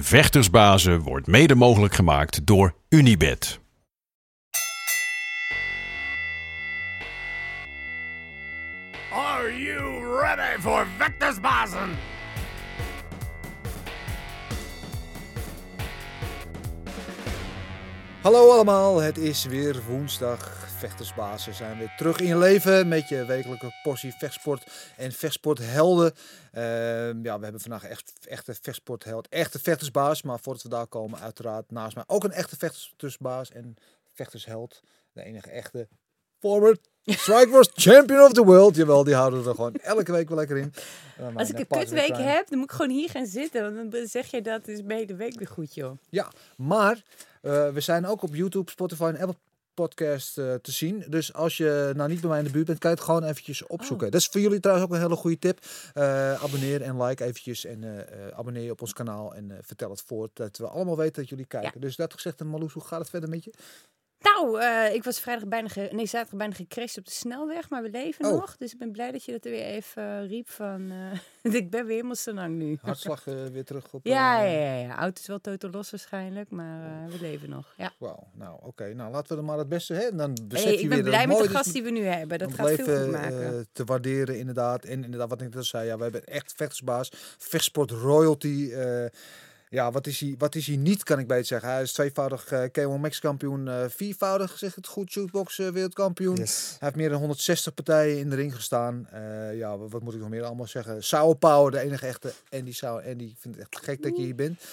Vechtersbazen 0.00 1.00
wordt 1.00 1.26
mede 1.26 1.54
mogelijk 1.54 1.94
gemaakt 1.94 2.46
door 2.46 2.74
Unibed. 2.88 3.60
Are 9.12 9.62
you 9.62 10.18
ready 10.20 10.60
for 10.60 10.86
Vectorsbazen? 10.98 11.88
Hallo 18.22 18.50
allemaal, 18.50 19.00
het 19.00 19.18
is 19.18 19.44
weer 19.44 19.82
woensdag. 19.88 20.63
Vechtersbazen 20.84 21.54
zijn 21.54 21.78
weer 21.78 21.94
terug 21.96 22.18
in 22.18 22.26
je 22.26 22.38
leven 22.38 22.88
met 22.88 23.08
je 23.08 23.24
wekelijke 23.24 23.80
portie 23.82 24.12
vechtsport 24.12 24.92
en 24.96 25.12
vechtsporthelden. 25.12 26.12
Ehm 26.52 27.22
ja, 27.22 27.36
we 27.38 27.42
hebben 27.42 27.60
vandaag 27.60 27.84
echt 27.84 28.12
echte 28.28 28.54
vechtsportheld, 28.62 29.28
echte 29.28 29.58
vechtersbaas. 29.58 30.22
Maar 30.22 30.38
voordat 30.40 30.62
we 30.62 30.68
daar 30.68 30.86
komen, 30.86 31.20
uiteraard 31.20 31.70
naast 31.70 31.94
mij 31.94 32.04
ook 32.06 32.24
een 32.24 32.32
echte 32.32 32.56
vechtersbaas 32.56 33.50
en 33.50 33.76
vechtersheld. 34.12 34.82
De 35.12 35.22
enige 35.22 35.50
echte 35.50 35.88
former 36.38 36.76
Strikeforce 37.04 37.70
Champion 37.74 38.20
of 38.20 38.32
the 38.32 38.44
World. 38.44 38.76
Jawel, 38.76 39.04
die 39.04 39.14
houden 39.14 39.42
we 39.42 39.48
er 39.48 39.54
gewoon 39.54 39.74
elke 39.74 40.12
week 40.12 40.28
wel 40.28 40.38
lekker 40.38 40.56
in. 40.56 40.72
Als 41.34 41.50
ik 41.50 41.58
een 41.58 41.66
kutweek 41.66 42.16
heb, 42.16 42.48
dan 42.48 42.58
moet 42.58 42.70
ik 42.70 42.76
gewoon 42.76 42.90
hier 42.90 43.10
gaan 43.10 43.26
zitten. 43.26 43.74
Want 43.74 43.92
dan 43.92 44.06
zeg 44.06 44.26
je 44.26 44.42
dat 44.42 44.68
is 44.68 44.78
je 44.86 45.06
de 45.06 45.16
week 45.16 45.38
weer 45.38 45.48
goed, 45.48 45.74
joh. 45.74 45.98
Ja, 46.08 46.32
maar 46.56 47.02
eh, 47.42 47.68
we 47.68 47.80
zijn 47.80 48.06
ook 48.06 48.22
op 48.22 48.34
YouTube, 48.34 48.70
Spotify 48.70 49.04
en 49.04 49.20
Apple 49.20 49.36
Podcast 49.74 50.38
eh, 50.38 50.54
te 50.54 50.72
zien. 50.72 51.04
Dus 51.08 51.32
als 51.32 51.56
je 51.56 51.92
nou 51.96 52.08
niet 52.08 52.20
bij 52.20 52.30
mij 52.30 52.38
in 52.38 52.44
de 52.44 52.50
buurt 52.50 52.66
bent, 52.66 52.78
kan 52.78 52.90
je 52.90 52.96
het 52.96 53.04
gewoon 53.04 53.24
eventjes 53.24 53.66
opzoeken. 53.66 54.10
Dat 54.10 54.20
is 54.20 54.26
voor 54.26 54.40
jullie 54.40 54.60
trouwens 54.60 54.88
ook 54.88 54.94
een 54.94 55.02
hele 55.02 55.16
goede 55.16 55.38
tip. 55.38 55.58
Eh, 55.94 56.42
abonneer 56.42 56.82
en 56.82 57.02
like 57.02 57.24
eventjes 57.24 57.64
en 57.64 58.08
eh, 58.08 58.28
abonneer 58.28 58.62
je 58.62 58.70
op 58.70 58.80
ons 58.80 58.92
kanaal 58.92 59.34
en 59.34 59.58
vertel 59.62 59.90
het 59.90 60.02
voort. 60.06 60.36
Dat 60.36 60.56
we 60.56 60.66
allemaal 60.66 60.96
weten 60.96 61.20
dat 61.20 61.28
jullie 61.28 61.46
kijken. 61.46 61.80
Dus 61.80 61.96
dat 61.96 62.12
gezegd, 62.12 62.40
en 62.40 62.46
Marloes, 62.46 62.72
hoe 62.72 62.82
gaat 62.82 63.00
het 63.00 63.10
verder 63.10 63.28
met 63.28 63.44
je? 63.44 63.52
Nou, 64.32 64.60
eh, 64.60 64.94
ik 64.94 65.04
was 65.04 65.20
vrijdag 65.20 65.48
bijna, 65.48 65.68
ge- 65.68 65.88
nee, 65.92 66.06
zaterdag 66.06 66.38
bijna 66.38 66.54
gecrashed 66.54 66.98
op 66.98 67.04
de 67.04 67.10
snelweg, 67.10 67.70
maar 67.70 67.82
we 67.82 67.90
leven 67.90 68.24
Oh. 68.24 68.32
nog. 68.32 68.56
Dus 68.56 68.72
ik 68.72 68.78
ben 68.78 68.92
blij 68.92 69.10
dat 69.12 69.24
je 69.24 69.32
dat 69.32 69.44
er 69.44 69.50
weer 69.50 69.64
even 69.64 70.02
eh, 70.02 70.28
riep 70.28 70.50
van, 70.50 70.90
eh, 71.42 71.52
ik 71.60 71.70
ben 71.70 71.84
weer 71.84 71.94
helemaal 71.94 72.14
zo 72.14 72.32
lang 72.32 72.56
nu. 72.56 72.78
Hartslag 72.82 73.24
weer 73.24 73.64
terug 73.64 73.92
op... 73.92 74.06
Ja, 74.06 74.42
ja, 74.42 74.58
ja, 74.60 74.74
ja. 74.74 74.96
Auto 74.96 75.20
is 75.20 75.26
wel 75.26 75.40
totaal 75.40 75.70
los 75.70 75.90
waarschijnlijk, 75.90 76.50
maar 76.50 77.08
we 77.08 77.20
leven 77.20 77.50
nog. 77.50 77.74
Ja. 77.76 77.92
Wauw, 77.98 78.26
nou 78.34 78.58
oké. 78.62 78.94
Nou, 78.94 79.10
laten 79.12 79.32
we 79.32 79.42
er 79.42 79.44
maar 79.48 79.58
het 79.58 79.68
beste, 79.68 79.94
hè? 79.94 80.14
Dan 80.14 80.38
besef 80.48 80.64
Hey, 80.64 80.72
je 80.74 80.80
ik 80.80 80.88
ben 80.88 81.02
blij 81.02 81.26
met 81.26 81.38
de 81.38 81.48
gast 81.48 81.72
die 81.72 81.82
we 81.82 81.90
nu 81.90 82.04
hebben. 82.04 82.38
Dat 82.38 82.54
gaat 82.54 82.70
veel 82.70 83.02
goed 83.02 83.10
maken. 83.12 83.66
te 83.72 83.84
waarderen 83.84 84.38
inderdaad. 84.38 84.84
En 84.84 85.04
inderdaad, 85.04 85.28
wat 85.28 85.40
ik 85.40 85.46
net 85.46 85.56
al 85.56 85.62
zei, 85.62 85.86
ja, 85.86 85.96
we 85.96 86.02
hebben 86.02 86.24
echt 86.24 86.52
vechtersbaas, 86.56 87.10
vechtsport 87.38 87.90
royalty. 87.90 88.72
Ja, 89.74 89.90
wat 89.90 90.06
is, 90.06 90.20
hij, 90.20 90.34
wat 90.38 90.54
is 90.54 90.66
hij 90.66 90.76
niet, 90.76 91.02
kan 91.02 91.18
ik 91.18 91.26
beter 91.26 91.44
zeggen. 91.44 91.68
Hij 91.68 91.82
is 91.82 91.92
tweevoudig 91.92 92.52
eh 92.52 92.64
K1 92.64 93.00
Max 93.00 93.20
kampioen, 93.20 93.68
eh, 93.68 93.84
viervoudig, 93.88 94.58
zeg 94.58 94.74
het 94.74 94.86
goed, 94.86 95.10
shootbox 95.10 95.58
eh, 95.58 95.68
wereldkampioen. 95.68 96.36
Yes. 96.36 96.68
Hij 96.68 96.78
heeft 96.78 96.96
meer 96.96 97.08
dan 97.08 97.18
160 97.18 97.74
partijen 97.74 98.18
in 98.18 98.30
de 98.30 98.36
ring 98.36 98.54
gestaan. 98.54 99.08
Ja, 99.54 99.78
wat, 99.78 99.90
wat 99.90 100.02
moet 100.02 100.14
ik 100.14 100.20
nog 100.20 100.28
meer 100.28 100.44
allemaal 100.44 100.66
zeggen? 100.66 101.04
Sao 101.04 101.34
Power, 101.34 101.70
de 101.70 101.78
enige 101.78 102.06
echte 102.06 102.32
Andy 102.50 102.72
Sao. 102.72 103.00
Andy, 103.00 103.24
ik 103.24 103.36
vind 103.38 103.54
het 103.54 103.64
echt 103.64 103.84
gek 103.84 104.02
dat 104.02 104.16
je 104.16 104.22
hier 104.22 104.34
bent. 104.34 104.64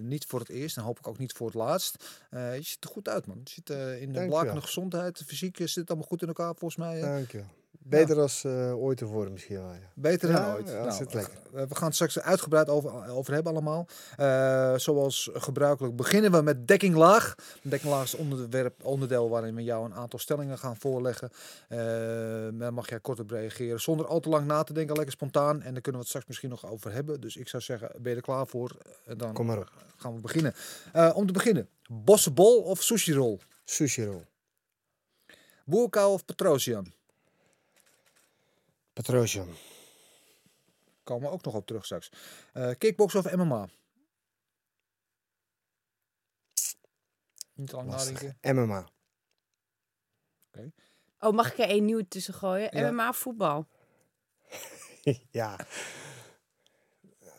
Niet 0.00 0.24
voor 0.26 0.40
het 0.40 0.48
eerst 0.48 0.76
en 0.76 0.82
hoop 0.82 0.98
ik 0.98 1.08
ook 1.08 1.18
niet 1.18 1.32
voor 1.32 1.46
het 1.46 1.56
laatst. 1.56 2.04
Je 2.30 2.58
ziet 2.60 2.84
er 2.84 2.90
goed 2.90 3.08
uit, 3.08 3.26
man. 3.26 3.40
Je 3.44 3.50
zit 3.50 3.70
in 4.00 4.12
de 4.12 4.26
blakende 4.26 4.60
gezondheid. 4.60 5.18
De 5.18 5.24
fysiek 5.24 5.56
zit 5.56 5.74
het 5.74 5.88
allemaal 5.88 6.08
goed 6.08 6.22
in 6.22 6.28
elkaar, 6.28 6.54
volgens 6.54 6.76
mij. 6.76 7.00
Dank 7.00 7.30
je. 7.30 7.42
Beter 7.88 8.20
als 8.20 8.44
eh, 8.44 8.76
ooit 8.78 8.98
tevoren 8.98 9.32
misschien 9.32 9.56
wel, 9.56 9.72
ja. 9.72 9.90
Beter 9.94 10.32
dan 10.32 10.54
ooit. 10.54 10.68
ja, 10.68 10.78
Nou, 10.78 10.92
zit 10.92 11.14
lekker. 11.14 11.34
we 11.50 11.74
gaan 11.74 11.84
het 11.86 11.94
straks 11.94 12.18
uitgebreid 12.20 12.68
over, 12.68 13.08
over 13.10 13.32
hebben 13.34 13.52
allemaal. 13.52 13.86
Eh, 14.16 14.74
zoals 14.76 15.30
gebruikelijk 15.32 15.96
beginnen 15.96 16.32
we 16.32 16.42
met 16.42 16.68
dekking 16.68 16.94
laag. 16.94 17.34
Dekking 17.62 17.92
laag 17.92 18.04
is 18.04 18.14
onderwerp, 18.14 18.84
onderdeel 18.84 19.28
waarin 19.28 19.54
we 19.54 19.62
jou 19.64 19.84
een 19.84 19.94
aantal 19.94 20.18
stellingen 20.18 20.58
gaan 20.58 20.76
voorleggen. 20.76 21.30
Eh, 21.68 21.78
daar 22.52 22.72
mag 22.72 22.88
jij 22.88 23.00
kort 23.00 23.20
op 23.20 23.30
reageren 23.30 23.80
zonder 23.80 24.06
al 24.06 24.20
te 24.20 24.28
lang 24.28 24.46
na 24.46 24.62
te 24.62 24.72
denken. 24.72 24.94
Lekker 24.96 25.12
spontaan. 25.14 25.62
En 25.62 25.72
daar 25.72 25.82
kunnen 25.82 25.92
we 25.92 25.98
het 25.98 26.08
straks 26.08 26.26
misschien 26.26 26.50
nog 26.50 26.66
over 26.66 26.92
hebben. 26.92 27.20
Dus 27.20 27.36
ik 27.36 27.48
zou 27.48 27.62
zeggen, 27.62 27.90
ben 27.98 28.10
je 28.10 28.16
er 28.16 28.22
klaar 28.22 28.46
voor? 28.46 28.70
Dan 29.16 29.32
Kom 29.32 29.46
maar 29.46 29.58
op. 29.58 29.72
gaan 29.96 30.14
we 30.14 30.20
beginnen. 30.20 30.54
Om 31.14 31.26
te 31.26 31.32
beginnen, 31.32 31.68
bossenbol 31.90 32.60
of 32.62 32.82
sushi 32.82 33.14
roll? 33.14 33.38
Sushi 33.64 34.04
roll. 34.04 34.24
Boerkou 35.64 36.12
of 36.12 36.24
Petrosian? 36.24 36.94
Petrosian. 38.96 39.48
Komen 41.02 41.28
we 41.28 41.34
ook 41.34 41.44
nog 41.44 41.54
op 41.54 41.66
terug 41.66 41.84
straks. 41.84 42.10
Eh 42.52 42.70
kickboksen 42.78 43.20
of 43.24 43.32
MMA? 43.36 43.68
Niet 47.54 47.68
te 47.68 47.76
lang 47.76 47.88
nadenken. 47.88 48.38
MMA. 48.54 48.88
Oh, 51.18 51.32
mag 51.34 51.52
ik 51.52 51.58
er 51.58 51.68
één 51.68 51.84
nieuw 51.84 52.04
tussen 52.08 52.34
gooien? 52.34 52.76
Ja. 52.78 52.90
MMA 52.90 53.12
voetbal. 53.12 53.66
ja. 55.30 55.66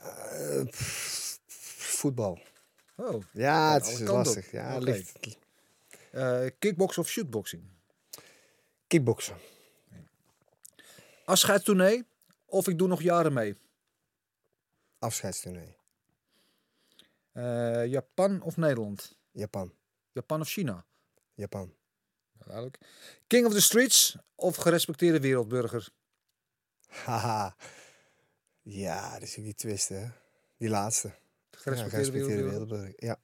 Eh, 0.02 0.64
pff, 0.66 1.40
voetbal. 1.98 2.40
Oh, 2.96 3.24
Ja, 3.32 3.74
het 3.74 3.88
is 3.88 4.02
op. 4.02 4.08
lastig. 4.08 4.52
Ja, 4.52 4.76
Oké. 4.76 4.84
ligt. 4.84 5.38
eh 6.12 6.46
kickboksen 6.60 7.02
of 7.02 7.10
shootboxing? 7.10 7.64
Kickboksen. 8.88 9.38
Afscheidstournee 11.28 12.06
of 12.46 12.68
ik 12.68 12.78
doe 12.78 12.88
nog 12.88 13.02
jaren 13.02 13.34
mee? 13.34 13.56
Afscheidstournee. 15.00 15.76
Eh, 17.32 17.86
Japan 17.86 18.42
of 18.42 18.58
Nederland? 18.58 19.18
Japan. 19.32 19.74
Japan 20.12 20.42
of 20.42 20.48
China? 20.48 20.86
Japan. 21.34 21.74
Duidelijk. 22.34 22.78
King 23.28 23.46
of 23.46 23.54
the 23.54 23.62
Streets 23.62 24.18
of 24.36 24.56
gerespecteerde 24.56 25.20
wereldburger? 25.20 25.90
Haha. 26.88 27.56
Ja, 28.62 29.14
dat 29.14 29.22
is 29.22 29.34
die 29.34 29.54
twist, 29.54 29.90
hè. 29.90 30.08
Die 30.58 30.70
laatste. 30.70 31.12
Gerespecteerde 31.52 32.12
wereldburger. 32.12 32.50
wereldburger. 32.50 32.94
Ja. 32.96 33.20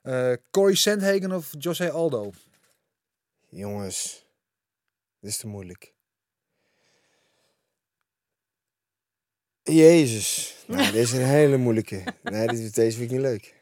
Eh, 0.00 0.36
Corey 0.50 0.74
Sandhagen 0.74 1.32
of 1.32 1.54
Jose 1.58 1.90
Aldo? 1.90 2.32
Jongens. 3.48 4.26
Dit 5.20 5.30
is 5.30 5.36
te 5.36 5.46
moeilijk. 5.46 5.93
Jezus. 9.64 10.54
Nou, 10.66 10.84
dit 10.84 10.94
is 10.94 11.12
een 11.12 11.24
hele 11.24 11.56
moeilijke. 11.56 12.02
Nee, 12.22 12.46
dit 12.46 12.58
is 12.58 12.72
deze 12.72 12.98
week 12.98 13.10
niet 13.10 13.20
leuk. 13.20 13.54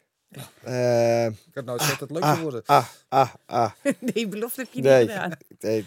Eh, 0.63 1.27
Ik 1.27 1.35
had 1.55 1.65
nooit 1.65 1.81
gezegd 1.81 1.99
dat 2.01 2.09
het 2.09 2.19
leuk 2.19 2.27
zou 2.27 2.37
ah, 2.37 2.43
worden. 2.43 2.63
ah, 2.67 2.87
ah, 3.09 3.31
ah. 3.47 3.71
Die 4.01 4.29
belofte 4.29 4.61
heb 4.61 4.73
je 4.73 4.81
Nee. 4.83 5.01
niet 5.03 5.11
gedaan. 5.11 5.33
Nee, 5.61 5.87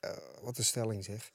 eh, 0.00 0.10
wat 0.42 0.58
een 0.58 0.64
stelling 0.64 1.04
zeg. 1.04 1.30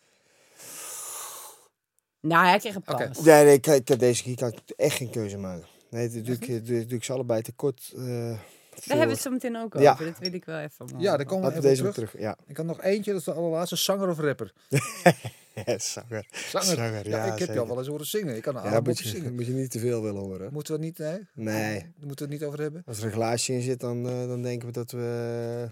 Nou, 2.19 2.45
hij 2.47 2.59
kreeg 2.59 2.75
een 2.75 2.81
pas. 2.81 2.99
Nee, 2.99 3.43
nee, 3.43 3.53
ik, 3.53 3.67
ik 3.67 3.87
heb 3.87 3.99
deze 3.99 4.23
keer 4.23 4.35
kan 4.35 4.47
ik 4.47 4.59
echt 4.75 4.95
geen 4.97 5.09
keuze 5.09 5.37
maken. 5.37 5.65
Nee, 5.89 6.09
dat 6.09 6.25
doe 6.25 6.35
ik, 6.39 6.65
doe, 6.67 6.85
doe 6.85 6.97
ik 6.97 7.03
ze 7.03 7.13
allebei 7.13 7.41
tekort. 7.41 7.91
eh 7.95 8.01
Daar 8.03 8.37
hebben 8.85 9.07
we 9.07 9.13
het 9.13 9.21
zo 9.21 9.29
meteen 9.29 9.55
ook 9.57 9.75
over. 9.75 9.81
Ja. 9.81 9.93
Dat 9.95 10.17
wil 10.19 10.33
ik 10.33 10.45
wel 10.45 10.59
even. 10.59 10.87
Ja, 10.97 11.17
daar 11.17 11.25
komen 11.25 11.45
we 11.45 11.49
even 11.51 11.61
deze 11.61 11.75
terug. 11.79 11.93
terug. 11.93 12.17
Ja. 12.19 12.37
Ik 12.47 12.57
had 12.57 12.65
nog 12.65 12.81
eentje, 12.81 13.11
dat 13.11 13.19
is 13.19 13.25
de 13.25 13.33
allerlaatste. 13.33 13.75
Zanger 13.75 14.09
of 14.09 14.19
rapper? 14.19 14.53
Zanger. 15.77 16.27
Zanger. 16.31 16.65
Zanger, 16.75 17.09
Ja, 17.09 17.17
ja, 17.17 17.23
ik 17.23 17.29
heb 17.29 17.39
zeker. 17.39 17.53
jou 17.53 17.67
wel 17.67 17.77
eens 17.77 17.87
horen 17.87 18.05
zingen. 18.05 18.35
Ik 18.35 18.41
kan 18.41 18.55
een 18.55 18.63
Ja, 18.63 18.71
ja, 18.71 18.79
moet 18.79 18.99
je, 18.99 19.07
zingen. 19.07 19.35
moet 19.35 19.45
je 19.45 19.53
niet 19.53 19.71
te 19.71 19.79
veel 19.79 20.01
willen 20.01 20.21
horen. 20.21 20.53
Moeten 20.53 20.79
we 20.79 20.85
het 20.85 20.97
niet, 20.99 21.07
nee? 21.07 21.27
Nee. 21.33 21.93
Moeten 21.99 22.25
we 22.27 22.31
het 22.31 22.41
niet 22.41 22.43
over 22.43 22.59
hebben. 22.61 22.83
Als 22.85 22.97
er 22.99 23.05
een 23.05 23.11
glaasje 23.11 23.53
in 23.53 23.61
zit, 23.61 23.79
dan, 23.79 24.07
eh, 24.07 24.27
dan 24.27 24.41
denken 24.41 24.67
we 24.67 24.73
dat 24.73 24.91
we 24.91 25.69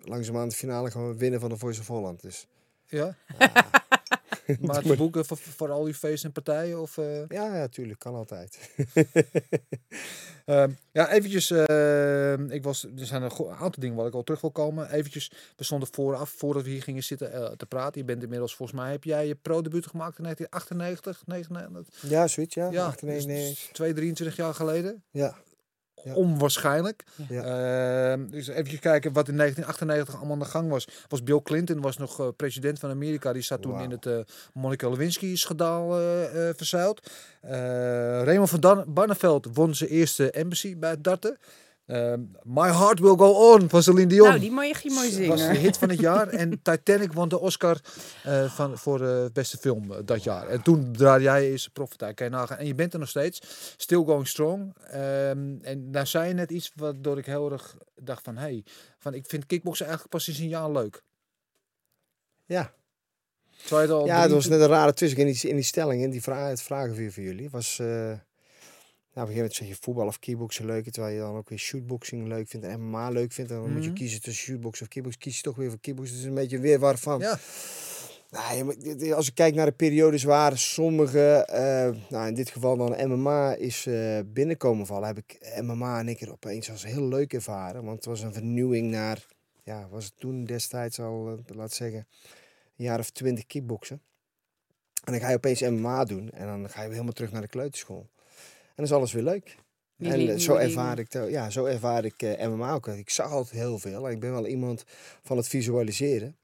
uh, 0.00 0.08
langzaamaan 0.10 0.48
de 0.48 0.54
finale 0.54 0.90
gaan 0.90 1.16
winnen 1.18 1.40
van 1.40 1.48
de 1.48 1.56
Voice 1.56 1.80
of 1.80 1.86
Holland. 1.86 2.22
Dus 2.22 2.46
Ja? 2.86 3.16
maar 4.60 4.82
te 4.82 4.96
boeken 4.96 5.24
voor, 5.24 5.36
voor 5.36 5.70
al 5.70 5.84
die 5.84 5.94
feesten 5.94 6.26
en 6.26 6.32
partijen? 6.32 6.80
Of, 6.80 6.98
eh, 6.98 7.28
ja, 7.28 7.56
ja, 7.56 7.68
tuurlijk. 7.68 7.98
Kan 7.98 8.14
altijd. 8.14 8.58
Ehm, 10.46 10.70
ja, 10.92 11.10
eventjes. 11.12 11.50
ehm, 11.50 12.50
ik 12.50 12.62
was, 12.62 12.84
er 12.84 13.06
zijn 13.06 13.22
een 13.22 13.30
aantal 13.50 13.80
dingen 13.80 13.96
waar 13.96 14.06
ik 14.06 14.14
al 14.14 14.22
terug 14.22 14.40
wil 14.40 14.50
komen. 14.50 14.90
Eventjes, 14.90 15.32
we 15.56 15.64
stonden 15.64 15.88
vooraf, 15.92 16.30
voordat 16.30 16.62
we 16.62 16.70
hier 16.70 16.82
gingen 16.82 17.04
zitten 17.04 17.32
eh, 17.32 17.52
te 17.52 17.66
praten. 17.66 18.00
Je 18.00 18.06
bent 18.06 18.22
inmiddels, 18.22 18.56
volgens 18.56 18.78
mij, 18.78 18.90
heb 18.90 19.04
jij 19.04 19.26
je 19.26 19.34
pro-debuut 19.34 19.86
gemaakt 19.86 20.18
in 20.18 20.24
1998? 20.24 21.26
99? 21.26 22.10
Ja, 22.10 22.26
zoiets, 22.26 22.54
ja. 22.54 22.70
Ja, 22.70 22.86
Achter, 22.86 23.06
nee, 23.06 23.16
dus 23.16 23.26
nee. 23.26 23.58
2, 23.72 23.92
23 23.92 24.36
jaar 24.36 24.54
geleden. 24.54 25.04
Ja. 25.10 25.36
Ja. 26.06 26.14
Onwaarschijnlijk. 26.14 27.04
Ja. 27.28 27.42
Ehm, 27.42 28.26
dus 28.30 28.46
even 28.48 28.78
kijken 28.78 29.12
wat 29.12 29.28
in 29.28 29.36
1998 29.36 30.14
allemaal 30.16 30.32
aan 30.32 30.38
de 30.38 30.44
gang 30.44 30.70
was. 30.70 30.88
Was 31.08 31.22
Bill 31.22 31.40
Clinton 31.42 31.80
was 31.80 31.96
nog 31.96 32.20
eh, 32.20 32.28
president 32.36 32.78
van 32.78 32.90
Amerika. 32.90 33.32
Die 33.32 33.42
zat 33.42 33.62
toen 33.62 33.80
in 33.80 33.90
het 33.90 34.06
eh 34.06 34.18
Monica 34.52 34.88
Lewinsky-schandaal 34.88 35.98
eh, 35.98 36.48
eh, 36.48 36.54
verzeild. 36.56 37.10
Eh 37.40 37.50
Raymond 38.22 38.50
van 38.50 38.60
Dan 38.60 38.84
Barneveld 38.88 39.48
won 39.52 39.74
zijn 39.74 39.90
eerste 39.90 40.30
embassy 40.30 40.76
bij 40.76 40.90
het 40.90 41.04
darten. 41.04 41.38
Ehm, 41.86 42.20
My 42.42 42.68
Heart 42.68 42.98
Will 43.00 43.16
Go 43.16 43.52
On 43.52 43.68
van 43.68 43.82
Celine 43.82 44.06
Dion. 44.06 44.28
Nou, 44.28 44.40
die 44.40 44.50
mag 44.50 44.82
je 44.82 44.90
mooi 44.90 45.28
was 45.28 45.38
de 45.38 45.44
zingen. 45.44 45.60
hit 45.60 45.78
van 45.78 45.88
het 45.88 46.00
jaar. 46.00 46.28
En 46.28 46.62
Titanic 46.62 47.12
won 47.12 47.28
de 47.28 47.38
Oscar 47.38 47.80
eh, 48.22 48.50
van, 48.50 48.78
voor 48.78 48.98
de 48.98 49.30
beste 49.32 49.56
film 49.56 49.92
eh, 49.92 49.98
dat 50.04 50.22
jaar. 50.22 50.48
En 50.48 50.62
toen 50.62 50.92
draaide 50.92 51.24
jij 51.24 51.50
eens 51.50 51.68
Profitij. 51.68 52.14
Kan 52.14 52.26
je 52.26 52.32
nagaan. 52.32 52.58
En 52.58 52.66
je 52.66 52.74
bent 52.74 52.92
er 52.92 52.98
nog 52.98 53.08
steeds. 53.08 53.40
Still 53.76 54.04
going 54.04 54.28
strong. 54.28 54.76
Ehm, 54.90 55.56
en 55.62 55.90
daar 55.90 56.06
zei 56.06 56.28
je 56.28 56.34
net 56.34 56.50
iets 56.50 56.72
waardoor 56.74 57.18
ik 57.18 57.26
heel 57.26 57.52
erg 57.52 57.76
dacht 57.94 58.22
van... 58.24 58.36
Hey, 58.36 58.64
van 58.98 59.14
ik 59.14 59.26
vind 59.26 59.46
kickboksen 59.46 59.86
eigenlijk 59.86 60.14
pas 60.14 60.24
sinds 60.24 60.40
een 60.40 60.48
jaar 60.48 60.70
leuk. 60.70 61.02
Ja, 62.44 62.72
al 63.70 64.06
ja 64.06 64.22
het 64.22 64.30
was 64.30 64.46
net 64.46 64.60
een 64.60 64.66
rare 64.66 64.92
twist 64.92 65.16
in 65.16 65.26
die, 65.26 65.48
in 65.48 65.54
die 65.54 65.64
stelling, 65.64 66.02
in 66.02 66.10
die 66.10 66.22
vraag, 66.22 66.48
het 66.48 66.62
vragenvuur 66.62 67.12
voor 67.12 67.22
jullie. 67.22 67.50
Was, 67.50 67.78
eh, 67.78 68.12
nou, 69.16 69.28
op 69.28 69.34
een 69.34 69.36
gegeven 69.36 69.36
moment 69.36 69.54
zeg 69.54 69.68
je 69.68 69.76
voetbal 69.80 70.06
of 70.06 70.18
kickboksen 70.18 70.66
leuk, 70.66 70.90
terwijl 70.90 71.14
je 71.14 71.20
dan 71.20 71.36
ook 71.36 71.48
weer 71.48 71.58
shootboxing 71.58 72.26
leuk 72.26 72.48
vindt 72.48 72.66
en 72.66 72.80
MMA 72.80 73.08
leuk 73.10 73.32
vindt. 73.32 73.50
En 73.50 73.56
dan 73.60 73.72
moet 73.72 73.82
je 73.82 73.88
Mhm. 73.88 73.98
kiezen 73.98 74.20
tussen 74.22 74.44
shootboxen 74.44 74.82
of 74.84 74.88
kickboksen. 74.92 75.20
Kies 75.22 75.36
je 75.36 75.42
toch 75.42 75.56
weer 75.56 75.70
voor 75.70 75.80
kickboksen. 75.80 76.14
Het 76.14 76.24
is 76.24 76.30
een 76.30 76.34
beetje 76.36 76.58
weer 76.58 76.78
waarvan. 76.78 77.18
Ja. 77.20 77.38
Nou, 78.30 79.12
als 79.12 79.28
ik 79.28 79.34
kijk 79.34 79.54
naar 79.54 79.66
de 79.66 79.72
periodes 79.72 80.22
waar 80.22 80.58
sommige, 80.58 81.44
eh, 81.46 81.90
nou 82.10 82.28
in 82.28 82.34
dit 82.34 82.50
geval 82.50 82.76
dan 82.76 83.08
MMA 83.10 83.54
is 83.54 83.86
eh, 83.86 84.18
binnenkomen 84.26 84.86
vallen, 84.86 85.06
heb 85.06 85.18
ik 85.18 85.56
MMA 85.62 85.98
en 85.98 86.08
ik 86.08 86.20
er 86.20 86.32
opeens 86.32 86.70
als 86.70 86.84
heel 86.84 87.08
leuk 87.08 87.32
ervaren. 87.32 87.84
Want 87.84 87.96
het 87.96 88.04
was 88.04 88.20
een 88.22 88.32
vernieuwing 88.32 88.90
naar, 88.90 89.26
ja, 89.62 89.88
was 89.88 90.04
het 90.04 90.14
toen 90.18 90.44
destijds 90.44 91.00
al, 91.00 91.28
eh, 91.46 91.56
laat 91.56 91.72
zeggen, 91.72 92.06
een 92.76 92.84
jaar 92.84 92.98
of 92.98 93.10
twintig 93.10 93.46
kickboksen. 93.46 94.00
En 95.04 95.12
dan 95.12 95.20
ga 95.20 95.28
je 95.28 95.36
opeens 95.36 95.60
MMA 95.60 96.04
doen 96.04 96.30
en 96.30 96.46
dan 96.46 96.68
ga 96.70 96.76
je 96.76 96.84
weer 96.84 96.92
helemaal 96.92 97.12
terug 97.12 97.32
naar 97.32 97.42
de 97.42 97.48
kleuterschool. 97.48 98.08
En 98.76 98.84
dan 98.84 98.84
is 98.84 98.92
alles 98.92 99.12
weer 99.12 99.22
leuk. 99.22 99.56
En 99.98 100.18
eh, 100.28 100.38
zo 100.38 100.54
ervaar 100.54 100.98
ik, 100.98 101.12
ja, 101.12 101.50
zo 101.50 101.64
ervaar 101.64 102.04
ik 102.04 102.22
eh, 102.22 102.48
MMA 102.48 102.72
ook. 102.72 102.86
Ik 102.88 103.10
zag 103.10 103.30
altijd 103.30 103.54
heel 103.60 103.78
veel. 103.78 104.06
En 104.06 104.12
ik 104.12 104.20
ben 104.20 104.30
wel 104.32 104.46
iemand 104.46 104.84
van 105.22 105.36
het 105.36 105.48
visualiseren. 105.48 106.36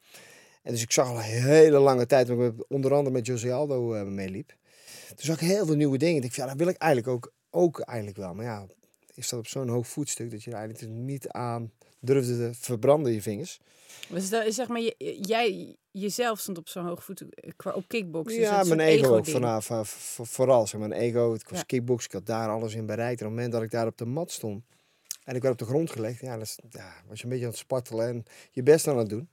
En 0.62 0.72
dus 0.72 0.82
ik 0.82 0.92
zag 0.92 1.08
al 1.08 1.16
een 1.16 1.22
hele 1.22 1.78
lange 1.78 2.06
tijd, 2.06 2.28
ik 2.28 2.52
onder 2.68 2.94
andere 2.94 3.10
met 3.16 3.26
Jose 3.26 3.52
Aldo 3.52 3.94
eh, 3.94 4.02
meeliep. 4.02 4.48
Toen 5.08 5.16
zag 5.26 5.40
ik 5.40 5.48
heel 5.48 5.66
veel 5.66 5.76
nieuwe 5.76 5.98
dingen. 5.98 6.16
Ik 6.16 6.22
dacht, 6.22 6.34
ja, 6.34 6.46
dat 6.46 6.56
wil 6.56 6.68
ik 6.68 6.76
eigenlijk 6.76 7.12
ook, 7.12 7.32
ook 7.50 7.80
eigenlijk 7.80 8.16
wel. 8.18 8.34
Maar 8.34 8.44
ja, 8.44 8.66
is 9.14 9.28
dat 9.28 9.38
op 9.38 9.46
zo'n 9.46 9.68
hoog 9.68 9.86
voetstuk 9.88 10.30
dat 10.30 10.42
je 10.42 10.50
er 10.50 10.56
eigenlijk 10.56 10.92
niet 10.92 11.28
aan 11.28 11.72
durfde 12.00 12.36
te 12.36 12.54
verbranden, 12.60 13.12
je 13.12 13.22
vingers. 13.22 13.60
Dus 14.08 14.28
dat, 14.28 14.54
zeg 14.54 14.68
maar, 14.68 14.80
je- 14.80 15.18
jij 15.20 15.76
jezelf 15.92 16.38
stond 16.40 16.58
op 16.58 16.68
zo'n 16.68 16.86
hoog 16.86 17.04
voet 17.04 17.20
eh, 17.34 17.50
qua 17.56 17.70
op 17.72 17.84
kickboksen. 17.88 18.40
Ja, 18.40 18.58
dus 18.60 18.68
mijn 18.68 18.80
ego 18.80 18.98
ook 19.06 19.12
ego-ding. 19.12 19.36
vanaf, 19.36 19.66
van- 19.66 19.86
van- 19.86 20.26
vooral. 20.26 20.66
Zeg 20.66 20.80
mijn 20.80 20.92
ego, 20.92 21.32
het 21.32 21.50
was 21.50 21.58
Ja. 21.58 21.64
kickbox, 21.64 22.04
ik 22.04 22.12
had 22.12 22.26
daar 22.26 22.48
alles 22.48 22.74
in 22.74 22.86
bereikt. 22.86 23.20
En 23.20 23.26
op 23.26 23.32
het 23.32 23.40
moment 23.42 23.52
dat 23.52 23.62
ik 23.62 23.70
daar 23.70 23.86
op 23.86 23.98
de 23.98 24.06
mat 24.06 24.30
stond 24.30 24.62
en 25.24 25.34
ik 25.36 25.42
werd 25.42 25.52
op 25.54 25.58
de 25.60 25.72
grond 25.72 25.90
gelegd, 25.90 26.20
ja, 26.20 26.32
dat 26.36 26.42
is, 26.46 26.58
ja, 26.70 26.92
was 27.08 27.18
je 27.18 27.24
een 27.24 27.30
beetje 27.30 27.44
aan 27.44 27.50
het 27.50 27.60
spartelen 27.60 28.08
en 28.08 28.24
je 28.50 28.62
best 28.62 28.86
aan 28.88 28.98
het 28.98 29.08
doen. 29.08 29.28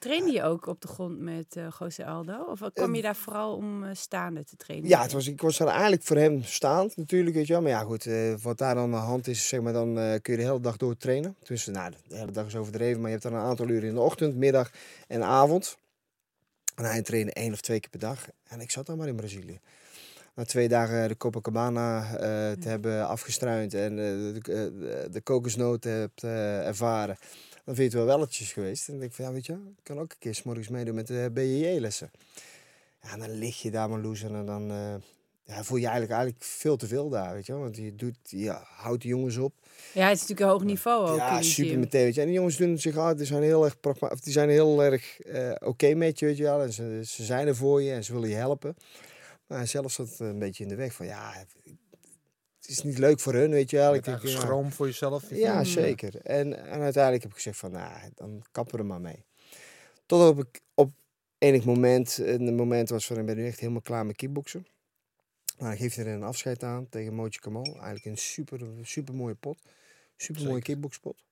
Trainde 0.00 0.32
je 0.32 0.42
ook 0.42 0.66
op 0.66 0.80
de 0.80 0.88
grond 0.88 1.18
met 1.18 1.56
eh 1.56 1.66
Jose 1.78 2.04
Aldo? 2.04 2.42
Of 2.42 2.60
kwam 2.72 2.94
je 2.94 3.02
daar 3.02 3.16
vooral 3.16 3.54
om 3.54 3.84
eh, 3.84 3.90
staande 3.94 4.44
te 4.44 4.56
trainen? 4.56 4.88
Ja, 4.88 5.02
het 5.02 5.12
was, 5.12 5.26
ik 5.26 5.40
was 5.40 5.58
er 5.58 5.66
eigenlijk 5.66 6.02
voor 6.02 6.16
hem 6.16 6.42
staand 6.42 6.96
natuurlijk, 6.96 7.36
weet 7.36 7.46
je 7.46 7.52
wel. 7.52 7.62
Maar 7.62 7.70
ja, 7.70 7.82
goed, 7.82 8.06
eh, 8.06 8.34
wat 8.42 8.58
daar 8.58 8.74
dan 8.74 8.84
aan 8.84 8.90
de 8.90 8.96
hand 8.96 9.26
is, 9.26 9.48
zeg 9.48 9.60
maar, 9.60 9.72
dan 9.72 9.98
eh, 9.98 10.20
kun 10.22 10.32
je 10.32 10.38
de 10.38 10.46
hele 10.46 10.60
dag 10.60 10.76
door 10.76 10.96
trainen. 10.96 11.36
Dus 11.42 11.66
nou, 11.66 11.92
de 12.08 12.16
hele 12.16 12.30
dag 12.32 12.46
is 12.46 12.56
overdreven, 12.56 13.00
maar 13.00 13.10
je 13.10 13.16
hebt 13.18 13.30
dan 13.30 13.40
een 13.40 13.46
aantal 13.46 13.68
uren 13.68 13.88
in 13.88 13.94
de 13.94 14.00
ochtend, 14.00 14.36
middag 14.36 14.70
en 15.06 15.22
avond. 15.22 15.76
En 16.74 16.84
hij 16.84 17.02
trainde 17.02 17.32
één 17.32 17.52
of 17.52 17.60
twee 17.60 17.80
keer 17.80 17.90
per 17.90 18.00
dag. 18.00 18.26
En 18.48 18.60
ik 18.60 18.70
zat 18.70 18.86
dan 18.86 18.96
maar 18.96 19.08
in 19.08 19.16
Brazilië. 19.16 19.60
Na 20.34 20.44
twee 20.44 20.68
dagen 20.68 21.08
de 21.08 21.16
Copacabana 21.16 22.02
eh, 22.12 22.18
te 22.52 22.68
hebben 22.68 23.08
afgestruind 23.08 23.74
en 23.74 23.90
eh, 23.90 24.42
de, 24.42 24.42
eh, 24.44 25.12
de 25.12 25.20
kokosnoot 25.20 25.84
hebt 25.84 26.22
eh, 26.22 26.66
ervaren, 26.66 27.16
dan 27.64 27.74
vind 27.74 27.92
je 27.92 27.98
het 27.98 28.06
wel 28.06 28.16
welletjes 28.16 28.52
geweest. 28.52 28.86
En 28.86 28.92
dan 28.92 29.00
denk 29.00 29.10
ik 29.10 29.16
van, 29.16 29.26
ja, 29.26 29.32
weet 29.32 29.46
je, 29.46 29.52
ik 29.52 29.82
kan 29.82 29.98
ook 29.98 30.10
een 30.10 30.18
keer 30.18 30.34
's 30.34 30.42
morgens 30.42 30.68
meedoen 30.68 30.94
met 30.94 31.06
de 31.06 31.30
BJJ-lessen. 31.32 32.10
Ja, 33.02 33.12
en 33.12 33.18
dan 33.18 33.30
lig 33.30 33.62
je 33.62 33.70
daar 33.70 33.90
maar 33.90 34.00
loes 34.00 34.22
en 34.22 34.46
dan 34.46 34.70
eh, 34.70 34.94
ja, 35.44 35.64
voel 35.64 35.76
je 35.76 35.86
eigenlijk, 35.86 36.12
eigenlijk 36.12 36.44
veel 36.44 36.76
te 36.76 36.86
veel 36.86 37.08
daar, 37.08 37.34
weet 37.34 37.46
je. 37.46 37.52
Want 37.52 37.76
je, 37.76 37.94
doet, 37.94 38.16
je 38.22 38.50
houdt 38.64 39.02
de 39.02 39.08
jongens 39.08 39.36
op. 39.36 39.52
Ja, 39.92 40.08
het 40.08 40.14
is 40.14 40.20
natuurlijk 40.20 40.40
een 40.40 40.46
hoog 40.46 40.64
niveau 40.64 41.08
ook 41.08 41.16
ja, 41.16 41.42
super 41.42 41.78
meteen, 41.78 42.04
weet 42.04 42.14
je. 42.14 42.20
En 42.20 42.26
die 42.26 42.36
jongens 42.36 42.56
doen 42.56 42.78
zich 42.78 42.96
uit, 42.96 43.16
die 43.18 43.26
zijn 43.26 43.42
heel 43.42 43.64
erg, 43.64 43.80
pragma- 43.80 44.08
of 44.08 44.20
die 44.20 44.32
zijn 44.32 44.48
heel 44.48 44.82
erg 44.82 45.20
eh, 45.20 45.52
oké 45.58 45.94
met 45.94 46.18
je, 46.18 46.26
weet 46.26 46.36
je 46.36 46.42
wel. 46.42 46.62
En 46.62 46.72
ze, 46.72 47.00
ze 47.04 47.24
zijn 47.24 47.46
er 47.46 47.56
voor 47.56 47.82
je 47.82 47.92
en 47.92 48.04
ze 48.04 48.12
willen 48.12 48.28
je 48.28 48.34
helpen. 48.34 48.76
Maar 49.46 49.66
zelf 49.66 49.92
zat 49.92 50.08
het 50.08 50.18
een 50.20 50.38
beetje 50.38 50.62
in 50.62 50.68
de 50.68 50.74
weg 50.74 50.92
van, 50.92 51.06
ja, 51.06 51.32
het 51.32 51.54
is 52.70 52.82
niet 52.82 52.98
leuk 52.98 53.20
voor 53.20 53.32
hun, 53.32 53.50
weet 53.50 53.70
je 53.70 53.76
wel. 53.76 53.94
Ik 53.94 54.04
denk, 54.04 54.20
schroom 54.22 54.72
voor 54.72 54.86
jezelf. 54.86 55.34
ja, 55.34 55.64
zeker. 55.64 56.16
En, 56.16 56.66
en 56.66 56.80
uiteindelijk 56.80 57.22
heb 57.22 57.30
ik 57.30 57.36
gezegd 57.36 57.58
van, 57.58 57.70
nou, 57.70 58.10
dan 58.14 58.42
kappen 58.52 58.74
we 58.74 58.80
er 58.80 58.86
maar 58.86 59.00
mee. 59.00 59.24
Totdat 60.06 60.38
ik 60.38 60.60
op 60.74 60.90
enig 61.38 61.64
moment, 61.64 62.18
een 62.18 62.54
moment 62.54 62.88
was 62.88 63.06
van, 63.06 63.18
ik 63.18 63.26
ben 63.26 63.36
nu 63.36 63.46
echt 63.46 63.60
helemaal 63.60 63.80
klaar 63.80 64.06
met 64.06 64.16
kickboksen. 64.16 64.66
Nou, 65.58 65.70
dan 65.70 65.80
geeft 65.80 65.96
hij 65.96 66.04
er 66.04 66.12
een 66.12 66.22
afscheid 66.22 66.62
aan 66.62 66.88
tegen 66.88 67.14
Mootje 67.14 67.40
Kamal. 67.40 67.64
Eigenlijk 67.64 68.04
een 68.04 68.18
super, 68.18 68.60
super 68.82 69.14
mooie 69.14 69.34
pot. 69.34 69.58
Super 70.16 70.42
mooie 70.42 70.54
Zeker. 70.54 70.72
kickbokspot. 70.72 71.24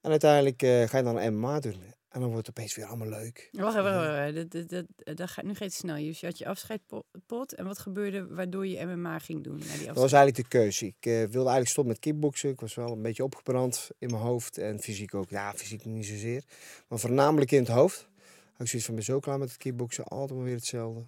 En 0.00 0.10
uiteindelijk 0.10 0.62
eh, 0.62 0.88
ga 0.88 0.98
je 0.98 1.04
dan 1.04 1.34
MMA 1.34 1.60
doen. 1.60 1.82
En 2.12 2.20
dan 2.20 2.30
wordt 2.30 2.46
het 2.46 2.58
opeens 2.58 2.74
weer 2.74 2.84
allemaal 2.84 3.08
leuk. 3.08 3.48
Wacht 3.52 3.76
even, 3.76 3.94
wacht. 3.94 4.34
Dat, 4.34 4.50
dat, 4.50 4.68
dat, 4.68 5.16
dat 5.16 5.30
gaat 5.30 5.44
nu 5.44 5.50
gaat 5.50 5.58
het 5.58 5.72
snel. 5.72 5.96
Dus 5.96 6.20
je 6.20 6.26
had 6.26 6.38
je 6.38 6.46
afscheidpot. 6.46 7.54
En 7.54 7.64
wat 7.64 7.78
gebeurde 7.78 8.26
waardoor 8.26 8.66
je 8.66 8.84
MMA 8.84 9.18
ging 9.18 9.44
doen? 9.44 9.58
Na 9.58 9.76
die 9.76 9.86
Dat 9.86 9.96
was 9.96 10.12
eigenlijk 10.12 10.36
de 10.36 10.58
keuze. 10.58 10.86
Ik 10.86 10.94
eh, 11.00 11.12
wilde 11.12 11.36
eigenlijk 11.36 11.68
stoppen 11.68 11.92
met 11.92 12.02
kickboksen. 12.02 12.50
Ik 12.50 12.60
was 12.60 12.74
wel 12.74 12.92
een 12.92 13.02
beetje 13.02 13.24
opgebrand 13.24 13.90
in 13.98 14.10
mijn 14.10 14.22
hoofd. 14.22 14.58
En 14.58 14.80
fysiek 14.80 15.14
ook. 15.14 15.30
Ja, 15.30 15.52
fysiek 15.52 15.84
niet 15.84 16.06
zozeer. 16.06 16.44
Maar 16.88 16.98
voornamelijk 16.98 17.50
in 17.50 17.58
het 17.58 17.68
hoofd. 17.68 18.08
Had 18.52 18.60
ik 18.60 18.66
zoiets 18.66 18.86
van, 18.86 18.94
ben 18.94 19.04
zo 19.04 19.20
klaar 19.20 19.38
met 19.38 19.48
het 19.48 19.58
kickboksen. 19.58 20.04
Altijd 20.04 20.38
maar 20.38 20.46
weer 20.46 20.56
hetzelfde. 20.56 21.02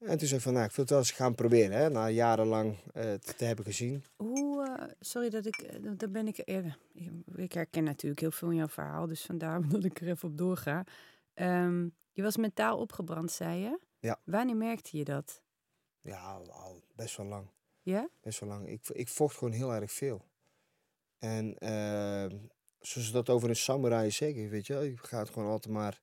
En 0.00 0.18
toen 0.18 0.26
zei 0.26 0.34
ik 0.34 0.40
van, 0.40 0.52
nou, 0.52 0.64
ik 0.64 0.72
wil 0.72 0.84
het 0.84 0.90
wel 0.90 0.98
eens 0.98 1.10
gaan 1.10 1.34
proberen. 1.34 1.78
Hè, 1.78 1.90
na 1.90 2.08
jarenlang 2.08 2.76
eh, 2.92 3.12
te, 3.12 3.34
te 3.34 3.44
hebben 3.44 3.64
gezien. 3.64 4.04
Hoe, 4.16 4.66
eh, 4.66 4.88
sorry 5.00 5.30
dat 5.30 5.46
ik, 5.46 5.56
eh, 5.56 5.90
daar 5.96 6.10
ben 6.10 6.26
ik, 6.26 6.38
ik, 7.34 7.52
herken 7.52 7.84
natuurlijk 7.84 8.20
heel 8.20 8.30
veel 8.30 8.50
in 8.50 8.56
jouw 8.56 8.68
verhaal, 8.68 9.06
dus 9.06 9.22
vandaar 9.22 9.68
dat 9.68 9.84
ik 9.84 10.00
er 10.00 10.08
even 10.08 10.28
op 10.28 10.38
doorga. 10.38 10.84
Ehm, 11.34 11.88
je 12.12 12.22
was 12.22 12.36
mentaal 12.36 12.78
opgebrand, 12.78 13.32
zei 13.32 13.60
je? 13.60 13.78
Ja. 13.98 14.20
Wanneer 14.24 14.56
merkte 14.56 14.96
je 14.96 15.04
dat? 15.04 15.42
Ja, 16.00 16.20
al, 16.20 16.52
al 16.52 16.82
best 16.94 17.16
wel 17.16 17.26
lang. 17.26 17.50
Ja? 17.82 18.08
Best 18.20 18.40
wel 18.40 18.48
lang. 18.48 18.68
Ik, 18.68 18.88
ik 18.88 19.08
vocht 19.08 19.36
gewoon 19.36 19.52
heel 19.52 19.74
erg 19.74 19.92
veel. 19.92 20.24
En 21.18 21.58
eh, 21.58 22.38
zoals 22.78 23.06
ze 23.06 23.12
dat 23.12 23.28
over 23.28 23.48
een 23.48 23.56
samurai 23.56 24.10
zeggen, 24.10 24.48
weet 24.48 24.66
je 24.66 24.72
wel. 24.72 24.82
Je 24.82 24.96
gaat 24.96 25.30
gewoon 25.30 25.48
altijd 25.48 25.74
maar 25.74 26.00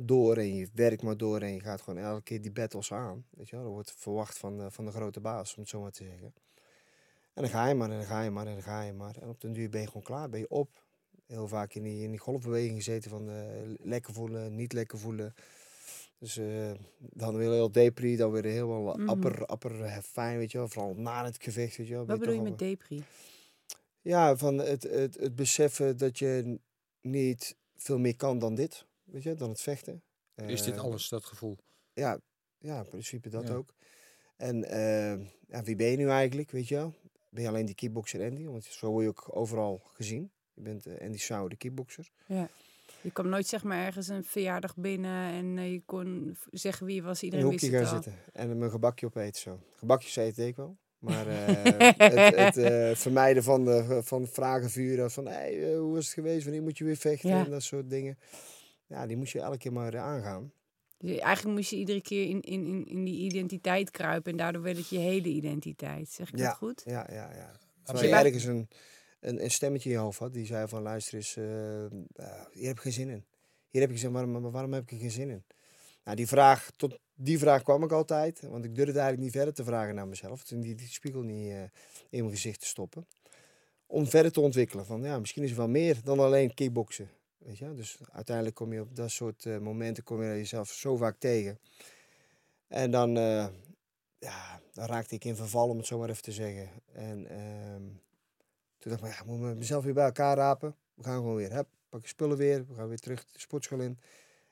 door 0.00 0.36
en 0.36 0.54
je 0.54 0.68
werkt 0.74 1.02
maar 1.02 1.16
door 1.16 1.40
en 1.40 1.52
je 1.54 1.60
gaat 1.60 1.80
gewoon 1.82 2.02
elke 2.04 2.22
keer 2.22 2.42
die 2.42 2.52
battles 2.52 2.92
aan. 2.92 3.24
Weet 3.30 3.48
je 3.48 3.54
wel. 3.56 3.64
Dat 3.64 3.72
wordt 3.74 3.92
verwacht 3.96 4.38
van, 4.38 4.58
de- 4.58 4.70
van 4.70 4.84
de 4.84 4.90
grote 4.90 5.20
baas, 5.20 5.54
om 5.54 5.60
het 5.60 5.70
zo 5.70 5.80
maar 5.80 5.90
te 5.90 6.04
zeggen. 6.04 6.34
En 7.34 7.42
dan 7.44 7.48
ga 7.48 7.68
je 7.68 7.74
maar 7.74 7.90
en 7.90 7.96
dan 7.96 8.06
ga 8.06 8.22
je 8.22 8.30
maar 8.30 8.46
en 8.46 8.52
dan 8.52 8.62
ga 8.62 8.82
je 8.82 8.92
maar. 8.92 9.16
En 9.16 9.28
op 9.28 9.40
den 9.40 9.52
duur 9.52 9.68
ben 9.70 9.80
je 9.80 9.86
gewoon 9.86 10.02
klaar, 10.02 10.28
ben 10.28 10.40
je 10.40 10.48
op. 10.50 10.84
Heel 11.26 11.48
vaak 11.48 11.74
in 11.74 11.82
die, 11.82 12.02
in 12.02 12.10
die 12.10 12.18
golfbeweging 12.20 12.76
gezeten 12.76 13.10
van 13.10 13.30
eh, 13.30 13.44
lekker 13.82 14.12
voelen, 14.14 14.54
niet 14.54 14.72
lekker 14.72 14.98
voelen. 14.98 15.34
Dus 16.18 16.36
eh, 16.36 16.70
dan 16.98 17.36
weer 17.36 17.50
heel 17.50 17.72
depri, 17.72 18.16
dan 18.16 18.30
weer 18.30 18.44
helemaal 18.44 18.96
Mhm. 18.96 19.08
apper, 19.08 19.46
apper 19.46 19.82
eh, 19.84 19.98
fijn, 19.98 20.38
weet 20.38 20.52
je 20.52 20.58
wel. 20.58 20.68
Vooral 20.68 20.94
na 20.94 21.24
het 21.24 21.42
gevecht, 21.42 21.76
weet 21.76 21.86
je 21.88 21.94
wel. 21.94 22.06
Wat 22.06 22.18
bedoel 22.18 22.34
je 22.34 22.40
met 22.40 22.58
depri? 22.58 23.02
Ja, 24.00 24.36
van 24.36 24.58
het, 24.58 24.82
het, 24.82 25.14
het 25.20 25.34
beseffen 25.34 25.96
dat 25.96 26.18
je 26.18 26.58
niet 27.00 27.56
veel 27.76 27.98
meer 27.98 28.16
kan 28.16 28.38
dan 28.38 28.54
dit, 28.54 28.86
weet 29.10 29.22
je, 29.22 29.34
dan 29.34 29.48
het 29.48 29.60
vechten. 29.60 30.02
Is 30.34 30.62
dit 30.62 30.74
Eh, 30.74 30.82
alles, 30.82 31.08
dat 31.08 31.24
gevoel? 31.24 31.58
Ja, 31.92 32.18
ja, 32.58 32.78
in 32.78 32.88
principe 32.88 33.28
dat 33.28 33.48
Ja. 33.48 33.54
ook. 33.54 33.74
En 34.36 34.64
eh, 34.64 35.26
ja, 35.48 35.62
wie 35.64 35.76
ben 35.76 35.86
je 35.86 35.96
nu 35.96 36.08
eigenlijk, 36.08 36.50
weet 36.50 36.68
je 36.68 36.74
wel? 36.74 36.94
Ben 37.30 37.42
je 37.42 37.48
alleen 37.48 37.66
die 37.66 37.74
kickboxer 37.74 38.28
Andy? 38.28 38.44
Want 38.44 38.64
zo 38.64 38.90
word 38.90 39.02
je 39.04 39.08
ook 39.10 39.28
overal 39.36 39.80
gezien. 39.84 40.30
Je 40.54 40.60
bent 40.62 40.86
eh, 40.86 41.06
Andy 41.06 41.18
Sauer, 41.18 41.48
de 41.48 41.56
kickboxer. 41.56 42.08
Je 43.00 43.10
kwam 43.12 43.28
nooit 43.28 43.46
zeg 43.46 43.62
maar 43.64 43.84
ergens 43.86 44.08
een 44.08 44.24
verjaardag 44.24 44.76
binnen 44.76 45.30
en 45.32 45.70
je 45.72 45.82
kon 45.84 46.36
zeggen 46.50 46.86
wie 46.86 46.94
je 46.94 47.02
was. 47.02 47.22
In 47.22 47.28
een 47.32 47.34
Iedereen 47.38 47.50
wist 47.58 47.62
hoekje 47.62 47.78
het 47.78 47.88
gaan 47.88 47.96
al. 47.96 48.02
zitten 48.02 48.22
en 48.32 48.58
mijn 48.58 48.70
gebakje 48.70 49.06
opeten 49.06 49.40
zo. 49.40 49.60
Gebakjes 49.76 50.16
eten 50.16 50.46
ik 50.46 50.56
wel. 50.56 50.76
Maar 50.98 51.26
eh, 51.46 51.54
het, 51.96 52.36
het 52.36 52.56
eh, 52.56 52.94
vermijden 52.94 53.42
van, 53.42 53.64
de, 53.64 54.00
van 54.04 54.26
vragen 54.26 54.70
vuren. 54.70 55.10
Van 55.10 55.26
hey, 55.26 55.74
hoe 55.74 55.98
is 55.98 56.04
het 56.04 56.14
geweest? 56.14 56.44
Wanneer 56.44 56.62
moet 56.62 56.78
je 56.78 56.84
weer 56.84 56.96
vechten? 56.96 57.30
Ja. 57.30 57.44
En 57.44 57.50
dat 57.50 57.62
soort 57.62 57.90
dingen. 57.90 58.18
Ja, 58.88 59.06
die 59.06 59.16
moet 59.16 59.30
je 59.30 59.40
elke 59.40 59.58
keer 59.58 59.72
maar 59.72 59.94
eh, 59.94 60.02
aangaan. 60.02 60.52
Dus 60.98 61.18
eigenlijk 61.18 61.56
moest 61.56 61.70
je 61.70 61.76
iedere 61.76 62.00
keer 62.02 62.28
in, 62.28 62.40
in, 62.40 62.66
in, 62.66 62.86
in 62.86 63.04
die 63.04 63.18
identiteit 63.18 63.90
kruipen 63.90 64.30
en 64.32 64.38
daardoor 64.38 64.62
werd 64.62 64.76
het 64.76 64.88
je 64.88 64.98
hele 64.98 65.28
identiteit. 65.28 66.08
Zeg 66.08 66.28
ik 66.32 66.38
Ja. 66.38 66.46
dat 66.46 66.56
goed? 66.56 66.82
Ja, 66.84 67.06
ja, 67.10 67.32
ja. 67.34 67.46
Maar 67.84 67.92
Als 67.96 68.00
je 68.00 68.08
ergens 68.08 68.44
een, 68.44 68.68
een, 69.20 69.42
een 69.44 69.50
stemmetje 69.50 69.88
in 69.90 69.94
je 69.94 70.00
hoofd 70.02 70.18
had, 70.18 70.32
die 70.32 70.46
zei 70.46 70.68
van 70.68 70.82
luister 70.82 71.14
eens, 71.14 71.36
eh, 71.36 71.84
eh, 71.84 71.90
hier 72.52 72.66
heb 72.66 72.76
ik 72.76 72.82
geen 72.82 72.92
zin 72.92 73.08
in. 73.08 73.24
Hier 73.70 73.80
heb 73.80 73.90
ik 73.90 73.96
gezegd, 73.96 74.12
waarom, 74.12 74.30
maar 74.30 74.50
waarom 74.50 74.72
heb 74.72 74.82
ik 74.82 74.90
er 74.90 74.98
geen 74.98 75.10
zin 75.10 75.30
in? 75.30 75.44
Nou, 76.04 76.16
die 76.16 76.26
vraag, 76.26 76.70
tot 76.76 76.98
die 77.14 77.38
vraag 77.38 77.62
kwam 77.62 77.82
ik 77.82 77.92
altijd, 77.92 78.40
want 78.40 78.64
ik 78.64 78.74
durfde 78.74 78.92
eigenlijk 78.92 79.22
niet 79.22 79.32
verder 79.32 79.54
te 79.54 79.64
vragen 79.64 79.94
naar 79.94 80.08
mezelf. 80.08 80.44
Toen 80.44 80.60
die, 80.60 80.74
die 80.74 80.88
spiegel 80.88 81.22
niet 81.22 81.50
eh, 81.50 81.62
in 82.10 82.20
mijn 82.20 82.30
gezicht 82.30 82.60
te 82.60 82.66
stoppen. 82.66 83.06
om 83.86 84.06
verder 84.06 84.32
te 84.32 84.40
ontwikkelen. 84.40 84.86
Van 84.86 85.02
ja, 85.02 85.18
misschien 85.18 85.42
is 85.42 85.50
er 85.50 85.56
wel 85.56 85.68
meer 85.68 85.96
dan 86.04 86.18
alleen 86.18 86.54
kickboksen. 86.54 87.08
Weet 87.48 87.58
je? 87.58 87.74
Dus 87.74 87.98
uiteindelijk 88.12 88.56
kom 88.56 88.72
je 88.72 88.80
op 88.80 88.96
dat 88.96 89.10
soort 89.10 89.46
eh, 89.46 89.58
momenten 89.58 90.04
kom 90.04 90.22
je 90.22 90.28
jezelf 90.28 90.70
zo 90.70 90.96
vaak 90.96 91.18
tegen. 91.18 91.58
En 92.66 92.90
dan, 92.90 93.16
eh, 93.16 93.46
ja, 94.18 94.60
dan 94.72 94.86
raakte 94.86 95.14
ik 95.14 95.24
in 95.24 95.36
verval, 95.36 95.68
om 95.68 95.76
het 95.76 95.86
zo 95.86 95.98
maar 95.98 96.08
even 96.08 96.22
te 96.22 96.32
zeggen. 96.32 96.68
En 96.92 97.26
ehm, 97.26 97.82
toen 98.78 98.90
dacht 98.92 99.02
ik, 99.04 99.08
ja, 99.12 99.18
ik 99.20 99.24
moet 99.24 99.56
mezelf 99.56 99.84
weer 99.84 99.94
bij 99.94 100.04
elkaar 100.04 100.36
rapen. 100.36 100.74
We 100.94 101.02
gaan 101.02 101.16
gewoon 101.16 101.34
weer, 101.36 101.52
hup, 101.52 101.68
pak 101.88 102.02
je 102.02 102.08
spullen 102.08 102.36
weer. 102.36 102.66
We 102.68 102.74
gaan 102.74 102.88
weer 102.88 102.98
terug 102.98 103.24
de 103.24 103.40
sportschool 103.40 103.80
in. 103.80 103.98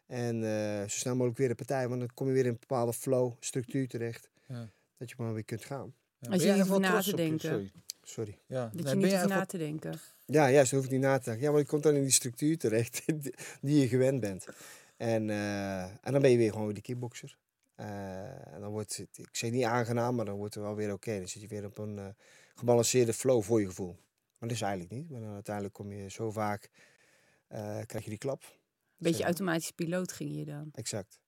En 0.07 0.45
eh, 0.45 0.81
zo 0.81 0.89
snel 0.99 1.15
mogelijk 1.15 1.39
weer 1.39 1.49
de 1.49 1.55
partij. 1.55 1.89
Want 1.89 2.01
dan 2.01 2.15
kom 2.15 2.27
je 2.27 2.33
weer 2.33 2.45
in 2.45 2.51
een 2.51 2.59
bepaalde 2.61 2.93
flow, 2.93 3.33
structuur 3.41 3.89
terecht. 3.89 4.31
Ja. 4.47 4.71
Dat 4.97 5.11
je 5.11 5.15
maar 5.19 5.35
weer 5.35 5.45
kunt 5.45 5.65
gaan. 5.65 5.95
Ja, 6.19 6.31
Als 6.31 6.43
je 6.43 6.49
wel 6.49 6.67
hoeft 6.67 6.81
na 6.81 7.01
te 7.03 7.17
denken. 7.17 7.49
sorry. 7.51 7.73
Sorry. 8.03 8.39
Ja. 8.47 8.65
Dat 8.65 8.73
Nee, 8.73 8.83
je 8.83 8.89
ben 8.89 8.99
niet 8.99 9.17
hoeft 9.17 9.29
na 9.29 9.45
te 9.47 9.59
denken. 9.59 10.01
Ja, 10.27 10.51
juist, 10.51 10.71
dan 10.71 10.81
hoef 10.81 10.89
je 10.89 10.95
niet 10.97 11.05
na 11.05 11.19
te 11.19 11.25
denken. 11.25 11.43
Ja, 11.45 11.51
maar 11.51 11.61
je 11.61 11.67
komt 11.67 11.83
dan 11.83 11.95
in 11.95 12.03
die 12.03 12.11
structuur 12.11 12.59
terecht 12.59 13.03
die- 13.61 13.81
je 13.81 13.89
gewend 13.89 14.21
bent. 14.21 14.47
En, 14.97 15.31
eh, 15.31 15.83
en 15.83 16.13
dan 16.13 16.21
ben 16.23 16.31
je 16.31 16.37
weer 16.37 16.51
gewoon 16.51 16.65
weer 16.65 16.75
die 16.75 16.83
kickboxer. 16.83 17.39
Eh, 17.75 18.55
en 18.55 18.61
dan 18.61 18.71
wordt 18.71 18.97
het, 18.97 19.19
ik 19.19 19.29
zeg 19.37 19.51
niet 19.51 19.65
aangenaam, 19.65 20.15
maar 20.15 20.25
dan 20.25 20.37
wordt 20.37 20.55
het 20.55 20.63
wel 20.63 20.75
weer 20.75 20.93
oké. 20.93 21.19
Dan 21.19 21.29
zit 21.29 21.43
je 21.43 21.49
weer 21.49 21.65
op 21.65 21.79
een 21.79 21.99
eh, 21.99 22.07
gebalanceerde 22.55 23.13
flow 23.13 23.43
voor 23.43 23.61
je 23.61 23.67
gevoel. 23.67 23.93
Maar 24.39 24.49
dat 24.49 24.51
is 24.51 24.61
eigenlijk 24.63 24.93
niet. 24.93 25.11
Maar 25.11 25.21
dan 25.21 25.33
uiteindelijk 25.35 25.75
kom 25.75 25.93
je 25.93 26.11
zo 26.11 26.31
vaak, 26.31 26.71
krijg 27.87 28.05
je 28.05 28.11
die 28.11 28.19
klap. 28.19 28.59
Beetje 28.97 29.19
Zo. 29.19 29.25
automatisch 29.25 29.71
piloot 29.71 30.13
ging 30.13 30.37
je 30.37 30.45
dan. 30.45 30.69
Exact. 30.73 31.21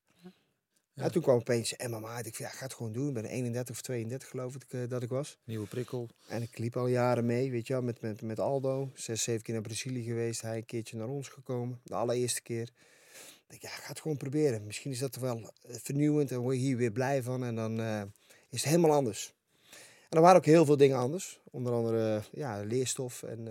Ja. 0.98 1.08
Toen 1.08 1.22
kwam 1.22 1.36
opeens 1.36 1.74
MMA. 1.76 2.18
Ik 2.18 2.24
dacht, 2.24 2.36
ja, 2.36 2.46
ik 2.46 2.52
ga 2.52 2.64
het 2.64 2.74
gewoon 2.74 2.92
doen. 2.92 3.08
Ik 3.08 3.14
ben 3.14 3.24
31 3.24 3.74
of 3.74 3.82
32 3.82 4.28
geloof 4.28 4.54
ik 4.54 4.64
eh, 4.68 4.80
dat 4.88 5.02
ik 5.02 5.08
was. 5.08 5.38
Nieuwe 5.44 5.66
prikkel. 5.66 6.08
En 6.28 6.42
ik 6.42 6.58
liep 6.58 6.76
al 6.76 6.86
jaren 6.86 7.26
mee, 7.26 7.50
weet 7.50 7.66
je 7.66 7.72
wel, 7.72 7.82
met, 7.82 8.00
met, 8.00 8.22
met 8.22 8.40
Aldo. 8.40 8.90
Zes, 8.94 9.22
zeven 9.22 9.42
keer 9.42 9.54
naar 9.54 9.62
Brazilië 9.62 10.02
geweest. 10.02 10.40
Hij 10.42 10.56
een 10.56 10.64
keertje 10.64 10.96
naar 10.96 11.08
ons 11.08 11.28
gekomen. 11.28 11.80
De 11.82 11.94
allereerste 11.94 12.42
keer. 12.42 12.62
Ik 12.62 13.44
denk, 13.46 13.62
ja, 13.62 13.68
ik 13.68 13.74
ga 13.74 13.88
het 13.88 14.00
gewoon 14.00 14.16
proberen. 14.16 14.66
Misschien 14.66 14.90
is 14.90 14.98
dat 14.98 15.16
wel 15.16 15.36
eh, 15.36 15.76
vernieuwend 15.82 16.30
en 16.30 16.38
word 16.38 16.56
je 16.56 16.62
hier 16.62 16.76
weer 16.76 16.92
blij 16.92 17.22
van. 17.22 17.44
En 17.44 17.54
dan 17.54 17.80
eh, 17.80 18.02
is 18.50 18.60
het 18.62 18.70
helemaal 18.70 18.92
anders. 18.92 19.34
En 20.08 20.16
er 20.16 20.20
waren 20.20 20.36
ook 20.36 20.44
heel 20.44 20.64
veel 20.64 20.76
dingen 20.76 20.98
anders. 20.98 21.40
Onder 21.50 21.72
andere 21.72 22.22
ja, 22.32 22.62
leerstof 22.62 23.22
en 23.22 23.48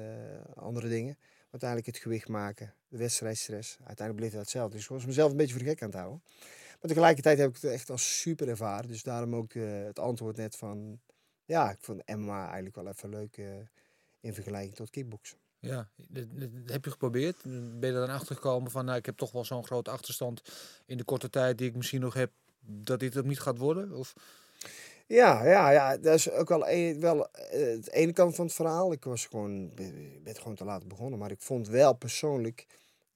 andere 0.55 0.87
dingen. 0.87 1.17
Uiteindelijk 1.51 1.89
het 1.89 1.97
gewicht 1.97 2.27
maken, 2.27 2.73
de 2.87 2.97
wedstrijdstress. 2.97 3.77
Uiteindelijk 3.77 4.15
bleef 4.15 4.31
dat 4.31 4.41
hetzelfde. 4.41 4.75
Dus 4.75 4.83
ik 4.83 4.89
was 4.89 5.05
mezelf 5.05 5.31
een 5.31 5.37
beetje 5.37 5.53
voor 5.53 5.63
de 5.63 5.69
gek 5.69 5.81
aan 5.81 5.89
het 5.89 5.97
houden. 5.97 6.21
Maar 6.79 6.89
tegelijkertijd 6.89 7.37
heb 7.37 7.49
ik 7.49 7.61
het 7.61 7.71
echt 7.71 7.89
als 7.89 8.19
super 8.19 8.49
ervaren. 8.49 8.87
Dus 8.87 9.03
daarom 9.03 9.35
ook 9.35 9.53
eh, 9.53 9.83
het 9.83 9.99
antwoord 9.99 10.37
net 10.37 10.55
van... 10.55 10.99
Ja, 11.45 11.71
ik 11.71 11.77
vond 11.81 12.07
MMA 12.07 12.43
eigenlijk 12.43 12.75
wel 12.75 12.87
even 12.87 13.09
leuk 13.09 13.37
eh, 13.37 13.45
in 14.19 14.33
vergelijking 14.33 14.75
tot 14.75 14.89
kickboksen. 14.89 15.37
Ja, 15.59 15.89
dat, 15.95 16.25
dat 16.33 16.49
heb 16.65 16.85
je 16.85 16.91
geprobeerd? 16.91 17.43
Ben 17.43 17.89
je 17.89 17.95
er 17.95 18.07
dan 18.07 18.09
achter 18.09 18.35
gekomen 18.35 18.71
van, 18.71 18.85
nou, 18.85 18.97
ik 18.97 19.05
heb 19.05 19.17
toch 19.17 19.31
wel 19.31 19.45
zo'n 19.45 19.65
grote 19.65 19.91
achterstand 19.91 20.41
in 20.85 20.97
de 20.97 21.03
korte 21.03 21.29
tijd 21.29 21.57
die 21.57 21.67
ik 21.67 21.75
misschien 21.75 22.01
nog 22.01 22.13
heb, 22.13 22.31
dat 22.59 22.99
dit 22.99 23.17
ook 23.17 23.25
niet 23.25 23.39
gaat 23.39 23.57
worden? 23.57 23.91
Of, 23.91 24.13
Ja, 25.07 25.45
ja, 25.45 25.69
ja, 25.69 25.97
dat 25.97 26.13
is 26.13 26.31
ook 26.31 26.49
wel, 26.49 26.67
een, 26.67 26.99
wel 26.99 27.31
eh, 27.31 27.67
het 27.67 27.91
ene 27.91 28.13
kant 28.13 28.35
van 28.35 28.45
het 28.45 28.53
verhaal. 28.53 28.91
Ik 28.91 29.03
was 29.03 29.25
gewoon, 29.25 29.73
ben, 29.73 30.23
ben 30.23 30.35
gewoon 30.35 30.55
te 30.55 30.65
laat 30.65 30.87
begonnen. 30.87 31.19
Maar 31.19 31.31
ik 31.31 31.41
vond 31.41 31.67
wel 31.67 31.93
persoonlijk, 31.93 32.65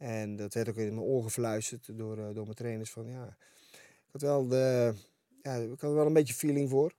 en 0.01 0.35
dat 0.35 0.53
werd 0.53 0.69
ook 0.69 0.75
in 0.75 0.93
mijn 0.95 1.05
oren 1.07 1.23
gefluisterd 1.23 1.97
door, 1.97 2.17
eh, 2.17 2.25
door 2.33 2.43
mijn 2.43 2.55
trainers, 2.55 2.89
van 2.91 3.05
ja, 3.07 3.37
ik 3.71 4.11
had 4.11 4.21
wel 4.21 4.47
de, 4.47 4.93
ja, 5.41 5.55
ik 5.55 5.69
had 5.69 5.81
er 5.89 5.93
wel 5.95 6.05
een 6.05 6.13
beetje 6.13 6.33
feeling 6.33 6.69
voor. 6.69 6.93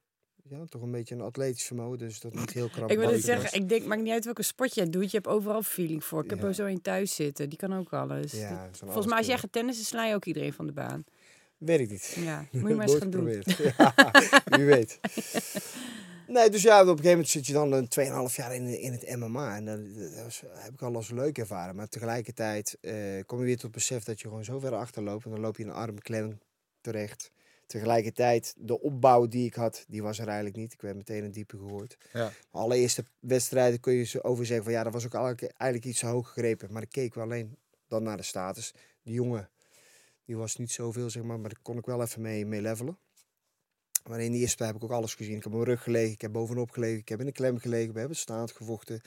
Ja, 0.49 0.65
toch 0.69 0.83
een 0.83 0.91
beetje 0.91 1.15
een 1.15 1.21
atletisch 1.21 1.65
vermogen, 1.65 1.99
dus 1.99 2.21
dat 2.21 2.35
niet 2.35 2.53
heel 2.53 2.69
krap. 2.69 2.91
Ik 2.91 2.99
wil 2.99 3.11
het 3.13 3.25
zeggen, 3.25 3.61
ik 3.61 3.69
denk, 3.69 3.85
maakt 3.87 4.03
niet 4.03 4.13
uit 4.13 4.25
welke 4.25 4.43
sport 4.43 4.75
jij 4.75 4.91
doet, 4.91 5.11
je 5.11 5.17
hebt 5.17 5.27
overal 5.27 5.63
feeling 5.63 6.05
voor. 6.05 6.25
Ik 6.25 6.31
heb 6.31 6.39
Ja. 6.41 6.47
er 6.47 6.55
zo 6.55 6.67
in 6.67 6.81
thuis 6.81 7.15
zitten, 7.15 7.49
die 7.49 7.59
kan 7.59 7.73
ook 7.73 7.93
alles. 7.93 8.33
Ja, 8.33 8.67
Dat- 8.67 8.77
zo'n 8.77 8.87
Volgens 8.87 9.07
mij 9.07 9.17
als 9.19 9.27
jij 9.27 9.39
gaat 9.39 9.53
tennissen, 9.53 9.85
sla 9.85 10.07
je 10.07 10.15
ook 10.15 10.25
iedereen 10.25 10.53
van 10.53 10.67
de 10.67 10.73
baan. 10.73 11.05
Weet 11.59 11.81
ik 11.81 11.91
niet. 11.91 12.17
Ja, 12.19 12.47
moet 12.51 12.69
je 12.71 12.75
maar 12.77 12.89
eens 12.89 12.99
gaan 12.99 13.11
doen. 13.11 13.29
Ja, 13.77 13.95
wie 14.45 14.65
weet. 14.65 14.99
Nee, 16.33 16.51
dus 16.51 16.63
ja, 16.63 16.75
op 16.81 16.87
een 16.87 16.89
gegeven 16.91 17.11
moment 17.11 17.29
zit 17.29 17.47
je 17.47 17.53
dan 17.53 17.73
een 17.73 17.89
2,5 18.31 18.35
jaar 18.37 18.55
in, 18.55 18.67
in 18.81 18.93
het 18.93 19.17
MMA. 19.17 19.57
En 19.57 19.65
dat, 19.65 19.95
dat 20.15 20.25
was- 20.25 20.43
heb 20.55 20.73
ik 20.73 20.83
al 20.83 20.95
als 20.95 21.11
leuk 21.11 21.39
ervaren. 21.39 21.77
Maar 21.77 21.89
tegelijkertijd 21.89 22.79
eh, 22.81 22.95
kom 23.27 23.39
je 23.39 23.45
weer 23.45 23.55
tot 23.55 23.63
het 23.63 23.73
besef 23.73 24.05
dat 24.05 24.21
je 24.21 24.29
gewoon 24.29 24.45
zo 24.45 24.59
ver 24.59 24.75
achterloopt. 24.75 25.25
En 25.25 25.31
dan 25.31 25.41
loop 25.41 25.57
je 25.57 25.63
in 25.63 25.69
een 25.69 25.75
armklem 25.75 26.39
terecht. 26.81 27.31
Tegelijkertijd, 27.67 28.55
de 28.57 28.81
opbouw 28.81 29.27
die 29.27 29.47
ik 29.47 29.55
had, 29.55 29.85
die 29.89 30.03
was 30.03 30.19
er 30.19 30.27
eigenlijk 30.27 30.57
niet. 30.57 30.73
Ik 30.73 30.81
werd 30.81 30.97
meteen 30.97 31.25
een 31.25 31.33
diepe 31.33 31.57
gegooid. 31.59 31.97
ja. 32.13 32.31
Allereerste 32.51 33.05
wedstrijden 33.21 33.81
kun 33.81 33.93
je 33.93 34.03
zo 34.05 34.19
over 34.19 34.47
zeggen 34.47 34.65
van 34.65 34.73
ja, 34.75 34.83
dat 34.83 34.93
was 34.93 35.05
ook 35.07 35.15
eigenlijk, 35.15 35.53
eigenlijk 35.57 35.91
iets 35.91 36.03
hoog 36.03 36.27
gegrepen. 36.29 36.73
Maar 36.73 36.83
ik 36.83 36.91
keek 36.91 37.15
wel 37.15 37.25
alleen 37.25 37.57
dan 37.89 38.03
naar 38.03 38.17
de 38.17 38.23
status. 38.23 38.75
Die 39.03 39.15
jongen, 39.15 39.51
die 40.25 40.37
was 40.37 40.57
niet 40.57 40.71
zoveel 40.73 41.11
zeg 41.11 41.23
maar, 41.23 41.41
maar 41.41 41.51
daar 41.51 41.63
kon 41.63 41.79
ik 41.79 41.87
wel 41.87 42.03
even 42.03 42.23
mee, 42.23 42.47
mee 42.47 42.61
levelen. 42.63 42.99
Maar 44.09 44.21
in 44.21 44.33
de 44.33 44.39
eerste 44.39 44.65
heb 44.65 44.75
ik 44.75 44.85
ook 44.85 44.91
alles 44.91 45.15
gezien. 45.15 45.37
Ik 45.37 45.43
heb 45.43 45.53
op 45.53 45.59
mijn 45.59 45.65
rug 45.71 45.83
gelegen, 45.83 46.13
ik 46.13 46.21
heb 46.21 46.33
bovenop 46.33 46.71
gelegen, 46.71 46.99
ik 46.99 47.09
heb 47.09 47.21
in 47.21 47.27
de 47.27 47.33
klem 47.33 47.59
gelegen, 47.59 47.93
we 47.93 47.99
hebben 47.99 48.17
staand 48.17 48.53
gevochten. 48.53 49.01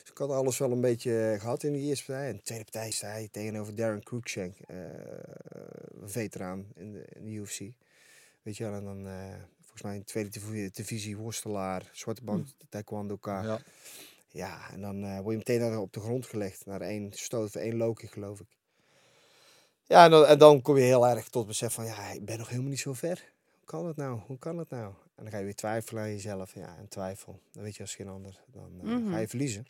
Dus 0.00 0.10
ik 0.10 0.18
had 0.18 0.30
alles 0.30 0.58
wel 0.58 0.70
een 0.70 0.80
beetje 0.80 1.30
eh, 1.32 1.40
gehad 1.40 1.62
in 1.62 1.72
de 1.72 1.78
eerste 1.78 2.04
partij. 2.04 2.28
En 2.28 2.36
de 2.36 2.42
tweede 2.42 2.64
partij 2.64 2.90
sta 2.90 3.06
hij 3.08 3.28
tegenover 3.30 3.74
Darren 3.74 4.02
Cruikshank, 4.02 4.56
eh, 4.66 4.76
een 6.00 6.08
veteraan 6.10 6.66
in 6.74 6.92
de, 6.92 7.04
in 7.14 7.24
de 7.24 7.30
UFC. 7.30 7.58
Weet 8.42 8.56
je 8.56 8.64
wel, 8.64 8.72
en 8.74 8.84
dan 8.84 9.06
eh, 9.06 9.34
volgens 9.60 9.82
mij 9.82 9.92
in 9.94 9.98
de 9.98 10.04
tweede 10.06 10.30
div- 10.30 10.70
divisie 10.72 11.16
worstelaar, 11.16 11.90
zwarte 11.92 12.24
band, 12.24 12.54
taekwondo-ka. 12.68 13.42
ja. 13.42 13.60
Ja, 14.32 14.70
en 14.72 14.80
dan 14.80 15.00
word 15.22 15.30
je 15.30 15.36
meteen 15.36 15.60
naar- 15.60 15.78
op 15.78 15.92
de 15.92 16.00
grond 16.00 16.26
gelegd. 16.26 16.66
Naar 16.66 16.80
één 16.80 17.12
stoot 17.12 17.46
of 17.46 17.54
één 17.54 17.76
lokie, 17.76 18.08
geloof 18.08 18.40
ik. 18.40 18.46
Ja, 19.86 20.04
en 20.04 20.10
dan, 20.10 20.26
en 20.26 20.38
dan 20.38 20.62
kom 20.62 20.76
je 20.76 20.82
heel 20.82 21.06
erg 21.08 21.28
tot 21.28 21.46
besef 21.46 21.72
van... 21.72 21.84
Ja, 21.84 22.10
ik 22.10 22.24
ben 22.24 22.38
nog 22.38 22.48
helemaal 22.48 22.70
niet 22.70 22.80
zo 22.80 22.92
ver. 22.92 23.32
Hoe 23.70 23.78
kan 23.78 23.88
dat 23.88 23.96
nou? 23.96 24.20
Hoe 24.26 24.38
kan 24.38 24.56
dat 24.56 24.70
nou? 24.70 24.94
En 25.14 25.22
dan 25.22 25.30
ga 25.30 25.38
je 25.38 25.44
weer 25.44 25.54
twijfelen 25.54 26.02
aan 26.02 26.10
jezelf. 26.10 26.54
Ja, 26.54 26.76
en 26.76 26.88
twijfel. 26.88 27.40
Dan 27.52 27.62
weet 27.62 27.74
je 27.76 27.82
als 27.82 27.94
geen 27.94 28.08
ander. 28.08 28.40
Dan 28.46 28.80
eh, 28.80 28.86
Mhm. 28.86 29.10
ga 29.10 29.18
je 29.18 29.28
verliezen. 29.28 29.66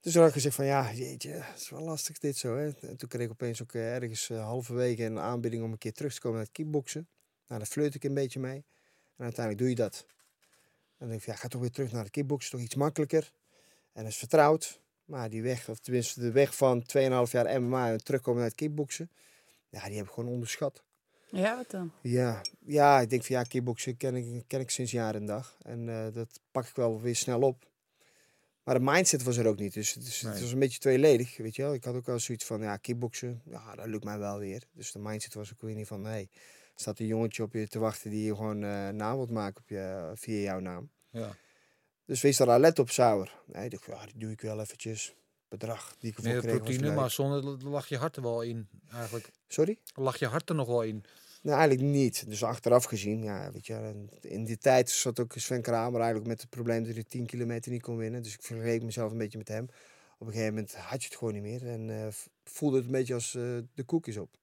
Dus 0.00 0.12
toen 0.12 0.20
had 0.20 0.26
ik 0.28 0.32
gezegd 0.32 0.54
van... 0.54 0.64
Ja, 0.64 0.92
jeetje, 0.92 1.30
het 1.30 1.60
is 1.60 1.70
wel 1.70 1.80
lastig 1.80 2.18
dit 2.18 2.36
zo. 2.36 2.56
Hè? 2.56 2.70
En 2.80 2.96
toen 2.96 3.08
kreeg 3.08 3.24
ik 3.24 3.30
opeens 3.30 3.62
ook 3.62 3.72
eh, 3.72 3.94
ergens 3.94 4.30
eh, 4.30 4.44
halverwege 4.44 5.04
een 5.04 5.18
aanbieding... 5.18 5.62
om 5.64 5.72
een 5.72 5.78
keer 5.78 5.92
terug 5.92 6.14
te 6.14 6.20
komen 6.20 6.36
naar 6.36 6.46
het 6.46 6.56
kickboksen. 6.56 7.08
Nou, 7.46 7.60
daar 7.60 7.70
flirt 7.70 7.94
ik 7.94 8.04
een 8.04 8.14
beetje 8.14 8.40
mee. 8.40 8.64
En 9.16 9.24
uiteindelijk 9.24 9.58
doe 9.58 9.68
je 9.68 9.74
dat. 9.74 10.06
En 10.08 10.94
dan 10.98 11.08
denk 11.08 11.20
ik, 11.20 11.26
ja, 11.26 11.34
ga 11.34 11.48
toch 11.48 11.60
weer 11.60 11.70
terug 11.70 11.92
naar 11.92 12.04
de 12.04 12.10
kickboksen, 12.10 12.50
toch 12.50 12.60
iets 12.60 12.74
makkelijker. 12.74 13.32
En 13.92 14.02
dat 14.02 14.12
is 14.12 14.18
vertrouwd. 14.18 14.80
Maar 15.04 15.30
die 15.30 15.42
weg, 15.42 15.68
of 15.68 15.78
tenminste 15.78 16.20
de 16.20 16.30
weg 16.32 16.56
van 16.56 16.82
2,5 16.82 17.30
jaar 17.30 17.62
MMA 17.62 17.90
en 17.90 18.04
terugkomen 18.04 18.40
naar 18.40 18.48
het 18.48 18.58
kickboksen, 18.58 19.10
ja, 19.68 19.86
die 19.86 19.96
heb 19.96 20.06
ik 20.06 20.12
gewoon 20.12 20.30
onderschat. 20.32 20.82
Ja, 21.30 21.56
wat 21.56 21.70
dan? 21.70 21.92
Ja, 22.02 22.40
ja 22.66 23.00
ik 23.00 23.10
denk 23.10 23.24
van 23.24 23.36
ja, 23.36 23.42
kickboksen 23.42 23.96
ken 23.96 24.14
ik, 24.14 24.44
ken 24.46 24.60
ik 24.60 24.70
sinds 24.70 24.90
jaar 24.92 25.14
en 25.14 25.26
dag. 25.26 25.56
En 25.62 25.88
eh, 25.88 26.14
dat 26.14 26.40
pak 26.50 26.66
ik 26.66 26.74
wel 26.76 27.00
weer 27.00 27.16
snel 27.16 27.40
op. 27.40 27.66
Maar 28.62 28.74
de 28.78 28.84
mindset 28.84 29.22
was 29.22 29.36
er 29.36 29.46
ook 29.46 29.58
niet. 29.58 29.74
Dus, 29.74 29.94
het 29.94 30.06
is- 30.06 30.20
het 30.20 30.32
Nee. 30.32 30.42
was 30.42 30.52
een 30.52 30.58
beetje 30.58 30.78
tweeledig, 30.78 31.36
weet 31.36 31.56
je 31.56 31.62
wel. 31.62 31.74
Ik 31.74 31.84
had 31.84 31.94
ook 31.94 32.08
al 32.08 32.18
zoiets 32.18 32.44
van, 32.44 32.60
ja, 32.60 32.76
kickboksen, 32.76 33.42
ja, 33.44 33.74
dat 33.74 33.86
lukt 33.86 34.04
mij 34.04 34.18
wel 34.18 34.38
weer. 34.38 34.62
Dus 34.72 34.92
de 34.92 34.98
mindset 34.98 35.34
was 35.34 35.52
ook 35.52 35.60
weer 35.60 35.74
niet 35.74 35.86
van, 35.86 36.00
nee, 36.00 36.28
er 36.74 36.80
staat 36.80 36.98
een 36.98 37.06
jongetje 37.06 37.42
op 37.42 37.52
je 37.52 37.68
te 37.68 37.78
wachten 37.78 38.10
die 38.10 38.24
je 38.24 38.34
gewoon 38.36 38.62
eh 38.64 38.88
naam 38.88 39.16
wilt 39.16 39.30
maken 39.30 39.60
op 39.62 39.68
je, 39.68 40.10
via 40.14 40.40
jouw 40.40 40.60
naam. 40.60 40.90
ja. 41.10 41.36
Dus 42.04 42.20
wees 42.22 42.36
daar 42.36 42.50
alert 42.50 42.78
op, 42.78 42.90
Sauer. 42.90 43.40
Nee, 43.46 43.64
ik 43.64 43.70
dacht, 43.70 43.84
ja, 43.86 44.04
die 44.06 44.18
doe 44.18 44.30
ik 44.30 44.40
wel 44.40 44.60
eventjes. 44.60 45.14
Bedrag 45.48 45.96
die 45.98 46.10
ik 46.10 46.16
ervoor 46.16 46.32
Meer 46.32 46.40
kreeg 46.40 46.56
proteïne, 46.56 46.94
maar 46.94 47.10
zonder 47.10 47.68
lag 47.68 47.88
je 47.88 47.96
hart 47.96 48.16
er 48.16 48.22
wel 48.22 48.42
in, 48.42 48.68
eigenlijk. 48.92 49.30
Sorry? 49.46 49.78
Lag 49.94 50.18
je 50.18 50.26
hart 50.26 50.48
er 50.48 50.54
nog 50.54 50.66
wel 50.66 50.82
in? 50.82 51.04
Nou, 51.42 51.58
eigenlijk 51.58 51.88
niet. 51.88 52.28
Dus 52.28 52.44
achteraf 52.44 52.84
gezien, 52.84 53.22
ja, 53.22 53.52
weet 53.52 53.66
je, 53.66 54.06
in 54.20 54.44
die 54.44 54.58
tijd 54.58 54.90
zat 54.90 55.20
ook 55.20 55.32
Sven 55.36 55.62
Kramer 55.62 56.00
eigenlijk 56.00 56.28
met 56.28 56.40
het 56.40 56.50
probleem 56.50 56.84
dat 56.84 56.94
hij 56.94 57.04
10 57.04 57.26
kilometer 57.26 57.72
niet 57.72 57.82
kon 57.82 57.96
winnen. 57.96 58.22
Dus 58.22 58.34
ik 58.34 58.42
vergeleek 58.42 58.82
mezelf 58.82 59.10
een 59.10 59.18
beetje 59.18 59.38
met 59.38 59.48
hem. 59.48 59.68
Op 60.18 60.26
een 60.26 60.32
gegeven 60.32 60.54
moment 60.54 60.74
had 60.74 61.02
je 61.02 61.08
het 61.08 61.16
gewoon 61.16 61.32
niet 61.32 61.42
meer 61.42 61.66
en 61.66 61.90
eh, 61.90 62.06
voelde 62.44 62.76
het 62.76 62.86
een 62.86 62.92
beetje 62.92 63.14
als 63.14 63.34
eh, 63.34 63.42
de 63.74 63.84
koekjes 63.84 64.16
op. 64.16 64.36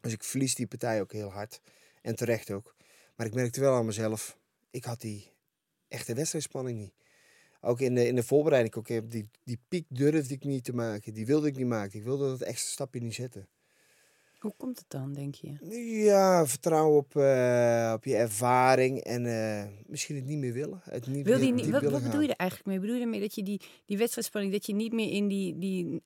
Dus 0.00 0.12
ik 0.12 0.24
verlies 0.24 0.54
die 0.54 0.66
partij 0.66 1.00
ook 1.00 1.12
heel 1.12 1.30
hard. 1.30 1.60
En 2.02 2.14
terecht 2.14 2.50
ook. 2.50 2.74
Maar 3.16 3.26
ik 3.26 3.34
merkte 3.34 3.60
wel 3.60 3.74
aan 3.74 3.86
mezelf, 3.86 4.38
ik 4.70 4.84
had 4.84 5.00
die 5.00 5.32
echte 5.88 6.14
wedstrijdspanning 6.14 6.78
niet. 6.78 6.94
Ook 7.60 7.80
in 7.80 7.94
de, 7.94 8.06
in 8.06 8.14
de 8.14 8.22
voorbereiding, 8.22 8.74
ook, 8.74 8.88
eh, 8.88 9.00
die, 9.04 9.28
die 9.44 9.60
piek 9.68 9.86
durfde 9.88 10.34
ik 10.34 10.44
niet 10.44 10.64
te 10.64 10.74
maken. 10.74 11.14
Die 11.14 11.26
wilde 11.26 11.46
ik 11.46 11.56
niet 11.56 11.66
maken. 11.66 11.98
Ik 11.98 12.04
wilde 12.04 12.28
dat 12.28 12.40
extra 12.40 12.70
stapje 12.70 13.00
niet 13.00 13.14
zetten. 13.14 13.48
Hoe 14.38 14.54
komt 14.56 14.78
het 14.78 14.90
dan, 14.90 15.12
denk 15.12 15.34
je? 15.34 15.56
Ja, 16.04 16.46
vertrouwen 16.46 16.98
op, 16.98 17.16
eh, 17.16 17.92
op 17.94 18.04
je 18.04 18.16
ervaring 18.16 19.00
en 19.00 19.26
eh, 19.26 19.66
misschien 19.86 20.16
het 20.16 20.24
niet 20.24 20.38
meer 20.38 20.52
willen. 20.52 20.80
Het 20.84 21.06
niet 21.06 21.26
Wil 21.26 21.38
die 21.38 21.52
niet, 21.52 21.70
wat, 21.70 21.82
wat 21.82 22.02
bedoel 22.02 22.20
je 22.20 22.28
er 22.28 22.36
eigenlijk 22.36 22.70
mee? 22.70 22.80
Bedoel 22.80 22.96
je 22.96 23.02
ermee 23.02 23.20
dat 23.20 23.34
je 23.34 23.42
die, 23.42 23.60
die 23.86 23.98
wedstrijdspanning, 23.98 24.52
dat 24.52 24.66
je 24.66 24.74
niet 24.74 24.92
meer 24.92 25.10
in 25.10 25.28
die, 25.28 25.58
die 25.58 26.02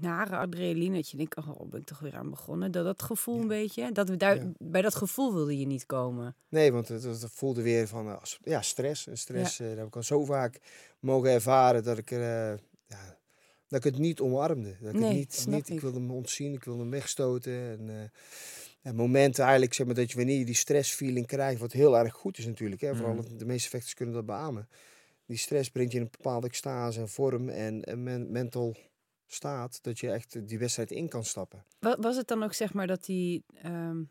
nare 0.00 0.36
adrenaline. 0.36 0.94
Dat 0.96 1.10
je 1.10 1.16
denkt, 1.16 1.36
oh, 1.36 1.60
ben 1.70 1.80
ik 1.80 1.86
toch 1.86 1.98
weer 1.98 2.14
aan 2.16 2.30
begonnen. 2.30 2.72
Dat 2.72 2.84
dat 2.84 3.02
gevoel 3.02 3.40
een 3.40 3.48
beetje, 3.48 3.92
dat 3.92 4.08
we 4.08 4.16
daar, 4.16 4.36
Ja. 4.36 4.52
bij 4.58 4.82
dat 4.82 4.94
gevoel 4.94 5.34
wilde 5.34 5.58
je 5.58 5.66
niet 5.66 5.86
komen. 5.86 6.34
Nee, 6.48 6.72
want 6.72 6.88
het, 6.88 7.02
het 7.02 7.26
voelde 7.32 7.62
weer 7.62 7.86
van 7.88 8.08
eh, 8.08 8.16
ja, 8.42 8.62
stress. 8.62 9.06
En 9.06 9.18
stress 9.18 9.60
eh, 9.60 9.68
dat 9.68 9.76
heb 9.76 9.86
ik 9.86 9.96
al 9.96 10.02
zo 10.02 10.24
vaak 10.24 10.60
mogen 11.00 11.30
ervaren 11.30 11.82
dat 11.82 11.98
ik, 11.98 12.10
ja, 12.10 12.56
dat 13.68 13.84
ik 13.84 13.92
het 13.92 13.98
niet 13.98 14.20
omarmde. 14.20 14.76
Dat 14.80 14.94
ik 14.94 15.00
Nee, 15.00 15.08
het 15.08 15.16
niet, 15.18 15.46
niet, 15.46 15.68
ik 15.68 15.74
ik. 15.74 15.80
wilde 15.80 15.98
hem 15.98 16.10
ontzien, 16.10 16.52
ik 16.52 16.64
wilde 16.64 16.80
hem 16.80 16.90
wegstoten. 16.90 17.52
En, 17.52 18.12
en 18.82 18.94
momenten 18.94 19.42
eigenlijk, 19.42 19.74
zeg 19.74 19.86
maar, 19.86 19.94
dat 19.94 20.10
je 20.10 20.16
wanneer 20.16 20.38
je 20.38 20.44
die 20.44 20.54
stressfeeling 20.54 21.26
krijgt, 21.26 21.60
wat 21.60 21.72
heel 21.72 21.98
erg 21.98 22.14
goed 22.14 22.38
is 22.38 22.46
natuurlijk. 22.46 22.80
Hè, 22.80 22.94
vooral 22.96 23.14
Mhm. 23.14 23.36
de 23.36 23.44
meeste 23.44 23.68
vechters 23.68 23.94
kunnen 23.94 24.14
dat 24.14 24.26
beamen. 24.26 24.68
Die 25.26 25.36
stress 25.36 25.70
brengt 25.70 25.92
je 25.92 25.98
in 25.98 26.04
een 26.04 26.10
bepaalde 26.10 26.46
extase 26.46 27.00
en 27.00 27.08
vorm 27.08 27.48
en, 27.48 27.82
en 27.84 28.02
men- 28.02 28.30
mental 28.30 28.76
staat, 29.32 29.78
dat 29.82 29.98
je 29.98 30.10
echt 30.10 30.48
die 30.48 30.58
wedstrijd 30.58 30.90
in 30.90 31.08
kan 31.08 31.24
stappen. 31.24 31.64
Wa- 31.78 31.96
Was 32.00 32.16
het 32.16 32.28
dan 32.28 32.42
ook 32.42 32.54
zeg 32.54 32.72
maar 32.72 32.86
dat 32.86 33.04
die... 33.04 33.44
ehm 33.62 34.02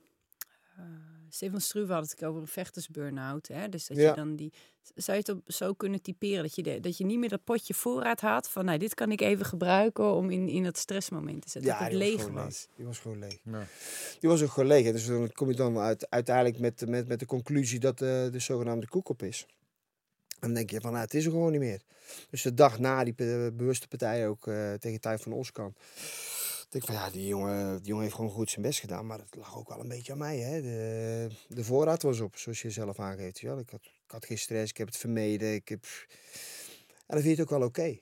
eh, 0.78 0.84
Stefan 1.30 1.62
Struve 1.62 1.94
had 1.94 2.10
het 2.10 2.24
over 2.26 2.42
een 2.42 2.48
vechtersburn-out. 2.48 3.48
Hè? 3.48 3.70
Dus 3.70 3.88
dat 3.88 3.98
Ja. 3.98 4.10
je 4.10 4.16
dan 4.16 4.36
die... 4.36 4.54
Zou 4.96 5.18
je 5.18 5.24
het 5.26 5.30
op, 5.38 5.52
zo 5.52 5.74
kunnen 5.74 6.02
typeren? 6.02 6.44
Dat 6.44 6.56
je, 6.56 6.64
de, 6.64 6.80
dat 6.80 6.98
je 6.98 7.06
niet 7.06 7.20
meer 7.20 7.30
dat 7.30 7.44
potje 7.44 7.74
voorraad 7.74 8.22
had 8.22 8.50
van... 8.50 8.66
Nou, 8.66 8.78
dit 8.78 8.94
kan 8.94 9.12
ik 9.12 9.22
even 9.22 9.46
gebruiken 9.46 10.14
om 10.14 10.30
in, 10.30 10.48
in 10.50 10.64
dat 10.64 10.78
stressmoment 10.78 11.42
te 11.42 11.50
zetten. 11.50 11.72
dat 11.72 11.80
het 11.80 11.94
leeg 11.94 12.20
gewoon 12.22 12.34
was. 12.44 12.68
Die 12.76 12.86
was 12.86 13.00
gewoon 13.00 13.20
leeg. 13.20 13.40
Ja. 13.44 13.66
Die 14.20 14.30
was 14.30 14.44
ook 14.44 14.50
gewoon 14.52 14.68
leeg. 14.70 14.92
Dus 14.92 15.06
dan 15.06 15.32
kom 15.32 15.50
je 15.50 15.56
dan 15.56 15.78
uit, 15.78 16.10
uiteindelijk 16.10 16.60
met, 16.60 16.88
met, 16.88 17.08
met 17.08 17.20
de 17.20 17.26
conclusie 17.26 17.80
dat 17.80 18.02
eh, 18.02 18.08
de 18.32 18.40
zogenaamde 18.40 18.88
koek 18.88 19.10
op 19.10 19.24
is. 19.24 19.46
En 20.39 20.48
dan 20.48 20.53
denk 20.53 20.70
je 20.70 20.82
van, 20.82 20.91
nou, 20.91 21.03
het 21.03 21.13
is 21.13 21.25
er 21.25 21.32
gewoon 21.32 21.51
niet 21.51 21.60
meer. 21.60 21.82
Dus 22.29 22.41
de 22.41 22.53
dag 22.53 22.79
na 22.79 23.03
die 23.03 23.13
pe- 23.13 23.51
bewuste 23.53 23.88
partij 23.88 24.27
ook 24.27 24.48
eh, 24.48 24.74
tegen 24.74 25.01
Thij 25.01 25.17
van 25.17 25.32
Oskan. 25.34 25.75
denk 26.70 26.86
van, 26.86 26.96
ja, 26.96 27.10
die 27.10 27.27
jongen, 27.27 27.77
die 27.77 27.88
jongen 27.88 28.03
heeft 28.03 28.15
gewoon 28.15 28.32
goed 28.32 28.50
zijn 28.50 28.65
best 28.65 28.79
gedaan. 28.79 29.06
Maar 29.06 29.20
het 29.20 29.36
lag 29.36 29.58
ook 29.58 29.70
wel 29.70 29.79
een 29.79 29.88
beetje 29.88 30.12
aan 30.12 30.17
mij. 30.17 30.38
Hè. 30.38 30.62
De, 30.62 31.27
de 31.48 31.63
voorraad 31.63 32.01
was 32.01 32.20
op, 32.20 32.38
zoals 32.38 32.62
je 32.62 32.70
zelf 32.70 33.00
aangeeft. 33.00 33.39
Ja, 33.39 33.58
ik, 33.58 33.70
had, 33.70 33.86
ik 33.86 34.12
had 34.12 34.25
geen 34.25 34.38
stress, 34.38 34.72
ik 34.72 34.77
heb 34.77 34.88
het 34.88 34.98
vermeden. 34.98 35.53
Ik 35.53 35.67
heb... 35.67 35.86
En 36.89 37.15
dan 37.15 37.22
vind 37.22 37.36
je 37.36 37.41
het 37.41 37.51
ook 37.51 37.60
wel 37.60 37.67
oké. 37.67 38.00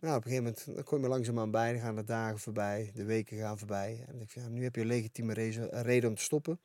Nou, 0.00 0.16
op 0.16 0.24
een 0.24 0.30
gegeven 0.30 0.44
moment 0.44 0.74
dan 0.74 0.84
kom 0.84 1.02
je 1.02 1.08
langzaamaan 1.08 1.50
bij, 1.50 1.72
dan 1.72 1.80
gaan 1.80 1.96
de 1.96 2.04
dagen 2.04 2.38
voorbij, 2.38 2.90
de 2.94 3.04
weken 3.04 3.38
gaan 3.38 3.58
voorbij. 3.58 3.90
En 3.90 4.06
dan 4.06 4.16
denk 4.16 4.22
ik, 4.22 4.30
van, 4.30 4.42
ja, 4.42 4.48
nu 4.48 4.62
heb 4.62 4.74
je 4.74 4.80
een 4.80 4.86
legitieme 4.86 5.32
reden 5.70 6.08
om 6.08 6.16
te 6.16 6.22
stoppen. 6.22 6.60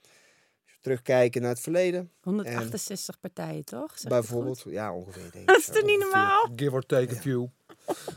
Terugkijken 0.82 1.42
naar 1.42 1.50
het 1.50 1.60
verleden, 1.60 2.12
168 2.22 3.20
partijen, 3.20 3.66
toch? 3.66 3.92
Zeg 4.00 4.10
bijvoorbeeld. 4.12 4.64
Ja, 4.68 4.94
ongeveer. 4.94 5.22
Denk 5.22 5.34
ik 5.34 5.48
Dat 5.48 5.58
is 5.58 5.66
toch 5.66 5.84
niet 5.84 6.00
normaal? 6.00 6.50
Give 6.56 6.72
or 6.72 6.82
take 6.86 7.16
a 7.16 7.20
few. 7.20 7.48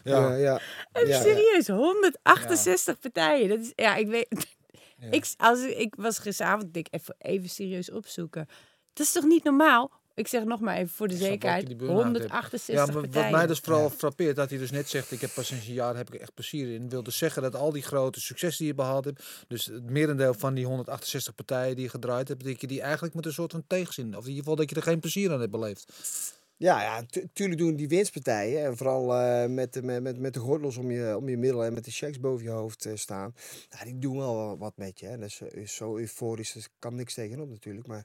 Ja, 0.04 0.18
Ja. 0.28 0.34
ja. 0.34 0.60
Even 0.92 1.08
ja, 1.08 1.16
ja. 1.16 1.22
serieus, 1.22 1.66
168 1.68 2.98
partijen. 2.98 3.48
Dat 3.48 3.58
is, 3.58 3.72
ja, 3.74 3.94
ik 3.96 4.06
weet. 4.06 4.28
Ja. 4.98 5.10
Ik, 5.10 5.26
als, 5.36 5.60
ik- 5.62 5.76
ik 5.78 5.94
was 5.94 6.18
gisteravond, 6.18 6.74
denk 6.74 6.86
ik, 6.86 6.94
even, 7.00 7.14
even 7.18 7.48
serieus 7.48 7.90
opzoeken. 7.90 8.46
Dat 8.92 9.06
is 9.06 9.12
toch 9.12 9.24
niet 9.24 9.44
normaal? 9.44 9.90
Ik 10.14 10.28
zeg 10.28 10.44
nog 10.44 10.60
maar 10.60 10.76
even 10.76 10.88
voor 10.94 11.08
de 11.08 11.16
zekerheid: 11.16 11.66
die 11.66 11.76
burn-out 11.76 12.02
hebt. 12.04 12.12
168 12.18 12.74
Ja, 12.74 12.84
maar 12.84 12.94
wat 12.94 13.02
partijen. 13.10 13.32
mij 13.36 13.46
dus 13.46 13.58
vooral 13.58 13.90
frappeert, 13.90 14.36
dat 14.36 14.50
hij 14.50 14.58
dus 14.58 14.70
net 14.70 14.88
zegt, 14.88 15.10
ik 15.12 15.20
heb 15.20 15.30
pas 15.34 15.46
sinds 15.46 15.66
een 15.66 15.72
jaar 15.72 15.96
heb 15.96 16.14
ik 16.14 16.20
echt 16.20 16.34
plezier 16.34 16.74
in. 16.74 16.88
Wil 16.88 17.02
dus 17.02 17.18
zeggen 17.18 17.42
dat 17.42 17.54
al 17.54 17.72
die 17.72 17.82
grote 17.82 18.20
successen 18.20 18.58
die 18.58 18.66
je 18.66 18.74
behaald 18.74 19.04
hebt, 19.04 19.44
dus 19.48 19.64
het 19.66 19.90
merendeel 19.90 20.34
van 20.34 20.54
die 20.54 20.66
168 20.66 21.34
partijen 21.34 21.74
die 21.74 21.84
je 21.84 21.90
gedraaid 21.90 22.28
hebt, 22.28 22.44
dat 22.44 22.60
je 22.60 22.66
die 22.66 22.80
eigenlijk 22.80 23.14
met 23.14 23.26
een 23.26 23.32
soort 23.32 23.52
van 23.52 23.64
tegenzin, 23.66 24.16
of 24.16 24.22
in 24.22 24.28
ieder 24.28 24.38
geval 24.42 24.56
dat 24.56 24.70
je 24.70 24.76
er 24.76 24.82
geen 24.82 25.00
plezier 25.00 25.32
aan 25.32 25.40
hebt 25.40 25.50
beleefd. 25.52 25.92
Ja, 26.56 26.82
ja, 26.82 27.02
tu- 27.10 27.28
tuurlijk 27.32 27.60
doen 27.60 27.76
die 27.76 27.88
winstpartijen. 27.88 28.64
En 28.64 28.76
vooral 28.76 29.14
eh, 29.14 29.48
met, 29.48 29.72
de, 29.72 29.82
met, 29.82 30.02
met, 30.02 30.18
met 30.18 30.34
de 30.34 30.40
gordels 30.40 30.76
om 30.76 30.90
je, 30.90 31.16
om 31.16 31.28
je 31.28 31.36
middel 31.36 31.64
en 31.64 31.72
met 31.72 31.84
de 31.84 31.90
checks 31.90 32.20
boven 32.20 32.44
je 32.44 32.50
hoofd 32.50 32.84
eh, 32.86 32.92
staan. 32.96 33.34
Ja, 33.70 33.84
die 33.84 33.98
doen 33.98 34.16
wel 34.16 34.34
wa- 34.36 34.56
wat 34.56 34.72
met 34.76 35.00
je. 35.00 35.06
Hè. 35.06 35.18
Dat 35.18 35.28
is, 35.28 35.40
is 35.40 35.74
zo 35.74 35.96
euforisch, 35.96 36.52
dus 36.52 36.68
kan 36.78 36.94
niks 36.94 37.14
tegenop 37.14 37.48
natuurlijk. 37.48 37.86
Maar, 37.86 38.04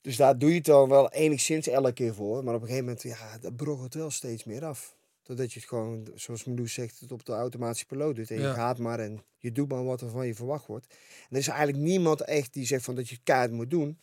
dus 0.00 0.16
daar 0.16 0.38
doe 0.38 0.48
je 0.50 0.56
het 0.56 0.64
dan 0.64 0.88
wel 0.88 1.10
enigszins 1.10 1.66
elke 1.66 1.92
keer 1.92 2.14
voor. 2.14 2.44
Maar 2.44 2.54
op 2.54 2.60
een 2.60 2.66
gegeven 2.66 2.84
moment, 2.86 3.02
ja, 3.02 3.38
dat 3.38 3.56
brokkelt 3.56 3.94
wel 3.94 4.10
steeds 4.10 4.44
meer 4.44 4.64
af. 4.64 4.96
Totdat 5.22 5.52
je 5.52 5.60
het 5.60 5.68
gewoon, 5.68 6.08
zoals 6.14 6.44
Meloes 6.44 6.72
zegt, 6.72 7.00
het 7.00 7.12
op 7.12 7.24
de 7.24 7.32
automatische 7.32 7.86
piloot 7.86 8.16
doet. 8.16 8.30
En 8.30 8.40
je 8.40 8.52
gaat 8.52 8.78
maar 8.78 8.98
en 9.00 9.24
je 9.38 9.52
doet 9.52 9.68
maar 9.68 9.84
wat 9.84 10.00
er 10.00 10.10
van 10.10 10.26
je 10.26 10.34
verwacht 10.34 10.66
wordt. 10.66 10.86
En 10.88 10.96
er 11.30 11.36
is 11.38 11.48
eigenlijk 11.48 11.78
niemand 11.78 12.20
echt 12.20 12.52
die 12.52 12.66
zegt 12.66 12.84
van 12.84 12.94
dat 12.94 13.08
je 13.08 13.14
het 13.14 13.24
kaart 13.24 13.50
moet 13.52 13.70
doen. 13.70 14.00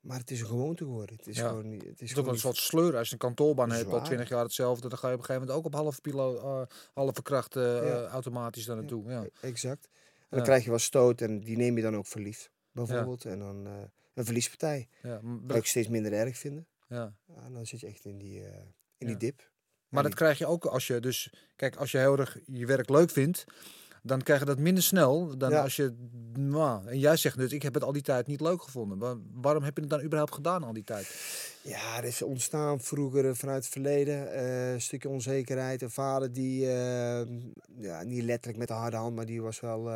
Maar 0.00 0.18
het 0.18 0.30
is 0.30 0.40
een 0.40 0.46
gewoonte 0.46 0.84
geworden. 0.84 1.16
Het 1.16 1.26
is 1.26 1.36
Ja. 1.36 1.48
gewoon 1.48 1.68
niet. 1.68 1.82
Het 1.82 2.00
is 2.00 2.08
Het 2.08 2.18
is 2.18 2.24
ook 2.24 2.30
een 2.32 2.38
soort 2.38 2.56
sleur. 2.56 2.96
Als 2.96 3.06
je 3.06 3.12
een 3.12 3.18
kantoorbaan 3.18 3.70
hebt, 3.70 3.92
al. 3.92 4.02
20 4.02 4.28
jaar 4.28 4.42
hetzelfde, 4.44 4.88
dan 4.88 4.98
ga 4.98 5.08
je 5.08 5.14
op 5.14 5.18
een 5.20 5.24
gegeven 5.26 5.46
moment 5.48 5.66
ook 5.66 5.72
op 5.74 5.80
halve, 5.80 6.00
pilo, 6.00 6.36
eh, 6.36 6.66
halve 6.94 7.22
kracht 7.22 7.54
Ja. 7.54 7.80
eh, 7.80 8.04
automatisch 8.04 8.64
daar 8.64 8.76
naartoe. 8.76 9.10
Ja. 9.10 9.26
Exact. 9.40 9.88
En 9.92 10.36
dan 10.38 10.42
krijg 10.42 10.64
je 10.64 10.70
wat 10.70 10.80
stoot 10.80 11.20
en 11.20 11.40
die 11.40 11.56
neem 11.56 11.76
je 11.76 11.82
dan 11.82 11.96
ook 11.96 12.06
verliefd. 12.06 12.50
Bijvoorbeeld. 12.72 13.24
En 13.24 13.38
dan 13.38 13.66
eh, 13.66 13.72
een 14.14 14.24
verliespartij. 14.24 14.88
Ja, 15.02 15.20
Dat 15.42 15.56
ik 15.56 15.66
steeds 15.66 15.88
minder 15.88 16.12
erg 16.12 16.36
vinden. 16.38 16.66
ja. 16.88 17.14
En 17.44 17.52
dan 17.52 17.66
zit 17.66 17.80
je 17.80 17.86
echt 17.86 18.04
in 18.04 18.18
die, 18.18 18.44
eh, 18.44 18.54
in 18.98 19.06
die 19.06 19.16
dip. 19.16 19.50
Maar 19.88 20.04
En 20.04 20.10
dat 20.10 20.18
krijg 20.18 20.38
je 20.38 20.46
ook 20.46 20.64
als 20.64 20.86
je 20.86 21.00
dus, 21.00 21.32
kijk, 21.56 21.76
als 21.76 21.90
je 21.90 21.98
heel 21.98 22.18
erg 22.18 22.38
je 22.46 22.66
werk 22.66 22.88
leuk 22.88 23.10
vindt, 23.10 23.44
dan 24.02 24.22
krijg 24.22 24.40
je 24.40 24.46
dat 24.46 24.58
minder 24.58 24.82
snel 24.82 25.38
dan 25.38 25.50
als 25.62 25.76
je, 25.76 25.94
nou, 26.32 26.86
en 26.88 26.98
jij 26.98 27.16
zegt 27.16 27.36
dus, 27.36 27.52
ik 27.52 27.62
heb 27.62 27.74
het 27.74 27.82
al 27.84 27.92
die 27.92 28.02
tijd 28.02 28.26
niet 28.26 28.40
leuk 28.40 28.62
gevonden. 28.62 28.98
Wa- 28.98 29.16
waarom 29.32 29.62
heb 29.62 29.74
je 29.74 29.80
het 29.80 29.90
dan 29.90 30.02
überhaupt 30.02 30.34
gedaan 30.34 30.62
al 30.62 30.72
die 30.72 30.84
tijd? 30.84 31.14
Ja, 31.62 31.96
er 31.96 32.04
is 32.04 32.22
ontstaan 32.22 32.80
vroeger 32.80 33.28
eh, 33.28 33.34
vanuit 33.34 33.64
het 33.64 33.72
verleden 33.72 34.32
eh, 34.32 34.72
een 34.72 34.80
stukje 34.80 35.08
onzekerheid. 35.08 35.82
Een 35.82 35.90
vader 35.90 36.32
die, 36.32 36.60
ja, 37.76 38.02
niet 38.04 38.22
letterlijk 38.22 38.58
met 38.58 38.68
de 38.68 38.74
harde 38.74 38.96
hand, 38.96 39.14
maar 39.14 39.26
die 39.26 39.42
was 39.42 39.60
wel 39.60 39.90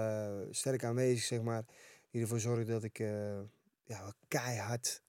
sterk 0.50 0.84
aanwezig, 0.84 1.24
zeg 1.24 1.42
maar. 1.42 1.64
Die 2.10 2.20
ervoor 2.22 2.40
zorgde 2.40 2.72
dat 2.72 2.82
ik 2.84 3.02
ja, 3.86 4.02
wel 4.02 4.12
keihard 4.28 5.02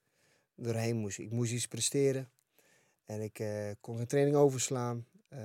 doorheen 0.56 0.96
moest. 0.96 1.20
Ik 1.20 1.32
moest 1.32 1.52
iets 1.52 1.68
presteren. 1.68 2.30
En 3.06 3.22
ik 3.22 3.40
eh, 3.40 3.72
kon 3.82 3.98
geen 3.98 4.08
training 4.08 4.36
overslaan. 4.36 5.06
Eh, 5.30 5.40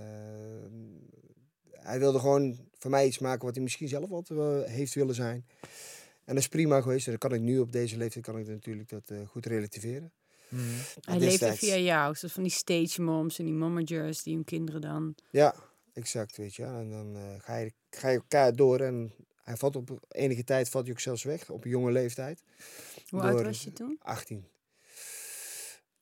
hij 1.70 1.98
wilde 1.98 2.18
gewoon 2.18 2.58
van 2.78 2.90
mij 2.90 3.06
iets 3.06 3.18
maken 3.18 3.44
wat 3.44 3.54
hij 3.54 3.62
misschien 3.62 3.88
zelf 3.88 4.28
wel 4.28 4.62
heeft 4.62 4.94
willen 4.94 5.14
zijn. 5.14 5.46
En 6.24 6.34
dat 6.34 6.36
is 6.36 6.48
prima 6.48 6.80
geweest. 6.80 7.06
En 7.06 7.12
dat 7.12 7.20
kan 7.20 7.34
ik 7.34 7.40
nu 7.40 7.58
op 7.58 7.72
deze 7.72 7.96
leeftijd 7.96 8.24
kan 8.24 8.38
ik 8.38 8.46
natuurlijk 8.46 8.88
dat 8.88 9.10
eh, 9.10 9.18
goed 9.26 9.46
relativeren. 9.46 10.12
Mhm. 10.48 10.62
Hij 11.00 11.18
leefde 11.18 11.56
via 11.56 11.76
jou. 11.76 12.14
Zoals 12.14 12.34
van 12.34 12.42
die 12.42 12.52
stage 12.52 13.02
moms 13.02 13.38
en 13.38 13.44
die 13.44 13.54
mommagers 13.54 14.22
die 14.22 14.34
hun 14.34 14.44
kinderen 14.44 14.80
dan... 14.80 15.14
Ja, 15.30 15.54
exact, 15.92 16.36
weet 16.36 16.54
je. 16.54 16.64
En 16.64 16.90
dan 16.90 17.16
eh, 17.16 17.22
ga, 17.38 17.56
je, 17.56 17.72
ga 17.90 18.08
je 18.08 18.16
elkaar 18.16 18.56
door 18.56 18.80
en 18.80 19.12
hij 19.42 19.56
valt 19.56 19.76
op 19.76 20.06
enige 20.08 20.44
tijd 20.44 20.68
valt 20.68 20.84
hij 20.84 20.92
ook 20.92 21.00
zelfs 21.00 21.22
weg, 21.22 21.50
op 21.50 21.64
een 21.64 21.70
jonge 21.70 21.92
leeftijd, 21.92 22.42
Hoe 23.12 23.20
oud 23.22 23.42
was 23.42 23.64
je 23.64 23.72
toen? 23.72 23.96
18. 24.02 24.46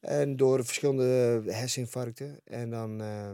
En 0.00 0.36
door 0.36 0.64
verschillende 0.64 1.42
herseninfarcten. 1.52 2.40
En 2.44 2.70
dan 2.70 3.00
eh, 3.00 3.30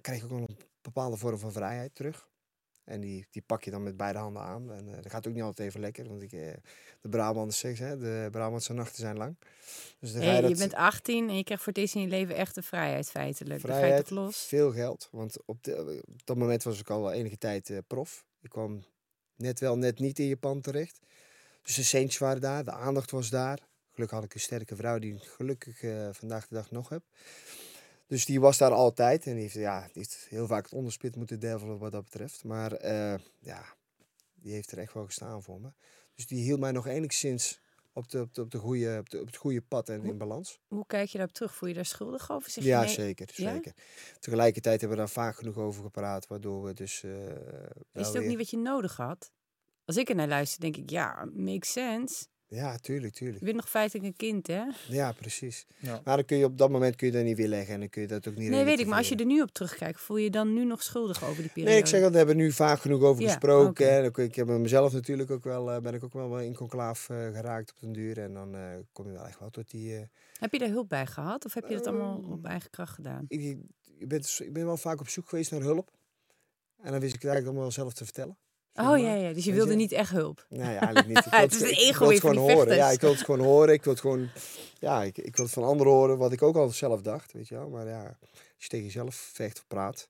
krijg 0.00 0.18
je 0.18 0.24
ook 0.24 0.30
een 0.30 0.56
bepaalde 0.82 1.16
vorm 1.16 1.38
van 1.38 1.52
vrijheid 1.52 1.94
terug. 1.94 2.30
En 2.84 3.00
die, 3.00 3.26
die 3.30 3.42
pak 3.42 3.64
je 3.64 3.70
dan 3.70 3.82
met 3.82 3.96
beide 3.96 4.18
handen 4.18 4.42
aan. 4.42 4.72
En 4.72 4.88
eh, 4.88 4.94
dat 5.02 5.10
gaat 5.10 5.26
ook 5.28 5.34
niet 5.34 5.42
altijd 5.42 5.68
even 5.68 5.80
lekker. 5.80 6.08
Want 6.08 6.22
ik, 6.22 6.32
eh, 6.32 6.52
de 7.00 7.08
Brabantse 7.08 7.58
seks, 7.58 7.78
hè, 7.78 7.98
de 7.98 8.28
Brabantse 8.30 8.72
nachten 8.72 8.96
zijn 8.98 9.16
lang. 9.16 9.36
Dus 9.98 10.12
dan 10.12 10.22
Hey, 10.22 10.36
je 10.36 10.48
dat- 10.48 10.58
bent 10.58 10.74
18 10.74 11.28
en 11.28 11.36
je 11.36 11.44
krijgt 11.44 11.62
voor 11.64 11.72
het 11.72 11.82
eerst 11.82 11.94
in 11.94 12.00
je 12.00 12.08
leven 12.08 12.36
echt 12.36 12.54
de 12.54 12.62
vrijheid 12.62 13.10
feitelijk. 13.10 13.60
Dan 13.62 13.70
ga 13.70 13.76
je 13.76 13.82
Vrijheid, 13.82 14.10
los? 14.10 14.44
veel 14.44 14.72
geld. 14.72 15.08
Want 15.10 15.36
op, 15.46 15.62
de, 15.64 16.02
op 16.08 16.26
dat 16.26 16.36
moment 16.36 16.62
was 16.62 16.80
ik 16.80 16.90
al 16.90 17.12
enige 17.12 17.38
tijd 17.38 17.70
eh, 17.70 17.78
prof. 17.86 18.24
Ik 18.40 18.50
kwam 18.50 18.84
net 19.36 19.60
wel, 19.60 19.76
net 19.78 19.98
niet 19.98 20.18
in 20.18 20.26
Japan 20.26 20.60
terecht. 20.60 20.98
Dus 21.62 21.74
de 21.74 21.82
centjes 21.82 22.18
waren 22.18 22.40
daar, 22.40 22.64
de 22.64 22.70
aandacht 22.72 23.10
was 23.10 23.30
daar. 23.30 23.58
Gelukkig 23.90 24.16
had 24.18 24.26
ik 24.26 24.34
een 24.34 24.40
sterke 24.40 24.76
vrouw 24.76 24.98
die 24.98 25.14
ik 25.14 25.22
gelukkig 25.22 25.82
eh, 25.82 26.08
vandaag 26.12 26.48
de 26.48 26.54
dag 26.54 26.70
nog 26.70 26.88
heb. 26.88 27.02
Dus 28.06 28.24
die 28.24 28.40
was 28.40 28.58
daar 28.58 28.70
altijd. 28.72 29.26
En 29.26 29.32
die 29.32 29.42
heeft, 29.42 29.54
ja, 29.54 29.80
die 29.80 29.90
heeft 29.94 30.26
heel 30.28 30.46
vaak 30.46 30.64
het 30.64 30.72
onderspit 30.72 31.16
moeten 31.16 31.40
delven 31.40 31.78
wat 31.78 31.92
dat 31.92 32.04
betreft. 32.04 32.44
Maar 32.44 32.72
eh, 32.72 33.14
ja, 33.38 33.64
die 34.34 34.52
heeft 34.52 34.72
er 34.72 34.78
echt 34.78 34.92
wel 34.94 35.04
gestaan 35.04 35.42
voor 35.42 35.60
me. 35.60 35.72
Dus 36.14 36.26
die 36.26 36.42
hield 36.42 36.60
mij 36.60 36.72
nog 36.72 36.86
enigszins 36.86 37.60
op, 37.92 38.08
de, 38.10 38.20
op, 38.20 38.34
de, 38.34 38.40
op, 38.40 38.50
de 38.50 38.58
goede, 38.58 38.96
op, 38.98 39.10
de, 39.10 39.20
op 39.20 39.26
het 39.26 39.36
goede 39.36 39.62
pad 39.62 39.88
en 39.88 40.04
in 40.04 40.18
balans. 40.18 40.60
Hoe 40.68 40.86
kijk 40.86 41.08
je 41.08 41.18
daarop 41.18 41.34
terug? 41.36 41.54
Voel 41.54 41.68
je 41.68 41.74
daar 41.74 41.84
schuldig 41.86 42.30
over? 42.30 42.50
Zeg 42.50 42.64
Ja, 42.64 42.80
nee? 42.80 42.88
zeker, 42.88 43.28
Ja? 43.34 43.52
zeker. 43.52 43.72
Tegelijkertijd 44.20 44.80
hebben 44.80 44.98
we 44.98 45.04
daar 45.04 45.12
vaak 45.12 45.36
genoeg 45.36 45.56
over 45.56 45.82
gepraat, 45.82 46.26
waardoor 46.26 46.62
we 46.64 46.72
dus... 46.74 47.02
eh, 47.02 47.10
Is 47.12 47.26
het 47.92 48.06
ook 48.06 48.12
weer- 48.12 48.26
niet 48.28 48.36
wat 48.36 48.50
je 48.50 48.58
nodig 48.58 48.96
had? 48.96 49.32
Als 49.92 50.00
ik 50.00 50.08
er 50.08 50.14
naar 50.14 50.28
luister, 50.28 50.60
denk 50.60 50.76
ik, 50.76 50.90
ja, 50.90 51.28
makes 51.34 51.72
sense. 51.72 52.24
Ja, 52.46 52.76
tuurlijk, 52.78 53.14
tuurlijk. 53.14 53.38
Je 53.38 53.44
bent 53.44 53.56
nog 53.56 53.68
feitelijk 53.70 54.06
een 54.06 54.16
kind, 54.16 54.46
hè? 54.46 54.62
Ja, 54.88 55.12
precies. 55.12 55.66
Ja. 55.78 56.00
Maar 56.04 56.16
dan 56.16 56.24
kun 56.24 56.36
je 56.36 56.44
op 56.44 56.58
dat 56.58 56.70
moment 56.70 56.96
kun 56.96 57.06
je 57.06 57.12
dat 57.12 57.24
niet 57.24 57.36
weerleggen 57.36 57.74
en 57.74 57.80
dan 57.80 57.88
kun 57.88 58.02
je 58.02 58.08
dat 58.08 58.28
ook 58.28 58.36
niet 58.36 58.50
Nee, 58.50 58.64
weet 58.64 58.78
ik. 58.80 58.86
Maar 58.86 58.98
als 58.98 59.08
je 59.08 59.16
er 59.16 59.24
nu 59.26 59.40
op 59.42 59.50
terugkijkt, 59.50 60.00
voel 60.00 60.16
je 60.16 60.24
je 60.24 60.30
dan 60.30 60.52
nu 60.54 60.64
nog 60.64 60.82
schuldig 60.82 61.24
over 61.24 61.42
die 61.42 61.50
periode? 61.50 61.70
Nee, 61.70 61.80
ik 61.80 61.86
zeg 61.86 62.00
dat 62.00 62.10
we 62.10 62.16
hebben 62.16 62.36
nu 62.36 62.52
vaak 62.52 62.80
genoeg 62.80 63.02
over 63.02 63.22
Ja, 63.22 63.28
gesproken. 63.28 63.90
En 63.90 64.04
ook- 64.06 64.18
ik 64.18 64.34
heb 64.34 64.46
met 64.46 64.60
mezelf 64.60 64.92
natuurlijk 64.92 65.30
ook 65.30 65.44
wel, 65.44 65.72
eh, 65.72 65.80
ben 65.80 65.94
ik 65.94 66.04
ook 66.04 66.12
wel 66.12 66.40
in 66.40 66.54
conclaaf 66.54 67.08
eh, 67.08 67.16
geraakt 67.16 67.70
op 67.70 67.80
den 67.80 67.92
duur. 67.92 68.18
En 68.18 68.34
dan 68.34 68.54
eh, 68.56 68.62
kom 68.92 69.06
je 69.06 69.12
wel 69.12 69.26
echt 69.26 69.38
wel 69.38 69.50
tot 69.50 69.70
die... 69.70 69.96
eh, 69.96 70.02
Heb 70.38 70.52
je 70.52 70.58
daar 70.58 70.68
hulp 70.68 70.88
bij 70.88 71.06
gehad? 71.06 71.44
Of 71.44 71.54
heb 71.54 71.68
je 71.68 71.74
dat 71.74 71.86
allemaal 71.86 72.18
Ehm, 72.22 72.32
op 72.32 72.44
eigen 72.44 72.70
kracht 72.70 72.94
gedaan? 72.94 73.24
ik, 73.28 73.40
ik, 73.98 74.08
ben, 74.08 74.20
ik 74.38 74.52
ben 74.52 74.64
wel 74.66 74.76
vaak 74.76 75.00
op 75.00 75.08
zoek 75.08 75.28
geweest 75.28 75.50
naar 75.50 75.60
hulp. 75.60 75.90
En 76.82 76.90
dan 76.92 77.00
wist 77.00 77.14
ik 77.14 77.22
het 77.22 77.30
eigenlijk 77.30 77.44
allemaal 77.44 77.62
wel 77.62 77.70
zelf 77.72 77.92
te 77.92 78.04
vertellen. 78.04 78.36
Oh 78.74 78.98
ja, 78.98 79.14
ja, 79.14 79.32
dus 79.32 79.44
je 79.44 79.52
wilde 79.52 79.70
je? 79.70 79.76
niet 79.76 79.92
echt 79.92 80.10
hulp. 80.10 80.46
Nee, 80.48 80.76
eigenlijk 80.76 81.06
niet. 81.06 81.26
Ik 81.26 81.32
Het 81.32 81.54
is 81.54 81.60
een 81.60 81.70
ik 81.70 81.78
ego 81.78 82.06
van 82.06 82.16
gewoon 82.16 82.36
horen. 82.36 82.76
Ja, 82.76 82.90
ik 82.90 83.00
wil 83.00 83.10
het 83.10 83.24
gewoon 83.24 83.40
horen. 83.40 83.74
Ik 83.74 83.84
wil 83.84 83.92
het 83.92 84.02
gewoon... 84.02 84.28
Ja, 84.78 85.02
ik, 85.02 85.18
ik 85.18 85.36
wil 85.36 85.44
het 85.44 85.54
van 85.54 85.64
anderen 85.64 85.92
horen, 85.92 86.18
wat 86.18 86.32
ik 86.32 86.42
ook 86.42 86.56
al 86.56 86.68
zelf 86.68 87.02
dacht, 87.02 87.32
weet 87.32 87.48
je 87.48 87.54
wel. 87.54 87.68
Maar 87.68 87.88
ja, 87.88 88.16
als 88.30 88.64
je 88.64 88.68
tegen 88.68 88.86
jezelf 88.86 89.14
vecht 89.14 89.58
of 89.58 89.66
praat, 89.66 90.08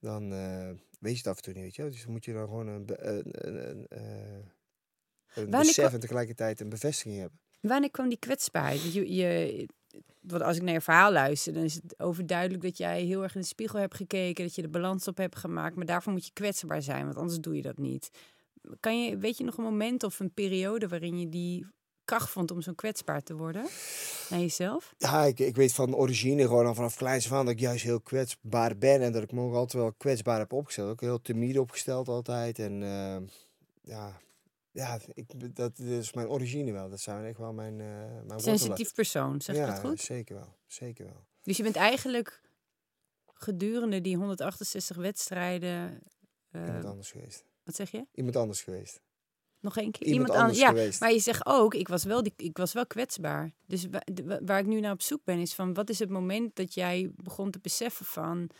dan 0.00 0.32
eh, 0.32 0.68
weet 0.98 1.12
je 1.12 1.18
het 1.18 1.26
af 1.26 1.36
en 1.36 1.42
toe 1.42 1.52
niet, 1.52 1.62
weet 1.62 1.74
je 1.74 1.82
wel. 1.82 1.90
Dus 1.90 2.02
dan 2.02 2.12
moet 2.12 2.24
je 2.24 2.32
dan 2.32 2.48
gewoon 2.48 2.66
een, 2.66 2.84
een, 2.86 3.24
een, 3.24 3.68
een, 3.68 3.86
eh, 3.88 5.44
een 5.44 5.50
besef 5.50 5.92
en 5.92 6.00
tegelijkertijd 6.00 6.60
een 6.60 6.68
bevestiging 6.68 7.18
hebben. 7.18 7.38
Wanneer 7.60 7.90
kwam 7.90 8.08
die 8.08 8.18
kwetsbaarheid? 8.18 8.92
Je, 8.92 9.14
je, 9.14 9.68
want 10.26 10.42
als 10.42 10.56
ik 10.56 10.62
naar 10.62 10.72
je 10.72 10.80
verhaal 10.80 11.12
luister, 11.12 11.52
dan 11.52 11.62
is 11.62 11.74
het 11.74 12.00
overduidelijk 12.00 12.62
dat 12.62 12.78
jij 12.78 13.02
heel 13.02 13.22
erg 13.22 13.34
in 13.34 13.40
de 13.40 13.46
spiegel 13.46 13.78
hebt 13.78 13.94
gekeken, 13.94 14.44
dat 14.44 14.54
je 14.54 14.62
de 14.62 14.68
balans 14.68 15.08
op 15.08 15.16
hebt 15.16 15.36
gemaakt. 15.36 15.76
Maar 15.76 15.86
daarvoor 15.86 16.12
moet 16.12 16.26
je 16.26 16.32
kwetsbaar 16.32 16.82
zijn, 16.82 17.04
want 17.04 17.16
anders 17.16 17.40
doe 17.40 17.56
je 17.56 17.62
dat 17.62 17.78
niet. 17.78 18.10
Kan 18.80 19.04
je, 19.04 19.18
weet 19.18 19.38
je 19.38 19.44
nog 19.44 19.56
een 19.56 19.64
moment 19.64 20.02
of 20.02 20.20
een 20.20 20.32
periode 20.32 20.88
waarin 20.88 21.18
je 21.18 21.28
die 21.28 21.66
kracht 22.04 22.30
vond 22.30 22.50
om 22.50 22.62
zo 22.62 22.72
kwetsbaar 22.72 23.22
te 23.22 23.36
worden 23.36 23.66
naar 24.28 24.40
jezelf? 24.40 24.94
Ja, 24.98 25.24
ik, 25.24 25.38
ik 25.38 25.56
weet 25.56 25.72
van 25.72 25.94
origine 25.94 26.42
gewoon 26.42 26.74
vanaf 26.74 26.96
kleins 26.96 27.32
aan 27.32 27.44
dat 27.44 27.54
ik 27.54 27.60
juist 27.60 27.84
heel 27.84 28.00
kwetsbaar 28.00 28.78
ben. 28.78 29.02
En 29.02 29.12
dat 29.12 29.22
ik 29.22 29.32
me 29.32 29.40
ook 29.40 29.54
altijd 29.54 29.82
wel 29.82 29.92
kwetsbaar 29.92 30.38
heb 30.38 30.52
opgesteld. 30.52 30.90
Ook 30.90 31.00
heel 31.00 31.22
timide 31.22 31.60
opgesteld 31.60 32.08
altijd. 32.08 32.58
En 32.58 32.82
eh, 32.82 33.16
ja, 33.82 34.20
ja 34.74 34.98
ik, 35.14 35.56
dat 35.56 35.78
is 35.78 36.12
mijn 36.12 36.28
origine 36.28 36.72
wel. 36.72 36.88
Dat 36.90 37.00
zijn 37.00 37.24
echt 37.24 37.38
wel 37.38 37.52
mijn, 37.52 37.80
eh 37.80 37.86
mijn 37.86 38.18
wortelen. 38.26 38.58
Sensitief 38.58 38.94
persoon, 38.94 39.40
zeg 39.40 39.56
je 39.56 39.60
ja, 39.62 39.66
dat 39.70 39.78
goed? 39.80 40.00
zeker 40.00 40.34
wel. 40.34 40.56
Zeker 40.66 41.04
wel. 41.04 41.24
Dus 41.42 41.56
je 41.56 41.62
bent 41.62 41.76
eigenlijk 41.76 42.40
gedurende 43.34 44.00
die 44.00 44.16
168 44.16 44.96
wedstrijden. 44.96 46.00
eh, 46.50 46.66
Iemand 46.66 46.84
anders 46.84 47.10
geweest. 47.10 47.44
wat 47.64 47.74
zeg 47.74 47.90
je? 47.90 48.06
Iemand 48.14 48.36
anders 48.36 48.62
geweest. 48.62 49.00
Nog 49.60 49.76
één 49.76 49.90
keer? 49.90 50.06
Iemand, 50.08 50.30
an- 50.30 50.36
anders 50.36 50.58
ja, 50.58 50.68
geweest. 50.68 51.00
Maar 51.00 51.12
je 51.12 51.18
zegt 51.18 51.46
ook, 51.46 51.74
ik 51.74 51.88
was 51.88 52.04
wel, 52.04 52.22
die, 52.22 52.32
ik 52.36 52.56
was 52.56 52.72
wel 52.72 52.86
kwetsbaar. 52.86 53.52
Dus 53.66 53.86
wa- 53.90 54.02
de- 54.12 54.24
wa- 54.24 54.40
waar 54.44 54.58
ik 54.58 54.66
nu 54.66 54.80
naar 54.80 54.92
op 54.92 55.02
zoek 55.02 55.24
ben, 55.24 55.38
is 55.38 55.54
van 55.54 55.74
wat 55.74 55.90
is 55.90 55.98
het 55.98 56.08
moment 56.10 56.56
dat 56.56 56.74
jij 56.74 57.10
begon 57.16 57.50
te 57.50 57.58
beseffen 57.58 58.06
van 58.06 58.50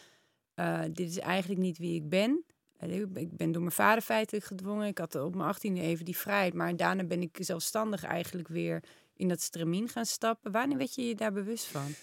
eh, 0.55 0.83
dit 0.92 1.09
is 1.09 1.18
eigenlijk 1.18 1.61
niet 1.61 1.79
wie 1.79 1.94
ik 1.94 2.09
ben. 2.09 2.44
Ik 2.90 3.37
ben 3.37 3.53
door 3.53 3.62
mijn 3.62 3.75
vader 3.75 4.03
feitelijk 4.03 4.44
gedwongen. 4.44 4.87
Ik 4.87 4.99
had 4.99 5.14
op 5.14 5.35
mijn 5.35 5.49
achttiende 5.49 5.81
even 5.81 6.05
die 6.05 6.16
vrijheid. 6.16 6.55
Maar 6.55 6.77
daarna 6.77 7.05
ben 7.05 7.23
ik 7.23 7.37
zelfstandig 7.40 8.05
eigenlijk 8.05 8.49
weer 8.49 8.85
in 9.16 9.29
dat 9.29 9.40
stramien 9.40 9.88
gaan 9.88 10.07
stappen. 10.07 10.53
Wanneer 10.53 10.79
werd 10.79 10.94
je 10.94 11.07
je 11.07 11.14
daar 11.14 11.33
bewust 11.33 11.66
van? 11.66 11.94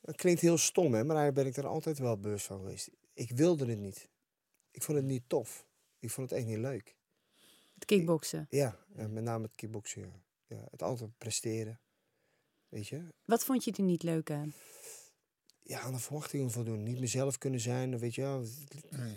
Dat 0.00 0.16
klinkt 0.16 0.40
heel 0.40 0.58
stom, 0.58 0.94
hè, 0.94 1.04
maar 1.04 1.16
daar 1.16 1.32
ben 1.32 1.46
ik 1.46 1.56
er 1.56 1.66
altijd 1.66 1.98
wel 1.98 2.18
bewust 2.18 2.46
van 2.46 2.58
geweest. 2.58 2.90
Ik 3.12 3.30
wilde 3.30 3.66
het 3.66 3.78
niet. 3.78 4.08
Ik 4.70 4.82
vond 4.82 4.98
het 4.98 5.06
niet 5.06 5.22
tof. 5.26 5.66
Ik 5.98 6.10
vond 6.10 6.30
het 6.30 6.38
echt 6.38 6.48
niet 6.48 6.58
leuk. 6.58 6.96
Het 7.74 7.84
kickboksen. 7.84 8.46
Ja, 8.50 8.78
met 8.88 9.22
name 9.22 9.44
het 9.44 9.54
kickboksen. 9.54 10.02
Ja. 10.02 10.56
Ja, 10.56 10.66
het 10.70 10.82
altijd 10.82 11.18
presteren. 11.18 11.80
Weet 12.68 12.88
je? 12.88 13.02
Wat 13.24 13.44
vond 13.44 13.64
je 13.64 13.72
er 13.72 13.82
niet 13.82 14.02
leuk 14.02 14.30
aan? 14.30 14.54
Ja, 15.62 15.80
aan 15.80 15.92
de 15.92 15.98
verwachtingen 15.98 16.50
voldoen. 16.50 16.82
Niet 16.82 17.00
mezelf 17.00 17.38
kunnen 17.38 17.60
zijn, 17.60 17.98
weet 17.98 18.14
je 18.14 18.20
wel. 18.22 18.40
Ik- 18.40 18.46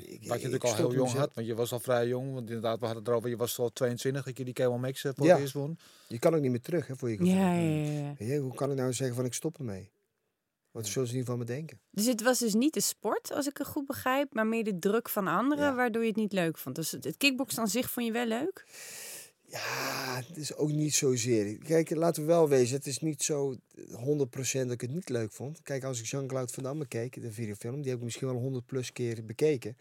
Wat 0.08 0.22
je 0.22 0.28
natuurlijk 0.28 0.64
al 0.64 0.76
heel 0.76 0.86
jong 0.94 0.98
mezelf. 1.04 1.20
had, 1.20 1.34
want 1.34 1.48
je 1.48 1.56
was 1.56 1.72
al 1.72 1.80
vrij 1.80 2.08
jong. 2.08 2.34
Want 2.34 2.48
inderdaad, 2.48 2.80
we 2.80 2.86
hadden 2.86 3.04
het 3.04 3.12
erover, 3.12 3.30
je 3.30 3.38
was 3.38 3.60
al 3.60 3.70
22 3.70 4.24
dat 4.26 4.38
je 4.38 4.44
die 4.44 4.54
K1 4.54 4.80
Max 4.80 5.04
eh, 5.04 5.12
voor 5.16 5.26
Ja. 5.26 5.32
het 5.34 5.42
eerst 5.42 5.54
won. 5.54 5.78
Je 6.08 6.20
kan 6.20 6.36
ook 6.36 6.42
niet 6.42 6.52
meer 6.52 6.62
terug, 6.62 6.88
hè, 6.88 6.96
voor 6.96 7.10
je 7.10 7.18
gevoel. 7.18 7.34
Ja, 7.34 7.54
ja, 7.54 7.92
ja, 7.92 8.16
ja. 8.18 8.38
Hoe 8.38 8.54
kan 8.54 8.72
ik 8.72 8.78
nou 8.78 8.94
zeggen 8.94 9.16
van 9.16 9.26
ik 9.26 9.34
stop 9.34 9.58
ermee? 9.58 9.92
Wat 10.72 10.88
zullen 10.88 11.08
ze 11.08 11.16
niet 11.16 11.26
van 11.26 11.38
me 11.38 11.46
denken? 11.46 11.80
Dus 11.92 12.06
het 12.06 12.22
was 12.22 12.40
dus 12.40 12.54
niet 12.54 12.74
de 12.74 12.82
sport, 12.82 13.32
als 13.32 13.48
ik 13.48 13.58
het 13.58 13.68
goed 13.68 13.86
begrijp, 13.86 14.34
maar 14.34 14.48
meer 14.48 14.64
de 14.64 14.80
druk 14.80 15.10
van 15.10 15.28
anderen, 15.28 15.64
Ja. 15.66 15.76
waardoor 15.76 16.02
je 16.02 16.08
het 16.08 16.18
niet 16.18 16.32
leuk 16.34 16.58
vond. 16.58 16.76
Dus 16.76 16.92
het, 16.92 17.04
het 17.04 17.18
kickboksen 17.18 17.60
aan 17.62 17.68
zich 17.68 17.90
vond 17.90 18.06
je 18.06 18.12
wel 18.12 18.26
leuk? 18.26 18.66
Ja, 19.54 20.22
het 20.28 20.38
is 20.38 20.56
ook 20.56 20.72
niet 20.72 20.94
zozeer. 20.94 21.58
Kijk, 21.58 21.90
laten 21.90 22.22
we 22.22 22.28
wel 22.28 22.50
wezen, 22.50 22.76
het 22.76 22.86
is 22.86 23.00
niet 23.00 23.24
zo 23.24 23.56
100% 23.56 23.58
dat 24.52 24.72
ik 24.72 24.82
het 24.82 24.94
niet 24.94 25.10
leuk 25.10 25.32
vond. 25.32 25.62
Kijk, 25.62 25.84
als 25.84 26.00
ik 26.00 26.06
Jean-Claude 26.06 26.54
Van 26.54 26.64
Damme 26.64 26.88
keek, 26.88 27.22
de 27.22 27.32
videofilm, 27.32 27.82
die 27.82 27.90
heb 27.90 27.98
ik 27.98 28.04
misschien 28.04 28.28
wel 28.28 28.38
100 28.38 28.66
plus 28.66 28.92
keer 28.92 29.26
bekeken. 29.26 29.78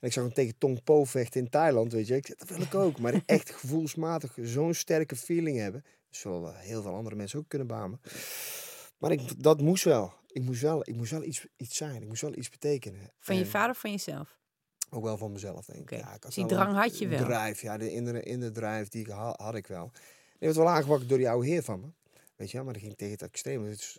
En 0.00 0.06
ik 0.06 0.12
zag 0.12 0.24
hem 0.24 0.32
tegen 0.32 0.58
Tong 0.58 0.82
Po 0.82 1.04
vechten 1.04 1.40
in 1.40 1.48
Thailand, 1.48 1.92
weet 1.92 2.06
je. 2.06 2.16
Ik 2.16 2.26
zeg, 2.26 2.36
dat 2.36 2.48
wil 2.48 2.60
ik 2.60 2.74
ook. 2.74 2.98
Maar 2.98 3.22
echt 3.26 3.50
gevoelsmatig 3.50 4.36
zo'n 4.42 4.74
sterke 4.74 5.16
feeling 5.16 5.58
hebben. 5.58 5.82
Dat 5.82 6.16
zullen 6.16 6.56
heel 6.56 6.82
veel 6.82 6.94
andere 6.94 7.16
mensen 7.16 7.38
ook 7.38 7.48
kunnen 7.48 7.66
beamen. 7.66 8.00
Maar 8.98 9.10
ik, 9.10 9.42
dat 9.42 9.60
moest 9.60 9.84
wel. 9.84 10.12
Ik 10.26 10.42
moest 10.42 10.62
wel, 10.62 10.80
ik 10.88 10.96
moest 10.96 11.10
wel 11.10 11.24
iets, 11.24 11.46
iets 11.56 11.76
zijn. 11.76 12.02
Ik 12.02 12.08
moest 12.08 12.22
wel 12.22 12.36
iets 12.36 12.50
betekenen. 12.50 13.12
Van 13.18 13.36
je 13.36 13.46
vader 13.46 13.70
of 13.70 13.78
van 13.78 13.90
jezelf? 13.90 14.38
Ook 14.90 15.02
wel 15.02 15.16
van 15.16 15.32
mezelf, 15.32 15.66
denk 15.66 15.90
ik. 15.90 15.98
Ja, 15.98 16.04
ik 16.04 16.22
had 16.22 16.22
dus 16.22 16.34
die 16.34 16.46
drang 16.46 16.68
een- 16.68 16.74
had 16.76 16.98
je 16.98 17.04
een 17.04 17.10
wel. 17.10 17.24
Drive, 17.24 17.64
ja, 17.66 17.78
de 17.78 17.92
innere, 17.92 18.22
innere 18.22 18.50
drive 18.52 18.86
die 18.90 19.00
ik 19.00 19.06
ha- 19.10 19.34
had 19.36 19.54
ik 19.54 19.66
wel. 19.66 19.90
Die 19.92 20.00
werd 20.38 20.56
wel 20.56 20.68
aangewakkerd 20.68 21.08
door 21.08 21.18
die 21.18 21.28
oude 21.28 21.46
heer 21.48 21.62
van 21.62 21.80
me. 21.80 21.86
Weet 22.36 22.50
je 22.50 22.56
wel, 22.56 22.64
maar 22.64 22.74
dat 22.74 22.82
ging 22.82 22.96
tegen 22.96 23.18
het 23.24 23.78
is- 23.80 23.98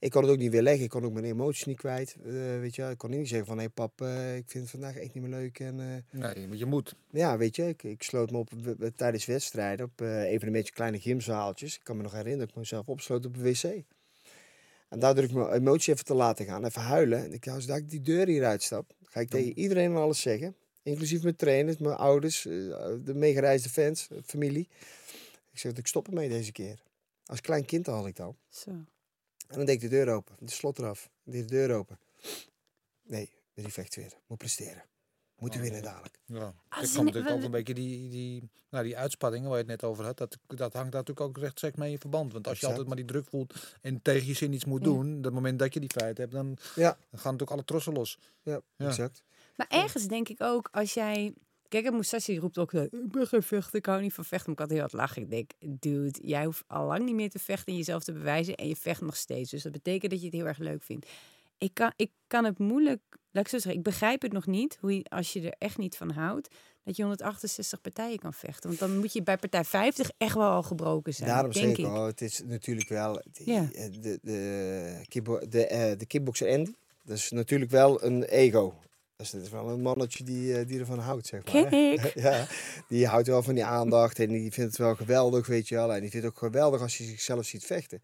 ik 0.00 0.10
kon 0.10 0.22
het 0.22 0.30
ook 0.30 0.38
niet 0.38 0.50
weer 0.50 0.62
leggen. 0.62 0.84
Ik 0.84 0.90
kon 0.90 1.04
ook 1.04 1.12
mijn 1.12 1.24
emoties 1.24 1.64
niet 1.64 1.76
kwijt. 1.76 2.16
eh, 2.24 2.32
weet 2.60 2.74
je. 2.74 2.90
Ik 2.90 2.98
kon 2.98 3.10
niet 3.10 3.28
zeggen 3.28 3.46
van, 3.46 3.58
hé 3.58 3.68
pap, 3.70 4.00
eh, 4.00 4.36
ik 4.36 4.44
vind 4.46 4.62
het 4.62 4.70
vandaag 4.72 4.96
echt 4.96 5.14
niet 5.14 5.22
meer 5.22 5.32
leuk. 5.38 5.58
En, 5.60 5.80
eh, 5.80 6.20
Nee, 6.34 6.48
maar 6.48 6.56
je 6.56 6.66
moet. 6.66 6.94
ja, 7.10 7.36
weet 7.38 7.56
je, 7.56 7.68
ik, 7.68 7.82
ik 7.82 8.02
sloot 8.02 8.30
me 8.30 8.38
op 8.38 8.50
tijdens 8.96 9.24
wedstrijden 9.26 9.86
op 9.86 10.00
eh 10.00 10.22
evenementjes, 10.22 10.74
kleine 10.74 11.00
gymzaaltjes. 11.00 11.74
Ik 11.76 11.84
kan 11.84 11.96
me 11.96 12.02
nog 12.02 12.12
herinneren 12.12 12.40
dat 12.40 12.48
ik 12.48 12.56
mezelf 12.56 12.86
opsloot 12.88 13.26
op 13.26 13.36
een 13.36 13.42
wc. 13.42 13.82
En 14.92 14.98
daardoor 14.98 15.24
ik 15.24 15.32
mijn 15.32 15.52
emotie 15.52 15.92
even 15.92 16.04
te 16.04 16.14
laten 16.14 16.46
gaan, 16.46 16.64
even 16.64 16.82
huilen. 16.82 17.24
En 17.24 17.32
ik, 17.32 17.48
als 17.48 17.66
ik 17.66 17.90
die 17.90 18.00
deur 18.00 18.26
hier 18.26 18.44
uitstap, 18.44 18.92
ga 19.04 19.20
ik 19.20 19.28
tegen 19.28 19.58
iedereen 19.58 19.90
en 19.90 19.96
alles 19.96 20.20
zeggen. 20.20 20.56
Inclusief 20.82 21.22
mijn 21.22 21.36
trainers, 21.36 21.76
mijn 21.76 21.96
ouders, 21.96 22.46
eh, 22.46 22.52
de 23.04 23.14
meegereisde 23.14 23.68
fans, 23.68 24.08
eh, 24.10 24.18
familie. 24.24 24.68
Ik 25.50 25.58
zeg 25.58 25.70
dat 25.70 25.80
ik 25.80 25.86
stop 25.86 26.06
ermee 26.06 26.28
deze 26.28 26.52
keer. 26.52 26.82
Als 27.24 27.40
klein 27.40 27.64
kind 27.64 27.86
had 27.86 28.06
ik 28.06 28.16
dat. 28.16 28.34
Zo. 28.48 28.70
En 28.70 28.86
dan 29.48 29.64
deed 29.64 29.74
ik 29.74 29.80
de 29.80 29.88
deur 29.88 30.08
open, 30.08 30.36
de 30.38 30.50
slot 30.50 30.78
eraf. 30.78 31.10
Deed 31.24 31.48
de 31.48 31.54
deur 31.54 31.76
open. 31.76 31.98
Nee, 33.02 33.30
die 33.54 33.68
vecht 33.68 33.94
weer. 33.94 34.12
Moet 34.26 34.38
presteren. 34.38 34.82
Moeten 35.42 35.60
Oh, 35.60 35.66
winnen 35.66 35.82
dadelijk. 35.84 36.18
Ja. 36.24 36.54
Als 36.68 36.82
Er 36.82 36.88
je 36.88 36.94
komt 36.94 37.04
natuurlijk 37.06 37.34
ook 37.34 37.42
een 37.42 37.50
beetje 37.50 37.74
die, 37.74 38.08
die, 38.08 38.50
nou, 38.70 38.84
die 38.84 38.96
uitspanningen 38.96 39.48
waar 39.48 39.58
je 39.58 39.64
het 39.70 39.80
net 39.80 39.90
over 39.90 40.04
had. 40.04 40.18
Dat, 40.18 40.38
dat 40.46 40.58
hangt 40.58 40.92
daar 40.92 41.00
natuurlijk 41.00 41.20
ook 41.20 41.38
rechtstreeks 41.38 41.76
mee 41.76 41.90
in 41.92 41.98
verband. 41.98 42.32
Want 42.32 42.46
als 42.48 42.60
je 42.60 42.66
Exact. 42.66 42.72
altijd 42.72 42.88
maar 42.88 43.06
die 43.06 43.14
druk 43.16 43.28
voelt 43.30 43.76
en 43.80 44.02
tegen 44.02 44.26
je 44.26 44.34
zin 44.34 44.52
iets 44.52 44.64
moet 44.64 44.80
Ja. 44.84 44.90
doen. 44.90 45.16
Op 45.16 45.24
het 45.24 45.32
moment 45.32 45.58
dat 45.58 45.74
je 45.74 45.80
die 45.80 45.88
vrijheid 45.92 46.18
hebt, 46.18 46.32
dan, 46.32 46.56
Ja. 46.74 46.82
dan 47.10 47.20
gaan 47.20 47.32
natuurlijk 47.32 47.50
alle 47.50 47.64
trossen 47.64 47.92
los. 47.92 48.18
Ja, 48.42 48.60
Ja. 48.76 48.86
exact. 48.86 49.22
Maar 49.56 49.66
ergens 49.68 50.06
denk 50.06 50.28
ik 50.28 50.40
ook, 50.42 50.68
als 50.72 50.94
jij... 50.94 51.34
Kijk, 51.68 51.90
Moussassi 51.90 52.38
roept 52.38 52.58
ook, 52.58 52.72
ik 52.72 52.90
ben 53.12 53.26
geen 53.26 53.42
vechter, 53.42 53.74
ik 53.78 53.86
hou 53.86 54.00
niet 54.02 54.12
van 54.12 54.24
vechten. 54.24 54.46
Maar 54.52 54.54
ik 54.54 54.60
had 54.60 54.70
heel 54.70 54.80
hard 54.80 54.92
lachen. 54.92 55.22
Ik 55.22 55.30
denk, 55.30 55.50
dude, 55.80 56.18
jij 56.22 56.44
hoeft 56.44 56.64
al 56.66 56.86
lang 56.86 57.04
niet 57.04 57.14
meer 57.14 57.30
te 57.30 57.38
vechten 57.38 57.66
en 57.72 57.78
jezelf 57.78 58.04
te 58.04 58.12
bewijzen. 58.12 58.54
En 58.54 58.68
je 58.68 58.76
vecht 58.76 59.00
nog 59.00 59.16
steeds. 59.16 59.50
Dus 59.50 59.62
dat 59.62 59.72
betekent 59.72 60.10
dat 60.10 60.20
je 60.20 60.26
het 60.26 60.34
heel 60.34 60.46
erg 60.46 60.58
leuk 60.58 60.82
vindt. 60.82 61.06
Ik 61.62 61.74
kan, 61.74 61.92
ik 61.96 62.10
kan 62.26 62.44
het 62.44 62.58
moeilijk, 62.58 63.00
laat 63.30 63.44
ik 63.44 63.50
zo 63.50 63.58
zeggen, 63.58 63.74
ik 63.78 63.82
begrijp 63.82 64.22
het 64.22 64.32
nog 64.32 64.46
niet. 64.46 64.76
Hoe 64.80 64.96
je, 64.96 65.04
als 65.08 65.32
je 65.32 65.40
er 65.40 65.54
echt 65.58 65.78
niet 65.78 65.96
van 65.96 66.10
houdt, 66.10 66.48
dat 66.84 66.96
je 66.96 67.02
168 67.02 67.80
partijen 67.80 68.18
kan 68.18 68.32
vechten. 68.34 68.68
Want 68.68 68.80
dan 68.80 68.98
moet 68.98 69.12
je 69.12 69.22
bij 69.22 69.36
partij 69.38 69.64
50 69.64 70.10
echt 70.18 70.34
wel 70.34 70.50
al 70.50 70.62
gebroken 70.62 71.14
zijn, 71.14 71.28
Daarom 71.28 71.50
denk 71.52 71.76
zeg 71.76 71.86
ik 71.86 71.92
al, 71.92 72.06
het 72.06 72.20
is 72.20 72.42
natuurlijk 72.44 72.88
wel... 72.88 73.22
die- 73.32 73.50
Ja. 73.52 73.68
eh, 73.74 73.84
De, 74.00 74.18
de, 74.22 75.46
de, 75.48 75.66
eh, 75.66 75.98
de 75.98 76.06
kickboxer 76.06 76.50
Andy, 76.52 76.72
dat 77.02 77.16
is 77.16 77.30
natuurlijk 77.30 77.70
wel 77.70 78.04
een 78.04 78.22
ego. 78.24 78.74
Dus 79.16 79.30
dat 79.30 79.42
is 79.42 79.50
wel 79.50 79.68
een 79.68 79.80
mannetje 79.82 80.24
die, 80.24 80.56
eh, 80.58 80.66
die 80.66 80.78
ervan 80.78 80.98
houdt, 80.98 81.26
zeg 81.26 81.44
maar. 81.52 81.74
ja, 82.14 82.46
die 82.88 83.06
houdt 83.06 83.26
wel 83.26 83.42
van 83.42 83.54
die 83.54 83.64
aandacht 83.64 84.18
en 84.18 84.28
die 84.28 84.52
vindt 84.52 84.70
het 84.70 84.76
wel 84.78 84.94
geweldig, 84.94 85.46
weet 85.46 85.68
je 85.68 85.74
wel. 85.74 85.92
En 85.94 86.00
die 86.00 86.10
vindt 86.10 86.26
het 86.26 86.34
ook 86.34 86.40
geweldig 86.40 86.80
als 86.80 86.98
je 86.98 87.04
zichzelf 87.04 87.44
ziet 87.46 87.64
vechten. 87.64 88.02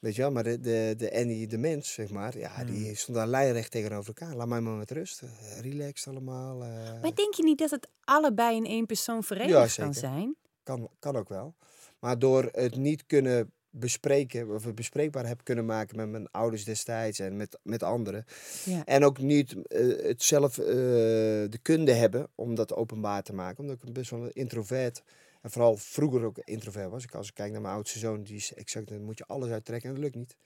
Weet 0.00 0.14
je 0.14 0.22
wel, 0.22 0.30
maar 0.30 0.42
de, 0.42 0.60
de, 0.60 0.94
de 0.96 1.12
Andy, 1.14 1.46
de 1.46 1.58
mens, 1.58 1.92
zeg 1.92 2.10
maar, 2.10 2.38
ja, 2.38 2.50
Hmm. 2.54 2.66
die 2.66 2.94
stond 2.94 3.16
daar 3.16 3.26
lijnrecht 3.26 3.70
tegenover 3.70 4.06
elkaar. 4.06 4.36
Laat 4.36 4.48
mij 4.48 4.60
maar 4.60 4.72
met 4.76 4.90
rust. 4.90 5.22
eh, 5.22 5.60
relaxed 5.60 6.08
allemaal. 6.08 6.62
eh. 6.62 7.00
Maar 7.02 7.14
denk 7.14 7.34
je 7.34 7.42
niet 7.42 7.58
dat 7.58 7.70
het 7.70 7.88
allebei 8.04 8.56
in 8.56 8.66
één 8.66 8.86
persoon 8.86 9.22
verenigd 9.24 9.74
Ja, 9.76 9.82
kan 9.84 9.94
zijn? 9.94 10.36
Kan, 10.62 10.88
kan 10.98 11.16
ook 11.16 11.28
wel. 11.28 11.54
Maar 11.98 12.18
door 12.18 12.48
het 12.52 12.76
niet 12.76 13.06
kunnen 13.06 13.52
bespreken, 13.70 14.54
of 14.54 14.64
het 14.64 14.74
bespreekbaar 14.74 15.26
heb 15.26 15.40
kunnen 15.44 15.66
maken 15.66 15.96
met 15.96 16.08
mijn 16.08 16.30
ouders 16.30 16.64
destijds 16.64 17.18
en 17.18 17.36
met, 17.36 17.58
met 17.62 17.82
anderen. 17.82 18.24
Ja. 18.64 18.84
En 18.84 19.04
ook 19.04 19.18
niet 19.18 19.66
eh, 19.66 20.02
het 20.02 20.22
zelf 20.22 20.54
de 20.54 21.58
kunde 21.62 21.92
hebben 21.92 22.28
om 22.34 22.54
dat 22.54 22.74
openbaar 22.74 23.22
te 23.22 23.32
maken. 23.32 23.58
Omdat 23.62 23.82
ik 23.86 23.92
best 23.92 24.10
wel 24.10 24.22
een 24.24 24.32
introvert, 24.32 25.02
en 25.40 25.50
vooral 25.50 25.76
vroeger 25.76 26.24
ook 26.24 26.38
introvert 26.38 26.90
was. 26.90 27.04
Ik, 27.04 27.14
als 27.14 27.28
ik 27.28 27.34
kijk 27.34 27.52
naar 27.52 27.60
mijn 27.60 27.74
oudste 27.74 27.98
zoon, 27.98 28.22
die 28.22 28.36
is 28.36 28.54
exact, 28.54 28.88
dan 28.88 29.02
moet 29.02 29.18
je 29.18 29.26
alles 29.26 29.50
uittrekken 29.50 29.88
en 29.88 29.94
dat 29.94 30.04
lukt 30.04 30.16
niet. 30.16 30.36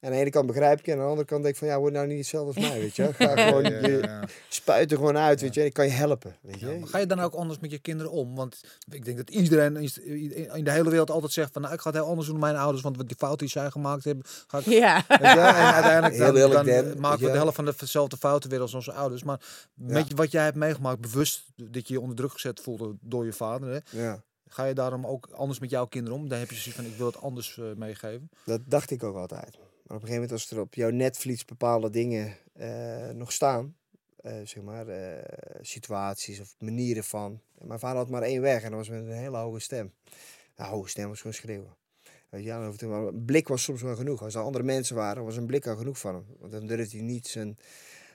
En 0.00 0.08
aan 0.08 0.14
de 0.14 0.20
ene 0.20 0.30
kant 0.30 0.46
begrijp 0.46 0.78
ik 0.78 0.86
je, 0.86 0.92
en 0.92 0.98
aan 0.98 1.02
de 1.04 1.10
andere 1.10 1.28
kant 1.28 1.42
denk 1.42 1.54
ik 1.54 1.60
van 1.60 1.68
ja, 1.68 1.78
word 1.78 1.92
nou 1.92 2.06
niet 2.06 2.18
hetzelfde 2.18 2.60
als 2.60 2.70
mij, 2.70 2.80
weet 2.80 2.96
je. 2.96 3.12
Ga 3.12 3.36
gewoon, 3.46 3.62
Ja, 3.62 3.70
ja, 3.70 3.86
je 3.86 3.98
ja. 4.02 4.24
spuit 4.48 4.90
er 4.90 4.96
gewoon 4.96 5.16
uit, 5.18 5.40
weet 5.40 5.54
je. 5.54 5.64
Ik 5.64 5.72
kan 5.72 5.84
je 5.84 5.90
helpen, 5.90 6.36
weet 6.40 6.60
je. 6.60 6.66
Ja, 6.66 6.78
maar 6.78 6.88
ga 6.88 6.98
je 6.98 7.06
dan 7.06 7.20
ook 7.20 7.34
anders 7.34 7.58
met 7.58 7.70
je 7.70 7.78
kinderen 7.78 8.12
om? 8.12 8.34
Want 8.34 8.60
ik 8.90 9.04
denk 9.04 9.16
dat 9.16 9.30
iedereen 9.30 9.76
in 10.54 10.64
de 10.64 10.70
hele 10.70 10.90
wereld 10.90 11.10
altijd 11.10 11.32
zegt 11.32 11.52
van... 11.52 11.62
Nou, 11.62 11.74
ik 11.74 11.80
ga 11.80 11.90
het 11.90 11.98
heel 11.98 12.08
anders 12.08 12.28
doen 12.28 12.40
dan 12.40 12.50
mijn 12.50 12.62
ouders, 12.62 12.82
want 12.82 12.96
wat 12.96 13.06
die 13.08 13.16
fouten 13.16 13.38
die 13.38 13.48
zij 13.48 13.70
gemaakt 13.70 14.04
hebben... 14.04 14.24
Ga 14.46 14.58
ik, 14.58 14.64
Ja. 14.64 15.04
weet 15.08 15.18
je, 15.18 15.26
en 15.26 15.72
uiteindelijk 15.74 16.14
Heel 16.22 16.26
dan, 16.26 16.36
eerlijk, 16.36 16.66
dan 16.66 16.88
Dan, 16.88 17.00
maken 17.00 17.20
we 17.20 17.26
ja. 17.26 17.32
de 17.32 17.38
helft 17.38 17.54
van 17.56 17.64
dezelfde 17.78 18.16
fouten 18.16 18.50
weer 18.50 18.60
als 18.60 18.74
onze 18.74 18.92
ouders. 18.92 19.22
Maar 19.22 19.40
met 19.74 20.14
wat 20.14 20.30
jij 20.30 20.44
hebt 20.44 20.56
meegemaakt, 20.56 21.00
bewust 21.00 21.42
dat 21.56 21.88
je 21.88 21.94
je 21.94 22.00
onder 22.00 22.16
druk 22.16 22.32
gezet 22.32 22.60
voelde 22.60 22.96
door 23.00 23.24
je 23.24 23.32
vader... 23.32 23.68
Hè, 23.68 24.02
Ja, 24.02 24.22
ga 24.48 24.64
je 24.64 24.74
daarom 24.74 25.06
ook 25.06 25.28
anders 25.32 25.58
met 25.58 25.70
jouw 25.70 25.86
kinderen 25.86 26.18
om? 26.18 26.28
Daar 26.28 26.38
heb 26.38 26.50
je 26.50 26.56
zoiets 26.56 26.80
van, 26.80 26.90
ik 26.90 26.96
wil 26.96 27.06
het 27.06 27.20
anders 27.20 27.58
eh, 27.58 27.64
meegeven. 27.76 28.30
dat 28.44 28.60
dacht 28.64 28.90
ik 28.90 29.02
ook 29.02 29.16
altijd. 29.16 29.58
Maar 29.86 29.96
op 29.96 30.02
een 30.02 30.08
gegeven 30.08 30.28
moment 30.28 30.32
als 30.32 30.50
er 30.50 30.60
op 30.60 30.74
jouw 30.74 30.90
netvlies 30.90 31.44
bepaalde 31.44 31.90
dingen 31.90 32.36
eh, 32.52 33.08
nog 33.08 33.32
staan, 33.32 33.76
eh, 34.16 34.40
zeg 34.44 34.62
maar, 34.62 34.88
eh, 34.88 35.58
situaties 35.60 36.40
of 36.40 36.54
manieren 36.58 37.04
van. 37.04 37.40
Mijn 37.58 37.78
vader 37.78 37.96
had 37.96 38.10
maar 38.10 38.22
één 38.22 38.40
weg 38.40 38.62
en 38.62 38.70
dat 38.70 38.78
was 38.78 38.88
met 38.88 39.00
een 39.00 39.10
hele 39.12 39.36
hoge 39.36 39.58
stem. 39.58 39.92
Nou, 40.56 40.70
hoge 40.70 40.88
stem 40.88 41.08
was 41.08 41.18
gewoon 41.18 41.32
schreeuwen. 41.36 41.76
Weet 42.28 42.42
je, 42.42 42.48
ja, 42.48 42.72
een 42.78 43.24
blik 43.24 43.48
was 43.48 43.62
soms 43.62 43.82
wel 43.82 43.96
genoeg. 43.96 44.22
Als 44.22 44.34
er 44.34 44.40
andere 44.42 44.64
mensen 44.64 44.96
waren, 44.96 45.24
was 45.24 45.36
een 45.36 45.46
blik 45.46 45.66
al 45.66 45.76
genoeg 45.76 45.98
van 45.98 46.14
hem. 46.14 46.26
Want 46.38 46.52
dan 46.52 46.66
durfde 46.66 46.96
hij 46.96 47.06
niet 47.06 47.26
zijn, 47.26 47.58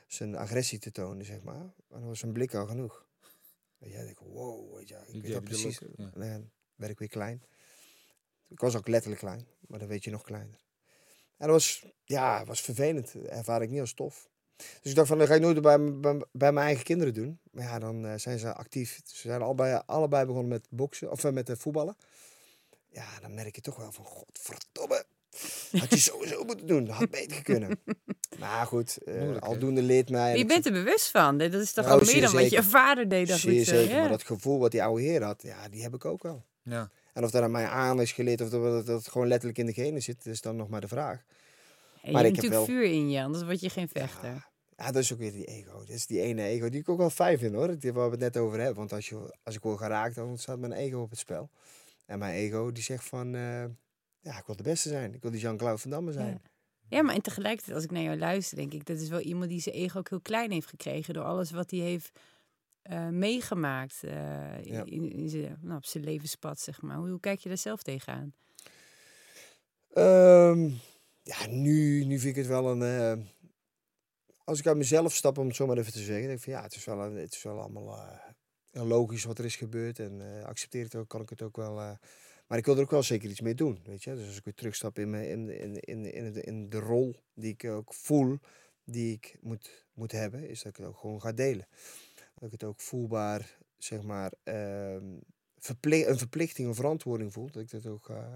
zijn 0.07 0.36
agressie 0.36 0.79
te 0.79 0.91
tonen, 0.91 1.25
zeg 1.25 1.41
maar. 1.41 1.73
Maar 1.88 1.99
dan 1.99 2.07
was 2.07 2.21
een 2.21 2.31
blik 2.31 2.53
al 2.55 2.67
genoeg. 2.67 3.05
Weet 3.77 3.89
je, 3.91 3.95
dan 3.95 4.05
denk 4.05 4.19
ik, 4.19 4.27
wow, 4.27 4.75
weet 4.75 4.88
je, 4.88 4.95
ik 4.95 5.12
Die 5.12 5.21
weet 5.21 5.34
dat 5.34 5.43
precies. 5.43 5.84
ook, 5.84 5.89
ja. 5.97 6.12
En 6.13 6.31
dan 6.31 6.49
werd 6.75 6.91
ik 6.91 6.99
weer 6.99 7.10
klein. 7.10 7.43
Ik 8.47 8.60
was 8.60 8.75
ook 8.75 8.88
letterlijk 8.88 9.21
klein, 9.21 9.47
maar 9.67 9.79
dan 9.79 9.88
weet 9.88 10.03
je 10.03 10.12
nog 10.12 10.21
kleiner. 10.21 10.60
En 11.41 11.47
dat 11.47 11.56
was, 11.56 11.86
ja, 12.04 12.45
was 12.45 12.62
vervelend. 12.62 13.13
Dat 13.13 13.23
ervaar 13.23 13.62
ik 13.62 13.69
niet 13.69 13.80
als 13.80 13.93
tof. 13.93 14.30
Dus 14.58 14.91
ik 14.91 14.95
dacht 14.95 15.08
van, 15.08 15.17
dat 15.17 15.27
ga 15.27 15.34
ik 15.36 15.41
nooit 15.41 15.62
bij, 15.62 15.80
bij, 16.32 16.51
mijn 16.51 16.65
eigen 16.65 16.84
kinderen 16.84 17.13
doen. 17.13 17.39
Maar 17.51 17.63
ja, 17.63 17.80
dan 17.80 18.06
eh, 18.06 18.13
zijn 18.17 18.39
ze 18.39 18.54
actief. 18.54 18.99
Ze 19.06 19.27
zijn 19.27 19.41
allebei, 19.41 19.82
allebei 19.86 20.25
begonnen 20.25 20.49
met 20.49 20.67
boksen, 20.69 21.12
of 21.12 21.23
eh, 21.23 21.32
met 21.32 21.49
eh, 21.49 21.56
voetballen. 21.56 21.95
Ja, 22.89 23.06
dan 23.21 23.34
merk 23.34 23.56
je 23.56 23.62
toch 23.62 23.75
wel 23.75 23.91
van, 23.91 24.06
godverdomme. 24.06 25.06
Had 25.71 25.89
je 25.89 25.97
sowieso 26.12 26.43
moeten 26.43 26.67
doen. 26.67 26.86
Dat 26.86 26.95
had 26.95 27.10
beter 27.10 27.43
kunnen. 27.43 27.80
Maar 28.39 28.65
goed, 28.65 28.97
eh, 29.04 29.13
hè? 29.13 29.39
aldoende 29.39 29.82
leert 29.82 30.10
mij. 30.10 30.38
Je 30.38 30.45
bent 30.45 30.65
er 30.65 30.71
bewust 30.71 31.12
van. 31.12 31.38
Dat 31.38 31.54
is 31.54 31.73
toch 31.73 31.86
Nou, 31.86 31.99
al 31.99 32.06
meer 32.06 32.21
dan 32.21 32.34
wat 32.34 32.49
je 32.49 32.63
vader 32.63 33.10
deed. 33.10 33.27
dacht 33.27 33.39
Zeer 33.39 33.65
zeker, 33.65 33.95
Ja. 33.95 33.99
maar 33.99 34.10
dat 34.10 34.23
gevoel 34.23 34.60
wat 34.60 34.71
die 34.71 34.84
oude 34.84 35.01
heer 35.01 35.23
had, 35.23 35.41
ja, 35.41 35.69
die 35.69 35.82
heb 35.82 35.93
ik 35.93 36.06
ook 36.06 36.23
wel. 36.23 36.45
Ja. 36.63 36.89
En 37.13 37.24
of 37.24 37.32
dat 37.32 37.43
aan 37.43 37.52
mij 37.52 37.67
aan 37.67 38.02
is 38.02 38.12
geleerd 38.12 38.41
of 38.41 38.50
dat, 38.50 38.86
dat, 38.86 39.08
gewoon 39.08 39.28
letterlijk 39.28 39.60
in 39.60 39.65
de 39.65 39.74
genen 39.74 40.02
zit, 40.02 40.26
is 40.26 40.41
dan 40.41 40.56
nog 40.56 40.69
maar 40.69 40.82
de 40.82 40.88
vraag. 40.88 41.17
En 41.17 42.08
je 42.08 42.12
maar 42.12 42.24
hebt 42.24 42.36
ik 42.36 42.41
heb 42.41 42.52
natuurlijk 42.52 42.80
wel- 42.82 42.84
vuur 42.84 42.91
in 43.00 43.10
je, 43.10 43.24
anders 43.24 43.43
word 43.43 43.60
je 43.60 43.69
geen 43.69 43.89
vechter. 43.89 44.30
Ja, 44.30 44.50
ja, 44.78 44.91
dat 44.91 45.02
is 45.02 45.13
ook 45.13 45.19
weer 45.19 45.32
die 45.32 45.45
ego. 45.45 45.80
Dat 45.80 45.89
is 45.89 46.06
die 46.06 46.21
ene 46.21 46.43
ego 46.43 46.69
die 46.69 46.80
ik 46.80 46.89
ook 46.89 46.97
wel 46.97 47.10
fijn 47.10 47.38
vind 47.38 47.56
hoor. 47.56 47.80
Die 47.80 47.93
waar 47.93 48.06
we 48.06 48.12
het 48.12 48.19
net 48.19 48.38
over 48.38 48.58
hebben. 48.58 48.76
Want 48.78 48.93
als, 48.93 49.10
je, 49.10 49.36
als 49.43 49.56
ik 49.56 49.62
word 49.62 49.78
geraakt, 49.78 50.15
dan 50.15 50.38
staat 50.38 50.60
mijn 50.60 50.71
ego 50.71 51.02
op 51.02 51.10
het 51.10 51.19
spel. 51.19 51.50
En 52.06 52.19
mijn 52.19 52.34
ego 52.34 52.71
die 52.71 52.84
zegt 52.84 53.04
van, 53.04 53.36
eh, 53.36 53.65
ja, 54.19 54.38
ik 54.38 54.45
wil 54.45 54.56
de 54.56 54.63
beste 54.63 54.89
zijn. 54.89 55.13
Ik 55.13 55.21
wil 55.21 55.32
die 55.32 55.39
Jean-Claude 55.39 55.78
Van 55.78 55.91
Damme 55.91 56.12
zijn. 56.12 56.28
Ja. 56.28 56.41
Ja, 56.88 57.02
maar 57.02 57.15
en 57.15 57.21
tegelijkertijd, 57.21 57.76
als 57.76 57.84
ik 57.84 57.91
naar 57.91 58.02
jou 58.02 58.17
luister, 58.17 58.58
denk 58.58 58.74
ik, 58.74 58.86
dat 58.86 59.00
is 59.00 59.10
wel 59.10 59.19
iemand 59.19 59.50
die 59.50 59.62
zijn 59.62 59.76
ego 59.76 59.97
ook 60.00 60.10
heel 60.10 60.21
klein 60.21 60.52
heeft 60.52 60.67
gekregen 60.67 61.13
door 61.13 61.24
alles 61.24 61.52
wat 61.52 61.71
hij 61.71 61.80
heeft 61.80 62.19
eh, 62.82 63.08
meegemaakt 63.08 64.04
eh, 64.04 64.63
Ja. 64.63 64.84
in, 64.86 65.12
in 65.12 65.30
zijn, 65.30 65.58
nou, 65.62 65.78
op 65.78 65.86
zijn 65.86 66.04
levenspad, 66.04 66.60
zeg 66.60 66.82
maar. 66.82 66.96
Hoe, 66.98 67.10
hoe 67.10 67.20
kijk 67.20 67.39
je 67.39 67.50
daar 67.50 67.58
zelf 67.58 67.82
tegenaan? 67.84 68.34
Ehm, 69.94 70.70
ja, 71.24 71.48
nu, 71.48 72.04
nu 72.06 72.20
vind 72.20 72.36
ik 72.36 72.36
het 72.36 72.48
wel 72.48 72.72
een... 72.72 72.82
eh, 72.82 73.26
als 74.44 74.60
ik 74.60 74.67
uit 74.67 74.78
mezelf 74.78 75.13
stap, 75.13 75.38
om 75.38 75.48
het 75.48 75.56
zo 75.56 75.65
maar 75.65 75.78
even 75.78 75.91
te 75.91 76.00
zeggen. 76.04 76.26
denk 76.26 76.38
ik 76.38 76.44
van 76.44 76.54
ja, 76.54 76.62
het 76.62 76.76
is 76.76 76.86
wel, 76.86 77.00
een, 77.00 77.15
het 77.15 77.34
is 77.34 77.44
wel 77.44 77.60
allemaal 77.60 78.20
logisch 78.72 79.24
wat 79.24 79.39
er 79.39 79.46
is 79.46 79.56
gebeurd. 79.56 80.00
En 80.00 80.44
accepteer 80.46 80.84
het 80.84 80.96
ook, 80.96 81.08
kan 81.10 81.22
ik 81.22 81.30
het 81.30 81.41
ook 81.41 81.56
wel... 81.56 81.74
maar 82.48 82.58
ik 82.58 82.65
wil 82.65 82.76
er 82.76 82.82
ook 82.82 82.91
wel 82.91 83.04
zeker 83.04 83.30
iets 83.30 83.41
mee 83.41 83.56
doen, 83.56 83.80
weet 83.84 84.04
je. 84.04 84.15
Dus 84.15 84.28
als 84.28 84.38
ik 84.38 84.44
weer 84.44 84.54
terugstap 84.54 85.00
in, 85.00 85.10
mijn, 85.10 85.30
in, 85.30 85.50
in, 85.50 85.76
in, 85.80 86.13
in, 86.13 86.34
de, 86.34 86.41
in 86.41 86.70
de 86.70 86.80
rol 86.80 87.15
die 87.34 87.52
ik 87.54 87.65
ook 87.65 87.94
voel, 87.94 88.39
die 88.84 89.13
ik 89.13 89.38
moet, 89.41 89.86
moet 89.94 90.12
hebben, 90.12 90.50
is 90.50 90.62
dat 90.62 90.72
ik 90.72 90.78
het 90.78 90.88
ook 90.88 90.98
gewoon 90.98 91.22
ga 91.22 91.32
delen. 91.32 91.67
Dat 92.41 92.54
ik 92.54 92.60
het 92.62 92.69
ook 92.69 92.80
voelbaar, 92.80 93.58
zeg 93.77 94.01
maar, 94.04 94.32
ehm, 94.43 95.04
verpli- 95.58 96.06
een 96.06 96.17
verplichting, 96.17 96.67
een 96.67 96.75
verantwoording 96.75 97.34
voel. 97.34 97.51
Dat 97.51 97.62
ik 97.62 97.71
dat 97.71 97.86
ook 97.86 98.06
ga, 98.06 98.30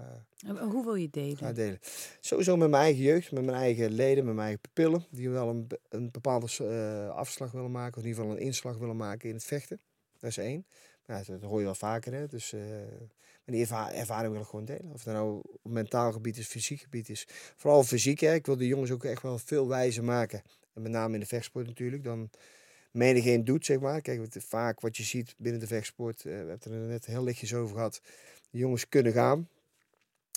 En 0.46 0.58
Hoe 0.58 0.84
wil 0.84 0.94
je 0.94 1.10
delen? 1.10 1.36
ga 1.36 1.52
delen. 1.52 1.78
Sowieso 2.20 2.56
met 2.56 2.70
mijn 2.70 2.82
eigen 2.82 3.02
jeugd, 3.02 3.32
met 3.32 3.44
mijn 3.44 3.56
eigen 3.56 3.90
leden, 3.92 4.24
met 4.24 4.34
mijn 4.34 4.46
eigen 4.46 4.60
pupillen. 4.60 5.04
Die 5.10 5.30
wel 5.30 5.48
een, 5.48 5.66
een 5.88 6.10
bepaalde 6.10 6.46
eh, 6.58 7.10
afslag 7.16 7.50
willen 7.52 7.70
maken. 7.70 7.96
Of 7.96 8.02
in 8.02 8.08
ieder 8.08 8.22
geval 8.22 8.36
een 8.38 8.44
inslag 8.44 8.76
willen 8.78 8.96
maken 8.96 9.28
in 9.28 9.34
het 9.34 9.44
vechten. 9.44 9.80
Dat 10.18 10.30
is 10.30 10.36
één. 10.38 10.66
Nou, 11.06 11.24
dat 11.24 11.42
hoor 11.42 11.58
je 11.58 11.64
wel 11.64 11.74
vaker. 11.74 12.12
Hè? 12.12 12.26
Dus, 12.26 12.52
eh, 12.52 12.60
maar 12.60 13.54
die 13.54 13.60
erva- 13.60 13.92
ervaring 13.92 14.32
wil 14.32 14.40
ik 14.42 14.46
gewoon 14.48 14.64
delen. 14.64 14.92
Of 14.92 15.02
dat 15.02 15.14
nou 15.14 15.42
op 15.62 15.70
mentaal 15.70 16.12
gebied 16.12 16.36
is, 16.36 16.46
fysiek 16.46 16.80
gebied 16.80 17.08
is. 17.08 17.26
Vooral 17.56 17.82
fysiek. 17.84 18.20
Hè? 18.20 18.34
Ik 18.34 18.46
wil 18.46 18.56
de 18.56 18.66
jongens 18.66 18.90
ook 18.90 19.04
echt 19.04 19.22
wel 19.22 19.38
veel 19.38 19.68
wijzer 19.68 20.04
maken. 20.04 20.42
En 20.74 20.82
met 20.82 20.92
name 20.92 21.14
in 21.14 21.20
de 21.20 21.26
vechtsport 21.26 21.66
natuurlijk. 21.66 22.04
Dan 22.04 22.30
menigeen 22.96 23.44
doet, 23.44 23.64
zeg 23.66 23.80
maar. 23.80 24.00
Kijk, 24.00 24.18
wat, 24.18 24.44
vaak 24.44 24.80
wat 24.80 24.96
je 24.96 25.02
ziet 25.02 25.34
binnen 25.38 25.60
de 25.60 25.66
vechtsport. 25.66 26.18
eh, 26.18 26.24
we 26.24 26.30
hebben 26.30 26.52
het 26.54 26.64
er 26.64 26.70
net 26.70 27.06
heel 27.06 27.24
lichtjes 27.24 27.54
over 27.54 27.74
gehad. 27.76 28.00
De 28.50 28.58
jongens 28.58 28.88
kunnen 28.88 29.12
gaan. 29.12 29.48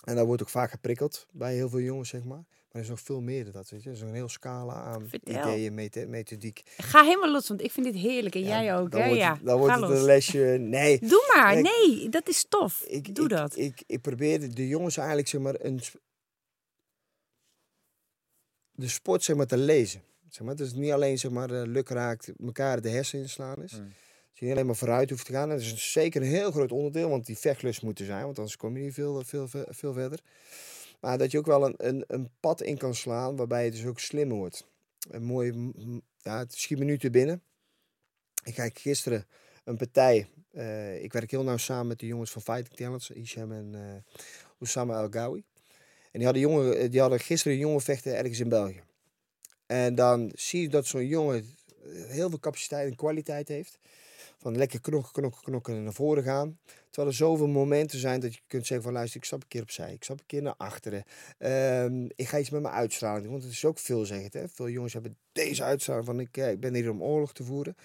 En 0.03 0.15
daar 0.15 0.25
wordt 0.25 0.41
ook 0.41 0.49
vaak 0.49 0.69
geprikkeld 0.69 1.27
bij 1.31 1.53
heel 1.53 1.69
veel 1.69 1.79
jongens, 1.79 2.09
zeg 2.09 2.23
maar. 2.23 2.37
Maar 2.47 2.81
er 2.81 2.81
is 2.81 2.89
nog 2.89 2.99
veel 3.01 3.21
meer 3.21 3.43
dan 3.43 3.53
dat, 3.53 3.69
weet 3.69 3.83
je. 3.83 3.89
Er 3.89 3.95
is 3.95 4.01
een 4.01 4.13
heel 4.13 4.29
scala 4.29 4.73
aan 4.73 5.07
Vertel. 5.07 5.53
ideeën, 5.53 5.73
methodiek. 6.09 6.61
Ga 6.77 7.03
helemaal 7.03 7.31
los, 7.31 7.47
want 7.47 7.61
ik 7.61 7.71
vind 7.71 7.85
dit 7.85 7.95
heerlijk. 7.95 8.35
En 8.35 8.41
Ja, 8.41 8.63
jij 8.63 8.75
ook, 8.77 8.91
dan 8.91 9.01
hè? 9.01 9.07
wordt 9.07 9.21
Ja, 9.21 9.33
het, 9.35 9.45
dan 9.45 9.57
wordt 9.57 9.73
ga 9.73 9.79
het 9.79 9.89
los. 9.89 9.99
een 9.99 10.05
lesje... 10.05 10.39
Nee, 10.59 10.99
Doe 11.07 11.31
maar. 11.35 11.61
Nee, 11.61 12.09
dat 12.09 12.27
is 12.27 12.45
tof. 12.49 12.83
ik, 12.87 13.15
Doe 13.15 13.23
ik, 13.25 13.29
dat. 13.31 13.57
Ik, 13.57 13.83
ik 13.87 14.01
probeer 14.01 14.53
de- 14.53 14.67
jongens 14.67 14.97
eigenlijk, 14.97 15.27
zeg 15.27 15.41
maar, 15.41 15.55
een, 15.59 15.79
de 18.71 18.87
sport, 18.87 19.23
zeg 19.23 19.35
maar, 19.35 19.47
te 19.47 19.57
lezen. 19.57 20.01
Zeg 20.29 20.45
maar, 20.45 20.55
dus 20.55 20.73
niet 20.73 20.91
alleen, 20.91 21.17
zeg 21.19 21.31
maar, 21.31 21.51
eh, 21.51 21.61
lukraakt 21.65 22.31
elkaar 22.45 22.81
de 22.81 22.89
hersenen 22.89 23.23
inslaan 23.23 23.63
is. 23.63 23.71
Mm. 23.73 23.79
Dat 24.29 24.37
je 24.39 24.45
niet 24.45 24.53
alleen 24.53 24.65
maar 24.65 24.75
vooruit 24.75 25.09
hoeft 25.09 25.25
te 25.25 25.31
gaan. 25.31 25.49
Dat 25.49 25.59
is 25.59 25.71
een- 25.71 25.77
zeker 25.77 26.21
een 26.21 26.27
heel 26.27 26.51
groot 26.51 26.71
onderdeel, 26.71 27.09
want 27.09 27.25
die 27.25 27.37
vechtlust 27.37 27.81
moet 27.81 27.99
er 27.99 28.05
zijn. 28.05 28.23
Want 28.23 28.37
anders 28.37 28.57
kom 28.57 28.77
je 28.77 28.83
niet 28.83 28.93
veel, 28.93 29.23
veel, 29.23 29.47
veel, 29.47 29.65
veel 29.69 29.93
verder. 29.93 30.19
Maar 30.99 31.17
dat 31.17 31.31
je 31.31 31.37
ook 31.37 31.45
wel 31.45 31.65
een, 31.65 31.73
een, 31.77 32.03
een 32.07 32.29
pad 32.39 32.61
in 32.61 32.77
kan 32.77 32.95
slaan, 32.95 33.35
waarbij 33.35 33.65
je 33.65 33.71
dus 33.71 33.85
ook 33.85 33.99
slimmer 33.99 34.37
wordt. 34.37 34.67
Een 35.09 35.23
mooie, 35.23 35.51
m- 35.51 35.73
m- 35.75 36.01
ja, 36.17 36.37
het 36.39 36.53
schiet 36.53 36.79
me 36.79 36.85
nu 36.85 36.97
te 36.97 37.09
binnen. 37.09 37.41
Ik 38.43 38.53
kijk 38.53 38.79
gisteren 38.79 39.25
een 39.63 39.77
partij. 39.77 40.27
eh, 40.51 41.03
ik 41.03 41.13
werk 41.13 41.31
heel 41.31 41.43
nauw 41.43 41.57
samen 41.57 41.87
met 41.87 41.99
de 41.99 42.05
jongens 42.05 42.31
van 42.31 42.41
Fighting 42.41 42.75
Talents, 42.75 43.09
Isham 43.09 43.51
en 43.51 43.75
eh 43.75 44.13
Oussama 44.59 45.01
El 45.01 45.07
Gawi. 45.09 45.43
En 46.11 46.19
die 46.19 46.23
hadden, 46.23 46.41
jongen, 46.41 46.91
die 46.91 46.99
hadden 47.01 47.19
gisteren 47.19 47.53
een 47.53 47.59
jongen 47.63 47.81
vechten 47.81 48.17
ergens 48.17 48.39
in 48.39 48.49
België. 48.49 48.81
En 49.69 49.95
dan 49.95 50.31
zie 50.35 50.61
je 50.61 50.69
dat 50.69 50.85
zo'n 50.85 51.07
jongen 51.07 51.45
heel 52.07 52.29
veel 52.29 52.39
capaciteit 52.39 52.89
en 52.89 52.95
kwaliteit 52.95 53.47
heeft. 53.47 53.79
Van 54.37 54.57
lekker 54.57 54.81
knokken, 54.81 55.11
knokken, 55.11 55.41
knokken 55.43 55.75
en 55.75 55.83
naar 55.83 55.93
voren 55.93 56.23
gaan. 56.23 56.59
Terwijl 56.85 57.07
er 57.07 57.15
zoveel 57.17 57.47
momenten 57.47 57.99
zijn 57.99 58.19
dat 58.19 58.33
je 58.33 58.39
kunt 58.47 58.65
zeggen 58.67 58.85
van 58.85 58.93
luister, 58.95 59.19
ik 59.19 59.25
stap 59.25 59.41
een 59.41 59.47
keer 59.47 59.61
opzij. 59.61 59.93
Ik 59.93 60.03
stap 60.03 60.19
een 60.19 60.25
keer 60.25 60.41
naar 60.41 60.53
achteren. 60.57 61.03
Ehm, 61.37 62.05
ik 62.15 62.27
ga 62.27 62.37
iets 62.39 62.49
met 62.49 62.61
mijn 62.61 62.73
uitstraling 62.73 63.21
doen. 63.23 63.31
Want 63.31 63.43
het 63.43 63.51
is 63.51 63.65
ook 63.65 63.79
veelzeggend. 63.79 64.33
Hè? 64.33 64.47
Veel 64.47 64.69
jongens 64.69 64.93
hebben 64.93 65.17
deze 65.31 65.63
uitstraling 65.63 66.05
van 66.05 66.19
ik, 66.19 66.37
eh, 66.37 66.51
ik 66.51 66.59
ben 66.59 66.73
hier 66.73 66.89
om 66.89 67.03
oorlog 67.03 67.33
te 67.33 67.43
voeren. 67.43 67.75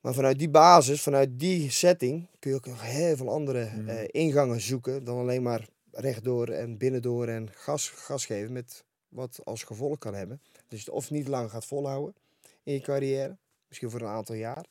Maar 0.00 0.14
vanuit 0.14 0.38
die 0.38 0.50
basis, 0.50 1.02
vanuit 1.02 1.38
die 1.38 1.70
setting, 1.70 2.28
kun 2.38 2.50
je 2.50 2.56
ook 2.56 2.66
nog 2.66 2.82
heel 2.82 3.16
veel 3.16 3.30
andere 3.30 3.64
Mhm. 3.74 3.88
eh, 3.88 4.04
ingangen 4.10 4.60
zoeken. 4.60 5.04
Dan 5.04 5.18
alleen 5.18 5.42
maar 5.42 5.68
rechtdoor 5.90 6.48
en 6.48 6.78
binnendoor 6.78 7.28
en 7.28 7.48
gas, 7.54 7.88
gas 7.88 8.26
geven. 8.26 8.52
Met 8.52 8.84
wat 9.08 9.40
als 9.44 9.62
gevolg 9.62 9.98
kan 9.98 10.14
hebben. 10.14 10.40
Dus 10.68 10.78
je 10.78 10.84
het 10.84 10.94
of 10.94 11.10
niet 11.10 11.28
lang 11.28 11.50
gaat 11.50 11.64
volhouden 11.64 12.14
in 12.62 12.72
je 12.72 12.80
carrière. 12.80 13.36
Misschien 13.68 13.90
voor 13.90 14.00
een 14.00 14.06
aantal 14.06 14.34
jaar. 14.34 14.64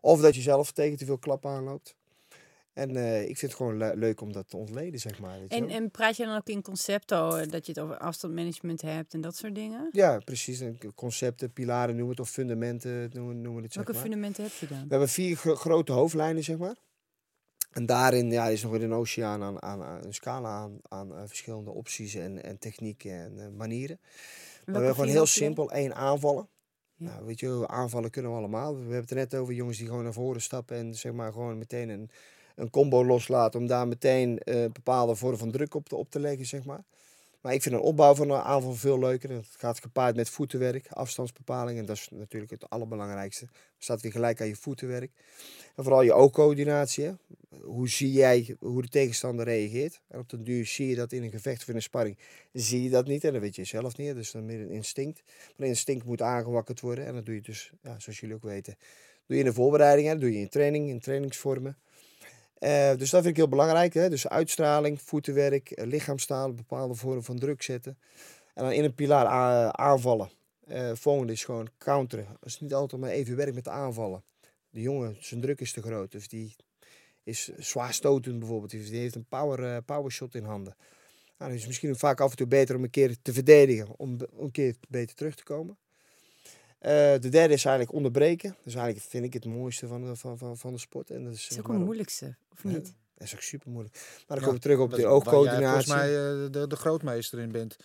Of 0.00 0.20
dat 0.20 0.34
je 0.34 0.40
zelf 0.40 0.72
tegen 0.72 0.98
te 0.98 1.04
veel 1.04 1.18
klap 1.18 1.46
aanloopt. 1.46 1.94
En 2.72 2.96
eh, 2.96 3.20
ik 3.20 3.26
vind 3.38 3.40
het 3.40 3.54
gewoon 3.54 3.76
le- 3.76 3.92
leuk 3.94 4.20
om 4.20 4.32
dat 4.32 4.48
te 4.48 4.56
ontleden, 4.56 5.00
zeg 5.00 5.18
maar. 5.20 5.38
Weet 5.40 5.52
je 5.52 5.56
En, 5.58 5.66
wel. 5.66 5.76
en 5.76 5.90
praat 5.90 6.16
je 6.16 6.24
dan 6.24 6.36
ook 6.36 6.46
in 6.48 6.62
concepten, 6.62 7.18
eh, 7.40 7.50
dat 7.50 7.66
je 7.66 7.72
het 7.72 7.80
over 7.80 7.98
afstandmanagement 7.98 8.82
hebt 8.82 9.14
en 9.14 9.20
dat 9.20 9.36
soort 9.36 9.54
dingen? 9.54 9.88
Ja, 9.92 10.18
precies. 10.18 10.60
En 10.60 10.78
concepten, 10.94 11.52
pilaren 11.52 11.94
noemen 11.96 12.10
het, 12.10 12.20
of 12.20 12.30
fundamenten 12.30 13.10
noemen, 13.12 13.34
noemen 13.40 13.54
we 13.56 13.62
het, 13.62 13.72
zeg 13.72 13.84
Welke 13.84 13.92
maar. 13.92 14.02
fundamenten 14.08 14.42
heb 14.42 14.52
je 14.52 14.66
dan? 14.68 14.82
We 14.82 14.86
hebben 14.88 15.08
vier 15.08 15.36
gro- 15.36 15.54
grote 15.54 15.92
hoofdlijnen, 15.92 16.44
zeg 16.44 16.58
maar. 16.58 16.76
En 17.72 17.86
daarin 17.86 18.30
ja, 18.30 18.46
is 18.46 18.62
nog 18.62 18.72
weer 18.72 18.82
een 18.82 18.92
oceaan 18.92 19.42
aan, 19.42 19.62
aan, 19.62 19.82
aan 19.82 20.04
een 20.04 20.14
scala 20.14 20.48
aan, 20.48 20.78
aan 20.88 21.14
eh, 21.16 21.22
verschillende 21.26 21.70
opties 21.70 22.14
en, 22.14 22.42
en 22.42 22.58
technieken 22.58 23.12
en 23.12 23.38
eh, 23.38 23.48
manieren. 23.56 23.98
Maar 24.00 24.10
we 24.64 24.72
hebben 24.72 24.94
gewoon 24.94 25.10
heel 25.10 25.26
simpel 25.26 25.70
één 25.70 25.94
aanvallen. 25.94 26.48
Ja. 26.94 27.06
Nou, 27.06 27.26
weet 27.26 27.40
je, 27.40 27.64
aanvallen 27.66 28.10
kunnen 28.10 28.30
we 28.30 28.36
allemaal. 28.36 28.72
We 28.72 28.80
hebben 28.80 29.00
het 29.00 29.10
er 29.10 29.16
net 29.16 29.34
over 29.34 29.54
jongens 29.54 29.78
die 29.78 29.86
gewoon 29.86 30.02
naar 30.02 30.12
voren 30.12 30.42
stappen 30.42 30.76
en 30.76 30.94
zeg 30.94 31.12
maar 31.12 31.32
gewoon 31.32 31.58
meteen 31.58 31.88
een, 31.88 32.10
een 32.54 32.70
combo 32.70 33.04
loslaten 33.04 33.60
om 33.60 33.66
daar 33.66 33.88
meteen 33.88 34.38
een 34.44 34.72
bepaalde 34.72 35.14
vorm 35.14 35.36
van 35.36 35.50
druk 35.50 35.74
op 35.74 35.88
te, 35.88 35.96
op 35.96 36.10
te 36.10 36.20
leggen, 36.20 36.46
zeg 36.46 36.64
maar. 36.64 36.84
Maar 37.42 37.54
ik 37.54 37.62
vind 37.62 37.74
een 37.74 37.80
opbouw 37.80 38.14
van 38.14 38.30
een 38.30 38.40
aanval 38.40 38.74
veel 38.74 38.98
leuker. 38.98 39.30
Het 39.30 39.46
gaat 39.58 39.80
gepaard 39.80 40.16
met 40.16 40.28
voetenwerk, 40.28 40.88
afstandsbepaling. 40.88 41.78
En 41.78 41.86
dat 41.86 41.96
is 41.96 42.08
natuurlijk 42.10 42.50
het 42.50 42.70
allerbelangrijkste. 42.70 43.46
Staat 43.78 44.00
weer 44.00 44.12
gelijk 44.12 44.40
aan 44.40 44.46
je 44.46 44.56
voetenwerk. 44.56 45.10
En 45.76 45.82
vooral 45.82 46.02
je 46.02 46.12
oogcoördinatie. 46.12 47.16
Hoe 47.62 47.88
zie 47.88 48.12
jij 48.12 48.56
hoe 48.58 48.82
de 48.82 48.88
tegenstander 48.88 49.44
reageert? 49.44 50.00
En 50.08 50.18
op 50.18 50.28
den 50.28 50.44
duur 50.44 50.66
zie 50.66 50.88
je 50.88 50.94
dat 50.94 51.12
in 51.12 51.22
een 51.22 51.30
gevecht 51.30 51.60
of 51.60 51.68
in 51.68 51.74
een 51.74 51.82
sparring. 51.82 52.18
Zie 52.52 52.82
je 52.82 52.90
dat 52.90 53.06
niet 53.06 53.24
en 53.24 53.32
dat 53.32 53.40
weet 53.40 53.56
je 53.56 53.64
zelf 53.64 53.96
niet. 53.96 54.14
Dus 54.14 54.30
dan 54.30 54.46
meer 54.46 54.60
een 54.60 54.70
instinct. 54.70 55.22
Maar 55.24 55.54
een 55.56 55.66
instinct 55.66 56.04
moet 56.04 56.22
aangewakkerd 56.22 56.80
worden. 56.80 57.06
En 57.06 57.14
dat 57.14 57.26
doe 57.26 57.34
je 57.34 57.42
dus, 57.42 57.72
ja, 57.82 57.98
zoals 57.98 58.20
jullie 58.20 58.34
ook 58.34 58.42
weten, 58.42 58.76
doe 59.26 59.36
je 59.36 59.42
in 59.42 59.48
de 59.48 59.54
voorbereiding. 59.54 60.08
Dat 60.08 60.20
doe 60.20 60.32
je 60.32 60.38
in 60.38 60.48
training, 60.48 60.88
in 60.88 61.00
trainingsvormen. 61.00 61.78
Eh, 62.62 62.96
dus 62.96 63.10
dat 63.10 63.22
vind 63.22 63.26
ik 63.26 63.36
heel 63.36 63.48
belangrijk. 63.48 63.94
Hè? 63.94 64.08
Dus 64.08 64.28
uitstraling, 64.28 65.00
voetenwerk, 65.00 65.70
eh, 65.70 65.86
lichaamstaal, 65.86 66.54
bepaalde 66.54 66.94
vormen 66.94 67.24
van 67.24 67.38
druk 67.38 67.62
zetten. 67.62 67.98
En 68.54 68.64
dan 68.64 68.72
in 68.72 68.84
een 68.84 68.94
pilaar 68.94 69.26
aanvallen. 69.72 70.30
Eh 70.66 70.90
volgende 70.94 71.32
is 71.32 71.44
gewoon 71.44 71.68
counteren. 71.78 72.26
Als 72.42 72.52
het 72.52 72.62
niet 72.62 72.74
altijd 72.74 73.00
maar 73.00 73.10
even 73.10 73.36
werkt 73.36 73.54
met 73.54 73.68
aanvallen. 73.68 74.24
De 74.70 74.80
jongen, 74.80 75.16
zijn 75.20 75.40
druk 75.40 75.60
is 75.60 75.72
te 75.72 75.82
groot. 75.82 76.12
Dus 76.12 76.28
die 76.28 76.56
is 77.22 77.50
zwaar 77.58 77.92
stotend 77.92 78.38
bijvoorbeeld. 78.38 78.70
Die 78.70 78.98
heeft 78.98 79.14
een 79.14 79.26
power, 79.28 79.82
power 79.82 80.10
shot 80.10 80.34
in 80.34 80.44
handen. 80.44 80.74
Nou, 80.78 81.34
dan 81.36 81.50
is 81.50 81.58
het 81.58 81.66
misschien 81.66 81.96
vaak 81.96 82.20
af 82.20 82.30
en 82.30 82.36
toe 82.36 82.46
beter 82.46 82.76
om 82.76 82.82
een 82.82 82.90
keer 82.90 83.16
te 83.22 83.32
verdedigen. 83.32 83.88
Om 83.96 84.18
een 84.38 84.50
keer 84.50 84.76
beter 84.88 85.16
terug 85.16 85.34
te 85.34 85.44
komen. 85.44 85.76
Eh, 86.82 86.90
de 87.20 87.28
derde 87.28 87.54
is 87.54 87.64
eigenlijk 87.64 87.92
onderbreken. 87.96 88.48
Dat 88.50 88.66
is 88.66 88.74
eigenlijk, 88.74 89.06
vind 89.08 89.24
ik, 89.24 89.32
het 89.32 89.44
mooiste 89.44 89.86
van 89.86 90.04
de, 90.04 90.16
van, 90.16 90.38
van, 90.38 90.56
van 90.56 90.72
de 90.72 90.78
sport. 90.78 91.10
En 91.10 91.24
dat 91.24 91.32
is, 91.32 91.58
ook 91.58 91.68
het 91.68 91.78
moeilijkste, 91.78 92.36
of 92.52 92.62
Ja. 92.62 92.68
niet? 92.68 92.94
dat 93.14 93.26
is 93.26 93.34
ook 93.34 93.40
super 93.40 93.70
moeilijk. 93.70 93.94
Maar 93.94 94.24
dan 94.26 94.36
Ja, 94.36 94.42
komen 94.42 94.54
we 94.54 94.60
terug 94.60 94.78
op 94.78 94.90
de 94.90 94.96
waar 94.96 95.00
jij 95.04 95.10
oogcoördinatie. 95.10 95.66
volgens 95.68 95.86
mij 95.86 96.08
eh, 96.44 96.50
de, 96.52 96.66
de 96.66 96.76
grootmeester 96.76 97.38
in 97.38 97.52
bent. 97.52 97.76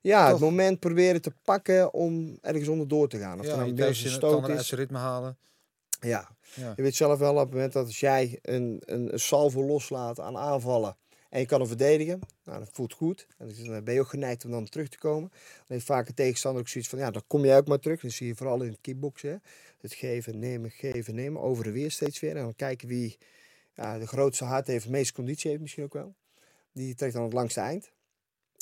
ja, 0.00 0.30
het 0.30 0.40
moment 0.40 0.80
proberen 0.80 1.22
te 1.22 1.32
pakken 1.44 1.92
om 1.94 2.38
ergens 2.42 2.68
onderdoor 2.68 3.08
te 3.08 3.18
gaan. 3.18 3.40
Of 3.40 3.46
ja, 3.46 3.56
nou 3.56 3.74
je 3.74 3.86
een 3.86 3.94
stoot 3.94 4.48
is. 4.48 4.72
ritme 4.72 4.98
halen. 4.98 5.36
Ja. 6.00 6.28
Ja. 6.54 6.72
Je 6.76 6.82
weet 6.82 6.94
zelf 6.96 7.18
wel 7.18 7.32
op 7.34 7.38
het 7.40 7.50
moment 7.50 7.72
dat 7.72 7.86
als 7.86 8.00
jij 8.00 8.38
een, 8.42 8.82
een, 8.84 9.12
een 9.12 9.20
salvo 9.20 9.62
loslaat 9.66 10.20
aan 10.20 10.36
aanvallen 10.36 10.96
en 11.28 11.40
je 11.40 11.46
kan 11.46 11.58
hem 11.58 11.68
verdedigen, 11.68 12.20
nou, 12.44 12.58
dat 12.58 12.68
voelt 12.72 12.92
goed. 12.92 13.26
En 13.38 13.52
dan 13.64 13.84
ben 13.84 13.94
je 13.94 14.00
ook 14.00 14.08
geneigd 14.08 14.44
om 14.44 14.50
dan 14.50 14.68
terug 14.68 14.88
te 14.88 14.98
komen. 14.98 15.28
Dan 15.30 15.66
heeft 15.66 15.84
vaak 15.84 16.08
een 16.08 16.14
tegenstander 16.14 16.60
ook 16.60 16.68
zoiets 16.68 16.90
van, 16.90 16.98
ja, 16.98 17.10
dan 17.10 17.22
kom 17.26 17.44
jij 17.44 17.56
ook 17.56 17.68
maar 17.68 17.78
terug. 17.78 18.00
Dan 18.00 18.10
zie 18.10 18.26
je 18.26 18.34
vooral 18.34 18.62
in 18.62 18.76
het 18.82 19.40
het 19.80 19.94
geven, 19.94 20.38
nemen, 20.38 20.70
geven, 20.70 21.14
nemen, 21.14 21.42
over 21.42 21.66
en 21.66 21.72
weer 21.72 21.90
steeds 21.90 22.20
weer. 22.20 22.36
En 22.36 22.42
dan 22.42 22.56
kijken 22.56 22.88
wie 22.88 23.18
ja, 23.74 23.98
de 23.98 24.06
grootste 24.06 24.44
hart 24.44 24.66
heeft, 24.66 24.84
de 24.84 24.90
meeste 24.90 25.12
conditie 25.12 25.50
heeft 25.50 25.62
misschien 25.62 25.84
ook 25.84 25.92
wel. 25.92 26.14
Die 26.72 26.94
trekt 26.94 27.12
dan 27.12 27.22
het 27.22 27.32
langste 27.32 27.60
eind. 27.60 27.90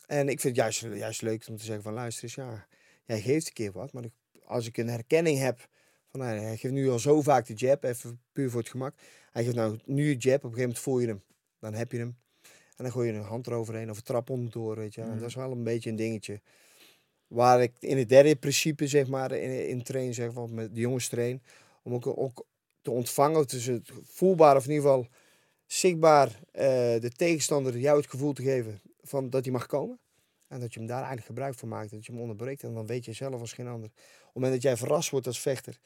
En 0.07 0.29
ik 0.29 0.40
vind 0.40 0.57
het 0.57 0.64
juist, 0.64 0.81
juist 0.81 1.22
leuk 1.22 1.46
om 1.48 1.57
te 1.57 1.64
zeggen 1.64 1.83
van, 1.83 1.92
luister 1.92 2.24
eens, 2.24 2.35
ja, 2.35 2.66
jij 3.05 3.20
geeft 3.20 3.46
een 3.46 3.52
keer 3.52 3.72
wat. 3.72 3.92
Maar 3.92 4.05
als 4.44 4.66
ik 4.66 4.76
een 4.76 4.88
herkenning 4.88 5.38
heb 5.38 5.68
van, 6.11 6.20
nou, 6.20 6.38
hij 6.38 6.57
geeft 6.57 6.74
nu 6.74 6.90
al 6.90 6.98
zo 6.98 7.22
vaak 7.22 7.46
de 7.46 7.55
jab, 7.55 7.85
even 7.85 8.20
puur 8.33 8.50
voor 8.50 8.61
het 8.61 8.70
gemak. 8.70 8.94
Hij 9.33 9.44
geeft 9.44 9.57
nou 9.57 9.79
nu 9.85 10.14
jab, 10.14 10.16
op 10.16 10.24
een 10.24 10.35
gegeven 10.35 10.61
moment 10.61 10.79
voel 10.79 10.98
je 10.98 11.07
hem. 11.07 11.22
Dan 11.59 11.74
heb 11.74 11.92
je 11.92 11.98
hem. 11.98 12.16
En 12.77 12.85
dan 12.85 12.93
gooi 12.93 13.11
je 13.11 13.15
een 13.19 13.23
hand 13.25 13.47
eroverheen 13.47 13.91
of 13.91 13.97
een 13.97 14.03
trap 14.03 14.31
onderdoor, 14.31 14.77
weet 14.77 14.95
je. 14.95 15.01
En 15.01 15.19
dat 15.19 15.29
is 15.29 15.35
wel 15.35 15.51
een 15.53 15.62
beetje 15.65 15.91
een 15.91 15.97
dingetje. 15.97 16.41
Waar 17.27 17.62
ik 17.62 17.73
in 17.81 17.99
het 17.99 18.09
derde 18.09 18.37
principe, 18.37 18.87
zeg 18.87 19.07
maar, 19.09 19.33
in, 19.33 19.69
in 19.69 19.83
train, 19.83 20.15
zeg 20.15 20.33
maar, 20.33 20.49
met 20.49 20.75
de 20.75 20.81
jongens 20.81 21.09
train. 21.09 21.43
Om 21.83 21.95
ook, 21.95 22.07
ook 22.19 22.47
te 22.83 22.91
ontvangen, 22.91 23.47
dus 23.47 23.65
het 23.67 23.91
voelbaar 24.03 24.57
of 24.57 24.65
in 24.67 24.71
ieder 24.73 24.85
geval 24.89 25.07
zichtbaar 25.67 26.41
eh, 26.53 26.65
de 27.01 27.11
tegenstander 27.17 27.79
jou 27.79 27.97
het 28.01 28.11
gevoel 28.11 28.33
te 28.33 28.43
geven 28.43 28.81
van 29.03 29.31
dat 29.31 29.45
hij 29.45 29.53
mag 29.53 29.67
komen. 29.67 29.99
En 30.49 30.61
dat 30.61 30.73
je 30.73 30.79
hem 30.79 30.89
daar 30.89 30.97
eigenlijk 30.97 31.27
gebruik 31.27 31.55
van 31.55 31.69
maakt, 31.69 31.91
dat 31.91 32.07
je 32.07 32.12
hem 32.12 32.21
onderbreekt. 32.21 32.62
En 32.62 32.75
dan 32.75 32.87
weet 32.87 33.05
je 33.05 33.12
zelf 33.12 33.41
als 33.41 33.53
geen 33.53 33.67
ander. 33.67 33.89
Op 33.91 34.25
het 34.25 34.35
moment 34.35 34.53
dat 34.53 34.62
jij 34.62 34.77
verrast 34.77 35.11
wordt 35.11 35.27
als 35.27 35.41
vechter, 35.41 35.79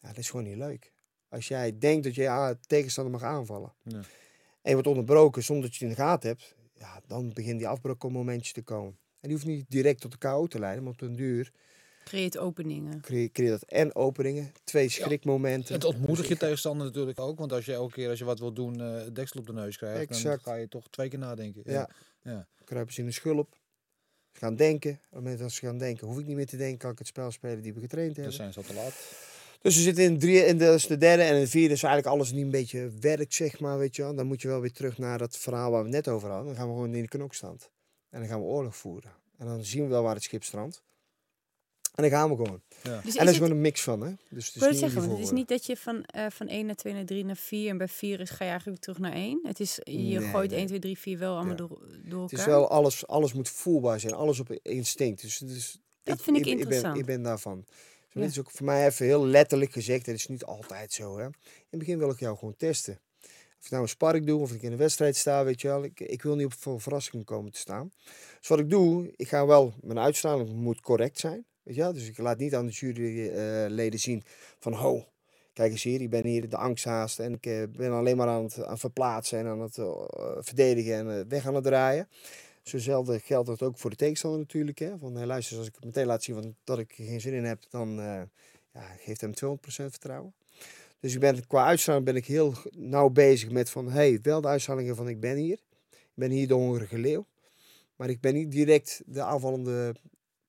ja, 0.00 0.08
dat 0.08 0.18
is 0.18 0.30
gewoon 0.30 0.46
niet 0.46 0.56
leuk. 0.56 0.92
Als 1.28 1.48
jij 1.48 1.78
denkt 1.78 2.04
dat 2.04 2.14
je 2.14 2.28
a- 2.28 2.58
tegenstander 2.66 3.12
mag 3.12 3.22
aanvallen. 3.22 3.72
Ja. 3.82 4.00
En 4.62 4.68
je 4.68 4.72
wordt 4.72 4.88
onderbroken 4.88 5.42
zonder 5.44 5.64
dat 5.64 5.76
je 5.76 5.84
het 5.84 5.92
in 5.92 6.02
de 6.02 6.08
gaten 6.08 6.28
hebt. 6.28 6.54
Ja, 6.74 7.00
dan 7.06 7.28
beginnen 7.32 7.58
die 7.58 7.68
afbraakmomentjes 7.68 8.52
te 8.52 8.62
komen. 8.62 8.98
En 9.20 9.28
die 9.28 9.32
hoeft 9.32 9.46
niet 9.46 9.64
direct 9.68 10.00
tot 10.00 10.10
de 10.12 10.18
KO 10.18 10.46
te 10.46 10.58
leiden. 10.58 10.82
Maar 10.82 10.92
op 10.92 10.98
den 10.98 11.16
duur 11.16 11.52
Creëert 12.04 12.38
openingen. 12.38 13.00
creë- 13.00 13.30
creëer 13.32 13.50
dat 13.50 13.62
en 13.62 13.94
openingen. 13.94 14.52
Twee 14.64 14.88
schrikmomenten. 14.88 15.74
Het 15.74 15.84
ontmoedigt 15.84 16.28
je 16.28 16.36
tegenstander 16.36 16.86
natuurlijk 16.86 17.20
ook. 17.20 17.38
Want 17.38 17.52
als 17.52 17.64
je 17.64 17.72
elke 17.72 17.92
keer 17.92 18.08
als 18.10 18.18
je 18.18 18.24
wat 18.24 18.38
wil 18.38 18.52
doen, 18.52 18.80
eh 18.80 19.00
deksel 19.12 19.40
op 19.40 19.46
de 19.46 19.52
neus 19.52 19.76
krijgt, 19.76 20.22
dan 20.22 20.40
ga 20.40 20.54
je 20.54 20.68
toch 20.68 20.88
twee 20.90 21.08
keer 21.08 21.18
nadenken. 21.18 21.62
Ja. 21.64 21.90
ja. 22.22 22.46
Kruipen 22.64 22.94
ze 22.94 23.00
in 23.00 23.06
de 23.06 23.12
schulp. 23.12 23.56
Ze 24.32 24.38
gaan 24.38 24.56
denken. 24.56 24.90
Op 24.90 24.98
het 25.02 25.12
moment 25.12 25.38
dat 25.38 25.52
ze 25.52 25.66
gaan 25.66 25.78
denken, 25.78 26.06
hoef 26.06 26.18
ik 26.18 26.26
niet 26.26 26.36
meer 26.36 26.46
te 26.46 26.56
denken. 26.56 26.78
Kan 26.78 26.90
ik 26.90 26.98
het 26.98 27.06
spel 27.06 27.30
spelen 27.30 27.62
die 27.62 27.74
we 27.74 27.80
getraind 27.80 28.14
Dan 28.14 28.24
hebben. 28.24 28.40
zijn 28.40 28.52
ze 28.52 28.58
al 28.58 28.64
te 28.64 28.74
laat. 28.74 28.94
Dus 29.60 29.76
we 29.76 29.82
zitten 29.82 30.04
in 30.04 30.18
drie, 30.18 30.44
is 30.44 30.86
de 30.86 30.96
derde 30.96 31.22
en 31.22 31.40
de 31.40 31.46
vierde 31.48 31.74
is 31.74 31.82
eigenlijk 31.82 32.14
alles 32.14 32.32
die 32.32 32.44
een 32.44 32.50
beetje 32.50 32.90
werkt, 33.00 33.34
zeg 33.34 33.60
maar, 33.60 33.78
weet 33.78 33.96
je 33.96 34.02
wel. 34.02 34.14
Dan 34.14 34.26
moet 34.26 34.42
je 34.42 34.48
wel 34.48 34.60
weer 34.60 34.72
terug 34.72 34.98
naar 34.98 35.18
dat 35.18 35.36
verhaal 35.36 35.70
waar 35.70 35.84
we 35.84 35.86
het 35.86 36.06
net 36.06 36.14
over 36.14 36.28
hadden. 36.28 36.46
Dan 36.46 36.56
gaan 36.56 36.66
we 36.68 36.72
gewoon 36.74 36.94
in 36.94 37.02
de 37.02 37.08
knokstand. 37.08 37.70
En 38.10 38.20
dan 38.20 38.28
gaan 38.28 38.38
we 38.40 38.44
oorlog 38.46 38.76
voeren. 38.76 39.12
En 39.38 39.46
dan 39.46 39.64
zien 39.64 39.82
we 39.82 39.88
wel 39.88 40.02
waar 40.02 40.14
het 40.14 40.22
schip 40.22 40.44
strandt. 40.44 40.82
En 41.94 42.02
dan 42.02 42.12
gaan 42.12 42.28
we 42.30 42.36
gewoon. 42.36 42.62
Ja. 42.82 43.00
Dus 43.00 43.02
en 43.02 43.06
is 43.06 43.14
dat 43.14 43.28
is 43.28 43.34
gewoon 43.36 43.50
een 43.50 43.60
mix 43.60 43.82
van, 43.82 44.00
hè. 44.00 44.12
Dus 44.30 44.46
het 44.46 44.54
ik 44.54 44.60
wil 44.60 44.70
is 44.70 44.74
het 44.74 44.84
niet 44.84 44.92
zeggen, 44.92 45.00
want 45.00 45.12
het 45.12 45.20
is 45.28 45.30
niet 45.34 45.48
dat 45.48 45.66
je 45.66 45.76
van, 45.76 46.04
eh, 46.04 46.26
van 46.30 46.48
1 46.48 46.66
naar 46.66 46.74
2 46.74 46.92
naar 46.92 47.04
3 47.04 47.24
naar 47.24 47.36
4 47.36 47.70
en 47.70 47.78
bij 47.78 47.88
4 47.88 48.20
is, 48.20 48.30
ga 48.30 48.44
je 48.44 48.50
eigenlijk 48.50 48.64
weer 48.64 48.94
terug 48.94 48.98
naar 49.10 49.20
1. 49.20 49.40
Het 49.42 49.60
is, 49.60 49.78
je 49.84 49.92
Nee, 49.92 50.20
gooit 50.20 50.50
nee. 50.50 50.58
1, 50.58 50.66
2, 50.68 50.78
3, 50.78 50.98
4 50.98 51.18
wel 51.18 51.34
allemaal 51.34 51.50
Ja. 51.50 51.56
door, 51.56 51.68
door 51.68 52.20
elkaar. 52.20 52.20
Het 52.20 52.32
is 52.32 52.44
wel 52.44 52.68
alles, 52.68 53.06
alles 53.06 53.32
moet 53.32 53.48
voelbaar 53.48 54.00
zijn. 54.00 54.14
Alles 54.14 54.40
op 54.40 54.52
instinct. 54.62 55.20
Dus, 55.22 55.38
dus 55.38 55.78
Dat 56.02 56.22
vind 56.22 56.36
ik 56.36 56.46
interessant. 56.46 56.98
ik 56.98 57.04
ben 57.06 57.22
daarvan. 57.22 57.64
Ja. 58.18 58.24
Dit 58.24 58.32
is 58.32 58.38
ook 58.38 58.50
voor 58.50 58.66
mij 58.66 58.86
even 58.86 59.06
heel 59.06 59.26
letterlijk 59.26 59.72
gezegd. 59.72 60.06
Het 60.06 60.14
is 60.14 60.26
niet 60.26 60.44
altijd 60.44 60.92
zo. 60.92 61.18
Hè. 61.18 61.24
In 61.24 61.32
het 61.70 61.78
begin 61.78 61.98
wil 61.98 62.10
ik 62.10 62.20
jou 62.20 62.36
gewoon 62.38 62.56
testen. 62.56 62.98
Of 63.58 63.64
ik 63.64 63.70
nou 63.70 63.82
een 63.82 63.88
sparring 63.88 64.26
doe 64.26 64.40
of 64.40 64.52
ik 64.52 64.62
in 64.62 64.72
een 64.72 64.78
wedstrijd 64.78 65.16
sta, 65.16 65.44
weet 65.44 65.60
je 65.60 65.68
wel. 65.68 65.84
Ik, 65.84 66.00
ik 66.00 66.22
wil 66.22 66.36
niet 66.36 66.46
op 66.46 66.54
voor 66.54 66.80
verrassingen 66.80 67.24
komen 67.24 67.52
te 67.52 67.58
staan. 67.58 67.92
Dus 68.38 68.48
wat 68.48 68.58
ik 68.58 68.70
doe, 68.70 69.12
ik 69.16 69.28
ga 69.28 69.46
wel, 69.46 69.74
mijn 69.82 69.98
uitstraling 69.98 70.52
moet 70.52 70.80
correct 70.80 71.18
zijn. 71.18 71.46
Weet 71.62 71.74
je 71.74 71.80
wel? 71.80 71.92
Dus 71.92 72.08
ik 72.08 72.18
laat 72.18 72.38
niet 72.38 72.54
aan 72.54 72.66
de 72.66 72.72
juryleden 72.72 74.00
zien 74.00 74.22
van, 74.58 74.72
ho, 74.72 75.06
kijk 75.52 75.70
eens 75.70 75.82
hier, 75.82 76.00
ik 76.00 76.10
ben 76.10 76.26
hier 76.26 76.48
de 76.48 76.56
angsthaast 76.56 77.18
en 77.18 77.32
ik 77.32 77.46
eh, 77.46 77.62
ben 77.76 77.92
alleen 77.92 78.16
maar 78.16 78.28
aan 78.28 78.42
het, 78.42 78.64
aan 78.64 78.78
verplaatsen 78.78 79.38
en 79.38 79.46
aan 79.46 79.60
het 79.60 79.78
eh, 79.78 79.86
verdedigen 80.38 80.94
en 80.94 81.18
eh, 81.18 81.24
weg 81.28 81.46
aan 81.46 81.54
het 81.54 81.64
draaien. 81.64 82.08
Zozelfde 82.68 83.18
geldt 83.20 83.48
dat 83.48 83.62
ook 83.62 83.78
voor 83.78 83.90
de 83.90 83.96
tegenstander 83.96 84.40
natuurlijk. 84.40 84.78
Hè? 84.78 84.98
Van, 84.98 85.14
hey, 85.14 85.26
luister, 85.26 85.58
als 85.58 85.66
ik 85.66 85.84
meteen 85.84 86.06
laat 86.06 86.22
zien 86.22 86.56
dat 86.64 86.78
ik 86.78 86.92
geen 86.92 87.20
zin 87.20 87.32
in 87.32 87.44
heb, 87.44 87.62
dan 87.70 88.00
eh, 88.00 88.22
ja, 88.72 88.80
geeft 88.98 89.20
hem 89.20 89.30
200% 89.30 89.58
vertrouwen. 89.64 90.34
Dus 91.00 91.14
ik 91.14 91.20
ben, 91.20 91.46
qua 91.46 91.66
uitstraling 91.66 92.04
ben 92.04 92.16
ik 92.16 92.26
heel 92.26 92.54
nauw 92.70 93.08
bezig 93.08 93.50
met 93.50 93.70
van, 93.70 93.90
hey, 93.90 94.18
wel 94.22 94.40
de 94.40 94.48
uitstralingen 94.48 94.96
van 94.96 95.08
ik 95.08 95.20
ben 95.20 95.36
hier. 95.36 95.58
Ik 95.90 96.14
ben 96.14 96.30
hier 96.30 96.48
de 96.48 96.54
hongerige 96.54 96.98
leeuw. 96.98 97.26
Maar 97.96 98.08
ik 98.08 98.20
ben 98.20 98.34
niet 98.34 98.50
direct 98.50 99.02
de 99.06 99.22
aanvallende 99.22 99.94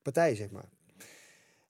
partij, 0.02 0.34
zeg 0.34 0.50
maar. 0.50 0.68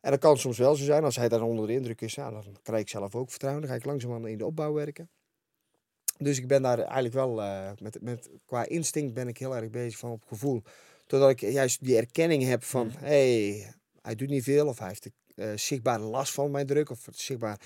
En 0.01 0.11
dat 0.11 0.21
kan 0.21 0.39
soms 0.39 0.59
wel 0.59 0.75
zo 0.75 0.85
zijn. 0.85 1.05
Als 1.05 1.17
hij 1.17 1.29
daar 1.29 1.43
onder 1.43 1.67
de 1.67 1.73
indruk 1.73 2.01
is, 2.01 2.15
ja, 2.15 2.31
dan 2.31 2.57
krijg 2.63 2.83
ik 2.83 2.89
zelf 2.89 3.15
ook 3.15 3.31
vertrouwen. 3.31 3.63
Dan 3.63 3.71
ga 3.71 3.77
ik 3.77 3.85
langzaamaan 3.85 4.27
in 4.27 4.39
de 4.39 4.47
opbouw 4.47 4.73
werken. 4.73 5.09
Dus 6.23 6.39
ik 6.39 6.47
ben 6.47 6.63
daar 6.63 6.79
eigenlijk 6.79 7.15
wel, 7.15 7.43
eh, 7.43 7.71
met, 7.79 8.03
met, 8.03 8.31
qua 8.47 8.67
instinct 8.67 9.15
ben 9.15 9.29
ik 9.29 9.39
heel 9.39 9.57
erg 9.57 9.71
bezig 9.71 9.99
van 9.99 10.11
op 10.11 10.25
gevoel. 10.27 10.63
Totdat 11.07 11.31
ik 11.31 11.41
juist 11.41 11.85
die 11.85 11.97
erkenning 11.97 12.43
heb 12.43 12.65
van, 12.65 12.91
hé, 12.91 13.51
hey, 13.51 13.75
hij 14.03 14.15
doet 14.15 14.29
niet 14.29 14.43
veel. 14.43 14.67
Of 14.67 14.79
hij 14.79 14.89
heeft 14.89 15.11
eh, 15.35 15.53
zichtbaar 15.55 16.01
last 16.01 16.33
van 16.33 16.51
mijn 16.51 16.67
druk. 16.67 16.91
Of 16.91 17.07
zichtbaar 17.11 17.61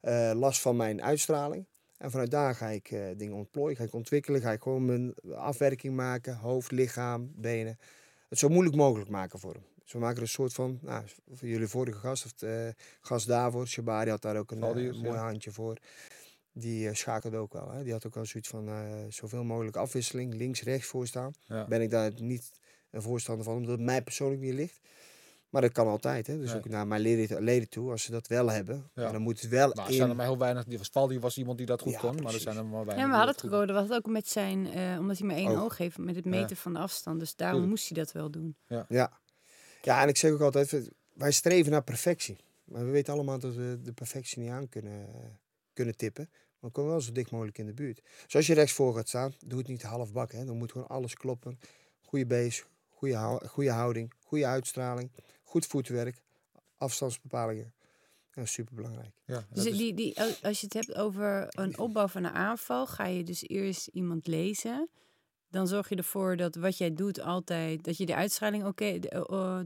eh, 0.00 0.32
last 0.34 0.60
van 0.60 0.76
mijn 0.76 1.02
uitstraling. 1.02 1.66
En 1.98 2.10
vanuit 2.10 2.30
daar 2.30 2.54
ga 2.54 2.68
ik 2.68 2.94
dingen 3.16 3.34
ontplooien, 3.34 3.76
ga 3.76 3.84
ik 3.84 3.92
ontwikkelen. 3.92 4.40
Ga 4.40 4.52
ik 4.52 4.62
gewoon 4.62 4.84
mijn 4.84 5.14
afwerking 5.34 5.94
maken. 5.94 6.36
Hoofd, 6.36 6.70
lichaam, 6.70 7.32
benen. 7.34 7.78
Het 8.28 8.38
zo 8.38 8.48
moeilijk 8.48 8.76
mogelijk 8.76 9.10
maken 9.10 9.38
voor 9.38 9.52
hem. 9.52 9.64
We 9.92 9.98
maken 9.98 10.16
er 10.16 10.22
een 10.22 10.28
soort 10.28 10.52
van, 10.52 10.78
nou, 10.82 11.04
voor 11.32 11.48
jullie 11.48 11.66
vorige 11.66 11.98
gast, 11.98 12.24
of 12.24 12.32
de 12.32 12.74
gast 13.00 13.26
daarvoor, 13.26 13.66
Shabari 13.66 14.10
had 14.10 14.22
daar 14.22 14.36
ook 14.36 14.50
een 14.50 14.58
mooi 14.58 15.16
handje 15.16 15.50
voor. 15.52 15.76
Die 16.52 16.88
eh, 16.88 16.94
schakelde 16.94 17.36
ook 17.36 17.52
wel. 17.52 17.70
Hè. 17.70 17.82
Die 17.82 17.92
had 17.92 18.06
ook 18.06 18.14
wel 18.14 18.24
zoiets 18.24 18.48
van 18.48 18.68
eh, 18.68 18.84
zoveel 19.08 19.44
mogelijk 19.44 19.76
afwisseling, 19.76 20.34
links, 20.34 20.62
rechts 20.62 20.86
voor 20.86 21.06
staan. 21.06 21.32
Ja. 21.46 21.66
Ben 21.66 21.80
ik 21.80 21.90
daar 21.90 22.10
niet 22.16 22.50
een 22.90 23.02
voorstander 23.02 23.44
van, 23.44 23.54
omdat 23.54 23.70
het 23.70 23.80
mij 23.80 24.02
persoonlijk 24.02 24.40
niet 24.40 24.54
ligt. 24.54 24.80
Maar 25.48 25.62
dat 25.62 25.72
kan 25.72 25.86
altijd. 25.86 26.26
Hè. 26.26 26.38
Dus 26.38 26.50
Ja. 26.50 26.56
ook 26.56 26.68
naar 26.68 26.86
mijn 26.86 27.00
leden, 27.00 27.42
leden 27.42 27.68
toe, 27.68 27.90
als 27.90 28.02
ze 28.02 28.10
dat 28.10 28.26
wel 28.26 28.50
hebben. 28.50 28.90
Ja. 28.94 29.02
Maar 29.02 29.12
dan 29.12 29.22
moet 29.22 29.40
het 29.40 29.50
wel 29.50 29.68
Maar 29.74 29.84
er 29.84 29.90
in... 29.90 29.96
zijn 29.96 30.10
er 30.10 30.16
maar 30.16 30.26
heel 30.26 30.38
weinig. 30.38 30.64
Die 30.64 30.78
was 30.78 30.88
Valdi 30.88 31.18
was 31.18 31.38
iemand 31.38 31.58
die 31.58 31.66
dat 31.66 31.80
goed 31.80 31.92
Ja, 31.92 31.98
kon, 31.98 32.22
maar 32.22 32.34
er 32.34 32.40
zijn 32.40 32.56
er 32.56 32.64
maar 32.64 32.84
weinig. 32.84 32.96
Ja, 33.04 33.10
we 33.10 33.16
hadden 33.16 33.34
het 33.34 33.40
gekozen. 33.44 33.66
Dat 33.66 33.88
was 33.88 33.96
ook 33.96 34.06
met 34.06 34.28
zijn, 34.28 34.66
eh, 34.66 34.96
omdat 34.98 35.18
hij 35.18 35.26
maar 35.26 35.36
één 35.36 35.48
Oog. 35.50 35.62
oog 35.62 35.76
heeft, 35.76 35.98
met 35.98 36.14
het 36.16 36.24
Ja. 36.24 36.30
meten 36.30 36.56
van 36.56 36.72
de 36.72 36.78
afstand. 36.78 37.20
Dus 37.20 37.36
daarom 37.36 37.68
moest 37.68 37.88
hij 37.88 37.98
dat 37.98 38.12
wel 38.12 38.30
doen. 38.30 38.56
Ja. 38.66 38.86
ja, 39.82 40.02
en 40.02 40.08
ik 40.08 40.16
zeg 40.16 40.32
ook 40.32 40.40
altijd, 40.40 40.90
wij 41.12 41.32
streven 41.32 41.70
naar 41.72 41.82
perfectie. 41.84 42.36
Maar 42.64 42.84
we 42.84 42.90
weten 42.90 43.12
allemaal 43.12 43.38
dat 43.38 43.54
we 43.54 43.78
de 43.82 43.92
perfectie 43.92 44.42
niet 44.42 44.50
aan 44.50 44.68
kunnen, 44.68 45.08
kunnen 45.72 45.96
tippen. 45.96 46.30
Maar 46.60 46.70
we 46.70 46.76
komen 46.76 46.90
wel 46.90 47.00
zo 47.00 47.12
dicht 47.12 47.30
mogelijk 47.30 47.58
in 47.58 47.66
de 47.66 47.74
buurt. 47.74 48.00
Zoals 48.26 48.46
je 48.46 48.54
rechtsvoor 48.54 48.94
gaat 48.94 49.08
staan, 49.08 49.34
doe 49.46 49.58
het 49.58 49.68
niet 49.68 49.82
half 49.82 50.12
bak. 50.12 50.32
Hè. 50.32 50.44
Dan 50.44 50.56
moet 50.56 50.72
gewoon 50.72 50.88
alles 50.88 51.14
kloppen. 51.14 51.58
Goede 52.02 52.26
base, 52.26 52.62
goede, 52.88 53.14
hou- 53.16 53.46
goede 53.46 53.70
houding, 53.70 54.12
goede 54.24 54.46
uitstraling, 54.46 55.10
goed 55.42 55.66
voetwerk, 55.66 56.22
afstandsbepalingen. 56.76 57.74
Dat 58.30 58.44
is 58.44 58.52
super 58.52 58.74
belangrijk. 58.74 59.14
Ja, 59.24 59.46
Dus 59.52 59.66
is- 59.66 59.76
die, 59.76 59.94
die, 59.94 60.20
als 60.42 60.60
je 60.60 60.66
het 60.66 60.74
hebt 60.74 60.94
over 60.94 61.46
een 61.50 61.78
opbouw 61.78 62.08
van 62.08 62.24
een 62.24 62.32
aanval, 62.32 62.86
ga 62.86 63.06
je 63.06 63.22
dus 63.24 63.48
eerst 63.48 63.86
iemand 63.86 64.26
lezen. 64.26 64.88
Dan 65.48 65.68
zorg 65.68 65.88
je 65.88 65.96
ervoor 65.96 66.36
dat 66.36 66.54
wat 66.54 66.78
jij 66.78 66.94
doet 66.94 67.20
altijd, 67.20 67.84
dat 67.84 67.96
je 67.96 68.06
de 68.06 68.14
uitstraling 68.14 68.64
oké 68.64 68.98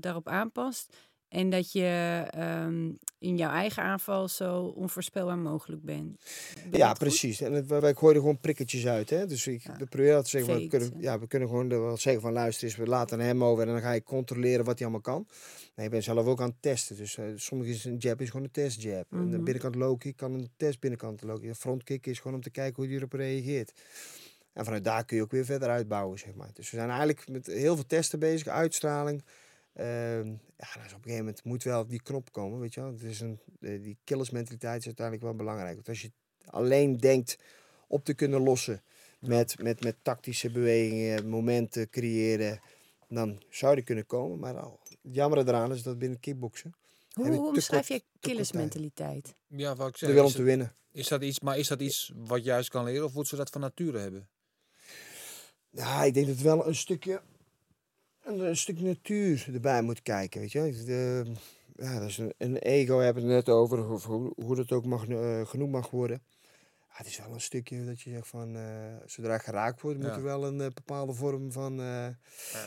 daarop 0.01 0.29
aanpast. 0.29 0.97
En 1.35 1.51
dat 1.51 1.73
je 1.73 2.23
ehm, 2.31 2.91
in 3.19 3.37
jouw 3.37 3.51
eigen 3.51 3.83
aanval 3.83 4.29
zo 4.29 4.63
onvoorspelbaar 4.65 5.39
mogelijk 5.39 5.83
bent. 5.83 6.25
Ben 6.71 6.79
Ja, 6.81 6.89
goed? 6.89 6.99
precies. 6.99 7.41
En 7.41 7.53
het, 7.53 7.67
wij 7.67 7.95
gooien 7.95 8.15
er 8.15 8.21
gewoon 8.21 8.41
prikketjes 8.41 8.87
uit. 8.87 9.11
Hè? 9.11 9.27
Dus 9.27 9.47
ik 9.47 9.63
Ja. 9.63 9.77
dat 9.77 9.91
te 9.91 10.23
zeggen. 10.31 10.57
We 10.59 10.67
kunnen, 10.67 10.93
ja. 10.99 11.19
we 11.19 11.27
kunnen 11.27 11.49
gewoon 11.49 11.69
wel 11.69 11.97
zeggen 11.97 12.23
van 12.23 12.33
luister 12.33 12.65
eens, 12.69 12.77
we 12.77 12.87
laten 12.87 13.21
hem 13.21 13.45
over 13.45 13.67
en 13.67 13.73
dan 13.73 13.81
ga 13.83 13.93
je 13.93 14.03
controleren 14.03 14.65
wat 14.65 14.79
hij 14.79 14.89
allemaal 14.89 15.15
kan. 15.15 15.27
Nee, 15.75 15.87
ik 15.87 15.93
ben 15.93 16.03
zelf 16.03 16.27
ook 16.27 16.41
aan 16.41 16.49
het 16.49 16.63
testen. 16.63 16.97
Dus 16.97 17.17
eh 17.17 17.25
sommige 17.37 17.71
is 17.71 17.85
een 17.85 17.97
jab 17.97 18.21
is 18.21 18.31
gewoon 18.31 18.45
een 18.45 18.51
testjab. 18.53 19.07
En 19.13 19.19
de 19.31 19.35
Mhm. 19.37 19.45
binnenkant 19.45 19.75
low 19.75 19.99
kick 19.99 20.17
kan 20.17 20.33
een 20.35 20.51
test 20.57 20.81
binnenkant 20.81 21.23
low 21.23 21.39
kick. 21.41 21.49
Een 21.49 21.55
front 21.55 21.85
kick 21.85 22.07
is 22.07 22.19
gewoon 22.19 22.35
om 22.37 22.43
te 22.43 22.51
kijken 22.51 22.75
hoe 22.77 22.87
hij 22.87 22.97
erop 22.97 23.13
reageert. 23.13 23.73
En 24.53 24.65
vanuit 24.65 24.85
daar 24.85 25.05
kun 25.05 25.17
je 25.17 25.23
ook 25.23 25.31
weer 25.31 25.45
verder 25.45 25.69
uitbouwen, 25.69 26.19
zeg 26.19 26.35
maar. 26.35 26.51
Dus 26.53 26.71
we 26.71 26.77
zijn 26.77 26.89
eigenlijk 26.89 27.29
met 27.29 27.47
heel 27.47 27.75
veel 27.75 27.87
testen 27.87 28.19
bezig, 28.19 28.47
uitstraling. 28.49 29.25
Ehm, 29.75 30.27
ja, 30.57 30.83
dus 30.83 30.93
op 30.93 30.99
een 30.99 31.03
gegeven 31.03 31.17
moment 31.17 31.45
moet 31.45 31.63
wel 31.63 31.87
die 31.87 32.03
knop 32.03 32.33
komen, 32.33 32.61
weet 32.61 32.75
je 32.75 32.81
wel. 32.81 32.91
Het 32.93 33.03
is 33.03 33.21
een, 33.21 33.41
eh, 33.61 33.83
die 33.83 33.99
killersmentaliteit 34.05 34.79
is 34.81 34.87
uiteindelijk 34.87 35.27
wel 35.27 35.35
belangrijk. 35.37 35.75
Want 35.75 35.89
als 35.89 36.01
je 36.03 36.13
alleen 36.45 36.97
denkt 36.97 37.39
op 37.89 38.05
te 38.05 38.15
kunnen 38.15 38.41
lossen 38.43 38.83
met, 39.19 39.63
met, 39.63 39.83
met 39.83 39.97
tactische 40.03 40.51
bewegingen, 40.51 41.29
momenten 41.29 41.91
creëren, 41.91 42.61
dan 43.09 43.43
zou 43.51 43.73
je 43.73 43.79
er 43.79 43.85
kunnen 43.85 44.07
komen. 44.07 44.39
Maar 44.39 44.59
al, 44.59 44.81
het 44.83 44.99
jammer 45.03 45.39
eraan 45.39 45.73
is 45.73 45.83
dat 45.83 45.99
binnen 45.99 46.21
kickboksen 46.21 46.73
Hoe, 47.13 47.25
heb 47.25 47.33
je 47.33 47.39
hoe 47.39 48.01
killersmentaliteit? 48.21 49.35
ja, 49.47 49.75
wat 49.77 49.89
ik 49.89 49.93
de 49.93 49.99
zeg, 50.07 50.15
wil 50.15 50.25
om 50.25 50.31
te 50.31 50.37
het- 50.37 50.47
winnen. 50.47 50.75
is 50.93 51.09
dat 51.09 51.23
iets, 51.23 51.41
maar 51.41 51.59
is 51.59 51.69
dat 51.69 51.81
iets 51.81 52.13
wat 52.17 52.39
je 52.39 52.45
juist 52.45 52.69
kan 52.69 52.85
leren 52.85 53.05
of 53.05 53.15
moet 53.15 53.29
ze 53.29 53.37
dat 53.37 53.51
van 53.51 53.61
nature 53.61 53.99
hebben? 53.99 54.29
Ja, 55.71 56.03
ik 56.05 56.15
denk 56.15 56.27
dat 56.27 56.37
wel 56.39 56.67
een 56.67 56.75
stukje, 56.75 57.23
een, 58.25 58.39
een 58.39 58.57
stuk 58.57 58.81
natuur 58.81 59.49
erbij 59.53 59.83
moet 59.83 60.03
kijken, 60.03 60.41
weet 60.41 60.53
je. 60.53 60.83
De, 60.85 61.33
ja, 61.77 61.99
dat 61.99 62.09
is 62.09 62.19
een, 62.19 62.35
een 62.39 62.57
ego 62.57 62.99
hebben 62.99 63.23
we 63.23 63.33
het 63.33 63.47
net 63.47 63.55
over, 63.55 63.91
of 63.91 64.05
hoe, 64.05 64.33
hoe 64.37 64.57
dat 64.57 64.73
ook 64.73 64.85
mag, 64.85 65.09
eh, 65.09 65.47
genoemd 65.47 65.73
mag 65.73 65.91
worden. 65.91 66.23
Ja, 66.79 67.01
het 67.01 67.07
is 67.07 67.19
wel 67.19 67.33
een 67.33 67.41
stukje 67.41 67.85
dat 67.85 68.01
je 68.01 68.11
zegt 68.11 68.29
van, 68.29 68.57
eh, 68.57 68.97
zodra 69.07 69.39
geraakt 69.39 69.81
wordt, 69.81 69.99
moet 69.99 70.07
er 70.07 70.23
wel 70.23 70.47
een 70.47 70.61
eh, 70.61 70.71
bepaalde 70.75 71.13
vorm 71.13 71.53
van 71.53 71.81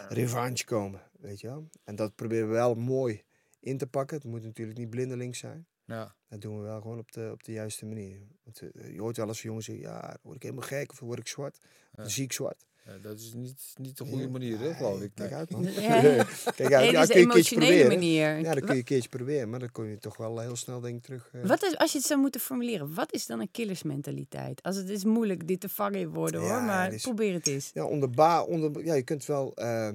revanche 0.10 0.66
komen, 0.66 1.02
weet 1.20 1.40
je 1.40 1.48
wel. 1.48 1.70
En 1.84 1.96
dat 1.96 2.16
proberen 2.16 2.48
we 2.48 2.54
wel 2.54 2.76
mooi 2.76 3.24
in 3.60 3.78
te 3.78 3.88
pakken. 3.88 4.18
Het 4.18 4.26
moet 4.26 4.44
natuurlijk 4.44 4.78
niet 4.78 4.90
blindelings 4.90 5.40
zijn. 5.40 5.68
Ja. 5.86 6.16
Dat 6.30 6.42
doen 6.42 6.58
we 6.58 6.64
wel 6.64 6.82
gewoon 6.82 7.00
op 7.00 7.12
de, 7.12 7.30
op 7.32 7.44
de 7.44 7.52
juiste 7.52 7.86
manier. 7.86 8.20
Want 8.44 8.60
je 8.74 9.00
hoort 9.00 9.18
wel 9.18 9.28
eens 9.28 9.42
jongens 9.42 9.66
zeggen, 9.66 9.86
ja, 9.86 10.18
word 10.22 10.36
ik 10.36 10.44
helemaal 10.44 10.68
gek 10.68 10.92
of 10.92 11.00
word 11.00 11.20
ik 11.20 11.28
zwart. 11.28 11.58
Ja. 11.62 11.68
Dan 12.02 12.10
zie 12.10 12.24
ik 12.24 12.34
zwart. 12.34 12.66
Ja, 12.88 12.98
dat 13.02 13.20
is 13.20 13.34
niet, 13.34 13.74
niet 13.76 13.98
de 13.98 14.06
goede 14.06 14.28
manier, 14.30 14.60
hè, 14.60 14.74
geloof 14.74 15.02
ik. 15.02 15.12
Kijk 15.16 15.32
uit, 15.34 15.52
man. 15.52 15.64
Ja. 15.72 16.02
Kijk 16.02 16.20
uit. 16.24 16.58
Nee, 16.58 16.70
Ja, 16.70 16.80
dit 16.80 16.94
is 17.02 17.08
kun 17.08 17.20
je 17.20 17.26
een 17.26 17.30
keertje 17.32 17.88
manier. 17.88 18.38
Ja, 18.40 18.54
dan 18.54 18.62
kun 18.62 18.72
je 18.74 18.80
een 18.80 18.84
keertje 18.84 19.10
proberen. 19.10 19.50
Maar 19.50 19.60
dan 19.60 19.72
kom 19.72 19.86
je 19.86 19.98
toch 19.98 20.18
wel 20.18 20.40
heel 20.40 20.56
snel, 20.56 20.80
denk 20.80 20.96
ik, 20.98 21.04
terug. 21.04 21.30
eh. 21.32 21.44
Wat 21.46 21.64
is, 21.64 21.78
als 21.78 21.92
je 21.92 21.98
het 21.98 22.08
zou 22.08 22.20
moeten 22.20 22.42
formuleren, 22.42 22.94
wat 22.94 23.14
is 23.14 23.26
dan 23.26 23.40
een 23.40 23.52
killersmentaliteit? 23.52 24.64
Als 24.64 24.76
het 24.76 24.90
is 24.90 25.04
moeilijk 25.04 25.48
dit 25.48 25.60
te 25.60 25.70
vangen 25.70 26.00
in 26.00 26.10
woorden 26.10 26.42
hoor, 26.42 26.62
maar 26.62 26.94
is- 26.94 27.02
probeer 27.04 27.34
het 27.34 27.48
eens. 27.48 27.72
Ja, 27.74 27.86
onder 27.86 28.10
ba 28.10 28.42
onder, 28.44 28.86
ja, 28.86 28.94
je 28.94 29.02
kunt 29.04 29.26
wel... 29.26 29.52
eh, 29.56 29.90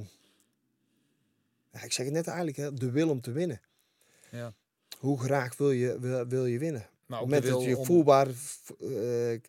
ja, 1.72 1.82
ik 1.82 1.92
zeg 1.92 2.04
het 2.06 2.14
net 2.14 2.26
eigenlijk, 2.26 2.56
hè, 2.56 2.72
de 2.74 2.90
wil 2.90 3.08
om 3.08 3.20
te 3.20 3.32
winnen. 3.32 3.60
Ja. 4.30 4.52
Hoe 4.98 5.20
graag 5.20 5.56
wil 5.56 5.70
je, 5.70 5.98
wil, 6.00 6.26
wil 6.26 6.46
je 6.46 6.58
winnen? 6.58 6.86
Maar 7.06 7.20
Op 7.20 7.26
ook 7.26 7.32
het 7.34 7.42
de 7.42 7.50
moment 7.50 7.68
dat 7.70 7.78
je 7.78 7.84
voelbaar 7.86 8.26
eh, 8.80 9.32
eh, 9.32 9.40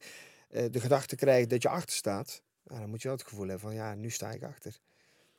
de 0.71 0.79
gedachte 0.79 1.15
krijgt 1.15 1.49
dat 1.49 1.61
je 1.61 1.69
achter 1.69 1.95
staat... 1.95 2.41
nou, 2.65 2.79
dan 2.79 2.89
moet 2.89 3.01
je 3.01 3.07
wel 3.07 3.17
het 3.17 3.27
gevoel 3.27 3.47
hebben 3.47 3.59
van, 3.67 3.73
ja, 3.73 3.93
nu 3.95 4.09
sta 4.09 4.31
ik 4.31 4.43
achter. 4.43 4.79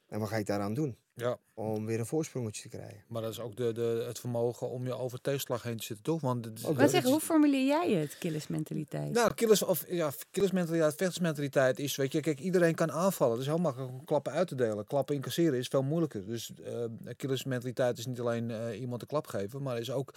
En 0.07 0.20
wat 0.20 0.29
ga 0.29 0.37
ik 0.37 0.47
daaraan 0.47 0.75
doen? 0.75 0.97
Ja, 1.14 1.39
Om 1.55 1.87
weer 1.87 1.99
een 1.99 2.07
voorsprongetje 2.07 2.62
te 2.62 2.77
krijgen. 2.77 3.05
maar 3.09 3.22
dat 3.22 3.31
is 3.31 3.41
ook 3.41 3.57
de, 3.57 3.72
de, 3.72 4.05
het 4.07 4.18
vermogen 4.20 4.68
om 4.70 4.85
je 4.87 4.95
over 4.95 5.20
tegenslag 5.20 5.62
heen 5.62 5.77
te 5.77 5.85
zitten, 5.85 6.05
toch? 6.05 6.20
Want 6.20 6.61
Wat 6.61 6.81
is- 6.81 6.91
zeg, 6.91 7.05
hoe 7.05 7.20
formuleer 7.20 7.66
jij 7.66 7.91
het, 7.93 8.18
killersmentaliteit? 8.18 9.12
Nou, 9.12 9.35
killers, 9.35 9.62
of, 9.62 9.85
ja, 9.89 10.11
killersmentaliteit, 10.31 10.95
vechtersmentaliteit 10.95 11.79
is, 11.79 11.97
weet 11.97 12.12
je, 12.12 12.20
kijk, 12.20 12.41
iedereen 12.41 12.75
kan 12.75 12.93
aanvallen. 12.93 13.33
Het 13.33 13.43
is 13.43 13.47
heel 13.49 13.59
makkelijk 13.59 13.93
om 13.93 14.05
klappen 14.05 14.33
uit 14.33 14.49
te 14.49 14.55
delen. 14.55 14.87
Klappen 14.87 15.14
incasseren 15.14 15.59
is 15.59 15.68
veel 15.68 15.83
moeilijker. 15.83 16.27
Dus 16.27 16.53
eh 16.64 16.85
killersmentaliteit 17.16 17.99
is 17.99 18.07
niet 18.07 18.20
alleen 18.20 18.51
eh, 18.51 18.81
iemand 18.81 19.01
een 19.03 19.09
klap 19.09 19.27
geven, 19.27 19.62
maar 19.62 19.79
is 19.79 19.91
ook 19.91 20.14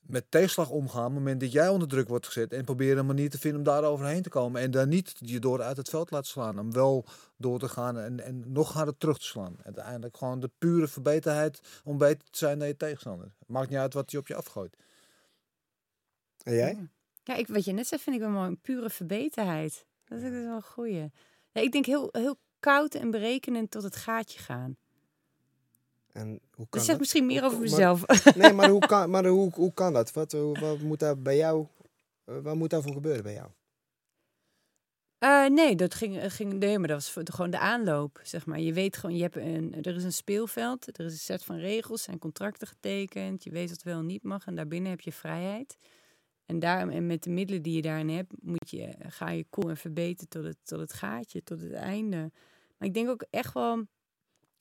met 0.00 0.30
tegenslag 0.30 0.70
omgaan. 0.70 1.06
Op 1.06 1.10
het 1.10 1.18
moment 1.18 1.40
dat 1.40 1.52
jij 1.52 1.68
onder 1.68 1.88
druk 1.88 2.08
wordt 2.08 2.26
gezet 2.26 2.52
en 2.52 2.64
proberen 2.64 2.98
een 2.98 3.06
manier 3.06 3.30
te 3.30 3.38
vinden 3.38 3.58
om 3.58 3.64
daar 3.64 3.84
overheen 3.84 4.22
te 4.22 4.28
komen. 4.28 4.60
En 4.60 4.70
dan 4.70 4.88
niet 4.88 5.12
je 5.18 5.38
door 5.38 5.62
uit 5.62 5.76
het 5.76 5.88
veld 5.88 6.08
te 6.08 6.14
laten 6.14 6.30
slaan. 6.30 6.58
Om 6.58 6.72
wel 6.72 7.04
door 7.36 7.58
te 7.58 7.68
gaan 7.68 7.98
en, 7.98 8.20
en 8.20 8.52
nog 8.52 8.72
harder 8.72 8.96
terug 8.96 9.18
te 9.18 9.24
slaan. 9.24 9.56
Uiteindelijk 9.62 10.16
gewoon 10.16 10.40
de 10.40 10.50
pure 10.58 10.88
verbeterheid 10.88 11.60
om 11.84 11.98
beter 11.98 12.30
te 12.30 12.38
zijn 12.38 12.58
dan 12.58 12.68
je 12.68 12.76
tegenstander. 12.76 13.32
Maakt 13.46 13.70
niet 13.70 13.78
uit 13.78 13.94
wat 13.94 14.10
hij 14.10 14.20
op 14.20 14.26
je 14.26 14.34
afgooit. 14.34 14.76
En 16.42 16.54
jij? 16.54 16.88
Ja, 17.24 17.34
ik, 17.34 17.48
wat 17.48 17.64
je 17.64 17.72
net 17.72 17.86
zei 17.86 18.00
vind 18.00 18.16
ik 18.16 18.22
wel 18.22 18.30
mooi. 18.30 18.48
Een 18.48 18.60
pure 18.60 18.90
verbeterheid. 18.90 19.86
Dat 20.04 20.18
is 20.18 20.24
ook 20.24 20.30
wel 20.32 20.54
een 20.54 20.62
goeie. 20.62 21.10
Ja, 21.52 21.60
ik 21.60 21.72
denk 21.72 21.86
heel, 21.86 22.08
heel 22.12 22.38
koud 22.60 22.94
en 22.94 23.10
berekenend 23.10 23.70
tot 23.70 23.82
het 23.82 23.96
gaatje 23.96 24.38
gaan. 24.38 24.76
En 26.12 26.28
hoe 26.28 26.38
kan 26.56 26.66
Dat 26.70 26.84
zegt 26.84 26.98
misschien 26.98 27.26
meer 27.26 27.44
over 27.44 27.58
maar- 27.58 27.68
mezelf. 27.68 28.02
Nee, 28.36 28.52
maar 28.52 28.68
hoe 28.68 28.86
kan, 28.92 29.10
maar 29.10 29.26
hoe, 29.26 29.50
hoe 29.54 29.72
kan 29.72 29.92
dat? 29.92 30.12
Wat, 30.12 30.32
wat 30.32 30.78
moet 30.80 30.98
daar 30.98 31.18
bij 31.18 31.36
jou... 31.36 31.66
eh, 32.24 32.38
Wat 32.38 32.54
moet 32.56 32.70
daarvoor 32.70 32.92
gebeuren 32.92 33.22
bij 33.22 33.32
jou? 33.34 33.48
Eh, 35.18 35.46
nee, 35.46 35.74
dat 35.76 35.94
ging, 35.94 36.18
eh, 36.18 36.30
ging, 36.30 36.52
nee, 36.52 36.78
maar 36.78 36.88
dat 36.88 36.96
was 36.96 37.10
voor 37.10 37.22
gewoon 37.24 37.50
de 37.50 37.58
aanloop, 37.58 38.20
zeg 38.22 38.46
maar. 38.46 38.60
Je 38.60 38.72
weet 38.72 38.96
gewoon, 38.96 39.16
je 39.16 39.22
hebt 39.22 39.36
een, 39.36 39.74
er 39.82 39.94
is 39.96 40.04
een 40.04 40.12
speelveld, 40.12 40.98
er 40.98 41.04
is 41.04 41.12
een 41.12 41.18
set 41.18 41.44
van 41.44 41.56
regels, 41.56 42.02
zijn 42.02 42.18
contracten 42.18 42.66
getekend, 42.66 43.44
je 43.44 43.50
weet 43.50 43.70
wat 43.70 43.82
wel 43.82 43.98
en 43.98 44.06
niet 44.06 44.22
mag 44.22 44.46
en 44.46 44.54
daarbinnen 44.54 44.90
heb 44.90 45.00
je 45.00 45.12
vrijheid. 45.12 45.76
En, 46.46 46.58
daar, 46.58 46.88
en 46.88 47.06
met 47.06 47.22
de 47.22 47.30
middelen 47.30 47.62
die 47.62 47.74
je 47.74 47.82
daarin 47.82 48.08
hebt, 48.08 48.32
moet 48.42 48.70
je, 48.70 48.94
ga 48.98 49.30
je 49.30 49.46
cool 49.50 49.68
en 49.68 49.76
verbeteren 49.76 50.28
tot 50.28 50.44
het, 50.44 50.56
tot 50.64 50.80
het 50.80 50.92
gaatje, 50.92 51.42
tot 51.42 51.60
het 51.60 51.72
einde. 51.72 52.30
Maar 52.78 52.88
ik 52.88 52.94
denk 52.94 53.08
ook 53.08 53.24
echt 53.30 53.54
wel, 53.54 53.86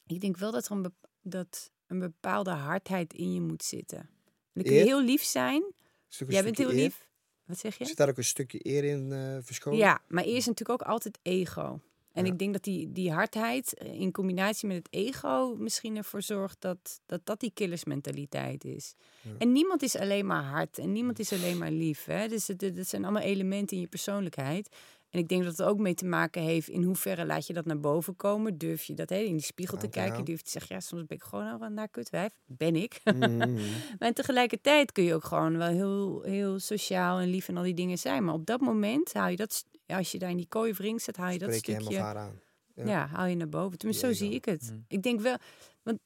ik 0.06 0.20
denk 0.22 0.38
wel 0.38 0.52
dat 0.52 0.66
er 0.66 0.72
een, 0.72 0.94
dat 1.22 1.72
een 1.88 2.00
bepaalde 2.00 2.52
hardheid 2.52 3.14
in 3.14 3.34
je 3.34 3.42
moet 3.42 3.64
zitten. 3.64 4.10
En 4.54 4.64
kun 4.64 4.74
je 4.74 4.80
Eer? 4.80 4.86
heel 4.86 5.04
lief 5.04 5.24
zijn. 5.24 5.74
Is 6.10 6.22
Jij 6.28 6.44
bent 6.44 6.58
heel 6.58 6.70
eer? 6.70 6.76
lief. 6.76 7.08
Wat 7.46 7.58
zeg 7.60 7.78
je? 7.78 7.86
Zit 7.86 7.98
daar 7.98 8.10
ook 8.10 8.18
een 8.18 8.24
stukje 8.24 8.60
eer 8.68 8.84
in 8.84 9.12
eh 9.12 9.38
verscholen? 9.42 9.80
Ja, 9.80 10.02
maar 10.08 10.24
eerst 10.24 10.48
natuurlijk 10.48 10.82
ook 10.82 10.88
altijd 10.88 11.20
ego. 11.22 11.80
En 12.12 12.26
Ja. 12.26 12.32
ik 12.32 12.40
denk 12.40 12.54
dat 12.54 12.64
die, 12.64 12.92
die 12.92 13.12
hardheid 13.12 13.74
eh, 13.74 13.94
in 14.00 14.12
combinatie 14.12 14.68
met 14.68 14.78
het 14.78 14.88
ego 14.90 15.56
misschien 15.56 15.98
ervoor 15.98 16.22
zorgt 16.22 16.62
dat 16.62 17.02
dat, 17.06 17.22
dat 17.24 17.40
die 17.40 17.52
killersmentaliteit 17.54 18.64
is. 18.66 18.96
Ja. 19.22 19.32
En 19.38 19.52
niemand 19.52 19.82
is 19.82 19.96
alleen 19.96 20.26
maar 20.26 20.44
hard 20.44 20.78
en 20.78 20.92
niemand 20.92 21.20
is 21.20 21.34
alleen 21.34 21.58
maar 21.58 21.72
lief. 21.72 22.06
Hè? 22.06 22.28
Dus 22.28 22.48
het 22.48 22.88
zijn 22.88 23.04
allemaal 23.04 23.22
elementen 23.22 23.76
in 23.78 23.82
je 23.84 23.90
persoonlijkheid. 23.90 24.70
En 25.10 25.20
ik 25.20 25.28
denk 25.28 25.44
dat 25.44 25.58
het 25.58 25.68
ook 25.68 25.80
mee 25.80 25.94
te 25.94 26.06
maken 26.06 26.42
heeft 26.42 26.68
in 26.68 26.84
hoeverre 26.84 27.26
laat 27.26 27.48
je 27.48 27.54
dat 27.54 27.66
naar 27.66 27.80
boven 27.80 28.16
komen. 28.16 28.58
Durf 28.58 28.84
je 28.84 28.94
dat 28.94 29.10
hè, 29.10 29.18
in 29.18 29.32
die 29.32 29.46
spiegel 29.46 29.78
te 29.78 29.88
kijken. 29.88 30.26
Durf 30.26 30.38
je 30.38 30.44
te 30.44 30.50
zeggen, 30.50 30.76
ja, 30.76 30.82
soms 30.82 31.06
ben 31.06 31.18
ik 31.18 31.24
gewoon 31.24 31.52
al 31.52 31.62
een 31.62 31.74
naar 31.74 31.88
kutwijf. 31.88 32.34
Ben 32.46 32.76
ik. 32.76 33.02
Mhm. 33.04 33.60
Maar 34.00 34.14
tegelijkertijd 34.14 34.92
kun 34.92 35.04
je 35.04 35.14
ook 35.14 35.24
gewoon 35.24 35.58
wel 35.58 35.68
heel, 35.68 36.22
heel 36.22 36.60
sociaal 36.60 37.20
en 37.20 37.28
lief 37.28 37.48
en 37.48 37.58
al 37.58 37.64
die 37.64 37.74
dingen 37.74 37.98
zijn. 37.98 38.24
Maar 38.24 38.34
op 38.34 38.46
dat 38.46 38.60
moment 38.60 39.14
haal 39.14 39.30
je 39.30 39.36
dat, 39.36 39.66
als 39.86 40.12
je 40.12 40.20
daar 40.20 40.30
in 40.30 40.38
die 40.38 40.48
kooi 40.48 40.72
of 40.72 40.80
ring 40.80 41.02
zit, 41.02 41.18
haal 41.18 41.32
je 41.32 41.40
dat 41.40 41.54
Spreek 41.54 41.76
je 41.76 41.82
stukje, 41.82 42.00
haar 42.00 42.18
aan. 42.18 42.40
ja. 42.74 42.86
ja. 42.86 43.08
haal 43.08 43.26
je 43.26 43.36
naar 43.36 43.50
boven. 43.50 43.78
Tenminste, 43.78 44.06
zo 44.08 44.14
zie 44.14 44.34
ik 44.34 44.46
het. 44.46 44.70
Mm. 44.72 44.86
Ik 44.88 45.04
denk 45.04 45.22
wel, 45.22 45.38
want 45.84 46.00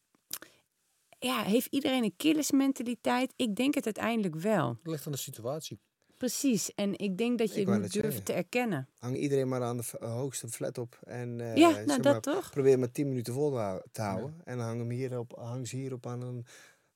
ja, 1.20 1.42
heeft 1.42 1.68
iedereen 1.70 2.04
een 2.04 2.16
killersmentaliteit? 2.18 3.34
Ik 3.36 3.56
denk 3.56 3.74
het 3.74 3.86
uiteindelijk 3.86 4.36
wel. 4.36 4.70
Het 4.70 4.92
ligt 4.92 5.06
aan 5.06 5.12
de 5.12 5.18
situatie. 5.18 5.80
Precies. 6.18 6.74
En 6.76 6.98
ik 7.00 7.18
denk 7.18 7.38
dat 7.38 7.54
je 7.54 7.62
Ik 7.62 7.68
het 7.68 7.80
moet 7.82 7.92
durven 7.94 8.02
zeggen. 8.12 8.24
te 8.24 8.34
erkennen. 8.34 8.88
Hang 9.00 9.18
iedereen 9.18 9.48
maar 9.48 9.64
aan 9.64 9.78
de 9.78 10.06
hoogste 10.06 10.48
flat 10.48 10.78
op. 10.78 11.00
En 11.06 11.42
eh, 11.42 11.56
ja, 11.56 11.70
nou 11.70 11.86
maar, 11.86 12.02
dat 12.02 12.24
toch? 12.24 12.50
probeer 12.52 12.80
maar 12.80 12.92
10 12.92 13.08
minuten 13.08 13.34
vol 13.34 13.50
te 13.52 13.58
hou- 13.58 13.82
te 13.92 14.02
houden. 14.02 14.42
En 14.44 14.58
dan 14.58 14.66
hang, 14.66 14.80
hem 14.80 14.90
hier 14.90 15.20
op, 15.20 15.34
hang 15.38 15.68
ze 15.68 15.76
hierop 15.76 16.06
aan 16.08 16.22
een... 16.22 16.46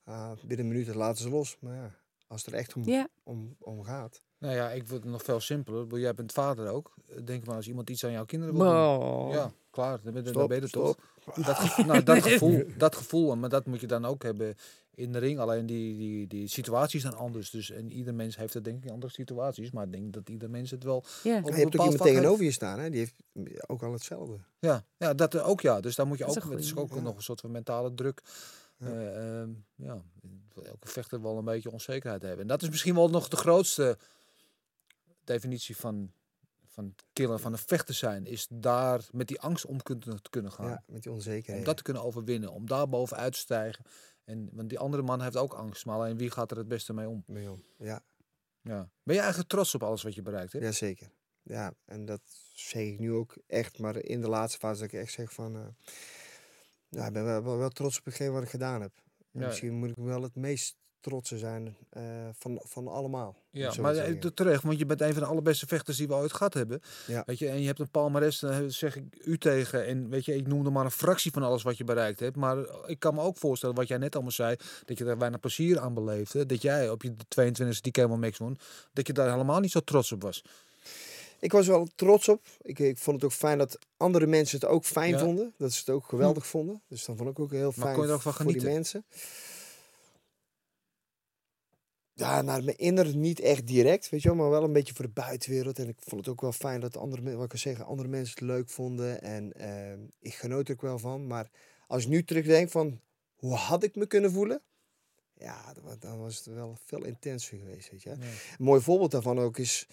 ah, 0.04 0.30
binnen 0.46 0.66
een 0.66 0.72
minuut 0.72 0.94
laten 0.94 1.22
ze 1.22 1.28
los. 1.30 1.56
Maar 1.60 1.74
ja, 1.74 1.90
als 2.26 2.44
het 2.44 2.52
er 2.54 2.58
echt 2.60 2.74
om, 2.74 2.84
Ja. 2.84 3.08
om, 3.22 3.56
om 3.58 3.82
gaat. 3.84 4.20
Nou 4.38 4.54
ja, 4.54 4.70
ik 4.70 4.88
word 4.88 5.04
nog 5.04 5.22
veel 5.22 5.40
simpeler. 5.40 5.98
Jij 5.98 6.14
bent 6.14 6.32
vader 6.32 6.68
ook. 6.70 6.94
Denk 7.24 7.44
maar 7.46 7.56
als 7.56 7.68
iemand 7.68 7.90
iets 7.90 8.04
aan 8.04 8.12
jouw 8.12 8.24
kinderen 8.24 8.54
wil 8.54 8.64
doen. 8.64 8.74
Wow. 8.74 9.32
Ja, 9.32 9.52
klaar. 9.70 10.00
Dan 10.02 10.12
ben, 10.12 10.24
dan 10.24 10.32
Stop, 10.32 10.48
ben 10.48 10.56
je 10.56 10.62
er 10.62 10.68
stop. 10.68 10.84
toch. 10.84 11.44
Dat, 11.46 11.56
gevoel, 11.58 11.84
nou, 11.84 12.02
dat, 12.02 12.22
gevoel, 12.22 12.64
dat 12.76 12.96
gevoel, 12.96 13.36
maar 13.36 13.48
dat 13.48 13.66
moet 13.66 13.80
je 13.80 13.86
dan 13.86 14.04
ook 14.04 14.22
hebben 14.22 14.54
in 14.98 15.12
de 15.12 15.18
ring. 15.18 15.38
Alleen 15.38 15.66
die, 15.66 15.96
die, 15.96 16.26
die 16.26 16.48
situaties 16.48 17.02
zijn 17.02 17.14
anders. 17.14 17.50
Dus 17.50 17.70
en 17.70 17.92
ieder 17.92 18.14
mens 18.14 18.36
heeft 18.36 18.54
het 18.54 18.64
denk 18.64 18.84
ik 18.84 18.90
andere 18.90 19.12
situaties. 19.12 19.70
Maar 19.70 19.84
ik 19.84 19.92
denk 19.92 20.12
dat 20.12 20.28
ieder 20.28 20.50
mens 20.50 20.70
het 20.70 20.84
wel 20.84 21.04
Ja. 21.22 21.38
op 21.38 21.46
een 21.46 21.52
je 21.54 21.60
hebt 21.60 21.78
ook 21.78 21.82
iemand 21.82 22.02
tegenover 22.02 22.44
je 22.44 22.50
staan, 22.50 22.78
hè? 22.78 22.90
die 22.90 22.98
heeft 22.98 23.14
ook 23.66 23.82
al 23.82 23.92
hetzelfde. 23.92 24.38
Ja, 24.58 24.84
ja, 24.96 25.14
dat 25.14 25.34
er 25.34 25.42
ook 25.42 25.60
ja. 25.60 25.80
Dus 25.80 25.94
daar 25.94 26.06
moet 26.06 26.18
je 26.18 26.24
Dat 26.24 26.44
ook, 26.44 26.50
het 26.50 26.60
is 26.60 26.76
ook 26.76 26.94
Ja. 26.94 27.00
nog 27.00 27.16
een 27.16 27.22
soort 27.22 27.40
van 27.40 27.50
mentale 27.50 27.94
druk. 27.94 28.22
Ja. 28.78 28.86
Eh, 28.86 29.40
ehm, 29.40 29.50
ja, 29.74 30.02
elke 30.64 30.88
vechter 30.88 31.22
wel 31.22 31.38
een 31.38 31.44
beetje 31.44 31.70
onzekerheid 31.70 32.22
hebben. 32.22 32.40
En 32.40 32.46
dat 32.46 32.62
is 32.62 32.68
misschien 32.68 32.94
wel 32.94 33.08
nog 33.08 33.28
de 33.28 33.36
grootste 33.36 33.98
definitie 35.24 35.76
van, 35.76 36.12
van 36.66 36.94
killen, 37.12 37.40
van 37.40 37.52
een 37.52 37.58
vechter 37.58 37.94
zijn. 37.94 38.26
Is 38.26 38.46
daar 38.50 39.00
met 39.12 39.28
die 39.28 39.40
angst 39.40 39.66
om 39.66 39.82
te 39.82 39.98
kunnen 40.30 40.52
gaan. 40.52 40.68
Ja, 40.68 40.82
met 40.86 41.02
die 41.02 41.12
onzekerheid. 41.12 41.58
Om 41.58 41.64
dat 41.64 41.76
te 41.76 41.82
kunnen 41.82 42.02
overwinnen. 42.02 42.52
Om 42.52 42.66
daar 42.66 42.88
bovenuit 42.88 43.32
te 43.32 43.38
stijgen. 43.38 43.84
En, 44.28 44.48
want 44.52 44.68
die 44.68 44.78
andere 44.78 45.02
man 45.02 45.22
heeft 45.22 45.36
ook 45.36 45.54
angst. 45.54 45.86
Maar 45.86 45.94
alleen 45.96 46.16
wie 46.16 46.30
gaat 46.30 46.50
er 46.50 46.56
het 46.56 46.68
beste 46.68 46.92
mee 46.92 47.08
om? 47.08 47.24
Ja, 47.78 48.02
Ja. 48.62 48.90
Ben 49.02 49.14
je 49.14 49.20
eigenlijk 49.20 49.50
trots 49.50 49.74
op 49.74 49.82
alles 49.82 50.02
wat 50.02 50.14
je 50.14 50.22
bereikt 50.22 50.52
hebt? 50.52 50.64
ja, 50.64 50.72
zeker. 50.72 51.10
Ja, 51.42 51.74
en 51.84 52.04
dat 52.04 52.20
zeg 52.54 52.82
ik 52.82 52.98
nu 52.98 53.12
ook 53.12 53.36
echt. 53.46 53.78
Maar 53.78 53.96
in 53.96 54.20
de 54.20 54.28
laatste 54.28 54.58
fase 54.58 54.80
dat 54.80 54.92
ik 54.92 55.00
echt 55.00 55.12
zeg 55.12 55.32
van... 55.32 55.56
eh 55.56 55.66
nou, 56.88 57.06
ik 57.06 57.12
ben 57.12 57.24
wel, 57.24 57.42
wel, 57.42 57.56
wel 57.56 57.68
trots 57.68 57.98
op 57.98 58.04
hetgeen 58.04 58.32
wat 58.32 58.42
ik 58.42 58.48
gedaan 58.48 58.80
heb. 58.80 58.92
En 59.32 59.40
Ja. 59.40 59.46
Misschien 59.46 59.74
moet 59.74 59.90
ik 59.90 59.96
wel 59.96 60.22
het 60.22 60.34
meest 60.34 60.76
trotse 61.00 61.38
zijn 61.38 61.76
eh, 61.90 62.02
van, 62.32 62.60
van 62.64 62.88
allemaal. 62.88 63.36
Ja, 63.50 63.72
maar 63.80 63.90
eh, 63.90 63.96
zeggen. 63.96 64.20
te- 64.20 64.34
terecht, 64.34 64.62
want 64.62 64.78
je 64.78 64.86
bent 64.86 65.00
een 65.00 65.12
van 65.12 65.22
de 65.22 65.28
allerbeste 65.28 65.66
vechters 65.66 65.96
die 65.96 66.06
we 66.08 66.14
ooit 66.14 66.32
gehad 66.32 66.54
hebben. 66.54 66.80
Ja. 67.06 67.22
Weet 67.26 67.38
je, 67.38 67.48
en 67.48 67.60
je 67.60 67.66
hebt 67.66 67.78
een 67.78 67.90
palmares, 67.90 68.38
dan 68.38 68.70
zeg 68.70 68.96
ik 68.96 69.04
u 69.24 69.38
tegen. 69.38 69.86
En 69.86 70.08
weet 70.08 70.24
je, 70.24 70.34
ik 70.34 70.46
noemde 70.46 70.70
maar 70.70 70.84
een 70.84 70.90
fractie 70.90 71.30
van 71.32 71.42
alles 71.42 71.62
wat 71.62 71.76
je 71.76 71.84
bereikt 71.84 72.20
hebt. 72.20 72.36
Maar 72.36 72.56
ik 72.86 72.98
kan 72.98 73.14
me 73.14 73.20
ook 73.20 73.36
voorstellen, 73.38 73.74
wat 73.74 73.88
jij 73.88 73.98
net 73.98 74.14
allemaal 74.14 74.32
zei, 74.32 74.56
dat 74.84 74.98
je 74.98 75.04
daar 75.04 75.18
weinig 75.18 75.40
plezier 75.40 75.78
aan 75.80 75.94
beleefde. 75.94 76.46
Dat 76.46 76.62
jij 76.62 76.90
op 76.90 77.02
je 77.02 77.14
22e 77.40 77.80
die 77.80 77.92
Camel 77.92 78.16
Max 78.16 78.38
won, 78.38 78.58
dat 78.92 79.06
je 79.06 79.12
daar 79.12 79.30
helemaal 79.32 79.60
niet 79.60 79.70
zo 79.70 79.80
trots 79.80 80.12
op 80.12 80.22
was. 80.22 80.42
Ik 81.40 81.52
was 81.52 81.66
wel 81.66 81.88
trots 81.94 82.28
op. 82.28 82.46
Ik, 82.62 82.78
ik 82.78 82.98
vond 82.98 83.16
het 83.16 83.24
ook 83.24 83.36
fijn 83.36 83.58
dat 83.58 83.78
andere 83.96 84.26
mensen 84.26 84.58
het 84.60 84.68
ook 84.68 84.84
fijn 84.84 85.10
Ja. 85.10 85.18
vonden. 85.18 85.52
Dat 85.58 85.72
ze 85.72 85.78
het 85.78 85.90
ook 85.90 86.04
geweldig 86.04 86.46
vonden. 86.46 86.82
Dus 86.88 87.04
dan 87.04 87.16
vond 87.16 87.30
ik 87.30 87.38
ook 87.38 87.50
heel 87.50 87.72
fijn 87.72 87.94
kon 87.94 88.02
je 88.02 88.08
er 88.08 88.14
ook 88.14 88.22
van 88.22 88.32
voor 88.32 88.44
die 88.44 88.60
genieten? 88.60 88.74
mensen. 88.74 89.04
Ja, 92.18 92.42
naar 92.42 92.64
mijn 92.64 92.76
inner 92.78 93.16
niet 93.16 93.40
echt 93.40 93.66
direct, 93.66 94.08
weet 94.08 94.22
je 94.22 94.28
wel, 94.28 94.36
maar 94.36 94.50
wel 94.50 94.62
een 94.64 94.72
beetje 94.72 94.94
voor 94.94 95.04
de 95.04 95.10
buitenwereld. 95.10 95.78
En 95.78 95.88
ik 95.88 95.96
vond 96.00 96.20
het 96.20 96.34
ook 96.34 96.40
wel 96.40 96.52
fijn 96.52 96.80
dat 96.80 96.96
andere, 96.96 97.36
wat 97.36 97.52
ik 97.52 97.58
zeggen, 97.58 97.84
andere 97.84 98.08
mensen 98.08 98.34
het 98.38 98.44
leuk 98.44 98.68
vonden. 98.68 99.22
En 99.22 99.52
ehm, 99.52 100.00
ik 100.18 100.34
genoot 100.34 100.68
er 100.68 100.74
ook 100.74 100.80
wel 100.80 100.98
van. 100.98 101.26
Maar 101.26 101.50
als 101.86 102.02
ik 102.02 102.08
nu 102.08 102.24
terugdenk 102.24 102.70
van, 102.70 103.00
hoe 103.36 103.54
had 103.54 103.82
ik 103.82 103.96
me 103.96 104.06
kunnen 104.06 104.32
voelen? 104.32 104.62
Ja, 105.34 105.72
dan 105.72 105.84
wa- 105.84 105.96
dan 105.98 106.18
was 106.20 106.36
het 106.36 106.46
wel 106.46 106.76
veel 106.84 107.04
intenser 107.04 107.58
geweest, 107.58 107.90
weet 107.90 108.02
je. 108.02 108.10
Een 108.10 108.18
mooi 108.58 108.80
voorbeeld 108.80 109.10
daarvan 109.10 109.38
ook 109.38 109.58
is, 109.58 109.86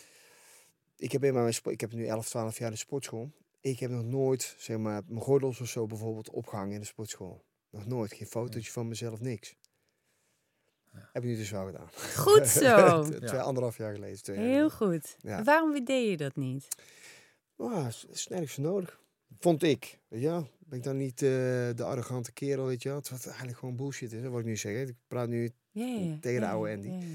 ik 0.98 1.12
heb, 1.12 1.24
in 1.24 1.34
mijn 1.34 1.54
ik 1.64 1.82
heb 1.82 1.92
nu 1.94 2.06
11, 2.06 2.30
12 2.30 2.58
jaar 2.58 2.68
in 2.68 2.74
de 2.74 2.80
sportschool. 2.80 3.32
Ik 3.62 3.80
heb 3.80 3.90
nog 3.92 4.04
nooit, 4.04 4.56
zeg 4.58 4.78
maar, 4.78 5.02
mijn 5.08 5.22
gordels 5.22 5.60
of 5.62 5.68
zo 5.68 5.86
bijvoorbeeld 5.86 6.30
opgehangen 6.30 6.74
in 6.74 6.80
de 6.80 6.86
sportschool. 6.86 7.44
Nog 7.70 7.86
nooit, 7.86 8.14
geen 8.14 8.28
fotootje 8.28 8.72
van 8.72 8.88
mezelf, 8.88 9.20
niks. 9.20 9.56
Heb 11.14 11.24
ik 11.24 11.30
nu 11.30 11.36
dus 11.36 11.52
wel 11.52 11.66
gedaan. 11.66 11.88
Goed 12.18 12.48
zo. 12.64 13.04
Twee, 13.04 13.40
anderhalf 13.40 13.78
jaar 13.78 13.94
geleden. 13.94 14.24
Twee 14.24 14.36
jaar 14.38 14.46
Heel 14.46 14.70
geleden. 14.70 15.02
goed. 15.02 15.16
Ja. 15.20 15.44
Waarom 15.44 15.86
deed 15.86 16.10
je 16.10 16.18
dat 16.18 16.36
niet? 16.36 16.68
Ah, 17.58 17.88
is, 17.88 18.06
is 18.12 18.28
nergens 18.28 18.58
nodig. 18.58 19.00
Vond 19.40 19.64
ik. 19.64 20.00
Weet 20.08 20.22
je 20.22 20.28
wel. 20.28 20.48
Ben 20.60 20.78
ik 20.78 20.84
dan 20.84 20.98
niet 20.98 21.22
eh, 21.22 21.30
de 21.76 21.84
arrogante 21.84 22.32
kerel, 22.32 22.66
weet 22.66 22.84
je 22.84 22.90
wel. 22.90 22.98
Het 22.98 23.26
eigenlijk 23.28 23.58
gewoon 23.58 23.76
bullshit 23.76 24.12
is, 24.12 24.22
hè, 24.22 24.30
wat 24.30 24.40
ik 24.40 24.46
nu 24.46 24.56
zeg. 24.58 24.74
Hè. 24.74 24.82
Ik 24.82 24.96
praat 25.08 25.28
nu 25.28 25.52
Ja, 25.72 25.86
ja, 25.86 26.18
Tegen 26.22 26.40
de 26.40 26.46
ja, 26.46 26.52
oude 26.52 26.72
Andy. 26.74 26.88
ja, 26.88 26.94
ja. 26.94 27.06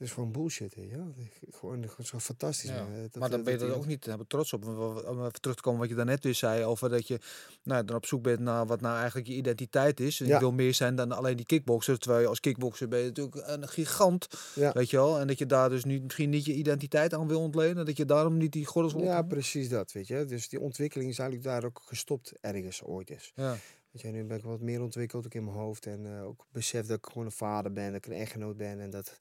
Het 0.00 0.08
is 0.08 0.14
gewoon 0.14 0.32
bullshit, 0.32 0.74
hè. 0.74 0.82
Ja. 0.82 1.06
Gewoon, 1.50 1.88
gewoon 1.88 2.06
zo 2.06 2.18
fantastisch. 2.18 2.70
Ja. 2.70 2.76
Eh, 2.76 2.80
dat- 3.02 3.14
maar 3.14 3.28
dan 3.30 3.30
dat- 3.30 3.44
ben 3.44 3.52
je 3.52 3.58
dat 3.58 3.68
er 3.68 3.74
ook 3.76 3.86
niet 3.86 4.04
helemaal 4.04 4.26
trots 4.26 4.52
op. 4.52 4.64
Om 4.66 5.18
even 5.18 5.40
terug 5.40 5.56
te 5.56 5.62
komen 5.62 5.80
wat 5.80 5.88
je 5.88 5.94
daarnet 5.94 6.24
weer 6.24 6.34
zei 6.34 6.64
over 6.64 6.88
dat 6.88 7.06
je 7.08 7.18
nou, 7.62 7.84
dan 7.84 7.96
op 7.96 8.06
zoek 8.06 8.22
bent 8.22 8.40
naar 8.40 8.66
wat 8.66 8.80
nou 8.80 8.96
eigenlijk 8.96 9.26
je 9.26 9.34
identiteit 9.34 10.00
is. 10.00 10.20
En 10.20 10.26
Ja. 10.26 10.34
je 10.34 10.40
wil 10.40 10.52
meer 10.52 10.74
zijn 10.74 10.94
dan 10.94 11.12
alleen 11.12 11.36
die 11.36 11.46
kickboxer. 11.46 11.98
Terwijl 11.98 12.22
je 12.22 12.28
als 12.28 12.40
kickboxer 12.40 12.88
ben 12.88 12.98
je 12.98 13.06
natuurlijk 13.06 13.42
een 13.46 13.68
gigant. 13.68 14.26
Ja. 14.54 14.72
Weet 14.72 14.90
je 14.90 14.96
wel? 14.96 15.18
En 15.18 15.26
dat 15.26 15.38
je 15.38 15.46
daar 15.46 15.68
dus 15.68 15.84
niet, 15.84 16.02
misschien 16.02 16.30
niet 16.30 16.44
je 16.44 16.54
identiteit 16.54 17.14
aan 17.14 17.28
wil 17.28 17.40
ontlenen. 17.40 17.86
Dat 17.86 17.96
je 17.96 18.04
daarom 18.04 18.36
niet 18.36 18.52
die 18.52 18.66
gordels 18.66 18.92
wil 18.94 19.02
Ja, 19.04 19.22
precies 19.22 19.68
dat, 19.68 19.92
weet 19.92 20.06
je. 20.06 20.24
Dus 20.24 20.48
die 20.48 20.60
ontwikkeling 20.60 21.10
is 21.10 21.18
eigenlijk 21.18 21.48
daar 21.48 21.64
ook 21.64 21.80
gestopt 21.84 22.32
ergens 22.40 22.82
ooit 22.82 23.10
eens. 23.10 23.32
Ja. 23.34 23.56
Weet 23.90 24.02
je, 24.02 24.08
nu 24.08 24.24
ben 24.24 24.36
ik 24.38 24.44
wat 24.44 24.60
meer 24.60 24.82
ontwikkeld 24.82 25.24
ook 25.26 25.34
in 25.34 25.44
mijn 25.44 25.56
hoofd. 25.56 25.86
En 25.86 26.06
eh, 26.18 26.24
ook 26.26 26.46
besef 26.52 26.86
dat 26.86 26.96
ik 26.98 27.06
gewoon 27.06 27.24
een 27.24 27.32
vader 27.32 27.72
ben, 27.72 27.86
dat 27.92 28.04
ik 28.04 28.12
een 28.12 28.18
echtgenoot 28.18 28.56
ben. 28.56 28.80
En 28.80 28.90
dat 28.90 29.18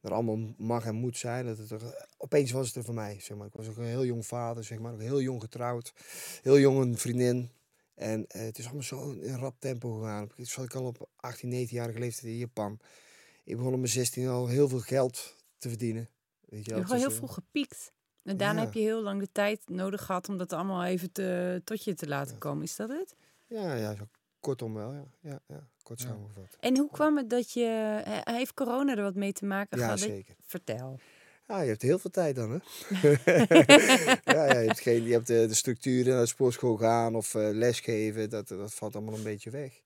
er 0.00 0.12
allemaal 0.12 0.54
mag 0.56 0.84
en 0.84 0.94
moet 0.94 1.16
zijn. 1.16 1.46
Dat 1.46 1.58
het 1.58 1.70
er, 1.70 2.06
opeens 2.16 2.50
was 2.50 2.66
het 2.66 2.76
er 2.76 2.84
voor 2.84 2.94
mij, 2.94 3.20
zeg 3.20 3.36
maar. 3.36 3.46
Ik 3.46 3.52
was 3.52 3.68
ook 3.68 3.76
een 3.76 3.84
heel 3.84 4.04
jong 4.04 4.26
vader, 4.26 4.64
zeg 4.64 4.78
maar. 4.78 4.92
Ook 4.92 5.00
heel 5.00 5.20
jong 5.20 5.40
getrouwd. 5.40 5.92
Heel 6.42 6.58
jong 6.58 6.78
een 6.78 6.98
vriendin. 6.98 7.50
En 7.94 8.26
eh, 8.26 8.40
het 8.42 8.58
is 8.58 8.64
allemaal 8.64 8.82
zo 8.82 9.10
in 9.10 9.34
rap 9.34 9.54
tempo 9.58 9.98
gegaan. 9.98 10.28
Ik 10.36 10.48
zat 10.48 10.64
ik 10.64 10.74
al 10.74 10.84
op 10.84 11.08
18, 11.16 11.66
19-jarige 11.68 11.98
leeftijd 11.98 12.32
in 12.32 12.38
Japan. 12.38 12.78
Ik 13.44 13.56
begon 13.56 13.72
op 13.72 13.78
mijn 13.78 13.92
16 13.92 14.28
al 14.28 14.46
heel 14.46 14.68
veel 14.68 14.80
geld 14.80 15.36
te 15.58 15.68
verdienen. 15.68 16.08
Weet 16.48 16.64
je, 16.64 16.70
Je 16.70 16.76
hebt 16.76 16.90
heel 16.92 17.00
Dus, 17.02 17.12
eh, 17.12 17.16
vroeg 17.16 17.34
gepiekt. 17.34 17.92
En 18.22 18.36
daarna 18.36 18.60
Ja. 18.60 18.64
heb 18.64 18.74
je 18.74 18.80
heel 18.80 19.02
lang 19.02 19.20
de 19.20 19.28
tijd 19.32 19.60
nodig 19.68 20.04
gehad 20.04 20.28
om 20.28 20.36
dat 20.38 20.52
allemaal 20.52 20.84
even 20.84 21.12
te, 21.12 21.60
tot 21.64 21.84
je 21.84 21.94
te 21.94 22.08
laten 22.08 22.38
komen. 22.38 22.62
Is 22.64 22.76
dat 22.76 22.88
het? 22.88 23.14
Ja, 23.46 23.74
ja, 23.74 23.94
zo 23.94 24.08
kortom 24.40 24.74
wel, 24.74 24.92
ja. 24.92 25.04
ja, 25.20 25.40
ja 25.48 25.68
kort 25.82 26.00
Ja. 26.00 26.06
samengevat. 26.08 26.56
En 26.60 26.76
hoe 26.76 26.90
kwam 26.90 27.16
het 27.16 27.30
dat 27.30 27.52
je... 27.52 27.64
he- 28.04 28.34
Heeft 28.36 28.54
corona 28.54 28.96
er 28.96 29.02
wat 29.02 29.14
mee 29.14 29.32
te 29.32 29.44
maken 29.44 29.78
Ja, 29.78 29.84
gehad? 29.84 29.98
Dat- 29.98 30.08
zeker. 30.08 30.34
Vertel. 30.46 30.98
Ja, 31.46 31.60
je 31.60 31.68
hebt 31.68 31.82
heel 31.82 31.98
veel 31.98 32.10
tijd 32.10 32.34
dan, 32.36 32.50
hè? 32.50 32.58
ja, 34.32 34.44
ja, 34.46 34.60
je 34.60 34.66
hebt, 34.66 34.80
geen, 34.80 35.02
je 35.04 35.12
hebt 35.12 35.26
de, 35.26 35.46
de 35.46 35.54
structuren 35.54 36.12
naar 36.12 36.20
de 36.22 36.26
sportschool 36.28 36.76
gaan 36.76 37.14
of 37.14 37.34
eh, 37.34 37.48
lesgeven. 37.52 38.30
Dat, 38.30 38.48
dat 38.48 38.74
valt 38.74 38.94
allemaal 38.94 39.14
een 39.14 39.22
beetje 39.22 39.50
weg. 39.50 39.80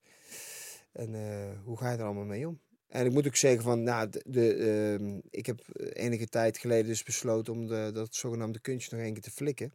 En 0.93 1.15
eh, 1.15 1.59
hoe 1.65 1.77
ga 1.79 1.91
je 1.91 1.97
er 1.99 2.05
allemaal 2.05 2.25
mee 2.25 2.49
om? 2.49 2.61
En 2.89 3.07
ik 3.07 3.13
moet 3.13 3.27
ook 3.27 3.37
zeggen 3.37 3.63
van, 3.63 3.83
nou, 3.83 4.09
de, 4.11 4.23
de, 4.27 4.55
ehm, 4.55 5.21
ik 5.31 5.47
heb 5.47 5.61
enige 5.93 6.27
tijd 6.29 6.59
geleden 6.59 6.87
dus 6.87 7.03
besloten 7.03 7.53
om 7.53 7.67
de, 7.67 7.91
dat 7.95 8.15
zogenaamde 8.15 8.61
kunstje 8.61 8.97
nog 8.97 9.05
één 9.05 9.13
keer 9.13 9.23
te 9.23 9.31
flikken. 9.31 9.73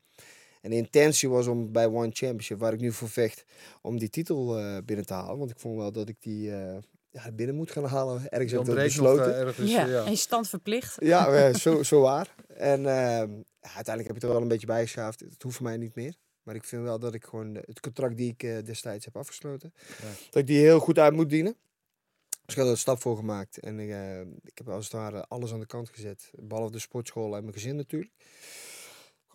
En 0.62 0.70
de 0.70 0.76
intentie 0.76 1.30
was 1.30 1.48
om 1.48 1.72
bij 1.72 1.86
One 1.86 2.10
Championship, 2.12 2.60
waar 2.60 2.74
ik 2.74 2.80
nu 2.80 2.92
voor 2.92 3.10
vecht, 3.10 3.46
om 3.82 4.00
die 4.00 4.10
titel 4.10 4.58
eh, 4.60 4.78
binnen 4.86 5.06
te 5.06 5.14
halen. 5.14 5.38
Want 5.38 5.52
ik 5.52 5.60
vond 5.60 5.78
wel 5.78 5.92
dat 5.92 6.10
ik 6.10 6.16
die 6.20 6.52
eh, 6.52 6.78
ja, 7.10 7.32
binnen 7.32 7.56
moet 7.56 7.72
gaan 7.72 7.86
halen. 7.86 8.16
Ergens 8.30 8.32
heb 8.32 8.42
ik 8.42 8.50
dat 8.50 8.60
ontbreekt 8.68 8.96
nog 8.96 9.06
besloten. 9.08 9.34
eh, 9.36 9.42
ergens. 9.42 9.72
ja. 9.72 9.86
ja. 9.86 10.04
en 10.04 10.12
je 10.12 10.18
stand 10.18 10.50
verplicht. 10.50 10.96
Ja, 11.00 11.54
zo, 11.54 11.84
zo 11.84 12.02
waar. 12.02 12.36
En 12.48 12.80
ehm, 12.86 13.32
ja, 13.62 13.74
uiteindelijk 13.74 14.08
heb 14.08 14.16
ik 14.16 14.22
er 14.22 14.30
wel 14.30 14.42
een 14.42 14.48
beetje 14.48 14.68
bijgeschaafd. 14.68 15.20
Het 15.20 15.42
hoeft 15.44 15.56
voor 15.56 15.66
mij 15.66 15.78
niet 15.78 15.96
meer. 15.96 16.16
Maar 16.44 16.56
ik 16.56 16.64
vind 16.64 16.84
wel 16.84 17.00
dat 17.00 17.14
ik 17.14 17.24
gewoon 17.26 17.56
het 17.56 17.80
contract 17.80 18.18
die 18.18 18.36
ik 18.38 18.66
destijds 18.66 19.06
heb 19.06 19.18
afgesloten, 19.18 19.74
Ja. 19.88 20.08
dat 20.30 20.42
ik 20.42 20.48
die 20.48 20.60
heel 20.60 20.80
goed 20.80 21.00
uit 21.00 21.14
moet 21.14 21.30
dienen. 21.30 21.56
Dus 22.46 22.56
ik 22.56 22.62
had 22.62 22.66
er 22.66 22.72
een 22.72 22.78
stap 22.78 23.02
voor 23.02 23.18
gemaakt. 23.18 23.60
En 23.60 23.80
ik, 23.80 23.90
eh, 23.90 24.20
ik 24.22 24.58
heb 24.58 24.70
als 24.70 24.84
het 24.84 24.94
ware 24.94 25.26
alles 25.28 25.54
aan 25.54 25.60
de 25.60 25.66
kant 25.66 25.90
gezet. 25.90 26.32
Behalve 26.34 26.72
de 26.72 26.80
sportschool 26.80 27.36
en 27.36 27.42
mijn 27.42 27.54
gezin 27.54 27.76
natuurlijk. 27.76 28.12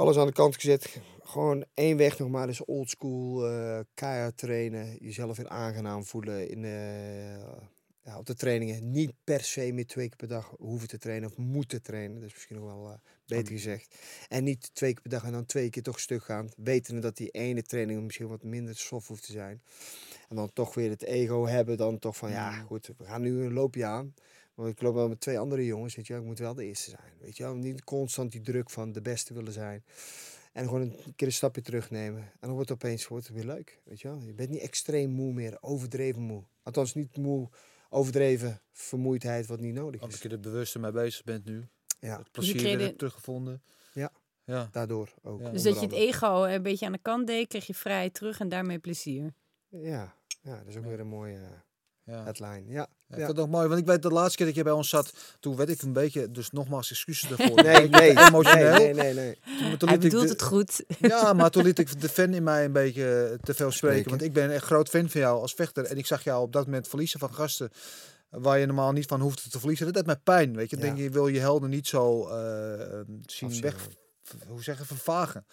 Alles 0.03 0.17
aan 0.17 0.27
de 0.27 0.33
kant 0.33 0.55
gezet. 0.55 1.01
Gewoon 1.23 1.65
één 1.75 1.97
weg 1.97 2.19
nog 2.19 2.29
maar. 2.29 2.47
Dus 2.47 2.65
old 2.65 2.91
school, 2.91 3.49
eh 3.49 3.81
keihard 3.95 4.37
trainen. 4.37 4.97
Jezelf 5.01 5.37
weer 5.37 5.49
aangenaam 5.49 6.05
voelen 6.05 6.49
in, 6.49 6.65
eh, 6.65 7.63
ja, 8.03 8.19
op 8.19 8.27
de 8.27 8.35
trainingen. 8.35 8.91
Niet 8.91 9.13
per 9.25 9.41
se 9.41 9.73
meer 9.73 9.87
twee 9.87 10.09
keer 10.09 10.17
per 10.17 10.29
dag 10.29 10.55
hoeven 10.59 10.89
te 10.89 10.99
trainen 10.99 11.29
of 11.29 11.37
moeten 11.37 11.83
trainen. 11.83 12.15
Dat 12.15 12.25
is 12.25 12.33
misschien 12.33 12.57
nog 12.57 12.65
wel 12.65 12.89
eh, 12.91 12.99
beter 13.27 13.53
gezegd. 13.53 13.95
En 14.29 14.45
niet 14.45 14.75
twee 14.75 14.93
keer 14.93 15.03
per 15.03 15.11
dag 15.11 15.25
en 15.25 15.33
dan 15.33 15.47
twee 15.47 15.71
keer 15.71 15.83
toch 15.83 16.01
stuk 16.01 16.25
gaan. 16.25 16.49
Wetende 16.57 17.01
dat 17.01 17.17
die 17.17 17.31
ene 17.31 17.63
training 17.63 18.03
misschien 18.03 18.29
wat 18.29 18.43
minder 18.43 18.77
soft 18.77 19.09
hoeft 19.09 19.27
te 19.27 19.33
zijn. 19.33 19.63
En 20.29 20.37
dan 20.37 20.53
toch 20.53 20.75
weer 20.75 20.91
het 20.91 21.03
ego 21.03 21.47
hebben. 21.47 21.77
Dan 21.77 21.99
toch 21.99 22.17
van 22.17 22.31
ja, 22.31 22.53
goed, 22.53 22.91
we 22.99 23.05
gaan 23.05 23.23
nu 23.23 23.45
een 23.45 23.53
loopje 23.53 23.85
aan. 23.85 24.15
Want 24.55 24.69
ik 24.71 24.83
loop 24.83 24.95
wel 24.95 25.09
met 25.09 25.21
twee 25.21 25.39
andere 25.39 25.65
jongens. 25.65 25.95
Weet 25.97 26.07
je, 26.07 26.13
wel, 26.13 26.23
ik 26.23 26.29
moet 26.29 26.39
wel 26.39 26.55
de 26.55 26.65
eerste 26.65 26.91
zijn. 26.91 27.13
Weet 27.21 27.37
je, 27.37 27.43
wel. 27.43 27.55
niet 27.55 27.85
constant 27.85 28.33
die 28.33 28.41
druk 28.41 28.71
van 28.71 28.93
de 28.93 29.01
beste 29.03 29.35
willen 29.35 29.53
zijn. 29.53 29.85
En 30.53 30.65
gewoon 30.65 30.81
een 30.81 31.15
keer 31.17 31.27
een 31.27 31.33
stapje 31.33 31.63
terugnemen. 31.63 32.21
En 32.23 32.39
dan 32.41 32.53
wordt 32.53 32.69
het 32.69 32.83
opeens 32.85 33.09
wordt 33.09 33.27
het 33.27 33.37
weer 33.37 33.45
leuk. 33.45 33.81
Weet 33.85 34.01
je, 34.01 34.09
wel. 34.09 34.21
je 34.21 34.35
bent 34.35 34.51
niet 34.51 34.61
extreem 34.61 35.11
moe 35.11 35.33
meer, 35.33 35.57
overdreven 35.61 36.23
moe. 36.23 36.45
Althans, 36.63 36.95
niet 36.95 37.17
moe, 37.17 37.49
overdreven 37.89 38.61
vermoeidheid, 38.73 39.47
wat 39.47 39.61
niet 39.61 39.75
nodig 39.75 40.01
Omdat 40.01 40.17
is. 40.17 40.23
je 40.23 40.29
er 40.29 40.41
bewuster 40.41 40.81
mee 40.81 40.93
bezig 40.93 41.25
bent 41.25 41.45
nu. 41.45 41.69
Ja, 42.01 42.19
Het 42.19 42.31
plezier 42.31 42.57
kreeg 42.57 42.77
weer 42.77 42.89
de- 42.89 42.97
teruggevonden. 42.97 43.63
Ja. 43.93 44.13
Ja. 44.45 44.69
daardoor 44.73 45.15
ook. 45.23 45.39
Dus 45.39 45.51
Dus 45.51 45.63
dat 45.63 45.75
je 45.75 45.81
het 45.81 45.93
ego 45.95 46.45
een 46.45 46.63
beetje 46.63 46.87
aan 46.87 46.93
de 46.93 46.99
kant 47.03 47.27
deed, 47.27 47.49
kreeg 47.49 47.67
je 47.67 47.75
vrijheid 47.75 48.15
terug 48.15 48.41
en 48.41 48.49
daarmee 48.49 48.79
plezier. 48.79 49.35
Ja, 49.69 50.15
ja, 50.43 50.57
dat 50.57 50.67
is 50.67 50.77
ook 50.77 50.83
Ja. 50.83 50.89
weer 50.89 51.01
een 51.01 51.07
mooie... 51.09 51.39
eh, 52.13 52.19
Ja. 52.19 52.25
headline. 52.25 52.63
Ja. 52.67 52.73
Ja, 52.73 52.87
Ja. 53.07 53.17
Ik 53.19 53.25
vind 53.25 53.29
het 53.29 53.39
ook 53.39 53.49
mooi, 53.53 53.69
want 53.69 53.81
ik 53.81 53.87
weet 53.87 54.03
de 54.03 54.09
laatste 54.11 54.37
keer 54.37 54.47
dat 54.47 54.55
je 54.55 54.63
bij 54.63 54.73
ons 54.73 54.89
zat, 54.89 55.13
toen 55.41 55.57
werd 55.57 55.69
ik 55.69 55.83
een 55.83 55.93
beetje, 55.93 56.31
dus 56.31 56.51
nogmaals 56.51 56.91
excuses 56.91 57.29
daarvoor. 57.29 57.63
Nee, 57.63 57.89
nee, 57.89 58.19
emotioneel. 58.29 58.73
nee, 58.79 58.95
nee, 58.95 59.15
nee, 59.15 59.15
nee. 59.15 59.39
Toen- 59.59 59.77
toen 59.77 59.89
Hij 59.89 59.99
bedoelt 59.99 60.23
de- 60.27 60.33
het 60.33 60.43
goed. 60.43 60.85
Ja, 60.99 61.33
maar 61.39 61.51
toen 61.51 61.63
liet 61.65 61.79
ik 61.79 62.01
de 62.01 62.09
fan 62.09 62.35
in 62.35 62.43
mij 62.43 62.65
een 62.65 62.73
beetje 62.73 63.39
te 63.43 63.55
veel 63.55 63.71
spreken. 63.71 63.73
Spreken. 63.73 64.11
Want 64.11 64.23
ik 64.23 64.33
ben 64.33 64.45
een 64.45 64.51
echt 64.51 64.65
groot 64.65 64.89
fan 64.89 65.09
van 65.11 65.21
jou 65.21 65.41
als 65.41 65.53
vechter. 65.55 65.85
En 65.85 65.97
ik 65.99 66.07
zag 66.07 66.25
jou 66.25 66.43
op 66.43 66.53
dat 66.53 66.65
moment 66.65 66.89
verliezen 66.89 67.21
van 67.21 67.35
gasten 67.35 67.71
waar 68.31 68.59
je 68.59 68.67
normaal 68.67 68.93
niet 68.93 69.07
van 69.07 69.21
hoefde 69.21 69.49
te 69.51 69.59
verliezen. 69.59 69.87
Dat 69.87 69.95
deed 69.95 70.07
mij 70.07 70.17
pijn, 70.17 70.57
weet 70.57 70.71
je. 70.71 70.77
Ja. 70.77 70.83
denk 70.83 70.97
je, 70.99 71.11
wil 71.11 71.27
je 71.27 71.41
helden 71.41 71.71
niet 71.71 71.87
zo 71.87 72.29
eh, 72.29 72.73
eh, 72.83 72.89
zien 73.27 73.49
Afzien, 73.49 73.63
weg, 73.63 73.89
hoe 74.49 74.63
zeggen, 74.63 74.87
vervagen. 74.87 75.47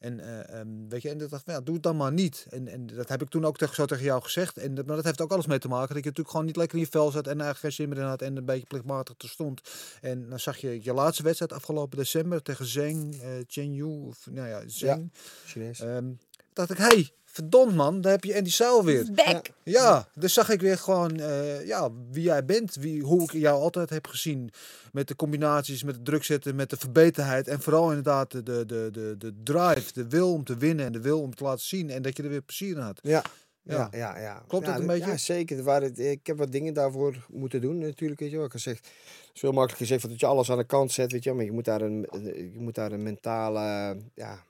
En, 0.00 0.20
eh, 0.20 0.60
ehm, 0.60 0.88
weet 0.88 1.02
je, 1.02 1.08
en 1.08 1.20
ik 1.20 1.30
dacht, 1.30 1.44
van, 1.44 1.54
ja, 1.54 1.60
doe 1.60 1.74
het 1.74 1.82
dan 1.82 1.96
maar 1.96 2.12
niet. 2.12 2.46
En, 2.50 2.68
en 2.68 2.86
dat 2.86 3.08
heb 3.08 3.22
ik 3.22 3.28
toen 3.28 3.44
ook 3.44 3.58
tegen, 3.58 3.74
zo 3.74 3.84
tegen 3.86 4.04
jou 4.04 4.22
gezegd. 4.22 4.56
En 4.56 4.74
dat, 4.74 4.86
maar 4.86 4.96
dat 4.96 5.04
heeft 5.04 5.20
ook 5.20 5.32
alles 5.32 5.46
mee 5.46 5.58
te 5.58 5.68
maken. 5.68 5.88
Dat 5.94 5.96
je 5.96 6.08
natuurlijk 6.08 6.30
gewoon 6.30 6.46
niet 6.46 6.56
lekker 6.56 6.78
in 6.78 6.84
je 6.84 6.90
vel 6.90 7.10
zat 7.10 7.26
en 7.26 7.40
eigenlijk 7.40 7.60
geen 7.60 7.72
zin 7.72 7.88
meer 7.88 7.98
in 7.98 8.04
had 8.04 8.22
en 8.22 8.36
een 8.36 8.44
beetje 8.44 8.66
plichtmatig 8.66 9.14
te 9.16 9.28
stond. 9.28 9.60
En 10.00 10.28
dan 10.28 10.40
zag 10.40 10.56
je 10.56 10.78
je 10.82 10.92
laatste 10.92 11.22
wedstrijd 11.22 11.52
afgelopen 11.52 11.98
december 11.98 12.42
tegen 12.42 12.66
Zheng, 12.66 13.20
eh 13.20 13.28
Chen 13.46 13.74
Yu, 13.74 13.84
of 13.84 14.26
nou 14.30 14.48
ja, 14.48 14.62
Zheng. 14.66 15.12
Chinees. 15.46 15.80
Ehm, 15.80 16.10
dacht 16.52 16.70
ik, 16.70 16.76
hé, 16.76 16.84
hey, 16.84 17.10
verdomd 17.32 17.74
man, 17.74 18.00
daar 18.00 18.12
heb 18.12 18.24
je 18.24 18.36
Andy 18.36 18.50
Seil 18.50 18.84
weer. 18.84 19.08
Back! 19.14 19.50
Ja, 19.62 20.08
dus 20.14 20.32
zag 20.32 20.50
ik 20.50 20.60
weer 20.60 20.78
gewoon 20.78 21.20
eh, 21.20 21.66
ja, 21.66 21.90
wie 22.10 22.22
jij 22.22 22.44
bent, 22.44 22.74
wie, 22.74 23.02
hoe 23.02 23.22
ik 23.22 23.32
jou 23.32 23.60
altijd 23.60 23.90
heb 23.90 24.06
gezien. 24.06 24.50
Met 24.92 25.08
de 25.08 25.16
combinaties, 25.16 25.82
met 25.82 25.94
het 25.94 26.04
druk 26.04 26.24
zetten, 26.24 26.54
met 26.54 26.70
de 26.70 26.76
verbeterheid. 26.76 27.48
En 27.48 27.60
vooral 27.60 27.88
inderdaad 27.88 28.30
de, 28.30 28.42
de, 28.42 28.64
de, 28.66 28.88
de, 28.92 29.14
de 29.18 29.34
drive, 29.42 29.92
de 29.92 30.08
wil 30.08 30.32
om 30.32 30.44
te 30.44 30.56
winnen 30.56 30.86
en 30.86 30.92
de 30.92 31.00
wil 31.00 31.20
om 31.20 31.34
te 31.34 31.44
laten 31.44 31.66
zien. 31.66 31.90
En 31.90 32.02
dat 32.02 32.16
je 32.16 32.22
er 32.22 32.28
weer 32.28 32.42
plezier 32.42 32.76
in 32.76 32.82
had. 32.82 32.98
Ja. 33.02 33.22
Ja. 33.62 33.88
Ja, 33.90 33.98
ja, 33.98 34.18
ja. 34.18 34.42
Klopt 34.46 34.66
ja, 34.66 34.72
dat 34.72 34.80
een 34.80 34.86
beetje? 34.86 35.10
Ja, 35.10 35.16
zeker. 35.16 35.58
Er 35.58 35.64
waren, 35.64 36.10
ik 36.10 36.26
heb 36.26 36.38
wat 36.38 36.52
dingen 36.52 36.74
daarvoor 36.74 37.26
moeten 37.28 37.60
doen 37.60 37.78
natuurlijk. 37.78 38.20
Weet 38.20 38.30
je 38.30 38.36
wel. 38.36 38.44
Ik 38.44 38.52
gezegd, 38.52 38.86
het 38.86 39.30
is 39.34 39.40
veel 39.40 39.52
makkelijker 39.52 39.86
gezegd 39.86 40.00
van 40.00 40.10
dat 40.10 40.20
je 40.20 40.26
alles 40.26 40.50
aan 40.50 40.58
de 40.58 40.64
kant 40.64 40.92
zet. 40.92 41.12
Weet 41.12 41.22
je 41.22 41.28
wel. 41.28 41.38
Maar 41.38 41.46
je 41.46 41.52
moet 41.52 41.64
daar 41.64 41.80
een, 41.80 42.06
je 42.52 42.58
moet 42.58 42.74
daar 42.74 42.92
een 42.92 43.02
mentale 43.02 43.96
ja, 44.14 44.44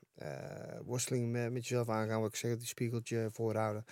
worsteling 0.85 1.31
met, 1.31 1.53
met 1.53 1.67
jezelf 1.67 1.89
aangaan. 1.89 2.21
Wat 2.21 2.29
ik 2.31 2.37
zeg, 2.37 2.57
die 2.57 2.67
spiegeltje 2.67 3.29
voorhouden. 3.33 3.85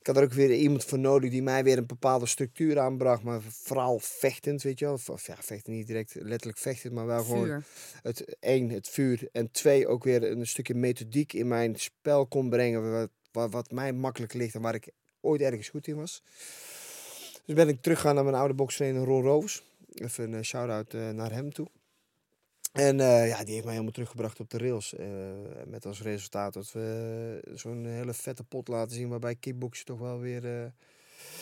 Ik 0.00 0.06
had 0.06 0.16
er 0.16 0.22
ook 0.22 0.32
weer 0.32 0.54
iemand 0.54 0.84
voor 0.84 0.98
nodig 0.98 1.30
die 1.30 1.42
mij 1.42 1.64
weer 1.64 1.78
een 1.78 1.86
bepaalde 1.86 2.26
structuur 2.26 2.78
aanbracht. 2.78 3.22
Maar 3.22 3.40
vooral 3.42 3.98
vechtend, 3.98 4.62
weet 4.62 4.78
je 4.78 4.84
wel. 4.84 4.98
Of, 5.06 5.26
ja, 5.26 5.36
vechten 5.38 5.72
niet 5.72 5.86
direct 5.86 6.14
letterlijk 6.14 6.58
vechtend, 6.58 6.92
maar 6.92 7.06
wel 7.06 7.24
gewoon 7.24 7.62
het 8.02 8.36
één, 8.40 8.70
het 8.70 8.88
vuur. 8.88 9.28
En 9.32 9.50
twee, 9.50 9.86
ook 9.86 10.04
weer 10.04 10.30
een 10.30 10.46
stukje 10.46 10.74
methodiek 10.74 11.32
in 11.32 11.48
mijn 11.48 11.76
spel 11.76 12.26
kon 12.26 12.48
brengen. 12.48 12.92
Wat, 12.92 13.10
wat, 13.32 13.50
wat 13.50 13.70
mij 13.70 13.92
makkelijk 13.92 14.34
ligt 14.34 14.54
en 14.54 14.60
waar 14.60 14.74
ik 14.74 14.90
ooit 15.20 15.40
ergens 15.40 15.68
goed 15.68 15.86
in 15.86 15.96
was. 15.96 16.22
Dus 17.44 17.54
ben 17.54 17.68
ik 17.68 17.82
teruggegaan 17.82 18.14
naar 18.14 18.24
mijn 18.24 18.36
oude 18.36 18.54
bokstrainer 18.54 19.04
Ron 19.04 19.22
Roos. 19.22 19.62
Even 19.94 20.24
een 20.24 20.34
eh, 20.34 20.42
shout-out 20.42 20.94
eh, 20.94 21.10
naar 21.10 21.32
hem 21.32 21.52
toe. 21.52 21.66
En 22.78 23.00
eh, 23.00 23.28
ja, 23.28 23.38
die 23.44 23.52
heeft 23.52 23.62
mij 23.64 23.72
helemaal 23.72 23.92
teruggebracht 23.92 24.40
op 24.40 24.50
de 24.50 24.58
rails. 24.58 24.94
eh, 24.94 25.06
met 25.66 25.86
als 25.86 26.02
resultaat 26.02 26.52
dat 26.52 26.72
we 26.72 27.40
zo'n 27.54 27.84
hele 27.86 28.14
vette 28.14 28.44
pot 28.44 28.68
laten 28.68 28.96
zien. 28.96 29.08
Waarbij 29.08 29.34
kickboksen 29.34 29.86
toch 29.86 29.98
wel 29.98 30.18
weer... 30.18 30.60
eh 30.62 30.64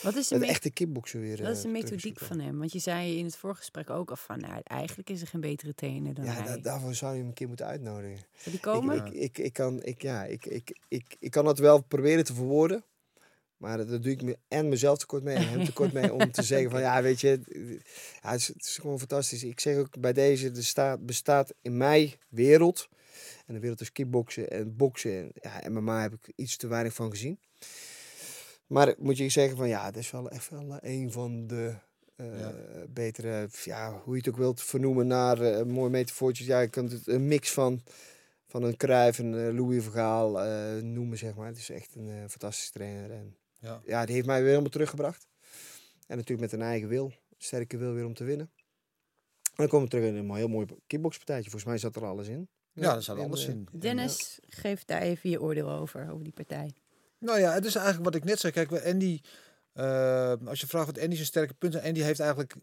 Wat 0.03 0.17
is 0.17 0.29
de, 0.29 0.47
echte 0.47 0.71
kickboksen 0.71 1.21
weer... 1.21 1.43
wat 1.43 1.51
is 1.57 1.61
de 1.61 1.67
eh, 1.67 1.73
methodiek 1.73 2.19
van 2.19 2.39
hem? 2.41 2.59
Want 2.59 2.73
je 2.73 2.79
zei 2.79 3.19
in 3.19 3.25
het 3.25 3.37
voorgesprek 3.37 3.91
ook 3.91 4.11
al 4.11 4.17
van, 4.17 4.41
nou, 4.41 4.61
eigenlijk 4.65 5.11
is 5.11 5.21
er 5.21 5.27
geen 5.27 5.41
betere 5.41 5.75
trainer 5.75 6.15
dan 6.15 6.25
Ja, 6.25 6.33
hij. 6.33 6.45
da- 6.45 6.57
daarvoor 6.57 6.95
zou 6.95 7.13
je 7.13 7.19
hem 7.19 7.29
een 7.29 7.35
keer 7.35 7.49
moeten 7.49 7.67
uitnodigen. 7.67 8.19
Zal 8.37 8.53
die 8.53 8.61
komen? 8.61 8.97
Ik, 8.97 9.07
ik, 9.07 9.15
ik, 9.15 9.39
ik, 9.39 9.53
kan, 9.53 9.83
ik, 9.83 10.03
ja, 10.03 10.25
ik, 10.25 10.47
ik, 10.47 10.79
ik, 10.89 11.17
ik 11.19 11.31
kan 11.31 11.45
dat 11.45 11.59
wel 11.59 11.83
proberen 11.83 12.25
te 12.25 12.35
verwoorden. 12.35 12.85
Maar 13.57 13.87
dat 13.87 14.03
doe 14.03 14.13
ik 14.13 14.23
me 14.23 14.39
en 14.49 14.69
mezelf 14.69 14.99
tekort 14.99 15.23
mee 15.23 15.37
en 15.37 15.49
hem 15.49 15.65
tekort 15.65 15.93
mee 15.93 16.13
om 16.15 16.31
te 16.31 16.43
zeggen 16.43 16.71
van 16.71 16.81
ja, 16.89 17.03
weet 17.03 17.21
je, 17.21 17.41
ja, 18.23 18.31
het, 18.31 18.41
is, 18.41 18.47
het 18.47 18.65
is 18.65 18.79
gewoon 18.79 18.99
fantastisch. 18.99 19.45
Ik 19.45 19.61
zeg 19.61 19.77
ook 19.77 20.01
bij 20.01 20.13
deze, 20.13 20.51
er 20.51 20.65
staat, 20.65 21.07
bestaat 21.07 21.55
in 21.63 21.77
mijn 21.77 22.13
wereld, 22.29 22.89
en 23.47 23.55
de 23.55 23.61
wereld 23.61 23.81
is 23.81 23.93
kickboksen 23.93 24.51
en 24.51 24.77
boksen 24.77 25.13
en 25.13 25.31
ja, 25.35 25.69
MMA 25.71 26.03
heb 26.03 26.13
ik 26.13 26.33
iets 26.37 26.57
te 26.57 26.67
weinig 26.67 26.95
van 26.95 27.11
gezien. 27.11 27.39
Maar 28.67 28.95
moet 28.99 29.17
je 29.17 29.29
zeggen 29.29 29.57
van 29.57 29.69
ja, 29.69 29.91
dat 29.91 30.03
is 30.03 30.11
wel 30.11 30.31
echt 30.31 30.51
wel 30.51 30.79
eh, 30.79 30.99
een 30.99 31.13
van 31.13 31.47
de 31.47 31.75
eh, 32.17 32.41
Ja. 32.41 32.55
betere, 32.89 33.49
ja, 33.65 34.01
hoe 34.05 34.13
je 34.15 34.19
het 34.21 34.29
ook 34.29 34.37
wilt 34.37 34.63
vernoemen 34.63 35.07
naar 35.07 35.39
een 35.41 35.69
mooi 35.69 35.91
metafoortje. 35.91 36.45
Ja, 36.45 36.61
je 36.61 36.69
kunt 36.69 36.93
het 36.93 37.07
een 37.07 37.27
mix 37.27 37.53
van 37.53 37.83
van 38.47 38.63
een 38.63 38.77
Cruijff, 38.77 39.19
een 39.19 39.55
Louis 39.55 39.83
Vergaal 39.83 40.31
noemen, 40.83 41.19
zeg 41.19 41.35
maar. 41.35 41.47
Het 41.47 41.57
is 41.57 41.71
echt 41.71 41.95
een 41.95 42.31
fantastische 42.31 42.73
trainer. 42.73 43.11
En 43.11 43.37
Ja. 43.59 43.81
ja, 43.85 44.05
die 44.05 44.15
heeft 44.15 44.27
mij 44.27 44.39
weer 44.39 44.49
helemaal 44.49 44.71
teruggebracht. 44.71 45.27
En 46.07 46.17
natuurlijk 46.17 46.51
met 46.51 46.61
een 46.61 46.67
eigen 46.67 46.89
wil, 46.89 47.13
sterke 47.39 47.77
wil 47.77 47.93
weer 47.93 48.05
om 48.05 48.15
te 48.15 48.25
winnen. 48.25 48.51
En 49.43 49.53
dan 49.63 49.69
komen 49.69 49.85
we 49.85 49.91
terug 49.91 50.07
in 50.07 50.15
een 50.15 50.35
heel 50.35 50.49
mooi 50.49 50.67
kickboxpartijtje. 50.87 51.51
Volgens 51.51 51.71
mij 51.71 51.79
zat 51.79 51.97
er 51.97 52.05
alles 52.05 52.29
in. 52.29 52.49
Ja, 52.73 52.83
daar 52.83 53.03
zat 53.03 53.17
En, 53.17 53.25
alles 53.25 53.47
eh, 53.47 53.51
in. 53.53 53.69
Dennis, 53.73 54.39
geef 54.43 54.85
daar 54.85 55.03
even 55.03 55.31
je 55.31 55.41
oordeel 55.41 55.71
over, 55.71 56.11
over 56.11 56.25
die 56.25 56.33
partij. 56.33 56.75
Nou 57.19 57.39
ja, 57.39 57.53
het 57.53 57.65
is 57.65 57.75
eigenlijk 57.75 58.05
wat 58.05 58.15
ik 58.15 58.25
net 58.25 58.39
zei. 58.39 58.53
Kijk, 58.53 58.85
Andy, 58.85 59.21
eh, 59.73 60.35
als 60.45 60.61
je 60.61 60.67
vraagt 60.67 60.87
wat 60.87 61.01
Andy 61.01 61.15
zijn 61.15 61.27
sterke 61.27 61.55
punten 61.55 61.81
zijn, 61.81 61.93
Andy 61.93 62.05
heeft 62.05 62.21
eigenlijk 62.21 62.55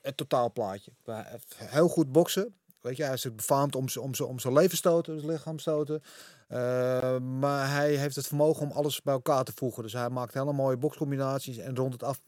het 0.00 0.16
totaalplaatje. 0.16 0.92
Hij 1.04 1.24
heeft 1.26 1.56
Heel 1.58 1.88
goed 1.88 2.12
boksen. 2.12 2.59
Weet 2.80 2.96
je, 2.96 3.02
hij 3.02 3.12
is 3.12 3.34
befaamd 3.34 3.76
om 3.76 3.86
om 4.00 4.12
om 4.24 4.38
zijn 4.38 4.52
levensstoten, 4.54 5.20
zijn 5.20 5.32
lichaamstoten. 5.32 6.02
Eh, 6.48 7.18
maar 7.18 7.70
hij 7.70 7.94
heeft 7.94 8.16
het 8.16 8.26
vermogen 8.26 8.66
om 8.66 8.72
alles 8.72 9.02
bij 9.02 9.14
elkaar 9.14 9.44
te 9.44 9.52
voegen. 9.54 9.82
Dus 9.82 9.92
hij 9.92 10.08
maakt 10.08 10.34
hele 10.34 10.52
mooie 10.52 10.76
bokscombinaties 10.76 11.56
en 11.56 11.76
rondt 11.76 11.92
het 11.92 12.02
af 12.02 12.20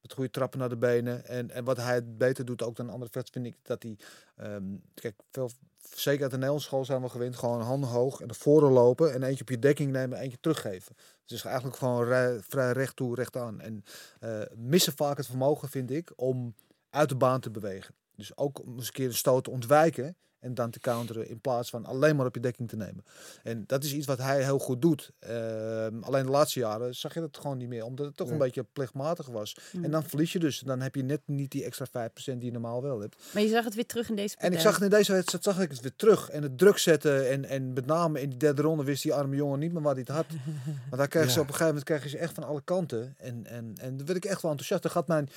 met 0.00 0.12
goede 0.12 0.30
trappen 0.30 0.58
naar 0.58 0.68
de 0.68 0.76
benen. 0.76 1.26
En, 1.26 1.50
en 1.50 1.64
wat 1.64 1.76
hij 1.76 2.04
beter 2.16 2.44
doet 2.44 2.62
ook 2.62 2.76
dan 2.76 2.90
andere 2.90 3.10
vechters, 3.10 3.30
vind 3.30 3.46
ik 3.46 3.56
dat 3.62 3.82
hij... 3.82 3.96
ehm, 4.36 4.62
kijk, 4.94 5.14
veel, 5.30 5.50
zeker 5.94 6.22
uit 6.22 6.30
de 6.30 6.36
Nederlandse 6.36 6.66
school 6.66 6.84
zijn 6.84 7.02
we 7.02 7.08
gewend. 7.08 7.36
Gewoon 7.36 7.60
handen 7.60 7.88
hoog 7.88 8.20
en 8.20 8.26
naar 8.26 8.36
voren 8.36 8.70
lopen. 8.72 9.12
En 9.12 9.22
eentje 9.22 9.42
op 9.42 9.48
je 9.48 9.58
dekking 9.58 9.92
nemen 9.92 10.16
en 10.18 10.22
eentje 10.24 10.40
teruggeven. 10.40 10.94
Dus 10.96 11.06
het 11.22 11.32
is 11.32 11.44
eigenlijk 11.44 11.76
gewoon 11.76 12.04
rij- 12.04 12.40
vrij 12.40 12.72
recht 12.72 12.96
toe, 12.96 13.14
recht 13.14 13.36
aan. 13.36 13.60
En 13.60 13.84
eh, 14.20 14.40
missen 14.56 14.92
vaak 14.96 15.16
het 15.16 15.26
vermogen, 15.26 15.68
vind 15.68 15.90
ik, 15.90 16.12
om 16.16 16.54
uit 16.90 17.08
de 17.08 17.16
baan 17.16 17.40
te 17.40 17.50
bewegen. 17.50 17.94
Dus 18.16 18.36
ook 18.36 18.62
om 18.62 18.76
eens 18.76 18.86
een 18.86 18.92
keer 18.92 19.06
een 19.06 19.14
stoot 19.14 19.44
te 19.44 19.50
ontwijken 19.50 20.16
en 20.44 20.54
dan 20.54 20.70
te 20.70 20.80
counteren 20.80 21.28
in 21.28 21.40
plaats 21.40 21.70
van 21.70 21.84
alleen 21.84 22.16
maar 22.16 22.26
op 22.26 22.34
je 22.34 22.40
dekking 22.40 22.68
te 22.68 22.76
nemen. 22.76 23.04
En 23.42 23.64
dat 23.66 23.84
is 23.84 23.94
iets 23.94 24.06
wat 24.06 24.18
hij 24.18 24.42
heel 24.42 24.58
goed 24.58 24.82
doet. 24.82 25.10
Ehm, 25.18 26.02
alleen 26.02 26.24
de 26.24 26.30
laatste 26.30 26.58
jaren 26.58 26.94
zag 26.94 27.14
je 27.14 27.20
dat 27.20 27.38
gewoon 27.38 27.58
niet 27.58 27.68
meer, 27.68 27.84
omdat 27.84 28.06
het 28.06 28.16
toch 28.16 28.30
een 28.30 28.38
beetje 28.38 28.66
plichtmatig 28.72 29.26
was. 29.26 29.56
Mm. 29.72 29.84
En 29.84 29.90
dan 29.90 30.04
verlies 30.04 30.32
je 30.32 30.38
dus. 30.38 30.58
Dan 30.58 30.80
heb 30.80 30.94
je 30.94 31.02
net 31.02 31.20
niet 31.24 31.50
die 31.50 31.64
extra 31.64 31.86
5% 31.86 32.40
die 32.40 32.44
je 32.44 32.52
normaal 32.52 32.82
wel 32.82 33.00
hebt. 33.00 33.16
Maar 33.32 33.42
je 33.42 33.48
zag 33.48 33.64
het 33.64 33.74
weer 33.74 33.86
terug 33.86 34.08
in 34.08 34.16
deze 34.16 34.34
partij. 34.34 34.48
En 34.48 34.56
ik 34.56 34.62
zag 34.62 34.74
het 34.74 34.82
in 34.82 34.90
deze 34.90 35.12
wedstrijd 35.12 35.44
zag 35.44 35.60
ik 35.60 35.70
het 35.70 35.80
weer 35.80 35.96
terug. 35.96 36.30
En 36.30 36.42
het 36.42 36.58
druk 36.58 36.78
zetten. 36.78 37.30
En, 37.30 37.44
en 37.44 37.72
met 37.72 37.86
name 37.86 38.20
in 38.20 38.28
die 38.28 38.38
derde 38.38 38.62
ronde 38.62 38.84
wist 38.84 39.02
die 39.02 39.14
arme 39.14 39.36
jongen 39.36 39.58
niet 39.58 39.72
meer 39.72 39.82
wat 39.82 39.92
hij 39.92 40.04
het 40.06 40.16
had. 40.16 40.26
Want 40.88 40.96
daar 40.96 41.08
krijgen 41.08 41.32
ze 41.32 41.40
op 41.40 41.48
een 41.48 41.54
gegeven 41.54 41.82
moment 41.86 42.10
ze 42.10 42.18
echt 42.18 42.34
van 42.34 42.44
alle 42.44 42.62
kanten. 42.64 43.14
En, 43.18 43.46
en, 43.46 43.72
en 43.80 43.96
dan 43.96 44.06
werd 44.06 44.24
ik 44.24 44.24
echt 44.24 44.42
wel 44.42 44.50
enthousiast. 44.50 44.82
Dan 44.82 44.92
gaat 44.92 45.06
mijn 45.06 45.28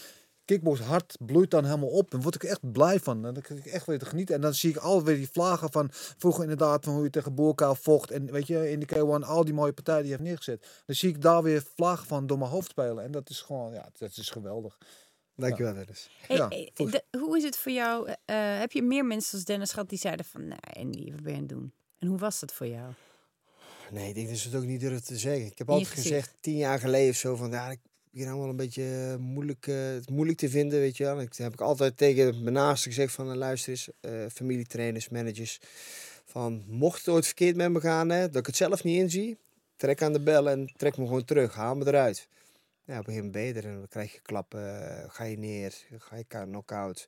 kickbox 0.47 0.79
hart 0.79 1.15
bloeit 1.19 1.51
dan 1.51 1.65
helemaal 1.65 1.89
op. 1.89 2.13
En 2.13 2.21
word 2.21 2.35
ik 2.35 2.43
echt 2.43 2.71
blij 2.71 2.99
van. 2.99 3.25
En 3.25 3.33
dan 3.33 3.43
krijg 3.43 3.59
ik 3.65 3.71
echt 3.71 3.85
weer 3.85 3.99
te 3.99 4.05
genieten. 4.05 4.35
En 4.35 4.41
dan 4.41 4.53
zie 4.53 4.69
ik 4.69 4.77
alweer 4.77 5.15
die 5.15 5.29
vlagen 5.31 5.71
van 5.71 5.87
vroeger 5.91 6.41
inderdaad 6.43 6.83
van 6.85 6.93
hoe 6.93 7.03
je 7.03 7.09
tegen 7.09 7.35
Boerkaal 7.35 7.75
vocht. 7.75 8.11
En 8.11 8.31
weet 8.31 8.47
je, 8.47 8.71
in 8.71 8.79
de 8.79 8.85
K1 8.95 9.25
al 9.27 9.45
die 9.45 9.53
mooie 9.53 9.73
partijen 9.73 10.03
die 10.03 10.11
hij 10.13 10.19
heeft 10.25 10.29
neergezet. 10.29 10.83
Dan 10.85 10.95
zie 10.95 11.09
ik 11.09 11.21
daar 11.21 11.43
weer 11.43 11.63
vlagen 11.75 12.07
van 12.07 12.27
door 12.27 12.37
mijn 12.37 12.51
hoofd 12.51 12.69
spelen. 12.69 13.03
En 13.03 13.11
dat 13.11 13.29
is 13.29 13.41
gewoon, 13.41 13.73
ja, 13.73 13.89
dat 13.97 14.17
is 14.17 14.29
geweldig. 14.29 14.77
Dankjewel, 15.35 15.73
Dennis. 15.73 16.09
Hey, 16.27 16.37
Ja, 16.37 16.47
hey, 16.47 16.71
volgens- 16.73 17.01
de- 17.11 17.17
hoe 17.19 17.37
is 17.37 17.43
het 17.43 17.57
voor 17.57 17.71
jou? 17.71 18.07
eh, 18.25 18.35
heb 18.59 18.71
je 18.71 18.81
meer 18.83 19.05
mensen 19.05 19.33
als 19.37 19.45
Dennis 19.45 19.71
gehad 19.71 19.89
die 19.89 19.99
zeiden 19.99 20.25
van, 20.25 20.47
nou 20.47 20.59
Andy, 20.73 21.11
wat 21.11 21.21
ben 21.21 21.31
je 21.31 21.35
aan 21.37 21.39
het 21.43 21.49
doen? 21.49 21.71
En 21.99 22.07
hoe 22.07 22.17
was 22.17 22.39
dat 22.39 22.53
voor 22.53 22.67
jou? 22.67 22.91
Nee, 23.91 24.07
ik 24.09 24.15
denk 24.15 24.27
dat 24.29 24.37
ze 24.37 24.47
het 24.49 24.57
ook 24.57 24.63
niet 24.65 24.79
durven 24.79 25.03
te 25.03 25.17
zeggen. 25.17 25.45
Ik 25.45 25.57
heb 25.57 25.67
je 25.67 25.73
altijd 25.73 25.91
gezegd, 25.91 26.33
tien 26.39 26.57
jaar 26.57 26.79
geleden 26.79 27.09
of 27.09 27.15
zo, 27.15 27.35
van 27.35 27.49
ja, 27.51 27.69
ik 27.71 27.79
ben 28.17 28.27
nou 28.27 28.39
wel 28.39 28.49
een 28.49 28.55
beetje 28.55 29.11
eh, 29.11 29.15
moeilijk, 29.15 29.65
het 29.65 30.09
moeilijk 30.09 30.37
te 30.37 30.49
vinden, 30.49 30.79
weet 30.79 30.97
je 30.97 31.03
wel. 31.03 31.21
Ik 31.21 31.35
heb 31.35 31.53
ik 31.53 31.61
altijd 31.61 31.97
tegen 31.97 32.41
mijn 32.41 32.53
naasten 32.53 32.91
gezegd 32.91 33.13
van, 33.13 33.29
eh, 33.29 33.35
luister 33.35 33.69
eens, 33.69 33.89
eh, 33.99 34.11
familietrainers, 34.33 35.09
managers, 35.09 35.59
van 36.25 36.63
mocht 36.67 36.97
het 36.97 37.07
ooit 37.07 37.25
verkeerd 37.25 37.55
met 37.55 37.71
me 37.71 37.79
gaan, 37.79 38.09
hè, 38.09 38.27
dat 38.27 38.35
ik 38.35 38.45
het 38.45 38.55
zelf 38.55 38.83
niet 38.83 38.99
inzie, 38.99 39.37
trek 39.75 40.01
aan 40.01 40.13
de 40.13 40.21
bel 40.21 40.49
en 40.49 40.73
trek 40.77 40.97
me 40.97 41.05
gewoon 41.05 41.25
terug, 41.25 41.53
haal 41.53 41.75
me 41.75 41.87
eruit. 41.87 42.27
Ja, 42.85 42.99
op 42.99 43.07
een 43.07 43.13
gegeven 43.13 43.25
moment 43.25 43.31
ben 43.31 43.43
je 43.43 43.53
er 43.53 43.65
en 43.65 43.77
dan 43.77 43.87
krijg 43.87 44.13
je 44.13 44.21
klappen, 44.21 44.61
ga 45.09 45.23
je 45.23 45.37
neer, 45.37 45.73
ga 45.97 46.15
je 46.15 46.25
knock-out, 46.27 47.07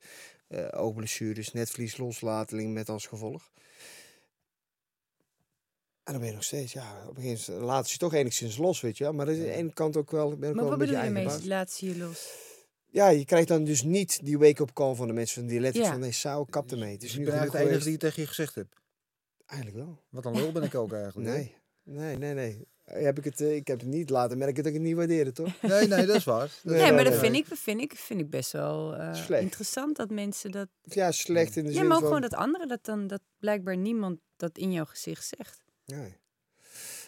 oogblessures, 0.71 1.51
netvlies, 1.51 1.97
loslateling 1.97 2.73
met 2.73 2.89
als 2.89 3.05
gevolg. 3.07 3.51
En 6.09 6.15
dan 6.15 6.23
ben 6.23 6.29
je 6.33 6.35
nog 6.37 6.45
steeds, 6.45 6.73
ja, 6.73 7.03
op 7.07 7.17
een 7.17 7.21
gegeven 7.23 7.53
moment 7.53 7.71
laat 7.71 7.91
je 7.91 7.97
toch 7.97 8.13
enigszins 8.13 8.57
los, 8.57 8.81
weet 8.81 8.97
je 8.97 9.03
wel. 9.03 9.13
Maar 9.13 9.27
aan 9.27 9.33
de 9.33 9.51
ene 9.51 9.73
kant 9.73 9.97
ook 9.97 10.11
wel, 10.11 10.27
ben 10.29 10.35
ik 10.35 10.39
Maar 10.39 10.53
wel 10.53 10.63
wat 10.63 10.71
een 10.73 10.77
beetje 10.79 11.09
bedoel 11.09 11.21
je 11.21 11.27
mee? 11.27 11.47
Laat 11.47 11.71
ze 11.71 11.85
je 11.85 11.97
los. 11.97 12.31
Ja, 12.85 13.09
je 13.09 13.25
krijgt 13.25 13.47
dan 13.47 13.63
dus 13.63 13.83
niet 13.83 14.19
die 14.25 14.37
wake-up 14.37 14.73
call 14.73 14.95
van 14.95 15.07
de 15.07 15.13
mensen 15.13 15.45
die 15.47 15.59
letterlijk 15.59 15.85
Ja. 15.85 15.91
van, 15.91 15.99
nee, 16.01 16.11
Sao, 16.11 16.45
kap 16.45 16.71
ermee. 16.71 16.91
Het 16.91 16.99
Dus 16.99 17.09
is 17.09 17.15
ik 17.15 17.19
nu 17.19 17.25
ben 17.25 17.33
genoeg 17.37 17.53
eigenlijk 17.55 17.69
de 17.69 17.69
enige 17.69 17.83
die 17.83 17.91
het 17.93 18.01
tegen 18.01 18.21
je 18.21 18.27
gezegd 18.27 18.55
heb. 18.55 18.81
Eigenlijk 19.45 19.85
wel. 19.85 19.99
Wat 20.09 20.25
een 20.25 20.35
lul 20.35 20.51
ben 20.51 20.63
ik 20.63 20.75
ook 20.75 20.93
eigenlijk. 20.93 21.29
Nee, 21.29 21.55
nee, 21.83 22.17
nee, 22.17 22.33
nee. 22.33 22.67
heb 22.85 23.17
ik, 23.17 23.23
het, 23.23 23.41
eh, 23.41 23.55
ik 23.55 23.67
heb 23.67 23.79
het 23.79 23.89
niet 23.89 24.09
laten 24.09 24.37
merken 24.37 24.55
dat 24.55 24.65
ik 24.65 24.73
het 24.73 24.81
niet 24.83 24.95
waardeerde, 24.95 25.31
toch? 25.31 25.61
Nee, 25.61 25.87
nee, 25.87 26.05
dat 26.05 26.15
is 26.15 26.23
waar. 26.23 26.51
Dat 26.63 26.73
Nee, 26.73 26.83
is 26.83 26.91
maar 26.91 27.03
dat 27.03 27.13
nee. 27.13 27.21
vind 27.21 27.35
ik, 27.35 27.57
vind, 27.57 27.81
ik, 27.81 27.93
vind 27.95 28.19
ik 28.19 28.29
best 28.29 28.51
wel 28.51 28.95
eh, 28.95 29.41
interessant 29.41 29.95
dat 29.95 30.09
mensen 30.09 30.51
dat... 30.51 30.67
Ja, 30.81 31.11
slecht 31.11 31.55
in 31.55 31.63
de 31.63 31.69
Ja, 31.69 31.75
zin 31.77 31.87
maar 31.87 31.95
ook 31.97 32.03
van... 32.03 32.11
gewoon 32.13 32.29
dat 32.29 32.39
anderen 32.39 32.67
dat 32.67 32.85
dan... 32.85 33.07
Dat 33.07 33.21
blijkbaar 33.39 33.77
niemand 33.77 34.19
dat 34.37 34.57
in 34.57 34.71
jouw 34.71 34.85
gezicht 34.85 35.33
zegt. 35.37 35.67
Nee. 35.95 36.17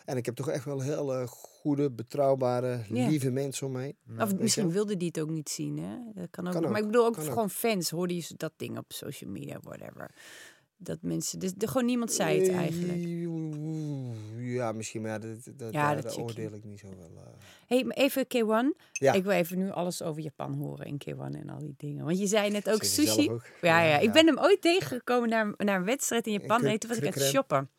En 0.05 0.17
ik 0.17 0.25
heb 0.25 0.35
toch 0.35 0.49
echt 0.49 0.65
wel 0.65 0.81
hele 0.81 1.27
goede, 1.27 1.91
betrouwbare, 1.91 2.79
Ja. 2.89 3.07
lieve 3.07 3.29
mensen 3.31 3.67
om 3.67 3.73
mij. 3.73 3.95
of 4.19 4.29
weet 4.29 4.39
misschien 4.39 4.71
wilde 4.71 4.97
die 4.97 5.07
het 5.07 5.19
ook 5.19 5.29
niet 5.29 5.49
zien, 5.49 5.77
hè? 5.77 5.95
Dat 6.13 6.27
kan 6.29 6.47
ook. 6.47 6.53
Kan. 6.53 6.71
Maar 6.71 6.79
ik 6.79 6.85
bedoel 6.85 7.05
ook 7.05 7.13
kan 7.13 7.23
ook. 7.23 7.29
gewoon 7.29 7.49
fans. 7.49 7.89
Hoorde 7.89 8.15
je 8.15 8.23
dat 8.37 8.51
ding 8.55 8.77
op 8.77 8.85
social 8.93 9.29
media, 9.31 9.59
whatever. 9.61 10.11
Dat 10.77 10.97
mensen... 11.01 11.39
Dus 11.39 11.51
gewoon 11.57 11.85
niemand 11.85 12.11
zei 12.11 12.39
het 12.41 12.49
eigenlijk. 12.51 12.99
Ja, 14.37 14.71
misschien, 14.71 15.01
maar 15.01 15.11
ja, 15.11 15.19
dat, 15.19 15.37
dat, 15.55 15.73
Ja, 15.73 15.95
daar 15.95 16.15
oordeel 16.15 16.53
ik 16.53 16.63
niet 16.63 16.79
zo 16.79 16.87
wel. 16.97 17.23
eh. 17.23 17.23
hey, 17.67 17.83
maar 17.83 17.95
even 17.97 18.25
K1. 18.25 18.77
Ja. 18.91 19.13
Ik 19.13 19.23
wil 19.23 19.31
even 19.31 19.57
nu 19.57 19.69
alles 19.71 20.01
over 20.01 20.21
Japan 20.21 20.53
horen 20.53 20.85
in 20.85 21.01
K1 21.09 21.35
en 21.39 21.49
al 21.49 21.59
die 21.59 21.73
dingen. 21.77 22.05
Want 22.05 22.19
je 22.19 22.27
zei 22.27 22.51
net 22.51 22.69
ook 22.69 22.83
sushi. 22.83 23.29
ook. 23.31 23.45
Ja, 23.61 23.81
ja, 23.81 23.89
Ja, 23.89 23.97
ik 23.97 24.03
ja. 24.05 24.11
ben 24.11 24.25
hem 24.25 24.39
ooit 24.39 24.61
tegengekomen 24.61 25.29
naar, 25.29 25.53
naar 25.57 25.79
een 25.79 25.85
wedstrijd 25.85 26.25
in 26.27 26.31
Japan. 26.33 26.47
Kruk- 26.57 26.69
Nee, 26.69 26.77
toen 26.77 26.89
was 26.89 26.97
ik 26.97 27.03
echt 27.03 27.13
krukren. 27.13 27.33
shoppen. 27.33 27.69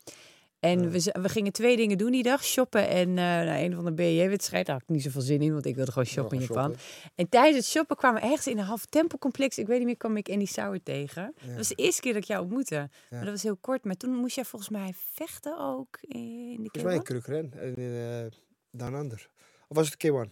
En 0.63 0.89
we, 0.91 1.29
gingen 1.29 1.51
twee 1.51 1.75
dingen 1.77 1.97
doen 1.97 2.11
die 2.11 2.23
dag. 2.23 2.43
Shoppen 2.43 2.87
en 2.87 3.07
eh 3.09 3.15
nou, 3.15 3.47
een 3.63 3.73
van 3.75 3.85
de 3.85 3.91
BJ-wedstrijd. 3.93 4.65
Daar 4.65 4.75
had 4.75 4.83
ik 4.83 4.89
niet 4.89 5.03
zoveel 5.03 5.21
zin 5.21 5.41
in, 5.41 5.53
want 5.53 5.65
ik 5.65 5.75
wilde 5.75 5.91
gewoon 5.91 6.07
shoppen 6.07 6.37
in 6.39 6.45
Japan. 6.47 6.75
En 7.15 7.29
tijdens 7.29 7.55
het 7.57 7.65
shoppen 7.65 7.95
kwamen 7.95 8.21
we 8.21 8.27
ergens 8.27 8.47
in 8.47 8.57
een 8.57 8.63
half 8.65 8.85
tempelcomplex. 8.85 9.57
Ik 9.57 9.67
weet 9.67 9.77
niet 9.77 9.85
meer, 9.87 9.97
kwam 9.97 10.17
ik 10.17 10.29
Andy 10.29 10.45
Sauer 10.45 10.83
tegen. 10.83 11.33
Dat 11.47 11.55
was 11.55 11.67
de 11.67 11.75
eerste 11.75 12.01
keer 12.01 12.13
dat 12.13 12.21
ik 12.21 12.27
jou 12.27 12.41
ontmoette. 12.43 12.89
Maar 13.09 13.19
dat 13.23 13.29
was 13.29 13.43
heel 13.43 13.57
kort. 13.57 13.83
Maar 13.83 13.95
toen 13.95 14.15
moest 14.15 14.35
jij 14.35 14.45
volgens 14.45 14.71
mij 14.71 14.93
vechten 15.13 15.59
ook 15.59 15.97
in 16.01 16.63
de 16.63 16.69
Volgens 16.71 16.83
mij 16.83 16.93
een 16.93 16.99
K1. 16.99 17.03
krukren 17.03 17.51
en 17.59 17.75
in 17.75 17.91
uh, 17.91 18.25
Down 18.71 18.93
Under. 18.95 19.29
Of 19.67 19.75
was 19.77 19.89
het 19.89 20.07
K1? 20.07 20.31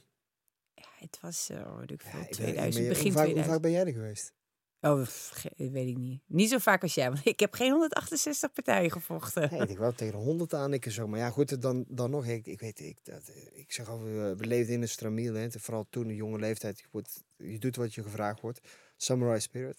Ja, 0.73 0.87
het 0.99 1.17
was, 1.21 1.49
eh 1.49 1.77
weet 1.79 1.91
ik 1.91 2.01
veel, 2.01 2.11
Ja, 2.11 2.17
ik 2.19 2.23
weet- 2.25 2.33
2000, 2.37 2.73
maar 2.73 2.83
je- 2.83 2.89
begin 2.89 3.03
hoe 3.03 3.11
vaak, 3.13 3.25
hoe 3.25 3.33
2000. 3.33 3.45
vaak 3.53 3.61
ben 3.61 3.71
jij 3.71 3.85
er 3.85 3.93
geweest? 3.93 4.33
Oh, 4.81 5.01
ge- 5.07 5.51
weet 5.71 5.87
ik 5.87 5.97
niet. 5.97 6.21
Niet 6.27 6.49
zo 6.49 6.57
vaak 6.57 6.81
als 6.81 6.93
jij, 6.93 7.07
want 7.11 7.25
ik 7.35 7.39
heb 7.39 7.53
geen 7.53 7.71
168 7.71 8.51
partijen 8.53 8.91
gevochten. 8.91 9.49
Nee, 9.51 9.67
ik 9.67 9.77
wel 9.77 9.93
tegen 9.93 10.13
de 10.13 10.19
100 10.25 10.53
aan 10.53 10.73
ik 10.73 10.91
zo. 10.91 11.07
Maar 11.07 11.19
ja, 11.19 11.29
goed, 11.29 11.61
dan, 11.61 11.85
dan 11.87 12.09
nog. 12.09 12.25
Ik, 12.25 12.45
ik 12.47 12.59
weet, 12.59 12.79
ik, 12.79 12.97
dat, 13.03 13.27
eh, 13.27 13.59
ik 13.59 13.71
zeg 13.71 13.89
al, 13.89 14.03
we, 14.03 14.35
we 14.37 14.45
leefden 14.45 14.75
in 14.75 14.81
een 14.81 14.89
stramiel. 14.89 15.33
Hè. 15.33 15.47
Vooral 15.51 15.85
toen, 15.89 16.09
een 16.09 16.15
jonge 16.15 16.39
leeftijd. 16.39 16.79
Je, 16.79 16.85
wordt, 16.91 17.23
je 17.37 17.57
doet 17.59 17.75
wat 17.75 17.93
je 17.93 18.03
gevraagd 18.03 18.41
wordt. 18.41 18.59
Samurai 18.97 19.39
spirit. 19.39 19.77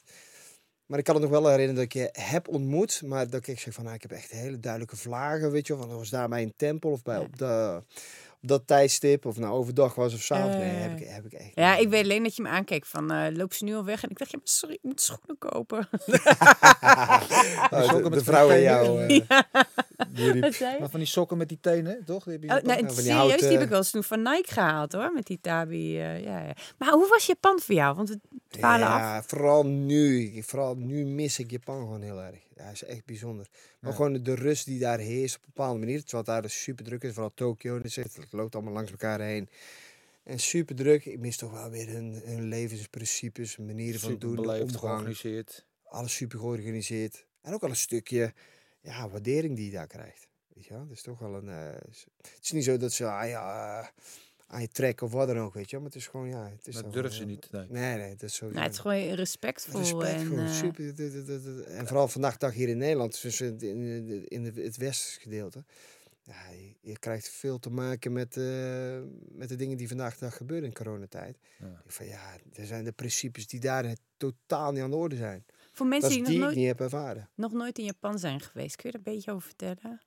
Maar 0.87 0.99
ik 0.99 1.05
kan 1.05 1.15
het 1.15 1.23
nog 1.25 1.33
wel 1.33 1.49
herinneren 1.51 1.75
dat 1.75 1.85
ik 1.85 1.93
je 1.93 2.09
heb 2.13 2.49
ontmoet. 2.49 3.03
Maar 3.05 3.31
dat 3.31 3.47
ik 3.47 3.59
zeg 3.61 3.75
van, 3.75 3.85
nou, 3.85 3.97
ik 3.97 4.03
heb 4.03 4.11
echt 4.11 4.31
hele 4.31 4.61
duidelijke 4.61 4.97
vlagen, 4.97 5.51
weet 5.51 5.67
je. 5.67 5.77
Van, 5.77 5.89
dat 5.89 5.99
was 5.99 6.11
daar 6.11 6.29
bij 6.29 6.43
een 6.43 6.55
tempel 6.57 6.91
of 6.91 7.03
bij 7.03 7.17
Ja. 7.19 7.23
op, 7.23 7.39
de, 7.39 7.83
dat 8.43 8.67
tijdstip. 8.67 9.27
Of 9.27 9.39
nou 9.39 9.53
overdag 9.53 9.95
was 9.95 10.15
of 10.15 10.21
s'avonds. 10.21 10.57
nee, 10.57 10.69
heb 10.69 10.99
ik, 11.01 11.07
heb 11.09 11.25
ik 11.25 11.33
echt 11.33 11.51
Ja, 11.55 11.73
niet. 11.75 11.83
ik 11.83 11.89
weet 11.89 12.03
alleen 12.05 12.23
dat 12.23 12.37
je 12.37 12.43
me 12.43 12.49
aankeek 12.49 12.87
van, 12.87 13.11
eh 13.13 13.37
loop 13.37 13.53
ze 13.53 13.65
nu 13.65 13.75
al 13.75 13.85
weg? 13.85 14.03
En 14.03 14.11
ik 14.11 14.19
dacht, 14.19 14.31
ja, 14.31 14.39
maar 14.39 14.49
sorry, 14.49 14.75
ik 14.75 14.83
moet 14.83 15.01
schoenen 15.01 15.39
kopen. 15.39 15.89
Oh, 17.71 17.89
de, 17.91 18.01
met 18.03 18.13
de 18.13 18.25
vrouw 18.25 18.49
in 18.49 18.55
tenen. 18.55 18.63
jou. 18.63 19.01
eh, 19.03 19.09
die 20.17 20.31
riep, 20.31 20.43
Wat 20.43 20.55
zei 20.55 20.73
je? 20.75 20.81
Maar 20.81 20.91
van 20.91 20.99
die 21.01 21.09
sokken 21.09 21.37
met 21.37 21.49
die 21.49 21.59
tenen, 21.61 22.03
toch? 22.05 22.25
Die 22.25 22.33
heb 22.33 22.43
je 22.43 22.49
Oh, 22.49 22.77
die 22.79 22.91
serieus, 22.91 23.41
die 23.41 23.51
heb 23.51 23.63
ik 23.63 23.69
wel 23.69 23.83
snoep 23.83 24.05
van 24.05 24.23
Nike 24.23 24.53
gehaald 24.53 24.93
hoor, 24.93 25.13
met 25.13 25.27
die 25.27 25.39
Tabi. 25.41 25.99
eh, 26.01 26.23
ja, 26.25 26.39
ja. 26.41 26.53
Maar 26.79 26.93
hoe 26.93 27.09
was 27.09 27.27
Japan 27.27 27.61
voor 27.61 27.75
jou? 27.75 27.95
Want 27.97 28.09
we 28.09 28.19
dwalen 28.49 28.87
af. 28.89 28.99
Ja, 28.99 29.23
vooral 29.27 29.67
nu. 29.67 30.43
Vooral 30.43 30.75
nu 30.75 31.05
mis 31.05 31.39
ik 31.39 31.51
Japan 31.51 31.79
gewoon 31.79 32.03
heel 32.03 32.23
erg. 32.23 32.39
Ja, 32.57 32.71
is 32.71 32.83
echt 32.85 33.05
bijzonder. 33.05 33.49
Maar 33.81 33.91
Ja. 33.91 33.97
gewoon 33.97 34.23
de 34.23 34.35
rust 34.35 34.65
die 34.65 34.79
daar 34.79 34.99
heerst 34.99 35.37
op 35.37 35.43
een 35.43 35.51
bepaalde 35.55 35.79
manier. 35.79 35.99
Terwijl 36.01 36.23
het 36.23 36.33
daar 36.33 36.43
dus 36.43 36.63
super 36.63 36.85
druk 36.85 37.03
is. 37.03 37.13
Vooral 37.13 37.35
Tokio. 37.35 37.81
Het 37.83 37.95
het 37.95 38.27
loopt 38.31 38.55
allemaal 38.55 38.73
langs 38.73 38.91
elkaar 38.91 39.21
heen. 39.21 39.49
En 40.23 40.39
super 40.39 40.75
druk. 40.75 41.05
Ik 41.05 41.19
mis 41.19 41.37
toch 41.37 41.53
wel 41.53 41.71
weer 41.71 41.89
hun, 41.89 42.21
hun 42.25 42.43
levensprincipes, 42.43 43.57
manieren 43.57 44.01
van 44.01 44.11
Super 44.11 44.27
doen, 44.29 44.37
de 44.37 44.43
beleefd, 44.43 44.77
georganiseerd. 44.77 45.67
Alles 45.85 46.15
super 46.15 46.39
georganiseerd. 46.39 47.27
En 47.41 47.55
ook 47.55 47.61
wel 47.61 47.71
een 47.71 47.77
stukje 47.77 48.33
ja, 48.81 49.09
waardering 49.09 49.57
die 49.57 49.65
je 49.65 49.71
daar 49.71 49.87
krijgt. 49.87 50.29
Weet 50.55 50.65
je 50.65 50.73
wel? 50.73 50.83
Het 50.83 50.91
is 50.91 51.03
toch 51.03 51.19
wel 51.19 51.35
een... 51.35 51.49
eh, 51.49 51.75
het 52.17 52.39
is 52.43 52.51
niet 52.53 52.65
zo 52.65 52.77
dat 52.77 52.93
ze 52.93 53.05
je, 53.05 53.09
eh, 53.11 53.87
aan 54.53 54.61
je 54.61 54.69
trekken 54.69 55.07
of 55.07 55.13
wat 55.13 55.27
dan 55.27 55.39
ook, 55.39 55.55
weet 55.55 55.71
je. 55.71 55.77
Maar 55.77 55.87
het 55.87 55.95
is 55.95 56.07
gewoon, 56.07 56.29
ja... 56.29 56.49
Het 56.49 56.67
is 56.67 56.75
Dat 56.75 56.93
durven 56.93 57.13
ze 57.13 57.25
niet. 57.25 57.49
Nee. 57.51 57.67
Nee, 57.69 57.97
nee, 57.97 58.11
dat 58.11 58.23
is 58.23 58.35
zo. 58.35 58.51
Nou, 58.51 58.63
het 58.63 58.73
is 58.73 58.79
gewoon 58.79 59.15
respectvol. 59.15 59.81
Respect 59.81 60.13
en, 60.13 60.27
gewoon, 60.27 60.45
eh, 60.45 60.53
super. 60.53 61.67
En 61.67 61.87
vooral 61.87 62.09
vandaag 62.09 62.37
dag 62.37 62.53
hier 62.55 62.69
in 62.69 62.79
Nederland, 62.79 63.23
dus 63.23 63.41
in, 63.41 64.29
in, 64.29 64.45
het 64.45 64.77
westerse 64.77 65.21
gedeelte. 65.21 65.65
Ja, 66.23 66.51
je, 66.51 66.75
je 66.81 66.99
krijgt 66.99 67.29
veel 67.29 67.59
te 67.59 67.71
maken 67.71 68.13
met, 68.13 68.37
eh, 68.37 68.99
met 69.29 69.49
de 69.49 69.57
dingen 69.57 69.77
die 69.77 69.89
vandaag 69.89 70.15
de 70.15 70.25
dag 70.25 70.37
gebeuren 70.37 70.69
in 70.69 70.75
coronatijd. 70.75 71.39
Ja. 71.59 71.83
Ik 71.85 71.93
van 71.93 72.07
ja, 72.07 72.37
er 72.53 72.67
zijn 72.67 72.85
de 72.85 72.93
principes 72.93 73.47
die 73.47 73.61
daar 73.61 73.97
totaal 74.17 74.73
niet 74.73 74.83
aan 74.83 74.91
de 74.91 74.97
orde 74.97 75.17
zijn. 75.17 75.45
voor 75.73 75.87
mensen 75.87 76.09
Dat 76.09 76.19
die 76.19 76.21
nog 76.21 76.29
die 76.29 76.39
ik 76.39 76.45
nooit, 76.45 76.57
niet 76.57 76.67
heb 76.67 76.81
ervaren. 76.81 77.29
nog 77.35 77.53
nooit 77.53 77.79
in 77.79 77.85
Japan 77.85 78.19
zijn 78.19 78.41
geweest, 78.41 78.77
kun 78.77 78.91
je 78.91 78.97
daar 78.97 79.07
een 79.07 79.15
beetje 79.15 79.33
over 79.33 79.47
vertellen? 79.47 80.01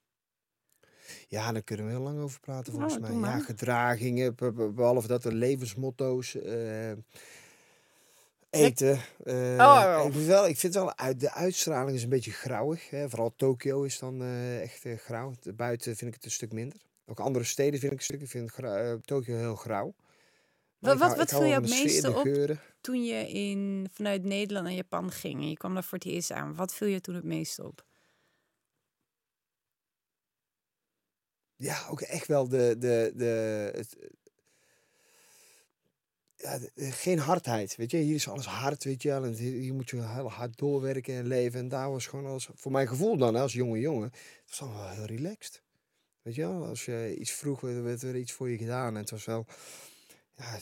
Ja, 1.27 1.51
daar 1.51 1.61
kunnen 1.61 1.85
we 1.85 1.91
heel 1.91 2.01
lang 2.01 2.19
over 2.19 2.39
praten 2.39 2.73
Oh, 2.73 2.79
volgens 2.79 3.09
mij. 3.09 3.29
Ja, 3.29 3.39
gedragingen, 3.39 4.35
be- 4.35 4.51
be- 4.51 4.69
behalve 4.71 5.07
dat 5.07 5.23
de 5.23 5.33
levensmotto's. 5.33 6.35
eh, 6.35 6.91
eten. 8.49 8.99
eh, 9.23 9.55
ja. 9.55 10.01
ik, 10.01 10.11
vind 10.13 10.25
wel, 10.25 10.47
ik 10.47 10.57
vind 10.57 10.73
wel, 10.73 10.97
uit, 10.97 11.19
de 11.19 11.31
uitstraling 11.31 11.95
is 11.97 12.03
een 12.03 12.09
beetje 12.09 12.31
grauwig. 12.31 12.89
Hè. 12.89 13.09
Vooral 13.09 13.33
Tokio 13.35 13.83
is 13.83 13.99
dan 13.99 14.21
eh, 14.21 14.61
echt 14.61 14.85
grauw. 15.01 15.33
Buiten 15.55 15.95
vind 15.95 16.09
ik 16.09 16.15
het 16.15 16.25
een 16.25 16.31
stuk 16.31 16.51
minder. 16.53 16.77
Ook 17.05 17.19
andere 17.19 17.45
steden 17.45 17.79
vind 17.79 17.91
ik 17.91 17.97
een 17.97 18.03
stuk. 18.03 18.21
Ik 18.21 18.29
vind 18.29 18.53
Tokio 19.05 19.37
heel 19.37 19.55
grauw. 19.55 19.93
Maar 20.79 20.97
Wat, 20.97 21.11
ik 21.11 21.17
wat, 21.17 21.29
viel 21.29 21.43
je 21.43 21.53
het 21.53 21.69
meeste 21.69 22.09
op 22.15 22.21
geuren. 22.21 22.59
toen 22.81 23.03
je 23.05 23.29
in, 23.29 23.87
vanuit 23.93 24.23
Nederland 24.23 24.65
naar 24.65 24.75
Japan 24.75 25.11
ging? 25.11 25.41
En 25.41 25.49
je 25.49 25.57
kwam 25.57 25.73
daar 25.73 25.83
voor 25.83 25.97
het 25.97 26.07
eerst 26.07 26.31
aan. 26.31 26.55
Wat 26.55 26.73
viel 26.73 26.87
je 26.87 27.01
toen 27.01 27.15
het 27.15 27.23
meest 27.23 27.59
op? 27.59 27.85
Ja, 31.57 31.87
ook 31.89 32.01
echt 32.01 32.27
wel 32.27 32.47
de. 32.47 32.75
de, 32.79 33.11
de 33.15 33.71
het, 33.75 33.95
ja, 36.35 36.59
geen 36.75 37.19
hardheid, 37.19 37.75
weet 37.75 37.91
je. 37.91 37.97
Hier 37.97 38.15
is 38.15 38.27
alles 38.27 38.45
hard, 38.45 38.83
weet 38.83 39.01
je. 39.01 39.11
En 39.11 39.33
hier 39.33 39.73
moet 39.73 39.89
je 39.89 40.07
heel 40.07 40.31
hard 40.31 40.57
doorwerken 40.57 41.15
en 41.15 41.27
leven. 41.27 41.59
En 41.59 41.67
daar 41.67 41.91
was 41.91 42.07
gewoon 42.07 42.25
als, 42.25 42.49
voor 42.53 42.71
mijn 42.71 42.87
gevoel 42.87 43.17
dan, 43.17 43.35
als 43.35 43.53
jonge 43.53 43.79
jongen, 43.79 44.11
het 44.45 44.59
was 44.59 44.59
wel 44.59 44.89
heel 44.89 45.05
relaxed. 45.05 45.61
Weet 46.21 46.35
je 46.35 46.41
wel, 46.41 46.65
als 46.65 46.85
je 46.85 47.15
iets 47.19 47.31
vroeg, 47.31 47.59
werd 47.61 48.01
er 48.01 48.15
iets 48.15 48.31
voor 48.31 48.49
je 48.49 48.57
gedaan. 48.57 48.93
En 48.93 49.01
het 49.01 49.09
was 49.09 49.25
wel, 49.25 49.45
ja, 50.37 50.59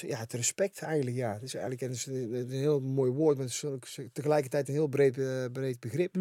ja, 0.00 0.18
het 0.18 0.32
respect 0.32 0.82
eigenlijk, 0.82 1.16
ja. 1.16 1.32
Het 1.32 1.42
is 1.42 1.54
eigenlijk 1.54 2.04
een, 2.04 2.50
heel 2.50 2.80
mooi 2.80 3.10
woord, 3.10 3.36
maar 3.36 3.46
het 3.46 3.54
is 3.54 3.98
tegelijkertijd 4.12 4.68
een 4.68 4.74
heel 4.74 4.86
breed, 4.86 5.18
eh, 5.18 5.44
breed 5.52 5.80
begrip. 5.80 6.16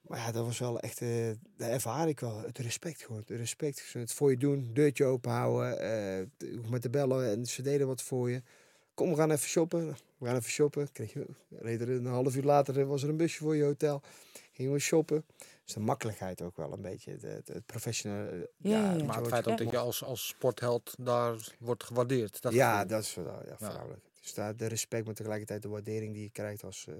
Maar 0.00 0.18
ja, 0.18 0.32
dat 0.32 0.44
was 0.44 0.58
wel 0.58 0.80
echt, 0.80 1.00
eh 1.00 1.30
dat 1.56 1.68
ervaar 1.68 2.08
ik 2.08 2.20
wel. 2.20 2.38
Het 2.38 2.58
respect 2.58 3.02
gewoon. 3.02 3.20
Het 3.26 3.30
respect. 3.30 3.92
Het 3.92 4.12
voor 4.12 4.30
je 4.30 4.36
doen, 4.36 4.70
deurtje 4.72 5.04
open 5.04 5.30
houden. 5.30 5.78
eh, 5.80 6.18
je 6.50 6.56
hoeft 6.56 6.70
maar 6.70 6.80
te 6.80 6.90
bellen 6.90 7.30
en 7.30 7.46
ze 7.46 7.62
deden 7.62 7.86
wat 7.86 8.02
voor 8.02 8.30
je. 8.30 8.42
Kom, 8.94 9.10
we 9.10 9.16
gaan 9.16 9.30
even 9.30 9.48
shoppen. 9.48 9.96
We 10.18 10.26
gaan 10.26 10.36
even 10.36 10.50
shoppen. 10.50 10.92
Kreeg 10.92 11.12
je, 11.12 11.26
reed 11.48 11.80
er 11.80 11.90
een 11.90 12.06
half 12.06 12.36
uur 12.36 12.42
later 12.42 12.80
eh, 12.80 12.86
was 12.86 13.02
er 13.02 13.08
een 13.08 13.16
busje 13.16 13.38
voor 13.38 13.56
je 13.56 13.64
hotel. 13.64 14.02
Gingen 14.52 14.72
we 14.72 14.78
shoppen. 14.78 15.24
Dus 15.64 15.74
de 15.74 15.80
makkelijkheid 15.80 16.42
ook 16.42 16.56
wel 16.56 16.72
een 16.72 16.80
beetje. 16.82 17.10
Het, 17.20 17.48
het, 17.48 17.66
professionele. 17.66 18.30
eh, 18.62 18.70
Ja, 18.70 19.04
Maar 19.04 19.16
het 19.18 19.28
feit 19.28 19.48
ook 19.48 19.58
dat 19.58 19.70
je 19.70 19.78
als, 19.78 20.04
als 20.04 20.28
sportheld 20.28 20.94
daar 20.98 21.54
wordt 21.58 21.84
gewaardeerd. 21.84 22.42
Dat 22.42 22.52
ja, 22.52 22.84
dat 22.84 23.02
is 23.02 23.14
wel 23.14 23.42
ja, 23.46 23.56
voornamelijk. 23.58 24.04
Dus 24.20 24.34
daar 24.34 24.56
de 24.56 24.66
respect, 24.66 25.04
maar 25.06 25.14
tegelijkertijd 25.14 25.62
de 25.62 25.68
waardering 25.68 26.12
die 26.14 26.22
je 26.22 26.30
krijgt 26.30 26.64
als, 26.64 26.86
eh, 26.88 26.94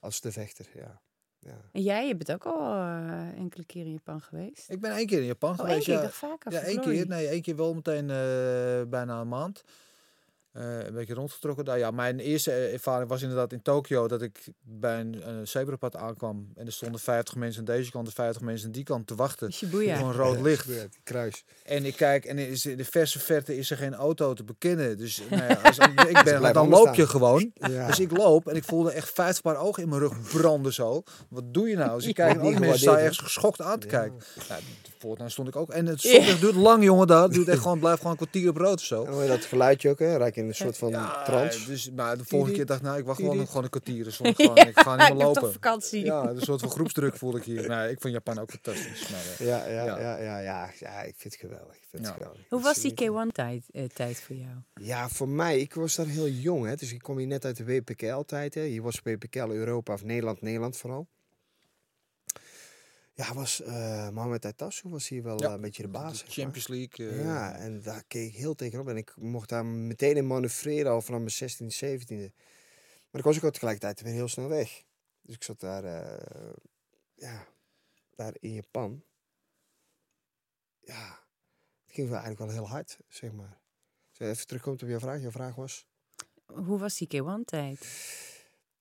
als 0.00 0.20
de 0.20 0.32
vechter. 0.32 0.66
Ja. 0.74 1.00
Ja. 1.42 1.56
En 1.72 1.82
jij, 1.82 2.06
je 2.06 2.16
bent 2.16 2.32
ook 2.32 2.46
al 2.46 2.60
eh, 2.74 3.28
enkele 3.38 3.64
keer 3.64 3.84
in 3.84 3.92
Japan 3.92 4.20
geweest. 4.20 4.70
Ik 4.70 4.80
ben 4.80 4.92
één 4.92 5.06
keer 5.06 5.18
in 5.20 5.24
Japan 5.26 5.50
Oh, 5.50 5.56
één 5.58 5.66
geweest. 5.68 5.84
keer, 5.86 5.96
ik 5.96 6.02
ja. 6.02 6.08
vaker. 6.10 6.52
Ja, 6.52 6.60
één 6.60 6.80
keer. 6.80 7.06
Nee, 7.08 7.26
één 7.26 7.42
keer 7.42 7.56
wel 7.56 7.74
meteen 7.74 8.10
eh, 8.10 8.88
bijna 8.88 9.20
een 9.20 9.28
maand. 9.28 9.64
Eh, 10.52 10.84
een 10.86 10.94
beetje 10.94 11.14
rondgetrokken 11.14 11.64
daar. 11.64 11.78
Ja, 11.78 11.90
mijn 11.90 12.18
eerste 12.18 12.50
eh, 12.50 12.72
ervaring 12.72 13.08
was 13.08 13.22
inderdaad 13.22 13.52
in 13.52 13.62
Tokio 13.62 14.08
dat 14.08 14.22
ik 14.22 14.38
bij 14.62 15.00
een 15.00 15.22
eh, 15.22 15.34
zebrapad 15.42 15.96
aankwam. 15.96 16.52
En 16.56 16.66
er 16.66 16.72
stonden 16.72 17.00
50 17.00 17.34
mensen 17.34 17.58
aan 17.58 17.74
deze 17.76 17.90
kant 17.90 18.06
en 18.06 18.12
50 18.12 18.42
mensen 18.42 18.66
aan 18.66 18.72
die 18.72 18.82
kant 18.84 19.06
te 19.06 19.14
wachten. 19.14 19.52
Shibuya. 19.52 19.96
Gewoon 19.96 20.12
rood 20.12 20.40
licht. 20.40 20.66
Ja, 20.66 20.86
kruis. 21.02 21.44
En 21.62 21.84
ik 21.84 21.96
kijk 21.96 22.24
en 22.24 22.38
is 22.38 22.66
in 22.66 22.76
de 22.76 22.84
verse 22.84 23.18
verte 23.18 23.56
is 23.56 23.70
er 23.70 23.76
geen 23.76 23.94
auto 23.94 24.34
te 24.34 24.44
bekennen. 24.44 24.98
Dus 24.98 25.22
nou 25.30 25.42
ja, 25.42 25.54
als, 25.62 25.78
ik 25.78 26.20
ben, 26.24 26.38
blijf 26.38 26.54
dan 26.54 26.68
loop 26.68 26.94
je 26.94 27.06
gewoon. 27.06 27.50
Ja. 27.70 27.86
Dus 27.86 28.00
ik 28.00 28.16
loop 28.16 28.48
en 28.48 28.56
ik 28.56 28.64
voelde 28.64 28.90
echt 28.90 29.10
50 29.10 29.42
paar 29.42 29.56
ogen 29.56 29.82
in 29.82 29.88
mijn 29.88 30.00
rug 30.00 30.30
branden 30.32 30.72
zo. 30.72 31.02
Wat 31.28 31.54
doe 31.54 31.68
je 31.68 31.76
nou? 31.76 31.96
Dus 31.98 32.06
ik 32.06 32.14
kijk 32.14 32.34
en 32.34 32.40
alle 32.40 32.58
mensen 32.58 32.78
staan 32.78 32.96
ergens 32.96 33.18
geschokt 33.18 33.60
aan 33.60 33.78
te 33.78 33.86
Ja. 33.86 33.98
kijken. 33.98 34.18
Ja, 34.48 34.58
voortaan 34.98 35.30
stond 35.30 35.48
ik 35.48 35.56
ook. 35.56 35.70
En 35.70 35.86
het 35.86 36.02
duurt 36.40 36.54
lang, 36.54 36.84
jongen, 36.84 37.06
daar. 37.06 37.22
Het 37.22 37.32
duurt 37.32 37.48
echt 37.48 37.60
gewoon, 37.60 37.78
blijft 37.78 37.96
gewoon 37.96 38.12
een 38.12 38.18
kwartier 38.18 38.48
op 38.48 38.56
rood 38.56 38.78
of 38.78 38.84
zo. 38.84 39.04
En 39.04 39.22
je 39.22 39.28
dat 39.28 39.44
geluidje 39.44 39.90
ook, 39.90 39.98
hè? 39.98 40.16
Raak 40.16 40.36
in 40.40 40.48
een 40.48 40.54
soort 40.54 40.76
van 40.76 40.88
Ja, 40.88 41.24
trance. 41.24 41.66
Dus, 41.66 41.90
maar 41.90 42.16
de 42.18 42.24
volgende 42.24 42.54
keer 42.56 42.66
dacht 42.66 42.80
ik, 42.80 42.86
nou, 42.86 42.98
ik 42.98 43.04
wacht 43.04 43.18
gewoon, 43.18 43.34
Tiri. 43.34 43.46
gewoon 43.46 43.62
een 43.64 43.70
kwartier. 43.70 44.04
Dus 44.04 44.20
ik 44.20 44.26
ga 44.34 44.96
niet 44.96 45.08
ik 45.08 45.14
meer 45.14 45.26
heb 45.26 45.34
toch 45.34 45.42
lopen. 45.42 45.52
vakantie. 45.52 46.04
Ja, 46.04 46.28
een 46.28 46.40
soort 46.40 46.60
van 46.60 46.70
groepsdruk 46.70 47.16
voel 47.16 47.36
ik 47.36 47.42
hier. 47.42 47.68
Nee, 47.68 47.90
ik 47.90 48.00
vind 48.00 48.12
Japan 48.14 48.38
ook 48.38 48.50
fantastisch. 48.50 49.08
Maar, 49.10 49.20
eh, 49.38 49.46
Ja, 49.46 49.66
ja, 49.66 49.84
Ja. 49.84 49.98
ja. 50.00 50.18
Ja, 50.18 50.38
ja, 50.38 50.70
ja, 50.78 51.02
ik 51.02 51.14
vind 51.16 51.32
het 51.32 51.42
geweldig. 51.42 51.74
Ik 51.76 51.86
vind 51.90 52.06
het 52.06 52.06
Ja. 52.06 52.12
geweldig. 52.12 52.40
Hoe 52.48 52.62
was 52.62 52.74
die 52.80 52.92
niet- 52.96 53.10
K1-tijd 53.10 53.64
eh, 53.70 53.84
tijd 53.84 54.20
voor 54.20 54.36
jou? 54.36 54.54
Ja, 54.74 55.08
voor 55.08 55.28
mij, 55.28 55.58
ik 55.60 55.74
was 55.74 55.94
daar 55.96 56.06
heel 56.06 56.28
jong. 56.28 56.66
Hè, 56.66 56.74
dus 56.74 56.92
ik 56.92 56.98
kom 57.02 57.18
hier 57.18 57.26
net 57.26 57.44
uit 57.44 57.56
de 57.56 57.64
WPKL-tijd. 57.64 58.54
hè. 58.54 58.62
Hier 58.64 58.82
was 58.82 59.00
WPKL 59.04 59.50
Europa 59.50 59.92
of 59.92 60.04
Nederland, 60.04 60.40
Nederland 60.40 60.76
vooral. 60.76 61.08
Ja, 63.14 63.34
was 63.34 63.60
eh 63.62 64.08
Mohamed 64.10 64.44
Aitassou 64.44 64.92
was 64.92 65.08
hier 65.08 65.22
wel 65.22 65.40
Ja, 65.40 65.46
eh, 65.48 65.52
een 65.54 65.60
beetje 65.60 65.82
de 65.82 65.88
baas. 65.88 66.18
de 66.18 66.24
maar. 66.24 66.32
Champions 66.34 66.68
League. 66.68 67.08
eh, 67.10 67.24
Ja, 67.24 67.54
en 67.56 67.82
daar 67.82 68.04
keek 68.06 68.28
ik 68.28 68.36
heel 68.36 68.54
tegenop. 68.54 68.88
En 68.88 68.96
ik 68.96 69.16
mocht 69.16 69.48
daar 69.48 69.64
meteen 69.66 70.16
in 70.16 70.26
manoeuvreren 70.26 70.92
al 70.92 71.02
vanaf 71.02 71.20
mijn 71.20 71.30
16e, 71.30 71.74
17e. 71.74 72.32
Maar 73.10 73.20
ik 73.20 73.26
was 73.26 73.36
ook 73.36 73.42
al 73.44 73.50
tegelijkertijd 73.50 74.00
weer 74.00 74.12
heel 74.12 74.28
snel 74.28 74.48
weg. 74.48 74.82
Dus 75.22 75.34
ik 75.34 75.42
zat 75.42 75.60
daar, 75.60 75.84
eh, 75.84 76.52
ja, 77.14 77.46
daar 78.14 78.34
in 78.38 78.52
Japan. 78.54 79.04
Ja, 80.80 81.18
het 81.84 81.94
ging 81.94 82.08
wel 82.08 82.18
eigenlijk 82.18 82.52
wel 82.52 82.60
heel 82.62 82.68
hard, 82.72 82.98
zeg 83.08 83.32
maar. 83.32 83.58
Als 84.08 84.18
je 84.18 84.28
even 84.28 84.46
terugkomt 84.46 84.82
op 84.82 84.88
jouw 84.88 84.98
vraag. 84.98 85.20
Jouw 85.20 85.30
vraag 85.30 85.54
was? 85.54 85.86
Hoe 86.46 86.78
was 86.78 86.98
die 86.98 87.08
K1-tijd? 87.22 87.78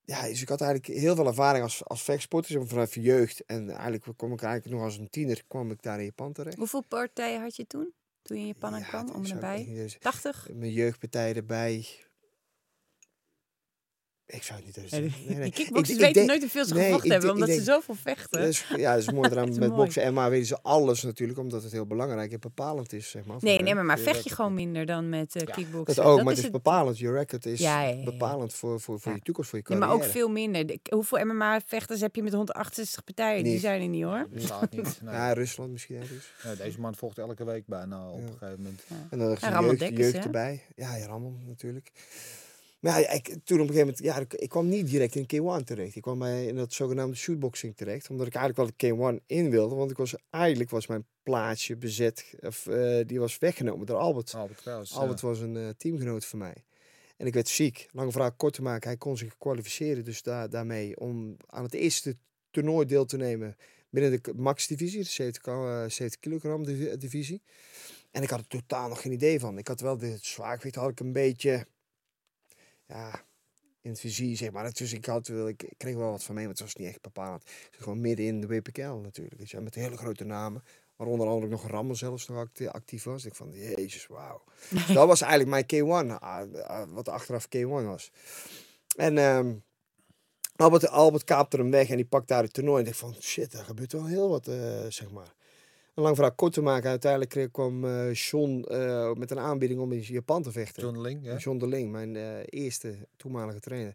Ja, 0.09 0.27
dus 0.27 0.41
ik 0.41 0.49
had 0.49 0.61
eigenlijk 0.61 0.99
heel 0.99 1.15
veel 1.15 1.27
ervaring 1.27 1.63
als, 1.63 1.85
als 1.85 2.01
vechtsporter, 2.03 2.67
vanaf 2.67 2.93
je 2.95 3.01
jeugd. 3.01 3.45
En 3.45 3.69
eigenlijk 3.69 4.03
kwam 4.17 4.33
ik 4.33 4.41
eigenlijk 4.41 4.75
nog 4.75 4.83
als 4.83 4.97
een 4.97 5.09
tiener 5.09 5.43
kwam 5.47 5.71
ik 5.71 5.81
daar 5.81 5.97
in 5.99 6.05
Japan 6.05 6.33
terecht. 6.33 6.57
Hoeveel 6.57 6.83
partijen 6.83 7.41
had 7.41 7.55
je 7.55 7.67
toen? 7.67 7.93
Toen 8.21 8.37
je 8.37 8.41
in 8.41 8.47
Japan 8.47 8.79
Ja, 8.79 8.91
dat 8.91 9.15
Om 9.15 9.25
eens- 9.25 9.97
80? 9.99 10.49
Mijn 10.53 10.71
jeugdpartij 10.71 11.35
erbij. 11.35 11.87
Ik 14.31 14.43
zou 14.43 14.57
het 14.57 14.65
niet 14.67 14.77
eens 14.77 14.89
zeggen. 14.89 15.11
Nee, 15.27 15.35
nee. 15.37 15.43
Die 15.43 15.51
kickboxers 15.53 15.89
Ik- 15.89 15.95
ik 15.95 16.01
weten 16.01 16.13
denk- 16.13 16.27
nooit 16.27 16.41
hoeveel 16.41 16.65
ze 16.65 16.73
nee, 16.73 16.85
gevochten 16.85 17.11
hebben, 17.11 17.31
omdat 17.31 17.49
ze 17.49 17.61
zoveel 17.61 17.95
vechten. 17.95 18.39
Dat 18.39 18.49
is, 18.49 18.65
ja, 18.77 18.91
dat 18.93 19.01
is 19.01 19.11
mooi 19.19 19.29
eraan 19.29 19.49
met 19.49 19.57
mooi. 19.59 19.71
boksen. 19.71 20.03
En 20.03 20.13
maar 20.13 20.29
weten 20.29 20.47
ze 20.47 20.61
alles 20.61 21.03
natuurlijk, 21.03 21.39
omdat 21.39 21.63
het 21.63 21.71
heel 21.71 21.85
belangrijk 21.85 22.31
en 22.31 22.39
bepalend 22.39 22.93
is, 22.93 23.09
zeg 23.09 23.25
maar. 23.25 23.37
Nee, 23.39 23.59
nee, 23.61 23.75
maar, 23.75 23.85
maar 23.85 23.97
Je 23.97 24.03
vecht 24.03 24.23
je 24.23 24.29
gewoon 24.35 24.53
minder 24.53 24.85
dan 24.85 25.09
met 25.09 25.33
Ja, 25.33 25.43
kickboksen. 25.53 25.95
Dat 26.03 26.05
ook, 26.05 26.23
maar 26.23 26.31
is 26.31 26.37
het 26.37 26.45
is 26.45 26.51
bepalend. 26.51 26.97
Je 26.99 27.11
record 27.11 27.45
is 27.45 27.59
Ja, 27.59 27.81
ja, 27.81 27.87
ja, 27.89 27.95
ja. 27.97 28.03
bepalend 28.03 28.53
voor, 28.53 28.79
voor, 28.79 28.99
voor 28.99 29.11
Ja. 29.11 29.17
je 29.17 29.23
toekomst, 29.23 29.49
voor 29.49 29.59
je 29.59 29.65
Ja, 29.67 29.75
maar 29.79 29.87
carrière. 29.87 30.07
ook 30.07 30.13
veel 30.13 30.29
minder. 30.29 30.65
De- 30.65 30.79
hoeveel 30.89 31.25
MMA-vechters 31.25 32.01
heb 32.01 32.15
je 32.15 32.23
met 32.23 32.33
168 32.33 33.03
partijen? 33.03 33.43
Die 33.43 33.59
zijn 33.59 33.81
er 33.81 33.87
niet 33.87 34.03
hoor. 34.03 34.27
Bestaat 34.31 34.71
niet. 34.71 34.99
Nee. 35.03 35.13
Ja, 35.19 35.33
Rusland 35.33 35.71
misschien 35.71 35.95
ergens. 35.95 36.31
Nee, 36.43 36.55
deze 36.55 36.79
man 36.79 36.95
volgt 36.95 37.17
elke 37.17 37.43
week 37.45 37.63
bijna 37.67 38.09
op 38.09 38.21
een 38.21 38.27
gegeven 38.39 38.57
moment. 38.57 38.81
En 39.09 39.19
dan 39.19 39.31
is 39.31 39.39
Ramon 39.39 39.75
jeugd, 39.75 40.15
erbij. 40.15 40.61
Ja, 40.75 40.95
ja, 40.95 41.05
Ramon 41.05 41.39
natuurlijk. 41.47 41.91
Maar 42.79 43.01
ja, 43.01 43.09
ik, 43.09 43.25
toen 43.27 43.59
op 43.61 43.67
een 43.67 43.73
gegeven 43.73 43.79
moment, 43.79 44.03
ja, 44.03 44.17
ik, 44.17 44.33
ik 44.33 44.49
kwam 44.49 44.67
niet 44.67 44.89
direct 44.89 45.15
in 45.15 45.23
K1 45.23 45.63
terecht. 45.63 45.95
Ik 45.95 46.01
kwam 46.01 46.19
bij 46.19 46.45
in 46.45 46.55
dat 46.55 46.73
zogenaamde 46.73 47.15
shootboxing 47.15 47.75
terecht. 47.75 48.09
Omdat 48.09 48.27
ik 48.27 48.35
eigenlijk 48.35 48.79
wel 48.79 48.91
de 49.11 49.19
K1 49.19 49.25
in 49.25 49.49
wilde. 49.49 49.75
Want 49.75 49.91
ik 49.91 49.97
was, 49.97 50.15
eigenlijk 50.29 50.69
was 50.69 50.87
mijn 50.87 51.05
plaatsje 51.23 51.77
bezet, 51.77 52.33
of 52.41 52.67
eh, 52.67 52.99
die 53.05 53.19
was 53.19 53.37
weggenomen 53.37 53.85
door 53.85 53.97
Albert. 53.97 54.33
Albert 54.33 54.61
Kraus. 54.61 54.93
Albert 54.95 55.21
ja. 55.21 55.27
was 55.27 55.39
een 55.39 55.57
eh, 55.57 55.69
teamgenoot 55.77 56.25
van 56.25 56.39
mij. 56.39 56.63
En 57.17 57.27
ik 57.27 57.33
werd 57.33 57.47
ziek. 57.47 57.87
Lange 57.91 58.11
vraag 58.11 58.35
kort 58.35 58.53
te 58.53 58.61
maken. 58.61 58.89
Hij 58.89 58.97
kon 58.97 59.17
zich 59.17 59.37
kwalificeren 59.37 60.05
dus 60.05 60.21
daar 60.21 60.49
daarmee 60.49 60.99
om 60.99 61.37
aan 61.45 61.63
het 61.63 61.73
eerste 61.73 62.17
toernooi 62.51 62.85
deel 62.85 63.05
te 63.05 63.17
nemen 63.17 63.55
binnen 63.89 64.23
de 64.23 64.33
max-divisie, 64.35 64.99
de 64.99 65.09
70, 65.09 65.41
kilo- 65.41 65.83
eh, 65.83 65.89
70 65.89 66.19
kilogram 66.19 66.65
divi- 66.65 66.97
divisie. 66.97 67.41
En 68.11 68.23
ik 68.23 68.29
had 68.29 68.39
er 68.39 68.47
totaal 68.47 68.89
nog 68.89 69.01
geen 69.01 69.11
idee 69.11 69.39
van. 69.39 69.57
Ik 69.57 69.67
had 69.67 69.79
wel 69.81 69.97
de 69.97 70.17
zwaargewicht 70.21 70.75
had 70.75 70.89
ik 70.89 70.99
een 70.99 71.13
beetje, 71.13 71.65
ja, 72.89 73.25
in 73.81 73.89
het 73.89 73.99
vizier 73.99 74.37
zeg 74.37 74.51
maar. 74.51 74.73
Dus 74.73 74.93
ik, 74.93 75.05
had, 75.05 75.27
ik 75.29 75.73
kreeg 75.77 75.95
wel 75.95 76.11
wat 76.11 76.23
van 76.23 76.35
mee, 76.35 76.43
maar 76.43 76.53
het 76.53 76.63
was 76.63 76.75
niet 76.75 76.87
echt 76.87 77.01
bepalend. 77.01 77.43
Gewoon 77.71 78.01
midden 78.01 78.25
in 78.25 78.41
de 78.41 78.47
WPKL 78.47 78.81
natuurlijk. 78.81 79.37
Dus 79.37 79.51
ja, 79.51 79.59
met 79.59 79.75
hele 79.75 79.97
grote 79.97 80.23
namen. 80.23 80.63
Waaronder 80.95 81.27
andere 81.27 81.51
nog 81.51 81.67
Rammer 81.67 81.97
zelfs 81.97 82.27
nog 82.27 82.37
acti- 82.37 82.67
actief 82.67 83.03
was. 83.03 83.25
Ik 83.25 83.35
van, 83.35 83.51
jezus, 83.51 84.07
wauw. 84.07 84.43
Dus 84.69 84.87
dat 84.87 85.07
was 85.07 85.21
eigenlijk 85.21 85.69
mijn 85.69 85.83
K1, 85.85 86.19
ah, 86.19 86.53
ah, 86.63 86.89
wat 86.89 87.09
achteraf 87.09 87.47
K1 87.55 87.67
was. 87.67 88.11
En 88.95 89.17
ehm, 89.17 89.55
Albert, 90.55 90.87
Albert 90.87 91.23
kaapte 91.23 91.57
hem 91.57 91.71
weg 91.71 91.89
en 91.89 91.95
die 91.95 92.05
pakt 92.05 92.27
daar 92.27 92.43
het 92.43 92.53
toernooi. 92.53 92.83
En 92.83 92.89
ik 92.89 92.95
van, 92.95 93.15
shit, 93.21 93.51
daar 93.51 93.63
gebeurt 93.63 93.91
wel 93.91 94.05
heel 94.05 94.29
wat, 94.29 94.47
eh, 94.47 94.85
zeg 94.87 95.11
maar. 95.11 95.33
Een 95.95 96.03
lang 96.03 96.15
verhaal 96.15 96.35
kort 96.35 96.53
te 96.53 96.61
maken. 96.61 96.89
Uiteindelijk 96.89 97.31
kreeg- 97.31 97.51
kwam 97.51 97.85
eh 97.85 98.13
John 98.13 98.63
eh, 98.63 99.13
met 99.13 99.31
een 99.31 99.39
aanbieding 99.39 99.79
om 99.79 99.91
in 99.91 99.99
Japan 100.01 100.41
te 100.43 100.51
vechten. 100.51 100.83
John 100.83 100.99
Ling, 101.01 101.25
ja. 101.25 101.37
John 101.37 101.57
de 101.57 101.67
Ling, 101.67 101.91
mijn 101.91 102.15
eh, 102.15 102.37
eerste 102.45 103.07
toenmalige 103.15 103.59
trainer. 103.59 103.93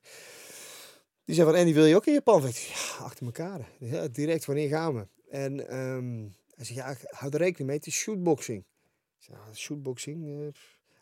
Die 1.25 1.35
zei 1.35 1.51
van, 1.51 1.59
Andy, 1.59 1.73
wil 1.75 1.85
je 1.85 1.97
ook 1.97 2.07
in 2.07 2.13
Japan 2.13 2.41
vechten? 2.43 2.63
Ja, 2.99 3.05
achter 3.05 3.27
elkaar. 3.27 3.69
Ja, 3.79 4.09
direct, 4.09 4.45
wanneer 4.45 4.69
gaan 4.69 4.95
we? 4.95 5.07
En 5.31 5.69
ehm, 5.69 6.23
hij 6.55 6.65
zei, 6.65 6.79
ja, 6.79 6.97
hou 7.09 7.33
er 7.33 7.39
rekening 7.39 7.69
mee, 7.69 7.77
het 7.77 7.87
is 7.87 7.95
shootboxing. 7.95 8.59
Ik 9.19 9.25
zei, 9.25 9.39
ja, 9.47 9.55
shootboxing? 9.55 10.25
eh, 10.27 10.37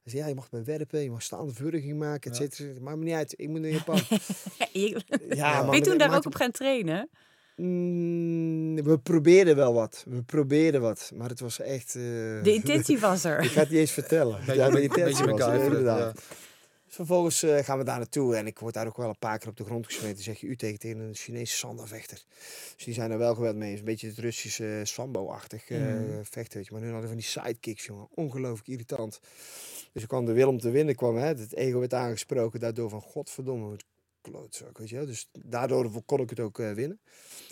hij 0.02 0.10
zei, 0.12 0.22
ja, 0.22 0.28
je 0.28 0.34
mag 0.34 0.50
bij 0.50 0.64
werpen, 0.64 1.00
je 1.02 1.10
mag 1.10 1.22
staande 1.22 1.52
verwurging 1.52 1.98
maken, 1.98 2.30
et 2.30 2.36
Ja. 2.38 2.42
cetera. 2.50 2.80
Maakt 2.80 2.98
me 2.98 3.04
niet 3.04 3.14
uit, 3.14 3.34
ik 3.36 3.48
moet 3.48 3.60
naar 3.60 3.70
Japan. 3.70 3.96
Je- 4.72 5.00
ja, 5.28 5.56
man, 5.62 5.70
ben 5.70 5.78
je 5.78 5.84
toen 5.84 5.98
daar 5.98 6.16
ook 6.16 6.24
op 6.26 6.34
gaan 6.34 6.50
trainen? 6.50 7.10
Mm, 7.56 8.82
we 8.84 8.98
probeerden 8.98 9.56
wel 9.56 9.74
wat. 9.74 10.04
We 10.08 10.22
probeerden 10.22 10.80
wat. 10.80 11.10
Maar 11.14 11.28
het 11.28 11.40
was 11.40 11.60
echt... 11.60 11.94
eh, 11.94 12.02
De 12.42 12.52
intentie 12.52 12.98
was 13.08 13.24
Ik 13.24 13.30
er. 13.30 13.44
ga 13.44 13.60
het 13.60 13.70
niet 13.70 13.78
eens 13.78 13.90
vertellen. 13.92 14.36
Beetje, 14.38 14.54
ja, 14.54 14.70
de 14.70 14.82
intentie 14.82 15.24
was 15.24 15.40
er, 15.40 15.62
inderdaad. 15.64 16.14
ja. 16.16 16.22
Vervolgens 16.86 17.42
eh, 17.42 17.58
gaan 17.58 17.78
we 17.78 17.84
daar 17.84 17.96
naartoe 17.98 18.36
en 18.36 18.46
ik 18.46 18.58
word 18.58 18.74
daar 18.74 18.86
ook 18.86 18.96
wel 18.96 19.08
een 19.08 19.18
paar 19.18 19.38
keer 19.38 19.48
op 19.48 19.56
de 19.56 19.64
grond 19.64 19.86
gesmeten. 19.86 20.22
zeg 20.22 20.40
je 20.40 20.46
u 20.46 20.56
tegen, 20.56 20.78
tegen 20.78 20.98
een 21.00 21.14
Chinese 21.14 21.56
sandavechter. 21.56 22.22
Dus 22.76 22.84
die 22.84 22.94
zijn 22.94 23.10
er 23.10 23.18
wel 23.18 23.34
geweld 23.34 23.56
mee. 23.56 23.64
Het 23.64 23.72
is 23.74 23.78
een 23.80 23.84
beetje 23.84 24.06
het 24.08 24.18
Russische 24.18 24.80
Sambo-achtig 24.84 25.68
eh, 25.70 25.78
Mhm. 25.78 26.22
vechten. 26.22 26.56
Weet 26.56 26.66
je. 26.66 26.72
Maar 26.72 26.80
nu 26.80 26.86
hadden 26.90 27.02
we 27.02 27.08
van 27.14 27.16
die 27.16 27.26
sidekicks, 27.26 27.84
jongen. 27.84 28.08
Ongelooflijk 28.14 28.68
irritant. 28.68 29.20
Dus 29.92 30.02
ik 30.02 30.08
kwam 30.08 30.24
de 30.24 30.32
wil 30.32 30.48
om 30.48 30.58
te 30.58 30.70
winnen 30.70 30.94
kwam. 30.94 31.16
Hè. 31.16 31.26
Het 31.26 31.54
ego 31.56 31.78
werd 31.78 31.94
aangesproken 31.94 32.60
daardoor 32.60 32.88
van 32.90 33.00
godverdomme. 33.02 33.76
Klootzak, 34.22 34.78
weet 34.78 34.88
je 34.88 34.96
wel. 34.96 35.06
Dus 35.06 35.28
daardoor 35.32 36.02
kon 36.06 36.20
ik 36.20 36.30
het 36.30 36.40
ook 36.40 36.58
eh, 36.58 36.72
winnen. 36.72 37.00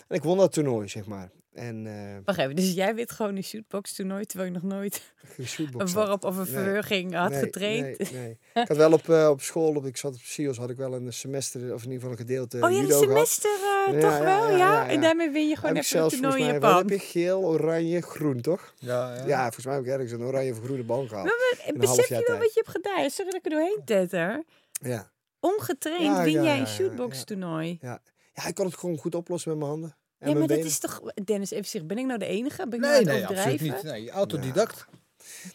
En 0.07 0.15
ik 0.15 0.23
won 0.23 0.37
dat 0.37 0.53
toernooi, 0.53 0.87
zeg 0.87 1.05
maar. 1.05 1.29
En 1.53 1.87
eh 1.87 2.17
Wacht 2.25 2.39
even, 2.39 2.55
dus 2.55 2.73
jij 2.73 2.95
wint 2.95 3.11
gewoon 3.11 3.35
een 3.35 3.43
shootbox 3.43 3.93
toernooi 3.93 4.25
terwijl 4.25 4.51
je 4.51 4.59
nog 4.59 4.71
nooit 4.71 5.13
een 5.77 5.87
worp 5.91 6.23
of 6.23 6.37
een 6.37 6.43
Nee. 6.43 6.53
verwurging 6.53 7.13
had 7.15 7.29
Nee, 7.29 7.39
getraind? 7.39 7.97
Nee, 8.11 8.11
nee. 8.21 8.37
Ik 8.63 8.67
had 8.67 8.77
wel 8.77 8.91
op, 8.93 9.09
eh, 9.09 9.27
op 9.29 9.41
school, 9.41 9.75
op, 9.75 9.85
ik 9.85 9.97
zat 9.97 10.13
op 10.13 10.19
SIOS, 10.19 10.57
had 10.57 10.69
ik 10.69 10.77
wel 10.77 10.93
een 10.93 11.13
semester, 11.13 11.61
of 11.73 11.83
in 11.83 11.91
ieder 11.91 11.93
geval 11.93 12.11
een 12.11 12.17
gedeelte 12.17 12.57
oh 12.61 12.71
ja, 12.71 12.77
judo 12.81 13.01
een 13.01 13.07
gehad. 13.07 13.27
semester 13.27 13.51
eh, 13.51 13.93
Ja, 13.93 13.99
toch 13.99 14.17
ja, 14.17 14.23
wel, 14.23 14.49
ja, 14.49 14.57
ja, 14.57 14.83
ja, 14.83 14.89
En 14.89 15.01
daarmee 15.01 15.29
win 15.29 15.47
je 15.49 15.55
gewoon 15.55 15.75
Heb 15.75 15.83
ik 15.83 15.89
even 15.91 16.03
een 16.03 16.09
toernooi 16.09 16.33
in 16.33 16.39
volgens 16.41 16.59
mij, 16.61 16.69
wat 16.69 16.69
Japan. 16.69 16.89
heb 16.91 16.99
je? 16.99 17.05
Geel, 17.05 17.41
oranje, 17.43 18.01
groen, 18.01 18.41
toch? 18.41 18.73
Ja, 18.77 19.15
ja. 19.15 19.25
Ja, 19.27 19.41
volgens 19.41 19.65
mij 19.65 19.75
heb 19.75 19.83
ik 19.83 19.89
ergens 19.89 20.11
een 20.11 20.21
oranje 20.23 20.51
of 20.51 20.59
groene 20.63 20.83
bal 20.83 21.07
gehaald. 21.07 21.27
En 21.65 21.75
een 21.75 21.85
half 21.85 21.95
besef 21.95 22.07
je 22.07 22.13
wel 22.15 22.23
tijd. 22.23 22.39
wat 22.39 22.53
je 22.53 22.61
hebt 22.65 22.69
gedaan? 22.85 23.09
Sorry 23.09 23.31
dat 23.31 23.39
ik 23.39 23.45
er 23.45 23.51
doorheen 23.51 23.81
tetter. 23.85 24.43
Ja. 24.71 25.10
Ongetraind 25.41 26.03
Ja, 26.03 26.23
win 26.23 26.33
ja, 26.33 26.43
jij 26.43 26.53
ja, 26.53 26.59
een 26.61 26.67
ja, 26.67 26.73
shootbox 26.73 27.23
toernooi. 27.23 27.77
ja, 27.81 28.01
ik 28.47 28.55
kon 28.55 28.65
het 28.65 28.77
gewoon 28.77 28.97
goed 28.97 29.15
oplossen 29.15 29.49
met 29.49 29.59
mijn 29.59 29.71
handen. 29.71 29.95
En 30.17 30.29
Ja, 30.29 30.37
maar 30.37 30.47
dat 30.47 30.57
is 30.57 30.79
toch... 30.79 31.01
Dennis, 31.23 31.51
even 31.51 31.65
zeggen, 31.65 31.87
ben 31.87 31.97
ik 31.97 32.05
nou 32.05 32.19
de 32.19 32.25
enige? 32.25 32.67
Ben 32.67 32.79
ik 32.79 32.85
Nee, 32.85 33.03
nou 33.03 33.17
nee, 33.17 33.27
absoluut 33.27 33.61
niet. 33.61 33.83
Nee, 33.83 34.11
autodidact. 34.11 34.85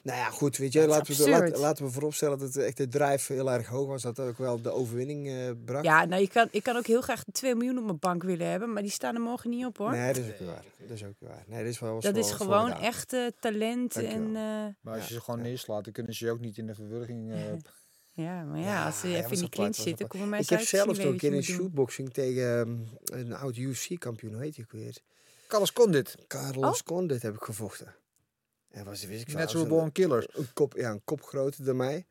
Nou 0.02 0.18
ja, 0.18 0.30
goed, 0.30 0.56
weet 0.56 0.72
je, 0.72 0.86
laten 0.86 1.16
we, 1.16 1.22
absurd. 1.32 1.58
laten 1.58 1.84
we 1.84 1.90
vooropstellen 1.90 2.38
dat 2.38 2.54
het 2.54 2.64
echt 2.64 2.76
de 2.76 2.88
drijf 2.88 3.26
heel 3.26 3.50
erg 3.52 3.66
hoog 3.66 3.86
was. 3.86 4.02
Dat 4.02 4.20
ook 4.20 4.38
wel 4.38 4.62
de 4.62 4.70
overwinning 4.70 5.28
eh 5.28 5.50
bracht. 5.64 5.84
Ja, 5.84 6.04
nou, 6.04 6.20
je 6.22 6.28
kan, 6.28 6.48
ik 6.50 6.62
kan 6.62 6.76
ook 6.76 6.86
heel 6.86 7.00
graag 7.00 7.24
2 7.32 7.54
miljoen 7.54 7.78
op 7.78 7.84
mijn 7.84 7.98
bank 7.98 8.22
willen 8.22 8.46
hebben, 8.46 8.72
maar 8.72 8.82
die 8.82 8.90
staan 8.90 9.14
er 9.14 9.20
morgen 9.20 9.50
niet 9.50 9.64
op 9.66 9.78
hoor. 9.78 9.90
Nee, 9.90 10.12
dat 10.12 10.24
is 10.24 10.30
ook 10.30 10.46
waar. 10.46 10.64
Dat 10.78 10.90
is 10.90 11.04
ook 11.04 11.14
waar. 11.18 11.44
Nee, 11.46 11.58
dat 11.62 11.72
is 11.72 11.78
wel 11.78 12.00
dat 12.00 12.12
wel 12.12 12.22
is 12.22 12.30
gewoon 12.30 12.72
echt 12.72 13.12
eh, 13.12 13.26
talent 13.40 13.94
Dankjewel. 13.94 14.20
en... 14.20 14.36
eh, 14.36 14.74
Maar 14.80 14.94
als 14.94 15.08
je 15.08 15.14
ze 15.14 15.20
gewoon 15.20 15.42
neerslaat, 15.42 15.84
dan 15.84 15.92
kunnen 15.92 16.14
ze 16.14 16.24
je 16.24 16.30
ook 16.30 16.40
niet 16.40 16.58
in 16.58 16.66
de 16.66 16.74
verwurging. 16.74 17.32
Ja, 18.16 18.42
maar 18.44 18.58
ja, 18.58 18.64
Ja, 18.64 18.86
als 18.86 19.00
ze 19.00 19.08
ja, 19.08 19.16
even 19.18 19.30
in 19.30 19.38
die 19.38 19.48
clinch 19.48 19.74
zitten, 19.74 20.06
komen 20.08 20.28
mij 20.28 20.40
Ik 20.40 20.48
heb 20.48 20.60
zelfs 20.60 20.98
een 20.98 21.16
keer 21.16 21.28
in 21.28 21.32
doen. 21.34 21.42
shootboxing 21.42 22.12
tegen 22.12 22.58
ehm, 22.60 22.78
een 23.20 23.32
oud 23.34 23.56
UFC-kampioen, 23.56 24.32
hoe 24.32 24.42
heet 24.42 24.56
hij 24.56 24.64
ook 24.64 24.72
weer? 24.72 24.96
Carlos 25.48 25.72
Condit, 25.72 26.14
Carlos 26.26 26.82
Condit 26.82 27.22
heb 27.22 27.34
ik 27.34 27.42
gevochten. 27.42 27.94
En 28.70 28.84
was, 28.84 29.04
wist 29.04 29.20
ik 29.28 29.34
Natural 29.34 29.62
een- 29.62 29.68
Born 29.68 29.92
Killer. 29.92 30.26
Een 30.32 30.52
kop, 30.52 30.74
ja, 30.76 30.90
een 30.90 31.04
kop 31.04 31.22
groter 31.22 31.64
dan 31.64 31.76
mij. 31.76 32.06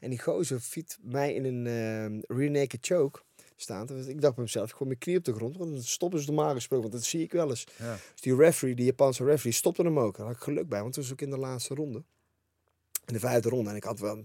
En 0.00 0.10
die 0.10 0.18
gozer 0.22 0.60
fiet 0.60 0.98
mij 1.02 1.34
in 1.34 1.44
een 1.44 1.66
ehm 1.66 2.36
rear 2.38 2.50
naked 2.50 2.86
choke 2.86 3.20
staan. 3.56 3.86
Dus 3.86 4.06
ik 4.06 4.20
dacht 4.20 4.34
bij 4.34 4.44
mezelf, 4.44 4.68
ik 4.70 4.74
gooi 4.76 4.86
mijn 4.88 4.98
knie 5.00 5.16
op 5.18 5.24
de 5.24 5.32
grond. 5.34 5.56
Want 5.56 5.70
dan 5.72 5.82
stoppen 5.82 6.20
ze 6.20 6.26
normaal 6.26 6.54
gesproken, 6.54 6.88
want 6.90 7.00
dat 7.00 7.10
zie 7.10 7.22
ik 7.22 7.32
wel 7.32 7.48
eens. 7.48 7.66
Ja. 7.78 7.92
Dus 8.12 8.20
die 8.20 8.36
referee, 8.36 8.74
die 8.74 8.84
Japanse 8.84 9.24
referee, 9.24 9.52
stopte 9.52 9.82
hem 9.82 9.98
ook. 9.98 10.16
Daar 10.16 10.26
had 10.26 10.34
ik 10.36 10.42
geluk 10.42 10.68
bij, 10.68 10.80
want 10.82 10.94
het 10.94 11.04
was 11.04 11.12
ook 11.12 11.20
in 11.20 11.30
de 11.30 11.38
laatste 11.38 11.74
ronde. 11.74 12.02
In 13.06 13.12
de 13.12 13.20
vijfde 13.20 13.48
ronde. 13.48 13.70
En 13.70 13.76
ik 13.76 13.84
had 13.84 13.98
wel... 13.98 14.24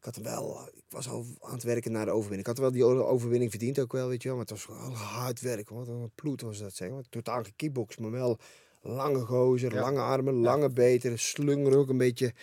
Ik 0.00 0.06
had 0.06 0.16
wel... 0.16 0.68
Ik 0.74 0.84
was 0.88 1.08
al 1.08 1.26
aan 1.40 1.54
het 1.54 1.62
werken 1.62 1.92
naar 1.92 2.04
de 2.04 2.10
overwinning. 2.10 2.40
Ik 2.40 2.46
had 2.46 2.58
wel 2.58 2.70
die 2.70 2.84
overwinning 2.84 3.50
verdiend 3.50 3.78
ook 3.78 3.92
wel, 3.92 4.08
weet 4.08 4.22
je 4.22 4.28
wel. 4.28 4.36
Maar 4.36 4.46
het 4.46 4.66
was 4.66 4.66
wel 4.66 4.94
hard 4.94 5.40
werken. 5.40 5.76
Wat 5.76 5.88
een 5.88 6.10
ploet 6.14 6.40
was 6.40 6.58
dat, 6.58 6.74
zeg 6.74 6.90
maar. 6.90 7.02
Totaal 7.10 7.44
gekickbox, 7.44 7.96
maar 7.96 8.10
wel 8.10 8.38
lange 8.80 9.20
gozer, 9.20 9.74
Ja. 9.74 9.80
lange 9.80 10.00
armen, 10.00 10.34
lange 10.34 10.70
beten. 10.70 11.18
Slungeren 11.18 11.78
ook 11.78 11.88
een 11.88 11.96
beetje 11.98 12.34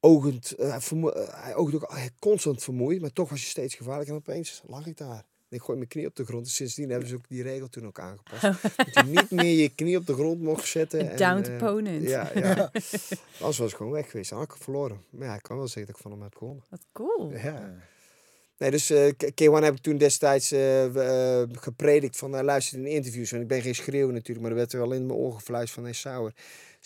ogend, 0.00 0.52
eh, 0.52 0.78
hij 1.30 1.54
oogt 1.54 1.74
ook 1.74 1.88
constant 2.18 2.62
vermoeid, 2.62 3.00
maar 3.00 3.12
toch 3.12 3.28
was 3.28 3.40
je 3.42 3.48
steeds 3.48 3.74
gevaarlijk. 3.74 4.08
En 4.08 4.14
opeens 4.14 4.62
lag 4.66 4.86
ik 4.86 4.96
daar. 4.96 5.24
Ik 5.48 5.60
gooi 5.62 5.76
mijn 5.78 5.88
knie 5.88 6.06
op 6.06 6.16
de 6.16 6.24
grond. 6.24 6.48
Sindsdien 6.48 6.90
hebben 6.90 7.08
ze 7.08 7.14
ook 7.14 7.28
die 7.28 7.42
regel 7.42 7.68
toen 7.68 7.86
ook 7.86 7.98
aangepast. 7.98 8.42
dat 8.76 8.94
je 8.94 9.02
niet 9.04 9.30
meer 9.30 9.60
je 9.60 9.68
knie 9.68 9.96
op 9.96 10.06
de 10.06 10.12
grond 10.14 10.40
mocht 10.40 10.66
zetten. 10.68 11.00
en, 11.10 11.16
Down 11.16 11.42
eh, 11.42 11.52
opponent. 11.52 12.08
Ja, 12.08 12.30
ja. 12.34 12.70
Anders 13.40 13.58
was 13.58 13.70
ik 13.70 13.76
gewoon 13.76 13.92
weg 13.92 14.10
geweest. 14.10 14.30
Dan 14.30 14.38
had 14.38 14.50
ik 14.56 14.62
verloren. 14.62 15.00
Maar 15.10 15.28
ja, 15.28 15.34
ik 15.34 15.42
kan 15.42 15.56
wel 15.56 15.66
zeggen 15.66 15.86
dat 15.86 15.96
ik 15.96 16.02
van 16.02 16.10
hem 16.10 16.22
heb 16.22 16.36
gewonnen. 16.36 16.64
Wat 16.70 16.86
cool. 16.92 17.32
Ja. 17.32 17.74
Nee, 18.58 18.70
dus 18.70 18.90
eh, 18.90 19.08
K- 19.16 19.30
K1 19.42 19.62
heb 19.62 19.74
ik 19.74 19.82
toen 19.82 19.96
destijds 19.98 20.52
eh, 20.52 21.40
eh, 21.40 21.48
gepredikt 21.52 22.16
van 22.16 22.34
uh, 22.34 22.40
luister 22.42 22.78
in 22.78 22.86
interviews. 22.86 23.32
En 23.32 23.40
ik 23.40 23.46
ben 23.48 23.62
geen 23.62 23.74
schreeuw 23.74 24.10
natuurlijk, 24.10 24.40
maar 24.40 24.50
er 24.50 24.56
werd 24.56 24.72
er 24.72 24.78
wel 24.78 24.92
in 24.92 25.06
mijn 25.06 25.18
oren 25.18 25.34
gefluisterd 25.34 25.74
van 25.74 25.84
hey 25.84 25.92
Sauer, 25.92 26.32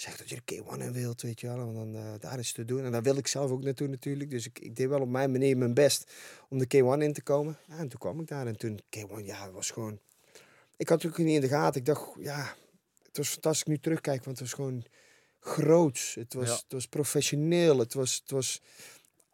zeg 0.00 0.16
dat 0.16 0.28
je 0.28 0.40
de 0.44 0.54
K1 0.54 0.80
in 0.80 0.92
wilt, 0.92 1.22
weet 1.22 1.40
je 1.40 1.46
wel. 1.46 1.56
Want 1.56 1.74
dan, 1.74 1.94
eh, 1.94 2.12
daar 2.20 2.38
is 2.38 2.52
te 2.52 2.64
doen. 2.64 2.84
En 2.84 2.92
daar 2.92 3.02
wilde 3.02 3.18
ik 3.18 3.26
zelf 3.26 3.50
ook 3.50 3.62
naartoe 3.62 3.88
natuurlijk. 3.88 4.30
Dus 4.30 4.46
ik, 4.46 4.58
ik 4.58 4.76
deed 4.76 4.88
wel 4.88 5.00
op 5.00 5.08
mijn 5.08 5.30
manier 5.30 5.56
mijn 5.56 5.74
best 5.74 6.12
om 6.48 6.58
de 6.58 6.66
K1 6.66 7.02
in 7.02 7.12
te 7.12 7.22
komen. 7.22 7.58
Ja, 7.68 7.76
en 7.76 7.88
toen 7.88 7.98
kwam 7.98 8.20
ik 8.20 8.26
daar. 8.26 8.46
En 8.46 8.56
toen 8.56 8.80
K1, 8.96 9.24
ja, 9.24 9.44
het 9.44 9.52
was 9.52 9.70
gewoon... 9.70 9.98
Ik 10.76 10.88
had 10.88 11.02
het 11.02 11.10
ook 11.10 11.18
niet 11.18 11.34
in 11.34 11.40
de 11.40 11.48
gaten. 11.48 11.80
Ik 11.80 11.86
dacht, 11.86 12.08
ja, 12.18 12.54
het 13.02 13.16
was 13.16 13.28
fantastisch 13.28 13.64
nu 13.66 13.78
terugkijken, 13.78 14.24
want 14.24 14.38
het 14.38 14.48
was 14.48 14.56
gewoon 14.58 14.84
groots. 15.40 16.14
Het 16.14 16.34
was, 16.34 16.48
Ja. 16.48 16.54
het 16.54 16.72
was 16.72 16.86
professioneel. 16.86 17.78
Het 17.78 17.94
was... 17.94 18.20
Het 18.22 18.30
was 18.30 18.60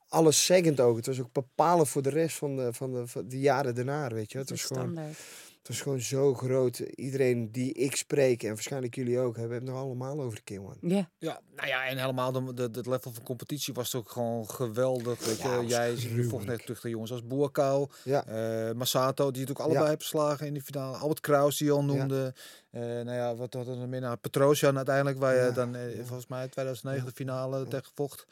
alles 0.09 0.45
zeggend 0.45 0.81
ook. 0.81 0.97
Het 0.97 1.07
was 1.07 1.21
ook 1.21 1.33
bepalend 1.33 1.89
voor 1.89 2.03
de 2.03 2.11
rest 2.11 2.37
van 2.37 2.57
de, 2.57 2.73
van 2.73 2.93
de, 2.93 3.07
van 3.07 3.29
de 3.29 3.41
jaren 3.41 3.75
daarna, 3.75 4.09
weet 4.09 4.33
je. 4.33 4.39
Het 4.39 4.51
was, 4.51 4.63
gewoon, 4.63 4.83
standaard. 4.83 5.19
Het 5.65 5.73
was 5.73 5.83
gewoon 5.83 6.01
zo 6.01 6.35
groot. 6.35 6.79
Iedereen 6.79 7.53
die 7.53 7.73
ik 7.73 7.97
spreek, 7.97 8.43
en 8.43 8.49
waarschijnlijk 8.49 8.95
jullie 8.95 9.19
ook, 9.19 9.37
hebben 9.37 9.57
het 9.57 9.67
nog 9.67 9.77
allemaal 9.77 10.21
over 10.23 10.41
de 10.45 10.55
K1. 10.55 10.79
Ja, 10.81 11.11
Ja, 11.19 11.41
nou 11.57 11.69
ja, 11.69 11.87
en 11.87 11.99
helemaal 11.99 12.33
de, 12.33 12.55
de, 12.55 12.63
het 12.63 12.87
level 12.87 13.13
van 13.13 13.23
competitie 13.23 13.75
was 13.75 13.95
ook 13.95 14.11
gewoon 14.11 14.51
geweldig. 14.51 15.27
Weet 15.27 15.43
je, 15.43 15.49
Ja, 15.49 15.63
jij 15.63 15.97
gruwelijk. 15.97 16.47
net 16.47 16.61
terug 16.63 16.81
de 16.81 16.89
jongens 16.89 17.11
als 17.13 17.27
Boerkou, 17.27 17.89
Ja, 18.05 18.27
eh 18.27 18.75
Masato, 18.75 19.31
die 19.31 19.41
het 19.41 19.51
ook 19.51 19.59
allebei 19.59 19.83
Ja. 19.83 19.89
heeft 19.89 20.01
verslagen 20.01 20.47
in 20.47 20.53
die 20.53 20.63
finale. 20.63 20.97
Albert 20.97 21.21
Kraus, 21.21 21.57
die 21.59 21.67
je 21.67 21.73
al 21.73 21.85
noemde. 21.85 22.35
Eh, 22.71 22.81
nou 22.83 23.13
ja, 23.13 23.35
wat 23.37 23.55
hadden 23.55 23.75
we 23.75 23.81
nog 23.81 23.89
meer? 23.89 24.01
Nou, 24.01 24.17
Petrosian 24.17 24.77
uiteindelijk, 24.77 25.19
waar 25.19 25.45
je 25.47 25.53
dan 25.53 25.75
eh, 25.77 25.97
ja. 25.97 26.05
volgens 26.05 26.27
mij 26.27 26.49
2009 26.49 27.07
de 27.07 27.13
finale 27.15 27.59
Ja. 27.59 27.65
tegen 27.65 27.91
vocht. 27.95 28.27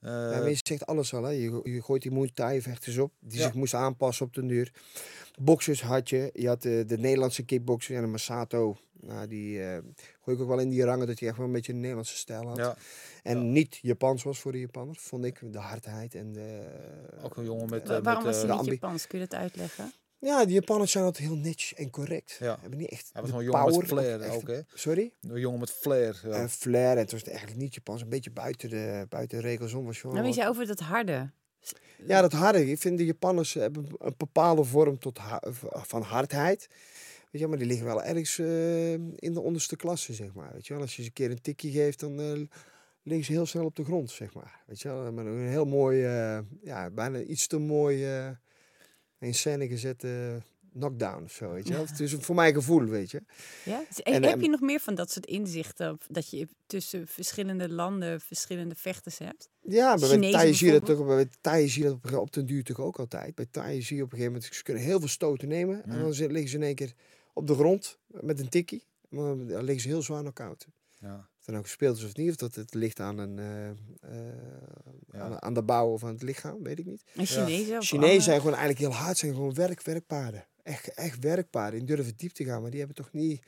Ja. 0.00 0.26
Eh, 0.26 0.32
ja, 0.32 0.38
maar 0.38 0.48
je 0.50 0.58
zegt 0.62 0.86
alles 0.86 1.14
al, 1.14 1.22
hè. 1.22 1.30
Je, 1.30 1.60
je 1.64 1.82
gooit 1.82 2.02
die 2.02 2.10
Muay 2.12 2.30
Thai 2.34 2.62
vechters 2.62 2.98
op, 2.98 3.12
die 3.20 3.38
Ja. 3.38 3.44
zich 3.44 3.54
moesten 3.54 3.78
aanpassen 3.78 4.26
op 4.26 4.34
de 4.34 4.46
duur. 4.46 4.72
Boxers 5.40 5.82
had 5.82 6.08
je, 6.08 6.30
je 6.34 6.46
had 6.48 6.62
de, 6.62 6.84
de 6.86 6.98
Nederlandse 6.98 7.42
kickboxer 7.44 7.96
en 7.96 8.02
de 8.02 8.08
Masato. 8.08 8.76
Nou, 9.00 9.26
die 9.28 9.62
eh, 9.62 9.78
gooi 10.20 10.36
ik 10.36 10.42
ook 10.42 10.48
wel 10.48 10.58
in 10.58 10.68
die 10.68 10.84
rangen 10.84 11.06
dat 11.06 11.18
hij 11.18 11.28
echt 11.28 11.36
wel 11.36 11.46
een 11.46 11.52
beetje 11.52 11.72
een 11.72 11.80
Nederlandse 11.80 12.16
stijl 12.16 12.46
had. 12.48 12.56
ja, 12.56 12.76
En 13.22 13.52
niet 13.52 13.78
Japans 13.82 14.22
was 14.22 14.38
voor 14.40 14.52
de 14.52 14.60
Japanners, 14.60 15.00
vond 15.00 15.24
ik. 15.24 15.40
De 15.52 15.58
hardheid 15.58 16.14
en 16.14 16.32
de... 16.32 16.62
ook 17.22 17.36
een 17.36 17.44
jongen 17.44 17.70
met... 17.70 17.88
Eh, 17.88 17.98
waarom 18.02 18.24
met, 18.24 18.34
was 18.36 18.42
hij 18.50 18.56
niet 18.60 18.66
Japans? 18.66 19.06
Kun 19.06 19.18
je 19.18 19.26
dat 19.28 19.38
uitleggen? 19.38 19.92
Ja, 20.20 20.44
die 20.44 20.54
Japanners 20.54 20.92
zijn 20.92 21.04
altijd 21.04 21.26
heel 21.28 21.36
niche 21.36 21.74
en 21.74 21.90
correct. 21.90 22.36
Ja. 22.40 22.58
Hebben 22.60 22.78
niet 22.78 22.90
echt 22.90 23.10
de 23.14 23.20
jongen 23.20 23.44
met 23.44 23.50
power 23.50 23.86
flair 23.86 24.20
echt- 24.20 24.34
ook, 24.34 24.46
hè? 24.48 24.60
Sorry? 24.74 25.12
Een 25.20 25.40
jongen 25.40 25.60
met 25.60 25.70
flair. 25.70 26.20
Ja. 26.24 26.30
En 26.30 26.50
flair, 26.50 26.90
en 26.92 26.98
het 26.98 27.12
was 27.12 27.22
eigenlijk 27.22 27.58
niet 27.58 27.74
Japans, 27.74 28.02
een 28.02 28.08
beetje 28.08 28.30
buiten 28.30 28.70
de, 28.70 29.06
buiten 29.08 29.38
de 29.40 29.44
regels 29.48 29.72
om. 29.72 29.84
Was 29.84 29.98
gewoon 30.00 30.16
Nou, 30.16 30.34
je 30.34 30.46
over 30.46 30.66
dat 30.66 30.80
harde. 30.80 31.30
Ja, 32.06 32.20
dat 32.20 32.32
harde. 32.32 32.70
Ik 32.70 32.78
vind 32.78 32.98
de 32.98 33.04
Japanners 33.04 33.54
hebben 33.54 33.86
een 33.98 34.14
bepaalde 34.16 34.64
vorm 34.64 34.98
tot 34.98 35.18
ha- 35.18 35.42
van 35.72 36.02
hardheid. 36.02 36.68
Weet 37.30 37.40
je, 37.40 37.48
maar 37.48 37.58
die 37.58 37.66
liggen 37.66 37.86
wel 37.86 38.02
ergens 38.02 38.38
eh, 38.38 38.92
in 38.92 39.32
de 39.34 39.40
onderste 39.40 39.76
klasse, 39.76 40.12
zeg 40.14 40.32
maar. 40.34 40.52
Weet 40.52 40.66
je 40.66 40.72
wel, 40.72 40.82
als 40.82 40.96
je 40.96 41.02
ze 41.02 41.08
een 41.08 41.14
keer 41.14 41.30
een 41.30 41.40
tikje 41.40 41.70
geeft, 41.70 42.00
dan 42.00 42.20
eh, 42.20 42.32
liggen 43.02 43.24
ze 43.26 43.32
heel 43.32 43.46
snel 43.46 43.64
op 43.64 43.76
de 43.76 43.84
grond, 43.84 44.10
zeg 44.10 44.34
maar. 44.34 44.62
Weet 44.66 44.80
je 44.80 44.88
wel, 44.88 45.12
maar 45.12 45.26
een 45.26 45.48
heel 45.48 45.64
mooi, 45.64 46.04
eh, 46.04 46.38
ja, 46.62 46.90
bijna 46.90 47.20
iets 47.20 47.46
te 47.46 47.58
mooi 47.58 48.04
eh 48.16 48.28
in 49.20 49.34
scène 49.34 49.68
gezette 49.68 50.42
knockdown 50.72 51.22
of 51.22 51.32
zo, 51.32 51.52
weet 51.52 51.68
je 51.68 51.72
wel. 51.74 51.86
Het 51.86 52.00
is 52.00 52.14
voor 52.14 52.34
mijn 52.34 52.54
gevoel, 52.54 52.84
weet 52.84 53.10
je. 53.10 53.22
Ja? 53.64 53.82
Dus, 53.88 54.02
En, 54.02 54.22
heb 54.22 54.40
je 54.40 54.48
nog 54.48 54.60
meer 54.60 54.80
van 54.80 54.94
dat 54.94 55.10
soort 55.10 55.26
inzichten? 55.26 55.98
Dat 56.08 56.30
je 56.30 56.48
tussen 56.66 57.06
verschillende 57.06 57.68
landen 57.68 58.20
verschillende 58.20 58.74
vechters 58.74 59.18
hebt? 59.18 59.48
Ja, 59.62 59.96
maar 59.96 60.18
bij 60.18 60.30
Thai 60.30 60.54
zie 60.54 60.66
je 60.66 60.72
dat 60.72 60.86
toch, 60.86 61.06
bij 61.06 61.28
Thai 61.40 61.68
zie 61.68 61.82
je 61.82 61.88
dat 61.88 62.12
op, 62.12 62.18
op 62.20 62.32
den 62.32 62.46
duur 62.46 62.64
toch 62.64 62.80
ook 62.80 62.98
altijd. 62.98 63.34
Bij 63.34 63.46
Thai 63.50 63.82
zie 63.82 63.96
je 63.96 64.02
op 64.02 64.12
een 64.12 64.18
gegeven 64.18 64.32
moment, 64.40 64.54
ze 64.54 64.62
kunnen 64.62 64.82
heel 64.82 64.98
veel 64.98 65.08
stoten 65.08 65.48
nemen. 65.48 65.82
En 65.84 65.88
Mhm. 65.90 66.00
dan 66.00 66.14
zit- 66.14 66.30
liggen 66.30 66.50
ze 66.50 66.56
in 66.56 66.62
één 66.62 66.74
keer 66.74 66.92
op 67.32 67.46
de 67.46 67.54
grond 67.54 67.98
met 68.06 68.40
een 68.40 68.48
tikkie. 68.48 68.84
Maar 69.08 69.36
dan 69.36 69.46
liggen 69.64 69.80
ze 69.80 69.88
heel 69.88 70.02
zwaar 70.02 70.20
knock-out. 70.20 70.66
Ja. 70.98 71.28
Het 71.48 71.56
nou 71.56 71.68
gespeeld 71.68 71.96
is 71.96 72.04
of 72.04 72.16
niet, 72.16 72.30
of 72.30 72.36
dat 72.36 72.54
het 72.54 72.74
ligt 72.74 73.00
aan, 73.00 73.18
een, 73.18 73.38
eh, 73.38 73.68
eh, 73.68 73.76
Ja. 75.12 75.18
aan, 75.20 75.42
aan 75.42 75.54
de 75.54 75.62
bouw 75.62 75.92
of 75.92 76.04
aan 76.04 76.12
het 76.12 76.22
lichaam, 76.22 76.62
weet 76.62 76.78
ik 76.78 76.84
niet. 76.84 77.02
En 77.14 77.26
Chinezen? 77.26 77.82
Chinezen 77.82 78.22
zijn 78.22 78.36
gewoon 78.40 78.54
eigenlijk 78.56 78.78
heel 78.78 79.00
hard, 79.00 79.18
zijn 79.18 79.32
gewoon 79.34 79.54
werk, 79.54 79.82
werkpaarden. 79.82 80.46
Echt, 80.62 80.88
echt 80.94 81.18
werkpaarden. 81.18 81.78
Die 81.86 81.96
durven 81.96 82.16
diep 82.16 82.32
te 82.32 82.44
gaan, 82.44 82.60
maar 82.60 82.70
die 82.70 82.78
hebben 82.78 82.96
toch 82.96 83.12
niet, 83.12 83.42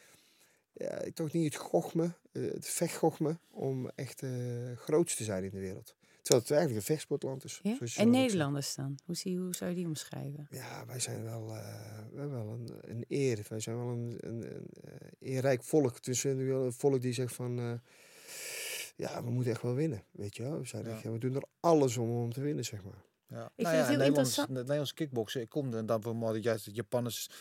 ja, 0.73 1.03
toch 1.15 1.33
niet 1.33 1.45
het 1.55 1.63
gochme, 1.63 2.13
eh, 2.33 2.43
het 2.43 2.69
vechtgochme, 2.69 3.39
om 3.51 3.91
echt 3.95 4.23
eh 4.23 4.31
groot 4.77 5.17
te 5.17 5.25
zijn 5.25 5.45
in 5.45 5.51
de 5.51 5.61
wereld. 5.61 5.95
Terwijl 6.23 6.41
het 6.43 6.51
eigenlijk 6.51 6.81
een 6.81 6.95
vechtsportland 6.95 7.45
is. 7.45 7.61
Ja? 7.63 7.79
En. 7.97 8.11
Nederlanders 8.11 8.75
dan? 8.75 8.99
Hoe, 9.05 9.17
zie, 9.17 9.39
hoe 9.39 9.55
zou 9.55 9.71
je 9.71 9.77
die 9.77 9.87
omschrijven? 9.87 10.47
Ja, 10.51 10.87
wij 10.87 11.01
zijn 11.01 11.23
wel, 11.23 11.55
eh, 11.57 11.99
we 12.13 12.19
hebben 12.19 12.45
wel 12.47 12.53
een, 12.55 12.69
een 12.91 13.05
eer. 13.09 13.45
Wij 13.49 13.61
zijn 13.61 13.77
wel 13.77 13.89
een, 13.89 14.17
een, 14.21 14.43
een 14.55 14.67
eh, 14.85 15.35
eerrijk 15.35 15.63
volk. 15.65 16.03
Dus 16.03 16.25
een 16.25 16.73
volk 16.73 17.01
die 17.01 17.13
zegt 17.13 17.35
van... 17.35 17.59
eh, 17.59 17.73
ja, 18.97 19.25
we 19.25 19.31
moeten 19.31 19.53
echt 19.53 19.63
wel 19.63 19.75
winnen, 19.75 20.03
weet 20.11 20.37
je 20.37 20.43
wel. 20.43 20.59
We, 20.59 20.67
zijn 20.67 20.85
Ja. 20.85 20.91
echt, 20.91 21.03
we 21.03 21.19
doen 21.19 21.35
er 21.35 21.45
alles 21.61 21.97
om 21.97 22.11
om 22.11 22.33
te 22.33 22.41
winnen, 22.41 22.65
zeg 22.65 22.85
maar. 22.85 23.03
Ja. 23.29 23.37
Ik 23.37 23.37
nou 23.37 23.51
vind 23.57 23.57
het 23.57 23.67
ja, 23.67 23.73
heel 23.75 23.85
Nederlands, 23.87 24.19
interessant. 24.19 24.49
Het 24.49 24.59
Nederlands 24.59 24.95
kickboksen, 24.95 25.41
ik 25.41 25.49
kom 25.49 25.75
en 25.75 25.87
dan 25.87 26.01
dat 26.01 26.43
juist 26.43 26.65
het 26.65 26.77
Japanners, 26.77 27.31
eh, 27.31 27.35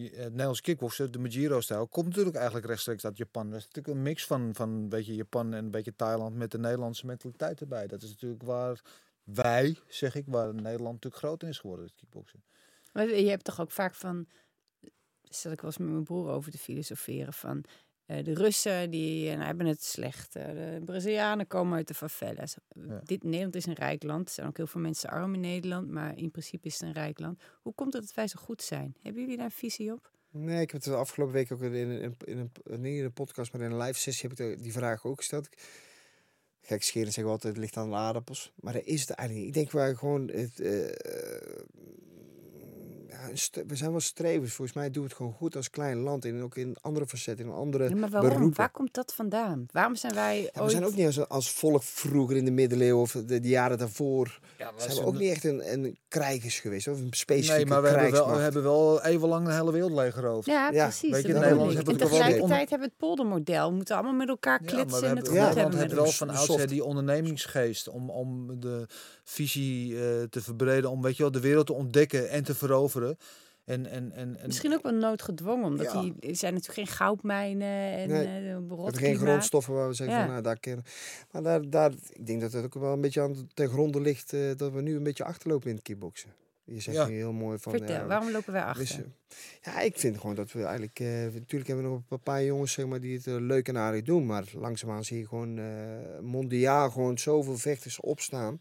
het 0.00 0.30
Nederlands 0.30 0.60
kickboksen, 0.60 1.12
de 1.12 1.18
Majiro-stijl, 1.18 1.88
komt 1.88 2.06
natuurlijk 2.06 2.36
eigenlijk 2.36 2.66
rechtstreeks 2.66 3.04
uit 3.04 3.16
Japan. 3.16 3.50
Dat 3.50 3.58
is 3.58 3.66
natuurlijk 3.66 3.94
een 3.94 4.02
mix 4.02 4.26
van, 4.26 4.54
van 4.54 4.70
een 4.70 4.88
beetje 4.88 5.14
Japan 5.14 5.52
en 5.52 5.64
een 5.64 5.70
beetje 5.70 5.96
Thailand 5.96 6.36
met 6.36 6.50
de 6.50 6.58
Nederlandse 6.58 7.06
mentaliteit 7.06 7.60
erbij. 7.60 7.86
Dat 7.86 8.02
is 8.02 8.08
natuurlijk 8.08 8.42
waar 8.42 8.80
wij, 9.24 9.76
zeg 9.88 10.14
ik, 10.14 10.24
waar 10.26 10.54
Nederland 10.54 10.92
natuurlijk 10.92 11.22
groot 11.22 11.42
in 11.42 11.48
is 11.48 11.58
geworden, 11.58 11.84
het 11.86 11.94
kickboksen. 11.94 12.44
Maar 12.92 13.08
je 13.08 13.28
hebt 13.28 13.44
toch 13.44 13.60
ook 13.60 13.70
vaak 13.70 13.94
van... 13.94 14.26
Stel 15.22 15.52
ik 15.52 15.60
was 15.60 15.78
met 15.78 15.88
mijn 15.88 16.04
broer 16.04 16.28
over 16.28 16.50
te 16.50 16.58
filosoferen 16.58 17.32
van... 17.32 17.64
eh, 18.12 18.24
de 18.24 18.34
Russen 18.34 18.90
die 18.90 19.28
eh, 19.28 19.34
nou, 19.34 19.46
hebben 19.46 19.66
het 19.66 19.84
slecht. 19.84 20.36
eh, 20.36 20.44
de 20.44 20.82
Brazilianen 20.84 21.46
komen 21.46 21.76
uit 21.76 21.88
de 21.88 21.94
favelas. 21.94 22.56
Ja. 22.88 23.00
Dit, 23.04 23.22
Nederland 23.22 23.54
is 23.54 23.66
een 23.66 23.74
rijk 23.74 24.02
land. 24.02 24.28
Er 24.28 24.34
zijn 24.34 24.46
ook 24.46 24.56
heel 24.56 24.66
veel 24.66 24.80
mensen 24.80 25.10
arm 25.10 25.34
in 25.34 25.40
Nederland. 25.40 25.90
Maar 25.90 26.18
in 26.18 26.30
principe 26.30 26.66
is 26.66 26.72
het 26.72 26.82
een 26.82 26.92
rijk 26.92 27.18
land. 27.18 27.42
Hoe 27.62 27.74
komt 27.74 27.92
het 27.92 28.02
dat 28.02 28.14
wij 28.14 28.28
zo 28.28 28.40
goed 28.40 28.62
zijn? 28.62 28.96
Hebben 29.02 29.22
jullie 29.22 29.36
daar 29.36 29.46
een 29.46 29.50
visie 29.50 29.92
op? 29.92 30.10
Nee, 30.30 30.60
ik 30.60 30.70
heb 30.70 30.82
het 30.82 30.90
de 30.90 30.96
afgelopen 30.96 31.34
week 31.34 31.52
ook 31.52 31.60
in, 31.60 31.74
in, 31.74 31.90
in, 31.90 32.16
in 32.24 32.38
een, 32.38 32.80
niet 32.80 32.98
in 32.98 33.04
een 33.04 33.12
podcast, 33.12 33.52
maar 33.52 33.62
in 33.62 33.70
een 33.70 33.78
live 33.78 33.98
sessie 33.98 34.28
heb 34.28 34.38
ik 34.38 34.62
die 34.62 34.72
vraag 34.72 35.04
ook 35.04 35.16
gesteld. 35.16 35.48
Kijk, 36.60 36.82
scheren 36.82 37.06
zeggen 37.06 37.24
we 37.24 37.30
altijd, 37.30 37.52
het 37.52 37.62
ligt 37.62 37.76
aan 37.76 37.90
de 37.90 37.96
aardappels. 37.96 38.52
Maar 38.56 38.72
daar 38.72 38.84
is 38.84 39.00
het 39.00 39.10
eigenlijk 39.10 39.46
niet. 39.46 39.56
Ik 39.56 39.62
denk 39.62 39.72
wij 39.72 39.94
gewoon... 39.94 40.28
Het, 40.28 40.60
ja, 43.26 43.62
we 43.66 43.76
zijn 43.76 43.90
wel 43.90 44.00
strevers. 44.00 44.52
Volgens 44.52 44.76
mij 44.76 44.90
doen 44.90 45.02
we 45.02 45.08
het 45.08 45.16
gewoon 45.16 45.32
goed 45.32 45.56
als 45.56 45.70
klein 45.70 45.98
land. 45.98 46.24
En 46.24 46.42
ook 46.42 46.56
in 46.56 46.76
andere 46.80 47.06
facetten, 47.06 47.46
in 47.46 47.52
andere 47.52 47.88
Ja, 47.88 47.94
maar 47.96 48.10
waarom? 48.10 48.30
beroepen. 48.30 48.56
Waar 48.56 48.70
komt 48.70 48.94
dat 48.94 49.14
vandaan? 49.14 49.66
Waarom 49.70 49.94
zijn 49.96 50.14
wij 50.14 50.40
Ja, 50.42 50.50
we 50.54 50.60
ooit... 50.60 50.70
zijn 50.70 50.84
ook 50.84 50.94
niet 50.94 51.06
als, 51.06 51.28
als 51.28 51.50
volk 51.50 51.82
vroeger 51.82 52.36
in 52.36 52.44
de 52.44 52.50
middeleeuwen 52.50 53.02
of 53.02 53.12
de, 53.12 53.40
de 53.40 53.48
jaren 53.48 53.78
daarvoor. 53.78 54.40
Ja, 54.58 54.70
Zijn 54.76 54.96
we 54.96 55.04
ook 55.04 55.18
niet 55.18 55.30
echt 55.30 55.44
een, 55.44 55.72
een 55.72 55.98
krijgers 56.08 56.60
geweest. 56.60 56.88
Of 56.88 56.98
een 56.98 57.08
specifieke 57.10 57.56
Nee, 57.56 57.66
maar 57.66 57.82
we 57.82 57.88
hebben, 57.88 58.12
wel, 58.12 58.34
we 58.36 58.40
hebben 58.40 59.02
even 59.04 59.28
lang 59.28 59.46
de 59.46 59.52
hele 59.52 59.72
wereld 59.72 59.92
leeggeroofd. 59.92 60.46
Ja, 60.46 60.70
Ja, 60.70 60.82
precies. 60.84 61.10
weet 61.10 61.26
je, 61.26 61.32
Nederlanders 61.32 61.74
hebben 61.74 61.98
wel 61.98 62.08
tegelijkertijd 62.08 62.70
hebben 62.70 62.78
we 62.78 62.84
het 62.84 62.96
poldermodel. 62.96 63.68
We 63.68 63.74
moeten 63.74 63.94
allemaal 63.94 64.14
met 64.14 64.28
elkaar 64.28 64.60
Ja, 64.62 64.66
klitsen 64.66 64.90
maar 64.90 65.00
we 65.00 65.06
en 65.06 65.14
hebben, 65.14 65.32
het 65.32 65.42
ja, 65.42 65.46
goed 65.46 65.54
Nederland 65.54 65.74
hebben 65.74 65.78
heeft 65.78 66.18
met 66.18 66.28
wel 66.28 66.36
van 66.46 66.48
oudsher 66.50 66.68
die 66.68 66.84
ondernemingsgeest 66.84 67.88
om, 67.88 68.10
om 68.10 68.60
de 68.60 68.86
visie 69.24 69.94
eh, 69.96 70.22
te 70.30 70.40
verbreden, 70.42 70.90
om 70.90 71.02
weet 71.02 71.16
je 71.16 71.22
wel, 71.22 71.32
de 71.32 71.40
wereld 71.40 71.66
te 71.66 71.72
ontdekken 71.72 72.28
en 72.30 72.44
te 72.44 72.54
veroveren. 72.54 73.11
En, 73.64 73.86
en, 73.86 74.12
en, 74.12 74.36
en, 74.36 74.46
Misschien 74.46 74.72
ook 74.72 74.82
wel 74.82 74.92
noodgedwongen, 74.92 75.64
omdat 75.64 75.92
Ja. 75.92 76.00
die 76.00 76.14
er 76.20 76.36
zijn 76.36 76.54
natuurlijk 76.54 76.88
geen 76.88 76.96
goudmijnen 76.96 77.92
en 77.92 78.08
Nee, 78.08 78.54
eh, 78.54 78.86
geen 78.92 79.16
grondstoffen 79.16 79.74
waar 79.74 79.88
we 79.88 79.94
zeggen 79.94 80.16
Ja. 80.16 80.22
van 80.22 80.30
nou, 80.30 80.42
daar 80.42 80.58
kennen. 80.58 80.84
Maar 81.30 81.42
daar, 81.42 81.70
daar, 81.70 81.92
ik 82.12 82.26
denk 82.26 82.40
dat 82.40 82.52
het 82.52 82.64
ook 82.64 82.74
wel 82.74 82.92
een 82.92 83.00
beetje 83.00 83.20
aan 83.20 83.48
ten 83.54 83.68
gronde 83.68 84.00
ligt 84.00 84.32
eh, 84.32 84.40
dat 84.56 84.72
we 84.72 84.82
nu 84.82 84.96
een 84.96 85.02
beetje 85.02 85.24
achterlopen 85.24 85.68
in 85.68 85.74
het 85.74 85.84
kickboksen. 85.84 86.30
Je 86.64 86.80
zegt 86.80 86.96
Ja. 86.96 87.06
nu 87.06 87.14
heel 87.14 87.32
mooi 87.32 87.58
van. 87.58 87.72
Vertel, 87.72 87.94
ja, 87.96 88.06
waarom 88.06 88.30
lopen 88.30 88.52
wij 88.52 88.72
dus, 88.72 88.90
achter? 88.90 89.04
eh, 89.60 89.74
ja, 89.74 89.80
ik 89.80 89.98
vind 89.98 90.18
gewoon 90.18 90.34
dat 90.34 90.52
we 90.52 90.62
eigenlijk. 90.62 91.00
eh, 91.00 91.06
natuurlijk 91.08 91.66
hebben 91.66 91.84
we 91.84 91.90
nog 91.90 92.02
een 92.08 92.20
paar 92.20 92.44
jongens 92.44 92.72
zeg 92.72 92.86
maar, 92.86 93.00
die 93.00 93.16
het 93.16 93.26
leuk 93.26 93.68
en 93.68 93.76
aardig 93.78 94.02
doen. 94.02 94.26
Maar 94.26 94.44
langzaamaan 94.52 95.04
zie 95.04 95.18
je 95.18 95.26
gewoon 95.28 95.58
eh, 95.58 95.64
mondiaal 96.20 96.90
gewoon 96.90 97.18
zoveel 97.18 97.56
vechters 97.56 98.00
opstaan. 98.00 98.58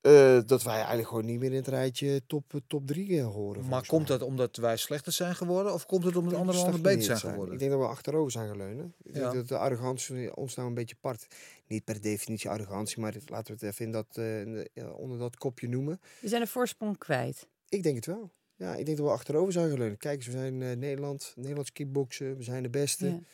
Eh, 0.00 0.36
eh, 0.36 0.46
dat 0.46 0.62
wij 0.62 0.74
eigenlijk 0.74 1.08
gewoon 1.08 1.24
niet 1.24 1.38
meer 1.40 1.50
in 1.50 1.56
het 1.56 1.68
rijtje 1.68 2.22
top, 2.26 2.54
eh, 2.54 2.60
top 2.66 2.86
3 2.86 3.20
horen. 3.22 3.68
Maar 3.68 3.86
komt 3.86 4.08
mij. 4.08 4.18
dat 4.18 4.28
omdat 4.28 4.56
wij 4.56 4.76
slechter 4.76 5.12
zijn 5.12 5.34
geworden? 5.34 5.72
Of 5.72 5.86
komt 5.86 6.04
het 6.04 6.16
omdat 6.16 6.34
andere 6.34 6.58
we 6.58 6.62
landen 6.64 6.82
beter 6.82 7.02
zijn 7.02 7.18
geworden? 7.18 7.52
Ik 7.54 7.58
denk 7.60 7.70
dat 7.70 7.80
we 7.80 7.86
achterover 7.86 8.30
zijn 8.32 8.48
geleunen. 8.50 8.94
Ik 9.02 9.14
Ja. 9.14 9.20
denk 9.20 9.34
dat 9.34 9.48
de 9.48 9.58
arrogantie 9.58 10.36
ons 10.36 10.54
nou 10.54 10.68
een 10.68 10.74
beetje 10.74 10.96
part. 11.00 11.26
Niet 11.66 11.84
per 11.84 12.00
definitie 12.00 12.50
arrogantie, 12.50 13.00
maar 13.00 13.14
laten 13.26 13.46
we 13.58 13.66
het 13.66 13.72
even 13.74 13.84
in 13.84 13.92
dat, 13.92 14.06
eh, 14.16 14.64
ja, 14.74 14.90
onder 14.90 15.18
dat 15.18 15.36
kopje 15.36 15.68
noemen. 15.68 16.00
We 16.20 16.28
zijn 16.28 16.40
de 16.42 16.46
voorsprong 16.48 16.98
kwijt. 16.98 17.48
Ik 17.68 17.82
denk 17.82 17.96
het 17.96 18.06
wel. 18.06 18.30
Ja, 18.56 18.74
ik 18.74 18.84
denk 18.84 18.96
dat 18.98 19.06
we 19.06 19.12
achterover 19.12 19.52
zijn 19.52 19.70
geleund. 19.70 19.98
Kijk 19.98 20.16
eens, 20.16 20.26
we 20.26 20.32
zijn 20.32 20.62
eh, 20.62 20.76
Nederland, 20.76 21.32
Nederlands 21.36 21.72
kickboksen, 21.72 22.36
we 22.36 22.42
zijn 22.42 22.62
de 22.62 22.70
beste. 22.70 23.06
Ja. 23.06 23.12
Een 23.12 23.26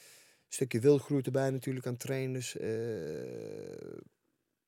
stukje 0.48 0.80
wildgroei 0.80 1.22
erbij 1.22 1.50
natuurlijk 1.50 1.86
aan 1.86 1.96
trainers. 1.96 2.56
eh, 2.56 2.68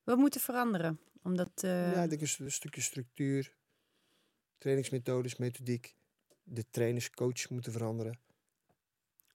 Wat 0.05 0.17
moet 0.19 0.35
er 0.35 0.41
veranderen? 0.41 1.01
Omdat, 1.23 1.51
eh, 1.55 1.93
ja, 1.93 2.03
ik 2.03 2.09
denk 2.11 2.23
een, 2.23 2.45
een 2.45 2.53
stukje 2.53 2.81
structuur, 2.81 3.55
trainingsmethodes, 4.59 5.37
methodiek. 5.37 5.95
De 6.43 6.65
trainers, 6.71 7.11
coaches 7.11 7.49
moeten 7.49 7.73
veranderen. 7.73 8.19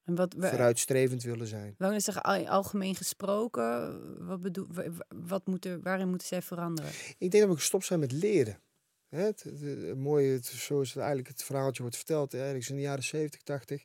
en 0.03 0.15
wat, 0.15 0.34
wa- 0.34 0.49
Vooruitstrevend 0.49 1.23
willen 1.23 1.47
zijn. 1.47 1.75
waarin 1.77 1.97
is 1.97 2.07
er 2.07 2.21
al- 2.21 2.47
algemeen 2.47 2.95
gesproken? 2.95 4.25
Wat 4.27 4.41
bedoel, 4.41 4.67
wa- 4.69 4.89
wa- 4.91 5.05
wat 5.15 5.47
moet 5.47 5.65
er, 5.65 5.81
waarin 5.81 6.09
moeten 6.09 6.27
zij 6.27 6.41
veranderen? 6.41 6.91
Ik 7.17 7.31
denk 7.31 7.43
dat 7.43 7.47
we 7.53 7.55
gestopt 7.59 7.86
zijn 7.86 7.99
met 7.99 8.11
leren. 8.11 8.59
Hè, 9.07 9.19
Het, 9.21 9.43
het, 9.43 9.59
het 9.61 9.97
mooie, 9.97 10.31
het, 10.31 10.45
zoals 10.45 10.88
het 10.89 10.97
eigenlijk 10.97 11.27
het 11.27 11.43
verhaaltje 11.43 11.81
wordt 11.81 11.97
verteld, 11.97 12.34
ergens 12.34 12.69
in 12.69 12.75
de 12.75 12.81
jaren 12.81 13.03
70, 13.03 13.41
80, 13.41 13.84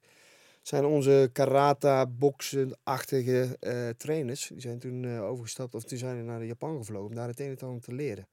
zijn 0.68 0.84
onze 0.84 1.30
karata, 1.32 2.06
boksen-achtige 2.06 3.56
eh, 3.60 3.88
trainers, 3.88 4.48
die 4.48 4.60
zijn 4.60 4.78
toen 4.78 5.04
eh, 5.04 5.24
overgestapt 5.24 5.74
of 5.74 5.84
die 5.84 5.98
zijn 5.98 6.24
naar 6.24 6.44
Japan 6.44 6.76
gevlogen 6.76 7.08
om 7.08 7.14
daar 7.14 7.28
het 7.28 7.40
een 7.40 7.56
en 7.58 7.66
ander 7.66 7.82
te 7.82 7.94
leren. 7.94 8.26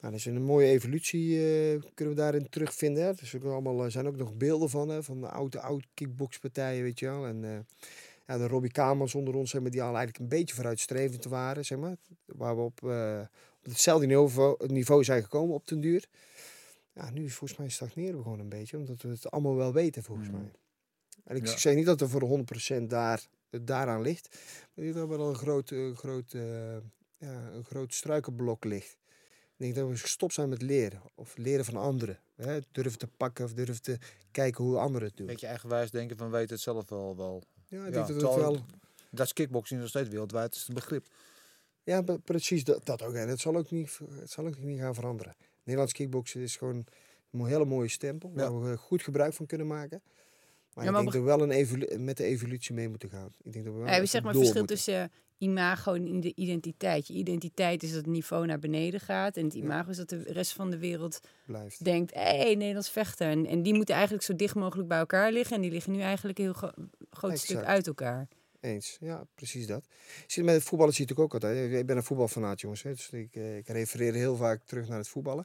Nou, 0.00 0.12
dat 0.12 0.14
is 0.20 0.24
een 0.24 0.42
mooie 0.42 0.66
evolutie, 0.66 1.36
eh, 1.36 1.82
kunnen 1.94 2.14
we 2.14 2.20
daarin 2.20 2.48
terugvinden. 2.48 3.02
Hè. 3.02 3.08
Er 3.08 3.22
is 3.22 3.34
ook 3.34 3.44
allemaal, 3.44 3.84
er 3.84 3.90
zijn 3.90 4.06
ook 4.06 4.16
nog 4.16 4.34
beelden 4.34 4.70
van, 4.70 4.88
hè, 4.88 5.02
van 5.02 5.20
de 5.20 5.28
oude, 5.28 5.60
oude 5.60 5.84
kickboxpartijen, 5.94 6.82
weet 6.82 6.98
je 6.98 7.06
wel. 7.06 7.26
En 7.26 7.66
ja, 8.26 8.38
de 8.38 8.46
Robbie 8.46 8.72
Kamers 8.72 9.14
onder 9.14 9.34
ons, 9.34 9.50
zeg 9.50 9.60
maar, 9.60 9.70
die 9.70 9.82
al 9.82 9.96
eigenlijk 9.96 10.18
een 10.18 10.38
beetje 10.38 10.54
vooruitstrevend 10.54 11.24
waren, 11.24 11.64
zeg 11.64 11.78
maar. 11.78 11.96
Waar 12.24 12.56
we 12.56 12.62
op, 12.62 12.82
op 12.82 13.64
hetzelfde 13.70 14.06
niveau, 14.06 14.66
niveau 14.66 15.04
zijn 15.04 15.22
gekomen 15.22 15.54
op 15.54 15.68
den 15.68 15.80
duur. 15.80 16.08
Ja, 16.92 17.10
nu 17.10 17.30
volgens 17.30 17.58
mij 17.58 17.68
stagneren 17.68 18.16
we 18.16 18.22
gewoon 18.22 18.38
een 18.38 18.48
beetje, 18.48 18.76
omdat 18.76 19.02
we 19.02 19.08
het 19.08 19.30
allemaal 19.30 19.56
wel 19.56 19.72
weten, 19.72 20.02
volgens 20.02 20.28
Mm. 20.28 20.34
mij. 20.34 20.50
En 21.24 21.36
ik 21.36 21.46
Ja. 21.46 21.56
zeg 21.56 21.74
niet 21.74 21.86
dat 21.86 22.00
er 22.00 22.08
voor 22.08 22.20
de 22.20 22.26
100% 22.26 22.90
daar, 22.90 23.26
het 23.50 23.66
daaraan 23.66 24.00
ligt. 24.02 24.28
Maar 24.74 24.84
ik 24.84 24.92
denk 24.92 24.94
dat 24.94 25.10
er 25.10 25.18
wel 25.18 25.28
een 25.28 25.34
groot, 25.36 25.70
een 25.70 25.96
groot, 25.96 26.32
eh, 26.32 26.76
ja, 27.16 27.50
een 27.52 27.64
groot 27.64 27.94
struikenblok 27.94 28.64
ligt. 28.64 28.96
Ik 29.56 29.60
denk 29.60 29.74
dat 29.74 29.88
we 29.88 29.96
gestopt 29.96 30.32
zijn 30.34 30.48
met 30.48 30.62
leren. 30.62 31.02
Of 31.14 31.36
leren 31.36 31.64
van 31.64 31.76
anderen. 31.76 32.18
Hè? 32.34 32.58
Durven 32.72 32.98
te 32.98 33.06
pakken 33.06 33.44
of 33.44 33.52
durven 33.52 33.82
te 33.82 33.98
kijken 34.30 34.64
hoe 34.64 34.78
anderen 34.78 35.08
het 35.08 35.16
doen. 35.16 35.26
Beetje 35.26 35.46
eigenwijs 35.46 35.90
denken 35.90 36.16
van 36.16 36.30
weet 36.30 36.50
het 36.50 36.60
zelf 36.60 36.88
wel. 36.88 37.16
wel. 37.16 37.42
Ja, 37.68 37.78
ik 37.78 37.84
Ja, 37.84 37.90
denk 37.90 38.06
dat 38.20 38.32
het 38.32 38.34
wel... 38.42 38.58
Dat 39.10 39.26
is 39.26 39.32
kickboxing 39.32 39.80
nog 39.80 39.88
steeds 39.88 40.08
wereldwijd, 40.08 40.54
is 40.54 40.62
het 40.66 40.74
begrip. 40.74 41.06
Ja, 41.82 42.02
pre- 42.02 42.18
precies 42.18 42.64
dat, 42.64 42.86
dat 42.86 43.02
ook. 43.02 43.14
En 43.14 43.28
het 43.28 43.40
zal 43.40 43.56
ook, 43.56 43.70
niet, 43.70 43.98
het 44.20 44.30
zal 44.30 44.46
ook 44.46 44.58
niet 44.58 44.78
gaan 44.80 44.94
veranderen. 44.94 45.36
Nederlands 45.62 45.92
kickboksen 45.92 46.40
is 46.40 46.56
gewoon 46.56 46.86
een 47.30 47.44
hele 47.46 47.64
mooie 47.64 47.88
stempel. 47.88 48.30
Ja. 48.36 48.50
Waar 48.52 48.70
we 48.70 48.76
goed 48.76 49.02
gebruik 49.02 49.32
van 49.34 49.46
kunnen 49.46 49.66
maken. 49.66 50.02
Maar 50.74 50.84
Ja, 50.84 50.90
ik 50.90 50.96
maar 50.96 51.12
denk 51.12 51.12
dat 51.26 51.38
we 51.38 51.46
wel 51.46 51.50
een 51.96 52.04
met 52.04 52.16
de 52.16 52.24
evolutie 52.24 52.74
mee 52.74 52.88
moeten 52.88 53.08
gaan. 53.10 53.34
Ik 53.42 53.52
denk 53.52 53.64
dat 53.64 53.74
we 53.74 53.80
wel 53.80 53.88
Ja, 53.92 54.00
we 54.00 54.06
zeg 54.06 54.22
maar 54.22 54.30
het 54.32 54.40
verschil 54.40 54.58
moeten. 54.60 54.76
tussen 54.76 55.12
imago 55.38 55.94
en 55.94 56.06
ide- 56.06 56.32
identiteit. 56.34 57.06
Je 57.06 57.12
identiteit 57.14 57.82
is 57.82 57.88
dat 57.88 57.98
het 57.98 58.06
niveau 58.06 58.46
naar 58.46 58.58
beneden 58.58 59.00
gaat. 59.00 59.36
En 59.36 59.44
het 59.44 59.54
Ja. 59.54 59.60
imago 59.60 59.90
is 59.90 59.96
dat 59.96 60.08
de 60.08 60.22
rest 60.22 60.52
van 60.52 60.70
de 60.70 60.78
wereld 60.78 61.20
Blijft. 61.46 61.84
denkt... 61.84 62.14
hé, 62.14 62.20
hey, 62.20 62.54
Nederlands 62.54 62.90
vechten. 62.90 63.26
En, 63.26 63.46
en 63.46 63.62
die 63.62 63.74
moeten 63.74 63.94
eigenlijk 63.94 64.24
zo 64.24 64.36
dicht 64.36 64.54
mogelijk 64.54 64.88
bij 64.88 64.98
elkaar 64.98 65.32
liggen. 65.32 65.56
En 65.56 65.62
die 65.62 65.70
liggen 65.70 65.92
nu 65.92 66.00
eigenlijk 66.00 66.38
een 66.38 66.44
heel 66.44 66.52
gro- 66.54 66.72
groot 67.10 67.38
stuk 67.38 67.64
uit 67.64 67.86
elkaar. 67.86 68.28
Eens, 68.60 68.96
ja, 69.00 69.26
precies 69.34 69.66
dat. 69.66 69.86
Zie, 70.26 70.42
met 70.44 70.62
voetballen 70.62 70.94
zie 70.94 71.04
je 71.06 71.10
natuurlijk 71.10 71.34
ook 71.34 71.42
altijd. 71.42 71.72
Ik 71.72 71.86
ben 71.86 71.96
een 71.96 72.02
voetbalfanaat, 72.02 72.60
jongens. 72.60 72.82
Hè, 72.82 72.90
dus 72.90 73.10
ik, 73.10 73.34
eh, 73.36 73.56
ik 73.56 73.68
refereer 73.68 74.12
heel 74.14 74.36
vaak 74.36 74.62
terug 74.64 74.88
naar 74.88 74.98
het 74.98 75.08
voetballen. 75.08 75.44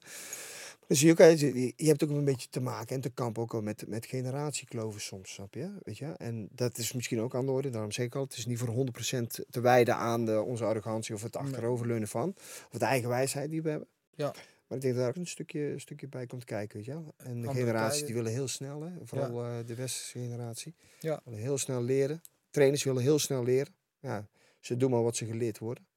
Dan 0.89 0.97
zie 0.97 1.07
je 1.07 1.13
ook, 1.13 1.37
je 1.75 1.87
hebt 1.87 2.03
ook 2.03 2.09
een 2.09 2.25
beetje 2.25 2.49
te 2.49 2.59
maken 2.59 2.95
en 2.95 3.01
te 3.01 3.09
kampen 3.09 3.41
ook 3.41 3.53
al 3.53 3.61
met, 3.61 3.87
met 3.87 4.05
generatiekloven 4.05 5.01
soms, 5.01 5.33
snap 5.33 5.53
je? 5.53 5.71
Weet 5.83 5.97
je? 5.97 6.05
En 6.05 6.49
dat 6.51 6.77
is 6.77 6.93
misschien 6.93 7.21
ook 7.21 7.35
aan 7.35 7.45
de 7.45 7.51
orde. 7.51 7.69
Daarom 7.69 7.91
zeg 7.91 8.05
ik 8.05 8.15
al, 8.15 8.23
het 8.23 8.37
is 8.37 8.45
niet 8.45 8.57
voor 8.57 8.87
100% 9.17 9.21
te 9.49 9.61
wijden 9.61 9.95
aan 9.95 10.25
de, 10.25 10.41
onze 10.41 10.65
arrogantie 10.65 11.15
of 11.15 11.21
het 11.21 11.35
achteroverleunen 11.35 12.07
van. 12.07 12.33
Of 12.71 12.79
de 12.79 12.85
eigen 12.85 13.09
wijsheid 13.09 13.49
die 13.49 13.61
we 13.61 13.69
hebben. 13.69 13.87
Ja. 14.15 14.33
Maar 14.67 14.77
ik 14.77 14.83
denk 14.83 14.93
dat 14.93 14.95
daar 15.03 15.07
ook 15.07 15.15
een 15.15 15.27
stukje, 15.27 15.59
een 15.59 15.81
stukje 15.81 16.07
bij 16.07 16.25
komt 16.25 16.43
kijken, 16.43 16.77
weet 16.77 16.85
je 16.85 16.91
wel. 16.91 17.13
En 17.17 17.41
de 17.41 17.49
generatie 17.49 18.05
die 18.05 18.15
willen 18.15 18.31
heel 18.31 18.47
snel, 18.47 18.81
hè. 18.81 18.91
Vooral 19.03 19.43
eh, 19.43 19.57
de 19.65 19.75
westerse 19.75 20.19
generatie. 20.19 20.75
Ja. 20.99 21.21
Willen 21.23 21.39
heel 21.39 21.57
snel 21.57 21.83
leren. 21.83 22.21
Trainers 22.49 22.83
willen 22.83 23.01
heel 23.01 23.19
snel 23.19 23.43
leren. 23.43 23.73
Ja, 23.99 24.27
ze 24.59 24.77
doen 24.77 24.91
maar 24.91 25.03
wat 25.03 25.15
ze 25.15 25.25
geleerd 25.25 25.57
worden. 25.57 25.87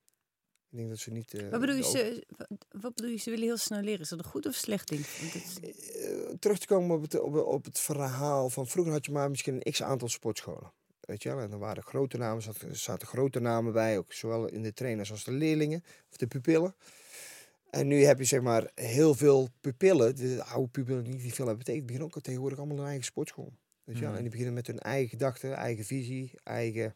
Ik 0.72 0.78
denk 0.78 0.88
dat 0.90 0.98
ze 0.98 1.10
niet... 1.10 1.34
eh, 1.34 1.48
Wat 1.48 1.60
bedoel, 1.60 1.76
je, 1.76 1.82
ze, 1.82 2.26
wat, 2.70 2.94
bedoel 2.94 3.10
je, 3.10 3.16
ze 3.16 3.30
willen 3.30 3.44
heel 3.44 3.56
snel 3.56 3.80
leren? 3.80 4.00
Is 4.00 4.08
dat 4.08 4.18
een 4.18 4.24
goed 4.24 4.46
of 4.46 4.54
slecht 4.54 4.88
ding? 4.88 5.00
Is- 5.06 5.58
Eh, 5.60 6.34
terug 6.38 6.58
te 6.58 6.66
komen 6.66 6.96
op 6.96 7.02
het, 7.02 7.20
op, 7.20 7.34
op 7.36 7.64
het 7.64 7.78
verhaal 7.80 8.50
van 8.50 8.66
vroeger 8.66 8.92
had 8.92 9.06
je 9.06 9.12
maar 9.12 9.30
misschien 9.30 9.54
een 9.54 9.72
x 9.72 9.82
aantal 9.82 10.08
sportscholen. 10.08 10.72
Weet 11.00 11.22
je 11.22 11.28
wel, 11.28 11.38
en 11.40 11.52
er 11.52 11.58
waren 11.58 11.82
grote 11.82 12.16
namen, 12.18 12.42
zat- 12.42 12.60
er 12.60 12.76
zaten 12.76 13.08
grote 13.08 13.40
namen 13.40 13.72
bij, 13.72 13.98
ook 13.98 14.12
zowel 14.12 14.46
in 14.48 14.62
de 14.62 14.72
trainers 14.72 15.10
als 15.10 15.24
de 15.24 15.32
leerlingen 15.32 15.84
of 16.10 16.16
de 16.16 16.26
pupillen. 16.26 16.74
En 17.70 17.86
nu 17.86 18.02
heb 18.04 18.18
je 18.18 18.24
zeg 18.24 18.40
maar 18.40 18.70
heel 18.74 19.14
veel 19.14 19.48
pupillen, 19.60 20.16
de 20.16 20.44
oude 20.44 20.68
pupillen 20.70 21.04
die 21.04 21.14
niet 21.14 21.34
veel 21.34 21.46
hebben 21.46 21.64
betekend, 21.64 21.86
beginnen 21.86 22.14
ook 22.14 22.22
tegenwoordig 22.22 22.58
allemaal 22.58 22.78
een 22.78 22.86
eigen 22.86 23.04
sportschool. 23.04 23.52
Weet 23.84 23.94
je 23.96 24.00
wel? 24.00 24.08
Mhm. 24.08 24.16
En 24.16 24.22
die 24.22 24.30
beginnen 24.30 24.54
met 24.54 24.66
hun 24.66 24.78
eigen 24.78 25.08
gedachten, 25.08 25.54
eigen 25.54 25.84
visie, 25.84 26.30
eigen, 26.42 26.94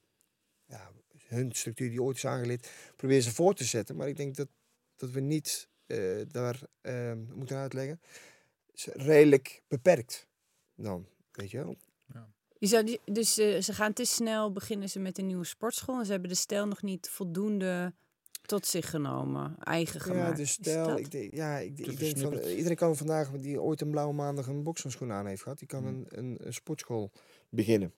ja, 0.66 0.90
hun 1.26 1.52
structuur 1.52 1.90
die 1.90 2.02
ooit 2.02 2.16
is 2.16 2.26
aangeleerd, 2.26 2.70
proberen 2.96 3.22
ze 3.22 3.32
voor 3.34 3.54
te 3.54 3.64
zetten. 3.64 3.96
Maar 3.96 4.08
ik 4.08 4.16
denk 4.16 4.36
dat, 4.36 4.48
dat 4.96 5.10
we 5.10 5.20
niet 5.20 5.68
eh, 5.86 5.98
daar 6.30 6.60
eh, 6.80 7.12
moeten 7.34 7.56
uitleggen 7.56 8.00
is 8.72 8.86
redelijk 8.92 9.62
beperkt 9.68 10.26
dan, 10.74 11.06
weet 11.32 11.50
je 11.50 11.56
wel. 11.56 11.76
Je 12.58 12.66
zou, 12.66 12.84
die- 12.84 13.00
dus 13.04 13.38
eh, 13.38 13.60
ze 13.60 13.72
gaan 13.72 13.92
te 13.92 14.04
snel 14.04 14.52
beginnen 14.52 14.88
ze 14.90 14.98
met 14.98 15.18
een 15.18 15.26
nieuwe 15.26 15.44
sportschool. 15.44 15.98
En 15.98 16.04
ze 16.04 16.10
hebben 16.12 16.28
de 16.30 16.36
stijl 16.36 16.66
nog 16.66 16.82
niet 16.82 17.08
voldoende 17.08 17.92
tot 18.42 18.66
zich 18.66 18.90
genomen, 18.90 19.56
eigen 19.58 20.00
gemaakt. 20.00 20.30
Ja, 20.30 20.34
dus 20.36 20.50
stel, 20.52 20.98
ik 20.98 21.10
denk, 21.10 21.34
ja, 21.34 21.58
ik, 21.58 21.78
ik 21.78 21.98
denk 21.98 22.18
van, 22.18 22.38
eh, 22.38 22.56
iedereen 22.56 22.76
kan 22.76 22.96
vandaag, 22.96 23.30
die 23.30 23.60
ooit 23.60 23.80
een 23.80 23.90
blauwe 23.90 24.14
maandag 24.14 24.46
een 24.46 24.62
bokshandschoen 24.62 25.12
aan 25.12 25.26
heeft 25.26 25.42
gehad, 25.42 25.58
die 25.58 25.68
kan 25.68 25.82
Mm. 25.82 25.88
een, 25.88 26.06
een, 26.08 26.36
een 26.46 26.54
sportschool 26.54 27.10
beginnen. 27.48 27.92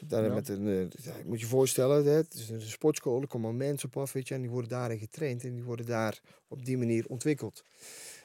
Dus 0.00 0.08
je 0.08 0.14
hebt 0.14 0.22
daar 0.24 0.34
Ja. 0.34 0.34
met 0.34 0.48
een, 0.48 0.90
eh, 1.14 1.24
moet 1.24 1.40
je 1.40 1.46
voorstellen, 1.46 2.04
hè, 2.04 2.10
het 2.10 2.34
is 2.34 2.48
een 2.48 2.60
sportschool, 2.60 3.20
er 3.20 3.26
komen 3.26 3.56
mensen 3.56 3.88
op 3.88 3.96
af, 3.96 4.12
weet 4.12 4.28
je, 4.28 4.34
en 4.34 4.40
die 4.40 4.50
worden 4.50 4.70
daarin 4.70 4.98
getraind 4.98 5.44
en 5.44 5.54
die 5.54 5.64
worden 5.64 5.86
daar 5.86 6.20
op 6.48 6.64
die 6.64 6.78
manier 6.78 7.06
ontwikkeld. 7.08 7.62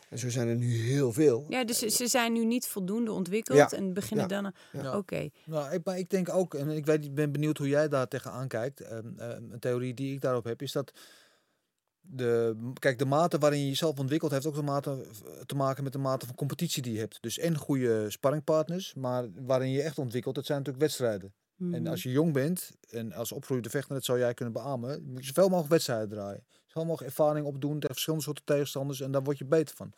En 0.09 0.17
zo 0.19 0.29
zijn 0.29 0.47
er 0.47 0.55
nu 0.55 0.75
heel 0.75 1.13
veel. 1.13 1.45
Ja, 1.49 1.63
dus 1.63 1.79
ze, 1.79 1.89
ze 1.89 2.07
zijn 2.07 2.33
nu 2.33 2.45
niet 2.45 2.67
voldoende 2.67 3.11
ontwikkeld 3.11 3.57
Ja, 3.57 3.71
en 3.71 3.93
beginnen 3.93 4.27
ja, 4.29 4.41
dan... 4.41 4.53
ja. 4.71 4.81
Ja. 4.81 4.97
Oké, 4.97 5.29
Nou, 5.45 5.73
ik, 5.73 5.85
maar 5.85 5.97
ik 5.97 6.09
denk 6.09 6.29
ook, 6.29 6.53
en 6.53 6.69
ik 6.69 6.85
weet, 6.85 7.05
ik 7.05 7.13
ben 7.13 7.31
benieuwd 7.31 7.57
hoe 7.57 7.67
jij 7.67 7.87
daar 7.87 8.07
tegenaan 8.07 8.47
kijkt. 8.47 8.81
Een 9.17 9.59
theorie 9.59 9.93
die 9.93 10.13
ik 10.13 10.21
daarop 10.21 10.43
heb, 10.43 10.61
is 10.61 10.71
dat 10.71 10.91
de, 12.01 12.55
kijk, 12.79 12.99
de 12.99 13.05
mate 13.05 13.37
waarin 13.37 13.59
je 13.59 13.67
jezelf 13.67 13.99
ontwikkelt, 13.99 14.31
heeft 14.31 14.45
ook 14.45 14.55
de 14.55 14.61
mate, 14.61 15.05
te 15.45 15.55
maken 15.55 15.83
met 15.83 15.93
de 15.93 15.99
mate 15.99 16.25
van 16.25 16.35
competitie 16.35 16.81
die 16.81 16.93
je 16.93 16.99
hebt. 16.99 17.17
Dus 17.21 17.37
en 17.39 17.57
goede 17.57 18.09
sparringpartners, 18.09 18.93
maar 18.93 19.27
waarin 19.45 19.71
je 19.71 19.81
echt 19.81 19.97
ontwikkelt, 19.97 20.35
dat 20.35 20.45
zijn 20.45 20.57
natuurlijk 20.57 20.85
wedstrijden. 20.85 21.33
En 21.61 21.67
Mhm. 21.81 21.87
als 21.87 22.03
je 22.03 22.11
jong 22.11 22.33
bent 22.33 22.71
en 22.89 23.13
als 23.13 23.31
opgroeiende 23.31 23.69
vechter, 23.69 23.93
dat 23.93 24.03
zou 24.05 24.19
jij 24.19 24.33
kunnen 24.33 24.53
beamen, 24.53 25.03
moet 25.03 25.19
je 25.19 25.25
zoveel 25.25 25.47
mogelijk 25.49 25.69
wedstrijden 25.71 26.09
draaien. 26.09 26.43
Zoveel 26.65 26.85
mogelijk 26.85 27.17
ervaring 27.17 27.45
opdoen 27.45 27.73
tegen 27.73 27.87
verschillende 27.87 28.23
soorten 28.25 28.43
tegenstanders 28.45 29.01
en 29.01 29.11
daar 29.11 29.23
word 29.23 29.37
je 29.37 29.45
beter 29.45 29.75
van. 29.75 29.93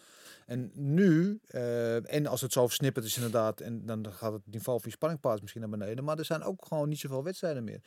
En 0.46 0.72
nu, 0.74 1.40
eh, 1.48 2.14
en 2.14 2.28
als 2.28 2.42
het 2.42 2.52
zo 2.54 2.68
versnipperd 2.68 3.06
is 3.06 3.16
inderdaad, 3.16 3.60
en 3.60 3.86
dan 3.86 4.06
gaat 4.14 4.34
het 4.34 4.42
niveau 4.46 4.80
van 4.80 4.90
je 4.90 4.96
sparringpaard 4.96 5.42
misschien 5.42 5.62
naar 5.62 5.70
beneden, 5.70 6.04
maar 6.04 6.18
er 6.18 6.26
zijn 6.26 6.44
ook 6.44 6.66
gewoon 6.68 6.90
niet 6.90 7.00
zoveel 7.00 7.24
wedstrijden 7.24 7.64
meer. 7.64 7.82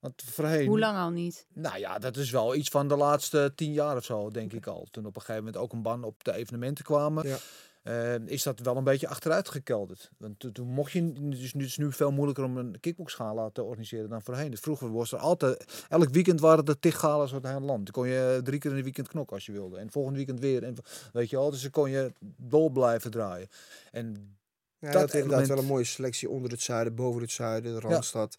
Want 0.00 0.22
voorheen... 0.22 0.66
Hoe 0.66 0.78
lang 0.78 0.98
al 0.98 1.10
niet? 1.10 1.46
Nou 1.52 1.78
ja, 1.78 1.98
dat 1.98 2.16
is 2.16 2.30
wel 2.30 2.54
iets 2.54 2.68
van 2.68 2.88
de 2.88 2.96
laatste 2.96 3.52
tien 3.54 3.72
jaar 3.72 3.96
of 3.96 4.04
zo, 4.04 4.30
denk 4.30 4.52
ik 4.52 4.66
al. 4.66 4.86
Toen 4.90 5.06
op 5.06 5.14
een 5.16 5.20
gegeven 5.20 5.44
moment 5.44 5.62
ook 5.62 5.72
een 5.72 5.82
ban 5.82 6.04
op 6.04 6.24
de 6.24 6.32
evenementen 6.34 6.84
kwamen, 6.84 7.28
Ja. 7.28 7.36
Eh, 7.84 8.14
is 8.26 8.42
dat 8.42 8.60
wel 8.60 8.76
een 8.76 8.84
beetje 8.84 9.08
achteruit 9.08 9.48
gekelderd. 9.48 10.10
Want 10.18 10.48
toen, 10.52 10.68
mocht 10.68 10.92
je, 10.92 11.12
dus 11.12 11.54
nu 11.54 11.64
is 11.64 11.76
het 11.76 11.84
nu 11.84 11.92
veel 11.92 12.12
moeilijker 12.12 12.44
om 12.44 12.56
een 12.56 12.80
kickboxgala 12.80 13.50
te 13.50 13.62
organiseren 13.62 14.08
dan 14.08 14.22
voorheen. 14.22 14.50
Dus 14.50 14.60
vroeger 14.60 14.92
was 14.92 15.12
er 15.12 15.18
altijd, 15.18 15.84
elk 15.88 16.08
weekend 16.08 16.40
waren 16.40 16.64
er 16.64 16.78
tig 16.78 16.98
galas 16.98 17.30
door 17.30 17.40
het 17.40 17.48
hele 17.48 17.64
land. 17.64 17.84
Dan 17.84 17.92
kon 17.92 18.08
je 18.08 18.40
drie 18.42 18.58
keer 18.58 18.70
in 18.70 18.76
een 18.76 18.82
weekend 18.82 19.08
knokken 19.08 19.36
als 19.36 19.46
je 19.46 19.52
wilde. 19.52 19.78
En 19.78 19.90
volgend 19.90 20.16
weekend 20.16 20.40
weer. 20.40 20.62
En 20.62 20.76
weet 21.12 21.30
je 21.30 21.36
wel, 21.36 21.50
dus 21.50 21.62
dan 21.62 21.70
kon 21.70 21.90
je 21.90 22.12
door 22.36 22.72
blijven 22.72 23.10
draaien. 23.10 23.48
En 23.90 24.36
Ja, 24.78 24.90
dat 24.90 25.00
dat 25.00 25.14
inderdaad 25.14 25.48
wel 25.48 25.58
een 25.58 25.64
mooie 25.64 25.84
selectie 25.84 26.28
onder 26.28 26.50
het 26.50 26.60
zuiden, 26.60 26.94
boven 26.94 27.20
het 27.20 27.30
zuiden, 27.30 27.74
de 27.74 27.80
Randstad. 27.80 28.36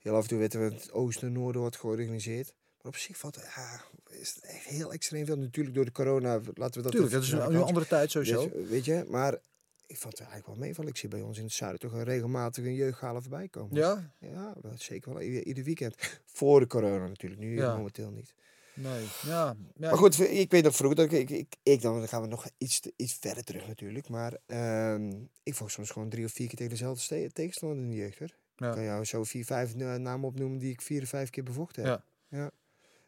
Heel 0.00 0.14
af 0.14 0.22
en 0.22 0.28
toe 0.28 0.38
weten 0.38 0.60
we 0.60 0.74
het 0.74 0.92
oosten 0.92 1.26
en 1.26 1.32
noorden 1.32 1.60
wordt 1.60 1.76
georganiseerd. 1.76 2.52
Maar 2.82 2.92
op 2.92 2.96
zich 2.96 3.16
valt 3.16 3.34
ja, 3.54 3.80
is 4.10 4.34
het 4.34 4.44
echt 4.44 4.64
heel 4.64 4.92
extreem 4.92 5.26
veel. 5.26 5.36
Natuurlijk 5.36 5.74
door 5.74 5.84
de 5.84 5.92
corona, 5.92 6.32
laten 6.34 6.52
we 6.54 6.82
dat... 6.82 6.92
Tuurlijk, 6.92 6.94
even 6.94 7.10
dat 7.10 7.22
is 7.22 7.54
een 7.54 7.62
andere 7.62 7.86
tijd 7.86 8.10
sowieso. 8.10 8.50
dus, 8.50 8.68
weet 8.68 8.84
je, 8.84 9.04
maar 9.08 9.38
ik 9.86 9.96
vond 9.98 10.18
het 10.18 10.28
eigenlijk 10.28 10.46
wel 10.46 10.66
meevallen. 10.66 10.90
Ik 10.90 10.96
zie 10.96 11.08
bij 11.08 11.20
ons 11.20 11.38
in 11.38 11.44
het 11.44 11.52
zuiden 11.52 11.80
toch 11.80 11.92
een 11.92 12.04
regelmatig 12.04 12.64
een 12.64 12.74
jeugdhalen 12.74 13.22
voorbij 13.22 13.48
komen. 13.48 13.76
Ja? 13.76 14.12
Ja, 14.18 14.54
wel, 14.60 14.72
zeker 14.76 15.12
wel. 15.12 15.22
Ieder, 15.22 15.64
weekend. 15.64 15.94
Voor 16.24 16.60
de 16.60 16.66
corona 16.66 17.06
natuurlijk. 17.06 17.40
Nu 17.40 17.56
Ja. 17.56 17.76
momenteel 17.76 18.10
niet. 18.10 18.34
Nee. 18.74 19.04
Ja. 19.26 19.56
ja 19.76 19.88
Maar 19.88 19.96
goed, 19.98 20.18
ik 20.20 20.50
weet 20.50 20.64
nog 20.64 20.76
vroeger 20.76 20.96
dat 20.96 21.12
ik, 21.12 21.30
ik, 21.30 21.54
ik, 21.62 21.80
dan, 21.82 21.98
dan 21.98 22.08
gaan 22.08 22.22
we 22.22 22.28
nog 22.28 22.46
iets, 22.58 22.80
iets 22.96 23.14
verder 23.20 23.44
terug 23.44 23.66
natuurlijk. 23.66 24.08
Maar 24.08 24.36
ehm, 24.46 25.12
ik 25.42 25.54
vocht 25.54 25.72
soms 25.72 25.90
gewoon 25.90 26.08
drie 26.08 26.24
of 26.24 26.32
vier 26.32 26.46
keer 26.46 26.56
tegen 26.56 26.72
dezelfde 26.72 27.30
tegenstander 27.32 27.78
in 27.78 27.88
de 27.90 27.96
jeugd. 27.96 28.18
Hoor. 28.18 28.36
Ja. 28.56 28.66
Ik 28.68 28.72
kan 28.74 28.84
jou 28.84 29.04
zo 29.04 29.24
vier, 29.24 29.44
vijf 29.44 29.74
na- 29.74 29.98
namen 29.98 30.28
opnoemen 30.28 30.58
die 30.58 30.70
ik 30.72 30.80
vier 30.80 31.02
of 31.02 31.08
vijf 31.08 31.30
keer 31.30 31.44
bevochten 31.44 31.84
heb. 31.84 32.02
Ja. 32.28 32.38
ja. 32.38 32.50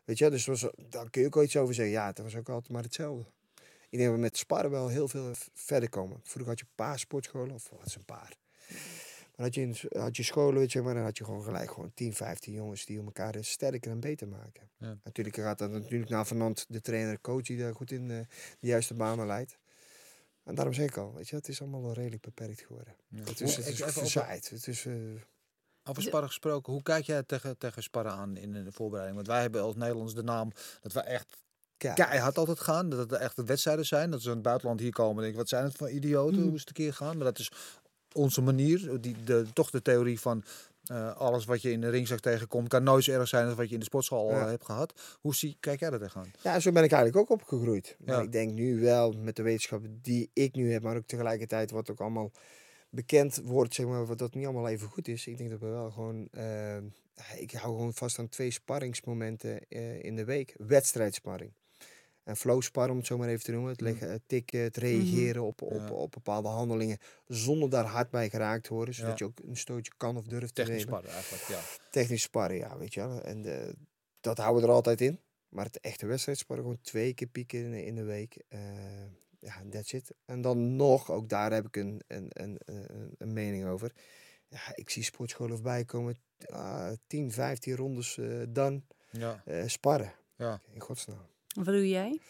Weet 0.04 0.18
je, 0.18 0.30
dus 0.30 0.46
was, 0.46 0.66
daar 0.88 1.10
kun 1.10 1.20
je 1.20 1.26
ook 1.26 1.34
wel 1.34 1.44
iets 1.44 1.56
over 1.56 1.74
zeggen. 1.74 1.94
Ja, 1.94 2.06
het 2.06 2.18
was 2.18 2.36
ook 2.36 2.48
altijd 2.48 2.72
maar 2.72 2.82
hetzelfde. 2.82 3.24
Ik 3.92 3.98
denk 3.98 4.04
dat 4.04 4.12
we 4.12 4.20
met 4.20 4.36
sparren 4.36 4.70
wel 4.70 4.88
heel 4.88 5.08
veel 5.08 5.30
verder 5.54 5.88
komen. 5.88 6.20
Vroeger 6.22 6.50
had 6.50 6.58
je 6.58 6.64
een 6.64 6.74
paar 6.74 6.98
sportscholen, 6.98 7.54
of 7.54 7.68
wat 7.70 7.86
is 7.86 7.94
een 7.94 8.04
paar. 8.04 8.36
Maar 9.36 9.46
had 9.46 9.54
je, 9.54 9.88
had 9.98 10.16
je 10.16 10.22
scholen, 10.22 10.58
weet 10.58 10.72
je, 10.72 10.82
maar 10.82 10.94
dan 10.94 11.02
had 11.02 11.18
je 11.18 11.24
gewoon 11.24 11.42
gelijk 11.42 11.70
gewoon 11.70 11.92
10, 11.94 12.14
15 12.14 12.52
jongens 12.52 12.84
die 12.84 13.02
elkaar 13.02 13.34
eh, 13.34 13.42
sterker 13.42 13.90
en 13.90 14.00
beter 14.00 14.28
maken. 14.28 14.70
Ja. 14.76 14.98
Natuurlijk 15.04 15.36
gaat 15.36 15.58
dat 15.58 15.70
natuurlijk 15.70 16.10
naar 16.10 16.26
vanant 16.26 16.66
de 16.68 16.80
trainer, 16.80 17.20
coach 17.20 17.42
die 17.42 17.58
daar 17.58 17.74
goed 17.74 17.90
in 17.90 18.10
eh, 18.10 18.18
de 18.58 18.66
juiste 18.66 18.94
banen 18.94 19.26
leidt. 19.26 19.58
En 20.44 20.54
daarom 20.54 20.74
zeg 20.74 20.88
ik 20.88 20.96
al, 20.96 21.14
weet 21.14 21.28
je, 21.28 21.36
het 21.36 21.48
is 21.48 21.60
allemaal 21.60 21.82
wel 21.82 21.92
redelijk 21.92 22.22
beperkt 22.22 22.60
geworden. 22.60 22.94
Het 23.14 23.40
is, 23.40 23.56
het 23.56 23.66
is 23.66 23.80
even 23.80 23.92
verzaaid. 23.92 24.50
Het 24.50 24.66
is, 24.66 24.86
eh, 24.86 24.94
Over 25.84 26.02
sparren 26.02 26.28
gesproken, 26.28 26.72
hoe 26.72 26.82
kijk 26.82 27.04
jij 27.04 27.22
tegen, 27.22 27.58
tegen 27.58 27.82
sparren 27.82 28.12
aan 28.12 28.36
in 28.36 28.52
de 28.52 28.72
voorbereiding? 28.72 29.16
Want 29.16 29.28
wij 29.28 29.40
hebben 29.40 29.62
als 29.62 29.76
Nederlands 29.76 30.14
de 30.14 30.22
naam 30.22 30.52
dat 30.80 30.92
we 30.92 31.00
echt 31.00 31.36
kei- 31.76 31.94
keihard 31.94 32.38
altijd 32.38 32.60
gaan. 32.60 32.88
Dat 32.90 32.98
het 32.98 33.12
echt 33.12 33.36
de 33.36 33.44
wedstrijden 33.44 33.86
zijn. 33.86 34.10
Dat 34.10 34.20
ze 34.22 34.28
in 34.28 34.34
het 34.34 34.42
buitenland 34.42 34.80
hier 34.80 34.92
komen 34.92 35.16
en 35.16 35.20
denken, 35.22 35.38
wat 35.38 35.48
zijn 35.48 35.64
het 35.64 35.76
voor 35.76 35.90
idioten? 35.90 36.38
Mm. 36.38 36.44
Hoe 36.44 36.54
is 36.54 36.60
het 36.60 36.68
een 36.68 36.74
keer 36.74 36.94
gaan? 36.94 37.16
Maar 37.16 37.24
dat 37.24 37.38
is 37.38 37.50
onze 38.12 38.40
manier. 38.40 39.00
Die, 39.00 39.24
de, 39.24 39.46
toch 39.52 39.70
de 39.70 39.82
theorie 39.82 40.20
van 40.20 40.44
eh, 40.82 41.16
alles 41.16 41.44
wat 41.44 41.62
je 41.62 41.70
in 41.72 41.80
de 41.80 41.88
ringzak 41.88 42.20
tegenkomt 42.20 42.68
kan 42.68 42.82
nooit 42.82 43.04
zo 43.04 43.12
erg 43.12 43.28
zijn 43.28 43.46
als 43.46 43.54
wat 43.54 43.68
je 43.68 43.72
in 43.74 43.78
de 43.80 43.84
sportschool 43.86 44.30
al 44.30 44.36
Ja. 44.36 44.48
hebt 44.48 44.64
gehad. 44.64 44.92
Hoe 45.20 45.34
zie, 45.34 45.56
kijk 45.60 45.80
jij 45.80 45.90
daar 45.90 45.98
tegenaan? 45.98 46.30
Ja, 46.42 46.60
zo 46.60 46.72
ben 46.72 46.84
ik 46.84 46.92
eigenlijk 46.92 47.30
ook 47.30 47.38
opgegroeid. 47.40 47.96
Maar 48.04 48.16
Ja. 48.16 48.22
ik 48.22 48.32
denk 48.32 48.52
nu 48.52 48.80
wel 48.80 49.12
met 49.12 49.36
de 49.36 49.42
wetenschap 49.42 49.82
die 50.02 50.30
ik 50.32 50.54
nu 50.54 50.72
heb, 50.72 50.82
maar 50.82 50.96
ook 50.96 51.06
tegelijkertijd 51.06 51.70
wat 51.70 51.90
ook 51.90 52.00
allemaal 52.00 52.30
bekend 52.94 53.36
wordt, 53.36 53.74
zeg 53.74 53.86
maar, 53.86 54.06
wat 54.06 54.18
dat 54.18 54.34
niet 54.34 54.44
allemaal 54.44 54.68
even 54.68 54.88
goed 54.88 55.08
is. 55.08 55.26
Ik 55.26 55.38
denk 55.38 55.50
dat 55.50 55.60
we 55.60 55.66
wel 55.66 55.90
gewoon, 55.90 56.28
eh, 56.30 56.76
ik 57.36 57.50
hou 57.52 57.74
gewoon 57.76 57.94
vast 57.94 58.18
aan 58.18 58.28
twee 58.28 58.50
sparringsmomenten 58.50 59.68
eh, 59.68 60.02
in 60.02 60.16
de 60.16 60.24
week. 60.24 60.54
Wedstrijdsparring. 60.56 61.52
En 62.24 62.36
flow 62.36 62.62
sparren, 62.62 62.90
om 62.92 62.96
het 62.98 63.06
zo 63.06 63.16
maar 63.18 63.28
even 63.28 63.44
te 63.44 63.52
noemen. 63.52 63.70
Het, 63.70 63.80
leggen, 63.80 64.10
het 64.10 64.22
tikken, 64.26 64.60
het 64.60 64.76
reageren 64.76 65.42
op, 65.42 65.62
op. 65.62 65.72
Ja. 65.72 65.90
op 65.90 66.10
bepaalde 66.12 66.48
handelingen. 66.48 66.98
Zonder 67.26 67.70
daar 67.70 67.84
hard 67.84 68.10
bij 68.10 68.30
geraakt 68.30 68.64
te 68.64 68.74
worden. 68.74 68.94
Zodat 68.94 69.18
Ja. 69.18 69.24
je 69.26 69.30
ook 69.30 69.48
een 69.48 69.56
stootje 69.56 69.92
kan 69.96 70.16
of 70.16 70.24
durft 70.26 70.54
te 70.54 70.62
Technisch 70.62 70.84
nemen. 70.84 70.98
sparren 71.00 71.10
eigenlijk, 71.10 71.44
ja. 71.44 71.60
Technisch 71.90 72.22
sparren, 72.22 72.56
ja, 72.56 72.78
weet 72.78 72.94
je 72.94 73.00
wel. 73.00 73.22
En 73.22 73.44
eh, 73.66 73.72
dat 74.20 74.38
houden 74.38 74.62
we 74.62 74.68
er 74.68 74.74
altijd 74.74 75.00
in. 75.00 75.20
Maar 75.48 75.64
het 75.64 75.80
echte 75.80 76.06
wedstrijdsparren, 76.06 76.64
gewoon 76.64 76.80
twee 76.82 77.14
keer 77.14 77.26
pieken 77.28 77.58
in, 77.58 77.72
in 77.84 77.94
de 77.94 78.02
week. 78.04 78.36
Ja, 79.42 79.62
that's 79.70 79.92
it. 79.92 80.10
En 80.24 80.40
dan 80.40 80.76
nog, 80.76 81.10
ook 81.10 81.28
daar 81.28 81.52
heb 81.52 81.66
ik 81.66 81.76
een, 81.76 82.02
een, 82.06 82.26
een, 82.28 82.56
een, 82.64 83.14
een 83.18 83.32
mening 83.32 83.66
over. 83.66 83.92
Ja, 84.48 84.60
ik 84.74 84.90
zie 84.90 85.02
sportscholen 85.02 85.54
voorbij 85.54 85.84
komen. 85.84 86.16
ah, 86.46 86.92
10, 87.06 87.32
15 87.32 87.76
rondes 87.76 88.18
eh, 88.18 88.42
dan 88.48 88.84
Ja, 89.10 89.42
eh, 89.44 89.66
sparren. 89.66 90.12
ja. 90.36 90.60
In 90.74 90.80
godsnaam. 90.80 91.26
Wat 91.54 91.64
doe 91.64 91.88
jij? 91.88 92.20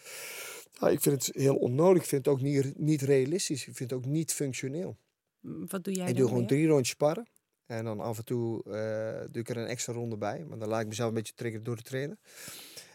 Nou, 0.80 0.93
ik 0.93 1.01
vind 1.01 1.26
het 1.26 1.36
heel 1.36 1.56
onnodig. 1.56 2.02
Ik 2.02 2.09
vind 2.09 2.24
het 2.24 2.34
ook 2.34 2.40
niet, 2.40 2.78
niet 2.78 3.02
realistisch. 3.02 3.66
Ik 3.66 3.76
vind 3.76 3.90
het 3.90 3.98
ook 3.98 4.05
niet 4.06 4.32
functioneel. 4.32 4.97
Wat 5.40 5.84
doe 5.84 5.94
jij 5.94 6.09
ik 6.09 6.16
doe 6.16 6.24
gewoon 6.26 6.39
weer? 6.39 6.48
drie 6.48 6.66
rondjes 6.66 6.89
sparren. 6.89 7.26
En 7.66 7.84
dan 7.84 8.01
af 8.01 8.18
en 8.18 8.24
toe 8.24 8.62
eh, 8.64 9.30
doe 9.30 9.43
ik 9.43 9.48
er 9.48 9.56
een 9.56 9.66
extra 9.66 9.93
ronde 9.93 10.16
bij. 10.16 10.44
Maar 10.44 10.59
dan 10.59 10.68
laat 10.68 10.80
ik 10.80 10.86
mezelf 10.86 11.09
een 11.09 11.14
beetje 11.14 11.34
triggeren 11.34 11.64
door 11.64 11.76
de 11.76 11.82
trainer. 11.82 12.16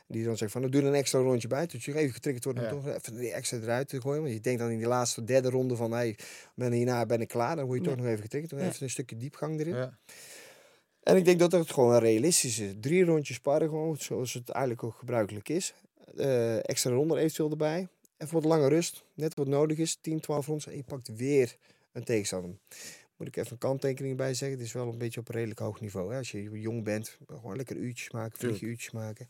Die 0.08 0.24
dan 0.26 0.38
zegt 0.38 0.52
van, 0.52 0.62
nou, 0.62 0.74
doe 0.74 0.82
er 0.82 0.88
een 0.88 0.94
extra 0.94 1.20
rondje 1.20 1.48
bij. 1.48 1.66
Dus 1.66 1.86
je 1.86 1.96
even 1.96 2.14
getriggerd 2.14 2.44
wordt 2.46 2.60
om 2.60 2.66
Ja. 2.66 2.72
toch 2.72 2.88
even 2.88 3.18
die 3.18 3.32
extra 3.32 3.58
eruit 3.58 3.88
te 3.90 4.02
gooien. 4.02 4.22
Want 4.22 4.34
je 4.34 4.40
denkt 4.40 4.60
dan 4.60 4.70
in 4.70 4.78
die 4.78 4.88
laatste 4.88 5.24
derde 5.24 5.50
ronde 5.50 5.76
van, 5.76 5.92
hey, 5.92 6.18
ben 6.56 6.72
hierna 6.72 7.06
ben 7.06 7.22
ik 7.22 7.28
klaar. 7.28 7.56
Dan 7.56 7.66
word 7.66 7.80
je 7.80 7.86
toch 7.86 7.96
nog 7.98 8.06
even 8.06 8.22
getriggerd. 8.22 8.52
Dan 8.54 8.62
even 8.70 8.84
een 8.84 8.90
stukje 8.90 9.18
diepgang 9.18 9.60
erin. 9.60 9.76
ja. 9.76 9.98
En 11.04 11.16
ik 11.16 11.26
denk 11.26 11.40
dat 11.40 11.52
het 11.52 11.72
gewoon 11.72 11.98
realistisch 11.98 12.60
is. 12.60 12.74
Drie 12.80 13.04
rondjes 13.06 13.36
sparren 13.38 13.70
gewoon, 13.70 13.98
zoals 13.98 14.34
het 14.34 14.50
eigenlijk 14.50 14.84
ook 14.84 14.96
gebruikelijk 14.96 15.50
is. 15.50 15.74
Eh, 16.18 16.70
extra 16.70 16.92
ronde 16.92 17.18
eventueel 17.20 17.50
erbij. 17.52 17.88
Even 18.18 18.34
wat 18.34 18.46
lange 18.46 18.68
rust, 18.68 19.04
net 19.14 19.34
wat 19.36 19.48
nodig 19.48 19.78
is. 19.78 19.98
10, 20.02 20.20
12 20.20 20.46
rondes 20.46 20.68
en 20.68 20.76
je 20.76 20.84
pakt 20.84 21.16
weer 21.16 21.56
een 21.92 22.04
tegenstander. 22.04 22.52
Moet 23.18 23.28
ik 23.28 23.36
even 23.36 23.52
een 23.52 23.58
kanttekening 23.58 24.18
bij 24.18 24.34
zeggen. 24.34 24.58
Het 24.58 24.68
is 24.68 24.74
wel 24.74 24.88
een 24.88 24.98
beetje 24.98 25.20
op 25.20 25.28
een 25.30 25.36
redelijk 25.36 25.60
hoog 25.60 25.82
niveau. 25.82 26.12
Hè? 26.12 26.18
Als 26.18 26.32
je 26.32 26.60
jong 26.60 26.84
bent, 26.84 27.18
gewoon 27.28 27.56
lekker 27.56 27.76
uurtjes 27.76 28.10
maken, 28.12 28.40
Tuurlijk. 28.40 28.58
vlieguurtjes 28.60 28.92
maken. 28.94 29.30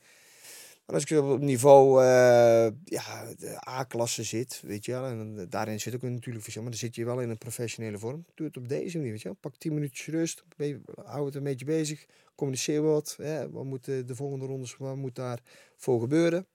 Maar 0.87 0.95
als 0.95 1.05
ik 1.05 1.17
op 1.19 1.39
niveau 1.39 2.01
eh, 2.03 2.67
ja, 2.83 3.33
A-klasse 3.67 4.23
zit, 4.23 4.61
weet 4.65 4.85
je 4.85 4.91
wel, 4.91 5.05
en 5.05 5.45
daarin 5.49 5.79
zit 5.79 5.95
ook 5.95 6.01
natuurlijk 6.01 6.41
verschil, 6.43 6.61
maar 6.61 6.71
dan 6.71 6.79
zit 6.79 6.95
je 6.95 7.05
wel 7.05 7.21
in 7.21 7.29
een 7.29 7.37
professionele 7.37 7.97
vorm. 7.97 8.25
Doe 8.35 8.47
het 8.47 8.57
op 8.57 8.67
deze 8.69 8.97
manier, 8.97 9.11
weet 9.11 9.21
je 9.21 9.27
wel. 9.27 9.37
Pak 9.41 9.55
10 9.57 9.73
minuutjes 9.73 10.07
rust, 10.07 10.43
hou 11.05 11.25
het 11.25 11.35
een 11.35 11.43
beetje 11.43 11.65
bezig, 11.65 12.05
communiceer 12.35 12.81
wat. 12.81 13.15
Hè, 13.21 13.49
wat 13.49 13.63
moet 13.65 13.85
de, 13.85 14.03
de 14.05 14.15
volgende 14.15 14.45
rondes, 14.45 14.77
wat 14.77 14.95
moet 14.95 15.15
daar 15.15 15.39
voor 15.75 15.99
gebeuren? 15.99 16.45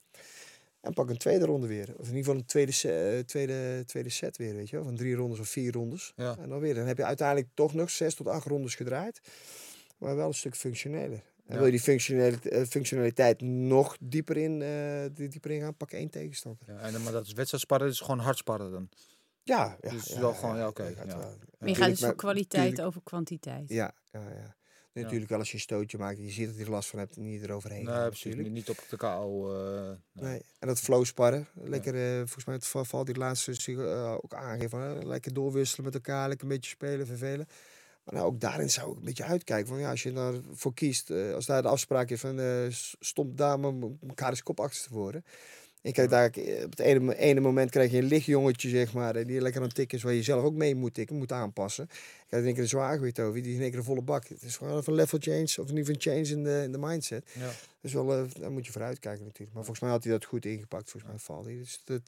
En 0.81 0.93
pak 0.93 1.09
een 1.09 1.17
tweede 1.17 1.45
ronde 1.45 1.67
weer. 1.67 1.87
Of 1.97 2.07
in 2.09 2.15
ieder 2.15 2.17
geval 2.23 2.35
een 2.35 2.45
tweede, 2.45 2.71
se- 2.71 3.09
eh, 3.17 3.19
tweede, 3.23 3.83
tweede 3.85 4.09
set 4.09 4.37
weer, 4.37 4.55
weet 4.55 4.69
je 4.69 4.75
wel. 4.75 4.85
Van 4.85 4.95
drie 4.95 5.15
rondes 5.15 5.39
of 5.39 5.47
vier 5.47 5.71
rondes. 5.71 6.13
Ja. 6.15 6.37
En 6.39 6.49
dan 6.49 6.59
weer. 6.59 6.73
Dan 6.75 6.85
heb 6.87 6.97
je 6.97 7.05
uiteindelijk 7.05 7.47
toch 7.53 7.73
nog 7.73 7.89
zes 7.89 8.15
tot 8.15 8.27
acht 8.27 8.45
rondes 8.45 8.75
gedraaid. 8.75 9.21
Maar 9.97 10.15
wel 10.15 10.27
een 10.27 10.33
stuk 10.33 10.55
functioneler. 10.55 11.21
En 11.45 11.53
Ja. 11.53 11.55
wil 11.55 11.65
je 11.65 11.71
die 11.71 11.79
functionele, 11.81 12.37
eh, 12.49 12.65
functionaliteit 12.65 13.41
nog 13.41 13.97
dieper 13.99 14.37
in, 14.37 14.61
eh, 14.61 15.05
die- 15.15 15.27
dieper 15.27 15.51
in 15.51 15.61
gaan, 15.61 15.75
pak 15.77 15.91
één 15.91 16.09
tegenstander. 16.09 16.67
ja. 16.67 16.77
En, 16.79 17.03
maar 17.03 17.11
dat 17.11 17.25
is 17.25 17.33
wedstrijdsparren, 17.33 17.87
dat 17.87 17.95
is 17.95 18.01
gewoon 18.01 18.19
hard 18.19 18.37
sparren 18.37 18.71
dan. 18.71 18.89
Ja, 19.43 19.77
ja. 19.81 19.89
Dus 19.89 20.07
ja, 20.07 20.19
wel 20.19 20.33
gewoon, 20.33 20.57
ja, 20.57 20.67
oké, 20.67 20.83
je 20.87 20.95
gaat 20.95 21.05
ja. 21.05 21.17
Maar 21.59 21.69
je 21.69 21.75
gaat 21.75 21.89
dus 21.89 21.99
voor 21.99 22.15
kwaliteit 22.15 22.81
over 22.81 23.01
kwantiteit. 23.03 23.69
Ja, 23.69 23.93
ja, 24.11 24.19
ja. 24.29 24.55
Natuurlijk 24.93 25.29
wel 25.29 25.39
als 25.39 25.47
je 25.49 25.53
een 25.53 25.59
stootje 25.59 25.97
maakt 25.97 26.17
je 26.17 26.29
ziet 26.29 26.47
dat 26.47 26.57
je 26.57 26.63
er 26.63 26.69
last 26.69 26.89
van 26.89 26.99
hebt 26.99 27.15
en 27.15 27.23
niet 27.23 27.43
eroverheen 27.43 27.83
Nee, 27.85 27.93
gaat 27.93 28.09
precies. 28.09 28.35
Niet 28.35 28.69
op 28.69 28.77
de 28.89 28.97
KO. 28.97 29.55
eh, 29.55 29.89
nee. 30.11 30.29
Nee. 30.29 30.41
En 30.59 30.67
dat 30.67 30.79
flow 30.79 31.05
sparren. 31.05 31.47
Lekker, 31.53 31.95
eh, 31.95 32.17
volgens 32.17 32.45
mij 32.45 32.55
het 32.55 32.65
val- 32.67 32.85
valt 32.85 33.05
die 33.05 33.15
laatste 33.17 33.51
eh, 33.65 34.11
ook 34.21 34.33
aangeven. 34.33 35.07
lekker 35.07 35.33
doorwisselen 35.33 35.85
met 35.85 35.93
elkaar, 35.93 36.27
lekker 36.27 36.47
een 36.47 36.53
beetje 36.53 36.69
spelen, 36.69 37.05
vervelen. 37.07 37.47
Maar 38.03 38.13
nou, 38.15 38.25
ook 38.27 38.39
daarin 38.39 38.69
zou 38.69 38.91
ik 38.91 38.97
een 38.97 39.03
beetje 39.05 39.23
uitkijken. 39.23 39.67
Van, 39.67 39.79
ja, 39.79 39.89
als 39.89 40.03
je 40.03 40.11
daarvoor 40.13 40.73
kiest, 40.73 41.09
eh, 41.09 41.33
als 41.33 41.45
daar 41.45 41.61
de 41.61 41.67
afspraak 41.67 42.09
is 42.09 42.19
van 42.19 42.39
eh 42.39 42.65
stop 42.99 43.37
daar 43.37 43.59
maar 43.59 43.73
m- 43.73 43.97
elkaar 44.07 44.29
eens 44.29 44.43
kop 44.43 44.59
achter 44.59 44.83
te 44.83 44.93
worden. 44.93 45.23
En 45.81 45.89
je 45.89 45.91
krijgt 45.91 46.11
daar, 46.11 46.29
eh, 46.29 46.63
op 46.63 46.69
het 46.69 46.79
ene, 46.79 47.15
ene 47.17 47.39
moment 47.39 47.69
krijg 47.69 47.91
je 47.91 47.97
een 47.97 48.03
lichtjongetje, 48.03 48.69
zeg 48.69 48.93
maar, 48.93 49.15
eh, 49.15 49.25
die 49.25 49.41
lekker 49.41 49.61
aan 49.61 49.67
het 49.67 49.75
tikken 49.75 49.97
is, 49.97 50.03
waar 50.03 50.13
je 50.13 50.23
zelf 50.23 50.43
ook 50.43 50.53
mee 50.53 50.75
moet 50.75 50.93
tikken, 50.93 51.15
moet 51.15 51.31
aanpassen. 51.31 51.87
Je 51.89 51.95
krijgt 52.27 52.31
in 52.31 52.43
één 52.45 52.53
keer 52.53 52.63
een 52.63 52.69
zwaargewicht 52.69 53.19
over, 53.19 53.41
die 53.41 53.53
in 53.55 53.61
één 53.61 53.69
keer 53.69 53.79
een 53.79 53.85
volle 53.85 54.01
bak. 54.01 54.27
Het 54.27 54.41
is 54.41 54.57
gewoon 54.57 54.77
even 54.77 54.91
een 54.93 54.99
level 54.99 55.17
change, 55.21 55.43
of 55.43 55.69
in 55.69 55.77
ieder 55.77 55.95
geval 55.95 55.95
een 55.95 56.01
change 56.25 56.37
in 56.37 56.43
de, 56.43 56.61
in 56.63 56.71
de 56.71 56.77
mindset. 56.77 57.29
Ja. 57.39 57.49
Dus 57.81 57.93
wel, 57.93 58.13
eh, 58.13 58.23
daar 58.39 58.51
moet 58.51 58.65
je 58.65 58.71
voor 58.71 58.81
uitkijken 58.83 59.23
natuurlijk. 59.25 59.53
Maar 59.53 59.63
volgens 59.63 59.79
mij 59.85 59.89
had 59.89 60.03
hij 60.03 60.11
dat 60.13 60.25
goed 60.25 60.45
ingepakt. 60.45 60.91
Volgens 60.91 61.11
mij 61.11 61.21
valt 61.21 61.45
hij. 61.45 61.55
Dus 61.55 61.81
dat 61.83 62.01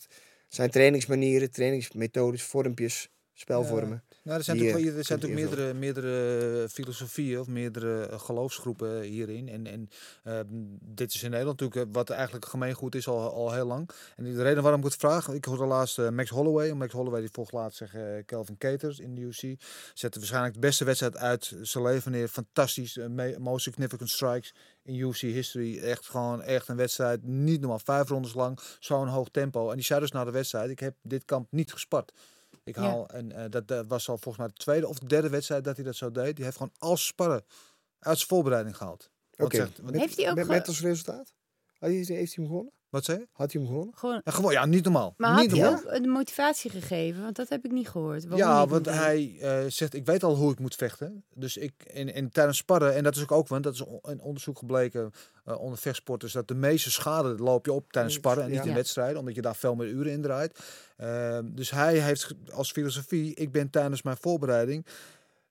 zijn 0.47 0.69
trainingsmanieren, 0.69 1.51
trainingsmethodes, 1.51 2.43
vormpjes, 2.43 3.09
spelvormen. 3.34 4.03
Nou, 4.26 4.38
er 4.38 4.43
zijn 4.43 4.57
natuurlijk, 4.57 4.91
eh, 4.93 4.97
er 4.97 5.06
zijn 5.06 5.19
kunt 5.19 5.31
natuurlijk 5.31 5.56
meerdere, 5.80 5.80
meerdere 5.80 6.69
filosofieën 6.69 7.39
of 7.39 7.47
meerdere 7.47 8.06
eh, 8.06 8.19
geloofsgroepen 8.19 9.02
hierin. 9.02 9.49
En, 9.49 9.68
en 9.68 9.89
eh, 10.23 10.39
dit 10.81 11.14
is 11.14 11.23
in 11.23 11.30
Nederland 11.30 11.60
natuurlijk 11.60 11.88
eh, 11.89 11.93
wat 11.95 12.10
eigenlijk 12.10 12.45
gemeengoed 12.45 12.95
is 12.95 13.07
al, 13.07 13.31
al 13.34 13.53
heel 13.53 13.65
lang. 13.65 13.89
En 14.15 14.23
de 14.23 14.43
reden 14.43 14.61
waarom 14.64 14.80
ik 14.80 14.85
het 14.85 14.95
vraag, 14.95 15.27
ik 15.27 15.45
hoorde 15.45 15.65
laatst 15.65 15.99
eh, 15.99 16.10
Max 16.10 16.30
Holloway. 16.30 16.72
Max 16.73 16.93
Holloway 16.93 17.19
die 17.19 17.30
volgt 17.31 17.52
laatst 17.52 17.77
zeggen 17.77 18.18
eh, 18.18 18.26
Kelvin 18.26 18.57
Caters 18.57 18.99
in 18.99 19.15
de 19.15 19.22
UFC. 19.22 19.41
Zette 19.93 20.18
waarschijnlijk 20.19 20.53
de 20.53 20.60
beste 20.60 20.84
wedstrijd 20.85 21.18
uit 21.18 21.53
zijn 21.61 21.84
leven 21.84 22.11
neer. 22.11 22.27
Fantastisch, 22.27 22.97
eh, 22.97 23.07
me- 23.07 23.35
most 23.39 23.64
significant 23.64 24.10
strikes 24.10 24.53
in 24.84 24.95
UFC 24.95 25.22
history. 25.22 25.80
Echt 25.80 26.06
gewoon 26.06 26.41
echt 26.41 26.68
een 26.68 26.76
wedstrijd, 26.76 27.23
niet 27.23 27.60
normaal. 27.60 27.80
Vijf 27.80 28.07
rondes 28.10 28.34
lang, 28.34 28.60
zo'n 28.80 29.07
hoog 29.07 29.30
tempo. 29.31 29.69
En 29.69 29.76
die 29.76 29.85
zei 29.85 29.99
dus 29.99 30.11
na 30.11 30.23
de 30.23 30.31
wedstrijd, 30.31 30.69
ik 30.69 30.80
heb 30.80 30.95
dit 31.02 31.26
kamp 31.26 31.47
niet 31.52 31.72
gespart. 31.72 32.11
Ik 32.65 32.75
Ja. 32.75 32.81
haal, 32.81 33.07
en 33.09 33.31
eh, 33.31 33.49
dat, 33.49 33.67
dat 33.67 33.87
was 33.87 34.09
al 34.09 34.17
volgens 34.17 34.37
mij 34.37 34.47
de 34.47 34.63
tweede 34.63 34.87
of 34.87 34.99
de 34.99 35.05
derde 35.07 35.29
wedstrijd 35.29 35.63
dat 35.63 35.75
hij 35.75 35.85
dat 35.85 35.95
zo 35.95 36.11
deed. 36.11 36.35
Die 36.35 36.45
heeft 36.45 36.57
gewoon 36.57 36.73
als 36.77 37.05
sparren 37.05 37.45
uit 37.99 38.17
zijn 38.17 38.29
voorbereiding 38.29 38.77
gehaald. 38.77 39.11
Oké. 39.37 39.69
Heeft 39.91 40.17
hij 40.17 40.29
ook 40.29 40.35
met, 40.35 40.47
met 40.47 40.67
als 40.67 40.81
resultaat? 40.81 41.33
Heeft, 41.79 42.07
heeft 42.07 42.35
hij 42.35 42.43
hem 42.43 42.45
gewonnen? 42.45 42.73
Wat 42.89 43.05
zei 43.05 43.19
je? 43.19 43.27
Had 43.31 43.51
hij 43.51 43.61
hem 43.61 43.69
gewonnen? 43.69 43.97
Gewoon, 43.97 44.21
Ja, 44.23 44.31
gewoon, 44.31 44.51
ja, 44.51 44.65
niet 44.65 44.83
normaal. 44.83 45.13
maar 45.17 45.29
niet 45.41 45.51
had 45.51 45.59
hij 45.59 45.69
normaal. 45.69 45.93
ook 45.93 46.01
de 46.01 46.07
motivatie 46.09 46.71
gegeven? 46.71 47.21
Want 47.23 47.35
dat 47.35 47.49
heb 47.49 47.65
ik 47.65 47.71
niet 47.71 47.89
gehoord. 47.89 48.23
Waarom 48.23 48.39
Ja, 48.39 48.61
niet 48.61 48.69
want 48.69 48.85
hij 48.85 49.37
eh, 49.41 49.63
zegt, 49.67 49.93
ik 49.93 50.05
weet 50.05 50.23
al 50.23 50.35
hoe 50.35 50.51
ik 50.51 50.59
moet 50.59 50.75
vechten. 50.75 51.23
Dus 51.33 51.57
ik, 51.57 51.73
en, 51.93 52.13
en 52.13 52.29
tijdens 52.31 52.57
sparren, 52.57 52.95
en 52.95 53.03
dat 53.03 53.15
is 53.15 53.21
ook 53.21 53.31
ook, 53.31 53.47
want 53.47 53.63
dat 53.63 53.73
is 53.73 53.83
in 54.03 54.21
onderzoek 54.21 54.57
gebleken 54.57 55.11
eh, 55.45 55.59
onder 55.59 55.77
vechtsporters, 55.77 56.33
dat 56.33 56.47
de 56.47 56.55
meeste 56.55 56.91
schade 56.91 57.35
loop 57.37 57.65
je 57.65 57.73
op 57.73 57.91
tijdens 57.91 58.13
sparren 58.13 58.43
en 58.43 58.49
niet 58.49 58.63
ja. 58.63 58.69
in 58.69 58.75
wedstrijden, 58.75 59.19
omdat 59.19 59.35
je 59.35 59.41
daar 59.41 59.55
veel 59.55 59.75
meer 59.75 59.87
uren 59.87 60.11
in 60.11 60.21
draait. 60.21 60.59
Ehm, 60.97 61.45
dus 61.53 61.71
hij 61.71 61.97
heeft 61.99 62.33
als 62.53 62.71
filosofie, 62.71 63.33
ik 63.35 63.51
ben 63.51 63.69
tijdens 63.69 64.01
mijn 64.01 64.17
voorbereiding, 64.19 64.85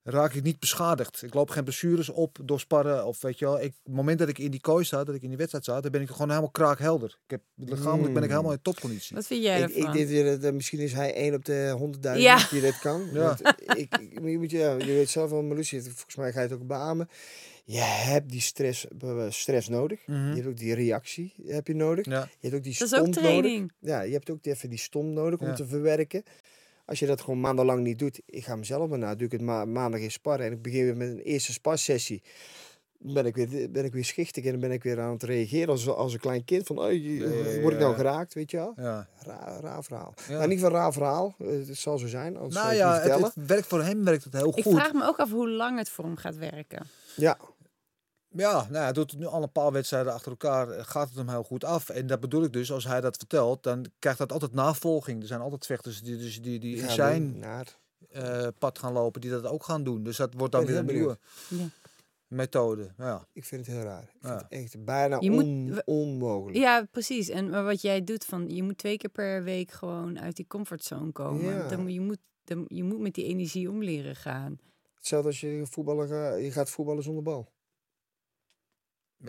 raak 0.06 0.32
ik 0.34 0.42
niet 0.42 0.58
beschadigd. 0.58 1.22
Ik 1.22 1.34
loop 1.34 1.50
geen 1.50 1.64
blessures 1.64 2.08
op 2.08 2.38
door 2.42 2.60
sparren. 2.60 3.06
Of 3.06 3.20
weet 3.20 3.38
je 3.38 3.44
wel, 3.44 3.60
ik, 3.60 3.68
op 3.68 3.84
het 3.84 3.94
moment 3.94 4.18
dat 4.18 4.28
ik 4.28 4.38
in 4.38 4.50
die 4.50 4.60
kooi 4.60 4.84
sta, 4.84 5.04
dat 5.04 5.14
ik 5.14 5.22
in 5.22 5.28
die 5.28 5.36
wedstrijd 5.36 5.64
sta, 5.64 5.80
dan 5.80 5.90
ben 5.90 6.00
ik 6.00 6.08
gewoon 6.10 6.28
helemaal 6.28 6.50
kraakhelder. 6.50 7.08
Ik 7.24 7.30
heb, 7.30 7.40
lichamelijk 7.54 8.14
ben 8.14 8.22
ik 8.22 8.28
Mm. 8.28 8.34
helemaal 8.34 8.52
in 8.52 8.62
topconditie. 8.62 9.16
Wat 9.16 9.26
vind 9.26 9.42
jij 9.42 9.56
Ik, 9.60 9.62
ervan? 9.74 9.86
ik 9.86 9.92
denk 9.92 10.08
weer, 10.08 10.24
dat, 10.24 10.42
eh, 10.42 10.52
misschien 10.52 10.78
is 10.78 10.92
hij 10.92 11.14
één 11.14 11.34
op 11.34 11.44
de 11.44 11.74
honderdduizend 11.78 12.40
Ja. 12.40 12.48
die 12.50 12.60
dit 12.60 12.78
kan. 12.78 13.08
Ja. 13.12 13.20
Want 13.22 13.40
ik, 13.78 13.96
ik, 13.98 14.10
je, 14.24 14.38
moet, 14.38 14.50
ja, 14.50 14.72
je 14.72 14.84
weet 14.84 15.08
zelf 15.08 15.30
wel, 15.30 15.42
Marlucie, 15.42 15.82
volgens 15.82 16.16
mij 16.16 16.32
ga 16.32 16.40
je 16.40 16.48
het 16.48 16.56
ook 16.60 16.66
beamen. 16.66 17.08
Je 17.66 17.78
hebt 17.80 18.30
die 18.30 18.40
stress, 18.40 18.86
stress 19.28 19.68
nodig. 19.68 20.06
Mhm. 20.06 20.28
Je 20.28 20.34
hebt 20.34 20.46
ook 20.46 20.56
die 20.56 20.74
reactie 20.74 21.34
heb 21.46 21.66
je 21.66 21.74
nodig. 21.74 22.04
Ja. 22.06 22.20
Je 22.20 22.48
hebt 22.48 22.54
ook 22.54 22.62
die 22.62 22.76
dat 22.78 22.88
stomp 22.88 23.04
nodig. 23.06 23.22
training. 23.22 23.72
Ja, 23.80 24.00
je 24.02 24.12
hebt 24.12 24.30
ook 24.30 24.46
even 24.46 24.68
die 24.68 24.78
stom 24.78 25.12
nodig 25.12 25.40
om 25.40 25.46
Ja. 25.46 25.54
te 25.54 25.66
verwerken. 25.66 26.22
Als 26.86 26.98
je 26.98 27.06
dat 27.06 27.20
gewoon 27.20 27.40
maandenlang 27.40 27.82
niet 27.82 27.98
doet, 27.98 28.20
ik 28.26 28.44
ga 28.44 28.56
mezelf 28.56 28.88
maar 28.88 28.98
na, 28.98 29.14
doe 29.14 29.26
ik 29.26 29.32
het 29.32 29.40
ma 29.40 29.64
maandag 29.64 30.00
in 30.00 30.10
sparren 30.10 30.46
en 30.46 30.52
ik 30.52 30.62
begin 30.62 30.84
weer 30.84 30.96
met 30.96 31.08
een 31.08 31.18
eerste 31.18 31.52
sparsessie. 31.52 32.22
Dan 32.98 33.14
Ben 33.14 33.26
ik, 33.26 33.36
weer, 33.36 33.70
ben 33.70 33.84
ik 33.84 33.92
weer 33.92 34.04
schichtig 34.04 34.44
en 34.44 34.50
dan 34.50 34.60
ben 34.60 34.70
ik 34.70 34.82
weer 34.82 35.00
aan 35.00 35.12
het 35.12 35.22
reageren 35.22 35.68
als, 35.68 35.88
als 35.88 36.12
een 36.12 36.18
klein 36.20 36.44
kind. 36.44 36.66
Van, 36.66 36.78
oh, 36.78 36.84
Nee, 36.86 37.60
word 37.60 37.72
ik 37.74 37.80
nou 37.80 37.90
ja. 37.90 37.96
geraakt, 37.96 38.34
weet 38.34 38.50
je 38.50 38.56
wel? 38.56 38.72
Ja. 38.76 39.08
Raar, 39.18 39.60
raar 39.60 39.84
verhaal. 39.84 40.14
Ja. 40.28 40.36
Nou, 40.36 40.48
niet 40.48 40.60
van 40.60 40.70
raar 40.70 40.92
verhaal, 40.92 41.34
het 41.38 41.76
zal 41.76 41.98
zo 41.98 42.06
zijn, 42.06 42.36
anders 42.36 42.54
Nou 42.54 42.66
ik 42.66 42.70
het 42.72 43.04
ja, 43.06 43.16
het, 43.16 43.34
het 43.34 43.46
werkt 43.46 43.66
voor 43.66 43.82
hem 43.82 44.04
werkt 44.04 44.24
het 44.24 44.32
heel 44.32 44.56
Ik 44.56 44.62
goed. 44.64 44.74
vraag 44.74 44.92
me 44.92 45.04
ook 45.06 45.16
af 45.18 45.30
hoe 45.30 45.50
lang 45.50 45.78
het 45.78 45.88
voor 45.88 46.04
hem 46.04 46.16
gaat 46.16 46.36
werken. 46.36 46.86
Ja, 47.16 47.38
Ja, 48.36 48.66
nou, 48.70 48.84
hij 48.84 48.92
doet 48.92 49.10
het 49.10 49.20
nu 49.20 49.26
al 49.26 49.42
een 49.42 49.52
paar 49.52 49.72
wedstrijden 49.72 50.12
achter 50.12 50.30
elkaar. 50.30 50.70
eh, 50.70 50.84
Gaat 50.84 51.08
het 51.08 51.16
hem 51.16 51.28
heel 51.28 51.42
goed 51.42 51.64
af. 51.64 51.88
En 51.88 52.06
dat 52.06 52.20
bedoel 52.20 52.42
ik 52.44 52.52
dus, 52.52 52.72
als 52.72 52.84
hij 52.84 53.00
dat 53.00 53.16
vertelt, 53.16 53.62
dan 53.62 53.86
krijgt 53.98 54.18
dat 54.18 54.32
altijd 54.32 54.52
navolging. 54.52 55.20
Er 55.20 55.26
zijn 55.26 55.40
altijd 55.40 55.66
vechters 55.66 56.02
die, 56.02 56.16
dus 56.16 56.42
die, 56.42 56.58
die 56.58 56.76
in 56.76 56.90
zijn 56.90 57.44
eh, 58.10 58.46
pad 58.58 58.78
gaan 58.78 58.92
lopen, 58.92 59.20
die 59.20 59.30
dat 59.30 59.46
ook 59.46 59.64
gaan 59.64 59.84
doen. 59.84 60.02
Dus 60.02 60.16
dat 60.16 60.34
wordt 60.36 60.52
dan 60.52 60.66
weer 60.66 60.76
een 60.76 60.86
nieuwe 60.86 61.18
Ja. 61.48 61.56
methode. 62.26 62.92
Ja. 62.98 63.26
Ik 63.32 63.44
vind 63.44 63.66
het 63.66 63.74
heel 63.76 63.84
raar. 63.84 64.02
Ik 64.02 64.18
vind 64.20 64.40
het 64.40 64.46
echt 64.48 64.84
bijna 64.84 65.16
Je 65.20 65.30
on- 65.32 65.82
onmogelijk. 65.84 66.58
Ja, 66.58 66.86
precies. 66.90 67.28
En 67.28 67.50
maar 67.50 67.64
wat 67.64 67.80
jij 67.82 68.04
doet, 68.04 68.24
van, 68.24 68.48
je 68.50 68.62
moet 68.62 68.78
twee 68.78 68.96
keer 68.96 69.10
per 69.10 69.42
week 69.42 69.70
gewoon 69.70 70.20
uit 70.20 70.36
die 70.36 70.46
comfortzone 70.46 71.12
komen. 71.12 71.44
Ja. 71.54 71.68
Dan, 71.68 71.92
je, 71.92 72.00
moet, 72.00 72.18
dan, 72.44 72.64
je 72.68 72.84
moet 72.84 73.00
met 73.00 73.14
die 73.14 73.24
energie 73.24 73.70
om 73.70 73.82
leren 73.82 74.16
gaan. 74.16 74.58
Hetzelfde 74.94 75.28
als 75.28 75.40
je 75.40 75.62
voetballen 75.70 76.08
gaat, 76.08 76.40
je 76.40 76.52
gaat 76.52 76.70
voetballen 76.70 77.02
zonder 77.02 77.22
bal. 77.22 77.52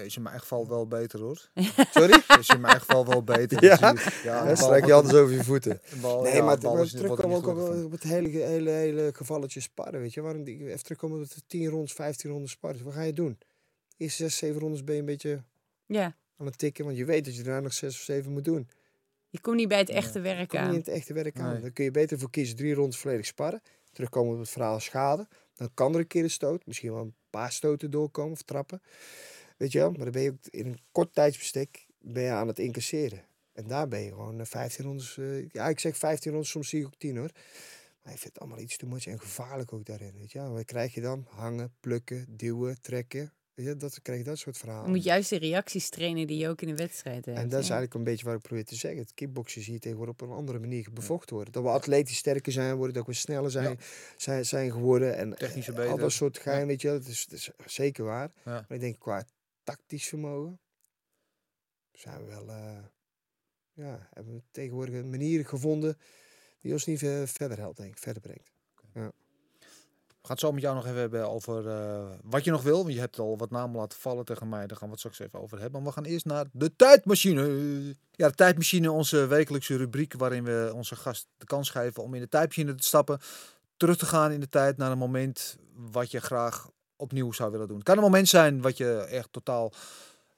Is 0.04 0.16
in 0.16 0.22
mijn 0.22 0.40
geval 0.40 0.68
wel 0.68 0.88
beter 0.88 1.20
hoor. 1.20 1.50
Sorry? 1.92 2.22
Is 2.40 2.50
in 2.50 2.62
mijn 2.62 2.80
geval 2.80 3.06
wel 3.08 3.24
beter. 3.24 3.64
Ja? 3.66 3.94
Die- 3.94 4.02
ja, 4.04 4.12
Ja, 4.24 4.46
bal 4.46 4.56
strijk 4.56 4.86
je 4.86 4.94
anders 5.00 5.14
over 5.16 5.34
je 5.36 5.44
voeten. 5.44 5.82
bal- 6.02 6.22
Nee, 6.22 6.34
ja, 6.34 6.44
maar, 6.44 6.54
er 6.64 6.90
terugkomen 6.90 7.36
niet 7.38 7.46
ook 7.46 7.84
op, 7.86 7.92
het 7.92 8.04
hele, 8.04 8.30
hele, 8.30 8.70
hele 8.70 9.10
gevalletje 9.14 9.60
sparren, 9.60 10.00
weet 10.02 10.14
je. 10.14 10.22
Waarom, 10.22 10.44
die- 10.44 10.68
even 10.68 10.84
terugkomen 10.84 11.22
op 11.22 11.30
de 11.30 11.42
10 11.48 11.68
rondes, 11.68 11.94
15 11.94 12.30
rondes 12.32 12.52
sparren. 12.52 12.84
Wat 12.84 12.94
ga 12.94 13.02
je 13.02 13.14
doen? 13.14 13.38
Eerste 13.98 14.24
6, 14.24 14.38
7 14.38 14.60
rondes 14.62 14.84
ben 14.84 14.94
je 14.94 15.00
een 15.00 15.06
beetje 15.08 15.44
Ja, 15.86 16.16
aan 16.38 16.46
het 16.46 16.58
tikken, 16.58 16.86
want 16.86 16.98
je 16.98 17.06
weet 17.06 17.26
dat 17.26 17.36
je 17.36 17.44
daarna 17.44 17.60
nog 17.60 17.74
6 17.74 17.96
of 17.96 18.02
7 18.02 18.32
moet 18.32 18.44
doen. 18.46 18.70
je 19.30 19.42
komt 19.42 19.56
niet 19.56 19.68
bij 19.68 19.78
het 19.78 19.90
echte 19.90 20.20
werk 20.20 20.50
Kom 20.50 20.60
je 20.60 20.66
in 20.66 20.72
aan. 20.72 20.78
het 20.78 20.88
echte 20.88 21.14
werk 21.14 21.40
aan. 21.40 21.52
Nee. 21.54 21.62
Dan 21.62 21.74
kun 21.74 21.84
je 21.84 21.92
beter 21.92 22.20
voor 22.20 22.30
kiezen 22.30 22.56
drie 22.56 22.74
rondes 22.74 22.98
volledig 22.98 23.26
sparren. 23.26 23.62
Terugkomen 23.92 24.34
op 24.34 24.40
het 24.40 24.50
verhaal 24.50 24.80
schade. 24.80 25.28
Dan 25.56 25.70
kan 25.74 25.94
er 25.94 26.00
een 26.00 26.08
keer 26.08 26.24
een 26.24 26.30
stoot. 26.30 26.66
Misschien 26.66 26.92
wel 26.94 27.02
een 27.02 27.16
paar 27.30 27.52
stoten 27.52 27.92
doorkomen 27.92 28.32
of 28.32 28.42
trappen. 28.42 28.82
Weet 29.58 29.72
je 29.72 29.80
wel? 29.80 29.90
Maar 29.92 30.04
dan 30.04 30.12
ben 30.12 30.22
je 30.22 30.32
ook 30.32 30.46
in 30.50 30.66
een 30.66 30.80
kort 30.92 31.14
tijdsbestek 31.14 31.86
ben 32.00 32.24
je 32.24 32.30
aan 32.30 32.48
het 32.48 32.60
incasseren. 32.60 33.22
En 33.54 33.68
daar 33.68 33.88
ben 33.88 34.00
je 34.00 34.10
gewoon 34.10 34.40
eh, 34.40 34.46
15 34.46 34.86
rondes. 34.86 35.18
eh, 35.18 35.50
ja, 35.50 35.68
ik 35.70 35.80
zeg 35.80 35.98
15 35.98 36.32
rondes, 36.32 36.50
soms 36.50 36.70
zie 36.70 36.80
ik 36.80 36.86
ook 36.86 36.96
10 36.98 37.18
hoor. 37.18 37.32
Maar 38.04 38.14
ik 38.14 38.20
vind 38.20 38.34
het 38.34 38.40
allemaal 38.40 38.60
iets 38.60 38.78
te 38.78 38.86
much 38.86 39.06
en 39.08 39.20
gevaarlijk 39.20 39.74
ook 39.74 39.86
daarin. 39.86 40.14
Weet 40.18 40.32
je 40.32 40.40
wel? 40.40 40.52
Wat 40.54 40.66
krijg 40.66 40.94
je 40.94 41.02
dan? 41.02 41.26
Hangen, 41.30 41.74
plukken, 41.80 42.26
duwen, 42.30 42.82
trekken. 42.82 43.34
Weet 43.54 43.66
je, 43.66 43.76
dat 43.76 44.02
krijg 44.02 44.20
je 44.20 44.26
dat 44.26 44.38
soort 44.38 44.58
verhalen. 44.58 44.86
Je 44.86 44.92
moet 44.96 45.04
juist 45.04 45.30
de 45.30 45.38
reacties 45.38 45.90
trainen 45.90 46.28
die 46.28 46.38
je 46.38 46.50
ook 46.50 46.62
in 46.62 46.70
een 46.70 46.76
wedstrijd 46.76 47.26
hebt. 47.26 47.38
En 47.38 47.50
dat 47.50 47.60
is 47.62 47.68
ja. 47.68 47.74
eigenlijk 47.74 47.94
een 47.94 48.04
beetje 48.04 48.26
wat 48.26 48.36
ik 48.36 48.42
probeer 48.42 48.66
te 48.66 48.76
zeggen. 48.76 49.00
Het 49.02 49.14
kickboksen 49.14 49.62
zie 49.62 49.74
je 49.74 49.80
tegenwoordig 49.80 50.14
op 50.14 50.22
een 50.22 50.36
andere 50.36 50.60
manier 50.60 50.88
bevochten 50.94 51.36
worden. 51.36 51.54
Dat 51.54 51.64
we 51.64 51.70
atletisch 51.70 52.18
sterker 52.18 52.52
zijn 52.52 52.76
worden, 52.76 52.96
dat 52.96 53.06
we 53.06 53.14
sneller 53.14 53.52
zijn, 53.52 53.80
zijn, 54.18 54.46
zijn 54.46 54.72
geworden. 54.72 55.18
En 55.18 55.36
Technische 55.36 55.72
eh, 55.72 55.78
Al 55.78 55.84
beter. 55.84 56.00
dat 56.00 56.12
soort 56.12 56.38
gein, 56.38 56.60
Ja. 56.60 56.66
weet 56.66 56.82
je 56.82 56.88
wel. 56.88 57.00
Dat 57.00 57.08
is, 57.08 57.26
dat 57.28 57.40
is 57.40 57.50
zeker 57.66 58.04
waar. 58.04 58.32
Ja. 58.46 58.52
Maar 58.52 58.66
ik 58.70 58.80
denk 58.80 59.00
qua 59.00 59.26
tactisch 59.66 60.08
vermogen 60.08 60.60
zijn 61.92 62.26
we 62.26 62.26
wel... 62.26 62.50
eh, 62.50 62.84
ja, 63.74 64.08
hebben 64.14 64.34
we 64.34 64.42
tegenwoordig 64.52 64.96
een 64.96 65.10
manier 65.10 65.46
gevonden 65.46 65.98
die 66.62 66.74
ons 66.74 66.86
niet 66.86 67.04
eh, 67.04 67.24
verder 67.26 67.58
helpt, 67.58 67.78
denk 67.78 67.92
ik. 67.92 67.98
Verder 67.98 68.22
brengt. 68.22 68.54
We 70.26 70.32
gaan 70.32 70.40
het 70.40 70.46
zo 70.46 70.52
met 70.52 70.62
jou 70.62 70.76
nog 70.76 70.86
even 70.86 71.00
hebben 71.00 71.30
over 71.30 71.70
eh, 71.70 72.12
wat 72.24 72.44
je 72.44 72.52
nog 72.52 72.64
wil. 72.64 72.82
Want 72.82 72.94
je 72.94 73.00
hebt 73.00 73.20
al 73.20 73.38
wat 73.38 73.50
namen 73.50 73.80
laten 73.80 74.00
vallen 74.00 74.26
tegen 74.26 74.50
mij. 74.50 74.68
Daar 74.68 74.78
gaan 74.78 74.88
we 74.88 74.92
het 74.92 75.00
straks 75.00 75.20
even 75.20 75.42
over 75.42 75.60
hebben. 75.60 75.82
Maar 75.82 75.90
we 75.90 75.96
gaan 75.96 76.06
eerst 76.06 76.26
naar 76.26 76.46
de 76.52 76.76
tijdmachine. 76.76 77.42
Ja, 78.12 78.28
de 78.28 78.36
tijdmachine, 78.36 78.92
onze 78.92 79.28
wekelijkse 79.28 79.76
rubriek 79.76 80.14
waarin 80.14 80.44
we 80.44 80.72
onze 80.74 80.96
gast 80.96 81.28
de 81.38 81.46
kans 81.46 81.70
geven 81.70 82.04
om 82.04 82.14
in 82.14 82.22
de 82.22 82.30
tijdmachine 82.30 82.76
te 82.76 82.84
stappen. 82.84 83.20
Terug 83.78 83.98
te 83.98 84.06
gaan 84.06 84.32
in 84.32 84.40
de 84.40 84.50
tijd 84.50 84.78
naar 84.78 84.92
een 84.92 84.98
moment 84.98 85.58
wat 85.74 86.12
je 86.12 86.20
graag 86.20 86.70
opnieuw 86.96 87.32
zou 87.32 87.52
willen 87.52 87.68
doen. 87.68 87.78
Het 87.78 87.86
kan 87.86 87.98
een 87.98 88.04
moment 88.04 88.28
zijn 88.28 88.62
wat 88.62 88.78
je 88.78 88.98
echt 89.00 89.28
totaal 89.32 89.74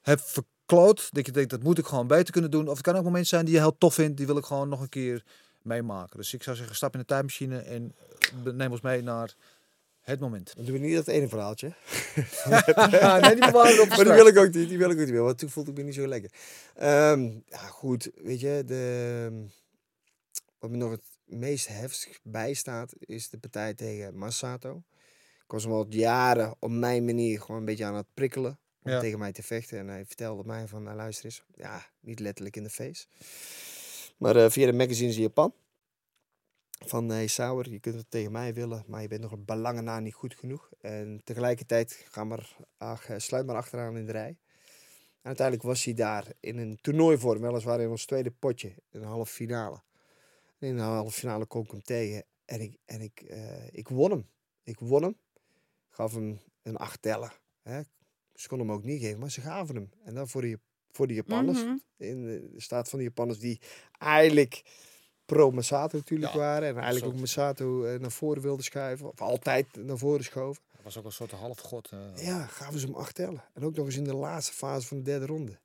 hebt 0.01 0.21
verkloot. 0.25 1.09
Dat 1.11 1.25
je 1.25 1.31
denkt, 1.31 1.49
dat 1.49 1.63
moet 1.63 1.77
ik 1.77 1.85
gewoon 1.85 2.07
beter 2.07 2.31
kunnen 2.31 2.51
doen. 2.51 2.67
Of 2.67 2.73
het 2.73 2.81
kan 2.81 2.93
ook 2.93 2.99
een 2.99 3.05
moment 3.05 3.27
zijn 3.27 3.45
die 3.45 3.53
je 3.53 3.59
heel 3.59 3.77
tof 3.77 3.93
vindt. 3.93 4.17
Die 4.17 4.25
wil 4.25 4.37
ik 4.37 4.45
gewoon 4.45 4.69
nog 4.69 4.81
een 4.81 4.89
keer 4.89 5.23
meemaken. 5.61 6.17
Dus 6.17 6.33
ik 6.33 6.43
zou 6.43 6.55
zeggen, 6.55 6.75
stap 6.75 6.93
in 6.93 6.99
de 6.99 7.05
tijdmachine 7.05 7.59
en 7.59 7.95
neem 8.43 8.71
ons 8.71 8.81
mee 8.81 9.01
naar 9.01 9.35
het 10.01 10.19
moment. 10.19 10.55
Dan 10.55 10.65
doen 10.65 10.73
we 10.73 10.85
niet 10.85 10.95
dat 10.95 11.07
ene 11.07 11.27
verhaaltje. 11.27 11.67
nee, 12.49 13.35
die 13.35 13.45
bewaren 13.45 13.75
we 13.75 13.81
op 13.81 13.87
Maar 13.87 14.03
die 14.03 14.13
wil 14.13 14.27
ik 14.27 14.37
ook 14.37 14.53
niet, 14.53 14.69
die 14.69 14.77
wil 14.77 14.89
ik 14.89 14.99
ook 14.99 15.05
niet 15.05 15.13
meer, 15.13 15.23
want 15.23 15.37
toen 15.37 15.49
voelde 15.49 15.71
ik 15.71 15.77
me 15.77 15.83
niet 15.83 15.93
zo 15.93 16.07
lekker. 16.07 16.31
Ehm, 16.75 17.21
ja, 17.45 17.57
goed, 17.57 18.09
weet 18.15 18.39
je, 18.39 18.63
de, 18.65 19.45
wat 20.59 20.69
me 20.69 20.77
nog 20.77 20.91
het 20.91 21.05
meest 21.25 21.67
heftig 21.67 22.19
bijstaat, 22.23 22.93
is 22.99 23.29
de 23.29 23.37
partij 23.37 23.73
tegen 23.73 24.17
Massato. 24.17 24.83
Ik 25.47 25.53
was 25.53 25.63
hem 25.63 25.71
al 25.73 25.85
jaren 25.89 26.55
op 26.59 26.69
mijn 26.69 27.05
manier 27.05 27.41
gewoon 27.41 27.59
een 27.59 27.65
beetje 27.65 27.85
aan 27.85 27.95
het 27.95 28.13
prikkelen 28.13 28.59
om 28.83 28.91
Ja. 28.91 28.99
tegen 28.99 29.19
mij 29.19 29.31
te 29.31 29.43
vechten. 29.43 29.77
En 29.79 29.87
hij 29.87 30.05
vertelde 30.05 30.43
mij 30.45 30.67
van, 30.67 30.83
nou 30.83 30.95
luister 30.95 31.25
eens, 31.25 31.43
ja, 31.55 31.85
niet 31.99 32.19
letterlijk 32.19 32.55
in 32.55 32.63
de 32.63 32.69
face. 32.69 33.05
Maar 34.17 34.35
eh, 34.35 34.49
via 34.49 34.65
de 34.65 34.73
magazines 34.73 35.15
in 35.15 35.21
Japan. 35.21 35.53
Van 36.85 37.09
hey 37.09 37.27
Sauer, 37.27 37.69
je 37.69 37.79
kunt 37.79 37.95
het 37.95 38.11
tegen 38.11 38.31
mij 38.31 38.53
willen, 38.53 38.83
maar 38.87 39.01
je 39.01 39.07
bent 39.07 39.21
nog 39.21 39.31
een 39.31 39.45
belangen 39.45 39.83
na 39.83 39.99
niet 39.99 40.13
goed 40.13 40.35
genoeg. 40.35 40.69
En 40.79 41.21
tegelijkertijd 41.23 42.05
ga 42.09 42.23
maar, 42.23 42.55
ach, 42.77 43.09
eh, 43.09 43.17
sluit 43.17 43.45
maar 43.45 43.55
achteraan 43.55 43.97
in 43.97 44.05
de 44.05 44.11
rij. 44.11 44.37
En 45.21 45.33
uiteindelijk 45.33 45.67
was 45.67 45.83
hij 45.83 45.93
daar 45.93 46.31
in 46.39 46.57
een 46.57 46.77
toernooivorm, 46.81 47.41
weliswaar 47.41 47.81
in 47.81 47.89
ons 47.89 48.05
tweede 48.05 48.31
potje, 48.31 48.67
in 48.91 48.99
de 48.99 49.05
halve 49.05 49.31
finale. 49.33 49.81
In 50.59 50.75
de 50.75 50.81
halve 50.81 51.11
finale 51.19 51.45
kon 51.45 51.63
ik 51.63 51.71
hem 51.71 51.81
tegen 51.81 52.25
en 52.45 52.61
ik, 52.61 52.77
en 52.85 53.01
ik, 53.01 53.21
eh, 53.21 53.67
ik 53.73 53.87
won 53.87 54.11
hem. 54.11 54.29
Ik 54.63 54.79
won 54.79 55.03
hem. 55.03 55.17
Gaf 55.97 56.13
hem 56.13 56.39
een 56.63 56.75
acht 56.77 57.01
tellen. 57.01 57.31
Hè. 57.61 57.81
Ze 58.33 58.47
konden 58.47 58.67
hem 58.67 58.75
ook 58.75 58.83
niet 58.83 59.01
geven, 59.01 59.19
maar 59.19 59.31
ze 59.31 59.41
gaven 59.41 59.75
hem. 59.75 59.89
En 60.03 60.13
dan 60.13 60.27
voor 60.27 60.41
de, 60.41 60.59
voor 60.91 61.07
de 61.07 61.13
Japanners, 61.13 61.63
Mhm. 61.63 61.75
in 61.97 62.23
de 62.25 62.53
staat 62.57 62.89
van 62.89 62.99
de 62.99 63.05
Japanners 63.05 63.39
die 63.39 63.61
eigenlijk 63.97 64.61
pro 65.25 65.51
Masato 65.51 65.97
natuurlijk 65.97 66.31
Ja, 66.33 66.37
waren. 66.39 66.67
En 66.69 66.77
eigenlijk 66.77 67.13
ook 67.13 67.19
Masato 67.19 67.83
eh, 67.83 67.99
naar 67.99 68.11
voren 68.11 68.41
wilden 68.41 68.63
schuiven. 68.65 69.09
Of 69.11 69.21
altijd 69.21 69.67
naar 69.75 69.97
voren 69.97 70.23
schoven. 70.23 70.63
Dat 70.71 70.83
was 70.83 70.97
ook 70.97 71.05
een 71.05 71.11
soort 71.11 71.31
halfgod. 71.31 71.89
eh 71.91 72.25
Ja, 72.25 72.45
gaven 72.45 72.79
ze 72.79 72.85
hem 72.85 72.95
acht 72.95 73.15
tellen. 73.15 73.43
En 73.53 73.63
ook 73.63 73.75
nog 73.75 73.85
eens 73.85 73.97
in 73.97 74.03
de 74.03 74.15
laatste 74.15 74.53
fase 74.53 74.87
van 74.87 74.97
de 74.97 75.03
derde 75.03 75.25
ronde. 75.25 75.59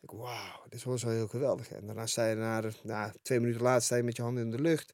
Ik, 0.00 0.10
wauw, 0.10 0.62
dit 0.68 0.82
was 0.82 1.02
wel 1.02 1.12
heel 1.12 1.28
geweldig. 1.28 1.70
En 1.72 1.86
daarna 1.86 2.06
sta 2.06 2.28
je 2.28 2.34
na, 2.82 3.12
twee 3.22 3.40
minuten 3.40 3.62
later 3.62 3.82
sta 3.82 3.96
je 3.96 4.02
met 4.02 4.16
je 4.16 4.22
handen 4.22 4.44
in 4.44 4.50
de 4.50 4.60
lucht. 4.60 4.92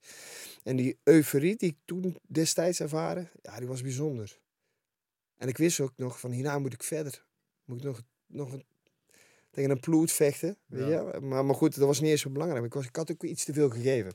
En 0.62 0.76
die 0.76 0.98
euforie 1.02 1.56
die 1.56 1.70
ik 1.70 1.76
toen 1.84 2.18
destijds 2.28 2.80
ervaren, 2.80 3.30
ja, 3.42 3.58
die 3.58 3.68
was 3.68 3.82
bijzonder. 3.82 4.38
En 5.36 5.48
ik 5.48 5.56
wist 5.58 5.80
ook 5.80 5.92
nog 5.96 6.20
van 6.20 6.30
hierna 6.30 6.58
moet 6.58 6.72
ik 6.72 6.82
verder. 6.82 7.24
Moet 7.64 7.78
ik 7.78 7.84
nog, 7.84 8.00
nog 8.26 8.52
een, 8.52 8.64
tegen 9.50 9.70
een 9.70 9.80
ploet 9.80 10.12
vechten. 10.12 10.56
Weet 10.66 10.88
Ja. 10.88 11.12
je? 11.12 11.20
Maar, 11.20 11.44
maar 11.44 11.54
goed, 11.54 11.74
dat 11.78 11.86
was 11.86 12.00
niet 12.00 12.10
eens 12.10 12.20
zo 12.20 12.30
belangrijk. 12.30 12.64
Ik, 12.64 12.74
was, 12.74 12.86
ik 12.86 12.96
had 12.96 13.10
ook 13.10 13.22
iets 13.22 13.44
te 13.44 13.52
veel 13.52 13.70
gegeven. 13.70 14.12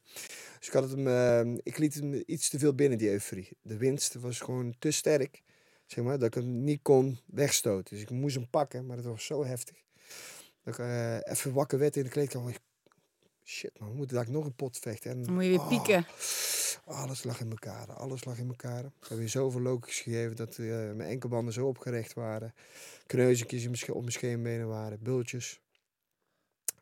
Dus 0.58 0.68
ik, 0.68 0.74
had 0.74 0.84
het 0.84 0.92
hem, 0.92 1.08
eh, 1.08 1.60
ik 1.64 1.78
liet 1.78 1.94
hem 1.94 2.24
iets 2.26 2.50
te 2.50 2.60
veel 2.60 2.74
binnen, 2.76 2.98
die 2.98 3.10
euforie. 3.12 3.50
De 3.62 3.78
winst 3.78 4.14
was 4.14 4.40
gewoon 4.40 4.76
te 4.80 4.92
sterk. 4.92 5.42
Zeg 5.86 6.04
maar, 6.04 6.18
dat 6.18 6.28
ik 6.28 6.34
hem 6.34 6.64
niet 6.64 6.80
kon 6.82 7.20
wegstoten. 7.26 7.94
Dus 7.96 8.04
ik 8.04 8.10
moest 8.10 8.36
hem 8.36 8.50
pakken, 8.50 8.86
maar 8.86 8.98
het 8.98 9.06
was 9.06 9.26
zo 9.26 9.46
heftig. 9.46 9.84
Dat 10.68 10.78
ik 10.78 10.86
eh, 10.86 11.32
even 11.32 11.54
wakker 11.54 11.80
werd 11.80 11.96
in 11.96 12.04
de 12.04 12.10
kleedkamer. 12.10 12.58
Shit 13.44 13.80
man, 13.80 13.90
we 13.90 13.96
moeten 13.96 14.16
daar 14.16 14.30
nog 14.30 14.46
een 14.46 14.56
pot 14.56 14.78
vechten. 14.78 15.12
En, 15.12 15.24
Dan 15.24 15.34
moet 15.34 15.44
je 15.44 15.50
weer 15.50 15.60
oh, 15.60 15.68
pieken. 15.68 16.06
alles 16.86 17.24
lag 17.24 17.40
in 17.40 17.50
elkaar. 17.50 17.92
Alles 17.92 18.26
lag 18.26 18.38
in 18.38 18.48
elkaar. 18.48 18.86
Ik 18.86 19.08
heb 19.08 19.18
weer 19.18 19.30
zoveel 19.30 19.62
lokies 19.62 20.00
gegeven 20.00 20.36
dat 20.36 20.58
eh, 20.58 20.66
mijn 20.68 21.02
enkelbanden 21.02 21.54
zo 21.54 21.68
opgerecht 21.68 22.14
waren. 22.14 22.54
Kneuzekjes 23.06 23.90
op 23.90 24.00
mijn 24.00 24.12
scheenbenen 24.12 24.68
waren. 24.68 25.00
Bultjes. 25.02 25.62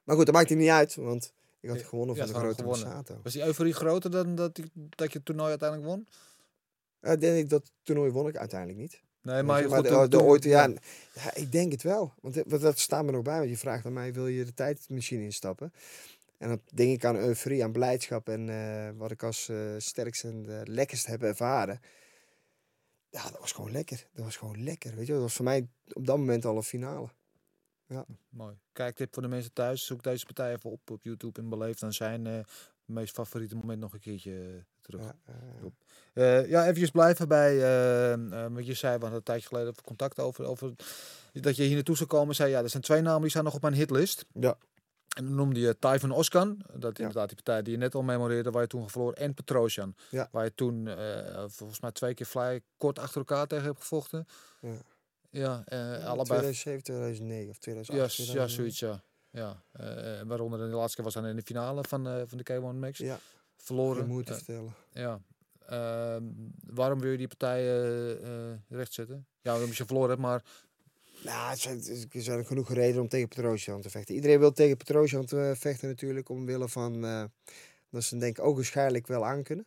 Maar 0.03 0.15
goed, 0.15 0.25
dat 0.25 0.35
maakt 0.35 0.49
niet 0.49 0.69
uit. 0.69 0.95
Want 0.95 1.33
ik 1.59 1.69
had 1.69 1.81
gewonnen 1.81 2.15
je 2.15 2.21
van 2.21 2.33
de 2.33 2.39
grote. 2.39 2.63
Masato. 2.63 3.19
Was 3.23 3.33
die 3.33 3.43
euforie 3.43 3.73
groter 3.73 4.11
dan 4.11 4.35
dat, 4.35 4.55
die, 4.55 4.71
dat 4.73 5.11
je 5.11 5.17
het 5.17 5.25
toernooi 5.25 5.49
uiteindelijk 5.49 5.89
won? 5.89 6.07
Uh, 7.01 7.19
denk 7.19 7.37
ik, 7.37 7.49
dat 7.49 7.71
toernooi 7.83 8.11
won 8.11 8.27
ik 8.27 8.37
uiteindelijk 8.37 8.79
niet. 8.79 9.01
Nee, 9.25 9.43
maar, 9.43 9.61
je, 9.61 9.67
goed, 9.67 10.11
de, 10.11 10.21
ooit, 10.21 10.43
ja, 10.43 10.67
ja, 11.13 11.33
ik 11.33 11.51
denk 11.51 11.71
het 11.71 11.83
wel. 11.83 12.13
Want 12.21 12.49
dat, 12.49 12.61
dat 12.61 12.79
staat 12.79 13.05
me 13.05 13.11
nog 13.11 13.21
bij. 13.21 13.37
Want 13.37 13.49
je 13.49 13.57
vraagt 13.57 13.85
aan 13.85 13.93
mij, 13.93 14.13
wil 14.13 14.27
je 14.27 14.45
de 14.45 14.53
tijdmachine 14.53 15.23
instappen? 15.23 15.73
En 16.37 16.47
dan 16.47 16.61
denk 16.73 16.93
ik 16.93 17.05
aan 17.05 17.15
euforie, 17.15 17.63
aan 17.63 17.71
blijdschap 17.71 18.29
en 18.29 18.49
eh, 18.49 18.89
wat 18.97 19.11
ik 19.11 19.23
als 19.23 19.49
eh 19.49 19.75
sterkste 19.77 20.27
en 20.27 20.45
eh, 20.47 20.61
lekkerst 20.63 21.05
heb 21.05 21.23
ervaren. 21.23 21.81
Ja, 23.09 23.23
dat 23.23 23.39
was 23.39 23.51
gewoon 23.51 23.71
lekker. 23.71 24.07
Dat 24.13 24.25
was 24.25 24.37
gewoon 24.37 24.63
lekker. 24.63 24.95
Weet 24.95 25.07
je, 25.07 25.13
dat 25.13 25.21
was 25.21 25.33
voor 25.33 25.45
mij 25.45 25.67
op 25.93 26.05
dat 26.05 26.17
moment 26.17 26.45
al 26.45 26.55
een 26.55 26.63
finale. 26.63 27.09
Mooi. 28.29 28.57
Kijktip 28.73 29.13
voor 29.13 29.23
de 29.23 29.29
mensen 29.29 29.53
thuis. 29.53 29.85
Zoek 29.85 30.03
deze 30.03 30.25
partij 30.25 30.53
even 30.53 30.69
op 30.69 30.89
op 30.91 31.03
YouTube 31.03 31.41
en 31.41 31.49
beleef 31.49 31.79
dan 31.79 31.93
zijn 31.93 32.45
meest 32.85 33.13
favoriete 33.13 33.55
moment 33.55 33.79
nog 33.79 33.93
een 33.93 33.99
keertje 33.99 34.65
terug. 34.85 35.01
Ja, 35.01 35.15
eh, 35.25 35.33
Eh, 36.13 36.49
ja, 36.49 36.67
even 36.67 36.91
blijven 36.91 37.27
bij 37.27 37.57
eh, 37.57 38.13
eh, 38.13 38.53
wat 38.53 38.65
je 38.65 38.73
zei. 38.73 38.93
We 38.95 38.99
hadden 38.99 39.17
een 39.17 39.23
tijdje 39.23 39.47
geleden 39.47 39.69
even 39.69 39.83
contact 39.83 40.19
over, 40.19 40.45
over 40.45 40.73
dat 41.33 41.55
je 41.55 41.63
hier 41.63 41.75
naartoe 41.75 41.95
zou 41.97 42.09
komen. 42.09 42.35
Zei 42.35 42.49
ja, 42.49 42.61
er 42.61 42.69
zijn 42.69 42.83
twee 42.83 43.01
namen 43.01 43.21
die 43.21 43.29
staan 43.29 43.43
nog 43.43 43.53
op 43.55 43.61
mijn 43.61 43.73
hitlist. 43.73 44.25
ja, 44.33 44.57
En 45.17 45.23
dan 45.25 45.35
noemde 45.35 45.59
je 45.59 45.79
Typhon 45.79 46.11
Oskan. 46.11 46.61
Dat 46.73 46.97
Ja. 46.97 47.03
inderdaad 47.05 47.27
die 47.27 47.35
partij 47.43 47.61
die 47.61 47.71
je 47.73 47.79
net 47.79 47.95
al 47.95 48.01
memoreerde, 48.01 48.51
waar 48.51 48.61
je 48.61 48.67
toen 48.67 48.89
verloor. 48.89 49.13
En 49.13 49.33
Petrosian. 49.33 49.95
Ja. 50.09 50.29
Waar 50.31 50.43
je 50.43 50.53
toen 50.55 50.89
volgens 51.47 51.79
mij 51.79 51.91
twee 51.91 52.13
keer 52.13 52.25
vrij 52.25 52.61
kort 52.77 52.99
achter 52.99 53.17
elkaar 53.17 53.47
tegen 53.47 53.65
hebt 53.65 53.79
gevochten. 53.79 54.27
Ja. 54.61 54.69
Ja, 55.29 55.63
ja, 55.65 55.95
allebei 55.97 56.25
2007, 56.25 56.83
2009 56.83 57.49
of 57.49 57.57
2008. 57.57 58.15
Ja, 58.17 58.23
ja 58.23 58.33
2009. 58.47 58.49
zoiets, 58.49 58.79
ja. 58.79 59.01
ja. 59.29 60.25
waaronder 60.25 60.59
de 60.59 60.65
laatste 60.65 60.95
keer 60.95 61.05
was 61.05 61.13
dan 61.13 61.25
in 61.25 61.35
de 61.35 61.41
finale 61.41 61.83
van, 61.83 62.27
van 62.27 62.37
de 62.37 62.45
K1 62.51 62.79
Max. 62.79 62.97
Ja, 62.97 63.19
Verloren. 63.65 64.23
vertellen. 64.25 64.73
ja. 64.91 65.21
Ehm, 65.67 66.23
waarom 66.65 66.99
wil 66.99 67.11
je 67.11 67.17
die 67.17 67.27
partij 67.27 67.59
eh, 67.61 68.11
eh, 68.51 68.57
rechtzetten? 68.69 69.27
Ja, 69.41 69.55
omdat 69.61 69.77
je 69.77 69.85
verloren 69.85 70.09
hebt, 70.09 70.21
maar... 70.21 70.43
Nou, 71.23 71.55
zijn, 71.57 71.77
er 72.11 72.21
zijn 72.21 72.45
genoeg 72.45 72.73
redenen 72.73 73.01
om 73.01 73.07
tegen 73.07 73.27
Petrosian 73.27 73.81
te 73.81 73.89
vechten. 73.89 74.15
Iedereen 74.15 74.39
wil 74.39 74.51
tegen 74.51 74.77
Petrosian 74.77 75.25
te 75.25 75.39
eh, 75.49 75.55
vechten 75.55 75.87
natuurlijk, 75.87 76.29
omwille 76.29 76.69
van 76.69 77.01
dat 77.89 78.03
ze 78.03 78.17
denk 78.17 78.37
ik 78.37 78.43
ook 78.43 78.55
waarschijnlijk 78.55 79.07
wel 79.07 79.25
aan 79.25 79.43
kunnen. 79.43 79.65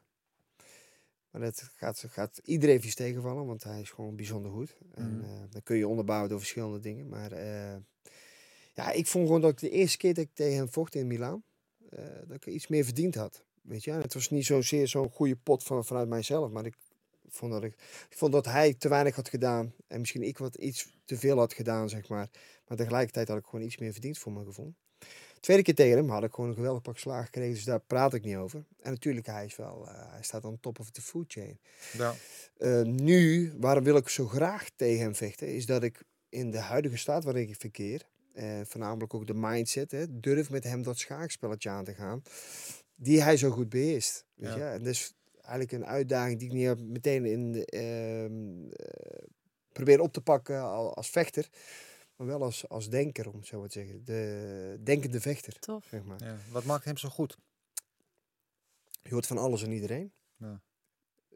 Maar 1.30 1.40
dat 1.40 1.70
gaat, 1.76 2.04
gaat 2.08 2.40
iedereen 2.44 2.80
vies 2.80 2.94
tegenvallen, 2.94 3.46
want 3.46 3.64
hij 3.64 3.80
is 3.80 3.90
gewoon 3.90 4.16
bijzonder 4.16 4.50
goed. 4.50 4.76
En 4.94 5.16
Mhm. 5.16 5.24
eh, 5.24 5.30
dan 5.50 5.62
kun 5.62 5.76
je 5.76 5.88
onderbouwen 5.88 6.28
door 6.28 6.38
verschillende 6.38 6.80
dingen. 6.80 7.08
Maar 7.08 7.34
ja, 8.74 8.90
ik 8.92 9.06
vond 9.06 9.26
gewoon 9.26 9.40
dat 9.40 9.50
ik 9.50 9.58
de 9.58 9.70
eerste 9.70 9.96
keer 9.96 10.14
dat 10.14 10.24
ik 10.24 10.30
tegen 10.34 10.56
hem 10.56 10.68
vocht 10.68 10.94
in 10.94 11.06
Milaan, 11.06 11.42
dat 12.26 12.36
ik 12.36 12.46
iets 12.46 12.66
meer 12.68 12.84
verdiend 12.84 13.14
had. 13.14 13.44
Weet 13.62 13.84
je, 13.84 13.90
het 13.90 14.14
was 14.14 14.30
niet 14.30 14.46
zozeer 14.46 14.88
zo'n 14.88 15.10
goede 15.10 15.36
pot 15.36 15.64
van, 15.64 15.84
vanuit 15.84 16.08
mijzelf, 16.08 16.50
maar 16.50 16.66
ik 16.66 16.74
vond, 17.28 17.52
dat 17.52 17.62
ik, 17.62 17.72
ik 18.10 18.16
vond 18.16 18.32
dat 18.32 18.44
hij 18.44 18.74
te 18.74 18.88
weinig 18.88 19.16
had 19.16 19.28
gedaan. 19.28 19.72
En 19.86 20.00
misschien 20.00 20.22
ik 20.22 20.38
wat 20.38 20.54
iets 20.54 20.88
te 21.04 21.16
veel 21.16 21.38
had 21.38 21.52
gedaan, 21.52 21.88
zeg 21.88 22.08
maar. 22.08 22.28
Maar 22.66 22.76
tegelijkertijd 22.76 23.28
had 23.28 23.38
ik 23.38 23.44
gewoon 23.44 23.64
iets 23.64 23.76
meer 23.76 23.92
verdiend 23.92 24.18
voor 24.18 24.32
mijn 24.32 24.46
gevoel. 24.46 24.74
Tweede 25.40 25.62
keer 25.62 25.74
tegen 25.74 25.96
hem 25.96 26.08
had 26.08 26.24
ik 26.24 26.34
gewoon 26.34 26.50
een 26.50 26.56
geweldig 26.56 26.82
pak 26.82 26.98
slaag 26.98 27.24
gekregen, 27.24 27.54
dus 27.54 27.64
daar 27.64 27.80
praat 27.80 28.14
ik 28.14 28.24
niet 28.24 28.36
over. 28.36 28.64
En 28.80 28.90
natuurlijk, 28.90 29.26
hij 29.26 29.44
is 29.44 29.56
wel, 29.56 29.88
eh, 29.88 30.12
hij 30.12 30.22
staat 30.22 30.44
aan 30.44 30.60
top 30.60 30.78
of 30.78 30.90
the 30.90 31.02
food 31.02 31.32
chain. 31.32 31.58
Ja. 31.92 32.14
Eh, 32.56 32.82
nu, 32.82 33.52
waarom 33.56 33.84
wil 33.84 33.96
ik 33.96 34.08
zo 34.08 34.26
graag 34.26 34.70
tegen 34.76 35.02
hem 35.02 35.14
vechten, 35.14 35.54
is 35.54 35.66
dat 35.66 35.82
ik 35.82 36.02
in 36.28 36.50
de 36.50 36.58
huidige 36.58 36.96
staat 36.96 37.24
waarin 37.24 37.48
ik 37.48 37.56
verkeer, 37.58 38.02
eh, 38.32 38.60
voornamelijk 38.64 39.14
ook 39.14 39.26
de 39.26 39.34
mindset, 39.34 39.90
hè, 39.90 40.20
durf 40.20 40.50
met 40.50 40.64
hem 40.64 40.82
dat 40.82 40.98
schaakspelletje 40.98 41.70
aan 41.70 41.84
te 41.84 41.94
gaan, 41.94 42.22
die 43.00 43.22
hij 43.22 43.36
zo 43.36 43.50
goed 43.50 43.68
beheerst. 43.68 44.24
Weet 44.34 44.48
Ja. 44.50 44.56
je? 44.56 44.62
En 44.64 44.78
dat 44.78 44.92
is 44.92 45.14
eigenlijk 45.40 45.72
een 45.72 45.86
uitdaging 45.86 46.38
die 46.38 46.48
ik 46.48 46.54
niet 46.54 46.88
meteen 46.88 47.24
in 47.24 47.52
de, 47.52 47.64
ehm, 47.66 48.70
eh, 48.72 49.26
probeer 49.72 50.00
op 50.00 50.12
te 50.12 50.20
pakken 50.20 50.60
al- 50.62 50.94
als 50.94 51.10
vechter, 51.10 51.48
maar 52.16 52.26
wel 52.26 52.42
als, 52.42 52.68
als 52.68 52.88
denker, 52.90 53.28
om 53.28 53.36
het 53.36 53.46
zo 53.46 53.58
maar 53.60 53.68
te 53.68 53.78
zeggen. 53.78 54.04
De 54.04 54.80
denkende 54.82 55.20
vechter, 55.20 55.58
Tof. 55.58 55.84
zeg 55.90 56.02
maar. 56.04 56.24
ja. 56.24 56.36
Wat 56.50 56.64
maakt 56.64 56.84
hem 56.84 56.96
zo 56.96 57.08
goed? 57.08 57.36
Je 59.02 59.10
hoort 59.14 59.26
van 59.26 59.38
alles 59.38 59.62
en 59.62 59.72
iedereen. 59.72 60.12
Ja. 60.36 60.60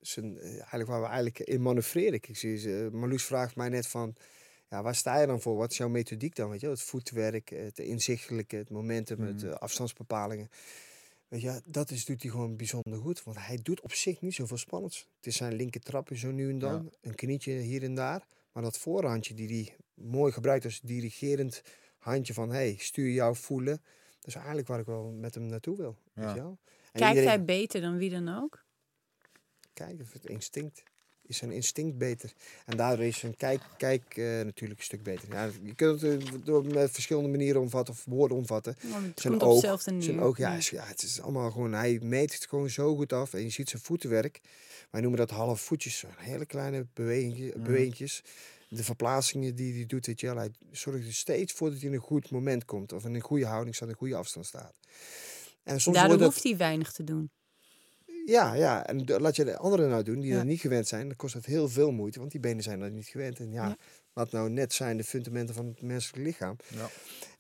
Zijn, 0.00 0.38
eh, 0.38 0.50
eigenlijk 0.50 0.88
waar 0.88 1.00
we 1.00 1.06
eigenlijk 1.06 1.38
in 1.38 1.62
manoeuvreren. 1.62 2.12
Ik 2.12 2.36
zie, 2.36 2.58
ze- 2.58 2.88
Marloes 2.92 3.24
vraagt 3.24 3.56
mij 3.56 3.68
net 3.68 3.86
van, 3.86 4.16
ja, 4.70 4.82
waar 4.82 4.94
sta 4.94 5.20
je 5.20 5.26
dan 5.26 5.40
voor? 5.40 5.56
Wat 5.56 5.70
is 5.70 5.76
jouw 5.76 5.88
methodiek 5.88 6.34
dan? 6.34 6.50
Weet 6.50 6.60
je, 6.60 6.68
het 6.68 6.82
voetwerk, 6.82 7.48
het 7.50 7.78
inzichtelijke, 7.78 8.56
het 8.56 8.70
momentum, 8.70 9.20
het 9.20 9.36
Mhm. 9.42 9.46
eh, 9.52 9.54
afstandsbepalingen. 9.58 10.48
Weet 11.32 11.40
je, 11.40 11.60
dat 11.64 11.90
is, 11.90 12.04
doet 12.04 12.22
hij 12.22 12.30
gewoon 12.30 12.56
bijzonder 12.56 13.00
goed. 13.00 13.22
Want 13.22 13.36
hij 13.40 13.58
doet 13.62 13.80
op 13.80 13.92
zich 13.92 14.20
niet 14.20 14.34
zoveel 14.34 14.56
spannends. 14.56 15.08
Het 15.16 15.26
is 15.26 15.36
zijn 15.36 15.52
linker 15.54 15.80
trapje 15.80 16.16
zo 16.16 16.30
nu 16.30 16.50
en 16.50 16.58
dan. 16.58 16.92
Een 17.00 17.14
knietje 17.14 17.52
hier 17.52 17.82
en 17.82 17.94
daar. 17.94 18.26
Maar 18.52 18.62
dat 18.62 18.78
voorhandje 18.78 19.34
die 19.34 19.48
hij 19.48 19.76
mooi 19.94 20.32
gebruikt 20.32 20.64
als 20.64 20.80
dirigerend 20.80 21.62
handje 21.98 22.34
van... 22.34 22.50
hey, 22.50 22.76
stuur 22.78 23.10
jou 23.10 23.36
voelen. 23.36 23.82
Dat 24.18 24.26
is 24.26 24.34
eigenlijk 24.34 24.68
waar 24.68 24.80
ik 24.80 24.86
wel 24.86 25.10
met 25.10 25.34
hem 25.34 25.46
naartoe 25.46 25.76
wil. 25.76 25.96
Weet 26.12 26.28
je 26.34 26.40
wel? 26.40 26.58
En 26.68 27.00
Kijkt 27.00 27.08
iedereen- 27.08 27.28
hij 27.28 27.44
beter 27.44 27.80
dan 27.80 27.96
wie 27.96 28.10
dan 28.10 28.28
ook? 28.28 28.64
Kijk, 29.72 29.98
het 30.12 30.26
instinct. 30.26 30.82
Is 31.32 31.38
zijn 31.38 31.50
instinct 31.52 31.98
beter. 31.98 32.32
En 32.66 32.76
daardoor 32.76 33.04
is 33.04 33.18
zijn 33.18 33.36
kijk, 33.36 33.60
kijk 33.76 34.16
eh, 34.16 34.24
natuurlijk 34.24 34.78
een 34.80 34.84
stuk 34.86 35.02
beter. 35.02 35.28
Ja, 35.28 35.50
je 35.62 35.74
kunt 35.74 36.00
het 36.00 36.22
eh, 36.24 36.30
door 36.44 36.64
met 36.66 36.90
verschillende 36.90 37.28
manieren 37.28 37.60
omvatten 37.60 37.94
of 37.94 38.04
woorden 38.04 38.36
omvatten. 38.36 38.76
Het 38.80 39.20
Zijn 39.20 39.40
oog. 39.40 39.82
Zijn 39.98 40.20
oog, 40.20 40.38
ja, 40.38 40.50
Ja. 40.50 40.56
is, 40.56 40.70
ja, 40.70 40.84
het 40.84 41.02
is 41.02 41.20
allemaal 41.20 41.50
gewoon, 41.50 41.72
hij 41.72 41.98
meet 42.02 42.34
het 42.34 42.46
gewoon 42.46 42.70
zo 42.70 42.96
goed 42.96 43.12
af. 43.12 43.34
En 43.34 43.42
je 43.42 43.50
ziet 43.50 43.68
zijn 43.68 43.82
voetenwerk. 43.82 44.40
Wij 44.90 45.00
noemen 45.00 45.18
dat 45.18 45.30
half 45.30 45.60
voetjes. 45.60 46.04
Hele 46.16 46.46
kleine 46.46 46.78
Mhm. 46.78 46.86
bewegingjes. 47.62 48.22
De 48.68 48.84
verplaatsingen 48.84 49.54
die 49.54 49.74
hij 49.74 49.86
doet, 49.86 50.06
weet 50.06 50.20
je 50.20 50.26
wel. 50.26 50.36
Hij 50.36 50.50
zorgt 50.70 51.06
er 51.06 51.14
steeds 51.14 51.52
voor 51.52 51.70
dat 51.70 51.78
hij 51.78 51.88
in 51.88 51.94
een 51.94 52.00
goed 52.00 52.30
moment 52.30 52.64
komt. 52.64 52.92
Of 52.92 53.04
in 53.04 53.14
een 53.14 53.20
goede 53.20 53.46
houding 53.46 53.74
staat, 53.74 53.88
in 53.88 53.92
een 53.94 54.00
goede 54.00 54.16
afstand 54.16 54.46
staat. 54.46 54.74
En 55.62 55.80
soms 55.80 55.96
Daardoor 55.96 56.22
hoeft 56.22 56.42
hij 56.42 56.56
weinig 56.56 56.92
te 56.92 57.04
doen. 57.04 57.30
Ja, 58.26 58.54
ja, 58.54 58.86
en 58.86 59.04
laat 59.06 59.36
je 59.36 59.44
de 59.44 59.56
anderen 59.56 59.88
nou 59.88 60.02
doen 60.02 60.20
die 60.20 60.32
Ja. 60.32 60.38
er 60.38 60.44
niet 60.44 60.60
gewend 60.60 60.88
zijn, 60.88 61.06
dan 61.06 61.16
kost 61.16 61.34
dat 61.34 61.44
heel 61.44 61.68
veel 61.68 61.90
moeite, 61.92 62.18
want 62.18 62.30
die 62.30 62.40
benen 62.40 62.62
zijn 62.62 62.80
er 62.80 62.90
niet 62.90 63.06
gewend. 63.06 63.38
En 63.38 63.50
ja, 63.52 63.66
Ja. 63.66 63.76
wat 64.12 64.32
nou 64.32 64.50
net 64.50 64.72
zijn 64.72 64.96
de 64.96 65.04
fundamenten 65.04 65.54
van 65.54 65.66
het 65.66 65.82
menselijk 65.82 66.24
lichaam. 66.26 66.56
Ja. 66.68 66.88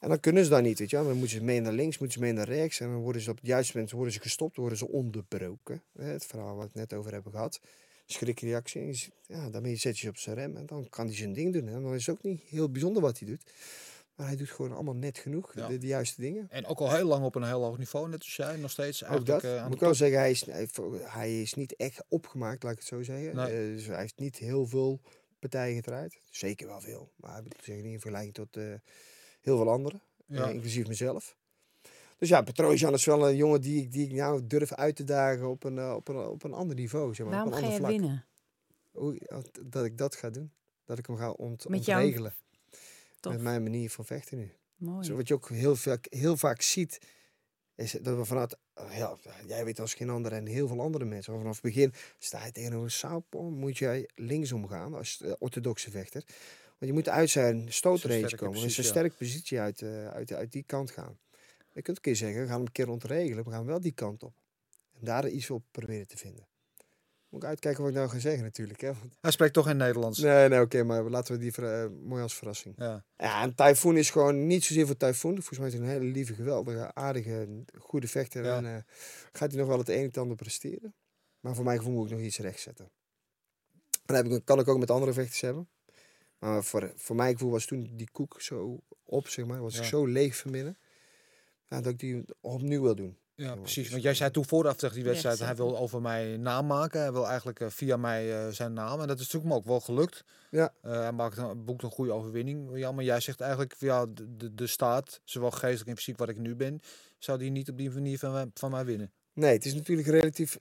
En 0.00 0.08
dan 0.08 0.20
kunnen 0.20 0.44
ze 0.44 0.50
dat 0.50 0.62
niet, 0.62 0.78
weet 0.78 0.90
je 0.90 0.96
wel. 0.96 1.04
Dan 1.06 1.16
moeten 1.16 1.36
ze 1.36 1.44
mee 1.44 1.60
naar 1.60 1.72
links, 1.72 1.98
moeten 1.98 2.18
ze 2.18 2.24
mee 2.24 2.32
naar 2.32 2.48
rechts. 2.48 2.80
En 2.80 2.88
dan 2.90 3.00
worden 3.00 3.22
ze 3.22 3.30
op 3.30 3.36
het 3.36 3.46
juiste 3.46 3.72
moment 3.74 3.92
worden 3.92 4.12
ze 4.14 4.20
gestopt, 4.20 4.56
worden 4.56 4.78
ze 4.78 4.88
onderbroken. 4.88 5.82
Hè, 5.98 6.04
Het 6.04 6.24
verhaal 6.26 6.46
waar 6.46 6.56
we 6.56 6.62
het 6.62 6.74
net 6.90 6.92
over 6.98 7.12
hebben 7.12 7.32
gehad. 7.32 7.60
Schrikreactie. 8.06 9.12
Ja, 9.26 9.50
daarmee 9.50 9.76
zet 9.76 9.94
je 9.98 10.02
ze 10.04 10.08
op 10.08 10.16
zijn 10.16 10.36
rem 10.36 10.56
en 10.56 10.66
dan 10.66 10.86
kan 10.88 11.06
hij 11.06 11.14
zijn 11.16 11.32
ding 11.32 11.52
doen. 11.52 11.68
En 11.68 11.82
dan 11.82 11.94
is 11.94 12.06
het 12.06 12.14
ook 12.16 12.22
niet 12.22 12.40
heel 12.48 12.70
bijzonder 12.70 13.02
wat 13.02 13.18
hij 13.18 13.28
doet. 13.28 13.42
Maar 14.14 14.26
hij 14.26 14.36
doet 14.36 14.50
gewoon 14.50 14.72
allemaal 14.72 14.94
net 14.94 15.18
genoeg, 15.18 15.54
Ja. 15.54 15.68
de, 15.68 15.78
de 15.78 15.86
juiste 15.86 16.20
dingen. 16.20 16.46
En 16.50 16.66
ook 16.66 16.78
al 16.78 16.90
heel 16.94 17.06
lang 17.06 17.24
op 17.24 17.34
een 17.34 17.42
heel 17.44 17.62
hoog 17.62 17.78
niveau, 17.78 18.08
net 18.08 18.18
als 18.20 18.36
jij, 18.36 18.56
nog 18.56 18.70
steeds 18.70 19.04
Ook 19.04 19.08
eigenlijk 19.10 19.42
dat. 19.42 19.52
eh, 19.52 19.58
aan 19.58 19.64
moet 19.64 19.74
ik 19.74 19.80
wel 19.80 19.94
zeggen, 19.94 20.18
hij 20.18 20.30
is, 20.30 20.46
hij, 21.02 21.42
is 21.42 21.54
niet 21.54 21.76
echt 21.76 22.04
opgemaakt, 22.08 22.62
laat 22.62 22.72
ik 22.72 22.78
het 22.78 22.88
zo 22.88 23.02
zeggen. 23.02 23.36
Nee. 23.36 23.46
Eh, 23.46 23.74
dus 23.76 23.86
hij 23.86 23.98
heeft 24.00 24.18
niet 24.18 24.36
heel 24.36 24.66
veel 24.66 25.00
partijen 25.38 25.74
gedraaid. 25.74 26.18
Zeker 26.30 26.66
wel 26.66 26.80
veel. 26.80 27.12
Maar 27.16 27.38
ik 27.44 27.56
bedoel, 27.56 27.74
niet 27.82 27.84
in 27.92 28.00
vergelijking 28.00 28.34
tot 28.34 28.56
eh, 28.56 28.64
heel 29.40 29.56
veel 29.56 29.70
anderen. 29.70 30.00
Ja. 30.26 30.48
inclusief 30.48 30.86
mezelf. 30.86 31.36
Dus 32.18 32.28
ja, 32.28 32.42
Petrosian 32.42 32.92
is 32.92 33.04
wel 33.04 33.28
een 33.28 33.36
jongen 33.36 33.60
die, 33.60 33.82
ik- 33.82 33.92
die 33.92 34.06
ik 34.06 34.12
nou 34.12 34.46
durf 34.46 34.72
uit 34.72 34.96
te 34.96 35.04
dagen 35.04 35.48
op 35.50 35.64
een, 35.64 35.92
op 35.94 36.08
een, 36.08 36.16
op 36.16 36.42
een 36.44 36.52
ander 36.52 36.76
niveau. 36.76 37.14
Zeg 37.14 37.26
maar, 37.26 37.34
Waarom 37.34 37.52
op 37.52 37.58
een 37.58 37.64
ga 37.64 37.74
ander 37.74 37.90
je 37.90 37.96
vlak. 37.96 38.00
winnen? 38.00 38.26
Hoe, 38.90 39.42
dat 39.62 39.84
ik 39.84 39.98
dat 39.98 40.14
ga 40.16 40.30
doen. 40.30 40.52
Dat 40.84 40.98
ik 40.98 41.06
hem 41.06 41.16
ga 41.16 41.30
ont, 41.30 41.68
Met 41.68 41.84
jouw- 41.84 41.98
ontregelen. 41.98 42.34
Tof. 43.22 43.32
Met 43.32 43.42
mijn 43.42 43.62
manier 43.62 43.90
van 43.90 44.04
vechten 44.04 44.38
nu. 44.38 44.52
Mooi. 44.76 45.04
Zo 45.04 45.16
wat 45.16 45.28
je 45.28 45.34
ook 45.34 45.48
heel 45.48 45.76
vaak, 45.76 46.06
heel 46.10 46.36
vaak 46.36 46.62
ziet, 46.62 46.98
is 47.74 47.92
dat 47.92 48.16
we 48.16 48.24
vanuit, 48.24 48.56
ja, 48.90 49.16
jij 49.46 49.64
weet 49.64 49.80
als 49.80 49.94
geen 49.94 50.10
ander 50.10 50.32
en 50.32 50.46
heel 50.46 50.68
veel 50.68 50.80
andere 50.80 51.04
mensen, 51.04 51.38
vanaf 51.38 51.52
het 51.52 51.62
begin 51.62 51.92
sta 52.18 52.44
je 52.44 52.52
tegenover 52.52 52.84
een 52.84 52.90
southpaw, 52.90 53.48
moet 53.48 53.78
jij 53.78 54.08
linksom 54.14 54.68
gaan 54.68 54.94
als 54.94 55.20
eh, 55.20 55.32
orthodoxe 55.38 55.90
vechter. 55.90 56.24
Want 56.66 56.90
je 56.90 56.92
moet 56.92 57.08
uit 57.08 57.30
zijn 57.30 57.72
stootrange 57.72 58.36
komen, 58.36 58.58
zijn 58.58 58.72
ja. 58.72 58.82
sterke 58.82 59.16
positie 59.16 59.60
uit, 59.60 59.82
eh, 59.82 60.08
uit, 60.08 60.32
uit 60.32 60.52
die 60.52 60.64
kant 60.66 60.90
gaan. 60.90 61.18
Je 61.72 61.82
kunt 61.82 61.96
een 61.96 62.02
keer 62.02 62.16
zeggen, 62.16 62.40
we 62.40 62.46
gaan 62.46 62.56
hem 62.56 62.66
een 62.66 62.72
keer 62.72 62.88
ontregelen, 62.88 63.44
we 63.44 63.50
gaan 63.50 63.66
wel 63.66 63.80
die 63.80 63.92
kant 63.92 64.22
op. 64.22 64.34
En 64.92 65.04
daar 65.04 65.28
iets 65.28 65.50
op 65.50 65.64
proberen 65.70 66.06
te 66.06 66.16
vinden. 66.16 66.46
Moet 67.32 67.42
ik 67.42 67.48
uitkijken 67.48 67.80
wat 67.82 67.90
ik 67.90 67.96
nou 67.96 68.08
ga 68.08 68.18
zeggen 68.18 68.42
natuurlijk. 68.42 68.80
Hè? 68.80 68.86
Want- 68.86 69.16
Hij 69.20 69.30
spreekt 69.30 69.52
toch 69.52 69.68
in 69.68 69.76
Nederlands. 69.76 70.18
Nee, 70.18 70.48
nee, 70.48 70.60
oké, 70.60 70.82
maar 70.82 71.02
laten 71.02 71.34
we 71.34 71.40
die 71.40 71.52
eh, 71.66 71.86
mooi 72.02 72.22
als 72.22 72.34
verrassing. 72.34 72.74
Ja. 72.78 73.04
Ja, 73.16 73.42
en 73.42 73.54
Typhoon 73.54 73.96
is 73.96 74.10
gewoon 74.10 74.46
niet 74.46 74.64
zozeer 74.64 74.86
voor 74.86 74.96
Typhoon. 74.96 75.32
Volgens 75.34 75.58
mij 75.58 75.68
is 75.68 75.74
hij 75.74 75.82
een 75.82 75.88
hele 75.88 76.04
lieve, 76.04 76.34
geweldige, 76.34 76.94
aardige, 76.94 77.64
goede 77.78 78.08
vechter. 78.08 78.44
Ja. 78.44 78.56
En 78.56 78.66
eh, 78.66 78.82
gaat 79.32 79.50
hij 79.50 79.60
nog 79.60 79.68
wel 79.68 79.78
het 79.78 79.88
een 79.88 79.96
en 79.98 80.02
het 80.04 80.18
ander 80.18 80.36
presteren. 80.36 80.94
Maar 81.40 81.54
voor 81.54 81.64
mijn 81.64 81.78
gevoel 81.78 81.92
moet 81.94 82.10
ik 82.10 82.16
nog 82.16 82.20
iets 82.26 82.38
rechtzetten. 82.38 82.90
En 83.92 84.14
dat 84.14 84.16
heb 84.16 84.26
ik, 84.26 84.44
kan 84.44 84.58
ik 84.58 84.68
ook 84.68 84.78
met 84.78 84.90
andere 84.90 85.12
vechters 85.12 85.40
hebben. 85.40 85.68
Maar 86.38 86.64
voor, 86.64 86.92
voor 86.96 87.16
mijn 87.16 87.32
gevoel 87.32 87.50
was 87.50 87.66
toen 87.66 87.90
die 87.96 88.10
koek 88.12 88.40
zo 88.40 88.80
op, 89.04 89.28
zeg 89.28 89.46
maar. 89.46 89.60
Was 89.60 89.76
ik 89.78 89.84
zo 89.84 90.06
leeg 90.06 90.36
van 90.36 90.50
binnen. 90.50 90.78
Ja, 91.68 91.80
dat 91.80 91.92
ik 91.92 91.98
die 91.98 92.24
opnieuw 92.40 92.82
wil 92.82 92.94
doen. 92.94 93.16
Ja, 93.42 93.54
precies. 93.56 93.90
Want 93.90 94.02
jij 94.02 94.14
zei 94.14 94.30
toen 94.30 94.44
vooraf 94.44 94.76
tegen 94.76 94.94
die 94.94 95.04
wedstrijd, 95.04 95.38
hij 95.38 95.56
wil 95.56 95.78
over 95.78 96.00
mij 96.00 96.36
naam 96.36 96.66
maken. 96.66 97.00
Hij 97.00 97.12
wil 97.12 97.26
eigenlijk 97.26 97.60
eh, 97.60 97.68
via 97.68 97.96
mij 97.96 98.46
eh, 98.46 98.52
zijn 98.52 98.72
naam. 98.72 99.00
En 99.00 99.06
dat 99.06 99.18
is 99.18 99.24
natuurlijk 99.24 99.52
hem 99.52 99.52
ook 99.52 99.66
wel 99.66 99.80
gelukt. 99.80 100.24
Ja. 100.50 100.74
Eh, 100.80 100.92
hij 100.92 101.12
maakt 101.12 101.36
een, 101.36 101.64
boekt 101.64 101.82
een 101.82 101.90
goede 101.90 102.12
overwinning. 102.12 102.76
Ja, 102.78 102.92
maar 102.92 103.04
jij 103.04 103.20
zegt 103.20 103.40
eigenlijk, 103.40 103.74
ja, 103.78 104.06
de, 104.06 104.54
de, 104.54 104.66
staat, 104.66 105.20
zowel 105.24 105.50
geestelijk 105.50 105.88
en 105.88 105.96
fysiek 105.96 106.18
wat 106.18 106.28
ik 106.28 106.38
nu 106.38 106.56
ben, 106.56 106.80
zou 107.18 107.38
die 107.38 107.50
niet 107.50 107.70
op 107.70 107.76
die 107.76 107.90
manier 107.90 108.18
van 108.18 108.32
mij, 108.32 108.46
van 108.54 108.70
mij 108.70 108.84
winnen. 108.84 109.12
Nee, 109.32 109.52
het 109.52 109.64
is 109.64 109.74
natuurlijk 109.74 110.08
relatief. 110.08 110.58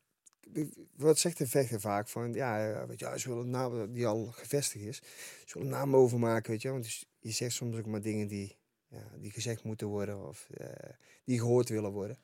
Wat 0.95 1.17
zegt 1.17 1.37
de 1.37 1.47
vechter 1.47 1.79
vaak? 1.79 2.09
Van 2.09 2.33
ja, 2.33 2.85
weet 2.87 2.99
je, 2.99 3.05
hij 3.05 3.21
wil 3.25 3.39
een 3.39 3.49
naam 3.49 3.93
die 3.93 4.07
al 4.07 4.25
gevestigd 4.25 4.85
is. 4.85 5.01
Ze 5.45 5.53
wil 5.53 5.61
een 5.61 5.69
naam 5.69 5.95
overmaken, 5.95 6.51
weet 6.51 6.61
je. 6.61 6.69
Want 6.69 7.05
je 7.19 7.31
zegt 7.31 7.53
soms 7.53 7.77
ook 7.77 7.85
maar 7.85 8.01
dingen 8.01 8.27
die, 8.27 8.57
ja, 8.87 9.03
die 9.19 9.31
gezegd 9.31 9.63
moeten 9.63 9.87
worden 9.87 10.27
of 10.27 10.47
eh, 10.53 10.67
die 11.23 11.39
gehoord 11.39 11.69
willen 11.69 11.91
worden. 11.91 12.17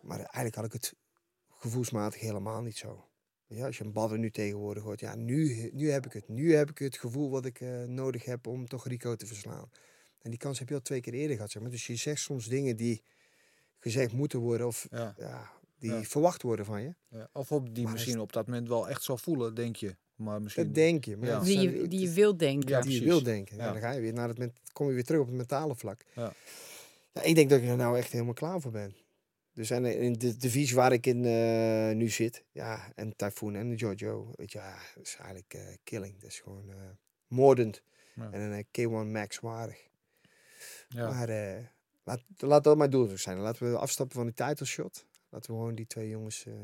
Maar 0.00 0.16
eigenlijk 0.18 0.54
had 0.54 0.64
ik 0.64 0.72
het 0.72 0.94
gevoelsmatig 1.48 2.20
helemaal 2.20 2.62
niet 2.62 2.76
zo. 2.76 3.04
Ja, 3.46 3.66
als 3.66 3.78
je 3.78 3.84
een 3.84 3.92
badder 3.92 4.18
nu 4.18 4.30
tegenwoordig 4.30 4.82
hoort, 4.82 5.00
ja, 5.00 5.14
nu, 5.14 5.70
nu 5.72 5.90
heb 5.90 6.06
ik 6.06 6.12
het. 6.12 6.28
Nu 6.28 6.54
heb 6.54 6.70
ik 6.70 6.78
het 6.78 6.96
gevoel 6.98 7.30
wat 7.30 7.44
ik 7.44 7.60
eh, 7.60 7.82
nodig 7.82 8.24
heb 8.24 8.46
om 8.46 8.66
toch 8.68 8.86
Rico 8.86 9.14
te 9.16 9.26
verslaan. 9.26 9.70
En 10.22 10.30
die 10.30 10.38
kans 10.38 10.58
heb 10.58 10.68
je 10.68 10.74
al 10.74 10.80
twee 10.82 11.00
keer 11.00 11.12
eerder 11.14 11.36
gehad, 11.36 11.50
zeg 11.50 11.62
maar. 11.62 11.70
Dus 11.70 11.86
je 11.86 11.96
zegt 11.96 12.20
soms 12.20 12.46
dingen 12.46 12.76
die 12.76 13.02
gezegd 13.78 14.12
moeten 14.12 14.38
worden 14.38 14.66
of 14.66 14.86
Ja. 14.90 15.14
ja, 15.18 15.50
die 15.78 15.90
Ja. 15.92 16.02
verwacht 16.02 16.42
worden 16.42 16.64
van 16.64 16.82
je. 16.82 16.94
Ja. 17.08 17.28
Of 17.32 17.52
op 17.52 17.74
die 17.74 17.84
Maar 17.84 17.92
misschien 17.92 18.20
op 18.20 18.32
dat 18.32 18.46
moment 18.46 18.68
wel 18.68 18.88
echt 18.88 19.02
zal 19.02 19.16
voelen, 19.18 19.54
denk 19.54 19.76
je. 19.76 19.96
Maar 20.14 20.42
misschien... 20.42 20.64
Dat 20.64 20.74
denk 20.74 21.04
je. 21.04 21.16
Maar 21.16 21.44
Die 21.44 21.58
zijn- 21.58 21.88
die 21.88 22.00
je 22.00 22.10
wil 22.10 22.36
denken. 22.36 22.68
Ja, 22.68 22.80
die 22.80 23.00
je 23.00 23.04
wil 23.04 23.22
denken. 23.22 23.56
Ja. 23.56 23.64
Ja. 23.64 23.72
Dan 23.72 23.80
ga 23.80 23.90
je 23.90 24.00
weer 24.00 24.12
naar 24.12 24.28
het, 24.28 24.52
kom 24.72 24.88
je 24.88 24.94
weer 24.94 25.04
terug 25.04 25.20
op 25.20 25.26
het 25.26 25.36
mentale 25.36 25.74
vlak. 25.76 26.04
Ja. 26.14 26.32
Ja, 27.12 27.22
ik 27.22 27.34
denk 27.34 27.50
dat 27.50 27.60
ik 27.60 27.68
er 27.68 27.76
nou 27.76 27.98
echt 27.98 28.12
helemaal 28.12 28.34
klaar 28.34 28.60
voor 28.60 28.70
ben. 28.70 28.94
Dus 29.58 29.70
en 29.70 29.84
in 29.84 30.12
de 30.12 30.36
divisie 30.36 30.76
waar 30.76 30.92
ik 30.92 31.06
in 31.06 31.24
eh, 31.24 31.96
nu 31.96 32.08
zit, 32.08 32.44
ja, 32.52 32.92
en 32.94 33.16
Typhoon 33.16 33.54
en 33.54 33.74
Jojo, 33.74 34.32
weet 34.34 34.52
je, 34.52 34.58
ja, 34.58 34.78
dat 34.94 35.06
is 35.06 35.16
eigenlijk 35.16 35.54
eh, 35.54 35.76
killing. 35.84 36.20
Dat 36.20 36.30
is 36.30 36.40
gewoon 36.40 36.70
eh, 36.70 36.76
moordend. 37.26 37.82
Ja. 38.14 38.30
En 38.30 38.40
een 38.40 38.64
eh, 38.70 38.86
K1 39.06 39.10
Max 39.10 39.40
waardig. 39.40 39.88
Ja. 40.88 41.10
Maar 41.10 41.28
eh, 41.28 41.64
laat, 42.02 42.20
laat 42.36 42.64
dat 42.64 42.76
mijn 42.76 42.90
doel 42.90 43.18
zijn. 43.18 43.38
Laten 43.38 43.70
we 43.70 43.78
afstappen 43.78 44.16
van 44.16 44.26
die 44.26 44.34
title 44.34 44.66
shot. 44.66 45.06
Laten 45.28 45.50
we 45.50 45.58
gewoon 45.58 45.74
die 45.74 45.86
twee 45.86 46.08
jongens 46.08 46.46
eh 46.46 46.54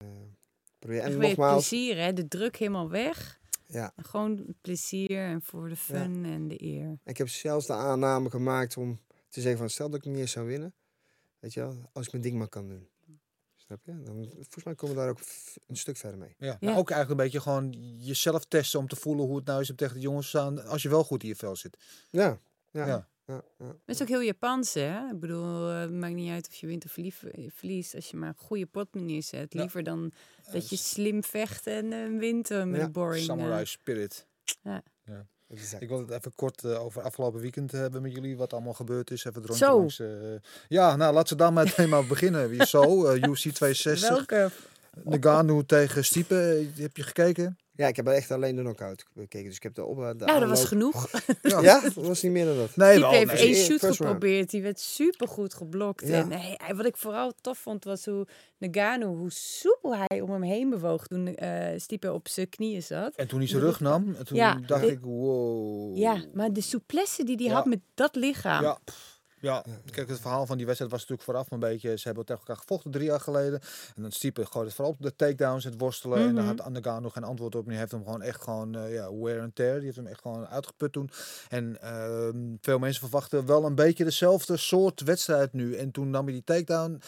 proberen. 0.79 1.05
En 1.05 1.19
nogmaals, 1.19 1.69
plezier, 1.69 1.97
hè? 1.97 2.13
De 2.13 2.29
druk 2.29 2.57
helemaal 2.57 2.91
weg. 2.91 3.41
ja, 3.67 3.93
Gewoon 3.97 4.55
plezier 4.61 5.19
en 5.19 5.43
voor 5.43 5.69
de 5.69 5.77
fun 5.77 6.25
en 6.25 6.49
de 6.49 6.63
eer. 6.63 6.99
Ik 7.05 7.17
heb 7.17 7.29
zelfs 7.29 7.67
de 7.67 7.73
aanname 7.73 8.31
gemaakt 8.31 8.77
om 8.77 9.01
te 9.29 9.41
zeggen 9.41 9.59
van 9.59 9.71
stel 9.71 9.91
dat 9.91 10.05
ik 10.05 10.11
niet 10.11 10.21
eens 10.21 10.33
zou 10.33 10.47
winnen. 10.47 10.75
Weet 11.45 11.55
je 11.55 11.61
wel, 11.61 11.91
als 11.93 12.07
ik 12.07 12.13
mijn 12.13 12.25
ding 12.25 12.37
maar 12.37 12.49
kan 12.49 12.69
doen. 12.69 12.89
Snap 13.57 13.81
je? 13.85 14.03
Dan, 14.03 14.27
volgens 14.33 14.65
mij 14.65 14.75
komen 14.75 14.97
we 14.97 15.01
daar 15.03 15.11
ook 15.11 15.21
een 15.67 15.77
stuk 15.77 15.97
verder 15.97 16.19
mee. 16.19 16.35
Ja, 16.39 16.47
Ja. 16.47 16.57
maar 16.61 16.77
ook 16.79 16.91
eigenlijk 16.91 17.11
een 17.11 17.25
beetje 17.27 17.41
gewoon 17.41 17.73
jezelf 17.99 18.45
testen 18.45 18.79
om 18.81 18.89
te 18.89 18.97
voelen 18.97 19.27
hoe 19.27 19.37
het 19.37 19.45
nou 19.47 19.61
is 19.61 19.71
om 19.71 19.77
tegen 19.77 19.95
de 19.95 20.01
jongens 20.01 20.31
te 20.31 20.37
staan 20.37 20.65
als 20.67 20.83
je 20.83 20.89
wel 20.89 21.05
goed 21.05 21.23
in 21.23 21.29
je 21.29 21.37
vel 21.37 21.57
zit. 21.57 21.77
Ja, 22.11 22.39
ja, 22.71 22.87
Ja. 22.87 23.09
ja. 23.27 23.43
ja, 23.59 23.67
Dat 23.67 23.77
is 23.87 24.03
ook 24.03 24.09
heel 24.09 24.23
Japans, 24.23 24.75
hè? 24.75 25.09
Ik 25.11 25.21
bedoel, 25.21 25.71
eh, 25.71 25.81
het 25.81 25.93
maakt 25.93 26.15
niet 26.15 26.31
uit 26.31 26.49
of 26.49 26.55
je 26.55 26.67
wint 26.67 26.85
of 26.85 26.97
eh, 26.97 27.51
verliest. 27.55 27.95
Als 27.95 28.11
je 28.11 28.17
maar 28.17 28.29
een 28.29 28.35
goede 28.45 28.67
potmanier 28.67 29.23
zet. 29.23 29.53
Ja. 29.53 29.61
Liever 29.61 29.83
dan 29.83 30.13
dat 30.53 30.69
je 30.69 30.77
slim 30.77 31.23
vecht 31.25 31.67
en 31.67 31.93
eh, 31.93 32.19
wint 32.19 32.51
eh, 32.51 32.65
met 32.65 32.81
Ja, 32.81 32.85
een 32.85 32.93
boring. 32.93 33.21
eh. 33.21 33.25
Samurai 33.37 33.67
spirit. 33.67 34.27
Exact. 35.49 35.83
Ik 35.83 35.89
wil 35.89 35.99
het 35.99 36.11
even 36.11 36.33
kort 36.35 36.65
eh, 36.65 36.85
over 36.85 37.03
afgelopen 37.03 37.41
weekend 37.41 37.73
hebben 37.73 38.03
met 38.03 38.13
jullie, 38.13 38.37
wat 38.37 38.53
allemaal 38.53 38.73
gebeurd 38.73 39.11
is. 39.11 39.25
Even 39.25 39.47
rondje 39.47 39.67
langs. 39.67 39.99
eh, 39.99 40.07
ja, 40.69 40.97
nou, 40.97 41.15
laten 41.15 41.37
we 41.37 41.43
daar 41.43 41.53
meteen 41.53 41.89
maar 41.89 42.07
beginnen. 42.07 42.49
Wie 42.49 42.67
Zo, 42.67 43.05
eh 43.07 43.23
UFC 43.23 43.49
260. 43.51 44.09
Welke? 44.29 44.51
Nagano 45.05 45.63
tegen 45.63 46.05
Stipe. 46.05 46.67
Eh, 46.77 46.83
Heb 46.83 46.97
je 46.97 47.03
gekeken? 47.03 47.59
Ja, 47.77 47.87
ik 47.87 47.97
heb 47.97 48.07
echt 48.07 48.31
alleen 48.31 48.57
de 48.57 48.63
knockout 48.63 49.07
bekeken. 49.13 49.47
Dus 49.49 49.57
ik 49.57 49.63
heb 49.63 49.75
de 49.75 49.85
op. 49.85 49.97
De 49.97 50.25
Nou, 50.25 50.41
dat 50.41 50.49
was 50.49 50.65
genoeg. 50.65 51.09
Ja, 51.43 51.81
dat 51.81 51.93
was 51.95 52.23
niet 52.23 52.33
meer 52.33 52.45
dan 52.45 52.57
dat. 52.57 52.77
Nee, 52.77 52.93
Die 52.93 53.01
wel. 53.01 53.11
heeft 53.11 53.33
nee. 53.33 53.41
één 53.43 53.55
shoot 53.55 53.67
First 53.79 53.83
round. 53.83 53.97
geprobeerd. 53.97 54.51
Die 54.51 54.63
werd 54.63 54.81
supergoed 54.81 55.55
geblokt. 55.55 56.09
Ja. 56.09 56.15
En 56.21 56.33
hij- 56.33 56.75
wat 56.75 56.87
ik 56.87 56.97
vooral 56.97 57.33
tof 57.41 57.59
vond, 57.59 57.85
was 57.85 58.05
hoe 58.05 58.27
Nagano, 58.59 59.17
hoe 59.17 59.31
soepel 59.33 59.95
hij 59.97 60.21
om 60.21 60.31
hem 60.31 60.43
heen 60.43 60.71
bewoog 60.71 61.07
toen 61.07 61.27
eh 61.37 61.79
Stipe 61.79 62.13
op 62.13 62.29
zijn 62.29 62.49
knieën 62.49 62.83
zat. 62.83 63.15
En 63.15 63.29
toen 63.29 63.39
hij 63.39 63.49
zijn 63.49 63.63
rug 63.63 63.81
nam, 63.81 64.15
en 64.19 64.25
toen 64.27 64.37
Ja, 64.37 64.61
dacht 64.67 64.89
ik, 64.89 64.99
wow. 65.01 65.97
Ja, 65.97 66.25
maar 66.35 66.53
de 66.53 66.61
souplesse 66.61 67.25
die 67.25 67.37
hij 67.37 67.45
Ja. 67.47 67.53
had 67.53 67.65
met 67.67 67.81
dat 67.95 68.15
lichaam. 68.15 68.63
Ja, 68.63 68.79
pff, 68.85 69.14
ja. 69.45 69.65
kijk, 69.91 70.09
het 70.09 70.21
verhaal 70.21 70.47
van 70.47 70.57
die 70.57 70.67
wedstrijd 70.67 70.93
was 70.93 71.01
natuurlijk 71.01 71.29
vooraf 71.29 71.51
een 71.51 71.59
beetje... 71.59 71.97
Ze 71.97 72.07
hebben 72.07 72.25
tegen 72.25 72.41
elkaar 72.41 72.57
gevochten 72.63 72.91
drie 72.91 73.05
jaar 73.07 73.21
geleden. 73.21 73.61
En 73.97 74.03
dan 74.03 74.13
Stipe 74.13 74.47
gooit 74.47 74.67
het 74.67 74.75
vooral 74.75 74.93
op 74.93 75.03
de 75.03 75.17
takedowns, 75.17 75.65
het 75.65 75.79
worstelen. 75.79 76.19
En 76.19 76.35
daar 76.35 76.45
Mhm. 76.45 76.57
had 76.59 76.69
Nagano 76.69 77.09
geen 77.11 77.25
antwoord 77.25 77.55
op. 77.55 77.63
En 77.63 77.69
die 77.69 77.79
heeft 77.79 77.91
hem 77.91 78.05
gewoon 78.05 78.23
echt 78.23 78.43
gewoon, 78.43 78.75
eh, 78.75 78.93
ja, 78.95 79.15
wear 79.15 79.41
and 79.41 79.55
tear. 79.55 79.75
Die 79.75 79.85
heeft 79.85 79.97
hem 79.97 80.07
echt 80.07 80.21
gewoon 80.21 80.47
uitgeput 80.47 80.93
toen. 80.93 81.11
En 81.49 81.81
ehm, 81.81 82.37
veel 82.61 82.79
mensen 82.79 83.01
verwachten 83.01 83.47
wel 83.47 83.65
een 83.65 83.75
beetje 83.75 84.05
dezelfde 84.05 84.57
soort 84.57 85.01
wedstrijd 85.01 85.53
nu. 85.53 85.75
En 85.75 85.91
toen 85.91 86.11
nam 86.11 86.25
hij 86.25 86.33
die 86.33 86.45
takedown... 86.45 87.01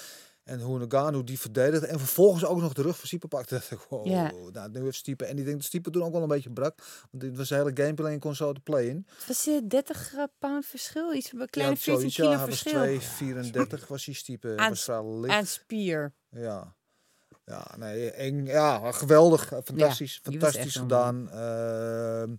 En 0.46 0.60
hoe 0.60 0.78
Nagano 0.78 1.24
die 1.24 1.38
verdedigde. 1.38 1.86
En 1.86 1.98
vervolgens 1.98 2.44
ook 2.44 2.60
nog 2.60 2.72
de 2.72 2.82
rug 2.82 2.96
van 2.98 3.06
Stipe 3.06 3.28
pakte. 3.28 3.54
dacht 3.54 3.70
ik, 3.70 3.78
wow, 3.78 4.06
Ja. 4.06 4.32
nou, 4.52 4.70
nu 4.70 4.82
heeft 4.82 4.96
Stipe... 4.96 5.24
En 5.24 5.38
ik 5.38 5.44
denk 5.44 5.70
dat 5.82 5.92
toen 5.92 6.02
ook 6.02 6.12
wel 6.12 6.22
een 6.22 6.28
beetje 6.28 6.50
brak. 6.52 6.74
Want 7.10 7.22
dit 7.22 7.36
was 7.36 7.50
een 7.50 7.56
hele 7.56 7.70
gameplay 7.74 8.12
en 8.12 8.18
kon 8.18 8.34
zo 8.34 8.52
de 8.52 8.60
play 8.60 8.84
in. 8.86 9.06
Het 9.16 9.26
was 9.26 9.46
eh, 9.46 9.60
30 9.68 10.14
pound 10.38 10.66
verschil. 10.66 11.14
Iets 11.14 11.32
een 11.32 11.46
kleine 11.50 11.74
Ja, 11.74 11.80
14 11.80 12.10
zoiets, 12.10 12.16
kilo 12.16 12.30
ja, 12.30 12.44
verschil. 12.44 13.80
2,34 13.80 13.86
was 13.88 14.04
hij 14.04 14.14
stiepe. 14.14 14.52
Aan 14.56 14.68
was 14.68 14.84
vrij 14.84 15.04
licht. 15.04 15.34
Aan 15.34 15.46
spier. 15.46 16.14
Ja. 16.30 16.74
Ja, 17.44 17.74
nee, 17.78 18.10
eng, 18.10 18.46
ja, 18.46 18.92
geweldig. 18.92 19.52
eh, 19.52 19.58
Fantastisch, 19.64 20.20
die 20.22 20.32
fantastisch 20.40 20.76
gedaan. 20.76 21.30
Ehm, 21.30 22.30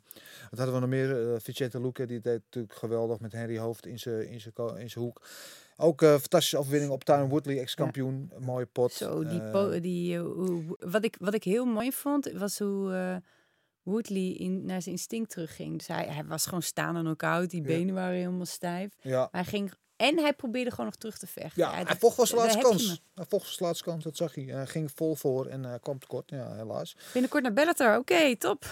wat 0.50 0.60
hadden 0.60 0.74
we 0.74 0.80
nog 0.80 0.90
meer? 0.90 1.32
Uh, 1.34 1.36
Vicente 1.40 1.82
Luque, 1.82 2.06
die 2.06 2.20
deed 2.20 2.42
natuurlijk 2.44 2.74
geweldig 2.74 3.20
met 3.20 3.32
Henry 3.32 3.58
Hoofd 3.58 3.86
in 3.86 4.00
zijn 4.00 4.28
in 4.30 4.42
zijn 4.42 4.54
ko- 4.54 4.74
in 4.76 4.90
zijn 4.90 5.04
hoek. 5.06 5.22
Ook 5.80 6.02
eh 6.02 6.10
fantastische 6.10 6.58
overwinning 6.58 6.92
op 6.92 7.04
Tyron 7.04 7.30
Woodley, 7.30 7.60
ex-kampioen. 7.60 8.32
Een 8.36 8.44
mooie 8.44 8.66
pot. 8.66 8.94
Zo, 8.94 9.24
die, 9.24 9.42
Eh, 9.42 9.52
po- 9.52 9.80
die, 9.80 10.16
eh, 10.18 10.24
wat, 10.80 11.04
ik, 11.04 11.16
wat 11.20 11.34
ik 11.34 11.44
heel 11.44 11.66
mooi 11.66 11.92
vond, 11.92 12.32
was 12.32 12.60
hoe 12.60 12.94
eh, 12.94 13.16
Woodley 13.84 14.32
in, 14.34 14.66
naar 14.66 14.82
zijn 14.82 14.96
instinct 14.96 15.30
terugging. 15.32 15.78
Dus 15.78 15.88
hij, 15.88 16.06
hij 16.06 16.26
was 16.26 16.44
gewoon 16.46 16.62
staan 16.62 16.96
en 16.96 17.02
knock-out. 17.04 17.50
Die 17.50 17.62
Ja. 17.62 17.68
benen 17.68 17.96
waren 17.96 18.16
helemaal 18.18 18.46
stijf. 18.46 18.94
ja. 19.02 19.28
Hij 19.32 19.44
ging, 19.44 19.72
en 19.96 20.18
hij 20.18 20.34
probeerde 20.34 20.70
gewoon 20.70 20.86
nog 20.86 20.96
terug 20.96 21.18
te 21.18 21.28
vechten. 21.28 21.62
Ja, 21.64 21.74
hij 21.74 21.84
dat- 21.84 21.98
vocht 21.98 22.18
was 22.18 22.30
de 22.30 22.36
laatste 22.36 22.60
kans. 22.62 23.02
Hij 23.16 23.26
vocht 23.30 23.46
was 23.46 23.58
de 23.58 23.64
laatste 23.64 23.84
kans, 23.84 24.04
dat 24.04 24.16
zag 24.18 24.36
hij. 24.36 24.44
Hij 24.44 24.68
ging 24.68 24.92
vol 24.96 25.16
voor 25.16 25.46
en 25.46 25.66
eh, 25.66 25.74
kwam 25.82 26.00
tekort, 26.00 26.30
ja, 26.30 26.56
helaas. 26.56 26.96
Binnenkort 27.14 27.44
naar 27.44 27.54
Bellator. 27.54 27.98
Oké, 27.98 28.36
top. 28.38 28.66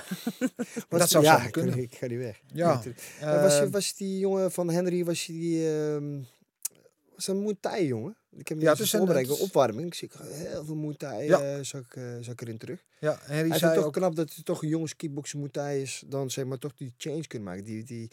Maar 0.89 0.99
dat 0.99 1.09
zou 1.09 1.23
ja, 1.23 1.41
ik, 1.43 1.51
kunnen. 1.51 1.77
ik 1.77 1.95
ga 1.95 2.07
niet 2.07 2.17
weg. 2.19 2.41
Ja. 2.53 2.81
Eh, 3.19 3.41
was, 3.41 3.53
je, 3.55 3.61
Ehm, 3.61 3.71
was 3.71 3.95
die 3.95 4.19
jongen 4.19 4.51
van 4.51 4.69
Henry, 4.69 5.05
was 5.05 5.25
je 5.25 5.33
die... 5.33 5.67
ehm 5.77 6.21
was 7.15 7.25
dat 7.25 7.35
een 7.35 7.41
Muay 7.41 7.55
Thai, 7.59 7.85
jongen? 7.87 8.17
Ik 8.37 8.47
heb 8.47 8.61
Ja, 8.61 8.69
het 8.71 8.79
is 8.79 8.93
een- 8.93 9.17
is- 9.17 9.39
opwarming. 9.39 9.87
Ik 9.87 9.93
zie 9.93 10.09
heel 10.19 10.65
veel 10.65 10.75
Muay 10.75 10.95
Thai, 10.95 11.25
Ja. 11.27 11.39
eh, 11.41 11.63
zag, 11.63 11.81
ik, 11.81 11.95
eh, 11.95 12.03
zag 12.21 12.33
ik 12.33 12.41
erin 12.41 12.57
terug. 12.57 12.83
ja, 12.99 13.19
Henry 13.21 13.49
Hij 13.49 13.57
zei 13.57 13.75
toch 13.75 13.85
ook... 13.85 13.93
knap 13.93 14.15
dat 14.15 14.33
hij 14.33 14.43
toch 14.43 14.63
een 14.63 14.69
jongens 14.69 14.95
kickboksen 14.95 15.37
Muay 15.39 15.51
Thai 15.51 15.81
is, 15.81 16.03
dan 16.07 16.29
zeg 16.31 16.45
maar 16.45 16.57
toch 16.57 16.73
die 16.75 16.93
change 16.97 17.27
kunnen 17.27 17.47
maken. 17.47 17.63
Die, 17.63 17.83
die, 17.83 18.09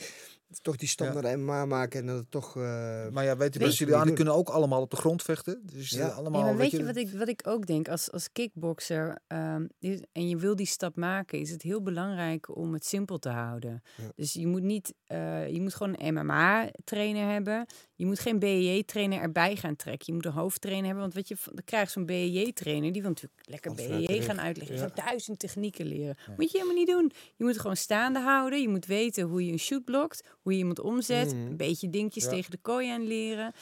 toch 0.60 0.76
die 0.76 0.88
stap 0.88 1.06
Ja. 1.06 1.12
naar 1.12 1.22
de 1.22 1.36
MMA 1.36 1.66
maken 1.66 2.00
en 2.00 2.06
dat 2.06 2.16
het 2.16 2.30
toch... 2.30 2.56
eh, 2.56 2.62
Maar 2.62 3.24
ja, 3.24 3.36
weet 3.36 3.36
je, 3.36 3.36
Weet 3.36 3.52
je, 3.52 3.58
Brazilianen 3.58 4.06
die 4.06 4.14
kunnen 4.14 4.34
ook 4.34 4.48
allemaal 4.48 4.80
op 4.80 4.90
de 4.90 4.96
grond 4.96 5.22
vechten. 5.22 5.62
Dus 5.72 5.90
Ja. 5.90 5.98
ja. 6.06 6.08
allemaal, 6.12 6.40
Ja, 6.40 6.46
maar 6.46 6.56
weet 6.56 6.70
je 6.70 6.76
je, 6.78 6.84
wat 6.84 6.96
ik, 6.96 7.10
wat 7.12 7.28
ik 7.28 7.40
ook 7.46 7.66
denk? 7.66 7.88
Als, 7.88 8.10
als 8.10 8.32
kickbokser 8.32 9.18
ehm, 9.26 9.66
is- 9.78 10.02
en 10.12 10.28
je 10.28 10.36
wil 10.36 10.56
die 10.56 10.66
stap 10.66 10.96
maken, 10.96 11.38
is 11.38 11.50
het 11.50 11.62
heel 11.62 11.82
belangrijk 11.82 12.56
om 12.56 12.72
het 12.72 12.86
simpel 12.86 13.18
te 13.18 13.28
houden. 13.28 13.82
Ja. 13.96 14.04
Dus 14.16 14.32
je 14.32 14.46
moet 14.46 14.62
niet, 14.62 14.94
eh, 15.06 15.48
je 15.48 15.60
moet 15.60 15.74
gewoon 15.74 15.94
een 15.98 16.14
MMA-trainer 16.14 17.30
hebben. 17.32 17.66
Je 17.94 18.06
moet 18.06 18.18
geen 18.20 18.38
BJJ-trainer 18.38 19.20
erbij 19.20 19.56
gaan 19.56 19.76
trekken. 19.76 20.06
Je 20.06 20.12
moet 20.12 20.24
een 20.26 20.32
hoofdtrainer 20.32 20.84
hebben. 20.84 21.02
Want 21.02 21.14
wat 21.14 21.28
je, 21.28 21.36
krijgt 21.64 21.92
zo'n 21.92 22.06
BJJ-trainer, 22.06 22.92
die 22.92 23.00
wil 23.02 23.10
natuurlijk 23.10 23.40
lekker 23.48 23.74
BJJ 23.74 24.06
rug. 24.06 24.24
gaan 24.24 24.40
uitleggen. 24.40 24.76
Ja. 24.76 24.82
ga 24.94 25.04
duizend 25.04 25.38
technieken 25.38 25.86
leren. 25.86 26.16
Moet 26.36 26.50
je 26.50 26.58
helemaal 26.58 26.76
niet 26.78 26.86
doen. 26.88 27.12
Je 27.36 27.44
moet 27.44 27.58
gewoon 27.58 27.76
staande 27.76 28.18
houden. 28.20 28.60
Je 28.60 28.68
moet 28.68 28.86
weten 28.86 29.24
hoe 29.24 29.46
je 29.46 29.52
een 29.52 29.58
shoot 29.58 29.84
blokt, 29.84 30.28
hoe 30.42 30.52
je 30.52 30.58
iemand 30.58 30.80
omzet, 30.80 31.32
Mhm. 31.34 31.46
een 31.46 31.56
beetje 31.56 31.90
dingetjes 31.90 32.24
Ja. 32.24 32.30
tegen 32.30 32.50
de 32.50 32.58
kooi 32.62 32.90
aan 32.90 33.06
leren. 33.06 33.52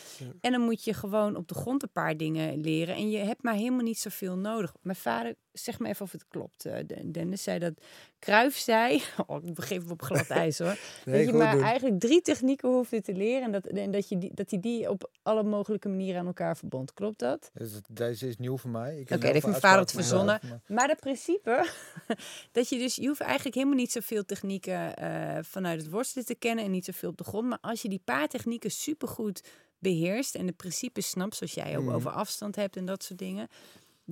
En 0.40 0.52
dan 0.52 0.60
moet 0.60 0.84
je 0.84 0.94
gewoon 0.94 1.36
op 1.36 1.48
de 1.48 1.54
grond 1.54 1.82
een 1.82 1.92
paar 1.92 2.16
dingen 2.16 2.60
leren. 2.60 2.94
En 2.94 3.10
je 3.10 3.18
hebt 3.18 3.42
maar 3.42 3.54
helemaal 3.54 3.82
niet 3.84 3.98
zoveel 3.98 4.36
nodig. 4.36 4.74
Mijn 4.82 4.96
vader, 4.96 5.34
zeg 5.52 5.78
maar 5.78 5.90
even 5.90 6.04
of 6.04 6.12
het 6.12 6.24
klopt. 6.28 6.64
eh, 6.64 6.76
De- 6.86 7.10
Dennis 7.10 7.42
zei 7.42 7.58
dat 7.58 7.72
Kruif 8.18 8.56
zei. 8.56 9.02
Oh, 9.26 9.44
ik 9.44 9.54
begeef 9.54 9.84
me 9.84 9.90
op 9.92 10.02
glad 10.02 10.30
ijs 10.44 10.58
hoor. 10.58 10.78
Nee, 11.04 11.24
dat 11.24 11.32
je 11.34 11.38
maar 11.40 11.52
doen. 11.54 11.62
eigenlijk 11.62 12.00
drie 12.00 12.22
technieken 12.22 12.68
hoefde 12.68 13.00
te 13.00 13.12
leren. 13.14 13.42
En 13.42 13.52
dat, 13.52 13.66
en 13.66 13.90
dat, 13.90 14.08
je 14.08 14.18
die, 14.18 14.30
dat 14.34 14.50
hij 14.50 14.60
die 14.60 14.90
op 14.90 15.10
alle 15.22 15.42
mogelijke 15.42 15.88
manieren 15.88 16.20
aan 16.20 16.26
elkaar 16.26 16.56
verbond. 16.56 16.94
Klopt 16.94 17.18
dat? 17.18 17.50
Dus 17.52 17.70
Deze 17.90 18.28
is 18.28 18.36
nieuw 18.36 18.56
voor 18.56 18.70
mij. 18.70 18.98
Oké, 19.00 19.18
dat 19.18 19.32
heeft 19.32 19.46
mijn 19.46 19.60
vader 19.60 19.80
het 19.80 19.92
verzonnen. 19.92 20.40
Maar 20.66 20.88
het 20.88 21.00
principe, 21.00 21.68
dat 22.52 22.68
je 22.68 22.78
dus, 22.78 22.96
je 22.96 23.06
hoeft 23.06 23.20
eigenlijk 23.20 23.54
helemaal 23.54 23.76
niet 23.76 23.92
zoveel 23.92 24.24
technieken 24.24 24.96
eh, 24.96 25.38
vanuit 25.42 25.80
het 25.80 25.90
worstelen 25.90 26.26
te 26.26 26.34
kennen 26.34 26.64
en 26.64 26.70
niet 26.70 26.84
zoveel 26.84 27.08
op 27.10 27.16
de 27.16 27.24
grond. 27.24 27.48
Maar 27.48 27.58
als 27.60 27.82
je 27.82 27.88
die 27.88 28.02
paar 28.04 28.28
technieken 28.28 28.70
supergoed 28.70 29.42
beheerst 29.78 30.34
en 30.34 30.46
de 30.46 30.52
principes 30.52 31.08
snapt, 31.10 31.36
zoals 31.36 31.54
jij 31.54 31.76
ook 31.78 31.84
Mhm. 31.84 31.94
over 31.94 32.10
afstand 32.10 32.56
hebt 32.56 32.76
en 32.76 32.84
dat 32.84 33.02
soort 33.02 33.18
dingen, 33.18 33.48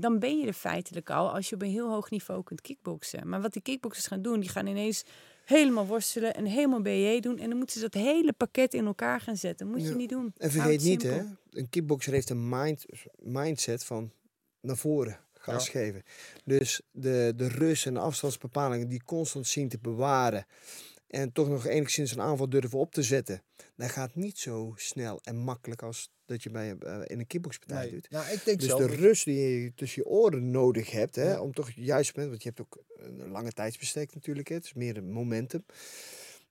dan 0.00 0.18
ben 0.18 0.38
je 0.38 0.46
er 0.46 0.52
feitelijk 0.52 1.10
al 1.10 1.34
als 1.34 1.48
je 1.48 1.54
op 1.54 1.62
een 1.62 1.70
heel 1.70 1.90
hoog 1.90 2.10
niveau 2.10 2.42
kunt 2.42 2.60
kickboksen. 2.60 3.28
Maar 3.28 3.40
wat 3.40 3.52
die 3.52 3.62
kickboxers 3.62 4.06
gaan 4.06 4.22
doen, 4.22 4.40
die 4.40 4.48
gaan 4.48 4.66
ineens 4.66 5.04
helemaal 5.44 5.86
worstelen 5.86 6.34
en 6.34 6.44
helemaal 6.44 6.82
BJ 6.82 7.20
doen. 7.20 7.38
En 7.38 7.48
dan 7.48 7.58
moeten 7.58 7.80
ze 7.80 7.88
dat 7.88 8.02
hele 8.02 8.32
pakket 8.32 8.74
in 8.74 8.86
elkaar 8.86 9.20
gaan 9.20 9.36
zetten. 9.36 9.68
Moet 9.68 9.82
je 9.82 9.94
niet 9.94 10.08
doen. 10.08 10.32
En 10.36 10.50
vergeet 10.50 10.82
niet, 10.82 11.02
hè, 11.02 11.22
een 11.50 11.68
kickboxer 11.68 12.12
heeft 12.12 12.30
een 12.30 12.48
mind, 12.48 12.84
mindset 13.18 13.84
van 13.84 14.12
naar 14.60 14.76
voren 14.76 15.20
gas 15.32 15.66
Ja. 15.66 15.70
geven. 15.72 16.02
Dus 16.44 16.80
de, 16.90 17.32
de 17.36 17.48
rust 17.48 17.86
en 17.86 17.94
de 17.94 18.00
afstandsbepalingen 18.00 18.88
die 18.88 19.02
constant 19.04 19.46
zien 19.46 19.68
te 19.68 19.78
bewaren 19.78 20.46
en 21.08 21.32
toch 21.32 21.48
nog 21.48 21.66
enigszins 21.66 22.12
een 22.12 22.20
aanval 22.20 22.48
durven 22.48 22.78
op 22.78 22.92
te 22.92 23.02
zetten, 23.02 23.42
dat 23.76 23.90
gaat 23.90 24.14
niet 24.14 24.38
zo 24.38 24.72
snel 24.76 25.20
en 25.22 25.36
makkelijk 25.36 25.82
als 25.82 26.10
dat 26.24 26.42
je 26.42 26.50
bij, 26.50 26.76
eh, 26.78 27.00
in 27.06 27.18
een 27.18 27.26
kickboxpartij 27.26 27.82
Nee, 27.82 27.90
doet. 27.90 28.10
nou, 28.10 28.32
ik 28.32 28.44
denk 28.44 28.60
Dus 28.60 28.68
zo. 28.68 28.76
de 28.78 28.86
rust 28.86 29.24
die 29.24 29.38
je 29.62 29.74
tussen 29.74 30.02
je 30.02 30.08
oren 30.08 30.50
nodig 30.50 30.90
hebt, 30.90 31.14
hè, 31.16 31.30
Ja. 31.30 31.40
om 31.40 31.52
toch 31.52 31.70
juist 31.70 32.12
want 32.16 32.42
je 32.42 32.48
hebt 32.48 32.60
ook 32.60 32.84
een 32.96 33.28
lange 33.30 33.52
tijdsbestek 33.52 34.14
natuurlijk, 34.14 34.48
hè, 34.48 34.54
het 34.54 34.64
is 34.64 34.74
meer 34.74 34.96
een 34.96 35.10
momentum. 35.10 35.64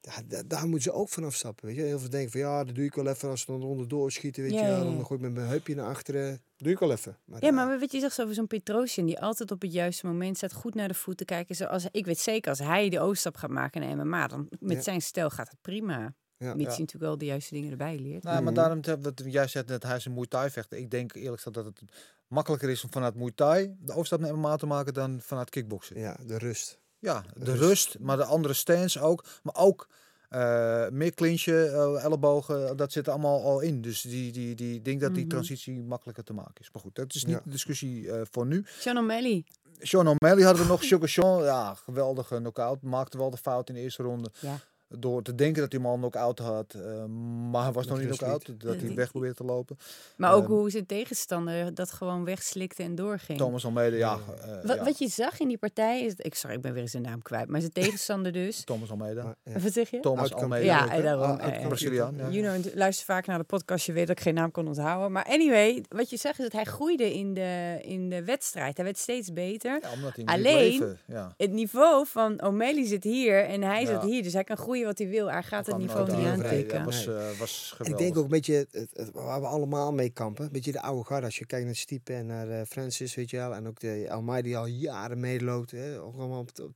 Ja, 0.01 0.21
da- 0.27 0.43
daar 0.47 0.63
moeten 0.63 0.81
ze 0.81 0.91
ook 0.91 1.09
vanaf 1.09 1.33
stappen. 1.35 1.65
Weet 1.65 1.75
je. 1.75 1.81
Heel 1.81 1.99
veel 1.99 2.09
denken 2.09 2.31
van 2.31 2.39
ja, 2.39 2.63
dat 2.63 2.75
doe 2.75 2.85
ik 2.85 2.93
wel 2.93 3.07
even 3.07 3.29
als 3.29 3.39
ze 3.41 3.45
dan 3.51 3.63
onderdoor 3.63 4.11
schieten. 4.11 4.43
Weet 4.43 4.51
Ja, 4.51 4.59
je, 4.59 4.63
ja, 4.65 4.69
wel. 4.77 4.85
ja. 4.89 4.95
dan 4.95 5.05
gooi 5.05 5.19
ik 5.19 5.25
met 5.25 5.33
mijn 5.35 5.47
heupje 5.47 5.75
naar 5.75 5.85
achteren. 5.85 6.41
Doe 6.57 6.71
ik 6.71 6.79
wel 6.79 6.91
even. 6.91 7.17
Maar, 7.25 7.41
Ja, 7.41 7.47
ja, 7.47 7.53
maar 7.53 7.79
wat 7.79 7.91
je 7.91 7.99
zegt 7.99 8.21
over 8.21 8.33
zo'n 8.33 8.47
Petrosian, 8.47 9.05
die 9.05 9.19
altijd 9.19 9.51
op 9.51 9.61
het 9.61 9.73
juiste 9.73 10.05
moment 10.05 10.37
staat, 10.37 10.53
goed 10.53 10.75
naar 10.75 10.87
de 10.87 10.93
voeten 10.93 11.25
kijken. 11.25 11.55
Zoals, 11.55 11.85
ik 11.91 12.05
weet 12.05 12.19
zeker, 12.19 12.49
als 12.49 12.59
hij 12.59 12.89
de 12.89 12.99
overstap 12.99 13.35
gaat 13.35 13.49
maken 13.49 13.81
naar 13.81 13.95
MMA, 13.97 14.27
dan 14.27 14.47
met 14.59 14.75
Ja. 14.77 14.81
zijn 14.81 15.01
stijl 15.01 15.29
gaat 15.29 15.49
het 15.49 15.61
prima. 15.61 16.13
Ja. 16.37 16.53
Mits 16.53 16.63
Ja. 16.63 16.79
natuurlijk 16.79 16.99
wel 17.03 17.17
de 17.17 17.25
juiste 17.25 17.53
dingen 17.53 17.71
erbij 17.71 17.99
leert. 17.99 18.23
Nou, 18.23 18.35
maar 18.43 18.53
Mhm. 18.53 18.61
daarom 18.81 19.01
wat 19.01 19.21
jij 19.25 19.47
zegt 19.47 19.67
dat 19.67 19.83
hij 19.83 19.95
is 19.95 20.05
een 20.05 20.13
Muay 20.13 20.27
Thai 20.27 20.49
vechter. 20.49 20.77
Ik 20.77 20.89
denk 20.91 21.13
eerlijk 21.13 21.35
gezegd 21.35 21.55
dat 21.55 21.65
het 21.65 21.81
makkelijker 22.27 22.69
is 22.69 22.83
om 22.83 22.91
vanuit 22.91 23.15
Muay 23.15 23.31
Thai 23.35 23.75
de 23.79 23.91
overstap 23.91 24.19
naar 24.19 24.37
MMA 24.37 24.55
te 24.55 24.65
maken 24.65 24.93
dan 24.93 25.21
vanuit 25.21 25.49
kickboksen. 25.49 25.99
ja, 25.99 26.17
de 26.25 26.37
rust. 26.37 26.79
Ja, 26.99 27.23
de 27.35 27.45
Rust. 27.45 27.59
rust, 27.61 27.99
maar 27.99 28.17
de 28.17 28.23
andere 28.23 28.53
stance 28.53 29.01
ook. 29.01 29.25
Maar 29.43 29.55
ook 29.55 29.87
eh, 30.29 30.87
meer 30.89 31.13
clinchen, 31.13 31.73
eh, 31.73 32.03
ellebogen, 32.03 32.77
dat 32.77 32.91
zit 32.91 33.05
er 33.05 33.11
allemaal 33.11 33.43
al 33.43 33.59
in. 33.59 33.81
Dus 33.81 34.01
die, 34.01 34.31
die, 34.31 34.55
die, 34.55 34.75
ik 34.75 34.85
denk 34.85 35.01
dat 35.01 35.13
die 35.13 35.25
Mhm. 35.25 35.29
transitie 35.33 35.81
makkelijker 35.83 36.23
te 36.23 36.33
maken 36.33 36.61
is. 36.61 36.69
Maar 36.73 36.81
goed, 36.81 36.95
dat 36.95 37.13
is 37.15 37.25
niet 37.25 37.35
Ja. 37.35 37.41
de 37.43 37.49
discussie 37.49 38.11
eh, 38.11 38.21
voor 38.31 38.45
nu. 38.45 38.65
Sean 38.79 38.97
O'Malley. 38.97 39.45
Sean 39.79 40.07
O'Malley 40.07 40.43
hadden 40.43 40.63
we 40.63 40.69
nog. 40.69 40.83
Sugar 40.83 41.09
Sean, 41.09 41.43
ja, 41.43 41.73
geweldige 41.73 42.35
knockout. 42.37 42.81
Maakte 42.81 43.17
wel 43.17 43.29
de 43.29 43.37
fout 43.37 43.69
in 43.69 43.75
de 43.75 43.81
eerste 43.81 44.03
ronde. 44.03 44.29
Ja. 44.39 44.59
Door 44.89 45.21
te 45.21 45.35
denken 45.35 45.61
dat 45.61 45.71
hij 45.71 45.81
hem 45.81 45.89
al 45.89 45.97
knock-out 45.97 46.39
had. 46.39 46.73
eh, 46.73 47.05
maar 47.51 47.63
hij 47.63 47.71
was 47.71 47.87
nog 47.87 47.97
niet 47.99 48.07
knock-out. 48.07 48.47
niet. 48.47 48.59
Dat 48.61 48.75
hij 48.75 48.85
die- 48.87 48.95
weg 48.95 49.09
probeerde 49.11 49.35
te 49.35 49.43
lopen. 49.43 49.77
Maar 50.17 50.33
ook 50.33 50.43
Ehm, 50.43 50.51
hoe 50.51 50.69
zijn 50.69 50.85
tegenstander 50.85 51.73
dat 51.73 51.91
gewoon 51.91 52.23
wegslikte 52.25 52.83
en 52.83 52.95
doorging. 52.95 53.37
Thomas 53.37 53.65
Almeida, 53.65 53.95
ja. 53.97 54.17
Eh, 54.41 54.47
Wat, 54.63 54.75
ja. 54.77 54.83
wat 54.83 54.97
je 54.99 55.07
zag 55.07 55.39
in 55.39 55.47
die 55.47 55.57
partij 55.57 56.01
is... 56.05 56.13
Ik, 56.17 56.35
sorry, 56.35 56.55
ik 56.55 56.61
ben 56.61 56.73
weer 56.73 56.89
zijn 56.89 57.03
naam 57.03 57.21
kwijt. 57.21 57.47
Maar 57.49 57.59
zijn 57.59 57.71
tegenstander 57.83 58.31
dus... 58.31 58.63
Thomas 58.63 58.89
Almeida. 58.91 59.35
Ja. 59.43 59.59
Wat 59.59 59.73
zeg 59.73 59.89
je? 59.89 59.99
Thomas 59.99 60.19
Oud-kampioen 60.19 60.51
Almeida. 60.51 60.77
Ja, 60.77 60.83
ook, 60.85 60.91
en 60.91 61.01
daarom, 61.01 61.39
Ah, 61.39 61.55
eh. 61.61 61.67
Braziliaan, 61.67 62.15
ja. 62.17 62.29
You 62.29 62.59
know, 62.61 62.73
luister 62.75 63.05
vaak 63.05 63.25
naar 63.25 63.37
de 63.37 63.43
podcast, 63.43 63.85
je 63.85 63.93
weet 63.93 64.07
dat 64.07 64.17
ik 64.17 64.23
geen 64.23 64.33
naam 64.33 64.51
kon 64.51 64.67
onthouden. 64.67 65.11
Maar 65.11 65.25
anyway, 65.25 65.83
wat 65.89 66.09
je 66.09 66.17
zag 66.17 66.31
is 66.31 66.37
dat 66.43 66.51
hij 66.51 66.63
groeide 66.63 67.13
in 67.13 67.33
de, 67.33 67.77
in 67.81 68.09
de 68.09 68.23
wedstrijd. 68.23 68.75
Hij 68.75 68.85
werd 68.85 68.97
steeds 68.97 69.33
beter. 69.33 69.79
Ja, 69.81 69.91
omdat 69.93 70.15
hij 70.15 70.25
Alleen-. 70.25 70.97
Het 71.37 71.51
niveau 71.51 72.05
van 72.07 72.41
O'Malley 72.43 72.85
zit 72.85 73.03
hier 73.03 73.43
en 73.45 73.61
hij 73.61 73.81
Ja. 73.81 73.87
zit 73.87 74.09
hier. 74.09 74.23
Dus 74.23 74.33
hij 74.33 74.43
kan 74.43 74.57
groeien 74.57 74.76
wat 74.85 74.97
hij 74.97 75.07
wil. 75.07 75.31
Hij 75.31 75.43
gaat 75.43 75.65
het 75.65 75.77
niveau 75.77 76.05
niet 76.15 76.25
aan. 76.25 76.43
aantikken. 76.43 76.75
Dat 76.77 76.85
was, 76.85 77.07
eh, 77.07 77.39
was 77.39 77.71
geweldig. 77.75 77.87
ik 77.99 78.05
denk 78.05 78.17
ook 78.17 78.23
een 78.23 78.29
beetje 78.29 78.53
het, 78.53 78.89
het- 78.93 79.11
waar 79.13 79.41
we 79.41 79.47
allemaal 79.47 79.93
mee 79.93 80.09
kampen. 80.09 80.45
Een 80.45 80.51
beetje 80.51 80.71
de 80.71 80.81
oude 80.81 81.03
garde. 81.05 81.25
Als 81.25 81.37
je 81.37 81.45
kijkt 81.45 81.65
naar 81.65 81.75
Stipe 81.75 82.13
en 82.13 82.25
naar 82.25 82.49
eh, 82.49 82.61
Francis, 82.65 83.15
weet 83.15 83.29
je 83.29 83.37
wel. 83.37 83.53
En 83.55 83.67
ook 83.67 83.79
de 83.79 84.07
Almai 84.09 84.41
die 84.41 84.57
al 84.57 84.65
jaren 84.65 85.19
meeloopt. 85.19 85.71
Hè. 85.71 86.01
Ook 86.01 86.15
allemaal 86.15 86.39
op, 86.39 86.49
op 86.61 86.75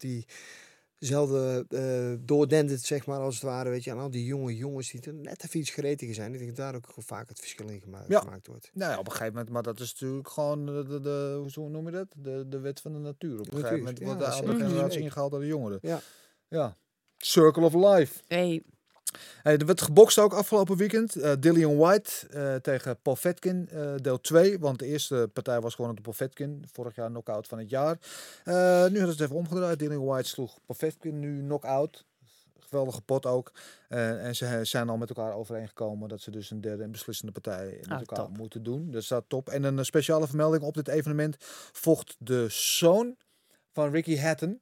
diezelfde 1.00 1.66
eh 1.70 2.26
doordendend, 2.26 2.82
zeg 2.82 3.06
maar, 3.06 3.20
als 3.20 3.34
het 3.36 3.44
ware. 3.44 3.70
Weet 3.70 3.84
je. 3.84 3.92
En 3.92 3.98
al 3.98 4.10
die 4.12 4.26
jonge 4.26 4.56
jongens 4.56 4.92
die 4.92 5.02
er 5.02 5.14
net 5.14 5.44
even 5.44 5.60
iets 5.60 5.70
gretiger 5.70 6.16
zijn. 6.16 6.32
Ik 6.34 6.40
denk 6.40 6.56
dat 6.56 6.66
daar 6.66 6.76
ook 6.76 6.88
vaak 6.98 7.28
het 7.30 7.40
verschil 7.40 7.70
in 7.70 7.82
gemaakt, 7.82 8.08
Ja. 8.08 8.20
gemaakt 8.20 8.48
wordt. 8.48 8.70
Nou 8.74 8.92
ja, 8.92 8.98
op 9.00 9.06
een 9.06 9.12
gegeven 9.12 9.34
moment, 9.34 9.52
maar 9.52 9.64
dat 9.64 9.80
is 9.80 9.92
natuurlijk 9.94 10.30
gewoon 10.30 10.66
de, 10.66 10.84
de, 10.88 11.00
de 11.00 11.50
hoe 11.56 11.70
noem 11.70 11.86
je 11.86 11.92
dat? 11.92 12.08
De, 12.18 12.46
de 12.48 12.60
wet 12.60 12.80
van 12.82 12.94
de 12.94 13.00
natuur. 13.00 13.40
Op 13.40 13.46
een 13.54 13.58
gegeven 13.58 13.78
moment 13.78 14.00
ja, 14.00 14.06
wordt 14.06 14.20
de 14.20 14.32
zeker. 14.32 14.56
generatie 14.56 15.02
ingehaald 15.02 15.32
door 15.32 15.40
de 15.40 15.46
jongeren. 15.48 15.80
Ja. 15.82 16.00
Ja. 16.48 16.78
Circle 17.26 17.64
of 17.64 17.74
life. 17.74 18.22
Hey, 18.28 18.64
Hey, 19.44 19.58
er 19.58 19.66
werd 19.66 19.82
gebokst 19.82 20.18
ook 20.20 20.34
afgelopen 20.34 20.78
weekend. 20.78 21.16
Eh 21.16 21.32
Dillian 21.40 21.78
White 21.78 22.28
eh, 22.30 22.56
tegen 22.56 22.98
Paul 23.02 23.16
Vetkin, 23.16 23.68
eh, 23.70 23.94
deel 23.96 24.22
2. 24.22 24.60
Want 24.60 24.80
de 24.80 24.86
eerste 24.86 25.30
partij 25.34 25.62
was 25.62 25.76
gewoon 25.76 25.96
de 25.96 26.02
Paul 26.02 26.16
Vetkin. 26.16 26.66
Vorig 26.74 26.96
jaar 26.96 27.10
knockout 27.10 27.48
van 27.48 27.58
het 27.60 27.70
jaar. 27.70 27.98
Nu 28.46 28.52
hadden 28.54 29.00
ze 29.02 29.10
het 29.10 29.20
even 29.20 29.36
omgedraaid. 29.36 29.80
Dillian 29.80 30.06
White 30.06 30.30
sloeg 30.30 30.54
Paul 30.66 30.80
Vetkin 30.80 31.20
nu 31.20 31.40
knockout. 31.42 32.06
Geweldige 32.60 33.02
pot 33.02 33.26
ook. 33.26 33.52
En 33.88 34.36
ze 34.36 34.60
zijn 34.64 34.90
al 34.90 34.98
met 34.98 35.10
elkaar 35.10 35.34
overeengekomen 35.34 36.10
dat 36.10 36.22
ze 36.22 36.32
dus 36.32 36.52
een 36.52 36.62
derde 36.62 36.84
en 36.84 36.92
beslissende 36.92 37.32
partij 37.32 37.78
met 37.82 37.90
Ah, 37.92 38.00
elkaar 38.00 38.18
top. 38.26 38.38
moeten 38.38 38.64
doen. 38.64 38.92
Dat 38.92 39.04
staat 39.04 39.24
top. 39.28 39.50
En 39.50 39.64
een 39.64 39.86
speciale 39.86 40.28
vermelding 40.28 40.64
op 40.64 40.74
dit 40.74 40.88
evenement 40.88 41.36
vocht 41.72 42.16
de 42.20 42.46
zoon 42.50 43.16
van 43.74 43.92
Ricky 43.92 44.18
Hatton. 44.18 44.60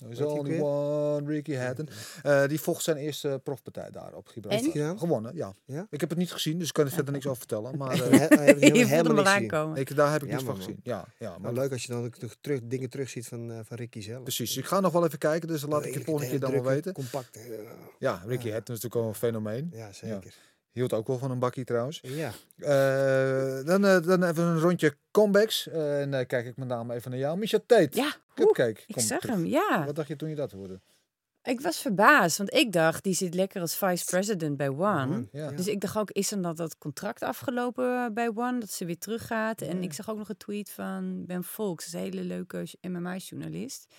There's 0.00 0.20
only 0.20 0.60
one 0.60 1.26
Ricky 1.32 1.54
Hatton. 1.54 1.88
Eh, 2.22 2.46
die 2.46 2.60
vocht 2.60 2.82
zijn 2.82 2.96
eerste 2.96 3.40
profpartij 3.44 3.90
daar 3.90 4.14
op 4.14 4.26
Gibraltar. 4.28 4.98
Gewonnen, 4.98 5.34
ja. 5.34 5.54
Ja? 5.64 5.86
Ik 5.90 6.00
heb 6.00 6.08
het 6.10 6.18
niet 6.18 6.32
gezien, 6.32 6.58
dus 6.58 6.66
ik 6.68 6.72
kan 6.74 6.84
er 6.84 6.90
verder 6.92 7.12
niks 7.12 7.26
over 7.26 7.38
vertellen. 7.38 7.76
Maar 7.78 7.92
eh, 8.10 8.18
heb 8.46 8.58
je 8.62 8.86
helemaal 8.86 9.24
aankomen. 9.26 9.76
ik, 9.78 9.96
daar 9.96 10.12
heb 10.12 10.22
ik 10.22 10.28
Ja, 10.28 10.34
niks 10.34 10.46
van 10.46 10.56
gezien. 10.56 10.80
Ja, 10.82 11.04
ja 11.18 11.30
Maar 11.30 11.40
maar 11.40 11.52
leuk 11.52 11.72
als 11.72 11.82
je 11.82 11.92
dan 11.92 12.04
ook 12.04 12.14
terug, 12.40 12.60
dingen 12.64 12.90
terugziet 12.90 13.26
van, 13.26 13.50
eh, 13.50 13.58
van 13.64 13.76
Ricky 13.76 14.00
zelf. 14.00 14.22
precies. 14.22 14.56
Ik 14.56 14.64
ga 14.64 14.80
nog 14.80 14.92
wel 14.92 15.04
even 15.04 15.18
kijken, 15.18 15.48
dus 15.48 15.62
laat 15.62 15.70
ik 15.70 15.76
je 15.76 15.98
Redelijk 15.98 16.04
volgende 16.06 16.30
keer 16.30 16.40
dan 16.40 16.52
wel 16.52 16.72
weten. 16.72 16.92
Compact. 16.92 17.36
eh, 17.36 17.42
Ja, 17.98 18.22
Ricky 18.26 18.46
Ja. 18.46 18.52
Hatton 18.52 18.74
is 18.74 18.82
natuurlijk 18.82 18.94
wel 18.94 19.04
een 19.08 19.14
fenomeen. 19.14 19.70
ja, 19.74 19.92
zeker. 19.92 20.34
Hield 20.70 20.92
ook 20.92 21.06
wel 21.06 21.18
van 21.18 21.30
een 21.30 21.38
bakkie 21.38 21.64
trouwens. 21.64 22.00
Ja. 22.02 22.32
Eh, 22.56 23.64
dan, 23.66 23.84
eh, 23.86 24.02
dan 24.02 24.22
even 24.24 24.44
een 24.44 24.58
rondje 24.60 24.96
comebacks. 25.10 25.68
Eh, 25.68 26.00
en 26.00 26.10
dan 26.10 26.26
kijk 26.26 26.46
ik 26.46 26.56
met 26.56 26.68
name 26.68 26.94
even 26.94 27.10
naar 27.10 27.20
jou. 27.20 27.38
Misha 27.38 27.58
Tate. 27.66 27.88
Ja, 27.90 28.14
oeh, 28.42 28.68
ik 28.86 29.00
zag 29.00 29.20
terug. 29.20 29.34
hem, 29.36 29.46
ja. 29.46 29.84
Wat 29.86 29.94
dacht 29.94 30.08
je 30.08 30.16
toen 30.16 30.28
je 30.28 30.34
dat 30.34 30.52
hoorde? 30.52 30.80
Ik 31.42 31.60
was 31.60 31.80
verbaasd, 31.80 32.38
want 32.38 32.54
ik 32.54 32.72
dacht, 32.72 33.04
die 33.04 33.14
zit 33.14 33.34
lekker 33.34 33.60
als 33.60 33.76
vice-president 33.76 34.56
bij 34.56 34.68
One. 34.68 35.28
Ja. 35.32 35.50
Dus 35.50 35.66
ik 35.66 35.80
dacht 35.80 35.96
ook, 35.96 36.10
is 36.10 36.28
dan 36.28 36.42
dat, 36.42 36.56
dat 36.56 36.78
contract 36.78 37.22
afgelopen 37.22 38.04
eh, 38.04 38.12
bij 38.12 38.30
One, 38.34 38.58
dat 38.60 38.70
ze 38.70 38.84
weer 38.84 38.98
teruggaat? 38.98 39.60
En 39.62 39.76
Ja. 39.76 39.82
ik 39.82 39.92
zag 39.92 40.10
ook 40.10 40.18
nog 40.18 40.28
een 40.28 40.36
tweet 40.36 40.70
van 40.70 41.26
Ben 41.26 41.44
Volks, 41.44 41.92
een 41.92 42.00
hele 42.00 42.22
leuke 42.22 42.66
MMA-journalist. 42.80 43.94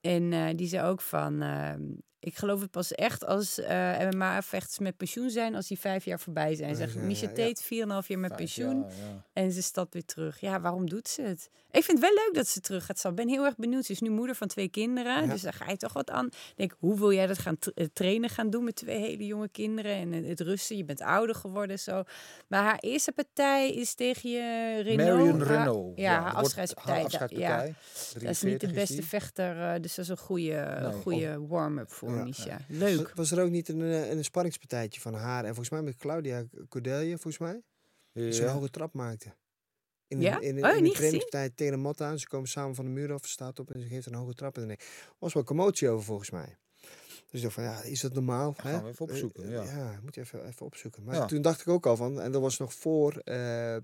En 0.00 0.32
eh, 0.32 0.48
die 0.56 0.66
zei 0.68 0.88
ook 0.88 1.00
van, 1.00 1.42
ehm, 1.42 1.80
ik 2.24 2.36
geloof 2.36 2.60
het 2.60 2.70
pas 2.70 2.92
echt 2.92 3.24
als 3.26 3.58
eh, 3.60 3.98
MMA-vechters 4.10 4.78
met 4.78 4.96
pensioen 4.96 5.30
zijn, 5.30 5.54
als 5.54 5.66
die 5.68 5.78
vijf 5.78 6.04
jaar 6.04 6.20
voorbij 6.20 6.54
zijn. 6.54 6.76
Zeg, 6.76 6.94
Misha 6.94 7.28
ja, 7.34 7.44
ja. 7.44 7.52
Tate, 7.52 7.62
4,5 7.62 7.68
jaar 7.68 8.18
met 8.18 8.28
Vijf 8.28 8.34
pensioen. 8.36 8.80
jaar, 8.80 8.90
ja. 8.90 9.24
En 9.32 9.52
ze 9.52 9.62
stapt 9.62 9.92
weer 9.92 10.04
terug. 10.04 10.40
Ja, 10.40 10.60
waarom 10.60 10.88
doet 10.88 11.08
ze 11.08 11.22
het? 11.22 11.50
Ik 11.70 11.84
vind 11.84 11.98
het 12.00 12.06
wel 12.14 12.24
leuk 12.24 12.34
dat 12.34 12.46
ze 12.48 12.60
terug 12.60 12.86
gaat. 12.86 13.04
Ik 13.04 13.14
ben 13.14 13.28
heel 13.28 13.44
erg 13.44 13.56
benieuwd. 13.56 13.84
Ze 13.84 13.92
is 13.92 14.00
nu 14.00 14.10
moeder 14.10 14.36
van 14.36 14.48
twee 14.48 14.68
kinderen. 14.68 15.24
Ja. 15.26 15.32
Dus 15.32 15.42
daar 15.42 15.52
ga 15.52 15.70
je 15.70 15.76
toch 15.76 15.92
wat 15.92 16.10
aan. 16.10 16.26
Ik 16.26 16.32
Denk, 16.56 16.74
hoe 16.78 16.98
wil 16.98 17.12
jij 17.12 17.26
dat 17.26 17.38
gaan 17.38 17.56
eh, 17.74 17.86
trainen 17.92 18.30
gaan 18.30 18.50
doen 18.50 18.64
met 18.64 18.76
twee 18.76 18.98
hele 18.98 19.26
jonge 19.26 19.48
kinderen? 19.48 19.92
En 19.94 20.12
het- 20.12 20.40
rusten. 20.40 20.76
Je 20.76 20.84
bent 20.84 21.00
ouder 21.00 21.34
geworden 21.34 21.78
zo. 21.78 22.02
Maar 22.46 22.62
haar 22.62 22.78
eerste 22.78 23.12
partij 23.12 23.72
is 23.72 23.94
tegen 23.94 24.30
je 24.30 24.78
Renault. 24.82 25.18
Marion 25.18 25.42
Renault. 25.42 25.98
Ja, 25.98 26.20
haar 26.22 26.32
afscheidspartij. 26.34 26.92
Haar 26.92 27.02
Da- 27.02 27.06
afscheidspartij. 27.18 27.66
Ja, 27.66 28.20
dat 28.20 28.30
is 28.30 28.42
niet 28.42 28.58
43 28.58 28.68
de 28.68 28.74
beste 28.74 29.02
vechter. 29.02 29.60
eh, 29.74 29.80
dus 29.80 29.94
dat 29.94 30.04
is 30.04 30.10
een 30.10 30.16
goede, 30.16 30.78
Nee, 30.82 30.92
goede 30.92 31.46
warm-up 31.46 31.90
voor 31.92 32.10
Ja. 32.44 32.60
Leuk. 32.68 33.12
was 33.14 33.30
er 33.30 33.42
ook 33.42 33.50
niet 33.50 33.68
een, 33.68 33.82
eh, 33.82 34.10
een 34.10 34.24
sparringspartijtje 34.24 35.00
van 35.00 35.14
haar 35.14 35.40
en 35.40 35.48
volgens 35.48 35.70
mij 35.70 35.82
met 35.82 35.96
Claudia 35.96 36.44
Cordelia, 36.68 37.10
volgens 37.12 37.38
mij? 37.38 37.62
Die 38.12 38.32
zo'n 38.32 38.44
Ja. 38.46 38.52
hoge 38.52 38.70
trap 38.70 38.92
maakte. 38.94 39.34
In, 40.06 40.20
Ja? 40.20 40.40
in, 40.40 40.56
in, 40.56 40.64
Oh, 40.64 40.70
in 40.70 40.76
een 40.76 40.82
niet 40.82 40.94
trainingspartij 40.94 41.50
tegen 41.50 41.72
een 41.72 41.80
mat 41.80 42.00
aan. 42.00 42.18
Ze 42.18 42.28
komen 42.28 42.48
samen 42.48 42.74
van 42.74 42.84
de 42.84 42.90
muur 42.90 43.12
af, 43.12 43.24
ze 43.26 43.30
staat 43.30 43.58
op 43.58 43.70
en 43.70 43.80
ze 43.80 43.86
geeft 43.86 44.06
een 44.06 44.14
hoge 44.14 44.34
trap. 44.34 44.56
En 44.58 44.70
er 44.70 44.78
was 45.18 45.32
wel 45.32 45.44
commotie 45.44 45.88
over 45.88 46.04
volgens 46.04 46.30
mij. 46.30 46.56
Dus 47.30 47.40
ik 47.40 47.42
dacht 47.42 47.54
van, 47.54 47.64
ja, 47.64 47.82
is 47.82 48.00
dat 48.00 48.12
normaal? 48.14 48.52
gaan 48.52 48.72
hè? 48.72 48.82
we 48.82 48.88
even 48.88 49.04
opzoeken, 49.06 49.44
Eh, 49.44 49.50
ja. 49.50 49.62
ja, 49.62 49.98
moet 50.02 50.14
je 50.14 50.20
even, 50.20 50.46
even 50.46 50.66
opzoeken. 50.66 51.02
Maar 51.04 51.14
Ja. 51.14 51.26
toen 51.26 51.42
dacht 51.42 51.60
ik 51.60 51.68
ook 51.68 51.86
al 51.86 51.96
van, 51.96 52.20
en 52.20 52.32
dat 52.32 52.40
was 52.42 52.58
nog 52.58 52.74
voor 52.74 53.12
eh, 53.16 53.34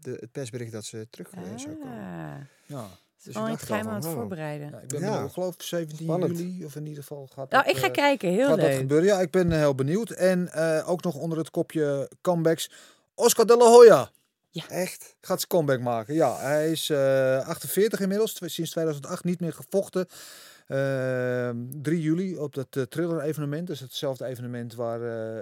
de, 0.00 0.16
het 0.20 0.32
persbericht 0.32 0.72
dat 0.72 0.84
ze 0.84 1.06
terug 1.10 1.28
zou 1.56 1.76
komen. 1.76 1.98
Ah, 1.98 2.40
Ja. 2.66 2.88
Dus 3.24 3.26
is 3.26 3.34
wel 3.34 3.44
ik 3.44 3.50
dacht 3.50 3.64
geheim 3.66 3.84
al 3.86 3.90
aan 3.90 3.96
het 3.96 4.06
oh. 4.06 4.12
voorbereiden. 4.12 4.70
Ja, 4.70 4.78
ik 4.78 4.88
ben 4.88 5.00
Ja. 5.00 5.06
benieuwd, 5.06 5.24
ik 5.26 5.32
geloof 5.32 5.54
17 5.58 5.98
Spannend. 6.06 6.38
juli, 6.38 6.64
of 6.64 6.76
in 6.76 6.86
ieder 6.86 7.02
geval 7.02 7.26
gaat 7.34 7.50
Nou, 7.50 7.64
dat, 7.64 7.74
ik 7.74 7.80
ga 7.80 7.86
eh, 7.86 7.92
kijken. 7.92 8.30
Heel 8.30 8.46
gaat 8.46 8.56
dat 8.60 8.66
leuk. 8.68 8.76
gebeuren. 8.78 9.06
Ja, 9.06 9.20
ik 9.20 9.30
ben 9.30 9.52
eh, 9.52 9.58
heel 9.58 9.74
benieuwd. 9.74 10.10
En 10.10 10.52
eh, 10.52 10.88
ook 10.90 11.02
nog 11.02 11.14
onder 11.14 11.38
het 11.38 11.50
kopje 11.50 12.10
comebacks, 12.20 12.70
Oscar 13.14 13.46
de 13.46 13.56
la 13.56 13.64
Hoya 13.66 14.10
Echt? 14.68 15.16
gaat 15.20 15.38
zijn 15.38 15.48
comeback 15.50 15.80
maken. 15.80 16.14
Ja, 16.14 16.36
hij 16.36 16.70
is 16.70 16.90
eh 16.90 17.48
48 17.48 18.00
inmiddels, 18.00 18.40
sinds 18.44 18.70
2008 18.70 19.24
niet 19.24 19.40
meer 19.40 19.52
gevochten. 19.52 20.06
Ehm 20.66 21.56
3 21.82 22.00
juli 22.00 22.36
op 22.38 22.54
dat 22.54 22.66
eh, 22.70 22.82
thriller 22.82 23.20
evenement. 23.20 23.66
Dus 23.66 23.80
hetzelfde 23.80 24.24
evenement 24.24 24.74
waar 24.74 25.00
eh, 25.02 25.38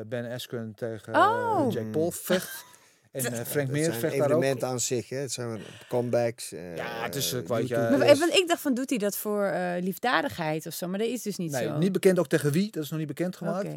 eh, 0.00 0.06
Ben 0.06 0.32
Askren 0.32 0.72
tegen 0.74 1.14
Oh. 1.14 1.66
Jake 1.72 1.86
Paul 1.86 2.10
vecht. 2.10 2.64
En 3.24 3.32
eh, 3.32 3.40
Frank 3.44 3.66
Dat 3.66 3.76
Meer 3.76 3.84
zijn 3.84 4.00
vecht 4.00 4.12
daar 4.16 4.22
ook. 4.22 4.28
evenementen 4.30 4.68
aan 4.68 4.80
zich, 4.80 5.08
hè. 5.08 5.16
Het 5.16 5.32
zijn 5.32 5.60
comebacks. 5.88 6.52
eh, 6.52 6.76
Ja, 6.76 7.02
het 7.02 7.14
is, 7.14 7.32
eh, 7.32 7.50
eh, 7.58 7.66
ja, 7.66 7.90
Maar, 7.90 8.16
want 8.18 8.34
ik 8.34 8.44
dacht 8.48 8.60
van, 8.60 8.74
doet 8.74 8.90
hij 8.90 8.98
dat 8.98 9.16
voor 9.16 9.44
eh, 9.44 9.82
liefdadigheid 9.82 10.66
of 10.66 10.74
zo? 10.74 10.88
Maar 10.88 10.98
dat 10.98 11.08
is 11.08 11.22
dus 11.22 11.36
niet 11.36 11.50
Nee, 11.50 11.62
zo. 11.66 11.78
niet 11.78 11.92
bekend 11.92 12.18
ook 12.18 12.28
tegen 12.28 12.52
wie. 12.52 12.70
Dat 12.70 12.82
is 12.84 12.90
nog 12.90 12.98
niet 12.98 13.08
bekend 13.08 13.36
gemaakt. 13.36 13.64
Oké. 13.66 13.76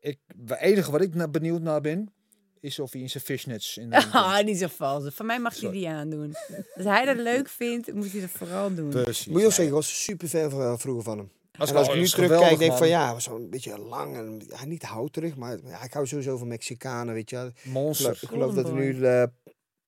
Ik, 0.00 0.18
het 0.46 0.58
enige 0.60 0.90
wat 0.90 1.00
ik 1.00 1.14
naar 1.14 1.30
benieuwd 1.30 1.60
naar 1.60 1.80
ben, 1.80 2.12
is 2.60 2.78
of 2.78 2.92
hij 2.92 3.00
in 3.00 3.10
zijn 3.10 3.24
fishnets 3.24 3.76
in. 3.76 3.92
Ah, 4.12 4.44
niet 4.44 4.58
zo 4.58 4.66
vals. 4.76 5.04
Van 5.14 5.26
mij 5.26 5.38
mag 5.38 5.60
hij 5.60 5.70
die 5.70 5.88
aandoen. 5.88 6.34
Als 6.74 6.84
hij 6.84 7.04
dat 7.04 7.16
leuk 7.16 7.48
vindt, 7.48 7.92
moet 7.94 8.12
hij 8.12 8.20
dat 8.20 8.30
vooral 8.30 8.74
doen. 8.74 8.88
Precies. 8.88 9.26
Moet 9.26 9.40
je 9.40 9.46
ook 9.46 9.52
zeggen, 9.52 9.66
ik 9.66 9.72
was 9.80 10.02
super 10.04 10.28
fan 10.28 10.50
van, 10.50 10.78
vroeger 10.78 11.02
van 11.04 11.18
hem. 11.18 11.30
Als 11.58 11.70
en 11.70 11.76
als 11.76 11.88
ik 11.88 11.94
nu 11.94 12.08
terugkijk, 12.08 12.58
denk 12.58 12.72
ik 12.72 12.78
van 12.78 12.88
ja, 12.88 13.18
zo'n 13.18 13.50
beetje 13.50 13.78
lang 13.78 14.16
en 14.16 14.42
ja, 14.48 14.64
niet 14.64 14.82
houterig, 14.82 15.36
maar 15.36 15.58
ja, 15.64 15.82
ik 15.82 15.92
hou 15.92 16.06
sowieso 16.06 16.36
van 16.36 16.48
Mexicanen, 16.48 17.14
weet 17.14 17.30
je. 17.30 17.36
wel. 17.36 17.46
Ik 17.46 17.54
geloof, 17.56 17.74
Monster. 17.74 18.18
ik 18.20 18.28
geloof 18.28 18.54
dat 18.54 18.66
er 18.66 18.74
nu 18.74 19.04
eh, 19.04 19.22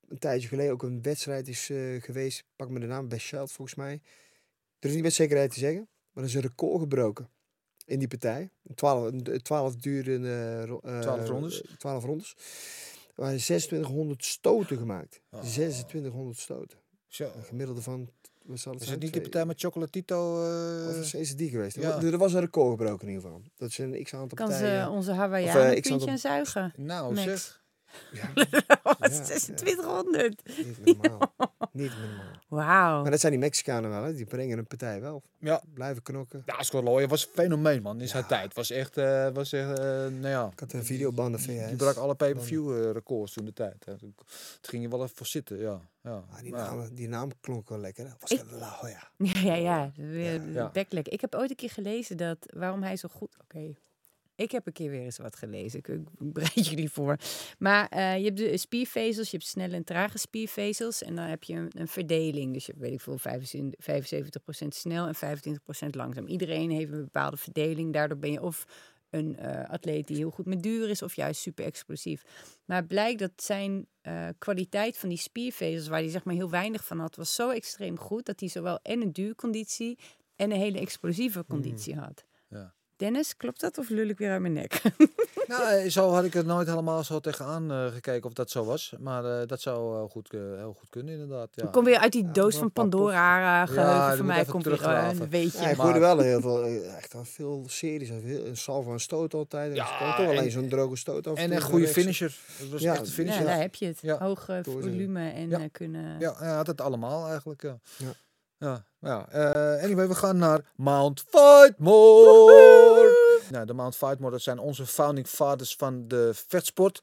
een 0.08 0.18
tijdje 0.18 0.48
geleden 0.48 0.72
ook 0.72 0.82
een 0.82 1.02
wedstrijd 1.02 1.48
is 1.48 1.70
eh, 1.70 2.02
geweest. 2.02 2.44
Pak 2.56 2.68
me 2.68 2.80
de 2.80 2.86
naam, 2.86 3.08
Best 3.08 3.26
Child 3.26 3.52
volgens 3.52 3.76
mij. 3.76 4.02
Er 4.78 4.88
is 4.88 4.94
niet 4.94 5.02
met 5.02 5.14
zekerheid 5.14 5.52
te 5.52 5.58
zeggen, 5.58 5.88
maar 6.12 6.24
er 6.24 6.28
is 6.28 6.34
een 6.34 6.40
record 6.40 6.80
gebroken 6.80 7.30
in 7.84 7.98
die 7.98 8.08
partij. 8.08 8.50
Een 8.62 8.74
12, 8.74 9.12
een 9.12 9.42
12 9.42 9.76
durende 9.76 10.80
eh, 10.82 11.00
12 11.00 11.28
rondes. 11.28 11.62
12 11.78 12.04
rondes. 12.04 12.34
Er 13.06 13.26
waren 13.26 13.38
2600 13.38 14.24
stoten 14.24 14.76
gemaakt. 14.76 15.20
Oh. 15.30 15.40
2600 15.40 16.38
stoten. 16.38 16.78
Zo. 17.06 17.32
Een 17.36 17.44
gemiddelde 17.44 17.82
van, 17.82 18.10
Is 18.48 18.64
het 18.64 18.74
niet 18.80 19.00
die 19.00 19.10
Twee- 19.10 19.20
partij 19.22 19.44
met 19.46 19.60
Chocolatito? 19.60 20.42
eh, 20.44 20.88
Of 20.88 20.96
is, 20.96 21.14
is 21.14 21.28
het 21.28 21.38
die 21.38 21.50
geweest? 21.50 21.76
Ja. 21.76 22.02
Er 22.02 22.18
was 22.18 22.32
een 22.32 22.40
record 22.40 22.70
gebroken 22.70 23.08
in 23.08 23.14
ieder 23.14 23.22
geval. 23.30 23.42
Dat 23.56 23.68
is 23.68 23.78
een 23.78 24.02
x-aantal 24.04 24.36
Kan 24.36 24.48
partijen. 24.48 24.84
ze 24.84 24.90
onze 24.90 25.12
Of, 25.12 25.88
puntje 25.88 26.00
het 26.00 26.08
aan 26.08 26.18
zuigen? 26.18 26.72
Nou, 26.76 27.14
Max. 27.14 27.26
zeg. 27.26 27.59
Ja, 28.12 28.30
Wat, 28.82 28.96
ja. 29.00 29.08
2600? 29.08 30.42
niet 30.84 30.84
normaal. 31.02 31.34
niet 31.72 31.90
normaal. 31.98 32.28
Wauw. 32.48 33.02
Maar 33.02 33.10
dat 33.10 33.20
zijn 33.20 33.32
die 33.32 33.40
Mexicanen 33.40 33.90
wel, 33.90 34.02
hè? 34.02 34.14
die 34.14 34.24
brengen 34.26 34.58
een 34.58 34.66
partij 34.66 35.00
wel. 35.00 35.22
Ja. 35.38 35.62
Blijven 35.74 36.02
knokken. 36.02 36.42
Ja, 36.46 36.62
Scott 36.62 36.84
Lawyer 36.84 37.08
was 37.08 37.24
een 37.26 37.32
fenomeen, 37.34 37.82
man. 37.82 38.00
In 38.00 38.08
zijn 38.08 38.22
Ja. 38.22 38.28
tijd. 38.28 38.54
Was 38.54 38.70
echt, 38.70 38.96
eh, 38.96 39.28
was 39.32 39.52
echt 39.52 39.78
eh, 39.78 39.84
nou 39.84 40.26
ja. 40.28 40.48
Ik 40.52 40.60
had 40.60 40.72
een 40.72 40.84
videoband 40.84 41.40
van 41.42 41.54
VS. 41.54 41.66
Die 41.66 41.76
brak 41.76 41.96
alle 41.96 42.14
pay-per-view 42.14 42.84
eh, 42.84 42.90
records 42.92 43.32
toen 43.32 43.44
de 43.44 43.52
tijd. 43.52 43.84
hè. 43.84 43.96
Toen 43.96 44.14
ging 44.60 44.82
je 44.82 44.88
wel 44.88 45.02
even 45.02 45.16
voor 45.16 45.26
zitten, 45.26 45.58
ja. 45.58 45.80
ja. 46.02 46.10
Ah, 46.30 46.40
die, 46.42 46.52
naam, 46.52 46.94
die 46.94 47.08
naam 47.08 47.30
klonk 47.40 47.68
wel 47.68 47.78
lekker. 47.78 48.04
Hè? 48.04 48.10
Was 48.20 48.30
Ik- 48.30 48.38
het 48.38 48.50
La 48.50 48.76
Hoya. 48.80 49.08
Ja, 49.16 49.40
ja, 49.40 49.54
ja. 49.54 49.92
Weer 49.96 50.50
Ja. 50.50 50.70
Ik 51.02 51.20
heb 51.20 51.34
ooit 51.34 51.50
een 51.50 51.56
keer 51.56 51.70
gelezen 51.70 52.16
dat 52.16 52.38
waarom 52.56 52.82
hij 52.82 52.96
zo 52.96 53.08
goed. 53.12 53.36
Oké. 53.42 53.74
Ik 54.40 54.50
heb 54.50 54.66
een 54.66 54.72
keer 54.72 54.90
weer 54.90 55.02
eens 55.02 55.18
wat 55.18 55.36
gelezen. 55.36 55.78
Ik, 55.78 55.88
ik 55.88 56.32
bereid 56.32 56.66
jullie 56.70 56.90
voor. 56.90 57.16
Maar 57.58 57.88
eh, 57.88 58.18
je 58.18 58.24
hebt 58.24 58.36
de 58.36 58.56
spiervezels, 58.56 59.30
je 59.30 59.36
hebt 59.36 59.48
snelle 59.48 59.76
en 59.76 59.84
trage 59.84 60.18
spiervezels. 60.18 61.02
En 61.02 61.14
dan 61.14 61.24
heb 61.24 61.44
je 61.44 61.54
een, 61.54 61.70
een 61.74 61.88
verdeling. 61.88 62.52
Dus 62.52 62.66
je 62.66 62.72
hebt, 62.72 62.84
weet 62.84 62.92
ik 62.92 63.00
veel, 63.00 63.18
75% 64.64 64.68
snel 64.68 65.06
en 65.06 65.38
25% 65.86 65.88
langzaam. 65.90 66.26
Iedereen 66.26 66.70
heeft 66.70 66.92
een 66.92 67.04
bepaalde 67.04 67.36
verdeling. 67.36 67.92
Daardoor 67.92 68.18
ben 68.18 68.32
je 68.32 68.42
of 68.42 68.66
een 69.10 69.36
eh, 69.36 69.70
atleet 69.70 70.06
die 70.06 70.16
heel 70.16 70.30
goed 70.30 70.46
met 70.46 70.62
duur 70.62 70.88
is, 70.88 71.02
of 71.02 71.14
juist 71.14 71.40
super 71.40 71.64
explosief. 71.64 72.22
Maar 72.64 72.84
blijkt 72.84 73.18
dat 73.18 73.32
zijn 73.36 73.86
eh, 74.00 74.28
kwaliteit 74.38 74.96
van 74.96 75.08
die 75.08 75.18
spiervezels, 75.18 75.88
waar 75.88 76.00
hij 76.00 76.10
zeg 76.10 76.24
maar 76.24 76.34
heel 76.34 76.50
weinig 76.50 76.84
van 76.84 76.98
had, 76.98 77.16
was 77.16 77.34
zo 77.34 77.50
extreem 77.50 77.98
goed 77.98 78.26
dat 78.26 78.40
hij 78.40 78.48
zowel 78.48 78.78
en 78.82 79.00
een 79.00 79.12
duurconditie 79.12 79.98
en 80.36 80.50
een 80.50 80.58
hele 80.58 80.78
explosieve 80.78 81.44
conditie 81.48 81.96
had. 81.96 82.24
Ja. 83.00 83.06
Dennis, 83.06 83.36
klopt 83.36 83.60
dat 83.60 83.78
of 83.78 83.88
lul 83.88 84.08
ik 84.08 84.18
weer 84.18 84.30
uit 84.30 84.40
mijn 84.40 84.52
nek? 84.52 84.80
Nou, 85.46 85.62
eh, 85.68 85.90
zo 85.90 86.10
had 86.10 86.24
ik 86.24 86.32
het 86.32 86.46
nooit 86.46 86.68
helemaal 86.68 87.04
zo 87.04 87.20
tegenaan 87.20 87.70
eh, 87.70 87.86
gekeken 87.86 88.24
of 88.26 88.32
dat 88.32 88.50
zo 88.50 88.64
was. 88.64 88.92
Maar 88.98 89.24
eh, 89.40 89.46
dat 89.46 89.60
zou 89.60 89.96
heel 89.96 90.08
goed, 90.08 90.28
heel 90.30 90.74
goed 90.78 90.88
kunnen, 90.90 91.12
inderdaad. 91.14 91.48
Ja. 91.54 91.64
Ik 91.64 91.72
kom 91.72 91.84
weer 91.84 91.98
uit 91.98 92.12
die 92.12 92.24
Ja, 92.24 92.32
doos 92.32 92.56
van 92.56 92.72
Pandora 92.72 93.38
Ja, 93.40 93.66
geheugen. 93.66 94.08
Voor 94.08 94.16
moet 94.16 94.26
mij 94.26 94.44
komt 94.44 94.64
weer 94.64 94.84
een 94.84 95.28
weetje. 95.30 95.60
Ja, 95.62 95.68
ik 95.68 95.76
hoorde 95.76 95.98
wel 95.98 96.18
heel 96.18 96.40
veel, 96.40 96.64
echt 96.96 97.12
wel 97.12 97.24
veel 97.24 97.64
series. 97.68 98.08
Heel, 98.08 98.46
een 98.46 98.56
salvo 98.56 98.92
en 98.92 99.00
stoot 99.00 99.34
altijd. 99.34 99.76
Ja, 99.76 99.86
ja, 100.00 100.16
toch 100.16 100.26
alleen 100.26 100.38
en- 100.38 100.50
zo'n 100.50 100.68
droge 100.68 100.96
stoot 100.96 101.26
af. 101.26 101.36
En 101.38 101.52
een 101.52 101.60
van 101.60 101.70
goede 101.70 101.84
rechts. 101.84 102.00
finisher. 102.00 102.36
Dat 102.60 102.68
was 102.68 102.80
Ja, 102.80 102.92
echt 102.92 103.00
een 103.00 103.06
finisher. 103.06 103.40
ja, 103.40 103.46
Ja, 103.46 103.52
daar 103.52 103.60
heb 103.62 103.74
je 103.74 103.86
het. 103.86 103.98
Ja. 104.02 104.18
Hoge 104.18 104.60
Doorzien. 104.62 104.90
volume 104.92 105.30
en 105.30 105.48
Ja. 105.48 105.58
eh, 105.58 105.64
kunnen... 105.72 106.18
ja, 106.20 106.34
hij 106.38 106.50
had 106.52 106.66
het 106.66 106.80
allemaal 106.80 107.28
eigenlijk. 107.28 107.62
Ja. 107.62 107.78
Ja. 108.60 108.84
Ja, 109.00 109.26
ja. 109.32 109.52
Eh, 109.76 109.82
anyway, 109.84 110.08
we 110.08 110.14
gaan 110.14 110.36
naar 110.36 110.60
Mount 110.76 111.24
Fightmore. 112.10 113.44
Nou, 113.50 113.66
de 113.66 113.72
Mount 113.72 113.96
Fightmore, 113.96 114.32
dat 114.32 114.40
zijn 114.42 114.58
onze 114.58 114.86
founding 114.86 115.26
fathers 115.26 115.74
van 115.76 116.08
de 116.08 116.30
vetsport. 116.46 117.02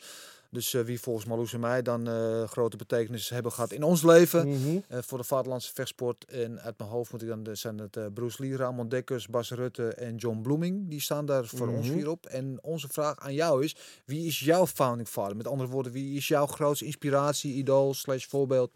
Dus 0.51 0.73
eh, 0.73 0.81
wie 0.81 0.99
volgens 0.99 1.25
Marloes 1.25 1.53
en 1.53 1.59
mij 1.59 1.81
dan 1.81 2.07
eh, 2.07 2.43
grote 2.43 2.77
betekenis 2.77 3.29
hebben 3.29 3.51
gehad 3.51 3.71
in 3.71 3.83
ons 3.83 4.03
leven. 4.03 4.47
Mhm. 4.49 4.79
voor 4.89 5.17
de 5.17 5.23
vaderlandse 5.23 5.73
vechtsport. 5.73 6.25
En 6.25 6.61
uit 6.61 6.77
mijn 6.77 6.89
hoofd 6.89 7.11
moet 7.11 7.21
ik 7.21 7.27
dan, 7.27 7.43
de- 7.43 7.55
zijn 7.55 7.77
het 7.77 8.13
Bruce 8.13 8.41
Lee, 8.41 8.55
Ramon 8.57 8.89
Dekkers, 8.89 9.27
Bas 9.27 9.51
Rutte 9.51 9.87
en 9.93 10.15
John 10.15 10.41
Bloeming. 10.41 10.89
Die 10.89 11.01
staan 11.01 11.25
daar 11.25 11.45
voor 11.45 11.67
ons 11.67 11.87
Mhm. 11.87 11.95
hier 11.95 12.09
op. 12.09 12.25
En 12.25 12.57
onze 12.61 12.87
vraag 12.87 13.19
aan 13.19 13.33
jou 13.33 13.63
is, 13.63 13.75
wie 14.05 14.25
is 14.27 14.39
jouw 14.39 14.67
founding 14.67 15.07
father? 15.07 15.35
Met 15.35 15.47
andere 15.47 15.69
woorden, 15.69 15.91
wie 15.91 16.17
is 16.17 16.27
jouw 16.27 16.45
grootste 16.45 16.85
inspiratie, 16.85 17.53
idool, 17.53 17.93
slash 17.93 18.25
voorbeeld 18.25 18.71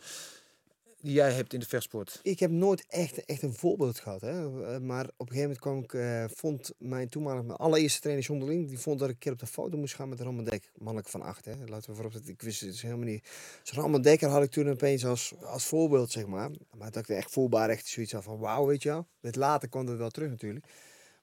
die 1.01 1.13
jij 1.13 1.31
hebt 1.31 1.53
in 1.53 1.59
de 1.59 1.65
vechtsport? 1.65 2.19
Ik 2.23 2.39
heb 2.39 2.51
nooit 2.51 2.85
echt, 2.87 3.25
echt 3.25 3.41
een 3.41 3.53
voorbeeld 3.53 3.99
gehad. 3.99 4.21
Hè. 4.21 4.63
Eh, 4.63 4.79
Maar 4.79 5.05
op 5.05 5.29
een 5.29 5.35
gegeven 5.35 5.41
moment 5.41 5.59
kwam 5.59 5.77
ik, 5.77 5.93
eh, 5.93 6.25
vond 6.35 6.73
mijn 6.77 7.09
toenmalige, 7.09 7.45
mijn 7.45 7.57
allereerste 7.57 7.99
trainer 7.99 8.25
John 8.25 8.39
de 8.39 8.45
Link, 8.45 8.67
die 8.69 8.79
vond 8.79 8.99
dat 8.99 9.07
ik 9.07 9.13
een 9.13 9.19
keer 9.19 9.31
op 9.31 9.39
de 9.39 9.47
foto 9.47 9.77
moest 9.77 9.95
gaan 9.95 10.09
met 10.09 10.19
Ramon 10.19 10.43
Dek. 10.43 10.71
Mannelijk 10.77 11.07
van 11.07 11.21
acht, 11.21 11.45
hè. 11.45 11.53
Laten 11.65 11.89
we 11.89 11.95
voorop 11.95 12.11
zetten. 12.11 12.31
Ik 12.31 12.41
wist 12.41 12.59
het 12.59 12.69
dus 12.69 12.81
helemaal 12.81 13.05
niet. 13.05 13.23
Dus 13.63 13.73
Ramon 13.73 14.01
Dekker 14.01 14.29
had 14.29 14.43
ik 14.43 14.51
toen 14.51 14.69
opeens 14.69 15.05
als, 15.05 15.33
als 15.43 15.65
voorbeeld, 15.65 16.11
zeg 16.11 16.25
maar. 16.25 16.49
Maar 16.77 16.91
dat 16.91 17.09
ik 17.09 17.15
echt 17.15 17.31
voelbaar 17.31 17.69
echt 17.69 17.87
zoiets 17.87 18.11
had 18.11 18.23
van 18.23 18.39
wauw, 18.39 18.65
weet 18.65 18.83
je 18.83 18.89
wel. 18.89 19.07
Met 19.19 19.35
later 19.35 19.69
kwam 19.69 19.85
dat 19.85 19.97
wel 19.97 20.09
terug 20.09 20.29
natuurlijk. 20.29 20.65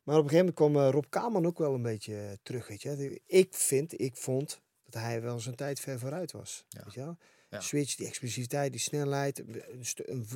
Maar 0.02 0.16
op 0.16 0.22
een 0.24 0.30
gegeven 0.30 0.54
moment 0.54 0.72
kwam 0.72 0.86
eh, 0.86 0.92
Rob 0.92 1.04
Kaman 1.08 1.46
ook 1.46 1.58
wel 1.58 1.74
een 1.74 1.82
beetje 1.82 2.38
terug, 2.42 2.68
weet 2.68 2.82
je. 2.82 3.20
Ik 3.26 3.54
vind, 3.54 4.00
ik 4.00 4.16
vond 4.16 4.60
dat 4.90 5.02
hij 5.02 5.22
wel 5.22 5.40
zijn 5.40 5.54
tijd 5.54 5.80
ver 5.80 5.98
vooruit 5.98 6.32
was. 6.32 6.64
Ja. 6.68 6.84
Weet 6.84 6.94
je 6.94 7.00
wel? 7.00 7.16
Ja. 7.50 7.60
Switch, 7.60 7.94
die 7.96 8.06
explosiviteit, 8.06 8.72
die 8.72 8.80
snelheid, 8.80 9.38
een, 9.38 9.84
stu- 9.84 10.02
een 10.06 10.26
v- 10.26 10.34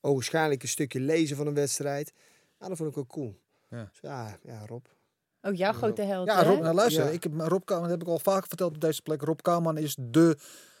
ogenschijnlijk 0.00 0.62
een 0.62 0.68
stukje 0.68 1.00
lezen 1.00 1.36
van 1.36 1.46
een 1.46 1.54
wedstrijd. 1.54 2.12
Ja, 2.60 2.68
dat 2.68 2.76
vond 2.76 2.90
ik 2.90 2.96
ook 2.96 3.08
cool. 3.08 3.40
Ja. 3.68 3.88
Dus 3.90 3.98
ja, 4.00 4.38
ja, 4.42 4.66
Rob. 4.66 4.84
Ook 5.42 5.54
jouw 5.54 5.72
grote 5.72 6.02
held, 6.02 6.26
Ja? 6.26 6.42
Rob, 6.42 6.60
nou 6.62 6.74
luister, 6.74 7.04
Ja. 7.04 7.10
ik 7.10 7.22
heb, 7.22 7.32
Rob 7.36 7.64
Kaman, 7.64 7.82
dat 7.82 7.90
heb 7.92 8.02
ik 8.02 8.08
al 8.08 8.18
vaker 8.18 8.48
verteld 8.48 8.74
op 8.74 8.80
deze 8.80 9.02
plek. 9.02 9.22
Rob 9.22 9.38
Kaman 9.40 9.76
is 9.78 9.96
de 10.00 10.36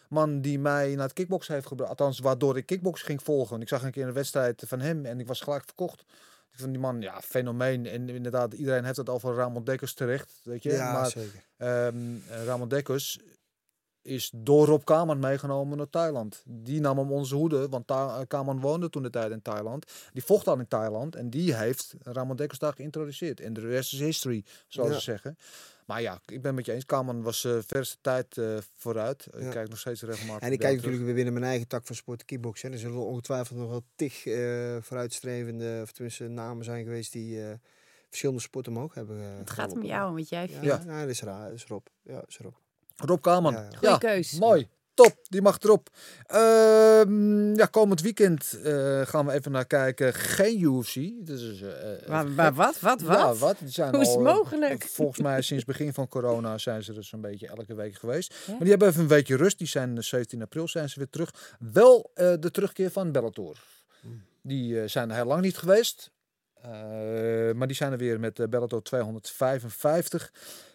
man 0.08 0.40
die 0.40 0.58
mij 0.58 0.94
naar 0.94 1.04
het 1.04 1.12
kickboksen 1.12 1.54
heeft 1.54 1.66
gebracht. 1.66 1.90
Althans, 1.90 2.18
waardoor 2.18 2.56
ik 2.56 2.66
kickboksen 2.66 3.06
ging 3.06 3.22
volgen. 3.22 3.60
Ik 3.60 3.68
zag 3.68 3.82
een 3.82 3.90
keer 3.90 4.06
een 4.06 4.12
wedstrijd 4.12 4.62
van 4.66 4.80
hem 4.80 5.04
en 5.04 5.20
ik 5.20 5.26
was 5.26 5.40
gelijk 5.40 5.64
verkocht. 5.64 6.00
Ik 6.52 6.58
vond 6.58 6.70
die 6.70 6.80
man, 6.82 7.00
ja, 7.00 7.20
fenomeen. 7.20 7.86
En 7.86 8.08
inderdaad, 8.08 8.52
iedereen 8.52 8.84
heeft 8.84 8.96
het 8.96 9.08
over 9.08 9.34
Ramon 9.34 9.64
Dekkers 9.64 9.94
terecht, 9.94 10.40
weet 10.44 10.62
je. 10.62 10.70
Ja, 10.70 10.92
maar 10.92 11.10
zeker. 11.10 11.44
ehm, 11.56 11.96
eh, 12.28 12.44
Ramon 12.44 12.68
Dekkers 12.68 13.18
is 14.08 14.30
door 14.34 14.66
Rob 14.66 14.84
Kaman 14.84 15.18
meegenomen 15.18 15.76
naar 15.76 15.90
Thailand. 15.90 16.42
Die 16.46 16.80
nam 16.80 16.98
hem 16.98 17.12
onze 17.12 17.34
hoede, 17.34 17.68
want 17.68 17.90
eh, 17.90 18.18
Kaman 18.28 18.60
woonde 18.60 18.90
toen 18.90 19.02
de 19.02 19.10
tijd 19.10 19.30
in 19.30 19.42
Thailand. 19.42 19.92
Die 20.12 20.24
vocht 20.24 20.44
dan 20.44 20.58
in 20.58 20.68
Thailand 20.68 21.16
en 21.16 21.30
die 21.30 21.54
heeft 21.54 21.94
Ramon 22.02 22.36
Dekkers 22.36 22.58
daar 22.58 22.72
geïntroduceerd. 22.72 23.40
En 23.40 23.52
de 23.52 23.60
rest 23.60 23.92
is 23.92 23.98
history, 24.00 24.44
zoals 24.68 24.88
Ja. 24.90 24.94
ze 24.94 25.00
zeggen. 25.00 25.36
Maar 25.86 26.02
ja, 26.02 26.14
ik 26.14 26.42
ben 26.42 26.44
het 26.46 26.54
met 26.54 26.66
je 26.66 26.72
eens. 26.72 26.86
Kaman 26.86 27.22
was 27.22 27.44
eh 27.44 27.58
verste 27.66 27.96
tijd 28.00 28.38
eh, 28.38 28.56
vooruit. 28.74 29.28
Ja. 29.32 29.38
Ik 29.38 29.50
kijk 29.50 29.68
nog 29.68 29.78
steeds 29.78 30.02
regelmatig. 30.02 30.42
En 30.42 30.52
ik 30.52 30.58
kijk 30.58 30.76
natuurlijk 30.76 31.04
weer 31.04 31.14
binnen 31.14 31.32
mijn 31.32 31.44
eigen 31.44 31.68
tak 31.68 31.86
van 31.86 31.96
sport, 31.96 32.24
kickboksen. 32.24 32.72
Er 32.72 32.78
zullen 32.78 33.06
ongetwijfeld 33.06 33.58
nog 33.58 33.68
wel 33.68 33.82
tig 33.96 34.26
eh, 34.26 34.76
vooruitstrevende, 34.80 35.80
of 35.82 35.92
tenminste 35.92 36.28
namen 36.28 36.64
zijn 36.64 36.84
geweest 36.84 37.12
die 37.12 37.42
eh, 37.44 37.52
verschillende 38.08 38.40
sporten 38.40 38.72
omhoog 38.72 38.94
hebben 38.94 39.16
Het 39.18 39.50
gaat 39.50 39.72
om 39.72 39.82
jou, 39.84 40.12
want 40.14 40.28
jij 40.28 40.42
Ja, 40.42 40.48
vindt... 40.48 40.64
Ja. 40.64 40.82
ja. 40.86 41.00
dat 41.00 41.08
is 41.08 41.22
raar. 41.22 41.44
Dat 41.44 41.54
is 41.54 41.66
Rob. 41.66 41.86
Ja, 42.02 42.14
dat 42.14 42.28
is 42.28 42.38
Rob. 42.38 42.54
Rob 43.04 43.22
Kaman. 43.22 43.52
Ja, 43.52 43.68
ja. 43.70 43.78
Goeie 43.78 43.98
keus. 43.98 44.32
Mooi. 44.32 44.68
top, 44.94 45.16
die 45.28 45.42
mag 45.42 45.58
erop. 45.58 45.88
Ehm, 46.26 47.54
ja, 47.54 47.66
komend 47.66 48.00
weekend 48.00 48.60
eh, 48.64 49.00
gaan 49.06 49.26
we 49.26 49.32
even 49.32 49.52
naar 49.52 49.66
kijken. 49.66 50.14
Geen 50.14 50.60
UFC. 50.60 50.94
Dus, 51.26 51.62
eh, 51.62 52.08
Maar, 52.08 52.28
maar 52.28 52.54
wat, 52.54 52.80
wat, 52.80 53.00
wat? 53.00 53.16
Ja, 53.16 53.34
wat? 53.34 53.56
Die 53.58 53.68
zijn 53.68 53.90
Hoe 53.94 54.00
is 54.00 54.08
het 54.08 54.16
al, 54.16 54.26
eh, 54.26 54.34
mogelijk? 54.34 54.84
Volgens 54.84 55.18
mij 55.18 55.42
sinds 55.42 55.64
begin 55.64 55.92
van 55.92 56.08
corona 56.08 56.58
zijn 56.58 56.82
ze 56.82 56.92
dus 56.92 57.12
een 57.12 57.20
beetje 57.20 57.48
elke 57.48 57.74
week 57.74 57.94
geweest. 57.94 58.34
Ja? 58.34 58.50
Maar 58.50 58.60
die 58.60 58.70
hebben 58.70 58.88
even 58.88 59.00
een 59.00 59.08
weekje 59.08 59.36
rust. 59.36 59.58
Die 59.58 59.66
zijn 59.66 59.96
eh, 59.96 60.02
17 60.02 60.42
april 60.42 60.68
zijn 60.68 60.88
ze 60.88 60.98
weer 60.98 61.10
terug. 61.10 61.56
Wel 61.58 62.10
eh, 62.14 62.32
de 62.40 62.50
terugkeer 62.50 62.90
van 62.90 63.12
Bellator. 63.12 63.56
Hmm. 64.00 64.22
Die 64.42 64.80
eh, 64.80 64.88
zijn 64.88 65.10
er 65.10 65.16
heel 65.16 65.24
lang 65.26 65.42
niet 65.42 65.58
geweest. 65.58 66.10
Eh, 66.62 66.70
maar 67.54 67.66
die 67.66 67.76
zijn 67.76 67.92
er 67.92 67.98
weer 67.98 68.20
met 68.20 68.38
eh, 68.38 68.46
Bellator 68.48 68.82
255. 68.82 70.32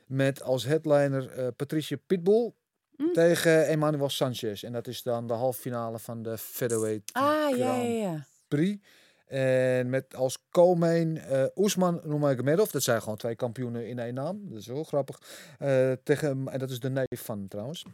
Met 0.08 0.42
als 0.44 0.64
headliner 0.64 1.30
eh, 1.32 1.48
Patricia 1.56 1.98
Pitbull 2.08 2.54
Hmm. 2.96 3.14
tegen 3.14 3.68
Emmanuel 3.68 4.10
Sanchez. 4.10 4.64
En 4.64 4.72
dat 4.74 4.88
is 4.88 5.04
dan 5.04 5.28
de 5.28 5.34
halve 5.34 5.62
finale 5.62 6.00
van 6.00 6.22
de 6.24 6.38
featherweight 6.38 7.14
Ah, 7.14 7.58
ja, 7.58 7.76
ja, 7.76 7.82
ja. 7.84 8.26
Prix. 8.48 8.86
En 9.28 9.90
met 9.90 10.16
als 10.16 10.38
co-main 10.50 11.18
eh 11.18 11.46
Oesman 11.56 12.02
Nurmagomedov. 12.04 12.70
Dat 12.72 12.84
zijn 12.84 13.02
gewoon 13.02 13.18
twee 13.18 13.36
kampioenen 13.36 13.88
in 13.88 14.00
één 14.00 14.14
naam. 14.14 14.50
Dat 14.50 14.60
is 14.60 14.68
wel 14.68 14.84
grappig. 14.84 15.20
Eh, 15.60 15.92
tegen, 16.04 16.48
en 16.48 16.60
dat 16.60 16.70
is 16.70 16.80
de 16.80 16.90
neef 16.90 17.06
van 17.24 17.48
trouwens. 17.48 17.86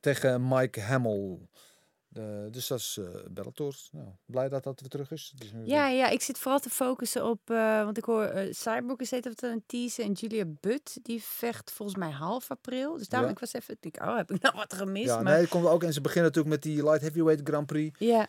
Tegen 0.00 0.48
Mike 0.48 0.80
Hamill. 0.80 1.38
De, 2.18 2.48
dus 2.50 2.66
dat 2.66 2.78
is 2.78 2.98
eh 3.00 3.04
Bellator. 3.30 3.74
Nou, 3.92 4.06
blij 4.26 4.48
dat 4.48 4.64
dat 4.64 4.80
weer 4.80 4.88
terug 4.88 5.10
is. 5.10 5.34
Ja, 5.64 5.88
ja, 5.88 6.08
ik 6.08 6.22
zit 6.22 6.38
vooral 6.38 6.60
te 6.60 6.70
focussen 6.70 7.24
op, 7.26 7.50
eh, 7.50 7.84
want 7.84 7.98
ik 7.98 8.04
hoor 8.04 8.22
eh 8.24 8.52
Cyborg 8.52 8.98
is 8.98 9.10
het 9.10 9.42
een 9.42 9.62
teaser 9.66 10.04
en 10.04 10.12
Julia 10.12 10.44
Butt 10.60 10.98
die 11.02 11.22
vecht 11.22 11.70
volgens 11.72 11.98
mij 11.98 12.10
half 12.10 12.50
april. 12.50 12.96
Dus 12.96 13.08
daarom 13.08 13.28
Ja. 13.28 13.34
ik 13.34 13.40
was 13.40 13.52
even, 13.52 13.76
ik 13.80 13.98
oh, 14.02 14.16
heb 14.16 14.30
ik 14.30 14.42
nou 14.42 14.56
wat 14.56 14.72
gemist? 14.74 15.06
ja, 15.06 15.22
maar 15.22 15.36
nee, 15.36 15.48
komt 15.48 15.66
ook. 15.66 15.82
En 15.82 15.92
ze 15.92 16.00
beginnen 16.00 16.30
natuurlijk 16.30 16.54
met 16.54 16.72
die 16.72 16.82
light 16.84 17.00
heavyweight 17.00 17.48
Grand 17.48 17.66
Prix. 17.66 17.98
ja, 17.98 18.26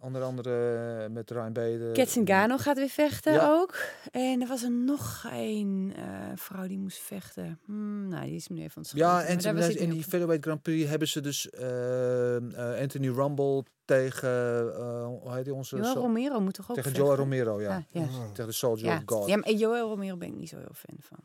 Onder 0.00 0.22
andere 0.22 0.76
eh, 1.04 1.10
met 1.10 1.30
Ryan 1.30 1.52
Bader. 1.52 1.92
Ketsingano 1.92 2.56
gaat 2.56 2.76
weer 2.76 2.88
vechten 2.88 3.32
Ja. 3.32 3.50
ook. 3.52 3.76
En 4.10 4.40
er 4.42 4.48
was 4.48 4.62
er 4.62 4.70
nog 4.72 5.24
een 5.32 5.92
eh, 5.96 6.04
vrouw 6.34 6.66
die 6.66 6.78
moest 6.78 6.98
vechten. 6.98 7.60
Hmm, 7.64 8.08
nou, 8.08 8.24
die 8.26 8.34
is 8.34 8.48
me 8.48 8.54
nu 8.56 8.62
even 8.62 8.76
ontschoten. 8.76 9.06
Ja, 9.06 9.12
maar 9.14 9.24
en 9.24 9.38
daar 9.38 9.54
was 9.54 9.68
ik 9.68 9.74
in 9.76 9.84
niet 9.88 9.94
die 9.94 10.02
featherweight 10.08 10.44
Grand 10.44 10.62
Prix 10.62 10.88
hebben 10.88 11.08
ze 11.08 11.20
dus 11.20 11.50
eh, 11.50 12.36
eh, 12.36 12.80
Anthony 12.80 13.08
Rumble 13.08 13.64
tegen, 13.84 14.28
eh, 14.76 15.06
hoe 15.06 15.34
heet 15.34 15.44
die 15.44 15.54
onze? 15.54 15.76
Joel 15.76 15.94
Romero 15.94 16.40
moet 16.40 16.54
toch 16.54 16.70
ook 16.70 16.76
tegen 16.76 16.90
vechten? 16.90 17.02
Joel 17.08 17.16
Romero, 17.16 17.60
ja. 17.60 17.76
Ah, 17.76 17.82
ja. 17.88 18.00
Ah, 18.02 18.08
Tegen 18.32 18.46
de 18.46 18.52
Soldier 18.52 18.86
Ja. 18.86 18.96
of 18.96 19.02
God. 19.06 19.28
ja, 19.28 19.36
maar 19.36 19.50
Joel 19.52 19.88
Romero 19.88 20.16
ben 20.16 20.28
ik 20.28 20.34
niet 20.34 20.48
zo 20.48 20.56
heel 20.56 20.74
fan 20.74 20.96
van. 20.98 21.18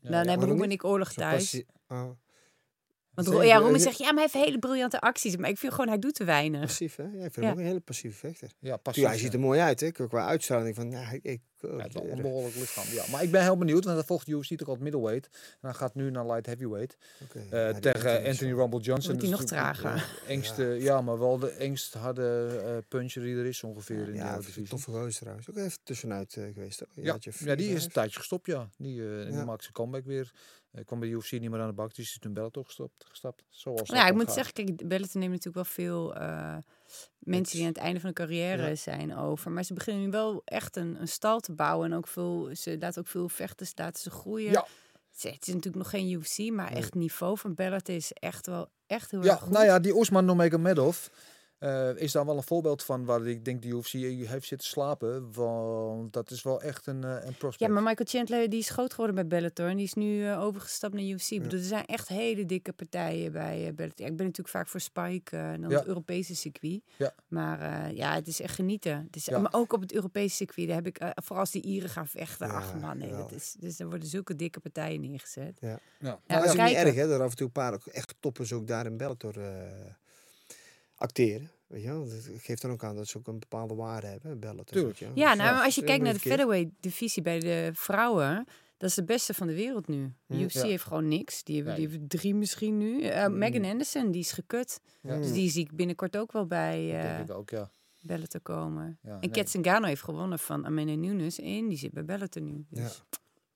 Ja, 0.00 0.10
Dan 0.10 0.22
ja. 0.24 0.30
hebben 0.30 0.48
Roem 0.48 0.62
en 0.62 0.68
niet? 0.68 0.78
ik 0.82 0.84
oorlog 0.84 1.12
thuis. 1.12 1.34
passie- 1.36 1.66
ah, 1.86 2.10
Want 3.14 3.28
je, 3.28 3.34
ja, 3.46 3.58
je- 3.68 3.78
zegt, 3.78 3.98
ja, 3.98 4.04
maar 4.04 4.22
hij 4.22 4.28
heeft 4.32 4.46
hele 4.46 4.58
briljante 4.58 5.00
acties. 5.00 5.36
Maar 5.36 5.50
ik 5.50 5.58
vind 5.58 5.72
gewoon, 5.72 5.88
hij 5.88 5.98
doet 5.98 6.14
te 6.14 6.24
weinig. 6.24 6.60
Passief, 6.60 6.96
hè? 6.96 7.02
Ja, 7.02 7.08
ik 7.24 7.32
vind 7.32 7.34
Ja. 7.34 7.42
hem 7.42 7.50
ook 7.52 7.58
een 7.58 7.64
hele 7.66 7.80
passieve 7.80 8.16
vechter. 8.16 8.50
Ja, 8.60 8.76
pas. 8.76 8.94
Ja, 8.94 9.08
hij 9.08 9.18
ziet 9.18 9.32
er 9.32 9.40
mooi 9.40 9.60
uit, 9.60 9.80
hè? 9.80 9.90
Qua 9.90 10.26
uitstraling 10.26 10.74
van, 10.74 10.90
ja, 10.90 11.10
ik... 11.22 11.40
ik 11.64 11.70
oh, 11.72 11.76
Ja, 11.78 11.82
het 11.82 11.94
is 11.94 12.00
wel 12.00 12.10
een 12.10 12.16
eh, 12.16 12.22
behoorlijk 12.22 12.54
lichaam. 12.54 12.84
Ja, 12.94 13.04
maar 13.10 13.22
ik 13.22 13.30
ben 13.30 13.42
heel 13.42 13.56
benieuwd, 13.56 13.84
want 13.84 13.96
hij 13.96 14.06
volgt 14.06 14.28
UFC 14.28 14.56
toch 14.56 14.68
al 14.68 14.76
middleweight. 14.80 15.26
En 15.34 15.58
hij 15.68 15.72
gaat 15.72 15.94
nu 15.94 16.10
naar 16.10 16.26
light 16.26 16.46
heavyweight. 16.46 16.96
oké. 17.22 17.38
eh, 17.38 17.50
Ja, 17.66 17.72
die 17.72 17.80
tegen 17.92 18.24
Anthony 18.24 18.52
Rumble 18.52 18.80
Johnson. 18.80 19.10
Wordt 19.12 19.28
hij 19.28 19.38
nog 19.38 19.44
trager? 19.44 19.94
de 19.94 20.26
Engste, 20.32 20.62
ja. 20.64 21.00
maar 21.00 21.18
wel 21.18 21.38
de 21.38 21.50
engst 21.50 21.94
harde 21.94 22.60
eh, 22.64 22.76
puncher 22.88 23.22
die 23.22 23.36
er 23.36 23.46
is 23.46 23.62
ongeveer 23.62 23.98
in 24.06 24.12
de 24.12 24.18
Ja, 24.18 24.32
een 24.34 24.40
divisie. 24.40 24.68
toffe 24.68 24.90
gozer 24.90 25.20
trouwens. 25.20 25.50
Ook 25.50 25.56
even 25.56 25.78
tussenuit 25.82 26.36
eh, 26.36 26.44
geweest. 26.52 26.82
Ja, 26.94 27.54
die 27.54 27.68
is 27.74 27.84
een 27.84 27.90
tijdje 27.90 28.18
gestopt, 28.18 28.46
ja. 28.46 28.68
Die, 28.78 29.02
eh, 29.20 29.26
die 29.32 29.44
maakt 29.44 29.62
zijn 29.62 29.72
comeback 29.74 30.04
weer. 30.04 30.32
Eh, 30.70 30.84
kwam 30.84 31.00
bij 31.00 31.08
UFC 31.08 31.30
niet 31.32 31.50
meer 31.50 31.60
aan 31.60 31.68
de 31.68 31.72
bak, 31.74 31.94
dus 31.94 32.04
is 32.04 32.18
toen 32.18 32.32
Bellator 32.32 32.64
gestopt, 32.64 33.04
gestapt. 33.08 33.44
Zoals 33.48 33.80
Nou 33.88 33.94
ja, 33.94 34.02
ik 34.02 34.08
dan 34.08 34.16
moet 34.16 34.26
gaat. 34.26 34.34
zeggen, 34.34 34.52
kijk, 34.54 34.88
Bellator 34.88 35.20
neemt 35.20 35.32
natuurlijk 35.32 35.54
wel 35.54 35.64
veel 35.64 36.14
eh, 36.14 36.56
mensen 37.18 37.56
die 37.56 37.66
aan 37.66 37.72
het 37.72 37.82
einde 37.82 38.00
van 38.00 38.08
de 38.08 38.14
carrière 38.14 38.68
Ja. 38.68 38.74
zijn 38.74 39.16
over. 39.16 39.50
Maar 39.50 39.64
ze 39.64 39.74
beginnen 39.74 40.02
nu 40.02 40.10
wel 40.10 40.42
echt 40.44 40.76
een, 40.76 41.00
een 41.00 41.08
stal 41.08 41.40
te 41.40 41.52
bouwen. 41.52 41.90
En 41.90 41.96
ook 41.96 42.06
veel, 42.08 42.50
ze 42.56 42.76
laten 42.80 43.00
ook 43.00 43.08
veel 43.08 43.28
vechters 43.28 43.72
laten 43.74 44.02
ze 44.02 44.10
groeien. 44.10 44.50
Ja. 44.52 44.66
Het, 45.12 45.24
is, 45.24 45.46
natuurlijk 45.46 45.76
nog 45.76 45.90
geen 45.90 46.10
UFC, 46.10 46.38
maar 46.38 46.66
Nee. 46.68 46.74
echt 46.76 46.84
het 46.84 46.94
niveau 46.94 47.38
van 47.38 47.54
Bellator 47.54 47.94
is 47.94 48.12
echt 48.12 48.46
wel 48.46 48.68
echt 48.86 49.10
heel 49.10 49.24
Ja, 49.24 49.30
erg 49.30 49.40
goed. 49.40 49.52
nou 49.52 49.64
ja, 49.64 49.78
die 49.78 49.94
Oesman 49.96 50.24
Nurmagomedov 50.24 51.06
eh 51.64 51.90
is 51.96 52.12
daar 52.12 52.26
wel 52.26 52.36
een 52.36 52.42
voorbeeld 52.42 52.82
van 52.82 53.04
waar 53.04 53.26
ik 53.26 53.44
denk 53.44 53.62
die 53.62 53.74
UFC 53.74 53.92
heeft 54.28 54.46
zitten 54.46 54.68
slapen. 54.68 55.32
Want 55.32 56.12
dat 56.12 56.30
is 56.30 56.42
wel 56.42 56.60
echt 56.62 56.86
een, 56.86 57.04
eh, 57.04 57.10
een 57.10 57.36
prospect. 57.36 57.58
Ja, 57.58 57.68
maar 57.68 57.82
Michael 57.82 58.08
Chandler 58.08 58.50
die 58.50 58.58
is 58.58 58.68
groot 58.70 58.90
geworden 58.90 59.14
bij 59.14 59.26
Bellator 59.26 59.68
en 59.68 59.76
die 59.76 59.84
is 59.86 59.94
nu 59.94 60.26
eh, 60.26 60.42
overgestapt 60.42 60.94
naar 60.94 61.02
UFC. 61.02 61.30
Ik 61.30 61.42
bedoel, 61.42 61.58
er 61.58 61.64
zijn 61.64 61.86
echt 61.86 62.08
hele 62.08 62.46
dikke 62.46 62.72
partijen 62.72 63.32
bij 63.32 63.66
eh, 63.66 63.74
Bellator. 63.74 64.04
Ja, 64.04 64.10
ik 64.10 64.16
ben 64.16 64.26
natuurlijk 64.26 64.56
vaak 64.56 64.68
voor 64.68 64.80
Spike 64.80 65.36
en 65.36 65.60
dan 65.60 65.70
Ja. 65.70 65.78
het 65.78 65.86
Europese 65.86 66.34
circuit. 66.34 66.82
Ja. 66.96 67.14
Maar 67.28 67.60
eh, 67.60 67.96
ja, 67.96 68.14
het 68.14 68.26
is 68.26 68.40
echt 68.40 68.54
genieten. 68.54 69.02
Het 69.06 69.16
is, 69.16 69.24
Ja. 69.24 69.38
Maar 69.38 69.52
ook 69.54 69.72
op 69.72 69.80
het 69.80 69.92
Europese 69.92 70.34
circuit, 70.36 70.66
daar 70.66 70.76
heb 70.76 70.86
ik, 70.86 70.98
vooral 71.14 71.38
als 71.40 71.50
die 71.50 71.62
Ieren 71.62 71.88
gaan 71.90 72.08
vechten. 72.08 72.46
Ja, 72.46 72.52
Ach 72.54 72.74
man, 72.80 72.98
nee, 72.98 73.10
dat 73.10 73.32
is, 73.32 73.56
dus 73.58 73.78
er 73.78 73.88
worden 73.88 74.08
zulke 74.08 74.36
dikke 74.36 74.60
partijen 74.60 75.00
neergezet. 75.00 75.56
Ja. 75.60 75.68
Ja. 75.68 75.78
Ja, 75.98 76.08
Maar 76.26 76.40
we 76.40 76.46
dat 76.46 76.54
is 76.54 76.60
ook 76.60 76.66
niet 76.66 76.76
erg, 76.76 76.94
hè? 76.94 77.06
Dat 77.06 77.10
er 77.18 77.22
af 77.24 77.30
en 77.30 77.36
toe 77.36 77.46
een 77.46 77.52
paar 77.52 77.72
ook 77.74 77.86
echt 77.86 78.14
toppers 78.20 78.52
ook 78.52 78.66
daar 78.66 78.86
in 78.86 78.96
Bellator 78.96 79.38
eh, 79.40 79.52
acteren. 80.96 81.50
Weet 81.66 81.82
je 81.82 81.88
wel? 81.88 82.04
Dat 82.08 82.28
geeft 82.36 82.62
dan 82.62 82.70
ook 82.70 82.84
aan 82.84 82.96
dat 82.96 83.08
ze 83.08 83.18
ook 83.18 83.26
een 83.26 83.38
bepaalde 83.38 83.74
waarde 83.74 84.06
hebben. 84.06 84.40
Tuurlijk. 84.40 84.66
weet 84.70 84.98
je 84.98 85.04
wel. 85.04 85.14
Ja, 85.16 85.28
Dus 85.30 85.38
nou, 85.42 85.54
maar 85.54 85.64
als 85.64 85.74
je 85.74 85.80
dat 85.80 85.88
kijkt 85.90 86.04
naar 86.04 86.12
de 86.12 86.18
een 86.18 86.24
keer. 86.24 86.32
featherweight 86.36 86.72
divisie 86.80 87.22
bij 87.22 87.38
de 87.40 87.70
vrouwen, 87.72 88.44
dat 88.76 88.88
is 88.88 88.94
de 88.94 89.04
beste 89.04 89.34
van 89.34 89.46
de 89.46 89.54
wereld 89.54 89.88
nu. 89.88 90.12
Mm, 90.26 90.40
UFC 90.40 90.52
ja. 90.54 90.64
heeft 90.64 90.84
gewoon 90.84 91.08
niks. 91.08 91.42
Die 91.44 91.56
hebben, 91.56 91.74
die 91.74 91.88
hebben 91.88 92.08
drie 92.08 92.34
misschien 92.34 92.78
nu. 92.78 93.02
Eh, 93.02 93.26
Mm. 93.26 93.38
Megan 93.38 93.64
Anderson, 93.64 94.10
die 94.10 94.20
is 94.20 94.32
gekut. 94.32 94.80
Ja. 95.02 95.16
Dus 95.16 95.32
die 95.32 95.50
zie 95.50 95.64
ik 95.64 95.76
binnenkort 95.76 96.16
ook 96.16 96.32
wel 96.32 96.46
bij 96.46 96.86
Dat 96.92 97.00
eh 97.04 97.16
denk 97.16 97.28
ik 97.28 97.36
ook, 97.36 97.50
ja. 97.50 97.70
Bellator 98.00 98.40
komen. 98.40 98.98
ja 99.02 99.10
En 99.10 99.18
nee. 99.20 99.30
Ketsingano 99.30 99.86
heeft 99.86 100.02
gewonnen 100.02 100.38
van 100.38 100.66
Amanda 100.66 100.94
Nunes 100.94 101.38
en 101.40 101.68
die 101.68 101.78
zit 101.78 101.92
bij 101.92 102.04
Bellator 102.04 102.42
nu. 102.42 102.66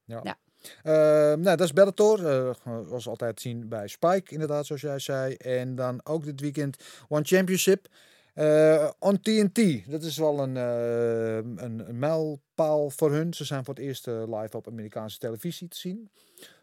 Ja. 0.04 0.36
Dus. 0.62 0.72
Eh, 0.82 0.92
nou, 0.92 1.42
dat 1.42 1.60
is 1.60 1.72
Bellator. 1.72 2.26
eh, 2.28 2.50
zoals 2.88 3.08
altijd 3.08 3.36
te 3.36 3.42
zien 3.42 3.68
bij 3.68 3.88
Spike, 3.88 4.32
inderdaad, 4.32 4.66
zoals 4.66 4.80
jij 4.82 4.98
zei. 4.98 5.34
En 5.34 5.74
dan 5.74 6.00
ook 6.04 6.24
dit 6.24 6.40
weekend 6.40 6.76
One 7.08 7.24
Championship 7.24 7.86
eh, 8.34 8.90
on 8.98 9.20
TNT. 9.20 9.90
Dat 9.90 10.02
is 10.02 10.16
wel 10.16 10.38
een, 10.38 10.56
eh, 10.56 11.36
een, 11.36 11.88
een 11.88 11.98
mijlpaal 11.98 12.90
voor 12.90 13.12
hun. 13.12 13.34
Ze 13.34 13.44
zijn 13.44 13.64
voor 13.64 13.74
het 13.74 13.82
eerst 13.82 14.06
live 14.06 14.56
op 14.56 14.66
Amerikaanse 14.68 15.18
televisie 15.18 15.68
te 15.68 15.76
zien. 15.78 16.08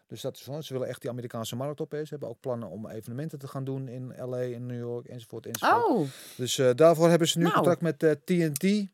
Dus 0.08 0.20
dat 0.20 0.36
is 0.36 0.44
wel, 0.46 0.62
ze 0.62 0.72
willen 0.72 0.88
echt 0.88 1.00
die 1.00 1.10
Amerikaanse 1.10 1.56
markt 1.56 1.80
op. 1.80 1.90
hè. 1.90 2.02
Ze 2.04 2.10
hebben 2.10 2.28
ook 2.28 2.40
plannen 2.40 2.68
om 2.68 2.88
evenementen 2.88 3.38
te 3.38 3.48
gaan 3.48 3.64
doen 3.64 3.88
in 3.88 4.12
LA, 4.28 4.38
in 4.40 4.66
New 4.66 4.78
York, 4.78 5.06
enzovoort, 5.06 5.46
enzovoort. 5.46 5.84
Oh, 5.84 6.06
Dus 6.36 6.60
daarvoor 6.74 7.08
hebben 7.08 7.28
ze 7.28 7.38
nu 7.38 7.44
Nou. 7.44 7.54
contact 7.56 7.80
met 7.80 7.98
TNT. 8.24 8.86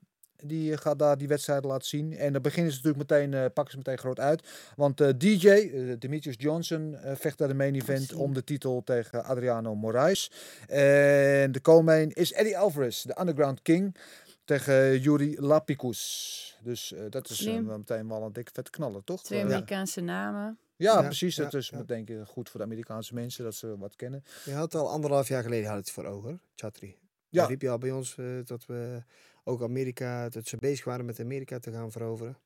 Die 0.44 0.72
eh, 0.72 0.78
gaat 0.78 0.98
daar 0.98 1.18
die 1.18 1.28
wedstrijden 1.28 1.70
laten 1.70 1.88
zien. 1.88 2.16
En 2.16 2.32
dan 2.32 2.42
beginnen 2.42 2.72
ze 2.72 2.78
natuurlijk 2.82 3.10
meteen, 3.10 3.34
eh, 3.34 3.44
pakken 3.54 3.70
ze 3.70 3.76
meteen 3.76 3.98
groot 3.98 4.20
uit. 4.20 4.48
Want 4.76 5.00
eh, 5.00 5.08
DJ, 5.16 5.70
Demetrius 5.98 6.36
Johnson, 6.38 6.96
vecht 7.14 7.38
daar 7.38 7.48
de 7.48 7.54
main 7.54 7.74
event 7.74 8.14
om 8.14 8.34
de 8.34 8.44
titel 8.44 8.82
tegen 8.84 9.24
Adriano 9.24 9.74
Moraes. 9.74 10.30
En 10.68 11.52
de 11.52 11.60
co-main 11.62 12.10
is 12.12 12.32
Eddie 12.32 12.58
Alvarez, 12.58 13.02
de 13.02 13.16
Underground 13.20 13.62
King, 13.62 13.96
tegen 14.44 15.00
Yuri 15.00 15.40
Lapicus. 15.40 16.58
Dus 16.62 16.92
eh, 16.92 17.04
dat 17.08 17.30
is 17.30 17.40
meteen 17.44 18.08
wel 18.08 18.22
een 18.22 18.32
dikke 18.32 18.50
vette 18.54 18.70
knaller, 18.70 19.04
toch? 19.04 19.22
twee 19.22 19.42
Amerikaanse 19.42 20.00
namen. 20.00 20.58
ja, 20.76 20.94
Ja, 20.94 21.02
precies. 21.02 21.36
ja, 21.36 21.42
dat 21.42 21.54
is 21.54 21.68
ja. 21.68 21.82
denk 21.82 22.08
ik 22.08 22.26
goed 22.26 22.48
voor 22.50 22.60
de 22.60 22.66
Amerikaanse 22.66 23.14
mensen, 23.14 23.44
dat 23.44 23.54
ze 23.54 23.78
wat 23.78 23.96
kennen. 23.96 24.24
Je 24.44 24.52
had 24.52 24.74
al 24.74 24.90
anderhalf 24.90 25.28
jaar 25.28 25.42
geleden 25.42 25.68
had 25.68 25.78
het 25.78 25.90
voor 25.90 26.04
ogen, 26.04 26.40
Chatri. 26.54 27.01
Ja. 27.32 27.44
Riep 27.46 27.60
je 27.62 27.70
al 27.70 27.78
bij 27.78 27.90
ons 27.90 28.16
eh, 28.18 28.26
dat 28.44 28.66
we 28.66 29.02
ook 29.44 29.62
Amerika, 29.62 30.28
dat 30.28 30.46
ze 30.46 30.56
bezig 30.56 30.84
waren 30.84 31.04
met 31.04 31.20
Amerika 31.20 31.58
te 31.58 31.72
gaan 31.72 31.90
veroveren. 31.90 32.36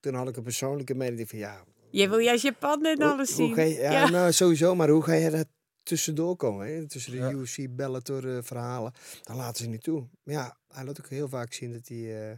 Toen 0.00 0.14
had 0.14 0.28
ik 0.28 0.36
een 0.36 0.42
persoonlijke 0.42 0.94
mening 0.94 1.28
van 1.28 1.38
ja, 1.38 1.64
Je 1.90 2.08
wil 2.08 2.18
juist 2.18 2.42
Japan 2.42 2.84
en 2.84 2.98
alles 3.02 3.28
hoe 3.32 3.46
zien. 3.46 3.54
ga 3.54 3.62
je- 3.62 3.74
ja, 3.74 3.92
Ja. 3.92 4.10
nou 4.10 4.32
sowieso, 4.32 4.74
maar 4.74 4.88
hoe 4.88 5.02
ga 5.02 5.12
je 5.12 5.30
daar 5.30 5.44
tussendoor 5.82 6.36
komen? 6.36 6.66
Hè? 6.66 6.86
Tussen 6.88 7.12
de 7.12 7.18
Ja. 7.18 7.30
UFC, 7.32 7.66
Bellator 7.70 8.36
eh, 8.36 8.42
verhalen. 8.42 8.92
Dan 9.22 9.36
laten 9.36 9.64
ze 9.64 9.70
niet 9.70 9.82
toe. 9.82 10.08
Maar 10.22 10.34
ja, 10.34 10.56
hij 10.68 10.84
laat 10.84 11.00
ook 11.00 11.08
heel 11.08 11.28
vaak 11.28 11.52
zien 11.52 11.72
dat 11.72 11.88
hij 11.88 12.30
eh, 12.30 12.36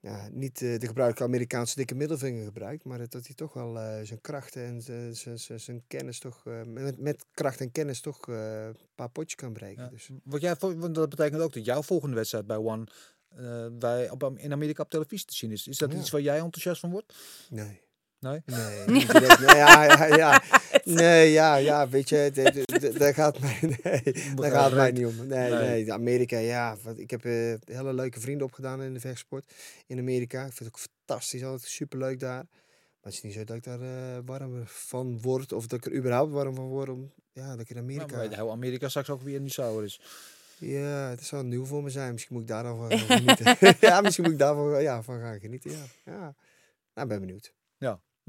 ja, 0.00 0.28
niet 0.32 0.62
eh, 0.62 0.78
de 0.78 0.86
gebruikelijke 0.86 1.22
Amerikaanse 1.22 1.74
dikke 1.76 1.94
middelvinger 1.94 2.44
gebruikt. 2.44 2.84
Maar 2.84 2.98
dat 3.08 3.26
hij 3.26 3.34
toch 3.34 3.52
wel 3.52 3.78
eh, 3.78 4.00
zijn 4.02 4.20
krachten 4.20 4.64
en 4.64 4.82
zijn- 4.82 5.38
zijn- 5.38 5.60
zijn- 5.60 5.84
kennis 5.86 6.18
toch, 6.18 6.46
eh, 6.46 6.62
met, 6.64 6.98
met 6.98 7.26
kracht 7.32 7.60
en 7.60 7.72
kennis 7.72 8.00
toch 8.00 8.26
een 8.26 8.76
paar 8.94 9.10
potjes 9.10 9.34
kan 9.34 9.52
breken. 9.52 9.82
Ja. 9.84 9.88
Dus, 9.90 10.10
Wat 10.24 10.40
jij, 10.40 10.56
want 10.58 10.94
dat 10.94 11.08
betekent 11.08 11.40
ook 11.42 11.52
dat 11.52 11.64
jouw 11.64 11.82
volgende 11.82 12.16
wedstrijd 12.16 12.46
bij 12.46 12.56
One 12.56 12.86
bij, 13.78 14.10
op, 14.10 14.32
in 14.38 14.52
Amerika 14.52 14.82
op 14.82 14.90
televisie 14.90 15.26
te 15.26 15.34
zien 15.34 15.50
is. 15.50 15.66
Is 15.66 15.78
dat 15.78 15.92
Ja. 15.92 15.98
iets 15.98 16.10
waar 16.10 16.20
jij 16.20 16.38
enthousiast 16.38 16.80
van 16.80 16.90
wordt? 16.90 17.14
nee. 17.50 17.80
Nee? 18.20 18.42
Nee, 18.46 18.86
ja, 19.56 19.84
ja, 19.84 20.16
ja. 20.16 20.42
Nee, 20.84 21.30
ja, 21.30 21.56
ja, 21.56 21.88
weet 21.88 22.08
je, 22.08 22.92
daar 22.98 23.14
gaat 23.14 23.38
mij, 23.38 23.58
nee, 23.60 24.02
daar 24.34 24.50
gaat 24.50 24.64
het 24.64 24.74
mij 24.74 24.90
niet 24.90 25.06
om. 25.06 25.26
Nee, 25.26 25.50
Nee. 25.50 25.68
nee, 25.68 25.92
Amerika, 25.92 26.38
ja, 26.38 26.76
wat, 26.82 26.98
ik 26.98 27.10
heb 27.10 27.24
eh, 27.24 27.54
hele 27.64 27.92
leuke 27.94 28.20
vrienden 28.20 28.46
opgedaan 28.46 28.82
in 28.82 28.94
de 28.94 29.00
vechtsport 29.00 29.52
in 29.86 29.98
Amerika. 29.98 30.38
Ik 30.44 30.52
vind 30.52 30.58
het 30.58 30.68
ook 30.68 30.78
fantastisch, 30.78 31.44
altijd 31.44 31.70
superleuk 31.70 32.20
daar. 32.20 32.46
Maar 32.46 33.12
het 33.12 33.14
is 33.14 33.20
niet 33.22 33.32
zo 33.32 33.44
dat 33.44 33.56
ik 33.56 33.64
daar 33.64 33.80
eh, 33.80 34.18
warm 34.24 34.62
van 34.66 35.20
word 35.20 35.52
of 35.52 35.66
dat 35.66 35.78
ik 35.78 35.92
er 35.92 35.98
überhaupt 35.98 36.32
warm 36.32 36.54
van 36.54 36.66
word 36.66 36.88
om 36.88 37.12
ja, 37.32 37.50
dat 37.50 37.60
ik 37.60 37.68
in 37.70 37.74
Maar 37.74 37.84
Amerika... 37.84 38.18
weet 38.18 38.34
heel 38.34 38.50
Amerika 38.50 38.88
straks 38.88 39.10
ook 39.10 39.22
weer 39.22 39.40
niet 39.40 39.52
sauer 39.52 39.84
is. 39.84 40.00
Ja, 40.58 41.08
het 41.08 41.24
zou 41.24 41.44
nieuw 41.44 41.64
voor 41.64 41.82
me 41.82 41.90
zijn. 41.90 42.12
Misschien 42.12 42.34
moet 42.34 42.42
ik 42.42 42.48
daar 42.48 42.62
dan 42.62 42.76
van 42.76 42.98
gaan 42.98 43.18
genieten. 43.18 43.76
ja, 43.80 44.00
misschien 44.00 44.24
moet 44.24 44.32
ik 44.32 44.38
daarvan 44.38 44.82
ja, 44.82 45.02
van 45.02 45.20
gaan 45.20 45.40
genieten. 45.40 45.70
Ja, 45.70 45.84
ja. 46.04 46.34
Nou, 46.94 47.08
ben 47.08 47.20
benieuwd. 47.20 47.52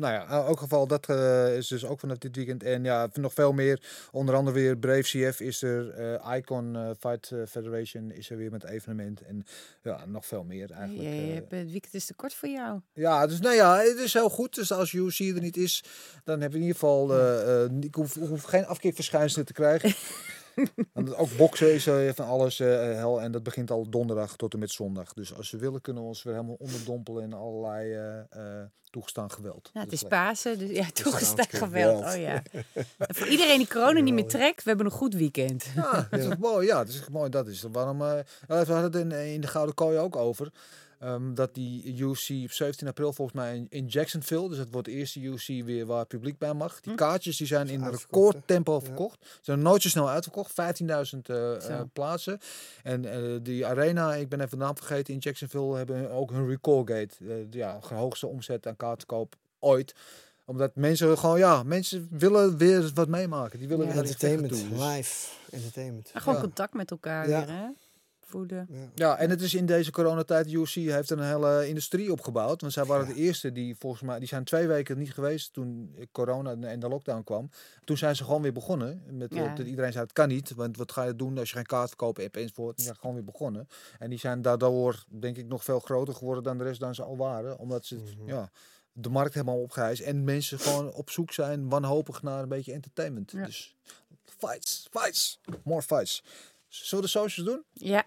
Nou 0.01 0.13
ja, 0.13 0.23
in 0.23 0.45
elk 0.45 0.59
geval, 0.59 0.87
dat 0.87 1.05
eh, 1.09 1.57
is 1.57 1.67
dus 1.67 1.85
ook 1.85 1.99
vanaf 1.99 2.17
dit 2.17 2.35
weekend. 2.35 2.63
En 2.63 2.83
ja, 2.83 3.09
nog 3.13 3.33
veel 3.33 3.51
meer. 3.53 3.81
Onder 4.11 4.35
andere 4.35 4.55
weer 4.59 4.77
Brave 4.77 5.01
CF 5.01 5.39
is 5.39 5.61
er. 5.61 5.89
eh, 5.89 6.35
Icon 6.37 6.75
eh, 6.75 6.89
Fight 6.99 7.31
Federation 7.49 8.11
is 8.11 8.29
er 8.29 8.37
weer 8.37 8.51
met 8.51 8.63
evenement. 8.63 9.21
En 9.21 9.45
ja, 9.81 10.05
nog 10.05 10.25
veel 10.25 10.43
meer 10.43 10.71
eigenlijk. 10.71 11.09
Je, 11.09 11.25
je 11.25 11.33
hebt- 11.33 11.51
het 11.51 11.71
weekend 11.71 11.93
is 11.93 12.05
te 12.05 12.13
kort 12.13 12.33
voor 12.33 12.49
jou. 12.49 12.79
Ja, 12.93 13.27
dus 13.27 13.39
nou 13.39 13.55
ja, 13.55 13.77
het 13.79 13.97
is 13.97 14.13
heel 14.13 14.29
goed. 14.29 14.55
Dus 14.55 14.71
als 14.71 14.93
UFC 14.93 15.19
er 15.19 15.41
niet 15.41 15.57
is, 15.57 15.83
dan 16.23 16.41
heb 16.41 16.51
je 16.51 16.57
in 16.57 16.63
ieder 16.63 16.79
geval... 16.79 17.11
ik 17.81 17.95
hoef, 17.95 18.15
hoef 18.15 18.43
geen 18.43 18.65
afkeerverschijnselen 18.65 19.45
te 19.45 19.53
krijgen. 19.53 19.93
Want 20.93 21.15
ook 21.15 21.37
boksen 21.37 21.73
is 21.73 21.87
eh, 21.87 22.09
van 22.13 22.25
alles 22.27 22.59
eh, 22.59 22.67
hel. 22.77 23.21
En 23.21 23.31
dat 23.31 23.43
begint 23.43 23.71
al 23.71 23.89
donderdag 23.89 24.35
tot 24.35 24.53
en 24.53 24.59
met 24.59 24.71
zondag. 24.71 25.13
Dus 25.13 25.35
als 25.37 25.51
we 25.51 25.57
willen, 25.57 25.81
kunnen 25.81 26.01
we 26.01 26.07
ons 26.07 26.23
weer 26.23 26.33
helemaal 26.33 26.55
onderdompelen 26.59 27.23
in 27.23 27.33
allerlei 27.33 27.93
eh, 27.93 28.19
eh, 28.19 28.65
toegestaan 28.89 29.31
geweld. 29.31 29.69
Nou, 29.73 29.79
het 29.85 29.89
Dus 29.89 30.03
is 30.03 30.09
lekker. 30.09 30.19
Pasen, 30.27 30.57
dus 30.59 30.69
ja, 30.69 30.85
toegestaan 30.93 31.45
geweld. 31.49 32.03
geweld. 32.05 32.15
Oh 32.15 32.21
ja. 32.21 32.43
En 33.07 33.15
voor 33.15 33.27
iedereen 33.27 33.57
die 33.57 33.67
corona 33.67 33.99
niet 33.99 34.13
meer 34.13 34.27
trekt, 34.27 34.63
we 34.63 34.69
hebben 34.69 34.85
een 34.87 34.91
goed 34.91 35.13
weekend. 35.13 35.65
Ja, 35.75 36.07
dat 36.09 36.19
is 36.19 36.37
mooi. 36.49 36.67
Ja, 36.67 36.77
dat 36.77 36.87
is 36.87 37.09
mooi. 37.09 37.29
Dat 37.29 37.47
is 37.47 37.61
het. 37.61 37.73
waarom. 37.73 38.01
eh, 38.01 38.13
we 38.47 38.53
hadden 38.55 38.83
het 38.83 38.95
in, 38.95 39.11
in 39.11 39.41
de 39.41 39.47
Gouden 39.47 39.75
Kooi 39.75 39.97
ook 39.97 40.15
over. 40.15 40.51
Ehm, 41.01 41.33
dat 41.33 41.53
die 41.53 41.95
UFC 41.97 42.29
op 42.43 42.51
17 42.51 42.87
april 42.87 43.13
volgens 43.13 43.37
mij 43.37 43.55
in, 43.55 43.67
in 43.69 43.85
Jacksonville. 43.85 44.49
Dus 44.49 44.57
het 44.57 44.71
wordt 44.71 44.87
de 44.87 44.93
eerste 44.93 45.19
UFC 45.19 45.47
weer 45.47 45.85
waar 45.85 46.05
publiek 46.05 46.37
bij 46.37 46.53
mag. 46.53 46.81
Die 46.81 46.95
kaartjes 46.95 47.37
die 47.37 47.47
zijn 47.47 47.67
in 47.69 47.83
recordtempo 47.87 48.73
Ja. 48.73 48.79
verkocht. 48.81 49.17
Ze 49.21 49.37
zijn 49.41 49.61
nooit 49.61 49.81
zo 49.81 49.89
snel 49.89 50.09
uitverkocht. 50.09 50.51
15.000 50.53 51.19
eh, 51.29 51.69
eh, 51.69 51.81
plaatsen. 51.93 52.39
En 52.83 53.05
eh, 53.05 53.39
die 53.41 53.65
arena, 53.65 54.13
ik 54.15 54.29
ben 54.29 54.39
even 54.41 54.57
de 54.57 54.63
naam 54.63 54.75
vergeten, 54.77 55.13
in 55.13 55.19
Jacksonville 55.19 55.75
hebben 55.75 56.11
ook 56.11 56.31
hun 56.31 56.47
recallgate. 56.47 57.15
eh, 57.19 57.27
de 57.49 57.57
ja, 57.57 57.79
hoogste 57.93 58.27
omzet 58.27 58.67
aan 58.67 58.75
kaartkoop 58.75 59.35
ooit 59.59 59.95
omdat 60.45 60.75
mensen 60.75 61.17
gewoon, 61.17 61.37
ja, 61.39 61.63
mensen 61.63 62.07
willen 62.11 62.57
weer 62.57 62.91
wat 62.93 63.07
meemaken. 63.07 63.59
Die 63.59 63.67
willen 63.67 63.85
Ja. 63.87 63.91
weer 63.93 64.01
Entertainment, 64.01 64.51
toe. 64.59 64.69
Dus- 64.69 64.79
live 64.79 65.27
entertainment. 65.51 66.09
Maar 66.13 66.21
gewoon 66.21 66.37
Ja. 66.37 66.43
contact 66.43 66.73
met 66.73 66.91
elkaar 66.91 67.29
Ja. 67.29 67.45
weer, 67.45 67.55
hè? 67.55 67.65
Voeden. 68.31 68.67
Ja. 68.71 68.77
Ja, 68.95 69.17
en 69.17 69.29
het 69.29 69.41
is 69.41 69.53
in 69.53 69.65
deze 69.65 69.91
coronatijd, 69.91 70.51
UFC 70.51 70.73
heeft 70.73 71.09
een 71.09 71.19
hele 71.23 71.67
industrie 71.67 72.11
opgebouwd. 72.11 72.61
Want 72.61 72.73
zij 72.73 72.85
waren 72.85 73.07
de 73.07 73.13
eerste 73.15 73.51
die 73.51 73.75
volgens 73.75 74.01
mij, 74.01 74.19
die 74.19 74.27
zijn 74.27 74.43
twee 74.43 74.67
weken 74.67 74.97
niet 74.97 75.13
geweest 75.13 75.53
toen 75.53 75.95
corona 76.11 76.55
en 76.55 76.79
de 76.79 76.87
lockdown 76.87 77.23
kwam. 77.23 77.49
Toen 77.83 77.97
zijn 77.97 78.15
ze 78.15 78.23
gewoon 78.23 78.41
weer 78.41 78.53
begonnen. 78.53 79.03
Met, 79.09 79.33
Ja. 79.33 79.45
eh, 79.45 79.55
dat 79.55 79.65
iedereen 79.65 79.91
zei, 79.91 80.03
het 80.03 80.13
kan 80.13 80.27
niet, 80.27 80.53
want 80.53 80.77
wat 80.77 80.91
ga 80.91 81.03
je 81.03 81.15
doen 81.15 81.37
als 81.37 81.49
je 81.49 81.55
geen 81.55 81.65
kaart 81.65 81.87
verkoopt 81.87 82.17
hebt 82.21 82.37
enzovoort. 82.37 82.75
Die 82.75 82.85
zijn 82.85 82.97
gewoon 82.97 83.15
weer 83.15 83.23
begonnen. 83.23 83.67
En 83.99 84.09
die 84.09 84.19
zijn 84.19 84.41
daardoor, 84.41 85.03
denk 85.09 85.37
ik, 85.37 85.47
nog 85.47 85.63
veel 85.63 85.79
groter 85.79 86.13
geworden 86.13 86.43
dan 86.43 86.57
de 86.57 86.63
rest 86.63 86.79
dan 86.79 86.95
ze 86.95 87.03
al 87.03 87.17
waren. 87.17 87.57
Omdat 87.57 87.85
ze, 87.85 87.95
Mhm. 87.95 88.27
ja, 88.27 88.51
de 88.93 89.09
markt 89.09 89.33
helemaal 89.33 89.61
opgeheist. 89.61 90.01
En 90.01 90.23
mensen 90.23 90.59
gewoon 90.59 90.93
op 90.93 91.09
zoek 91.09 91.31
zijn, 91.33 91.69
wanhopig 91.69 92.21
naar 92.21 92.43
een 92.43 92.49
beetje 92.49 92.73
entertainment. 92.73 93.31
Ja. 93.31 93.45
Dus 93.45 93.75
fights, 94.25 94.87
fights, 94.91 95.39
more 95.63 95.81
fights. 95.81 96.23
Zullen 96.67 97.03
we 97.05 97.11
de 97.11 97.19
socials 97.19 97.47
doen? 97.49 97.63
Ja, 97.73 98.03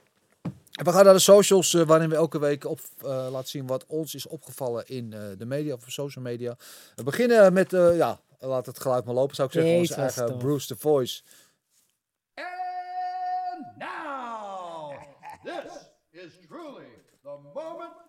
En 0.75 0.85
we 0.85 0.93
gaan 0.93 1.05
naar 1.05 1.15
de 1.15 1.19
socials, 1.21 1.75
eh, 1.75 1.83
waarin 1.83 2.09
we 2.09 2.15
elke 2.15 2.39
week 2.39 2.65
op 2.65 2.81
eh, 3.03 3.27
laten 3.31 3.49
zien 3.49 3.67
wat 3.67 3.87
ons 3.87 4.15
is 4.15 4.27
opgevallen 4.27 4.87
in 4.87 5.13
eh, 5.13 5.21
de 5.39 5.45
media 5.45 5.75
of 5.75 5.85
social 5.87 6.25
media. 6.25 6.57
We 6.95 7.03
beginnen 7.03 7.53
met, 7.53 7.73
eh, 7.73 7.97
ja, 7.97 8.21
laat 8.39 8.67
het 8.67 8.81
geluid 8.81 9.05
maar 9.05 9.15
lopen, 9.15 9.35
zou 9.35 9.49
ik 9.49 9.55
zeggen. 9.55 9.77
Onze 9.77 9.95
eigen 9.95 10.27
tof. 10.27 10.39
Bruce 10.39 10.67
the 10.67 10.77
Voice. 10.77 11.23
And 12.35 13.77
now, 13.79 14.93
this 15.45 16.23
is 16.23 16.33
truly 16.49 16.87
the 17.23 17.39
moment 17.55 18.03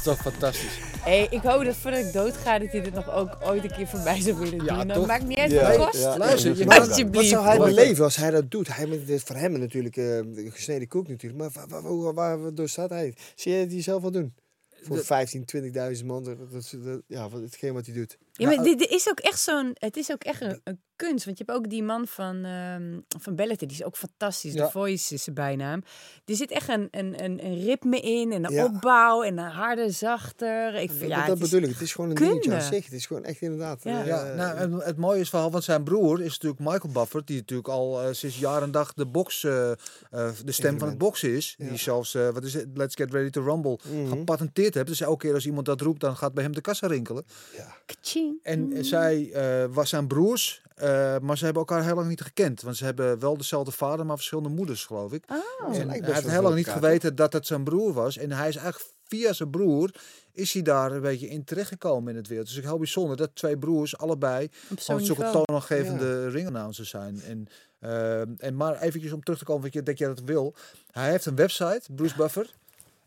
is 0.00 0.06
toch 0.06 0.20
fantastisch. 0.20 0.78
hey, 1.00 1.26
ik 1.30 1.40
hoop 1.42 1.64
dat 1.64 1.76
voordat 1.76 2.00
ik 2.06 2.12
doodga, 2.12 2.58
dat 2.58 2.70
hij 2.72 2.80
dit 2.82 2.94
nog 2.94 3.10
ook 3.14 3.38
ooit 3.44 3.64
een 3.64 3.70
keer 3.72 3.86
voorbij 3.86 4.20
zou 4.20 4.36
willen 4.38 4.58
doen. 4.58 4.66
Ja, 4.66 4.84
Dan 4.84 4.96
toch? 4.96 5.06
maakt 5.06 5.26
niet 5.26 5.38
uit 5.38 5.50
Ja, 5.50 5.62
wat 5.62 5.70
het 5.76 5.84
kost. 5.86 6.02
ja. 6.02 6.18
Luister, 6.18 6.56
je 6.58 6.64
Maar 6.64 6.78
kan- 6.78 6.88
Alsjeblieft. 6.88 7.30
Wat 7.30 7.40
zou 7.42 7.44
hij 7.46 7.58
beleven 7.74 8.04
als 8.04 8.16
hij 8.16 8.30
dat 8.30 8.50
doet? 8.50 8.76
Hij, 8.76 8.88
is 8.88 9.22
voor 9.22 9.36
hem 9.36 9.58
natuurlijk 9.58 9.96
eh, 9.96 10.18
gesneden 10.34 10.88
koek 10.88 11.08
natuurlijk. 11.08 11.40
Maar 11.42 11.50
waar, 11.52 11.82
waar, 11.82 11.96
waar, 12.02 12.14
waar- 12.14 12.40
waardoor 12.42 12.68
staat 12.68 12.90
hij? 12.90 13.14
Zie 13.34 13.52
je 13.52 13.58
het 13.58 13.70
die 13.70 13.82
zelf 13.82 14.02
wel 14.02 14.10
doen? 14.10 14.34
Voor 14.82 14.96
De- 14.96 15.04
15, 15.04 15.44
20.000 16.00 16.06
man. 16.06 16.24
Dat, 16.24 16.36
dat, 16.50 16.74
dat- 16.84 17.02
ja, 17.06 17.28
wat, 17.28 17.40
hetgeen 17.40 17.72
wat 17.72 17.86
hij 17.86 17.94
doet. 17.94 18.18
Ja, 18.40 18.54
maar 18.54 18.64
dit, 18.64 18.78
dit 18.78 18.90
is 18.90 19.08
ook 19.10 19.20
echt 19.20 19.40
zo'n. 19.40 19.70
Het 19.74 19.96
is 19.96 20.10
ook 20.12 20.22
echt 20.24 20.40
een, 20.40 20.60
een 20.64 20.80
kunst. 20.96 21.24
Want 21.24 21.38
je 21.38 21.44
hebt 21.46 21.58
ook 21.58 21.70
die 21.70 21.82
man 21.82 22.06
van, 22.06 22.44
ehm 22.44 22.98
van 23.20 23.34
Bellator, 23.36 23.68
die 23.68 23.76
is 23.76 23.84
ook 23.84 23.96
fantastisch. 23.96 24.52
Ja. 24.52 24.64
The 24.64 24.70
Voice 24.70 25.14
is 25.14 25.22
zijn 25.22 25.34
bijnaam. 25.34 25.82
Er 26.24 26.34
zit 26.36 26.50
echt 26.50 26.68
een, 26.68 26.88
een, 26.90 27.24
een, 27.24 27.44
een 27.44 27.64
ritme 27.64 28.00
in 28.00 28.32
en 28.32 28.44
een 28.44 28.52
Ja. 28.52 28.64
opbouw 28.64 29.22
en 29.22 29.38
een 29.38 29.50
harde, 29.50 29.90
zachter. 29.90 30.74
Ik, 30.74 30.88
vind- 30.90 31.00
dat 31.00 31.08
ja, 31.08 31.16
dat 31.26 31.26
het 31.34 31.42
is- 31.42 31.50
bedoel 31.50 31.68
ik. 31.68 31.74
Het 31.74 31.82
is 31.82 31.92
gewoon 31.92 32.10
een 32.10 32.16
dingetje 32.16 32.54
aan 32.54 32.60
zich. 32.62 32.84
Het 32.84 32.92
is 32.94 33.06
gewoon 33.06 33.24
echt 33.24 33.40
inderdaad. 33.40 33.82
Ja. 33.82 34.00
eh, 34.00 34.06
Ja, 34.06 34.34
nou, 34.34 34.56
en 34.56 34.72
het 34.72 34.96
mooie 34.96 35.20
is 35.20 35.28
verhaal, 35.28 35.50
want 35.50 35.64
zijn 35.64 35.84
broer 35.84 36.20
is 36.22 36.38
natuurlijk 36.38 36.60
Michael 36.70 36.92
Buffett, 36.92 37.26
die 37.26 37.36
natuurlijk 37.36 37.68
al 37.68 38.02
eh, 38.02 38.08
sinds 38.12 38.38
jaar 38.38 38.62
en 38.62 38.70
dag 38.70 38.92
de 38.94 39.06
box, 39.06 39.44
eh, 39.44 39.72
de 40.44 40.52
stem 40.52 40.78
van 40.78 40.88
het 40.88 40.98
boksen 40.98 41.34
is. 41.36 41.54
Die 41.58 41.70
Ja. 41.70 41.76
zelfs, 41.76 42.14
eh, 42.14 42.28
wat 42.28 42.44
is 42.44 42.54
het, 42.54 42.66
Let's 42.74 42.94
Get 42.94 43.10
Ready 43.12 43.30
to 43.30 43.42
Rumble, 43.42 43.78
Mhm. 43.92 44.08
gepatenteerd 44.08 44.74
heeft. 44.74 44.86
Dus 44.86 45.00
elke 45.00 45.26
keer 45.26 45.34
als 45.34 45.46
iemand 45.46 45.66
dat 45.66 45.80
roept, 45.80 46.00
dan 46.00 46.16
gaat 46.16 46.34
bij 46.34 46.42
hem 46.44 46.52
de 46.54 46.60
kassa 46.60 46.86
rinkelen. 46.86 47.24
Kaching. 47.86 48.29
En 48.42 48.72
eh, 48.72 48.82
zij 48.82 49.32
eh, 49.32 49.64
was 49.70 49.88
zijn 49.88 50.06
broers, 50.06 50.62
eh, 50.74 51.18
maar 51.18 51.38
ze 51.38 51.44
hebben 51.44 51.62
elkaar 51.62 51.84
heel 51.84 51.94
lang 51.94 52.08
niet 52.08 52.20
gekend. 52.20 52.62
Want 52.62 52.76
ze 52.76 52.84
hebben 52.84 53.18
wel 53.18 53.36
dezelfde 53.36 53.72
vader, 53.72 54.06
maar 54.06 54.16
verschillende 54.16 54.48
moeders, 54.48 54.84
geloof 54.84 55.12
ik. 55.12 55.24
Oh. 55.28 55.76
En 55.76 55.88
hij 55.88 56.00
heeft 56.04 56.30
heel 56.30 56.42
lang 56.42 56.54
niet 56.54 56.68
geweten 56.68 57.14
dat 57.14 57.32
het 57.32 57.46
zijn 57.46 57.64
broer 57.64 57.92
was. 57.92 58.16
En 58.16 58.32
hij 58.32 58.48
is 58.48 58.56
eigenlijk 58.56 58.92
via 59.10 59.32
zijn 59.32 59.50
broer 59.50 59.90
is 60.32 60.52
hij 60.52 60.62
daar 60.62 60.92
een 60.92 61.00
beetje 61.00 61.28
in 61.28 61.44
terechtgekomen 61.44 62.10
in 62.10 62.16
het 62.16 62.28
wereld. 62.28 62.46
Dus 62.46 62.56
ik 62.56 62.64
heel 62.64 62.78
bijzonder 62.78 63.16
dat 63.16 63.30
twee 63.34 63.58
broers 63.58 63.98
allebei 63.98 64.48
gewoon 64.76 65.04
zulke 65.04 65.30
toonaangevende 65.30 66.28
ringannouncers 66.28 66.88
zijn. 66.88 67.20
En, 67.20 67.46
eh, 67.78 68.20
en 68.20 68.56
maar 68.56 68.80
eventjes 68.80 69.12
om 69.12 69.22
terug 69.22 69.38
te 69.38 69.44
komen, 69.44 69.62
wat 69.62 69.72
je, 69.72 69.82
dat 69.82 69.98
je 69.98 70.06
dat 70.06 70.20
wil. 70.24 70.54
Hij 70.90 71.10
heeft 71.10 71.26
een 71.26 71.36
website, 71.36 71.82
Bruce 71.94 72.16
Buffer. 72.22 72.54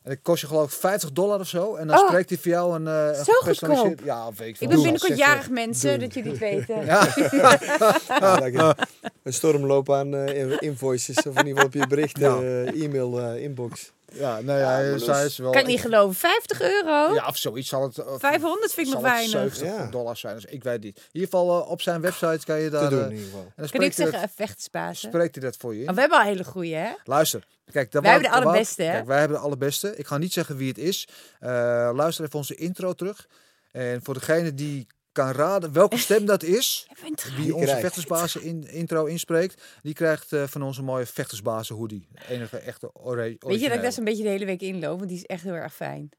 En 0.03 0.11
het 0.11 0.19
kost 0.21 0.41
je 0.41 0.47
geloof 0.47 0.73
ik 0.73 0.79
50 0.79 1.11
dollar 1.11 1.39
of 1.39 1.47
zo. 1.47 1.75
En 1.75 1.87
dan 1.87 1.97
Oh, 1.99 2.07
spreekt 2.07 2.29
hij 2.29 2.37
voor 2.37 2.51
jou 2.51 2.75
een, 2.75 2.87
eh 2.87 3.17
een 3.17 3.25
zo 3.25 3.31
gepersonaliseerd- 3.33 3.99
goedkoop. 3.99 4.05
Ja, 4.07 4.25
weet 4.35 4.47
ik 4.47 4.57
veel. 4.57 4.67
Ik 4.67 4.73
ben 4.73 4.83
binnenkort 4.83 5.01
Zeg, 5.01 5.11
eh, 5.11 5.17
jarig 5.17 5.49
mensen, 5.49 5.99
dat 5.99 6.13
jullie 6.13 6.29
het 6.31 6.39
weten. 6.39 6.85
Ja, 6.85 7.07
Ja, 8.19 8.37
lekker. 8.39 8.87
Een 9.23 9.33
stormloop 9.33 9.91
aan 9.91 10.15
eh, 10.15 10.55
invoices. 10.59 11.17
Of 11.17 11.23
in 11.25 11.29
ieder 11.31 11.45
geval 11.45 11.65
op 11.65 11.73
je 11.73 11.87
bericht, 11.87 12.17
Ja. 12.17 12.37
eh, 12.41 12.83
e-mail 12.83 13.19
eh, 13.19 13.43
inbox. 13.43 13.91
Ja, 14.13 14.39
nee, 14.41 14.55
hij, 14.57 14.97
zij 14.99 15.23
dus- 15.23 15.31
is 15.31 15.37
wel... 15.37 15.51
Kan 15.51 15.61
ik 15.61 15.67
niet 15.67 15.81
geloven. 15.81 16.15
50 16.15 16.61
euro? 16.61 17.13
Ja, 17.13 17.27
of 17.27 17.37
zoiets 17.37 17.69
zal 17.69 17.83
het... 17.83 18.05
of- 18.05 18.19
500 18.19 18.73
vind 18.73 18.87
ik 18.87 18.93
nog 18.93 19.01
het 19.03 19.11
weinig. 19.11 19.31
70 19.55 19.67
Ja. 19.67 19.87
dollars 19.89 20.19
zijn. 20.19 20.35
Dus 20.35 20.45
ik 20.45 20.63
weet 20.63 20.81
niet. 20.83 20.97
In 20.97 21.03
ieder 21.11 21.29
geval 21.29 21.61
eh, 21.63 21.69
op 21.69 21.81
zijn 21.81 22.01
website 22.01 22.45
kan 22.45 22.59
je 22.59 22.69
daar... 22.69 22.83
Te 22.83 22.89
doen 22.89 22.99
eh, 22.99 23.05
in 23.05 23.11
ieder 23.11 23.25
geval. 23.25 23.39
en 23.41 23.45
dan 23.45 23.53
Kan 23.55 23.63
ik 23.65 23.69
spreekt 23.69 23.97
hij 23.97 24.05
zeggen, 24.05 24.27
dat- 24.37 24.47
vechtspazen? 24.47 25.09
spreekt 25.09 25.35
hij 25.35 25.43
dat 25.43 25.55
voor 25.57 25.75
je 25.75 25.81
in. 25.81 25.89
Oh, 25.89 25.93
we 25.95 25.99
hebben 25.99 26.19
al 26.19 26.23
hele 26.25 26.43
goeie, 26.43 26.75
hè? 26.75 26.91
Luister. 27.03 27.45
Kijk, 27.71 27.91
daar 27.91 28.01
Wij 28.01 28.11
hebben 28.11 28.29
de 28.29 28.35
allerbeste, 28.35 28.83
hè? 28.83 28.91
Kijk, 28.91 29.05
wij 29.05 29.19
hebben 29.19 29.37
de 29.37 29.43
allerbeste. 29.43 29.95
Ik 29.95 30.05
ga 30.07 30.17
niet 30.17 30.33
zeggen 30.33 30.57
wie 30.57 30.67
het 30.67 30.77
is. 30.77 31.07
Eh, 31.39 31.49
luister 31.93 32.25
even 32.25 32.37
onze 32.37 32.55
intro 32.55 32.93
terug. 32.93 33.27
En 33.71 33.99
voor 34.03 34.13
degene 34.13 34.53
die 34.53 34.87
kan 35.13 35.31
raden 35.31 35.73
welke 35.73 35.97
stem 35.97 36.25
dat 36.25 36.43
is, 36.43 36.87
wie 37.35 37.43
Die 37.43 37.55
onze 37.55 37.77
vechtersbazen 37.77 38.41
in, 38.41 38.67
intro 38.67 39.05
inspreekt, 39.05 39.79
die 39.81 39.93
krijgt 39.93 40.33
eh, 40.33 40.43
van 40.43 40.61
onze 40.61 40.83
mooie 40.83 41.05
vechtersbazen 41.05 41.75
hoodie. 41.75 42.07
De 42.11 42.27
enige 42.27 42.57
echte 42.57 42.93
ore 42.93 43.35
Weet 43.39 43.59
je 43.59 43.67
dat 43.67 43.75
ik 43.75 43.81
daar 43.81 43.91
zo'n 43.91 44.03
beetje 44.03 44.23
de 44.23 44.29
hele 44.29 44.45
week 44.45 44.61
inloop? 44.61 44.97
Want 44.97 45.09
die 45.09 45.17
is 45.17 45.25
echt 45.25 45.43
heel 45.43 45.53
erg 45.53 45.73
fijn. 45.73 46.09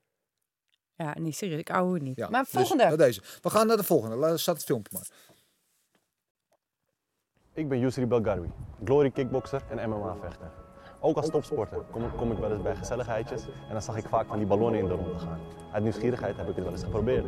Ja, 0.97 1.15
nee, 1.19 1.33
serieus. 1.33 1.61
Ik 1.61 1.69
hou 1.69 1.95
het 1.95 2.03
niet. 2.03 2.17
Ja, 2.17 2.29
maar 2.29 2.43
dus, 2.43 2.51
volgende. 2.51 2.97
deze. 2.97 3.23
We 3.43 3.51
gaan 3.51 3.67
naar 3.67 3.77
de 3.77 3.83
volgende. 3.83 4.17
Laat 4.17 4.41
staat 4.41 4.57
het 4.57 4.65
filmpje 4.65 4.93
maar. 4.93 5.09
Ik 7.53 7.69
ben 7.69 7.79
Yusri 7.79 8.07
Belgarwi, 8.07 8.51
glory 8.85 9.11
kickboxer 9.11 9.63
en 9.71 9.91
MMA-vechter. 9.91 10.51
Ook 11.01 11.17
als 11.17 11.31
topsporter 11.31 11.79
kom, 11.91 12.17
kom 12.17 12.33
ik 12.33 12.39
wel 12.39 12.53
eens 12.53 12.63
bij 12.63 12.77
gezelligheidjes 12.77 13.43
en 13.43 13.73
dan 13.73 13.83
zag 13.83 13.97
ik 13.97 14.05
vaak 14.09 14.27
van 14.27 14.39
die 14.39 14.47
ballonnen 14.47 14.81
in 14.81 14.89
de 14.89 14.95
ronde 14.95 15.19
gaan. 15.19 15.41
Uit 15.73 15.83
nieuwsgierigheid 15.83 16.37
heb 16.37 16.49
ik 16.49 16.55
het 16.55 16.65
wel 16.65 16.73
eens 16.73 16.83
geprobeerd. 16.83 17.25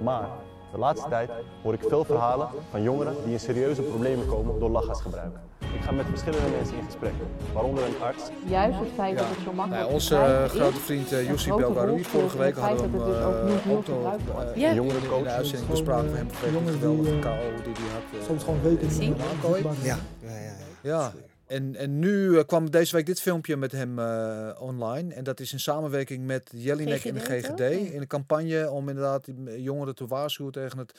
Maar 0.00 0.28
De 0.72 0.78
laatste 0.78 1.08
tijd 1.08 1.30
hoor 1.62 1.72
ik 1.74 1.80
veel 1.88 2.04
verhalen 2.04 2.48
van 2.70 2.82
jongeren 2.82 3.14
die 3.24 3.32
in 3.32 3.40
serieuze 3.40 3.82
problemen 3.82 4.26
komen 4.26 4.58
door 4.58 4.70
lachgasgebruik. 4.70 5.32
Ik 5.74 5.80
ga 5.82 5.92
met 5.92 6.06
verschillende 6.08 6.48
mensen 6.56 6.76
in 6.76 6.84
gesprek, 6.84 7.12
waaronder 7.52 7.84
een 7.84 7.94
arts, 8.02 8.22
Juist 8.46 8.78
het 8.78 8.88
feit 8.94 9.18
dat 9.18 9.26
het 9.28 9.38
zo 9.44 9.52
makkelijk 9.52 9.70
Nou, 9.70 9.86
te 9.86 9.92
onze 9.92 10.16
eh, 10.16 10.44
is, 10.44 10.50
grote 10.50 10.76
vriend 10.80 11.12
eh, 11.12 11.18
een 11.18 11.26
Jussi 11.26 11.50
Vorige 12.04 12.38
week 12.38 12.56
hadden 12.56 12.76
we 12.76 12.82
het 12.82 12.92
hem 12.92 13.00
feit 13.00 13.06
dat 13.06 13.06
het 13.06 13.14
dus 13.14 13.24
ook 13.24 13.34
eh, 13.34 13.48
nog 13.54 13.64
eh, 14.44 14.56
Ja. 14.56 14.68
een 14.68 14.70
in 14.70 14.82
jongerencoach. 14.82 15.22
de 15.22 15.28
uitzending 15.30 15.70
bespraken 15.70 16.12
we 16.12 16.18
de 16.44 16.52
jongens 16.52 16.72
die, 16.72 16.80
geweldige 16.80 17.14
eh, 17.16 17.20
KO 17.22 17.62
die 17.64 17.72
hij 17.74 17.92
had. 17.92 18.20
eh, 18.20 18.26
Soms 18.26 18.44
gewoon 18.44 18.62
weten 18.62 18.90
Zie. 18.90 19.08
niet 19.08 19.20
Aankooi? 19.32 19.62
Ja, 19.82 19.96
ja, 20.22 20.28
ja. 20.28 20.52
Ja, 20.82 21.12
en, 21.52 21.76
en 21.76 21.98
nu 21.98 22.38
eh, 22.38 22.44
kwam 22.44 22.70
deze 22.70 22.96
week 22.96 23.06
dit 23.06 23.20
filmpje 23.20 23.56
met 23.56 23.72
hem 23.72 23.98
eh, 23.98 24.50
online. 24.58 25.14
En 25.14 25.24
dat 25.24 25.40
is 25.40 25.52
in 25.52 25.60
samenwerking 25.60 26.24
met 26.24 26.50
Jellinek 26.54 27.04
en 27.04 27.14
de 27.14 27.20
GGD 27.20 27.44
GGD. 27.44 27.56
toch? 27.56 27.66
In 27.66 28.00
een 28.00 28.06
campagne 28.06 28.70
om 28.70 28.88
inderdaad 28.88 29.24
die 29.24 29.62
jongeren 29.62 29.94
te 29.94 30.06
waarschuwen 30.06 30.52
tegen 30.52 30.78
het 30.78 30.92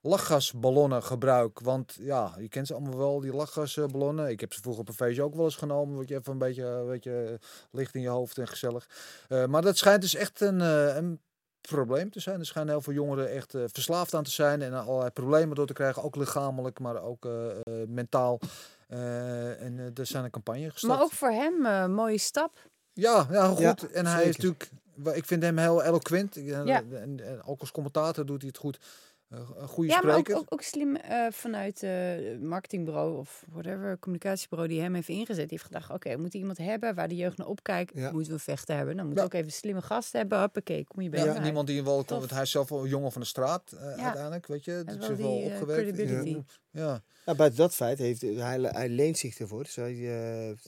lachgasballonnengebruik. 0.00 1.60
Want 1.60 1.96
ja, 2.00 2.34
je 2.38 2.48
kent 2.48 2.66
ze 2.66 2.74
allemaal 2.74 2.98
wel, 2.98 3.20
die 3.20 3.32
lachgasballonnen. 3.32 4.30
Ik 4.30 4.40
heb 4.40 4.52
ze 4.52 4.60
vroeger 4.60 4.82
op 4.82 4.88
een 4.88 4.94
feestje 4.94 5.22
ook 5.22 5.34
wel 5.34 5.44
eens 5.44 5.56
genomen. 5.56 5.94
Word 5.94 6.08
je 6.08 6.16
even 6.16 6.32
een 6.32 6.38
beetje, 6.38 6.64
een 6.64 6.86
beetje 6.86 7.38
licht 7.70 7.94
in 7.94 8.00
je 8.00 8.08
hoofd 8.08 8.38
en 8.38 8.48
gezellig. 8.48 8.88
Eh, 9.28 9.46
maar 9.46 9.62
dat 9.62 9.76
schijnt 9.76 10.00
dus 10.00 10.14
echt 10.14 10.40
een, 10.40 10.60
eh, 10.60 10.96
een 10.96 11.20
probleem 11.66 12.10
te 12.10 12.20
zijn. 12.20 12.38
Er 12.38 12.46
schijnen 12.46 12.72
heel 12.72 12.82
veel 12.82 12.92
jongeren 12.92 13.30
echt 13.30 13.54
eh, 13.54 13.62
verslaafd 13.66 14.14
aan 14.14 14.24
te 14.24 14.30
zijn 14.30 14.62
en 14.62 14.72
allerlei 14.72 15.10
problemen 15.10 15.56
door 15.56 15.66
te 15.66 15.72
krijgen. 15.72 16.02
Ook 16.02 16.16
lichamelijk, 16.16 16.78
maar 16.78 17.02
ook 17.02 17.24
eh, 17.24 17.50
eh, 17.50 17.88
mentaal. 17.88 18.38
Eh, 18.86 19.62
en 19.62 19.78
eh, 19.78 19.98
er 19.98 20.06
zijn 20.06 20.24
een 20.24 20.30
campagne 20.30 20.70
gestart. 20.70 20.92
Maar 20.92 21.02
ook 21.02 21.12
voor 21.12 21.30
hem 21.30 21.66
een 21.66 21.94
mooie 21.94 22.18
stap. 22.18 22.70
Ja, 22.92 23.26
ja 23.30 23.48
goed. 23.48 23.58
Ja, 23.58 23.76
en 23.92 24.06
hij 24.06 24.24
is 24.24 24.36
natuurlijk, 24.36 24.70
ik 25.14 25.24
vind 25.24 25.42
hem 25.42 25.58
heel 25.58 25.82
eloquent. 25.82 26.34
Ja. 26.34 26.82
En 26.92 27.42
ook 27.44 27.60
als 27.60 27.70
commentator 27.70 28.26
doet 28.26 28.40
hij 28.40 28.48
het 28.48 28.58
goed. 28.58 28.78
Een 29.28 29.68
goede 29.68 29.90
Ja, 29.90 30.00
maar 30.02 30.12
ook, 30.14 30.18
spreker. 30.20 30.36
ook, 30.42 30.52
ook 30.52 30.62
slim 30.62 30.96
eh, 30.96 31.26
vanuit 31.30 31.80
het 31.80 32.42
marketingbureau 32.42 33.16
of 33.18 33.44
whatever, 33.52 33.98
communicatiebureau 33.98 34.68
die 34.70 34.80
hem 34.80 34.94
heeft 34.94 35.08
ingezet. 35.08 35.36
Die 35.48 35.58
heeft 35.58 35.64
gedacht, 35.64 35.90
oké, 35.90 36.10
we 36.14 36.20
moeten 36.20 36.38
iemand 36.38 36.58
hebben 36.58 36.94
waar 36.94 37.08
de 37.08 37.16
jeugd 37.16 37.36
naar 37.36 37.46
opkijkt. 37.46 37.92
Ja. 37.94 38.12
Moeten 38.12 38.32
we 38.32 38.38
vechten 38.38 38.76
hebben. 38.76 38.96
Dan 38.96 39.06
moeten 39.06 39.24
Ja. 39.24 39.30
we 39.30 39.36
ook 39.36 39.42
even 39.42 39.56
slimme 39.58 39.82
gasten 39.82 40.20
hebben. 40.20 40.40
Hoppakee, 40.40 40.84
kom 40.84 41.02
je 41.02 41.08
bij 41.08 41.24
Ja, 41.24 41.38
niemand 41.38 41.66
die 41.66 41.84
wel, 41.84 42.02
Tof. 42.04 42.18
want 42.18 42.30
hij 42.30 42.42
is 42.42 42.50
zelf 42.50 42.68
wel 42.68 42.82
een 42.82 42.88
jongen 42.88 43.12
van 43.12 43.20
de 43.20 43.26
straat 43.26 43.72
eh, 43.72 43.80
Ja. 43.96 44.02
uiteindelijk, 44.04 44.46
weet 44.46 44.64
je. 44.64 44.70
Hij 44.70 44.84
Dat 44.84 44.94
is 45.02 45.08
wel 45.08 45.16
wel 45.16 45.36
die, 45.36 45.44
opgewerkt. 45.52 45.82
credibility. 45.96 46.42
Ja. 46.70 47.02
Ja, 47.24 47.34
buiten 47.34 47.58
dat 47.58 47.74
feit 47.74 47.98
heeft 47.98 48.20
hij, 48.20 48.58
hij 48.60 48.88
leent 48.88 49.18
zich 49.18 49.38
ervoor. 49.38 49.62
Dus 49.62 49.76
hij, 49.76 49.94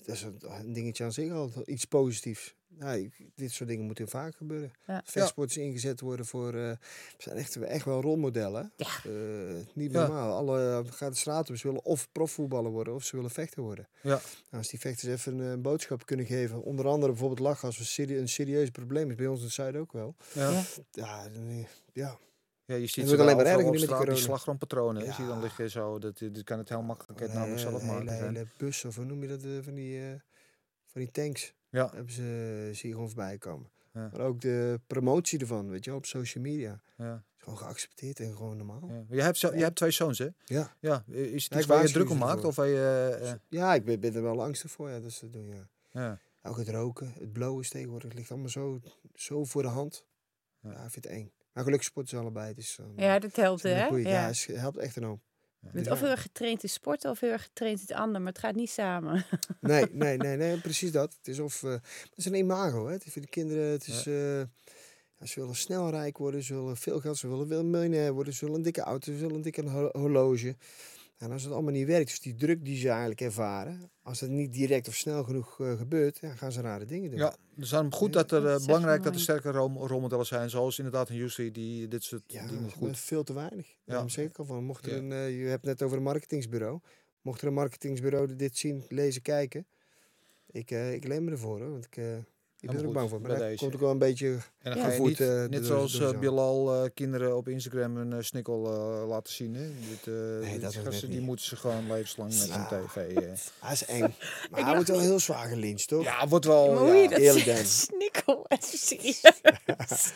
dat 0.05 0.15
is 0.15 0.23
een, 0.23 0.37
een 0.41 0.73
dingetje 0.73 1.05
aan 1.05 1.13
zich 1.13 1.33
al 1.33 1.51
iets 1.65 1.85
positiefs. 1.85 2.55
Ja, 2.81 2.93
ik- 2.93 3.31
dit 3.35 3.53
soort 3.53 3.69
dingen 3.69 3.85
moeten 3.85 4.09
vaak 4.09 4.37
gebeuren. 4.37 4.73
Ja. 4.87 5.03
Vechtsporters 5.05 5.57
ingezet 5.57 6.01
worden 6.01 6.27
voor. 6.27 6.47
eh, 6.49 6.53
we 6.71 6.79
zijn 7.19 7.37
echt, 7.37 7.57
echt 7.57 7.85
wel 7.85 8.01
rolmodellen. 8.01 8.73
Ja. 8.77 8.87
Eh, 9.05 9.13
niet 9.75 9.93
Ja. 9.93 10.01
normaal. 10.07 10.37
Alle 10.37 10.85
gaan 10.91 11.11
de 11.11 11.17
straat 11.17 11.51
op. 11.51 11.57
Ze 11.57 11.67
willen 11.67 11.85
of 11.85 12.09
profvoetballer 12.13 12.71
worden 12.71 12.95
of 12.95 13.05
ze 13.05 13.17
willen 13.17 13.31
vechter 13.31 13.63
worden. 13.63 13.89
Ja. 14.03 14.09
Nou, 14.11 14.21
als 14.51 14.69
die 14.69 14.81
vechters 14.81 15.13
even 15.13 15.39
een, 15.39 15.57
eh, 15.57 15.63
boodschap 15.63 16.07
kunnen 16.07 16.27
geven. 16.27 16.63
Onder 16.63 16.87
andere 16.87 17.11
bijvoorbeeld 17.13 17.41
lachgas, 17.41 17.79
wat 17.79 17.87
serie- 17.87 18.19
een 18.19 18.29
serieus 18.29 18.71
probleem 18.71 19.11
is. 19.11 19.17
Bij 19.17 19.27
ons 19.27 19.39
in 19.39 19.45
het 19.45 19.55
zuiden 19.55 19.81
ook 19.81 19.93
wel. 19.93 20.15
Ja. 20.33 20.51
Ja. 20.51 20.63
Ja, 20.91 21.29
dan, 21.29 21.49
eh, 21.49 21.65
ja. 21.93 22.19
Ja, 22.65 22.75
je 22.75 22.87
ziet 22.87 23.11
Het 23.11 23.21
alleen 23.21 23.37
maar 23.37 23.47
erger 23.47 23.71
met 23.71 23.81
straat, 23.81 24.07
die 24.07 24.17
slagroompatronen. 24.17 25.03
Zie 25.03 25.23
je 25.23 25.29
dan 25.29 25.37
Ja. 25.37 25.43
liggen 25.43 25.71
zo. 25.71 25.99
Dat, 25.99 26.19
dit 26.19 26.45
kan 26.45 26.59
het 26.59 26.69
heel 26.69 26.83
makkelijk 26.83 27.21
het 27.21 27.29
Een 27.31 27.35
namelijk 27.35 27.61
zelf 27.61 27.83
maken. 27.83 28.09
hele, 28.09 28.25
hele 28.27 28.47
bus, 28.57 28.85
of 28.85 28.97
hoe 28.97 29.05
noem 29.05 29.23
je 29.23 29.29
dat, 29.29 29.43
eh, 29.43 29.51
van 29.63 29.75
die, 29.75 29.99
eh, 30.01 30.07
van 30.87 31.01
die 31.01 31.11
tanks. 31.11 31.55
Ja. 31.71 31.91
Hebben 31.95 32.13
ze, 32.13 32.71
zie 32.73 32.89
je 32.89 32.95
gewoon 32.95 33.09
voorbij 33.09 33.39
komen. 33.39 33.71
Ja. 33.93 34.09
Maar 34.13 34.21
ook 34.21 34.41
de 34.41 34.81
promotie 34.87 35.39
ervan, 35.39 35.71
weet 35.71 35.85
je, 35.85 35.91
wel, 35.91 35.99
op 35.99 36.07
social 36.07 36.45
media. 36.45 36.81
Ja. 36.97 37.25
Is 37.37 37.43
gewoon 37.45 37.59
geaccepteerd 37.59 38.21
en 38.21 38.37
gewoon 38.37 38.57
normaal. 38.57 38.89
Ja. 38.89 39.05
Jij, 39.09 39.25
hebt, 39.25 39.39
zo- 39.39 39.53
jij 39.53 39.63
hebt 39.63 39.77
twee 39.77 39.91
zoons, 39.91 40.19
hè? 40.19 40.29
Ja, 40.45 40.77
Ja. 40.81 41.05
Is 41.07 41.45
het 41.45 41.53
iets 41.53 41.63
ik 41.63 41.67
waar 41.67 41.87
je 41.87 41.93
druk 41.93 42.11
om 42.11 42.19
maakt? 42.19 42.45
Of 42.45 42.57
je, 42.57 42.63
eh, 42.63 43.31
eh, 43.31 43.37
ja 43.49 43.75
ik 43.75 43.85
ben, 43.85 44.01
ben 44.01 44.15
er 44.15 44.23
wel 44.23 44.43
angstig 44.43 44.71
voor, 44.71 44.91
ja, 44.91 45.01
dat 45.01 45.13
ze 45.13 45.25
dat 45.25 45.33
doen, 45.33 45.47
ja. 45.47 45.69
ja. 45.91 46.19
Ook 46.43 46.57
het 46.57 46.69
roken, 46.69 47.13
het 47.19 47.33
blowen 47.33 47.63
is 47.63 47.69
tegenwoordig, 47.69 48.09
het 48.09 48.19
ligt 48.19 48.31
allemaal 48.31 48.49
zo, 48.51 48.81
zo 49.15 49.45
voor 49.45 49.63
de 49.63 49.69
hand. 49.69 50.07
Ja. 50.63 50.71
Ja, 50.71 50.85
ik 50.85 50.91
vind 50.91 51.05
het 51.05 51.15
eng. 51.15 51.33
Maar 51.53 51.65
gelukkig 51.65 51.89
sporten 51.89 52.17
ze 52.17 52.23
allebei, 52.23 52.55
dus... 52.55 52.79
Ja, 52.97 53.19
dat 53.19 53.37
helpt, 53.37 53.63
hè? 53.63 53.87
Ja. 53.87 54.27
het 54.27 54.47
helpt 54.47 54.77
echt 54.77 54.97
enorm. 54.97 55.21
Je 55.61 55.69
bent 55.73 55.91
of 55.91 56.01
heel 56.01 56.09
erg 56.11 56.23
getraind 56.23 56.63
in 56.63 56.69
sporten 56.69 57.11
of 57.11 57.21
heel 57.21 57.31
erg 57.31 57.43
getraind 57.43 57.81
in 57.81 57.85
het 57.89 57.97
ander, 57.97 58.21
maar 58.21 58.33
het 58.33 58.41
gaat 58.41 58.55
niet 58.55 58.71
samen. 58.71 59.25
Nee, 59.61 59.87
nee, 59.93 60.17
nee, 60.17 60.37
nee, 60.37 60.59
precies 60.61 60.93
dat. 60.93 61.15
Het 61.19 61.29
is 61.29 61.39
of, 61.39 61.63
eh, 61.63 61.71
het 61.71 62.13
is 62.15 62.25
een 62.25 62.35
imago, 62.35 62.87
hè. 62.87 62.93
Het 62.93 63.07
is 63.07 63.13
voor 63.13 63.23
de 63.23 63.29
kinderen, 63.29 63.65
het 63.71 63.87
is, 63.87 64.07
eh, 64.07 64.39
ja, 65.19 65.27
ze 65.27 65.41
willen 65.41 65.55
snel 65.57 65.91
rijk 65.91 66.19
worden, 66.19 66.43
ze 66.43 66.55
willen 66.55 66.77
veel 66.77 67.01
geld, 67.01 67.17
ze 67.17 67.29
willen 67.29 67.71
miljonair 67.71 68.13
worden, 68.13 68.33
ze 68.35 68.41
willen 68.41 68.57
een 68.57 68.65
dikke 68.65 68.81
auto, 68.81 69.13
ze 69.13 69.19
willen 69.19 69.35
een 69.35 69.43
dikke 69.43 69.69
ho- 69.69 69.91
horloge. 69.93 70.57
En 71.19 71.33
als 71.33 71.43
het 71.43 71.53
allemaal 71.53 71.73
niet 71.73 71.87
werkt, 71.87 72.09
dus 72.09 72.21
die 72.21 72.35
druk 72.35 72.65
die 72.65 72.77
ze 72.77 72.89
eigenlijk 72.89 73.21
ervaren, 73.21 73.91
als 74.03 74.21
het 74.21 74.31
niet 74.31 74.53
direct 74.53 74.89
of 74.89 74.95
snel 74.95 75.25
genoeg 75.25 75.61
eh, 75.61 75.73
gebeurt, 75.79 76.19
ja, 76.19 76.35
gaan 76.35 76.53
ze 76.53 76.61
rare 76.61 76.85
dingen 76.85 77.11
doen. 77.11 77.19
Ja, 77.19 77.37
dus 77.55 77.69
dan 77.69 77.93
goed 77.93 78.15
Ja, 78.15 78.21
dat 78.23 78.33
er 78.33 78.43
dat 78.43 78.61
eh, 78.61 78.67
belangrijk 78.67 79.03
dat 79.03 79.15
er 79.15 79.21
sterke 79.21 79.51
rol- 79.51 79.87
rolmodellen 79.87 80.27
zijn, 80.27 80.51
zoals 80.51 80.79
inderdaad 80.79 81.09
een 81.09 81.17
Jussi 81.17 81.51
die 81.51 81.89
dit 81.89 82.03
soort 82.05 82.23
Ja, 82.27 82.47
dingen 82.47 82.71
goed. 82.71 82.99
veel 82.99 83.23
te 83.25 83.33
weinig. 83.33 83.77
Daarom 83.85 84.09
zeg 84.09 84.25
ik 84.27 84.39
al 84.39 84.45
van, 84.45 84.65
mocht 84.65 84.87
er 84.87 84.93
Ja. 84.93 84.99
een, 84.99 85.13
eh, 85.13 85.41
je 85.43 85.47
hebt 85.47 85.65
net 85.65 85.83
over 85.83 85.97
een 85.97 86.03
marketingsbureau. 86.03 86.81
Mocht 87.23 87.41
er 87.41 87.47
een 87.47 87.55
marketingsbureau 87.55 88.37
dit 88.37 88.57
zien, 88.57 88.85
lezen, 88.89 89.23
kijken, 89.23 89.67
ik, 90.51 90.71
eh, 90.71 90.93
ik 90.95 91.05
leen 91.07 91.25
me 91.25 91.31
ervoor 91.31 91.61
hoor, 91.61 91.71
want 91.71 91.85
ik, 91.85 91.97
ik 91.97 92.25
ben 92.61 92.77
er 92.79 92.87
ook 92.87 92.93
bang 92.93 93.09
voor. 93.11 93.21
Maar 93.21 93.29
bij 93.31 93.39
dat 93.39 93.49
deze. 93.49 93.63
komt 93.63 93.75
ook 93.75 93.81
wel 93.81 93.91
een 93.91 93.99
beetje 93.99 94.27
En 94.29 94.41
dan 94.63 94.77
Ja. 94.77 94.81
ga 94.81 94.87
je 94.87 94.91
Gevoed, 94.97 95.09
niet, 95.09 95.21
eh, 95.21 95.45
net 95.45 95.67
zoals 95.67 96.01
eh, 96.01 96.09
zo. 96.09 96.19
Bilal 96.19 96.75
eh, 96.85 96.91
kinderen 96.95 97.37
op 97.37 97.49
Instagram 97.49 97.97
een 97.97 98.25
snikkel 98.25 98.67
eh, 98.67 99.09
laten 99.09 99.33
zien. 99.33 99.55
Hè? 99.55 99.63
Dit, 99.89 100.15
eh, 100.15 100.51
dit 100.53 100.61
dat 100.61 100.75
gasten, 100.75 100.93
net 101.09 101.11
die 101.11 101.21
moeten 101.21 101.45
ze 101.45 101.57
gewoon 101.57 101.87
levenslang 101.93 102.29
met 102.39 102.47
Ja. 102.47 102.73
een 102.73 102.87
tv. 102.87 102.97
eh. 103.17 103.23
Hij 103.65 103.73
is 103.73 103.85
eng. 103.85 104.01
Maar 104.51 104.65
hij 104.65 104.75
wordt 104.75 104.89
wel 104.89 105.01
heel 105.01 105.19
zwaar 105.19 105.49
gelincht, 105.49 105.89
toch? 105.89 106.05
Ja, 106.05 106.29
wordt 106.29 106.45
wel. 106.45 106.73
maar 106.73 106.83
hoe 106.83 106.93
je 106.95 107.03
ja. 107.03 107.09
dat 107.09 107.19
eerlijk 107.19 107.45
zegt, 107.45 107.59
dan. 107.59 107.67
snikkel, 108.01 108.45
het 108.49 108.71
is 108.73 108.87
serieus. 108.89 110.13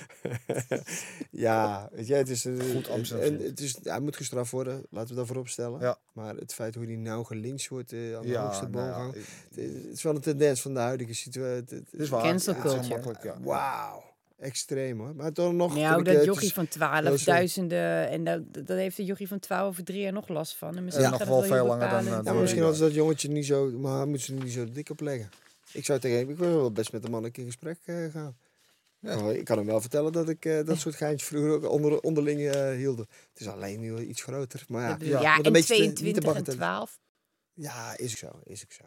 ja, 1.31 1.89
weet 1.93 2.06
je, 2.06 2.14
het 2.14 2.28
is, 2.28 2.47
Goed 2.74 2.89
Amsterdam 2.89 3.40
het 3.47 3.60
is, 3.60 3.77
hij 3.82 4.01
moet 4.01 4.16
gestraft 4.16 4.51
worden, 4.51 4.82
laten 4.90 5.09
we 5.09 5.14
dat 5.14 5.27
voorop 5.27 5.48
stellen. 5.48 5.81
Ja. 5.81 5.98
Maar 6.12 6.35
het 6.36 6.55
feit 6.55 6.74
hoe 6.74 6.85
hij 6.85 6.97
nou 6.97 7.24
gelincht 7.24 7.69
wordt 7.69 7.93
aan 7.93 7.98
de 7.98 8.36
hoogste 8.39 8.69
nou 8.69 8.70
boomgang, 8.70 9.14
ik- 9.14 9.24
het, 9.55 9.64
het 9.85 9.93
is 9.97 10.02
wel 10.02 10.14
een 10.14 10.20
tendens 10.20 10.60
van 10.60 10.74
de 10.74 10.81
huidige 10.81 11.14
situatie. 11.14 11.77
het 11.77 11.85
is 11.93 12.09
waar. 12.09 12.20
Cancel 12.33 12.55
culture. 13.01 13.17
ja. 13.23 13.41
Wauw, 13.41 14.03
extreem 14.39 14.99
hoor. 15.01 15.15
Maar 15.15 15.33
toch 15.33 15.53
nog... 15.53 15.75
Nou, 15.77 15.99
ik, 15.99 16.05
dat 16.05 16.25
jochie 16.25 16.53
van 16.53 16.67
heel 16.71 16.73
12, 16.73 17.19
slim. 17.21 17.35
duizenden. 17.35 18.09
En 18.09 18.25
dat, 18.25 18.55
dat 18.67 18.77
heeft 18.77 18.97
de 18.97 19.05
jochie 19.05 19.29
van 19.29 19.39
12 19.39 19.69
over 19.69 19.85
drie 19.85 20.01
jaar 20.01 20.13
nog 20.13 20.29
last 20.29 20.57
van. 20.57 20.77
En 20.77 20.85
misschien 20.85 21.05
Ja, 21.05 21.11
nog 21.11 21.25
wel 21.25 21.43
veel 21.43 21.67
langer 21.67 21.89
dan, 21.91 21.99
eh, 21.99 22.05
Ja, 22.07 22.23
dan 22.23 22.41
misschien 22.41 22.63
Ja. 22.63 22.69
had 22.69 22.79
dat 22.79 22.95
jongetje 22.95 23.29
niet 23.29 23.47
zo, 23.47 23.71
maar 23.71 23.97
hij 23.97 24.07
moet 24.07 24.21
ze 24.21 24.33
niet 24.35 24.53
zo 24.53 24.65
dik 24.73 24.91
op 24.91 25.01
leggen. 25.01 25.31
Ik 25.73 25.85
zou 25.85 25.99
tegen 25.99 26.19
hem, 26.19 26.31
ik 26.31 26.37
wil 26.37 26.57
wel 26.57 26.73
best 26.73 26.93
met 26.93 27.03
de 27.03 27.09
man 27.11 27.25
een 27.25 27.31
keer 27.31 27.43
in 27.45 27.49
gesprek 27.51 27.79
eh, 27.85 28.05
gaan. 28.11 28.37
Ja. 28.99 29.31
Ik 29.31 29.45
kan 29.45 29.57
hem 29.57 29.67
wel 29.67 29.81
vertellen 29.81 30.13
dat 30.13 30.29
ik 30.29 30.45
eh, 30.45 30.65
dat 30.65 30.79
soort 30.79 30.95
geintjes 30.95 31.29
vroeger 31.29 31.51
ook 31.53 31.69
onder, 31.71 32.01
onderling 32.01 32.41
eh 32.41 32.71
hielden. 32.77 33.07
Het 33.33 33.41
is 33.41 33.49
alleen 33.49 33.81
nu 33.81 33.99
iets 33.99 34.23
groter. 34.23 34.65
Maar 34.69 34.83
ja, 34.89 34.97
Ja, 35.01 35.07
Ja, 35.07 35.21
ja 35.21 35.39
een 35.39 35.45
en 35.45 35.53
beetje 35.53 35.75
te- 35.75 35.81
niet 35.83 35.95
te 35.97 36.03
22 36.03 36.25
en 36.25 36.33
bagatelli- 36.33 36.57
12. 36.59 36.99
ja, 37.55 37.97
is 37.99 38.13
ik 38.13 38.19
zo, 38.19 38.41
is 38.45 38.63
ik 38.63 38.73
zo. 38.73 38.85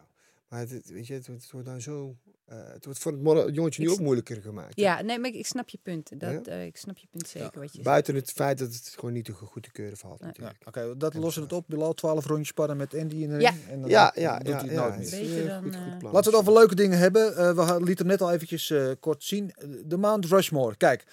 Maar 0.48 0.60
het, 0.60 0.90
weet 0.90 1.06
je, 1.06 1.14
het, 1.14 1.26
wordt- 1.26 1.42
het 1.42 1.50
wordt 1.52 1.66
nou 1.66 1.80
zo, 1.80 2.16
eh, 2.46 2.56
het 2.72 2.84
wordt 2.84 2.98
voor 3.00 3.36
het 3.36 3.54
jongetje 3.54 3.82
nu 3.82 3.86
Ik 3.88 3.92
ook 3.94 4.00
moeilijker 4.00 4.40
gemaakt. 4.42 4.72
Ja, 4.80 5.02
nee, 5.02 5.18
maar 5.18 5.28
ik, 5.30 5.34
ik 5.36 5.46
snap 5.46 5.68
je 5.68 5.78
punt. 5.82 6.10
Dat, 6.20 6.46
Ja? 6.46 6.52
eh, 6.52 6.64
ik 6.64 6.76
snap 6.76 6.98
je 6.98 7.06
punt 7.10 7.28
zeker 7.28 7.50
wat 7.60 7.62
je 7.62 7.68
zegt. 7.72 7.82
Buiten 7.84 8.14
het 8.14 8.30
feit 8.30 8.58
dat 8.58 8.72
het 8.74 8.92
gewoon 8.98 9.12
niet 9.14 9.24
te 9.24 9.32
goed 9.32 9.62
te 9.62 9.70
keuren 9.72 9.96
valt 9.96 10.20
Nee. 10.20 10.30
Ja, 10.34 10.40
natuurlijk. 10.40 10.68
Oké, 10.68 10.96
dat 10.96 11.14
En 11.14 11.20
lossen 11.20 11.42
het 11.42 11.52
op. 11.52 11.64
Bilal 11.68 11.94
12 11.94 12.26
rondjes 12.26 12.48
sparren 12.48 12.76
met 12.76 12.94
Andy 12.94 13.16
in 13.16 13.28
de 13.30 13.40
Ja. 13.40 13.50
ring. 13.50 13.62
En 13.68 13.80
dan 13.80 13.90
Ja, 13.90 14.12
ja, 14.14 14.38
doet 14.38 14.46
ja, 14.48 14.52
hij 14.56 14.62
het 14.66 14.70
ja, 14.72 14.80
nooit 14.80 14.94
het 14.94 15.10
meer. 15.10 15.20
is, 15.20 15.28
Beter 15.28 15.42
eh, 15.44 15.48
dan, 15.48 15.62
goed, 15.62 15.76
goed 15.76 15.98
plan. 15.98 16.12
Laten 16.12 16.30
we 16.30 16.36
het 16.36 16.46
over 16.48 16.58
leuke 16.60 16.74
dingen 16.74 16.98
hebben. 16.98 17.36
Eh, 17.36 17.52
we 17.78 17.84
lieten 17.84 18.06
hem 18.06 18.18
net 18.18 18.22
al 18.22 18.32
eventjes 18.32 18.70
eh, 18.70 18.90
kort 19.00 19.24
zien. 19.24 19.52
De 19.84 19.96
Mount 19.96 20.24
Rushmore. 20.24 20.76
Kijk, 20.76 21.04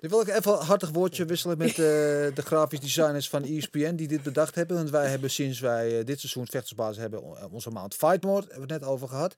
dan 0.00 0.10
wil 0.10 0.20
ik 0.20 0.28
even 0.28 0.52
een 0.52 0.64
hartig 0.64 0.90
woordje 0.90 1.24
wisselen 1.24 1.58
met 1.58 1.68
eh, 1.70 1.76
de 1.76 2.32
grafisch 2.44 2.80
designers 2.80 3.28
van 3.28 3.44
ESPN 3.44 3.94
die 3.94 4.08
dit 4.08 4.22
bedacht 4.22 4.54
hebben. 4.54 4.76
Want 4.76 4.90
wij 4.90 5.08
hebben 5.08 5.30
sinds 5.30 5.60
wij 5.60 5.98
eh, 5.98 6.04
dit 6.04 6.20
seizoen 6.20 6.46
vechtersbasis 6.46 6.96
hebben 6.96 7.50
onze 7.52 7.70
Mount 7.70 7.94
Fightmore, 7.94 8.40
hebben 8.48 8.66
we 8.66 8.72
het 8.72 8.80
net 8.82 8.90
over 8.90 9.08
gehad. 9.08 9.34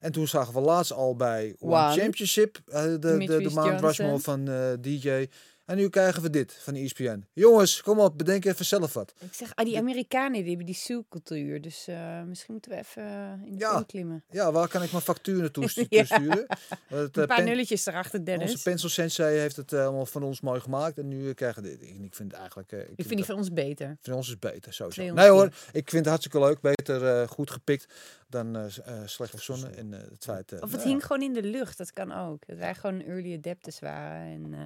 En 0.00 0.12
toen 0.12 0.28
zagen 0.28 0.54
we 0.54 0.60
laatst 0.60 0.92
al 0.92 1.16
bij 1.16 1.54
One, 1.58 1.74
One. 1.74 2.00
Championship 2.00 2.58
eh, 2.66 2.82
de, 2.82 2.98
de, 2.98 3.26
de, 3.26 3.50
Mount. 3.54 3.80
Rushmore 3.80 4.18
van 4.18 4.48
eh, 4.48 4.72
DJ. 4.80 5.26
En 5.66 5.76
nu 5.76 5.88
krijgen 5.88 6.22
we 6.22 6.30
dit 6.30 6.52
van 6.62 6.74
E 6.74 6.82
ESPN. 6.84 7.24
Jongens, 7.32 7.82
kom 7.82 7.98
op, 8.00 8.18
bedenk 8.18 8.44
even 8.44 8.64
zelf 8.64 8.92
wat. 8.94 9.14
Ik 9.20 9.34
zeg, 9.34 9.54
ah, 9.54 9.64
die 9.64 9.78
Amerikanen 9.78 10.32
die 10.40 10.48
hebben 10.48 10.66
die 10.66 10.74
Sioux-cultuur. 10.74 11.60
Dus 11.60 11.86
eh, 11.86 12.22
misschien 12.22 12.52
moeten 12.52 12.70
we 12.70 12.76
even 12.78 13.02
eh, 13.02 13.32
in 13.46 13.52
de 13.52 13.58
Ja. 13.58 13.82
klimmen. 13.86 14.24
Ja, 14.30 14.52
waar 14.52 14.68
kan 14.68 14.82
ik 14.82 14.90
mijn 14.90 15.02
factuur 15.02 15.40
naartoe 15.40 15.68
stu- 15.70 15.86
Ja. 15.88 16.04
sturen? 16.04 16.46
Want, 16.46 16.56
eh, 16.90 16.98
Een 16.98 17.10
paar 17.10 17.26
pen- 17.36 17.44
nulletjes 17.44 17.86
erachter, 17.86 18.24
Dennis. 18.24 18.50
Onze 18.50 18.62
Pencil 18.62 18.88
Sensei 18.88 19.38
heeft 19.38 19.56
het 19.56 19.72
eh, 19.72 19.82
allemaal 19.84 20.06
van 20.06 20.22
ons 20.22 20.40
mooi 20.40 20.60
gemaakt. 20.60 20.98
En 20.98 21.08
nu 21.08 21.28
eh, 21.28 21.34
krijgen 21.34 21.62
we 21.62 21.68
dit. 21.68 21.82
Ik, 21.82 21.88
ik 21.88 22.14
vind 22.14 22.30
het 22.30 22.40
eigenlijk... 22.40 22.72
eh, 22.72 22.78
ik 22.80 22.86
vind 22.96 23.08
die 23.08 23.16
het- 23.18 23.26
van 23.26 23.36
ons 23.36 23.52
beter. 23.52 23.96
van 24.00 24.12
ons 24.14 24.28
is 24.28 24.38
beter, 24.38 24.72
sowieso. 24.74 25.00
210. 25.00 25.14
Nee 25.14 25.28
hoor, 25.28 25.46
ik 25.72 25.90
vind 25.90 25.92
het 25.92 26.06
hartstikke 26.06 26.38
leuk. 26.40 26.60
Beter 26.60 27.06
eh, 27.20 27.28
goed 27.28 27.50
gepikt 27.50 27.94
dan 28.28 28.56
eh, 28.56 28.64
eh, 28.64 29.00
slecht 29.06 29.30
verzonnen. 29.30 29.76
En 29.76 29.94
eh, 29.94 30.00
het 30.10 30.24
feit... 30.24 30.52
eh, 30.52 30.58
Of 30.62 30.70
het 30.70 30.78
nou 30.80 30.88
hing 30.88 31.02
gewoon 31.06 31.22
in 31.22 31.32
de 31.32 31.42
lucht, 31.42 31.78
dat 31.78 31.92
kan 31.92 32.12
ook. 32.12 32.46
Dat 32.46 32.56
wij 32.56 32.74
gewoon 32.74 33.02
early 33.02 33.34
adapters 33.36 33.78
waren. 33.78 34.32
En, 34.32 34.54
eh 34.54 34.60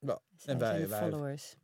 Ja, 0.00 0.20
zij 0.36 0.52
en 0.54 0.60
wij- 0.60 0.80
de 0.80 0.86
wij- 0.86 0.98
followers. 1.10 1.56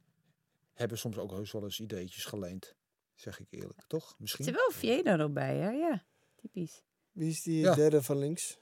hebben 0.73 0.99
soms 0.99 1.19
ook 1.19 1.31
heus 1.31 1.53
wel 1.53 1.63
eens 1.65 1.81
ideetjes 1.81 2.25
geleend. 2.25 2.75
Zeg 3.15 3.41
ik 3.41 3.47
eerlijk, 3.51 3.81
toch? 3.87 4.09
Er 4.11 4.17
Misschien. 4.19 4.45
zit 4.45 4.55
wel 4.55 4.71
Viena 4.73 5.17
nog 5.17 5.33
bij, 5.33 5.57
hè? 5.57 5.71
Ja, 5.71 6.05
typisch. 6.35 6.83
Wie 7.13 7.31
is 7.31 7.43
die 7.43 7.59
Ja. 7.61 7.75
derde 7.75 8.03
van 8.03 8.19
links? 8.19 8.59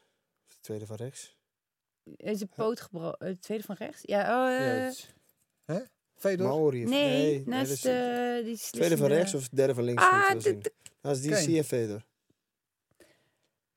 Of 0.48 0.55
de 0.55 0.60
tweede 0.60 0.86
van 0.86 0.96
rechts? 0.96 1.38
Is 2.16 2.40
een 2.40 2.48
poot 2.56 2.80
gebroken? 2.80 3.26
Het 3.26 3.42
tweede 3.42 3.64
van 3.64 3.74
rechts? 3.76 4.01
Ja, 4.02 4.20
oh, 4.20 4.59
Ja, 4.59 4.86
eh, 4.86 4.92
Hè? 5.64 5.80
Fedor? 6.14 6.48
Maori. 6.48 6.84
nee, 6.84 7.36
dat 7.38 7.46
naast 7.46 7.70
is 7.70 7.80
de... 7.80 8.40
die 8.44 8.56
Tweede 8.56 8.96
van 8.96 9.06
rechts 9.09 9.34
of 9.34 9.48
derde 9.48 9.74
van 9.74 9.84
links? 9.84 10.02
Ah, 10.02 10.30
de- 10.40 10.59
de- 10.59 10.72
Dat 11.01 11.16
is 11.16 11.22
die 11.22 11.34
zie 11.36 11.55
je 11.55 11.64
Fedor. 11.64 12.05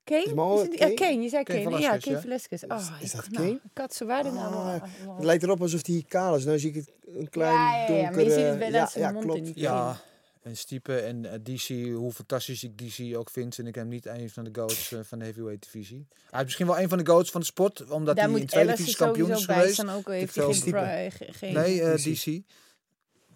Kane? 0.07 0.23
Is 0.23 0.33
Mauro- 0.33 0.61
Is 0.61 0.67
het- 0.67 0.77
ja, 0.79 0.85
Kane? 0.85 0.93
Kane, 0.95 1.21
je 1.21 1.29
zei 1.29 1.43
Kane 1.43 1.63
Kane. 1.63 1.69
Ja, 1.79 1.99
Velasquez, 1.99 2.03
Kane 2.03 2.15
ja. 2.15 2.21
Velasquez. 2.21 2.63
Oh, 2.63 3.01
Is- 3.01 3.11
dat 3.11 3.29
nou, 3.29 3.45
Kane? 3.45 3.59
Ik 3.73 3.77
had 3.77 3.93
ze 3.95 4.05
waarde 4.05 4.31
nou. 4.31 4.53
Ah, 4.53 4.75
oh, 4.75 5.07
oh. 5.07 5.15
Het 5.15 5.25
lijkt 5.25 5.43
erop 5.43 5.61
alsof 5.61 5.85
hij 5.85 6.03
kaal 6.07 6.35
is. 6.35 6.45
Nou 6.45 6.59
zie 6.59 6.69
ik 6.69 6.75
het 6.75 6.91
een 7.15 7.29
klein 7.29 7.53
Ja, 7.53 7.85
ja, 7.87 7.93
ja, 7.95 8.09
maar 8.09 8.19
je 8.23 8.29
ziet 8.29 8.39
het 8.39 8.45
donkere- 8.47 8.59
wel 8.59 8.69
ja, 8.71 8.81
aan 8.81 8.87
zijn 8.89 9.03
ja, 9.03 9.11
mond 9.11 9.23
klopt. 9.25 9.39
en 9.39 9.45
die 9.45 9.59
Ja, 9.59 9.99
en 10.41 10.57
Stiepe 10.57 10.99
en 10.99 11.25
eh, 11.25 11.39
DC, 11.43 11.67
hoe 11.93 12.11
fantastisch 12.11 12.63
ik 12.63 12.77
DC 12.77 13.15
ook 13.17 13.29
vind, 13.29 13.55
vind 13.55 13.67
ik 13.67 13.75
hem 13.75 13.87
niet 13.87 14.05
een 14.05 14.29
van 14.29 14.43
de 14.43 14.49
goats 14.53 14.91
eh, 14.91 14.99
van 15.03 15.19
de 15.19 15.25
heavyweight 15.25 15.63
divisie. 15.63 16.07
Hij 16.29 16.39
is 16.39 16.45
misschien 16.45 16.67
wel 16.67 16.79
een 16.79 16.89
van 16.89 16.97
de 16.97 17.05
goats 17.11 17.31
van 17.31 17.39
de 17.41 17.45
sport, 17.47 17.89
omdat 17.91 18.15
Daar 18.15 18.29
hij 18.29 18.39
in 18.39 18.47
Ellis 18.47 18.67
divisies 18.75 18.95
kampioen 18.95 19.31
is 19.31 19.45
geweest. 19.45 19.73
staan. 19.73 19.89
Ook 19.89 20.07
heeft 20.07 20.33
geen, 20.33 20.53
Stiepe. 20.53 21.09
geen... 21.31 21.53
Nee, 21.53 21.81
eh, 21.81 21.93
DC. 21.95 22.41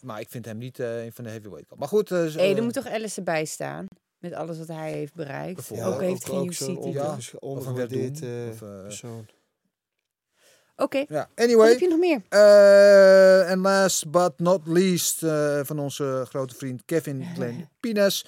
Maar 0.02 0.20
ik 0.20 0.30
vind 0.30 0.46
hem 0.46 0.58
niet 0.58 0.80
een 0.80 1.12
van 1.14 1.24
de 1.24 1.30
heavyweight. 1.30 1.76
Maar 1.76 1.88
goed, 1.88 2.12
eh, 2.12 2.18
Hé, 2.34 2.56
er 2.56 2.64
moet 2.64 2.74
toch 2.74 2.88
Alice 2.88 3.18
erbij 3.18 3.46
staan? 3.46 3.86
Met 4.22 4.34
alles 4.34 4.58
wat 4.58 4.68
hij 4.68 4.92
heeft 4.92 5.14
bereikt. 5.14 5.72
Ook 5.86 6.02
heeft 6.02 6.26
geen. 6.26 6.74
Ja. 6.74 6.76
onderges- 6.78 7.28
of 7.28 7.34
een 7.34 7.40
ondergewaardeerd 7.50 8.18
Verdun, 8.18 8.44
eh, 8.46 8.50
of, 8.52 8.62
eh, 8.62 8.82
persoon. 8.82 9.26
Oké, 10.76 11.06
ja. 11.08 11.30
wat 11.36 11.46
Anyway, 11.46 11.70
heb 11.70 11.80
je 11.80 11.88
nog 11.88 12.00
meer? 12.00 12.22
Eh, 12.30 13.50
en 13.52 13.60
last 13.60 14.12
but 14.12 14.40
not 14.40 14.68
least 14.68 15.24
eh, 15.24 15.60
van 15.64 15.80
onze 15.80 16.26
grote 16.30 16.56
vriend 16.56 16.82
Kevin 16.86 17.26
Glenn 17.36 17.70
Pines. 17.80 18.26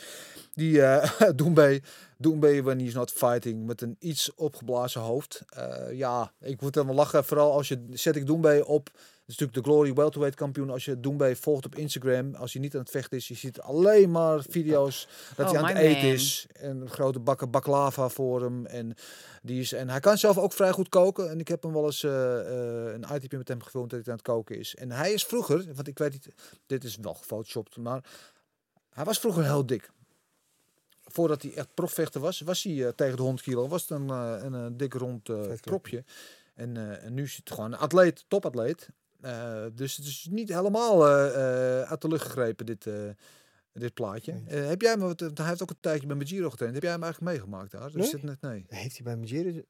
Die 0.54 0.72
uh, 0.82 1.04
Doembe, 1.36 1.82
Doembe 2.18 2.64
when 2.64 2.80
he's 2.80 2.94
not 2.94 3.12
fighting 3.12 3.66
met 3.66 3.82
een 3.82 3.96
iets 4.00 4.36
opgeblazen 4.36 5.02
hoofd. 5.02 5.42
Eh, 5.50 5.98
ja, 5.98 6.34
ik 6.40 6.62
moet 6.62 6.74
dan 6.74 6.86
wel 6.86 6.96
lachen. 6.96 7.26
Vooral 7.26 7.52
als 7.52 7.68
je 7.68 7.86
zet 7.92 8.16
ik 8.16 8.26
Doembe 8.26 8.66
op. 8.66 8.90
Is 9.26 9.38
natuurlijk 9.38 9.66
de 9.66 9.72
Glory 9.72 9.94
welterweight 9.94 10.40
kampioen. 10.40 10.70
Als 10.70 10.86
je 10.86 11.00
Doembe 11.00 11.36
volgt 11.36 11.66
op 11.66 11.76
Instagram, 11.76 12.36
als 12.36 12.54
hij 12.54 12.62
niet 12.62 12.74
aan 12.74 12.80
het 12.82 12.90
vechten 12.90 13.18
is, 13.18 13.28
je 13.28 13.34
ziet 13.36 13.62
alleen 13.62 14.12
maar 14.12 14.44
video's 14.50 15.08
dat 15.36 15.46
Oh, 15.46 15.52
hij 15.52 15.62
aan 15.62 15.68
het 15.68 15.78
eten 15.78 16.02
man. 16.02 16.12
is. 16.12 16.46
En 16.54 16.90
grote 16.90 17.20
bakken 17.20 17.52
baklava 17.52 18.10
voor 18.10 18.42
hem. 18.42 18.66
En, 18.66 18.96
die 19.42 19.60
is, 19.62 19.74
en 19.74 19.90
hij 19.90 20.00
kan 20.00 20.18
zelf 20.18 20.38
ook 20.38 20.54
vrij 20.54 20.72
goed 20.72 20.90
koken. 20.90 21.30
En 21.30 21.40
ik 21.40 21.48
heb 21.48 21.64
hem 21.64 21.74
wel 21.74 21.86
eens 21.86 22.04
eh, 22.04 22.40
eh, 22.40 22.94
een 22.94 23.04
itemje 23.16 23.38
met 23.38 23.48
hem 23.48 23.62
gefilmd 23.62 23.90
dat 23.90 24.00
hij 24.00 24.10
aan 24.10 24.18
het 24.18 24.28
koken 24.28 24.58
is. 24.60 24.76
En 24.76 24.92
hij 24.92 25.14
is 25.14 25.26
vroeger, 25.26 25.66
want 25.74 25.88
ik 25.88 25.98
weet 25.98 26.12
niet, 26.12 26.28
dit 26.66 26.84
is 26.84 26.98
wel 27.02 27.14
gefotoshopt, 27.14 27.78
maar 27.78 28.04
hij 28.90 29.04
was 29.04 29.20
vroeger 29.20 29.44
heel 29.44 29.66
dik. 29.66 29.92
Voordat 31.04 31.42
hij 31.42 31.54
echt 31.54 31.74
profvechter 31.74 32.22
was, 32.22 32.40
was 32.40 32.64
hij 32.64 32.86
eh, 32.86 32.94
tegen 32.96 33.16
de 33.16 33.22
100 33.22 33.44
kilo. 33.46 33.68
Was 33.68 33.82
het 33.82 33.90
een, 33.90 34.10
een, 34.10 34.78
dik 34.78 34.94
rond 34.94 35.30
eh 35.30 35.36
Vetklepje. 35.36 35.60
propje. 35.70 36.04
En, 36.54 36.78
eh, 36.78 37.06
en 37.06 37.14
nu 37.14 37.24
is 37.24 37.36
het 37.36 37.52
gewoon 37.52 37.74
een 37.74 37.80
atleet, 37.80 38.26
topatleet. 38.28 38.90
Eh, 39.24 39.66
dus 39.74 39.96
het 39.98 40.06
is 40.06 40.28
niet 40.32 40.50
helemaal 40.50 41.08
eh, 41.08 41.82
eh, 41.82 41.90
uit 41.90 42.02
de 42.02 42.08
lucht 42.08 42.26
gegrepen, 42.26 42.66
dit, 42.66 42.88
dit 43.74 43.94
plaatje. 43.94 44.34
Heb 44.46 44.82
jij 44.82 44.92
hem, 44.92 45.02
hij 45.34 45.46
heeft 45.46 45.62
ook 45.62 45.70
een 45.70 45.80
tijdje 45.80 46.08
bij 46.08 46.26
Giro 46.26 46.50
getraind. 46.50 46.74
Heb 46.74 46.84
jij 46.84 46.92
hem 46.92 47.04
eigenlijk 47.04 47.34
meegemaakt 47.34 47.72
daar? 47.72 47.92
Dus 47.92 47.94
Nee. 47.94 48.06
zit 48.06 48.24
net, 48.24 48.42
nee. 48.42 48.66
Heeft 48.68 48.96
hij 48.96 49.04
bij 49.04 49.16
Magere... 49.16 49.66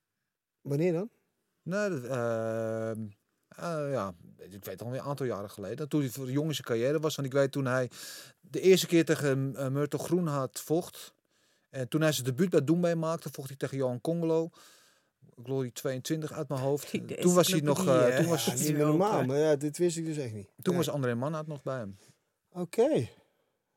Wanneer 0.61 0.93
dan? 0.93 1.09
Nee, 1.63 1.89
dat, 1.89 2.03
ehm, 2.03 3.01
eh, 3.47 3.91
ja, 3.91 4.13
ik 4.37 4.65
weet 4.65 4.81
al 4.81 4.93
een 4.93 5.01
aantal 5.01 5.25
jaren 5.25 5.49
geleden. 5.49 5.89
Toen 5.89 6.01
hij 6.01 6.09
voor 6.09 6.25
de 6.25 6.31
jonge 6.31 6.53
zijn 6.53 6.67
carrière 6.67 6.99
was. 6.99 7.15
Want 7.15 7.27
ik 7.27 7.33
weet 7.33 7.51
toen 7.51 7.65
hij 7.65 7.89
de 8.39 8.61
eerste 8.61 8.87
keer 8.87 9.05
tegen 9.05 9.53
uh, 9.57 9.67
Myrtle 9.67 9.99
Groen 9.99 10.27
had 10.27 10.59
vocht. 10.59 11.13
En 11.69 11.87
toen 11.87 12.01
hij 12.01 12.11
zijn 12.11 12.25
debuut 12.25 12.49
bij 12.49 12.63
Doembe 12.63 12.95
maakte, 12.95 13.29
vocht 13.31 13.47
hij 13.47 13.57
tegen 13.57 13.77
Johan 13.77 14.01
Congolo. 14.01 14.49
Glory 15.43 15.71
22 15.71 16.31
uit 16.31 16.47
mijn 16.47 16.61
hoofd. 16.61 16.91
Toen 17.21 17.33
was 17.33 17.47
hij 17.47 17.59
nog. 17.61 17.87
eh, 17.87 18.17
toen 18.17 18.25
was, 18.27 18.45
Ja, 18.45 18.53
niet 18.53 18.77
normaal, 18.77 19.25
maar 19.25 19.37
ja, 19.37 19.55
dit 19.55 19.77
wist 19.77 19.97
ik 19.97 20.05
dus 20.05 20.17
echt 20.17 20.33
niet. 20.33 20.47
toen 20.61 20.73
Nee. 20.75 20.83
was 20.85 20.89
André 20.93 21.15
Mannaert 21.15 21.47
nog 21.47 21.63
bij 21.63 21.77
hem. 21.77 21.97
Oké. 22.51 23.07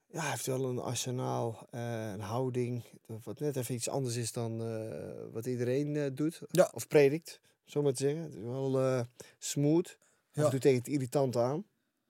Ja, 0.08 0.20
hij 0.22 0.30
heeft 0.30 0.46
wel 0.46 0.64
een 0.64 0.78
arsenaal, 0.78 1.66
eh, 1.70 2.10
een 2.10 2.20
houding, 2.20 2.82
wat 3.22 3.40
net 3.40 3.56
even 3.56 3.74
iets 3.74 3.88
anders 3.88 4.16
is 4.16 4.32
dan 4.32 4.62
eh, 4.62 5.32
wat 5.32 5.46
iedereen 5.46 5.96
eh, 5.96 6.06
doet. 6.12 6.40
Ja. 6.50 6.70
Of 6.74 6.88
predikt, 6.88 7.40
zo 7.64 7.82
maar 7.82 7.92
te 7.92 8.02
zeggen. 8.02 8.22
Het 8.22 8.34
is 8.34 8.40
wel 8.42 8.80
eh, 8.80 9.00
smooth. 9.38 9.98
Ja. 10.32 10.48
toe 10.48 10.58
tegen 10.60 10.78
het 10.78 10.88
irritant 10.88 11.36
aan. 11.36 11.64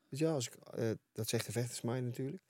Weet 0.08 0.18
je, 0.18 0.24
wel, 0.24 0.34
als 0.34 0.46
ik, 0.46 0.54
eh, 0.74 0.90
dat 1.12 1.28
zegt 1.28 1.46
de 1.46 1.52
vechtersmind 1.52 2.04
natuurlijk. 2.04 2.42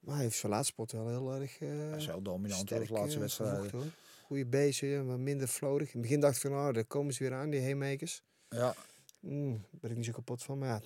Maar 0.00 0.14
hij 0.14 0.24
heeft 0.24 0.38
zijn 0.38 0.52
laatste 0.52 0.72
spot 0.72 0.92
wel 0.92 1.08
heel 1.08 1.32
erg 1.34 1.60
uh, 1.60 1.68
Hij 1.68 1.96
is 1.98 2.06
heel 2.06 2.22
dominant 2.22 2.68
door 2.68 2.86
de 2.86 2.92
laatste 2.92 3.18
wedstrijden. 3.18 3.92
Goede 4.34 4.48
bezen, 4.48 5.06
maar 5.06 5.18
minder 5.20 5.48
vlodig. 5.48 5.86
In 5.86 5.92
het 5.92 6.00
begin 6.02 6.20
dacht 6.20 6.34
ik 6.34 6.40
van, 6.40 6.50
nou, 6.50 6.72
daar 6.72 6.84
komen 6.84 7.12
ze 7.14 7.22
weer 7.22 7.34
aan, 7.34 7.50
die 7.50 7.60
haymakers. 7.62 8.22
Ja, 8.48 8.74
Mm, 9.20 9.50
daar 9.70 9.80
ben 9.80 9.90
ik 9.90 9.96
niet 9.96 10.06
zo 10.06 10.12
kapot 10.12 10.42
van. 10.42 10.58
Maar 10.58 10.68
ja, 10.68 10.80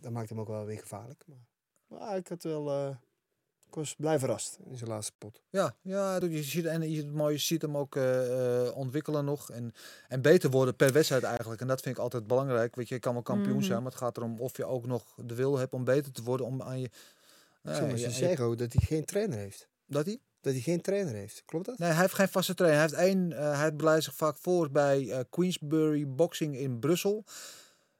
dat 0.00 0.12
maakt 0.12 0.28
hem 0.28 0.40
ook 0.40 0.48
wel 0.48 0.64
weer 0.64 0.78
gevaarlijk. 0.78 1.24
Maar, 1.26 1.38
maar 1.86 2.16
ik 2.16 2.28
had 2.28 2.42
wel... 2.42 2.70
eh, 2.70 2.96
ik 3.66 3.74
was 3.74 3.94
blij 3.94 4.18
verrast 4.18 4.58
in 4.70 4.76
zijn 4.76 4.90
laatste 4.90 5.12
pot. 5.18 5.42
ja, 5.50 5.76
ja 5.82 6.16
je 6.22 6.42
ziet, 6.42 6.64
en 6.64 6.90
je, 6.90 7.06
mooi, 7.06 7.32
je 7.32 7.38
ziet 7.40 7.62
hem 7.62 7.76
ook 7.76 7.96
eh, 7.96 8.66
eh, 8.66 8.76
ontwikkelen 8.76 9.24
nog. 9.24 9.50
En, 9.50 9.72
en 10.08 10.22
beter 10.22 10.50
worden 10.50 10.76
per 10.76 10.92
wedstrijd 10.92 11.22
eigenlijk. 11.22 11.60
En 11.60 11.66
dat 11.66 11.80
vind 11.80 11.96
ik 11.96 12.02
altijd 12.02 12.26
belangrijk. 12.26 12.74
Weet 12.76 12.88
je, 12.88 12.94
je 12.94 13.00
kan 13.00 13.12
wel 13.12 13.22
kampioen 13.22 13.56
Mhm. 13.56 13.64
zijn, 13.64 13.82
maar 13.82 13.90
het 13.90 14.00
gaat 14.00 14.16
erom 14.16 14.40
of 14.40 14.56
je 14.56 14.64
ook 14.64 14.86
nog 14.86 15.14
de 15.24 15.34
wil 15.34 15.58
hebt 15.58 15.72
om 15.72 15.84
beter 15.84 16.12
te 16.12 16.22
worden. 16.22 16.46
Om 16.46 16.62
aan 16.62 16.80
je. 16.80 16.90
Maar 17.62 17.74
je- 17.98 18.10
ze 18.10 18.28
je- 18.28 18.56
dat 18.56 18.72
hij 18.72 18.82
geen 18.86 19.04
trainer 19.04 19.38
heeft. 19.38 19.68
dat 19.86 20.06
hij? 20.06 20.18
Dat 20.40 20.52
hij 20.52 20.62
geen 20.62 20.80
trainer 20.80 21.14
heeft. 21.14 21.42
Klopt 21.46 21.66
dat? 21.66 21.78
Nee, 21.78 21.90
hij 21.90 22.00
heeft 22.00 22.14
geen 22.14 22.28
vaste 22.28 22.54
trainer. 22.54 22.80
Hij 22.80 22.88
heeft 22.90 23.02
één. 23.02 23.32
eh, 23.32 23.58
hij 23.58 23.74
beleidt 23.76 24.04
zich 24.04 24.14
vaak 24.14 24.36
voor 24.36 24.70
bij 24.70 25.10
eh, 25.10 25.20
Queensbury 25.30 26.08
Boxing 26.08 26.56
in 26.56 26.78
Brussel. 26.78 27.24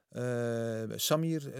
Eh, 0.09 0.83
Samir, 0.95 1.53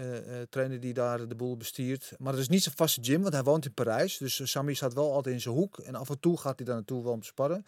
trainer 0.49 0.79
die 0.79 0.93
daar 0.93 1.27
de 1.27 1.35
boel 1.35 1.57
bestiert. 1.57 2.11
Maar 2.17 2.33
het 2.33 2.41
is 2.41 2.49
niet 2.49 2.63
zijn 2.63 2.75
vaste 2.75 3.03
gym, 3.03 3.21
want 3.21 3.33
hij 3.33 3.43
woont 3.43 3.65
in 3.65 3.73
Parijs. 3.73 4.17
Dus 4.17 4.51
Samir 4.51 4.75
staat 4.75 4.93
wel 4.93 5.13
altijd 5.13 5.35
in 5.35 5.41
zijn 5.41 5.55
hoek. 5.55 5.77
En 5.79 5.95
af 5.95 6.09
en 6.09 6.19
toe 6.19 6.37
gaat 6.37 6.57
hij 6.57 6.65
daar 6.65 6.75
naartoe 6.75 7.03
wel 7.03 7.11
om 7.11 7.19
te 7.21 7.27
sparren. 7.27 7.65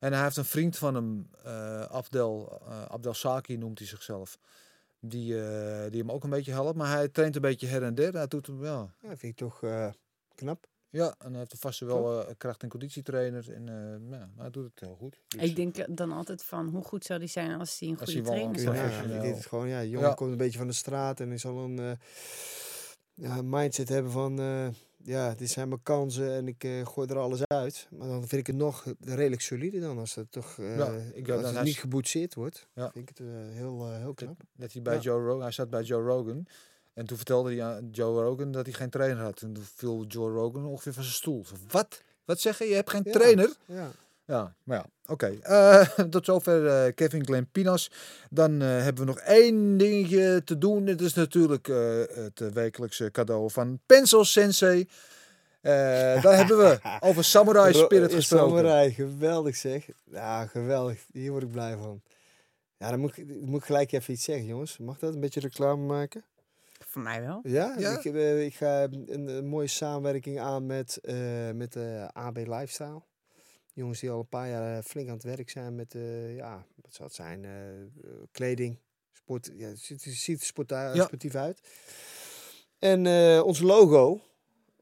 En 0.00 0.12
hij 0.12 0.22
heeft 0.22 0.36
een 0.36 0.44
vriend 0.44 0.78
van 0.78 0.94
hem, 0.94 1.30
Abdel, 1.90 2.60
Abdel 2.88 3.14
Saki 3.14 3.56
noemt 3.56 3.78
hij 3.78 3.88
zichzelf. 3.88 4.38
Die, 5.00 5.26
die 5.90 6.00
hem 6.00 6.10
ook 6.10 6.24
een 6.24 6.30
beetje 6.30 6.52
helpt. 6.52 6.76
Maar 6.76 6.90
hij 6.96 7.08
traint 7.08 7.34
een 7.34 7.40
beetje 7.40 7.66
her 7.66 7.82
en 7.82 7.94
der. 7.94 8.12
Hij 8.12 8.26
doet 8.26 8.46
hem, 8.46 8.64
ja, 8.64 8.94
Ja, 9.02 9.08
vind 9.08 9.22
ik 9.22 9.36
toch 9.36 9.62
knap. 10.34 10.66
Ja, 10.90 11.14
en 11.18 11.30
hij 11.30 11.38
heeft 11.38 11.52
een 11.52 11.58
vaste 11.58 11.84
wel 11.84 12.26
eh, 12.26 12.34
kracht- 12.36 12.62
en 12.62 12.68
conditietrainer. 12.68 13.52
En 13.52 13.68
eh, 13.68 14.18
ja, 14.18 14.30
hij 14.36 14.50
doet 14.50 14.64
het 14.64 14.80
heel 14.80 14.96
goed. 14.98 15.20
Dus- 15.28 15.42
Ik 15.42 15.56
denk 15.56 15.96
dan 15.96 16.12
altijd 16.12 16.42
van, 16.44 16.68
hoe 16.68 16.82
goed 16.84 17.04
zou 17.04 17.18
die 17.18 17.28
zijn 17.28 17.58
als 17.58 17.78
hij 17.78 17.88
een 17.88 17.96
goede 17.96 18.12
hij 18.12 18.22
trainer 18.22 18.58
zou 18.60 18.74
Ja, 18.76 18.82
professioneel. 18.82 19.22
deed 19.22 19.34
het 19.34 19.46
gewoon, 19.46 19.68
ja, 19.68 19.80
de 19.80 19.88
jongen 19.90 20.08
Ja. 20.08 20.14
komt 20.14 20.30
een 20.30 20.36
beetje 20.36 20.58
van 20.58 20.66
de 20.66 20.72
straat 20.72 21.20
en 21.20 21.32
is 21.32 21.46
al 21.46 21.58
een 21.58 21.78
eh, 21.78 21.92
ja, 23.14 23.42
mindset 23.42 23.88
hebben 23.88 24.12
van, 24.12 24.40
eh, 24.40 24.68
ja, 25.02 25.34
dit 25.34 25.50
zijn 25.50 25.68
mijn 25.68 25.82
kansen 25.82 26.32
en 26.34 26.48
ik 26.48 26.64
eh, 26.64 26.86
gooi 26.86 27.08
er 27.08 27.18
alles 27.18 27.40
uit. 27.46 27.86
Maar 27.90 28.08
dan 28.08 28.18
vind 28.20 28.32
ik 28.40 28.46
het 28.46 28.56
nog 28.56 28.84
redelijk 29.00 29.42
solide 29.42 29.80
dan, 29.80 29.98
als 29.98 30.14
het 30.14 30.32
toch, 30.32 30.58
eh, 30.58 30.76
Ja, 30.76 30.86
ik 31.14 31.28
als 31.28 31.36
dat 31.36 31.44
het 31.44 31.54
hij 31.54 31.62
niet 31.64 31.74
is- 31.74 31.80
geboetseerd 31.80 32.34
wordt. 32.34 32.68
Ja. 32.74 32.90
Vind 32.92 33.10
ik 33.10 33.18
het 33.18 33.26
eh, 33.26 33.34
heel, 33.34 33.86
eh, 33.86 33.96
heel 33.98 34.14
knap. 34.14 34.40
Dat 34.56 34.72
hij 34.72 34.82
bij 34.82 34.94
Ja. 34.94 35.00
Joe 35.00 35.20
Rogan, 35.24 35.40
hij 35.42 35.50
zat 35.52 35.70
bij 35.70 35.82
Joe 35.82 36.02
Rogan. 36.02 36.46
En 36.94 37.06
toen 37.06 37.16
vertelde 37.16 37.50
hij 37.54 37.62
aan 37.64 37.88
Joe 37.92 38.22
Rogan 38.22 38.50
dat 38.52 38.64
hij 38.66 38.74
geen 38.74 38.90
trainer 38.90 39.22
had. 39.22 39.40
En 39.42 39.52
toen 39.52 39.64
viel 39.74 40.04
Joe 40.08 40.30
Rogan 40.32 40.64
ongeveer 40.64 40.92
van 40.92 41.02
zijn 41.02 41.14
stoel. 41.14 41.44
Zo, 41.46 41.54
Wat? 41.68 42.02
Wat 42.24 42.40
zeg 42.40 42.58
je? 42.58 42.64
Je 42.64 42.74
hebt 42.74 42.90
geen 42.90 43.02
Ja. 43.04 43.12
trainer? 43.12 43.52
Ja. 43.66 43.90
Ja, 44.24 44.54
maar 44.62 44.76
ja, 44.76 44.86
oké. 45.12 45.26
Eh, 45.42 45.88
tot 46.10 46.24
zover 46.24 46.66
eh, 46.66 46.94
Kevin 46.94 47.24
Glenn 47.24 47.48
Pinas. 47.52 47.90
Dan 48.30 48.62
eh, 48.62 48.68
hebben 48.68 49.04
we 49.04 49.10
nog 49.10 49.18
één 49.20 49.76
dingetje 49.76 50.42
te 50.44 50.58
doen. 50.58 50.86
Het 50.86 51.00
is 51.00 51.14
natuurlijk 51.14 51.66
het 52.14 52.52
wekelijkse 52.52 53.10
cadeau 53.10 53.50
van 53.50 53.80
Pencil 53.86 54.24
Sensei. 54.24 54.88
Daar 55.60 56.36
hebben 56.36 56.58
we 56.58 56.78
over 57.08 57.24
Samurai 57.24 57.74
Spirit 57.74 58.12
gesproken. 58.14 58.48
Samurai, 58.48 58.90
geweldig 58.92 59.56
zeg. 59.56 59.88
Ja, 60.04 60.46
geweldig. 60.46 61.04
Hier 61.12 61.30
word 61.30 61.42
ik 61.42 61.50
blij 61.50 61.76
van. 61.76 62.02
Ja, 62.76 62.90
dan 62.90 63.00
moet 63.00 63.16
ik, 63.16 63.40
moet 63.40 63.60
ik 63.60 63.66
gelijk 63.66 63.92
even 63.92 64.14
iets 64.14 64.24
zeggen, 64.24 64.46
jongens. 64.46 64.78
Mag 64.78 64.98
dat? 64.98 65.14
Een 65.14 65.20
beetje 65.20 65.40
reclame 65.40 65.86
maken? 65.86 66.24
Voor 66.90 67.02
mij 67.02 67.20
wel. 67.20 67.40
Ja, 67.42 67.74
Ja? 67.78 67.98
Ik, 67.98 68.04
eh, 68.04 68.44
ik 68.44 68.54
ga 68.54 68.82
een, 68.82 69.28
een 69.28 69.46
mooie 69.46 69.66
samenwerking 69.66 70.40
aan 70.40 70.66
met, 70.66 70.96
eh 70.96 71.50
met 71.50 71.72
de 71.72 72.10
AB 72.12 72.36
Lifestyle. 72.36 73.02
Jongens 73.72 74.00
die 74.00 74.10
al 74.10 74.18
een 74.18 74.28
paar 74.28 74.48
jaar 74.48 74.76
eh, 74.78 74.84
flink 74.84 75.08
aan 75.08 75.14
het 75.14 75.22
werk 75.22 75.50
zijn 75.50 75.74
met, 75.74 75.94
eh, 75.94 76.36
ja, 76.36 76.64
wat 76.82 76.94
zou 76.94 77.08
het 77.08 77.16
zijn, 77.16 77.44
eh, 77.44 77.80
eh, 77.80 77.86
kleding, 78.30 78.78
sport. 79.12 79.50
Ja, 79.56 79.68
het 79.68 79.78
ziet, 79.80 80.04
het 80.04 80.14
ziet 80.14 80.40
er 80.40 80.46
sportief 81.02 81.34
uit. 81.34 81.60
En 82.78 83.06
eh, 83.06 83.42
ons 83.44 83.60
logo, 83.60 84.20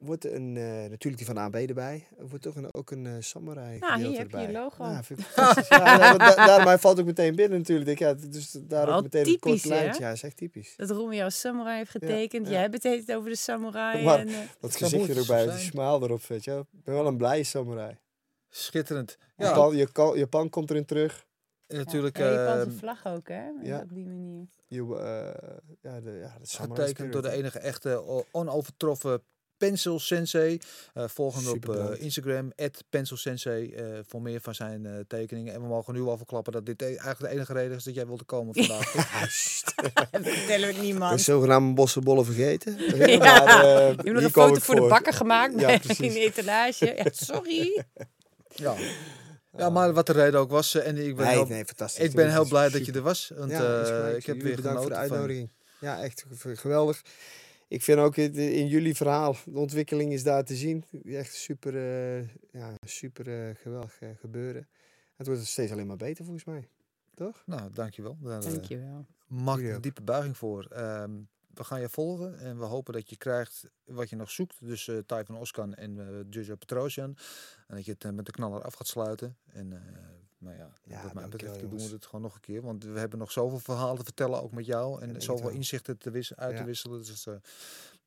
wordt 0.00 0.24
een, 0.24 0.56
eh, 0.56 0.62
natuurlijk 0.64 1.16
die 1.16 1.26
van 1.26 1.38
AB 1.38 1.54
erbij. 1.54 2.06
Er 2.18 2.28
wordt 2.28 2.44
toch 2.44 2.56
een, 2.56 2.74
ook 2.74 2.90
een 2.90 3.06
eh, 3.06 3.12
samurai 3.18 3.78
Nou, 3.78 3.98
hier 4.04 4.18
heb 4.18 4.30
je 4.30 4.36
je 4.36 4.46
erbij. 4.46 4.60
logo. 4.62 4.84
Ja, 4.84 5.02
vind 5.02 5.18
ik 5.20 5.26
fantastisch. 5.34 5.68
ja, 5.68 5.96
ja, 5.96 5.98
want 6.16 6.18
da- 6.18 6.46
daarom 6.46 6.66
hij 6.66 6.78
valt 6.78 7.00
ook 7.00 7.06
meteen 7.06 7.34
binnen 7.34 7.58
natuurlijk. 7.58 7.90
Ik, 7.90 7.98
ja, 7.98 8.14
dus 8.14 8.50
daar 8.50 8.96
ook 8.96 9.02
meteen 9.02 9.26
een 9.26 9.38
kort 9.38 9.64
lijntje. 9.64 10.02
Ja, 10.02 10.10
is 10.10 10.22
echt 10.22 10.36
typisch. 10.36 10.74
Dat 10.76 10.90
Romeo 10.90 11.24
als 11.24 11.40
samurai 11.40 11.76
heeft 11.76 11.90
getekend. 11.90 12.46
ja. 12.46 12.52
Jij 12.52 12.60
hebt 12.60 12.74
het 12.74 12.82
heet 12.82 13.12
over 13.14 13.30
de 13.30 13.36
samurai. 13.36 14.04
Maar- 14.04 14.18
en, 14.18 14.28
eh, 14.28 14.34
Dat 14.60 14.76
gezicht 14.76 15.08
er 15.08 15.18
ook 15.20 15.26
bij, 15.26 15.44
die 15.44 15.58
smile 15.58 16.00
erop, 16.02 16.22
weet 16.26 16.44
je 16.44 16.50
wel. 16.50 16.60
Ik 16.60 16.84
ben 16.84 16.94
wel 16.94 17.06
een 17.06 17.16
blije 17.16 17.44
samurai. 17.44 17.98
Schitterend. 18.48 19.18
Ja, 19.36 19.44
Japan, 19.48 19.76
Japan, 19.76 20.18
Japan 20.18 20.48
komt 20.50 20.70
erin 20.70 20.84
terug. 20.84 21.26
en 21.66 21.76
natuurlijk 21.76 22.18
ja, 22.18 22.32
Japanse 22.32 22.66
ehm, 22.70 22.78
vlag 22.78 23.06
ook, 23.06 23.28
hè? 23.28 23.42
ja. 23.62 23.80
Op 23.80 23.88
die 23.94 24.06
manier. 24.06 24.46
Je, 24.66 24.80
eh, 24.80 25.68
ja, 25.82 26.00
de, 26.00 26.10
ja, 26.10 26.36
de 26.40 26.46
samurai 26.46 26.88
getekend 26.88 27.12
door 27.12 27.22
de 27.22 27.30
enige 27.30 27.58
echte 27.58 28.24
onovertroffen 28.30 29.22
Pencil 29.58 29.98
Sensei. 30.00 30.58
Eh 30.94 31.04
volgend 31.08 31.46
op 31.46 31.52
Super 31.52 31.92
eh. 31.92 32.02
Instagram, 32.02 32.52
Pencil 32.90 33.16
Sensei, 33.16 33.72
eh, 33.72 33.84
voor 34.06 34.22
meer 34.22 34.40
van 34.40 34.54
zijn 34.54 34.86
eh, 34.86 34.92
tekeningen. 35.08 35.54
En 35.54 35.60
we 35.60 35.66
mogen 35.66 35.94
nu 35.94 36.00
al 36.00 36.16
verklappen 36.16 36.52
dat 36.52 36.66
dit 36.66 36.82
e- 36.82 36.84
eigenlijk 36.86 37.18
de 37.20 37.28
enige 37.28 37.52
reden 37.52 37.76
is 37.76 37.84
dat 37.84 37.94
jij 37.94 38.06
wilde 38.06 38.24
komen 38.24 38.54
vandaag. 38.54 38.92
Dat 40.10 40.22
vertellen 40.22 40.68
we 40.68 40.74
De 40.74 40.80
niemand. 40.80 41.20
zogenaamde 41.20 41.74
bossenbollen 41.74 42.24
vergeten. 42.24 42.76
Ja. 43.08 43.16
Maar, 43.44 43.64
eh, 43.64 43.88
Je 43.88 43.94
hebt 43.94 44.04
nog 44.04 44.22
een 44.22 44.30
foto 44.30 44.60
voor 44.60 44.74
de 44.74 44.86
bakker 44.86 45.12
gemaakt 45.12 45.60
Ja, 45.60 45.68
in 45.98 46.12
de 46.12 46.18
etalage. 46.20 46.94
Ja, 46.96 47.04
sorry. 47.12 47.84
ja. 48.54 48.74
ja, 49.56 49.70
maar 49.70 49.92
wat 49.92 50.06
de 50.06 50.12
reden 50.12 50.40
ook 50.40 50.50
was. 50.50 50.74
En 50.74 50.96
ik 50.96 51.16
ben, 51.16 51.26
Nee, 51.26 51.34
heel, 51.34 51.46
nee, 51.46 51.64
fantastisch. 51.64 52.04
ik 52.04 52.12
ben 52.14 52.30
heel 52.30 52.48
blij 52.48 52.68
dat 52.70 52.86
je 52.86 52.92
er 52.92 53.02
was. 53.02 53.30
Want 53.36 53.50
Ja, 53.50 53.82
eh, 53.82 54.16
ik 54.16 54.26
heb 54.26 54.42
weer 54.42 54.56
bedankt 54.56 54.80
voor 54.80 54.88
de 54.88 54.94
van- 54.94 55.02
uitnodiging. 55.04 55.50
Ja, 55.80 56.02
echt 56.02 56.24
ge- 56.38 56.56
geweldig. 56.56 57.02
Ik 57.68 57.82
vind 57.82 57.98
ook 57.98 58.16
het, 58.16 58.36
in 58.36 58.66
jullie 58.66 58.94
verhaal, 58.94 59.36
de 59.44 59.58
ontwikkeling 59.58 60.12
is 60.12 60.22
daar 60.22 60.44
te 60.44 60.56
zien. 60.56 60.84
Echt 61.04 61.34
super, 61.34 61.74
eh, 61.76 62.28
ja, 62.52 62.74
super 62.86 63.48
eh, 63.48 63.54
geweldig 63.54 64.00
eh, 64.00 64.08
gebeuren. 64.20 64.68
Het 65.16 65.26
wordt 65.26 65.46
steeds 65.46 65.72
alleen 65.72 65.86
maar 65.86 65.96
beter 65.96 66.24
volgens 66.24 66.44
mij. 66.44 66.68
Toch? 67.14 67.42
Nou, 67.46 67.70
dankjewel. 67.72 68.18
Daar 68.20 68.42
eh, 68.42 68.50
Dankjewel. 68.50 69.06
mag 69.26 69.58
ik 69.60 69.74
een 69.74 69.80
diepe 69.80 70.02
buiging 70.02 70.36
voor. 70.36 70.64
Ehm, 70.64 71.10
we 71.54 71.64
gaan 71.64 71.80
je 71.80 71.88
volgen 71.88 72.38
en 72.38 72.58
we 72.58 72.64
hopen 72.64 72.92
dat 72.92 73.10
je 73.10 73.16
krijgt 73.16 73.70
wat 73.84 74.10
je 74.10 74.16
nog 74.16 74.30
zoekt. 74.30 74.56
Dus 74.60 74.88
eh 74.88 74.98
van 75.06 75.36
Oskan 75.36 75.74
en 75.74 75.98
eh 75.98 76.24
Jojo 76.30 76.56
Petrosian. 76.56 77.16
En 77.66 77.76
dat 77.76 77.84
je 77.84 77.92
het 77.92 78.04
eh, 78.04 78.10
met 78.10 78.26
de 78.26 78.32
knaller 78.32 78.62
af 78.62 78.74
gaat 78.74 78.86
sluiten. 78.86 79.36
En 79.46 79.72
eh, 79.72 79.78
nou 80.38 80.56
ja, 80.56 80.70
Ja, 80.84 81.02
wat 81.02 81.12
mij 81.14 81.22
betreft 81.28 81.54
doen 81.60 81.70
we 81.88 81.94
het 81.94 82.06
gewoon 82.06 82.20
nog 82.20 82.34
een 82.34 82.40
keer. 82.40 82.62
Want 82.62 82.84
we 82.84 82.98
hebben 82.98 83.18
nog 83.18 83.32
zoveel 83.32 83.58
verhalen 83.58 83.98
te 83.98 84.04
vertellen, 84.04 84.42
ook 84.42 84.52
met 84.52 84.66
jou. 84.66 85.02
En 85.02 85.08
zoveel 85.22 85.48
inzichten 85.48 85.98
te 85.98 86.10
wis- 86.10 86.36
uit 86.36 86.56
te 86.56 86.62
wisselen. 86.66 86.98
Dus 87.04 87.26
eh, 87.26 87.34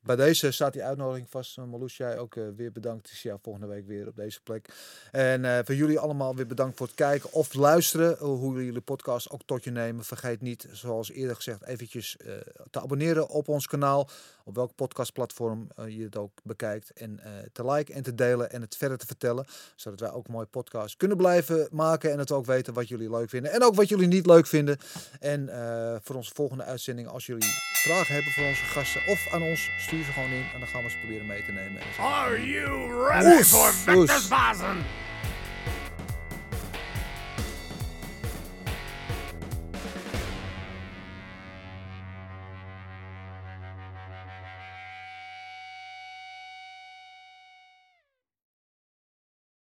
bij 0.02 0.16
deze 0.16 0.50
staat 0.50 0.72
die 0.72 0.84
uitnodiging 0.84 1.30
vast. 1.30 1.58
Uh, 1.58 1.64
Marloes, 1.64 1.96
jij 1.96 2.18
ook 2.18 2.36
eh, 2.36 2.44
weer 2.56 2.72
bedankt. 2.72 3.08
Ik 3.10 3.16
zie 3.16 3.30
jou 3.30 3.42
volgende 3.42 3.68
week 3.68 3.86
weer 3.86 4.08
op 4.08 4.16
deze 4.16 4.40
plek. 4.42 4.68
En 5.10 5.44
eh, 5.44 5.58
voor 5.64 5.74
jullie 5.74 5.98
allemaal 5.98 6.36
weer 6.36 6.46
bedankt 6.46 6.76
voor 6.76 6.86
het 6.86 6.96
kijken 6.96 7.32
of 7.32 7.54
luisteren. 7.54 8.16
Hoe 8.18 8.54
jullie 8.54 8.72
de 8.72 8.80
podcast 8.80 9.30
ook 9.30 9.42
tot 9.46 9.64
je 9.64 9.70
nemen. 9.70 10.04
Vergeet 10.04 10.40
niet, 10.40 10.68
zoals 10.70 11.10
eerder 11.10 11.36
gezegd, 11.36 11.64
eventjes 11.64 12.16
eh, 12.16 12.34
te 12.70 12.80
abonneren 12.80 13.28
op 13.28 13.48
ons 13.48 13.66
kanaal. 13.66 14.08
Op 14.44 14.54
welk 14.54 14.74
podcastplatform 14.74 15.68
eh, 15.76 15.88
je 15.88 16.02
het 16.02 16.16
ook 16.16 16.32
bekijkt. 16.42 16.92
En 16.92 17.20
eh, 17.20 17.30
te 17.52 17.70
liken 17.70 17.94
en 17.94 18.02
te 18.02 18.14
delen 18.14 18.50
en 18.50 18.60
het 18.60 18.76
verder 18.76 18.98
te 18.98 19.06
vertellen. 19.06 19.46
Zodat 19.76 20.00
wij 20.00 20.10
ook 20.10 20.28
mooie 20.28 20.46
podcast 20.46 20.96
kunnen 20.96 21.16
blijven 21.16 21.68
maken. 21.70 22.12
En 22.12 22.18
het 22.18 22.32
ook 22.32 22.46
weten 22.46 22.74
wat 22.74 22.88
jullie 22.88 23.10
leuk 23.10 23.28
vinden. 23.28 23.52
En 23.52 23.62
ook 23.62 23.74
wat 23.74 23.88
jullie 23.88 24.06
niet 24.06 24.26
leuk 24.26 24.46
vinden. 24.46 24.78
En 25.20 25.48
eh, 25.48 25.96
voor 26.02 26.16
onze 26.16 26.34
volgende 26.34 26.64
uitzending, 26.64 27.08
als 27.08 27.26
jullie 27.26 27.71
vragen 27.82 28.14
hebben 28.14 28.32
voor 28.32 28.46
onze 28.46 28.64
gasten 28.64 29.06
of 29.06 29.28
aan 29.32 29.42
ons, 29.42 29.70
stuur 29.76 30.04
ze 30.04 30.12
gewoon 30.12 30.30
in. 30.30 30.44
En 30.54 30.58
dan 30.58 30.68
gaan 30.68 30.82
we 30.82 30.90
ze 30.90 30.98
proberen 30.98 31.26
mee 31.26 31.44
te 31.44 31.52
nemen. 31.52 31.82
Are 31.98 32.46
you 32.46 33.06
ready 33.08 33.42
for 33.42 33.68
Oes. 33.68 33.82
Vector's 33.84 34.28
Bazen? 34.28 34.76